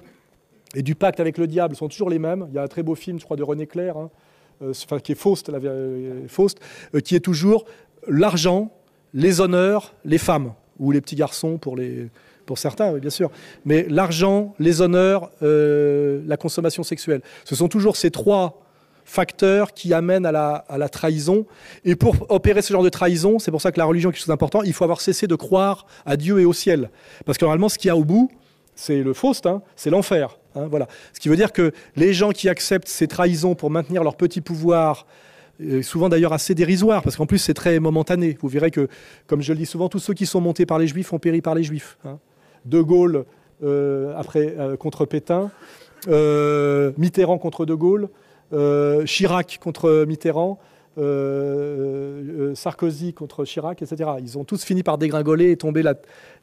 et 0.75 0.81
du 0.81 0.95
pacte 0.95 1.19
avec 1.21 1.37
le 1.37 1.47
diable 1.47 1.75
sont 1.77 1.87
toujours 1.87 2.09
les 2.09 2.19
mêmes. 2.19 2.47
Il 2.49 2.55
y 2.55 2.57
a 2.57 2.63
un 2.63 2.67
très 2.67 2.83
beau 2.83 2.95
film, 2.95 3.19
je 3.19 3.23
crois, 3.23 3.37
de 3.37 3.43
René 3.43 3.67
Clair, 3.67 3.95
hein, 3.95 4.09
euh, 4.63 4.71
enfin, 4.71 4.99
qui 4.99 5.11
est 5.11 5.15
Faust, 5.15 5.47
la- 5.49 5.59
euh, 5.59 6.23
Faust, 6.27 6.59
qui 7.05 7.15
est 7.15 7.19
toujours 7.19 7.65
l'argent, 8.07 8.71
les 9.13 9.39
honneurs, 9.39 9.93
les 10.03 10.17
femmes, 10.17 10.53
ou 10.79 10.91
les 10.91 11.01
petits 11.01 11.15
garçons 11.15 11.59
pour, 11.59 11.75
les, 11.75 12.09
pour 12.47 12.57
certains, 12.57 12.93
bien 12.97 13.11
sûr. 13.11 13.29
Mais 13.63 13.85
l'argent, 13.87 14.55
les 14.57 14.81
honneurs, 14.81 15.29
la 15.41 16.37
consommation 16.37 16.81
sexuelle. 16.81 17.21
Ce 17.45 17.53
sont 17.55 17.67
toujours 17.67 17.95
ces 17.95 18.09
trois 18.09 18.59
facteurs 19.05 19.73
qui 19.73 19.93
amènent 19.93 20.25
à 20.25 20.31
la, 20.31 20.89
trahison. 20.89 21.45
Et 21.85 21.95
pour 21.95 22.15
opérer 22.29 22.61
ce 22.61 22.73
genre 22.73 22.83
de 22.83 22.89
trahison, 22.89 23.39
c'est 23.39 23.51
pour 23.51 23.61
ça 23.61 23.71
que 23.71 23.79
la 23.79 23.85
religion 23.85 24.09
est 24.09 24.13
quelque 24.13 24.21
chose 24.21 24.27
d'important, 24.27 24.61
il 24.63 24.73
faut 24.73 24.83
avoir 24.83 25.01
cessé 25.01 25.27
de 25.27 25.35
croire 25.35 25.85
à 26.05 26.17
Dieu 26.17 26.39
et 26.39 26.45
au 26.45 26.53
ciel. 26.53 26.89
Parce 27.25 27.37
que 27.37 27.45
normalement, 27.45 27.69
ce 27.69 27.77
qu'il 27.77 27.89
y 27.89 27.91
a 27.91 27.97
au 27.97 28.03
bout, 28.03 28.29
c'est 28.75 29.03
le 29.03 29.13
Faust, 29.13 29.45
hein, 29.45 29.61
c'est 29.75 29.89
l'enfer. 29.89 30.39
hein, 30.55 30.67
voilà. 30.69 30.87
Ce 31.13 31.19
qui 31.19 31.29
veut 31.29 31.35
dire 31.35 31.51
que 31.51 31.71
les 31.95 32.13
gens 32.13 32.31
qui 32.31 32.49
acceptent 32.49 32.87
ces 32.87 33.07
trahisons 33.07 33.55
pour 33.55 33.69
maintenir 33.69 34.03
leur 34.03 34.15
petit 34.15 34.41
pouvoir, 34.41 35.05
euh, 35.61 35.81
souvent 35.83 36.09
d'ailleurs 36.09 36.33
assez 36.33 36.55
dérisoire, 36.55 37.03
parce 37.03 37.15
qu'en 37.15 37.27
plus 37.27 37.37
c'est 37.37 37.53
très 37.53 37.79
momentané. 37.79 38.37
Vous 38.41 38.47
verrez 38.49 38.71
que, 38.71 38.87
comme 39.27 39.41
je 39.41 39.53
le 39.53 39.59
dis 39.59 39.65
souvent, 39.65 39.89
tous 39.89 39.99
ceux 39.99 40.13
qui 40.13 40.25
sont 40.25 40.41
montés 40.41 40.65
par 40.65 40.79
les 40.79 40.87
Juifs 40.87 41.13
ont 41.13 41.19
péri 41.19 41.41
par 41.41 41.55
les 41.55 41.63
Juifs. 41.63 41.97
hein. 42.05 42.19
De 42.65 42.81
Gaulle 42.81 43.25
euh, 43.63 44.13
après, 44.17 44.55
euh, 44.57 44.75
contre 44.77 45.05
Pétain, 45.05 45.51
Mitterrand 46.97 47.37
contre 47.37 47.65
De 47.65 47.73
Gaulle, 47.73 48.09
Chirac 49.05 49.59
contre 49.61 50.05
Mitterrand, 50.05 50.59
euh, 50.99 52.21
euh, 52.51 52.55
Sarkozy 52.55 53.13
contre 53.13 53.45
Chirac, 53.45 53.81
etc. 53.81 54.11
Ils 54.19 54.37
ont 54.37 54.43
tous 54.43 54.63
fini 54.63 54.83
par 54.83 54.99
dégringoler 54.99 55.49
et 55.49 55.57
tomber 55.57 55.81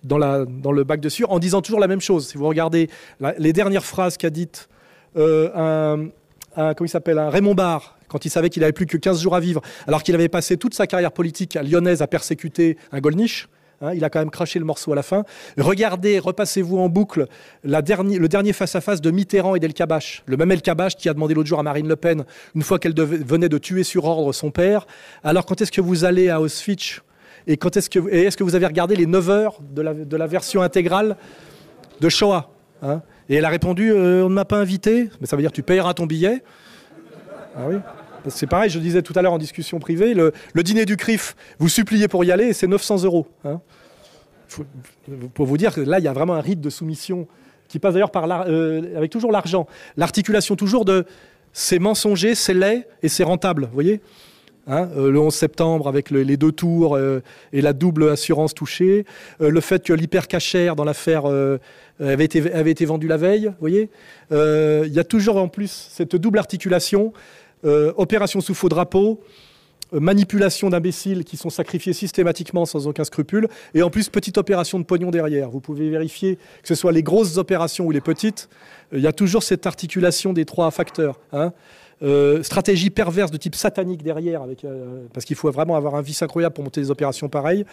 dans, 0.03 0.19
le 0.19 0.83
bac 0.83 0.99
de 1.01 1.09
sueur 1.09 1.31
en 1.31 1.39
disant 1.39 1.63
toujours 1.63 1.79
la 1.79 1.87
même 1.87 2.01
chose. 2.01 2.27
Si 2.27 2.37
vous 2.37 2.49
regardez 2.49 2.91
les 3.39 3.53
dernières 3.53 3.85
phrases 3.85 4.17
qu'a 4.17 4.31
dites 4.31 4.69
euh, 5.17 6.09
un, 6.57 6.75
comment 6.75 6.87
il 6.87 6.89
s'appelle, 6.89 7.21
Raymond 7.21 7.55
Barre, 7.55 7.97
quand 8.09 8.25
il 8.25 8.31
savait 8.31 8.51
qu'il 8.51 8.65
avait 8.65 8.73
plus 8.73 8.87
que 8.87 8.97
15 8.97 9.23
jours 9.23 9.37
à 9.37 9.41
vivre, 9.41 9.63
alors 9.87 10.03
qu'il 10.03 10.17
avait 10.17 10.29
passé 10.29 10.57
toute 10.57 10.75
sa 10.75 10.89
carrière 10.89 11.13
politique 11.13 11.55
lyonnaise 11.55 12.03
à 12.03 12.09
persécuter 12.09 12.77
un 12.91 12.99
Golnisch. 12.99 13.49
Hein, 13.81 13.93
il 13.95 14.05
a 14.05 14.11
quand 14.11 14.19
même 14.19 14.31
craché 14.31 14.59
le 14.59 14.65
morceau 14.65 14.93
à 14.93 14.97
la 14.97 15.03
fin. 15.03 15.25
Regardez, 15.59 16.19
repassez-vous 16.19 16.79
en 16.79 16.89
boucle 16.89 17.27
le 17.65 17.81
dernier 18.29 18.53
face-à-face 18.53 19.01
de 19.01 19.11
Mitterrand 19.11 19.55
et 19.55 19.61
d'El 19.61 19.75
Kabash. 19.75 20.23
Le 20.27 20.37
même 20.37 20.51
El 20.51 20.63
Kabash 20.63 20.97
qui 20.97 21.09
a 21.09 21.15
demandé 21.15 21.35
l'autre 21.35 21.49
jour 21.49 21.59
à 21.59 21.63
Marine 21.63 21.89
Le 21.89 21.97
Pen, 21.97 22.25
une 22.55 22.63
fois 22.63 22.79
qu'elle 22.79 22.95
venait 22.95 23.49
de 23.49 23.59
tuer 23.59 23.85
sur 23.85 24.05
ordre 24.05 24.33
son 24.33 24.51
père, 24.51 24.87
alors 25.25 25.47
quand 25.47 25.61
est-ce 25.61 25.73
que 25.73 25.81
vous 25.81 26.05
allez 26.05 26.29
à 26.29 26.41
Auschwitz 26.41 27.01
et 27.47 27.55
est-ce 27.55 27.89
que, 28.37 28.45
vous- 28.45 28.55
avez 28.55 28.67
regardé 28.67 28.97
les 28.97 29.07
9 29.07 29.31
heures 29.31 29.59
de 29.73 30.17
la, 30.17 30.27
version 30.27 30.63
intégrale 30.63 31.17
de 32.01 32.09
Shoah 32.09 32.51
hein? 32.83 33.03
Et 33.29 33.37
elle 33.37 33.45
a 33.45 33.49
répondu 33.49 33.93
euh, 33.93 34.25
On 34.25 34.29
ne 34.29 34.35
m'a 34.35 34.45
pas 34.45 34.59
invité. 34.59 35.09
Mais 35.21 35.27
ça 35.27 35.37
veut 35.37 35.43
dire 35.43 35.53
tu 35.53 35.63
payeras 35.63 35.95
ton 35.95 36.07
billet. 36.07 36.43
Ah 37.57 37.69
C'est 38.29 38.47
pareil, 38.47 38.71
je 38.71 38.79
disais 38.79 39.03
tout 39.03 39.13
à 39.17 39.23
l'heure 39.23 39.33
en 39.33 39.39
discussion 39.39 39.79
privée, 39.79 40.15
le, 40.15 40.33
dîner 40.63 40.85
du 40.85 40.97
CRIF, 40.97 41.35
vous 41.59 41.69
suppliez 41.69 42.09
pour 42.09 42.25
y 42.25 42.33
aller 42.33 42.45
et 42.47 42.53
c'est 42.53 42.67
900 42.67 43.05
euros. 43.05 43.27
hein. 43.45 43.61
Pour 45.35 45.47
vous 45.47 45.57
dire 45.57 45.73
que 45.75 45.81
là, 45.81 45.99
il 46.01 46.05
y 46.05 46.09
a 46.09 46.13
vraiment 46.13 46.35
un 46.35 46.41
rite 46.41 46.61
de 46.61 46.71
soumission 46.71 47.29
qui 47.69 47.79
passe 47.79 47.95
d'ailleurs 47.95 48.11
par 48.11 48.27
euh, 48.49 48.97
avec 48.97 49.11
toujours 49.13 49.31
l'argent. 49.31 49.67
L'articulation 49.97 50.57
toujours 50.57 50.85
de 50.85 51.05
c'est 51.53 51.79
mensonger, 51.79 52.35
c'est 52.35 52.55
laid 52.55 52.87
et 53.03 53.09
c'est 53.09 53.25
rentable. 53.25 53.69
Voyez 53.73 54.01
Hein, 54.67 54.91
euh, 54.97 55.11
le 55.11 55.19
11 55.19 55.35
septembre 55.35 55.89
avec 55.89 56.11
le- 56.11 56.23
les 56.23 56.37
deux 56.37 56.53
tours 56.53 56.95
euh, 56.95 57.23
et 57.53 57.63
la 57.63 57.73
double 57.73 58.11
assurance 58.11 58.55
touchée, 58.55 59.05
le 59.41 59.61
fait 59.61 59.83
que 59.83 59.93
l'hypercachère 59.93 60.77
dans 60.77 60.85
l'affaire 60.85 61.25
avait, 61.99 62.25
été, 62.25 62.53
avait 62.53 62.71
été 62.71 62.85
vendu 62.85 63.09
la 63.09 63.17
veille, 63.17 63.47
vous 63.47 63.55
voyez 63.61 63.89
Il 64.31 64.93
y 64.93 64.99
a 64.99 65.05
toujours 65.05 65.39
en 65.39 65.49
plus 65.49 65.89
cette 65.91 66.15
double 66.15 66.39
articulation, 66.39 67.13
euh, 67.65 67.93
opération 67.97 68.41
sous 68.41 68.55
faux 68.55 68.69
drapeau, 68.69 69.21
euh, 69.93 70.01
manipulation 70.01 70.71
d'imbéciles 70.71 71.25
qui 71.25 71.37
sont 71.37 71.51
sacrifiés 71.51 71.93
systématiquement 71.93 72.65
sans 72.65 72.87
aucun 72.87 73.05
scrupule, 73.05 73.49
et 73.75 73.83
en 73.83 73.91
plus 73.91 74.09
petite 74.09 74.39
opération 74.39 74.79
de 74.79 74.85
pognon 74.85 75.11
derrière. 75.11 75.51
Vous 75.51 75.61
pouvez 75.61 75.91
vérifier 75.91 76.37
que 76.37 76.69
ce 76.69 76.75
soit 76.75 76.93
les 76.93 77.03
grosses 77.03 77.37
opérations 77.39 77.87
ou 77.87 77.91
les 77.91 78.01
petites, 78.01 78.49
euh, 78.93 78.99
il 78.99 79.03
y 79.03 79.07
a 79.07 79.13
toujours 79.13 79.43
cette 79.43 79.67
articulation 79.67 80.33
des 80.33 80.45
trois 80.45 80.71
facteurs. 80.71 81.19
hein. 81.33 81.53
Euh, 82.03 82.43
stratégie 82.43 82.89
perverse 82.89 83.31
de 83.31 83.37
type 83.37 83.55
satanique 83.55 84.03
derrière, 84.03 84.45
parce 85.13 85.27
qu'il 85.27 85.37
faut 85.37 85.51
vraiment 85.51 85.77
avoir 85.77 85.97
un 85.97 86.01
vice 86.01 86.23
incroyable 86.23 86.55
pour 86.55 86.65
monter 86.65 86.81
des 86.81 86.91
opérations 86.91 87.29
pareilles. 87.29 87.67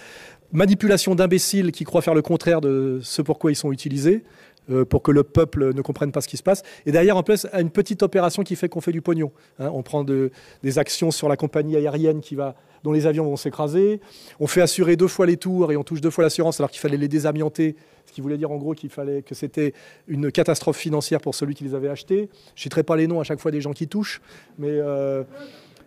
Manipulation 0.52 1.16
d'imbéciles 1.16 1.72
qui 1.72 1.86
croient 1.86 2.02
faire 2.02 2.14
le 2.14 2.22
contraire 2.22 2.60
de 2.60 3.00
ce 3.02 3.22
pourquoi 3.22 3.52
ils 3.52 3.56
sont 3.56 3.72
utilisés, 3.72 4.26
euh, 4.70 4.86
pour 4.86 5.02
que 5.02 5.12
le 5.12 5.24
peuple 5.24 5.74
ne 5.74 5.82
comprenne 5.82 6.12
pas 6.12 6.22
ce 6.22 6.28
qui 6.28 6.38
se 6.38 6.44
passe. 6.44 6.64
Et 6.86 6.92
derrière, 6.92 7.18
en 7.18 7.24
plus, 7.24 7.46
une 7.54 7.70
petite 7.70 8.04
opération 8.04 8.44
qui 8.44 8.56
fait 8.56 8.70
qu'on 8.70 8.82
fait 8.82 8.92
du 8.92 9.02
pognon. 9.02 9.32
hein. 9.60 9.70
on 9.74 9.84
prend 9.84 10.04
de- 10.04 10.32
des 10.64 10.78
actions 10.80 11.12
sur 11.12 11.30
la 11.30 11.38
compagnie 11.38 11.76
aérienne 11.76 12.22
qui 12.22 12.36
va, 12.36 12.56
dont 12.84 12.92
les 12.92 13.06
avions 13.08 13.24
vont 13.26 13.36
s'écraser. 13.38 14.00
On 14.40 14.48
fait 14.48 14.62
assurer 14.62 14.96
deux 14.96 15.08
fois 15.08 15.26
les 15.26 15.38
tours 15.38 15.72
et 15.72 15.78
on 15.78 15.84
touche 15.84 16.02
deux 16.02 16.10
fois 16.12 16.24
l'assurance 16.24 16.60
alors 16.60 16.70
qu'il 16.72 16.80
fallait 16.82 16.98
les 16.98 17.08
désamianter. 17.08 17.76
Ce 18.06 18.14
qui 18.14 18.22
voulait 18.22 18.38
dire 18.38 18.52
en 18.52 18.58
gros 18.58 18.74
qu'il 18.74 18.90
fallait 18.90 19.22
que 19.22 19.36
c'était 19.36 19.74
une 20.08 20.32
catastrophe 20.32 20.78
financière 20.78 21.20
pour 21.20 21.36
celui 21.36 21.56
qui 21.56 21.64
les 21.66 21.76
avait 21.76 21.90
achetés. 21.90 22.30
Je 22.56 22.60
ne 22.60 22.64
citerai 22.64 22.84
pas 22.84 22.96
les 22.96 23.08
noms 23.08 23.20
à 23.20 23.24
chaque 23.24 23.40
fois 23.40 23.52
des 23.52 23.60
gens 23.62 23.74
qui 23.74 23.88
touchent, 23.88 24.22
mais 24.58 24.70
euh, 24.72 25.24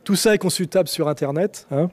tout 0.05 0.17
ça 0.17 0.35
est 0.35 0.39
consultable 0.39 0.89
sur 0.89 1.09
Internet. 1.09 1.67
hein. 1.71 1.91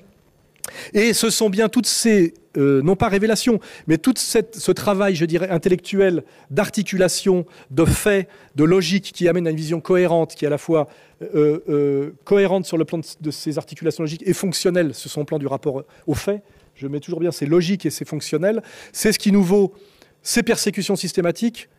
Et 0.94 1.14
ce 1.14 1.30
sont 1.30 1.50
bien 1.50 1.70
toutes 1.70 1.86
ces, 1.88 2.34
euh, 2.58 2.82
non 2.82 2.96
pas 2.96 3.08
révélations, 3.08 3.60
mais 3.88 3.98
tout 3.98 4.14
ce 4.18 4.72
travail, 4.72 5.16
je 5.16 5.26
dirais, 5.26 5.50
intellectuel, 5.50 6.24
d'articulation, 6.50 7.46
de 7.72 7.86
faits, 7.86 8.28
de 8.56 8.64
logique 8.64 9.12
qui 9.14 9.28
amène 9.28 9.48
à 9.48 9.52
une 9.52 9.56
vision 9.56 9.80
cohérente, 9.80 10.36
qui 10.36 10.46
est 10.46 10.48
à 10.48 10.52
la 10.52 10.58
fois 10.58 10.88
euh, 11.36 11.60
euh, 11.70 12.12
cohérente 12.26 12.66
sur 12.66 12.78
le 12.78 12.86
plan 12.86 13.00
de, 13.22 13.32
ces 13.32 13.58
articulations 13.58 14.04
logiques 14.04 14.24
et 14.26 14.34
fonctionnelle 14.34 14.94
sur 14.94 15.10
son 15.10 15.24
plan 15.26 15.40
du 15.40 15.48
rapport 15.48 15.84
aux 16.06 16.14
faits. 16.14 16.42
Je 16.76 16.88
mets 16.88 17.00
toujours 17.00 17.20
bien 17.20 17.32
c'est 17.32 17.46
logique 17.48 17.86
et 17.86 17.90
c'est 17.90 18.08
fonctionnel. 18.08 18.62
C'est 18.92 19.12
ce 19.12 19.20
qui 19.20 19.32
nous 19.32 19.44
vaut 19.44 19.74
ces 20.22 20.44
persécutions 20.44 20.96
systématiques, 20.96 21.70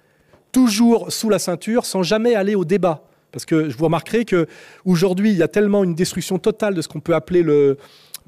toujours 0.53 1.13
sous 1.13 1.29
la 1.29 1.39
ceinture, 1.39 1.85
sans 1.85 2.03
jamais 2.03 2.35
aller 2.35 2.55
au 2.55 2.65
débat. 2.65 3.05
Parce 3.31 3.45
que 3.45 3.69
je 3.69 3.77
vous 3.77 3.85
remarquerai 3.85 4.25
que 4.25 4.47
aujourd'hui, 4.87 5.31
il 5.31 5.37
y 5.37 5.43
a 5.43 5.49
tellement 5.49 5.85
une 5.85 5.95
destruction 5.95 6.39
totale 6.39 6.75
de 6.75 6.81
ce 6.81 6.89
qu'on 6.89 7.01
peut 7.01 7.15
appeler 7.15 7.43
le, 7.43 7.53
le- 7.69 7.77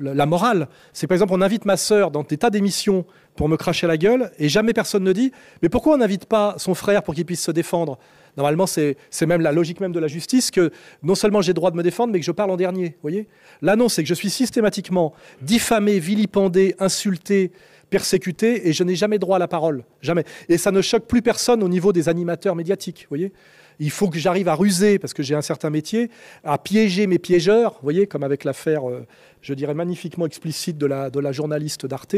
la 0.00 0.26
morale. 0.26 0.68
C'est 0.92 1.06
par 1.06 1.14
exemple, 1.14 1.32
on 1.34 1.42
invite 1.42 1.64
ma 1.64 1.76
sœur 1.76 2.10
dans 2.10 2.22
des 2.22 2.36
tas 2.36 2.50
d'émissions 2.50 3.04
pour 3.36 3.48
me 3.48 3.56
cracher 3.56 3.86
la 3.86 3.96
gueule, 3.96 4.30
et 4.38 4.48
jamais 4.48 4.72
personne 4.72 5.04
ne 5.04 5.12
dit, 5.12 5.32
mais 5.62 5.68
pourquoi 5.68 5.94
on 5.94 5.98
n'invite 5.98 6.26
pas 6.26 6.54
son 6.58 6.74
frère 6.74 7.02
pour 7.02 7.14
qu'il 7.14 7.24
puisse 7.24 7.42
se 7.42 7.50
défendre? 7.50 7.98
Normalement, 8.36 8.66
c'est 8.66 8.96
même 9.26 9.40
la 9.40 9.52
logique 9.52 9.80
même 9.80 9.92
de 9.92 9.98
la 9.98 10.06
justice 10.06 10.50
que 10.50 10.70
non 11.02 11.14
seulement 11.14 11.42
j'ai 11.42 11.50
le 11.50 11.54
droit 11.54 11.70
de 11.70 11.76
me 11.76 11.82
défendre, 11.82 12.12
mais 12.12 12.20
que 12.20 12.24
je 12.24 12.32
parle 12.32 12.50
en 12.50 12.56
dernier. 12.56 12.96
voyez? 13.02 13.28
Là, 13.60 13.76
non, 13.76 13.88
c'est 13.88 14.02
que 14.02 14.08
je 14.08 14.14
suis 14.14 14.30
systématiquement 14.30 15.12
diffamé, 15.42 15.98
vilipendé, 15.98 16.74
insulté, 16.78 17.50
persécuté, 17.90 18.68
et 18.68 18.72
je 18.72 18.84
n'ai 18.84 18.94
jamais 18.94 19.18
droit 19.18 19.36
à 19.36 19.38
la 19.40 19.48
parole. 19.48 19.84
Jamais. 20.00 20.24
Et 20.48 20.58
ça 20.58 20.70
ne 20.70 20.80
choque 20.80 21.06
plus 21.06 21.22
personne 21.22 21.62
au 21.62 21.68
niveau 21.68 21.92
des 21.92 22.08
animateurs 22.08 22.54
médiatiques. 22.54 23.06
voyez? 23.08 23.32
Il 23.80 23.90
faut 23.90 24.08
que 24.08 24.18
j'arrive 24.18 24.46
à 24.48 24.54
ruser, 24.54 24.98
parce 24.98 25.14
que 25.14 25.22
j'ai 25.22 25.34
un 25.34 25.42
certain 25.42 25.70
métier, 25.70 26.10
à 26.44 26.58
piéger 26.58 27.06
mes 27.06 27.18
piégeurs, 27.18 27.72
vous 27.72 27.82
voyez, 27.82 28.06
comme 28.06 28.22
avec 28.22 28.44
l'affaire, 28.44 28.88
euh, 28.88 29.06
je 29.40 29.54
dirais, 29.54 29.74
magnifiquement 29.74 30.26
explicite 30.26 30.76
de 30.76 30.86
la, 30.86 31.32
journaliste 31.32 31.86
d'Arte, 31.86 32.16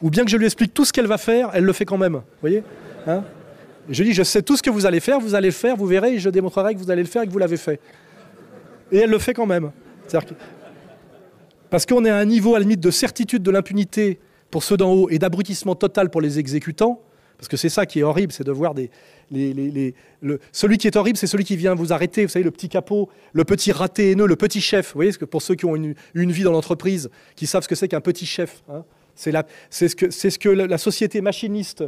ou 0.00 0.10
bien 0.10 0.24
que 0.24 0.30
je 0.30 0.36
lui 0.38 0.46
explique 0.46 0.72
tout 0.72 0.86
ce 0.86 0.92
qu'elle 0.92 1.06
va 1.06 1.18
faire, 1.18 1.50
elle 1.52 1.64
le 1.64 1.72
fait 1.74 1.84
quand 1.84 1.98
même. 1.98 2.14
Vous 2.14 2.40
voyez 2.40 2.62
Hein 3.06 3.22
Je 3.90 4.02
dis, 4.02 4.14
je 4.14 4.22
sais 4.22 4.42
tout 4.42 4.56
ce 4.56 4.62
que 4.62 4.70
vous 4.70 4.86
allez 4.86 5.00
faire, 5.00 5.20
vous 5.20 5.34
allez 5.34 5.48
le 5.48 5.52
faire, 5.52 5.76
vous 5.76 5.86
verrez, 5.86 6.14
et 6.14 6.18
je 6.18 6.30
démontrerai 6.30 6.74
que 6.74 6.78
vous 6.80 6.90
allez 6.90 7.02
le 7.02 7.08
faire 7.08 7.22
et 7.22 7.26
que 7.26 7.32
vous 7.32 7.38
l'avez 7.38 7.58
fait. 7.58 7.80
Et 8.90 8.98
elle 8.98 9.10
le 9.10 9.18
fait 9.18 9.34
quand 9.34 9.46
même. 9.46 9.70
Parce 11.68 11.84
qu'on 11.84 12.04
est 12.06 12.10
à 12.10 12.16
un 12.16 12.24
niveau, 12.24 12.54
à 12.54 12.58
la 12.58 12.62
limite, 12.62 12.80
de 12.80 12.90
certitude 12.90 13.42
de 13.42 13.50
l'impunité 13.50 14.20
pour 14.50 14.62
ceux 14.62 14.78
d'en 14.78 14.92
haut 14.94 15.10
et 15.10 15.18
d'abrutissement 15.18 15.74
total 15.74 16.08
pour 16.08 16.22
les 16.22 16.38
exécutants, 16.38 17.02
Parce 17.38 17.48
que 17.48 17.56
c'est 17.56 17.68
ça 17.68 17.86
qui 17.86 18.00
est 18.00 18.02
horrible, 18.02 18.32
c'est 18.32 18.44
de 18.44 18.52
voir 18.52 18.74
des. 18.74 18.90
Celui 20.52 20.76
qui 20.76 20.88
est 20.88 20.96
horrible, 20.96 21.16
c'est 21.16 21.28
celui 21.28 21.44
qui 21.44 21.56
vient 21.56 21.74
vous 21.74 21.92
arrêter. 21.92 22.24
Vous 22.24 22.30
savez, 22.30 22.44
le 22.44 22.50
petit 22.50 22.68
capot, 22.68 23.08
le 23.32 23.44
petit 23.44 23.70
raté 23.70 24.10
haineux, 24.10 24.26
le 24.26 24.36
petit 24.36 24.60
chef. 24.60 24.88
Vous 24.88 24.98
voyez, 24.98 25.12
que 25.12 25.24
pour 25.24 25.40
ceux 25.40 25.54
qui 25.54 25.64
ont 25.64 25.76
une, 25.76 25.94
une 26.14 26.32
vie 26.32 26.42
dans 26.42 26.52
l'entreprise, 26.52 27.10
qui 27.36 27.46
savent 27.46 27.62
ce 27.62 27.68
que 27.68 27.76
c'est 27.76 27.88
qu'un 27.88 28.00
petit 28.00 28.26
chef, 28.26 28.64
hein, 28.68 28.84
c'est 29.14 29.88
ce 29.88 29.96
que, 29.96 30.10
ce 30.10 30.38
que 30.38 30.48
la, 30.48 30.78
société 30.78 31.20
machiniste, 31.20 31.84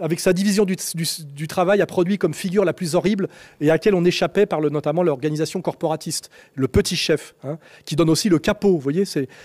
avec 0.00 0.20
sa 0.20 0.32
division 0.32 0.64
du, 0.64 1.48
travail, 1.48 1.80
a 1.80 1.86
produit 1.86 2.18
comme 2.18 2.34
figure 2.34 2.64
la 2.64 2.72
plus 2.72 2.94
horrible 2.94 3.28
et 3.60 3.70
à 3.70 3.74
laquelle 3.74 3.94
on 3.94 4.04
échappait 4.04 4.46
par 4.46 4.60
le, 4.60 4.68
notamment 4.68 5.02
l'organisation 5.02 5.62
corporatiste, 5.62 6.30
le 6.54 6.68
petit 6.68 6.96
chef, 6.96 7.34
hein, 7.44 7.58
qui 7.84 7.96
donne 7.96 8.10
aussi 8.10 8.28
le 8.28 8.38
capot. 8.38 8.72
Vous 8.72 8.80
voyez, 8.80 9.04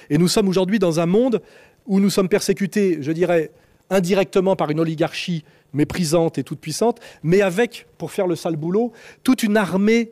et 0.09 0.17
nous 0.17 0.27
sommes 0.27 0.49
aujourd'hui 0.49 0.79
dans 0.79 0.99
un 0.99 1.05
monde 1.05 1.41
où 1.85 1.99
nous 1.99 2.09
sommes 2.09 2.29
persécutés, 2.29 2.97
je 3.01 3.11
dirais, 3.11 3.51
indirectement 3.91 4.55
par 4.55 4.71
une 4.71 4.79
oligarchie 4.79 5.43
méprisante 5.73 6.37
et 6.37 6.43
toute 6.43 6.59
puissante, 6.59 6.99
mais 7.23 7.41
avec, 7.41 7.87
pour 7.97 8.11
faire 8.11 8.27
le 8.27 8.35
sale 8.35 8.55
boulot, 8.55 8.91
toute 9.23 9.43
une 9.43 9.57
armée, 9.57 10.11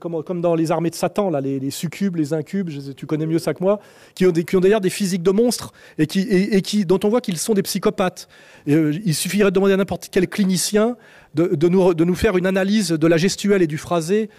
comme, 0.00 0.40
dans 0.40 0.54
les 0.54 0.70
armées 0.70 0.90
de 0.90 0.94
Satan, 0.94 1.30
là, 1.30 1.40
les, 1.40 1.70
succubes, 1.70 2.16
les 2.16 2.32
incubes, 2.32 2.70
tu 2.94 3.06
connais 3.06 3.26
mieux 3.26 3.38
ça 3.38 3.54
que 3.54 3.62
moi, 3.62 3.80
qui 4.14 4.26
ont, 4.26 4.60
d'ailleurs 4.60 4.80
des 4.80 4.90
physiques 4.90 5.22
de 5.22 5.30
monstres 5.30 5.72
et, 5.98 6.06
qui, 6.06 6.86
dont 6.86 7.00
on 7.04 7.08
voit 7.08 7.20
qu'ils 7.20 7.36
sont 7.38 7.54
des 7.54 7.62
psychopathes. 7.62 8.28
Euh, 8.68 8.96
il 9.04 9.14
suffirait 9.14 9.50
de 9.50 9.54
demander 9.54 9.74
à 9.74 9.76
n'importe 9.76 10.08
quel 10.10 10.26
clinicien 10.28 10.96
de, 11.34 11.54
de 11.54 11.68
nous, 11.68 11.92
de 11.92 12.04
nous 12.04 12.14
faire 12.14 12.36
une 12.36 12.46
analyse 12.46 12.90
de 12.90 13.06
la 13.06 13.18
gestuelle 13.18 13.62
et 13.62 13.66
du 13.66 13.78
phrasé 13.78 14.30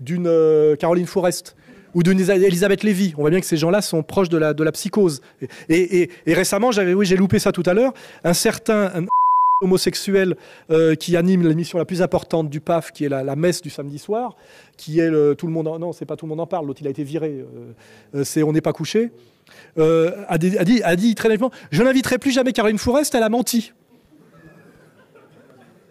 d'une 0.00 0.26
euh, 0.26 0.74
Caroline 0.76 1.06
Forest 1.06 1.54
ou 1.94 2.02
d'une 2.02 2.18
Isa- 2.18 2.36
Elisabeth 2.36 2.82
Lévy. 2.82 3.14
On 3.16 3.22
voit 3.22 3.30
bien 3.30 3.40
que 3.40 3.46
ces 3.46 3.56
gens-là 3.56 3.82
sont 3.82 4.02
proches 4.02 4.28
de 4.28 4.38
la, 4.38 4.72
psychose. 4.72 5.20
Et, 5.68 6.10
récemment, 6.26 6.72
j'avais, 6.72 6.94
oui, 6.94 7.06
j'ai 7.06 7.16
loupé 7.16 7.38
ça 7.38 7.52
tout 7.52 7.62
à 7.66 7.74
l'heure, 7.74 7.92
un 8.24 8.34
certain 8.34 8.90
homosexuel 9.62 10.36
euh, 10.70 10.94
qui 10.94 11.16
anime 11.16 11.46
l'émission 11.46 11.78
la 11.78 11.84
plus 11.84 12.00
importante 12.02 12.48
du 12.48 12.60
PAF, 12.60 12.92
qui 12.92 13.04
est 13.04 13.08
la, 13.08 13.36
messe 13.36 13.60
du 13.60 13.70
samedi 13.70 13.98
soir, 13.98 14.36
qui 14.76 15.00
est 15.00 15.10
le, 15.10 15.34
tout 15.34 15.46
le 15.46 15.52
monde. 15.52 15.68
En, 15.68 15.78
non, 15.78 15.92
c'est 15.92 16.06
pas 16.06 16.16
tout 16.16 16.26
le 16.26 16.30
monde 16.30 16.40
en 16.40 16.46
parle. 16.46 16.66
L'autre, 16.66 16.80
il 16.82 16.86
a 16.86 16.90
été 16.90 17.04
viré. 17.04 17.28
euh, 17.28 17.72
euh, 18.14 18.24
c'est 18.24 18.42
on 18.42 18.52
n'est 18.52 18.60
pas 18.60 18.72
couché. 18.72 19.10
a, 19.76 20.38
dit, 20.38 21.14
très 21.14 21.28
nettement 21.28 21.50
Je 21.70 21.82
n'inviterai 21.82 22.18
plus 22.18 22.30
jamais 22.30 22.52
Caroline 22.52 22.78
Forest, 22.78 23.14
elle 23.14 23.22
a 23.22 23.28
menti. 23.28 23.72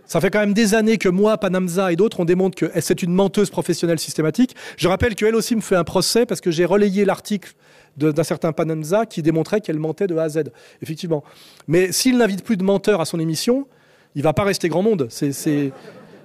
Ça 0.10 0.19
fait 0.19 0.31
quand 0.31 0.40
même 0.40 0.56
des 0.56 0.73
années 0.73 0.98
que 0.98 1.07
moi, 1.07 1.38
Panamza 1.38 1.91
et 1.91 1.95
d'autres, 1.95 2.19
on 2.19 2.26
démontre 2.26 2.57
que 2.57 2.72
c'est 2.81 3.03
une 3.03 3.14
menteuse 3.14 3.52
professionnelle 3.52 3.99
systématique. 3.99 4.56
Je 4.76 4.88
rappelle 4.88 5.14
qu'elle 5.14 5.36
aussi 5.36 5.56
me 5.56 5.61
fait 5.61 5.76
un 5.76 5.84
procès 5.84 6.26
parce 6.26 6.41
que 6.41 6.49
j'ai 6.49 6.65
relayé 6.65 7.06
l'article 7.06 7.53
d'un 7.95 8.23
certain 8.23 8.52
Panamza 8.52 9.06
qui 9.06 9.22
démontrait 9.22 9.61
qu'elle 9.61 9.77
mentait 9.77 10.07
de 10.07 10.18
A 10.18 10.23
à 10.23 10.30
Z, 10.30 10.45
effectivement. 10.81 11.23
Mais 11.68 11.91
s'il 11.91 12.18
n'invite 12.18 12.44
plus 12.44 12.57
de 12.57 12.64
menteurs 12.64 13.02
à 13.02 13.06
son 13.06 13.19
émission, 13.19 13.68
il 14.15 14.23
va 14.23 14.34
pas 14.34 14.44
rester 14.44 14.68
grand 14.68 14.81
monde. 14.81 15.10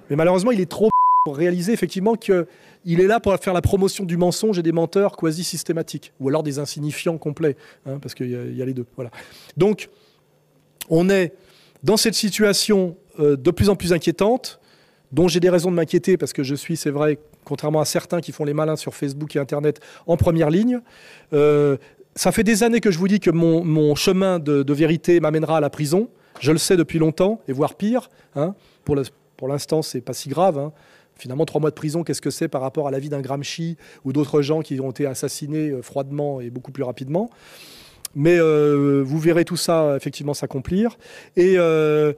Mais 0.09 0.15
malheureusement, 0.15 0.49
il 0.49 0.61
est 0.61 0.69
trop 0.69 0.89
pour 1.23 1.37
réaliser 1.37 1.71
effectivement 1.71 2.15
qu'il 2.15 2.45
est 2.87 3.07
là 3.07 3.19
pour 3.19 3.37
faire 3.37 3.53
la 3.53 3.61
promotion 3.61 4.03
du 4.03 4.17
mensonge 4.17 4.57
et 4.57 4.63
des 4.63 4.71
menteurs 4.71 5.15
quasi 5.15 5.43
systématiques, 5.43 6.11
ou 6.19 6.29
alors 6.29 6.41
des 6.41 6.57
insignifiants 6.57 7.19
complets, 7.19 7.55
hein, 7.85 7.99
parce 8.01 8.15
qu'il 8.15 8.31
y, 8.31 8.57
y 8.57 8.61
a 8.63 8.65
les 8.65 8.73
deux. 8.73 8.87
Voilà. 8.95 9.11
Donc, 9.57 9.89
on 10.89 11.07
est 11.07 11.33
dans 11.83 11.97
cette 11.97 12.15
situation 12.15 12.97
de 13.19 13.51
plus 13.51 13.69
en 13.69 13.75
plus 13.75 13.93
inquiétante, 13.93 14.59
dont 15.11 15.27
j'ai 15.27 15.39
des 15.39 15.49
raisons 15.49 15.71
de 15.71 15.75
m'inquiéter, 15.75 16.17
parce 16.17 16.33
que 16.33 16.43
je 16.43 16.55
suis, 16.55 16.75
c'est 16.75 16.89
vrai, 16.89 17.19
contrairement 17.45 17.79
à 17.79 17.85
certains 17.85 18.21
qui 18.21 18.31
font 18.31 18.43
les 18.43 18.53
malins 18.53 18.75
sur 18.75 18.93
Facebook 18.95 19.35
et 19.35 19.39
Internet, 19.39 19.79
en 20.07 20.17
première 20.17 20.49
ligne. 20.49 20.79
Euh, 21.33 21.77
ça 22.15 22.31
fait 22.31 22.43
des 22.43 22.63
années 22.63 22.79
que 22.81 22.91
je 22.91 22.97
vous 22.97 23.07
dis 23.07 23.19
que 23.19 23.29
mon, 23.29 23.63
mon 23.63 23.93
chemin 23.95 24.39
de, 24.39 24.73
vérité 24.73 25.19
m'amènera 25.19 25.57
à 25.57 25.59
la 25.61 25.69
prison. 25.69 26.09
Je 26.39 26.51
le 26.51 26.57
sais 26.57 26.75
depuis 26.75 26.99
longtemps, 26.99 27.39
et 27.47 27.53
voire 27.53 27.75
pire. 27.75 28.09
hein. 28.35 28.55
Pour 28.83 28.95
le- 28.95 29.03
pour 29.37 29.47
l'instant, 29.47 29.81
c'est 29.81 30.01
pas 30.01 30.13
si 30.13 30.27
grave. 30.29 30.57
hein. 30.57 30.71
Finalement, 31.17 31.45
trois 31.45 31.61
mois 31.61 31.69
de 31.69 31.75
prison, 31.75 32.03
qu'est-ce 32.03 32.21
que 32.21 32.29
c'est 32.29 32.47
par 32.49 32.61
rapport 32.61 32.87
à 32.87 32.91
la 32.91 32.99
vie 32.99 33.09
d'un 33.09 33.21
Gramsci 33.21 33.77
ou 34.03 34.11
d'autres 34.11 34.41
gens 34.41 34.61
qui 34.61 34.79
ont 34.81 34.91
été 34.91 35.05
assassinés 35.05 35.69
euh, 35.69 35.81
froidement 35.81 36.41
et 36.41 36.49
beaucoup 36.49 36.71
plus 36.71 36.83
rapidement? 36.83 37.29
Mais 38.15 38.37
euh, 38.37 39.01
vous 39.05 39.19
verrez 39.19 39.45
tout 39.45 39.57
ça 39.57 39.93
effectivement 39.95 40.33
s'accomplir. 40.33 40.97
Et 41.35 41.55
euh, 41.57 42.13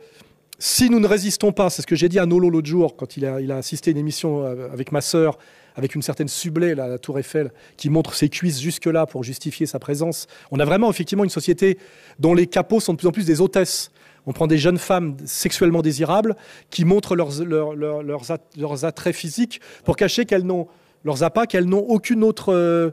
si 0.60 0.90
nous 0.90 1.00
ne 1.00 1.08
résistons 1.08 1.52
pas, 1.52 1.70
c'est 1.70 1.82
ce 1.84 1.88
que 1.88 1.96
j'ai 1.96 2.10
dit 2.10 2.20
à 2.20 2.26
Nolo 2.26 2.50
l'autre 2.50 2.68
jour 2.68 2.96
quand 2.96 3.16
il 3.18 3.26
a, 3.26 3.56
assisté 3.56 3.90
à 3.90 3.92
une 3.92 3.98
émission 3.98 4.44
euh, 4.44 4.70
avec 4.72 4.92
ma 4.92 5.02
sœur, 5.02 5.38
avec 5.76 5.94
une 5.94 6.02
certaine 6.02 6.28
Sublet, 6.28 6.74
là, 6.74 6.88
la 6.88 6.98
Tour 6.98 7.20
Eiffel, 7.20 7.52
qui 7.78 7.90
montre 7.92 8.16
ses 8.16 8.30
cuisses 8.30 8.60
jusque-là 8.60 9.06
pour 9.06 9.24
justifier 9.24 9.68
sa 9.68 9.78
présence. 9.78 10.26
On 10.50 10.60
a 10.60 10.66
vraiment 10.66 10.90
effectivement 10.90 11.24
une 11.24 11.30
société 11.30 11.78
dont 12.20 12.34
les 12.34 12.48
capots 12.48 12.80
sont 12.80 12.94
de 12.94 12.98
plus 12.98 13.08
en 13.08 13.12
plus 13.12 13.26
des 13.26 13.40
hôtesses. 13.42 13.92
On 14.26 14.34
prend 14.34 14.48
des 14.48 14.58
jeunes 14.58 14.80
femmes 14.80 15.16
sexuellement 15.26 15.84
désirables 15.84 16.36
qui 16.72 16.84
montrent 16.86 17.16
leurs, 17.16 17.44
leurs, 17.44 17.76
leurs, 17.76 18.02
leurs 18.02 18.32
at- 18.32 18.40
leurs 18.58 18.84
attraits 18.84 19.16
physiques 19.16 19.62
pour 19.86 19.96
cacher 19.96 20.26
qu'elles 20.26 20.44
n'ont 20.46 20.68
leurs 21.06 21.22
appâts, 21.22 21.46
qu'elles 21.46 21.66
n'ont 21.70 21.86
aucune 21.88 22.24
autre 22.24 22.52
euh, 22.52 22.90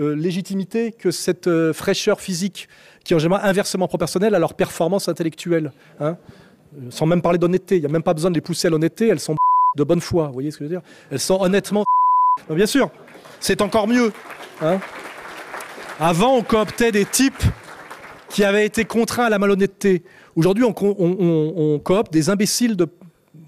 euh, 0.00 0.14
légitimité 0.16 0.90
que 0.90 1.10
cette 1.12 1.48
fraîcheur 1.72 2.20
physique 2.20 2.68
qui 3.04 3.12
est 3.12 3.16
en 3.16 3.20
général 3.20 3.48
inversement 3.48 3.86
proportionnelle 3.88 4.34
à 4.34 4.38
leur 4.40 4.54
performance 4.54 5.08
intellectuelle. 5.08 5.72
hein. 6.00 6.16
Euh, 6.76 6.90
Sans 6.90 7.06
même 7.06 7.22
parler 7.22 7.38
d'honnêteté. 7.38 7.76
Il 7.76 7.80
n'y 7.80 7.86
a 7.86 7.90
même 7.90 8.02
pas 8.02 8.14
besoin 8.14 8.30
de 8.30 8.34
les 8.34 8.40
pousser 8.40 8.68
à 8.68 8.70
l'honnêteté. 8.70 9.08
Elles 9.08 9.20
sont 9.20 9.36
de 9.76 9.84
bonne 9.84 10.00
foi. 10.00 10.26
Vous 10.28 10.34
voyez 10.34 10.50
ce 10.50 10.58
que 10.58 10.64
je 10.64 10.68
veux 10.70 10.74
dire? 10.76 10.82
Elles 11.10 11.20
sont 11.20 11.40
honnêtement. 11.40 11.84
Bien 12.50 12.66
sûr, 12.66 12.90
c'est 13.40 13.60
encore 13.60 13.86
mieux. 13.86 14.12
hein. 14.60 14.78
Avant, 16.00 16.36
on 16.36 16.42
cooptait 16.42 16.90
des 16.92 17.04
types 17.04 17.42
qui 18.28 18.42
avaient 18.44 18.64
été 18.66 18.84
contraints 18.84 19.26
à 19.26 19.30
la 19.30 19.38
malhonnêteté. 19.38 20.02
Aujourd'hui, 20.34 20.64
on 20.64 21.78
coopte 21.84 22.12
des 22.12 22.30
imbéciles 22.30 22.76
de, 22.76 22.88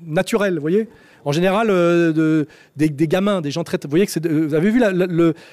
naturels, 0.02 0.56
vous 0.56 0.60
voyez? 0.60 0.88
En 1.24 1.32
général, 1.32 1.68
euh, 1.70 2.12
de- 2.12 2.46
des, 2.76 3.08
gamins, 3.08 3.40
des 3.40 3.50
gens 3.50 3.64
très... 3.64 3.78
Vous 3.82 3.90
voyez 3.90 4.06
que 4.06 4.18
de- 4.18 4.28
Vous 4.46 4.54
avez 4.54 4.70
vu 4.70 4.82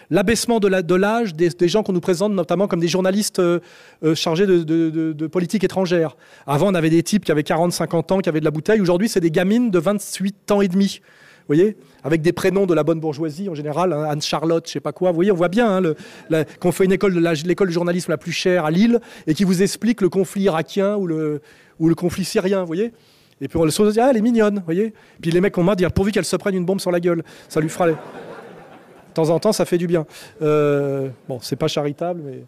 l'abaissement 0.10 0.60
de 0.60 0.96
l'âge 0.96 1.34
des, 1.34 1.68
gens 1.68 1.84
qu'on 1.84 1.94
nous 1.94 2.02
présente, 2.02 2.34
notamment 2.34 2.68
comme 2.68 2.80
des 2.82 2.88
journalistes 2.88 3.40
euh, 3.40 3.60
euh, 4.04 4.14
chargés 4.16 4.46
de, 4.46 5.28
politique 5.28 5.64
étrangère. 5.64 6.18
Avant, 6.46 6.72
on 6.72 6.76
avait 6.76 6.90
des 6.90 7.04
types 7.04 7.24
qui 7.24 7.32
avaient 7.32 7.44
40, 7.44 7.72
50 7.72 8.12
ans, 8.12 8.20
qui 8.20 8.30
avaient 8.30 8.42
de 8.42 8.46
la 8.46 8.52
bouteille. 8.52 8.82
Aujourd'hui, 8.82 9.08
c'est 9.08 9.22
des 9.22 9.32
gamines 9.32 9.72
de 9.72 9.80
28 9.80 10.52
ans 10.52 10.62
et 10.62 10.68
demi. 10.68 11.00
Vous 11.48 11.56
voyez 11.56 11.78
Avec 12.04 12.22
des 12.22 12.34
prénoms 12.34 12.66
de 12.66 12.74
la 12.74 12.84
bonne 12.84 13.00
bourgeoisie 13.00 13.50
en 13.50 13.56
général, 13.56 13.94
hein, 13.94 14.04
Anne-Charlotte, 14.10 14.66
je 14.68 14.74
sais 14.74 14.80
pas 14.80 14.92
quoi. 14.92 15.12
Vous 15.12 15.16
voyez, 15.16 15.32
on 15.32 15.36
voit 15.36 15.48
bien 15.50 15.84
hein, 15.84 16.44
qu'on 16.60 16.72
fait 16.72 16.86
une 16.86 16.92
école 16.92 17.18
l'école 17.46 17.68
de 17.68 17.74
journalisme 17.74 18.12
la 18.12 18.18
plus 18.18 18.32
chère 18.32 18.66
à 18.66 18.72
Lille 18.72 19.00
et 19.26 19.34
qui 19.34 19.44
vous 19.44 19.64
explique 19.64 20.02
le 20.02 20.10
conflit 20.10 20.44
irakien 20.44 20.96
ou 20.98 21.08
le, 21.08 21.42
ou 21.80 21.90
le 21.90 21.96
conflit 21.96 22.26
syrien, 22.26 22.62
vous 22.62 22.68
voyez 22.68 22.94
Et 23.42 23.48
puis 23.48 23.58
on 23.58 23.70
se 23.70 23.92
dit, 23.92 24.00
ah, 24.00 24.10
elle 24.12 24.18
est 24.18 24.22
mignonne, 24.22 24.56
vous 24.60 24.66
voyez 24.66 24.94
Puis 25.20 25.32
les 25.32 25.42
mecs 25.42 25.58
ont 25.58 25.64
marre 25.64 25.76
de 25.76 25.82
dire, 25.82 25.92
pourvu 25.92 26.12
qu'elle 26.12 26.26
se 26.26 26.36
prenne 26.36 26.56
une 26.56 26.66
bombe 26.66 26.80
sur 26.80 26.92
la 26.92 27.00
gueule, 27.00 27.24
ça 27.50 27.60
lui 27.60 27.70
fera... 27.70 27.88
De 27.90 27.96
temps 29.16 29.30
en 29.30 29.40
temps, 29.40 29.52
ça 29.52 29.66
fait 29.66 29.78
du 29.78 29.88
bien. 29.88 30.06
Euh, 30.42 31.10
bon, 31.28 31.40
c'est 31.42 31.58
pas 31.58 31.68
charitable, 31.68 32.22
mais 32.24 32.46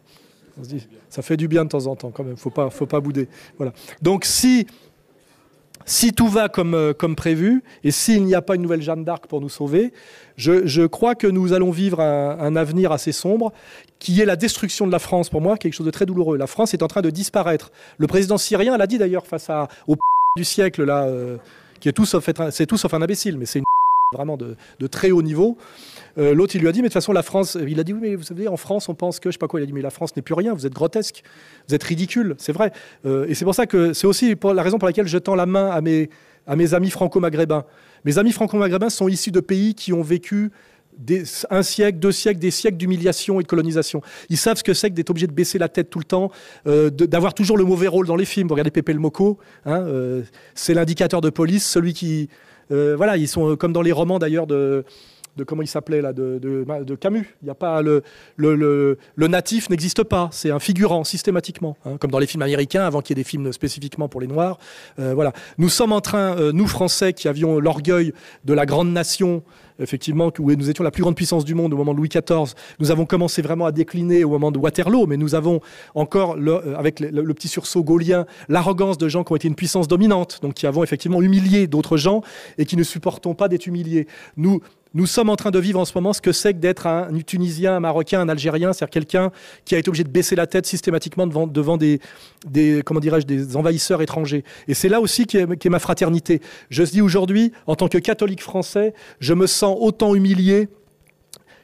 on 0.57 0.63
se 0.63 0.69
dit, 0.69 0.87
ça 1.09 1.21
fait 1.21 1.35
du 1.35 1.49
bien 1.49 1.65
de 1.65 1.69
temps 1.69 1.87
en 1.87 1.97
temps 1.97 2.11
quand 2.11 2.23
même, 2.23 2.37
faut 2.37 2.51
pas, 2.51 2.69
faut 2.69 2.85
pas 2.85 3.01
bouder. 3.01 3.27
Voilà. 3.57 3.73
Donc 4.01 4.23
si 4.23 4.65
si 5.85 6.13
tout 6.13 6.29
va 6.29 6.47
comme, 6.47 6.75
euh, 6.75 6.93
comme 6.93 7.15
prévu, 7.15 7.63
et 7.83 7.91
s'il 7.91 8.23
n'y 8.23 8.35
a 8.35 8.41
pas 8.41 8.55
une 8.55 8.61
nouvelle 8.61 8.81
Jeanne 8.81 9.03
d'Arc 9.03 9.27
pour 9.27 9.41
nous 9.41 9.49
sauver, 9.49 9.91
je, 10.37 10.65
je 10.65 10.83
crois 10.83 11.15
que 11.15 11.27
nous 11.27 11.51
allons 11.51 11.71
vivre 11.71 11.99
un, 11.99 12.37
un 12.39 12.55
avenir 12.55 12.91
assez 12.93 13.11
sombre, 13.11 13.51
qui 13.99 14.21
est 14.21 14.25
la 14.25 14.35
destruction 14.35 14.87
de 14.87 14.91
la 14.91 14.99
France, 14.99 15.29
pour 15.29 15.41
moi, 15.41 15.57
quelque 15.57 15.73
chose 15.73 15.85
de 15.85 15.91
très 15.91 16.05
douloureux. 16.05 16.37
La 16.37 16.47
France 16.47 16.73
est 16.73 16.83
en 16.83 16.87
train 16.87 17.01
de 17.01 17.09
disparaître. 17.09 17.71
Le 17.97 18.07
président 18.07 18.37
syrien 18.37 18.77
l'a 18.77 18.87
dit 18.87 18.97
d'ailleurs 18.97 19.27
face 19.27 19.49
à, 19.49 19.67
au 19.87 19.97
du 20.35 20.43
siècle, 20.43 20.83
là, 20.83 21.03
euh, 21.03 21.37
qui 21.79 21.89
est 21.89 21.91
tout 21.91 22.05
sauf, 22.05 22.27
un- 22.39 22.49
c'est 22.49 22.65
tout 22.65 22.77
sauf 22.77 22.91
un 22.95 23.01
imbécile, 23.03 23.37
mais 23.37 23.45
c'est 23.45 23.59
une 23.59 23.65
vraiment 24.13 24.35
de, 24.35 24.55
de 24.79 24.87
très 24.87 25.11
haut 25.11 25.21
niveau. 25.21 25.57
Euh, 26.17 26.33
L'autre, 26.33 26.55
il 26.55 26.61
lui 26.61 26.67
a 26.67 26.71
dit, 26.71 26.79
mais 26.79 26.87
de 26.87 26.89
toute 26.89 26.93
façon, 26.95 27.13
la 27.13 27.21
France, 27.21 27.55
il 27.67 27.79
a 27.79 27.83
dit, 27.83 27.93
oui, 27.93 27.99
mais 28.01 28.15
vous 28.15 28.23
savez, 28.23 28.47
en 28.47 28.57
France, 28.57 28.89
on 28.89 28.95
pense 28.95 29.19
que, 29.19 29.29
je 29.29 29.33
sais 29.33 29.37
pas 29.39 29.47
quoi, 29.47 29.59
il 29.59 29.63
a 29.63 29.65
dit, 29.67 29.73
mais 29.73 29.81
la 29.83 29.91
France 29.91 30.15
n'est 30.15 30.23
plus 30.23 30.33
rien, 30.33 30.53
vous 30.55 30.65
êtes 30.65 30.73
grotesque, 30.73 31.23
vous 31.67 31.75
êtes 31.75 31.83
ridicule, 31.83 32.33
c'est 32.39 32.51
vrai. 32.51 32.71
Euh, 33.05 33.27
et 33.27 33.35
c'est 33.35 33.45
pour 33.45 33.53
ça 33.53 33.67
que 33.67 33.93
c'est 33.93 34.07
aussi 34.07 34.35
pour 34.35 34.55
la 34.55 34.63
raison 34.63 34.79
pour 34.79 34.87
laquelle 34.87 35.07
je 35.07 35.19
tends 35.19 35.35
la 35.35 35.45
main 35.45 35.69
à 35.69 35.81
mes, 35.81 36.09
à 36.47 36.55
mes 36.55 36.73
amis 36.73 36.89
franco-maghrébins. 36.89 37.65
Mes 38.03 38.17
amis 38.17 38.31
franco-maghrébins 38.31 38.89
sont 38.89 39.07
issus 39.07 39.31
de 39.31 39.39
pays 39.39 39.75
qui 39.75 39.93
ont 39.93 40.01
vécu 40.01 40.49
un 41.49 41.63
siècle, 41.63 41.99
deux 41.99 42.11
siècles, 42.11 42.39
des 42.39 42.51
siècles 42.51 42.77
d'humiliation 42.77 43.39
et 43.39 43.43
de 43.43 43.47
colonisation. 43.47 44.01
Ils 44.29 44.37
savent 44.37 44.57
ce 44.57 44.63
que 44.63 44.73
c'est 44.73 44.89
que 44.89 44.95
d'être 44.95 45.09
obligé 45.09 45.27
de 45.27 45.33
baisser 45.33 45.57
la 45.57 45.69
tête 45.69 45.89
tout 45.89 45.99
le 45.99 46.05
temps, 46.05 46.31
euh, 46.67 46.89
d'avoir 46.89 47.33
toujours 47.33 47.57
le 47.57 47.63
mauvais 47.63 47.87
rôle 47.87 48.07
dans 48.07 48.15
les 48.15 48.25
films. 48.25 48.47
Vous 48.47 48.53
regardez 48.53 48.71
Pépé 48.71 48.93
le 48.93 48.99
Moco, 48.99 49.37
hein, 49.65 49.81
euh, 49.81 50.23
c'est 50.55 50.73
l'indicateur 50.73 51.21
de 51.21 51.29
police, 51.29 51.65
celui 51.65 51.93
qui... 51.93 52.29
euh, 52.71 52.95
voilà, 52.95 53.17
ils 53.17 53.27
sont 53.27 53.55
comme 53.55 53.73
dans 53.73 53.81
les 53.81 53.91
romans 53.91 54.19
d'ailleurs 54.19 54.47
de, 54.47 54.85
comment 55.47 55.63
il 55.63 55.67
s'appelait 55.67 56.01
là, 56.01 56.13
de, 56.13 56.39
de- 56.39 56.95
Camus. 56.95 57.35
Il 57.41 57.47
y 57.47 57.51
a 57.51 57.55
pas 57.55 57.81
le, 57.81 58.03
le, 58.35 58.55
le- 58.55 58.97
le 59.15 59.27
natif 59.27 59.69
n'existe 59.69 60.03
pas, 60.03 60.29
c'est 60.31 60.51
un 60.51 60.59
figurant 60.59 61.03
systématiquement, 61.03 61.75
hein, 61.85 61.97
comme 61.97 62.11
dans 62.11 62.19
les 62.19 62.27
films 62.27 62.43
américains 62.43 62.85
avant 62.85 63.01
qu'il 63.01 63.17
y 63.17 63.19
ait 63.19 63.23
des 63.23 63.27
films 63.27 63.51
spécifiquement 63.51 64.07
pour 64.07 64.21
les 64.21 64.27
Noirs. 64.27 64.59
Voilà, 64.97 65.33
nous 65.57 65.69
sommes 65.69 65.91
en 65.91 66.01
train, 66.01 66.51
nous 66.51 66.67
Français 66.67 67.13
qui 67.13 67.27
avions 67.27 67.59
l'orgueil 67.59 68.13
de 68.45 68.53
la 68.53 68.65
grande 68.65 68.91
nation 68.91 69.43
effectivement, 69.79 70.31
où 70.39 70.51
nous 70.51 70.69
étions 70.69 70.83
la 70.83 70.91
plus 70.91 71.01
grande 71.01 71.15
puissance 71.15 71.45
du 71.45 71.55
monde 71.55 71.73
au 71.73 71.77
moment 71.77 71.93
de 71.93 71.97
Louis 71.97 72.09
XIV. 72.09 72.53
Nous 72.79 72.91
avons 72.91 73.05
commencé 73.05 73.41
vraiment 73.41 73.65
à 73.65 73.71
décliner 73.71 74.23
au 74.23 74.29
moment 74.29 74.51
de 74.51 74.57
Waterloo, 74.57 75.07
mais 75.07 75.17
nous 75.17 75.35
avons 75.35 75.61
encore, 75.95 76.35
le, 76.35 76.75
avec 76.77 76.99
le, 76.99 77.09
le, 77.09 77.33
petit 77.33 77.47
sursaut 77.47 77.83
gaulien, 77.83 78.25
l'arrogance 78.49 78.97
de 78.97 79.07
gens 79.07 79.23
qui 79.23 79.33
ont 79.33 79.35
été 79.35 79.47
une 79.47 79.55
puissance 79.55 79.87
dominante, 79.87 80.39
donc 80.41 80.53
qui 80.53 80.67
avons 80.67 80.83
effectivement 80.83 81.21
humilié 81.21 81.67
d'autres 81.67 81.97
gens 81.97 82.21
et 82.57 82.65
qui 82.65 82.77
ne 82.77 82.83
supportons 82.83 83.33
pas 83.33 83.47
d'être 83.47 83.67
humiliés. 83.67 84.07
Nous, 84.37 84.61
nous 84.93 85.07
sommes 85.07 85.29
en 85.29 85.35
train 85.35 85.51
de 85.51 85.59
vivre 85.59 85.79
en 85.79 85.85
ce 85.85 85.93
moment 85.95 86.13
ce 86.13 86.21
que 86.21 86.31
c'est 86.31 86.53
que 86.53 86.59
d'être 86.59 86.85
un 86.85 87.07
Tunisien, 87.25 87.75
un 87.75 87.79
Marocain, 87.79 88.21
un 88.21 88.29
Algérien, 88.29 88.73
c'est-à-dire 88.73 88.91
quelqu'un 88.91 89.31
qui 89.65 89.75
a 89.75 89.79
été 89.79 89.89
obligé 89.89 90.03
de 90.03 90.09
baisser 90.09 90.35
la 90.35 90.45
tête 90.45 90.65
systématiquement 90.65 91.25
devant, 91.25 91.77
des, 91.77 91.99
comment 92.85 92.99
dirais-je, 92.99 93.25
des 93.25 93.55
envahisseurs 93.55 94.01
étrangers. 94.01 94.43
Et 94.67 94.73
c'est 94.73 94.89
là 94.89 95.01
aussi 95.01 95.25
qu'est 95.25 95.41
est 95.41 95.69
ma 95.69 95.79
fraternité. 95.79 96.41
Je 96.69 96.83
dis 96.83 97.01
aujourd'hui, 97.01 97.53
en 97.65 97.75
tant 97.75 97.87
que 97.87 97.97
catholique 97.97 98.41
français, 98.41 98.93
je 99.19 99.33
me 99.33 99.47
sens 99.47 99.75
autant 99.79 100.13
humilié 100.13 100.69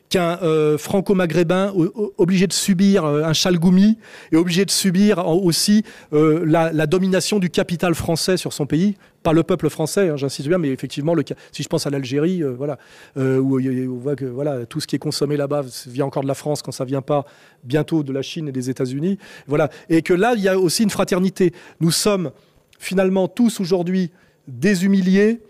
qu'un 0.09 0.39
euh, 0.41 0.77
franco-maghrébin 0.77 1.71
obligé 2.17 2.47
de 2.47 2.53
subir 2.53 3.05
euh, 3.05 3.23
un 3.23 3.33
chalgoumi 3.33 3.99
et 4.31 4.37
obligé 4.37 4.65
de 4.65 4.71
subir 4.71 5.19
aussi 5.27 5.83
euh, 6.13 6.43
la, 6.45 6.73
la, 6.73 6.87
domination 6.87 7.37
du 7.37 7.49
capital 7.49 7.93
français 7.93 8.35
sur 8.35 8.51
son 8.51 8.65
pays. 8.65 8.97
Pas 9.21 9.33
le 9.33 9.43
peuple 9.43 9.69
français, 9.69 10.09
hein, 10.09 10.17
j'insiste 10.17 10.47
bien, 10.47 10.57
mais 10.57 10.69
effectivement, 10.69 11.13
le, 11.13 11.23
si 11.51 11.61
je 11.61 11.67
pense 11.67 11.85
à 11.85 11.89
l'Algérie, 11.89 12.41
voilà, 12.41 12.77
où 13.17 13.59
on 13.59 13.97
voit 13.97 14.15
que 14.15 14.25
voilà, 14.25 14.65
tout 14.65 14.79
ce 14.79 14.87
qui 14.87 14.95
est 14.95 14.99
consommé 14.99 15.35
là-bas 15.35 15.63
vient 15.87 16.05
encore 16.05 16.23
de 16.23 16.27
la 16.27 16.33
France 16.33 16.61
quand 16.61 16.71
ça 16.71 16.85
vient 16.85 17.01
pas 17.01 17.25
bientôt 17.63 18.01
de 18.01 18.13
la 18.13 18.21
Chine 18.21 18.47
et 18.47 18.51
des 18.53 18.69
États-Unis. 18.69 19.17
Voilà. 19.45 19.69
Et 19.89 20.01
que 20.01 20.13
là, 20.13 20.33
il 20.37 20.41
y 20.41 20.47
a 20.47 20.57
aussi 20.57 20.83
une 20.83 20.89
fraternité. 20.89 21.51
Nous 21.81 21.91
sommes 21.91 22.31
finalement 22.79 23.27
tous 23.27 23.59
aujourd'hui 23.59 24.09
des 24.47 24.85
humiliés, 24.85 25.41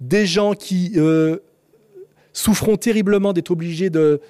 des 0.00 0.24
gens 0.24 0.54
qui 0.54 0.96
souffrons 2.38 2.76
terriblement 2.76 3.32
d'être 3.32 3.50
obligés 3.50 3.90
de, 3.90 4.20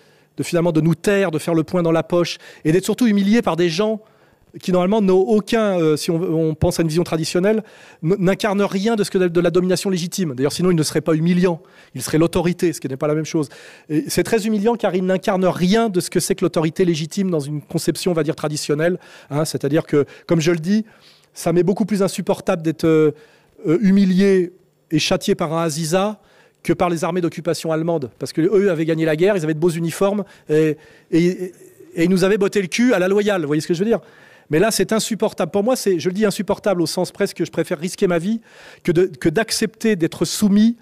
finalement 0.43 0.73
de 0.73 0.81
nous 0.81 0.95
taire, 0.95 1.31
de 1.31 1.39
faire 1.39 1.55
le 1.55 1.65
point 1.65 1.83
dans 1.83 1.93
la 1.93 2.03
poche, 2.03 2.39
et 2.65 2.73
d'être 2.73 2.85
surtout 2.85 3.07
humiliés 3.07 3.43
par 3.43 3.57
des 3.57 3.69
gens 3.69 4.01
qui 4.63 4.73
normalement 4.73 5.03
n'ont 5.03 5.21
aucun, 5.21 5.79
euh, 5.79 5.97
si 5.99 6.11
on, 6.11 6.55
pense 6.55 6.79
à 6.81 6.83
une 6.83 6.89
vision 6.89 7.05
traditionnelle, 7.05 7.63
n'incarnent 8.03 8.63
rien 8.63 8.97
de 8.97 9.05
ce 9.05 9.11
que 9.11 9.19
de 9.19 9.41
la 9.41 9.51
domination 9.51 9.91
légitime. 9.91 10.35
D'ailleurs, 10.35 10.53
sinon, 10.53 10.71
il 10.71 10.77
ne 10.77 10.83
serait 10.83 11.03
pas 11.03 11.13
humiliant. 11.13 11.61
Il 11.95 12.03
serait 12.03 12.17
l'autorité, 12.17 12.73
ce 12.73 12.81
qui 12.81 12.89
n'est 12.89 12.97
pas 12.97 13.09
la 13.09 13.15
même 13.15 13.27
chose. 13.27 13.51
C'est 14.09 14.23
très 14.23 14.47
humiliant 14.47 14.75
car 14.75 14.95
il 14.95 15.05
n'incarne 15.05 15.45
rien 15.45 15.91
de 15.91 16.01
ce 16.01 16.09
que 16.09 16.19
c'est 16.19 16.35
que 16.35 16.47
l'autorité 16.47 16.87
légitime 16.87 17.31
dans 17.31 17.41
une 17.41 17.61
conception, 17.61 18.13
on 18.13 18.15
va 18.15 18.23
dire, 18.23 18.37
traditionnelle. 18.37 18.99
Hein. 19.29 19.45
C'est-à-dire 19.45 19.85
que, 19.85 20.07
comme 20.27 20.41
je 20.41 20.51
le 20.51 20.59
dis, 20.59 20.87
ça 21.35 21.53
m'est 21.53 21.63
beaucoup 21.63 21.85
plus 21.85 22.03
insupportable 22.03 22.63
d'être 22.63 22.87
euh, 22.87 23.13
humilié 23.83 24.55
et 24.91 24.99
châtié 24.99 25.35
par 25.35 25.53
un 25.53 25.63
Aziza 25.63 26.21
que 26.63 26.73
par 26.73 26.91
les 26.91 27.05
armées 27.05 27.21
d'occupation 27.21 27.73
allemandes. 27.73 28.11
Parce 28.19 28.33
qu'eux 28.33 28.71
avaient 28.71 28.85
gagné 28.85 29.05
la 29.05 29.17
guerre, 29.17 29.37
ils 29.37 29.45
avaient 29.45 29.55
de 29.55 29.59
beaux 29.59 29.71
uniformes, 29.71 30.25
et, 30.51 30.77
ils 31.97 32.11
nous 32.11 32.25
avaient 32.25 32.39
botté 32.39 32.61
le 32.61 32.69
cul 32.69 32.93
à 32.93 32.99
la 32.99 33.09
loyale. 33.09 33.43
Vous 33.43 33.47
voyez 33.47 33.63
ce 33.63 33.69
que 33.69 33.75
je 33.75 33.81
veux 33.81 33.89
dire? 33.89 34.01
Mais 34.51 34.59
là, 34.59 34.71
c'est 34.71 34.93
insupportable. 34.93 35.51
Pour 35.51 35.65
moi, 35.65 35.77
c'est, 35.77 35.99
je 35.99 36.09
le 36.09 36.15
dis 36.15 36.25
insupportable 36.25 36.81
au 36.81 36.87
sens 36.87 37.11
presque 37.11 37.39
que 37.39 37.45
je 37.45 37.51
préfère 37.51 37.79
risquer 37.79 38.07
ma 38.07 38.19
vie 38.19 38.41
que, 38.83 38.93
que 38.93 39.29
d'accepter 39.29 39.97
d'être 39.97 40.25
soumis 40.25 40.77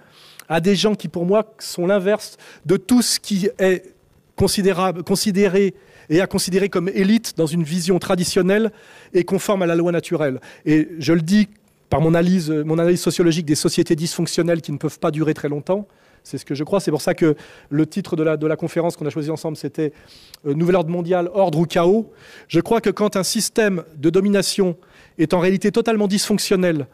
à 0.48 0.60
des 0.60 0.76
gens 0.76 0.94
qui, 0.94 1.08
pour 1.08 1.26
moi, 1.26 1.54
sont 1.58 1.86
l'inverse 1.86 2.36
de 2.64 2.76
tout 2.76 3.02
ce 3.02 3.18
qui 3.18 3.48
est 3.58 3.94
considérable, 4.36 5.02
considéré 5.02 5.74
et 6.08 6.20
à 6.20 6.26
considérer 6.26 6.68
comme 6.68 6.88
élite 6.88 7.34
dans 7.36 7.46
une 7.46 7.64
vision 7.64 7.98
traditionnelle 7.98 8.70
et 9.12 9.24
conforme 9.24 9.62
à 9.62 9.66
la 9.66 9.74
loi 9.74 9.90
naturelle. 9.90 10.40
Et 10.64 10.88
je 10.98 11.12
le 11.12 11.22
dis 11.22 11.48
par 11.88 12.00
mon 12.00 12.14
analyse, 12.14 12.50
mon 12.50 12.78
analyse 12.78 13.00
sociologique 13.00 13.46
des 13.46 13.54
sociétés 13.54 13.96
dysfonctionnelles 13.96 14.60
qui 14.60 14.72
ne 14.72 14.78
peuvent 14.78 14.98
pas 14.98 15.10
durer 15.10 15.34
très 15.34 15.48
longtemps. 15.48 15.86
C'est 16.22 16.38
ce 16.38 16.44
que 16.44 16.56
je 16.56 16.64
crois. 16.64 16.80
C'est 16.80 16.90
pour 16.90 17.02
ça 17.02 17.14
que 17.14 17.36
le 17.70 17.86
titre 17.86 18.16
de 18.16 18.24
la, 18.24 18.36
de 18.36 18.46
la 18.48 18.56
conférence 18.56 18.96
qu'on 18.96 19.06
a 19.06 19.10
choisi 19.10 19.30
ensemble, 19.30 19.56
c'était 19.56 19.92
euh, 20.44 20.54
Nouvel 20.54 20.74
ordre 20.74 20.90
mondial, 20.90 21.30
ordre 21.32 21.60
ou 21.60 21.66
chaos. 21.66 22.10
Je 22.48 22.58
crois 22.58 22.80
que 22.80 22.90
quand 22.90 23.14
un 23.14 23.22
système 23.22 23.84
de 23.96 24.10
domination 24.10 24.76
est 25.18 25.34
en 25.34 25.38
réalité 25.38 25.70
totalement 25.70 26.08
dysfonctionnel, 26.08 26.88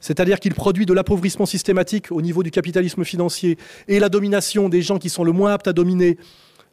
c'est-à-dire 0.00 0.40
qu'il 0.40 0.54
produit 0.54 0.86
de 0.86 0.94
l'appauvrissement 0.94 1.44
systématique 1.44 2.10
au 2.10 2.22
niveau 2.22 2.42
du 2.42 2.50
capitalisme 2.50 3.04
financier 3.04 3.58
et 3.88 3.98
la 3.98 4.08
domination 4.08 4.70
des 4.70 4.80
gens 4.80 4.98
qui 4.98 5.10
sont 5.10 5.24
le 5.24 5.32
moins 5.32 5.52
aptes 5.52 5.68
à 5.68 5.72
dominer 5.74 6.16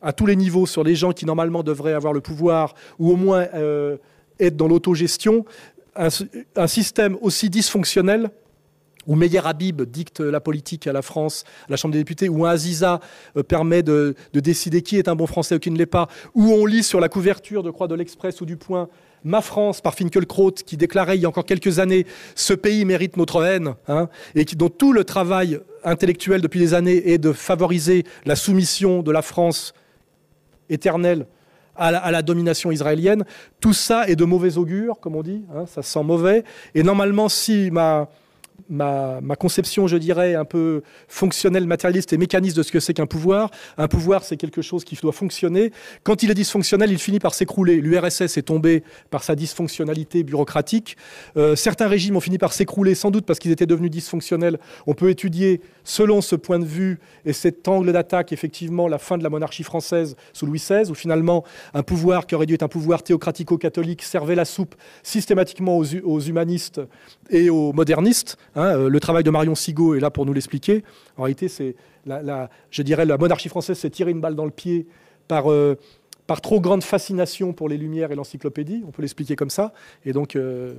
à 0.02 0.14
tous 0.14 0.26
les 0.26 0.36
niveaux 0.36 0.68
sur 0.68 0.84
les 0.84 0.96
gens 0.96 1.12
qui 1.12 1.26
normalement 1.26 1.64
devraient 1.64 1.94
avoir 1.94 2.14
le 2.14 2.22
pouvoir 2.22 2.76
ou 3.00 3.12
au 3.12 3.16
moins 3.16 3.48
euh, 3.56 3.98
être 4.40 4.56
dans 4.56 4.68
l'autogestion, 4.68 5.46
un, 5.96 6.68
système 6.68 7.18
aussi 7.22 7.50
dysfonctionnel 7.50 8.30
où 9.08 9.16
Meyer 9.16 9.42
Habib 9.46 9.84
dicte 9.84 10.20
la 10.20 10.40
politique 10.40 10.88
à 10.88 10.94
la 10.94 11.04
France, 11.04 11.44
à 11.68 11.72
la 11.72 11.78
Chambre 11.78 11.94
des 11.94 12.00
députés, 12.00 12.28
où 12.28 12.46
un 12.46 12.50
Aziza 12.50 13.00
euh, 13.38 13.44
permet 13.44 13.84
de, 13.84 14.16
décider 14.34 14.82
qui 14.82 14.98
est 14.98 15.08
un 15.08 15.16
bon 15.16 15.28
Français 15.28 15.56
ou 15.56 15.60
qui 15.60 15.70
ne 15.70 15.78
l'est 15.78 15.86
pas, 15.86 16.08
où 16.34 16.52
on 16.52 16.66
lit 16.66 16.84
sur 16.84 17.00
la 17.00 17.08
couverture 17.08 17.62
de 17.62 17.70
Croix 17.70 17.88
de 17.88 17.94
l'Express 17.96 18.42
ou 18.42 18.46
du 18.46 18.58
Point 18.58 18.90
Ma 19.24 19.42
France 19.42 19.82
par 19.82 19.96
Finkelkraut, 19.96 20.52
qui 20.52 20.78
déclarait 20.78 21.18
il 21.18 21.22
y 21.22 21.26
a 21.26 21.30
encore 21.30 21.46
quelques 21.46 21.80
années 21.80 22.06
Ce 22.36 22.54
pays 22.54 22.86
mérite 22.86 23.18
notre 23.18 23.44
haine, 23.44 23.74
hein, 23.88 24.08
et 24.36 24.46
dont 24.46 24.70
tout 24.70 24.94
le 24.94 25.04
travail 25.04 25.60
intellectuel 25.84 26.42
depuis 26.42 26.60
des 26.60 26.74
années 26.74 27.12
est 27.12 27.18
de 27.18 27.32
favoriser 27.32 28.06
la 28.26 28.36
soumission 28.36 29.02
de 29.02 29.12
la 29.12 29.22
France 29.22 29.74
éternelle 30.70 31.28
à 31.76 32.12
la, 32.12 32.22
domination 32.22 32.72
israélienne. 32.72 33.24
Tout 33.60 33.74
ça 33.74 34.08
est 34.08 34.16
de 34.16 34.26
mauvais 34.26 34.58
augure, 34.58 35.00
comme 35.00 35.16
on 35.16 35.24
dit, 35.24 35.44
hein, 35.56 35.66
ça 35.68 35.82
sent 35.82 36.04
mauvais. 36.04 36.44
Et 36.74 36.84
normalement, 36.84 37.30
si 37.30 37.72
ma, 37.72 38.08
conception, 39.38 39.88
je 39.88 39.98
dirais, 39.98 40.36
un 40.36 40.46
peu 40.46 40.82
fonctionnelle, 41.08 41.68
matérialiste 41.68 42.14
et 42.14 42.18
mécaniste 42.18 42.58
de 42.58 42.64
ce 42.64 42.72
que 42.72 42.80
c'est 42.80 42.94
qu'un 42.94 43.06
pouvoir. 43.06 43.52
Un 43.78 43.88
pouvoir, 43.88 44.24
c'est 44.24 44.38
quelque 44.38 44.62
chose 44.62 44.84
qui 44.84 44.96
doit 44.96 45.12
fonctionner. 45.12 45.72
Quand 46.04 46.24
il 46.24 46.32
est 46.32 46.36
dysfonctionnel, 46.36 46.92
il 46.92 47.00
finit 47.00 47.20
par 47.20 47.34
s'écrouler. 47.34 47.82
L'URSS 47.82 48.38
est 48.38 48.48
tombé 48.48 48.84
par 49.10 49.24
sa 49.24 49.36
dysfonctionnalité 49.36 50.24
bureaucratique. 50.24 50.98
Euh, 51.38 51.56
certains 51.56 51.88
régimes 51.88 52.16
ont 52.16 52.22
fini 52.22 52.38
par 52.38 52.54
s'écrouler, 52.54 52.96
sans 52.96 53.12
doute 53.12 53.26
parce 53.26 53.40
qu'ils 53.40 53.52
étaient 53.52 53.66
devenus 53.66 53.92
dysfonctionnels. 53.92 54.60
On 54.88 54.94
peut 54.94 55.10
étudier, 55.10 55.62
selon 55.86 56.20
ce 56.20 56.36
point 56.36 56.60
de 56.60 56.66
vue 56.66 57.00
et 57.24 57.32
cet 57.32 57.68
angle 57.70 57.94
d'attaque, 57.94 58.34
effectivement, 58.34 58.90
la 58.90 58.98
fin 58.98 59.18
de 59.18 59.24
la 59.24 59.30
monarchie 59.30 59.64
française 59.64 60.18
sous 60.34 60.46
Louis 60.46 60.60
XVI, 60.60 60.92
où 60.92 60.96
finalement, 60.96 61.46
un 61.74 61.84
pouvoir 61.84 62.28
qui 62.28 62.36
aurait 62.36 62.46
dû 62.46 62.56
être 62.56 62.64
un 62.64 62.68
pouvoir 62.68 63.04
théocratico-catholique 63.04 64.04
servait 64.04 64.36
la 64.36 64.46
soupe 64.46 64.76
systématiquement 65.04 65.78
aux 65.78 66.20
humanistes 66.20 66.82
et 67.30 67.50
aux 67.50 67.72
modernistes. 67.72 68.38
Hein, 68.56 68.78
euh, 68.78 68.90
le 68.90 69.00
travail 69.00 69.24
de 69.24 69.30
Marion 69.30 69.56
Sigaud 69.56 69.96
est 69.96 70.00
là 70.00 70.12
pour 70.12 70.26
nous 70.26 70.34
l'expliquer. 70.34 70.84
En 71.16 71.24
réalité, 71.24 71.48
c'est 71.48 71.76
la, 72.06 72.50
je 72.70 72.82
dirais 72.82 73.06
la 73.06 73.18
monarchie 73.18 73.50
française 73.50 73.78
s'est 73.78 73.90
tirée 73.90 74.12
une 74.12 74.22
balle 74.22 74.36
dans 74.36 74.46
le 74.46 74.52
pied 74.52 74.88
par, 75.28 75.52
euh, 75.52 75.78
par 76.28 76.42
trop 76.42 76.60
grande 76.60 76.84
fascination 76.84 77.54
pour 77.54 77.70
les 77.70 77.78
Lumières 77.78 78.12
et 78.12 78.16
l'encyclopédie. 78.16 78.84
On 78.88 78.92
peut 78.92 79.02
l'expliquer 79.02 79.36
comme 79.36 79.50
ça. 79.50 79.74
Et 80.06 80.14
donc, 80.14 80.36
euh, 80.36 80.74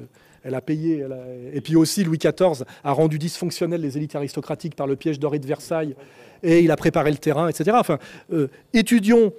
elle 0.46 0.54
a 0.54 0.60
payé. 0.60 1.04
Et 1.52 1.60
puis 1.60 1.76
aussi, 1.76 2.04
Louis 2.04 2.18
XIV 2.18 2.64
a 2.84 2.92
rendu 2.92 3.18
dysfonctionnels 3.18 3.80
les 3.80 3.96
élites 3.96 4.14
aristocratiques 4.14 4.74
par 4.74 4.86
le 4.86 4.96
piège 4.96 5.18
doré 5.18 5.38
de 5.38 5.46
Versailles. 5.46 5.94
Et 6.42 6.60
il 6.60 6.70
a 6.70 6.76
préparé 6.76 7.10
le 7.10 7.16
terrain, 7.16 7.48
etc. 7.48 7.76
Enfin, 7.80 7.98
étudions, 8.72 9.32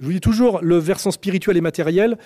je 0.00 0.06
vous 0.06 0.12
dis 0.12 0.20
toujours, 0.20 0.60
le 0.62 0.76
versant 0.78 1.10
spirituel 1.10 1.56
et 1.56 1.60
matériel. 1.60 2.18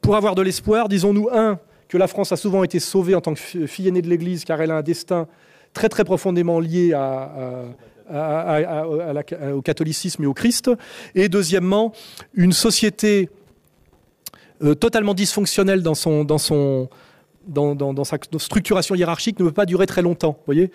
pour 0.00 0.16
avoir 0.16 0.34
de 0.34 0.42
l'espoir, 0.42 0.88
disons-nous, 0.88 1.28
un, 1.32 1.58
que 1.88 1.98
la 1.98 2.06
France 2.06 2.32
a 2.32 2.36
souvent 2.36 2.62
été 2.64 2.80
sauvée 2.80 3.14
en 3.14 3.20
tant 3.20 3.34
que 3.34 3.66
fille 3.66 3.88
aînée 3.88 4.02
de 4.02 4.08
l'Église, 4.08 4.44
car 4.44 4.60
elle 4.60 4.70
a 4.70 4.76
un 4.76 4.82
destin 4.82 5.26
très 5.72 5.88
très 5.88 6.04
profondément 6.04 6.60
lié 6.60 6.94
au 9.52 9.62
catholicisme 9.62 10.22
et 10.22 10.26
au 10.26 10.34
Christ. 10.34 10.70
Et 11.14 11.28
deuxièmement, 11.28 11.92
une 12.34 12.52
société 12.52 13.30
euh, 14.62 14.74
totalement 14.74 15.14
dysfonctionnelle 15.14 15.82
dans, 15.82 15.94
son, 15.94 16.88
dans, 17.46 18.04
sa 18.04 18.18
structuration 18.38 18.94
hiérarchique 18.94 19.38
ne 19.38 19.44
peut 19.46 19.52
pas 19.52 19.66
durer 19.66 19.86
très 19.86 20.02
longtemps. 20.02 20.38
Voyez 20.46 20.70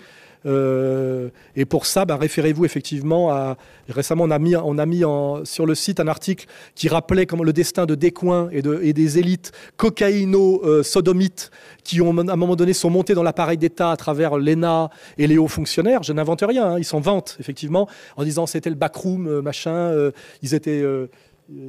euh, 0.45 1.29
et 1.55 1.65
pour 1.65 1.85
ça, 1.85 2.05
bah, 2.05 2.17
référez-vous 2.17 2.65
effectivement 2.65 3.31
à. 3.31 3.57
Récemment, 3.89 4.25
on 4.25 4.31
a 4.31 4.39
mis, 4.39 4.55
on 4.55 4.77
a 4.77 4.85
mis 4.85 5.03
sur 5.43 5.65
le 5.65 5.75
site 5.75 5.99
un 5.99 6.07
article 6.07 6.47
qui 6.75 6.89
rappelait 6.89 7.25
comment 7.25 7.43
le 7.43 7.53
destin 7.53 7.85
de 7.85 7.95
Descoings 7.95 8.49
et, 8.51 8.61
de, 8.61 8.79
et 8.81 8.93
des 8.93 9.19
élites 9.19 9.51
cocaïno-sodomites 9.77 11.51
qui, 11.83 11.99
à 11.99 12.03
un 12.03 12.35
moment 12.35 12.55
donné, 12.55 12.73
sont 12.73 12.89
montés 12.89 13.13
dans 13.13 13.23
l'appareil 13.23 13.57
d'État 13.57 13.91
à 13.91 13.97
travers 13.97 14.37
l'ENA 14.37 14.89
et 15.17 15.27
les 15.27 15.37
hauts 15.37 15.47
fonctionnaires. 15.47 16.03
Je 16.03 16.13
n'invente 16.13 16.43
rien, 16.47 16.73
hein, 16.73 16.79
ils 16.79 16.85
s'en 16.85 16.99
vantent, 16.99 17.37
effectivement, 17.39 17.87
en 18.17 18.23
disant 18.23 18.45
c'était 18.45 18.69
le 18.69 18.75
backroom, 18.75 19.27
euh, 19.27 19.41
machin, 19.41 19.71
euh, 19.71 20.11
ils 20.41 20.53
étaient 20.53 20.83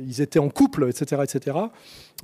ils 0.07 0.21
étaient 0.21 0.39
en 0.39 0.49
couple, 0.49 0.89
etc. 0.89 1.23
etc. 1.23 1.57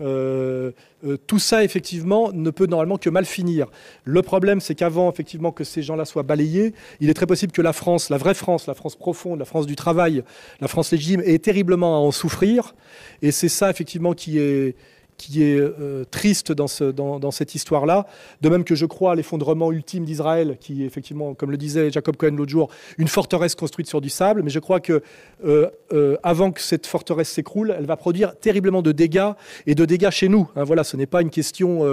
Euh, 0.01 0.71
euh, 1.05 1.17
tout 1.27 1.39
ça, 1.39 1.65
effectivement, 1.65 2.31
ne 2.33 2.51
peut 2.51 2.67
normalement 2.67 2.99
que 2.99 3.11
mal 3.11 3.25
finir. 3.25 3.67
Le 4.05 4.23
problème, 4.23 4.61
c'est 4.61 4.75
qu'avant, 4.75 5.11
effectivement, 5.11 5.53
que 5.53 5.65
ces 5.65 5.83
gens-là 5.83 6.05
soient 6.05 6.23
balayés, 6.23 6.75
il 7.01 7.11
est 7.11 7.15
très 7.15 7.27
possible 7.27 7.53
que 7.53 7.63
la 7.63 7.73
France, 7.73 8.11
la 8.11 8.17
vraie 8.17 8.35
France, 8.35 8.67
la 8.67 8.75
France 8.75 8.97
profonde, 8.97 9.39
la 9.39 9.45
France 9.45 9.67
du 9.67 9.77
travail, 9.77 10.23
la 10.61 10.69
France 10.69 10.93
légitime, 10.93 11.23
ait 11.25 11.39
terriblement 11.39 11.97
à 11.97 11.99
en 11.99 12.11
souffrir. 12.11 12.75
Et 13.23 13.31
c'est 13.31 13.49
ça, 13.49 13.71
effectivement, 13.71 14.15
qui 14.15 14.39
est, 14.39 14.77
qui 15.21 15.45
est 15.45 15.61
euh, 15.61 16.05
triste 16.11 16.51
dans, 16.51 16.67
ce, 16.67 16.85
dans, 16.85 17.31
cette 17.31 17.55
histoire-là. 17.55 18.07
De 18.41 18.49
même 18.49 18.65
que 18.65 18.75
je 18.75 18.87
crois 18.87 19.13
à 19.13 19.15
l'effondrement 19.15 19.71
ultime 19.71 20.07
d'Israël, 20.07 20.57
qui 20.59 20.83
est 20.83 20.87
effectivement, 20.87 21.35
comme 21.35 21.51
le 21.51 21.59
disait 21.59 21.91
Jacob 21.91 22.17
Cohen 22.17 22.35
l'autre 22.37 22.51
jour, 22.51 22.71
une 22.97 23.07
forteresse 23.07 23.55
construite 23.55 23.87
sur 23.87 24.01
du 24.01 24.09
sable. 24.09 24.43
Mais 24.43 24.51
je 24.51 24.59
crois 24.59 24.81
que 24.81 25.03
euh, 25.45 25.69
euh, 25.93 26.17
avant 26.23 26.53
que 26.53 26.61
cette 26.63 26.87
forteresse 26.87 27.29
s'écroule, 27.29 27.75
elle 27.77 27.85
va 27.85 27.97
produire 27.97 28.35
terriblement 28.35 28.81
de 28.81 28.93
dégâts 28.93 29.33
et 29.67 29.75
de 29.75 29.85
dégâts 29.85 30.11
chez 30.11 30.29
nous. 30.29 30.49
Hein, 30.57 30.65
voilà, 30.65 30.85
ce 30.85 30.97
n'est 30.97 31.07
pas 31.07 31.21
une 31.21 31.31
question 31.31 31.85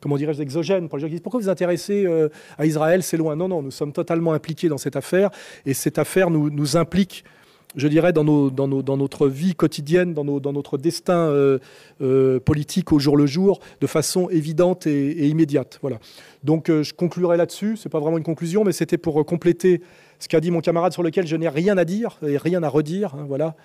comment 0.00 0.16
dirais-je, 0.16 0.42
exogène 0.42 0.88
pour 0.88 0.98
les 0.98 1.02
gens 1.02 1.06
qui 1.06 1.12
disent 1.12 1.20
pourquoi 1.20 1.38
vous 1.38 1.44
vous 1.44 1.50
intéressez 1.50 2.08
à 2.58 2.66
Israël, 2.66 3.02
c'est 3.02 3.16
loin. 3.16 3.36
Non, 3.36 3.48
non, 3.48 3.62
nous 3.62 3.70
sommes 3.70 3.92
totalement 3.92 4.32
impliqués 4.32 4.68
dans 4.68 4.78
cette 4.78 4.96
affaire 4.96 5.30
et 5.66 5.74
cette 5.74 5.98
affaire 5.98 6.30
nous, 6.30 6.50
nous 6.50 6.76
implique 6.76 7.24
je 7.76 7.88
dirais, 7.88 8.12
dans, 8.12 8.24
notre 8.24 9.28
vie 9.28 9.54
quotidienne, 9.54 10.14
dans 10.14 10.52
notre 10.52 10.78
destin 10.78 11.28
euh, 11.28 11.58
euh, 12.00 12.40
politique 12.40 12.92
au 12.92 12.98
jour 12.98 13.16
le 13.16 13.26
jour, 13.26 13.60
de 13.80 13.86
façon 13.86 14.28
évidente 14.30 14.86
et, 14.86 15.28
immédiate. 15.28 15.78
Voilà. 15.82 15.98
Donc 16.44 16.68
euh, 16.68 16.82
je 16.82 16.92
conclurai 16.94 17.36
là-dessus. 17.36 17.76
Ce 17.76 17.88
n'est 17.88 17.90
pas 17.90 18.00
vraiment 18.00 18.18
une 18.18 18.24
conclusion, 18.24 18.64
mais 18.64 18.72
c'était 18.72 18.98
pour 18.98 19.24
compléter 19.24 19.80
ce 20.18 20.28
qu'a 20.28 20.40
dit 20.40 20.50
mon 20.50 20.60
camarade 20.60 20.92
sur 20.92 21.02
lequel 21.02 21.26
je 21.26 21.36
n'ai 21.36 21.48
rien 21.48 21.76
à 21.78 21.84
dire 21.84 22.18
et 22.26 22.36
rien 22.36 22.62
à 22.62 22.68
redire. 22.68 23.14
Hein, 23.14 23.24
voilà. 23.26 23.56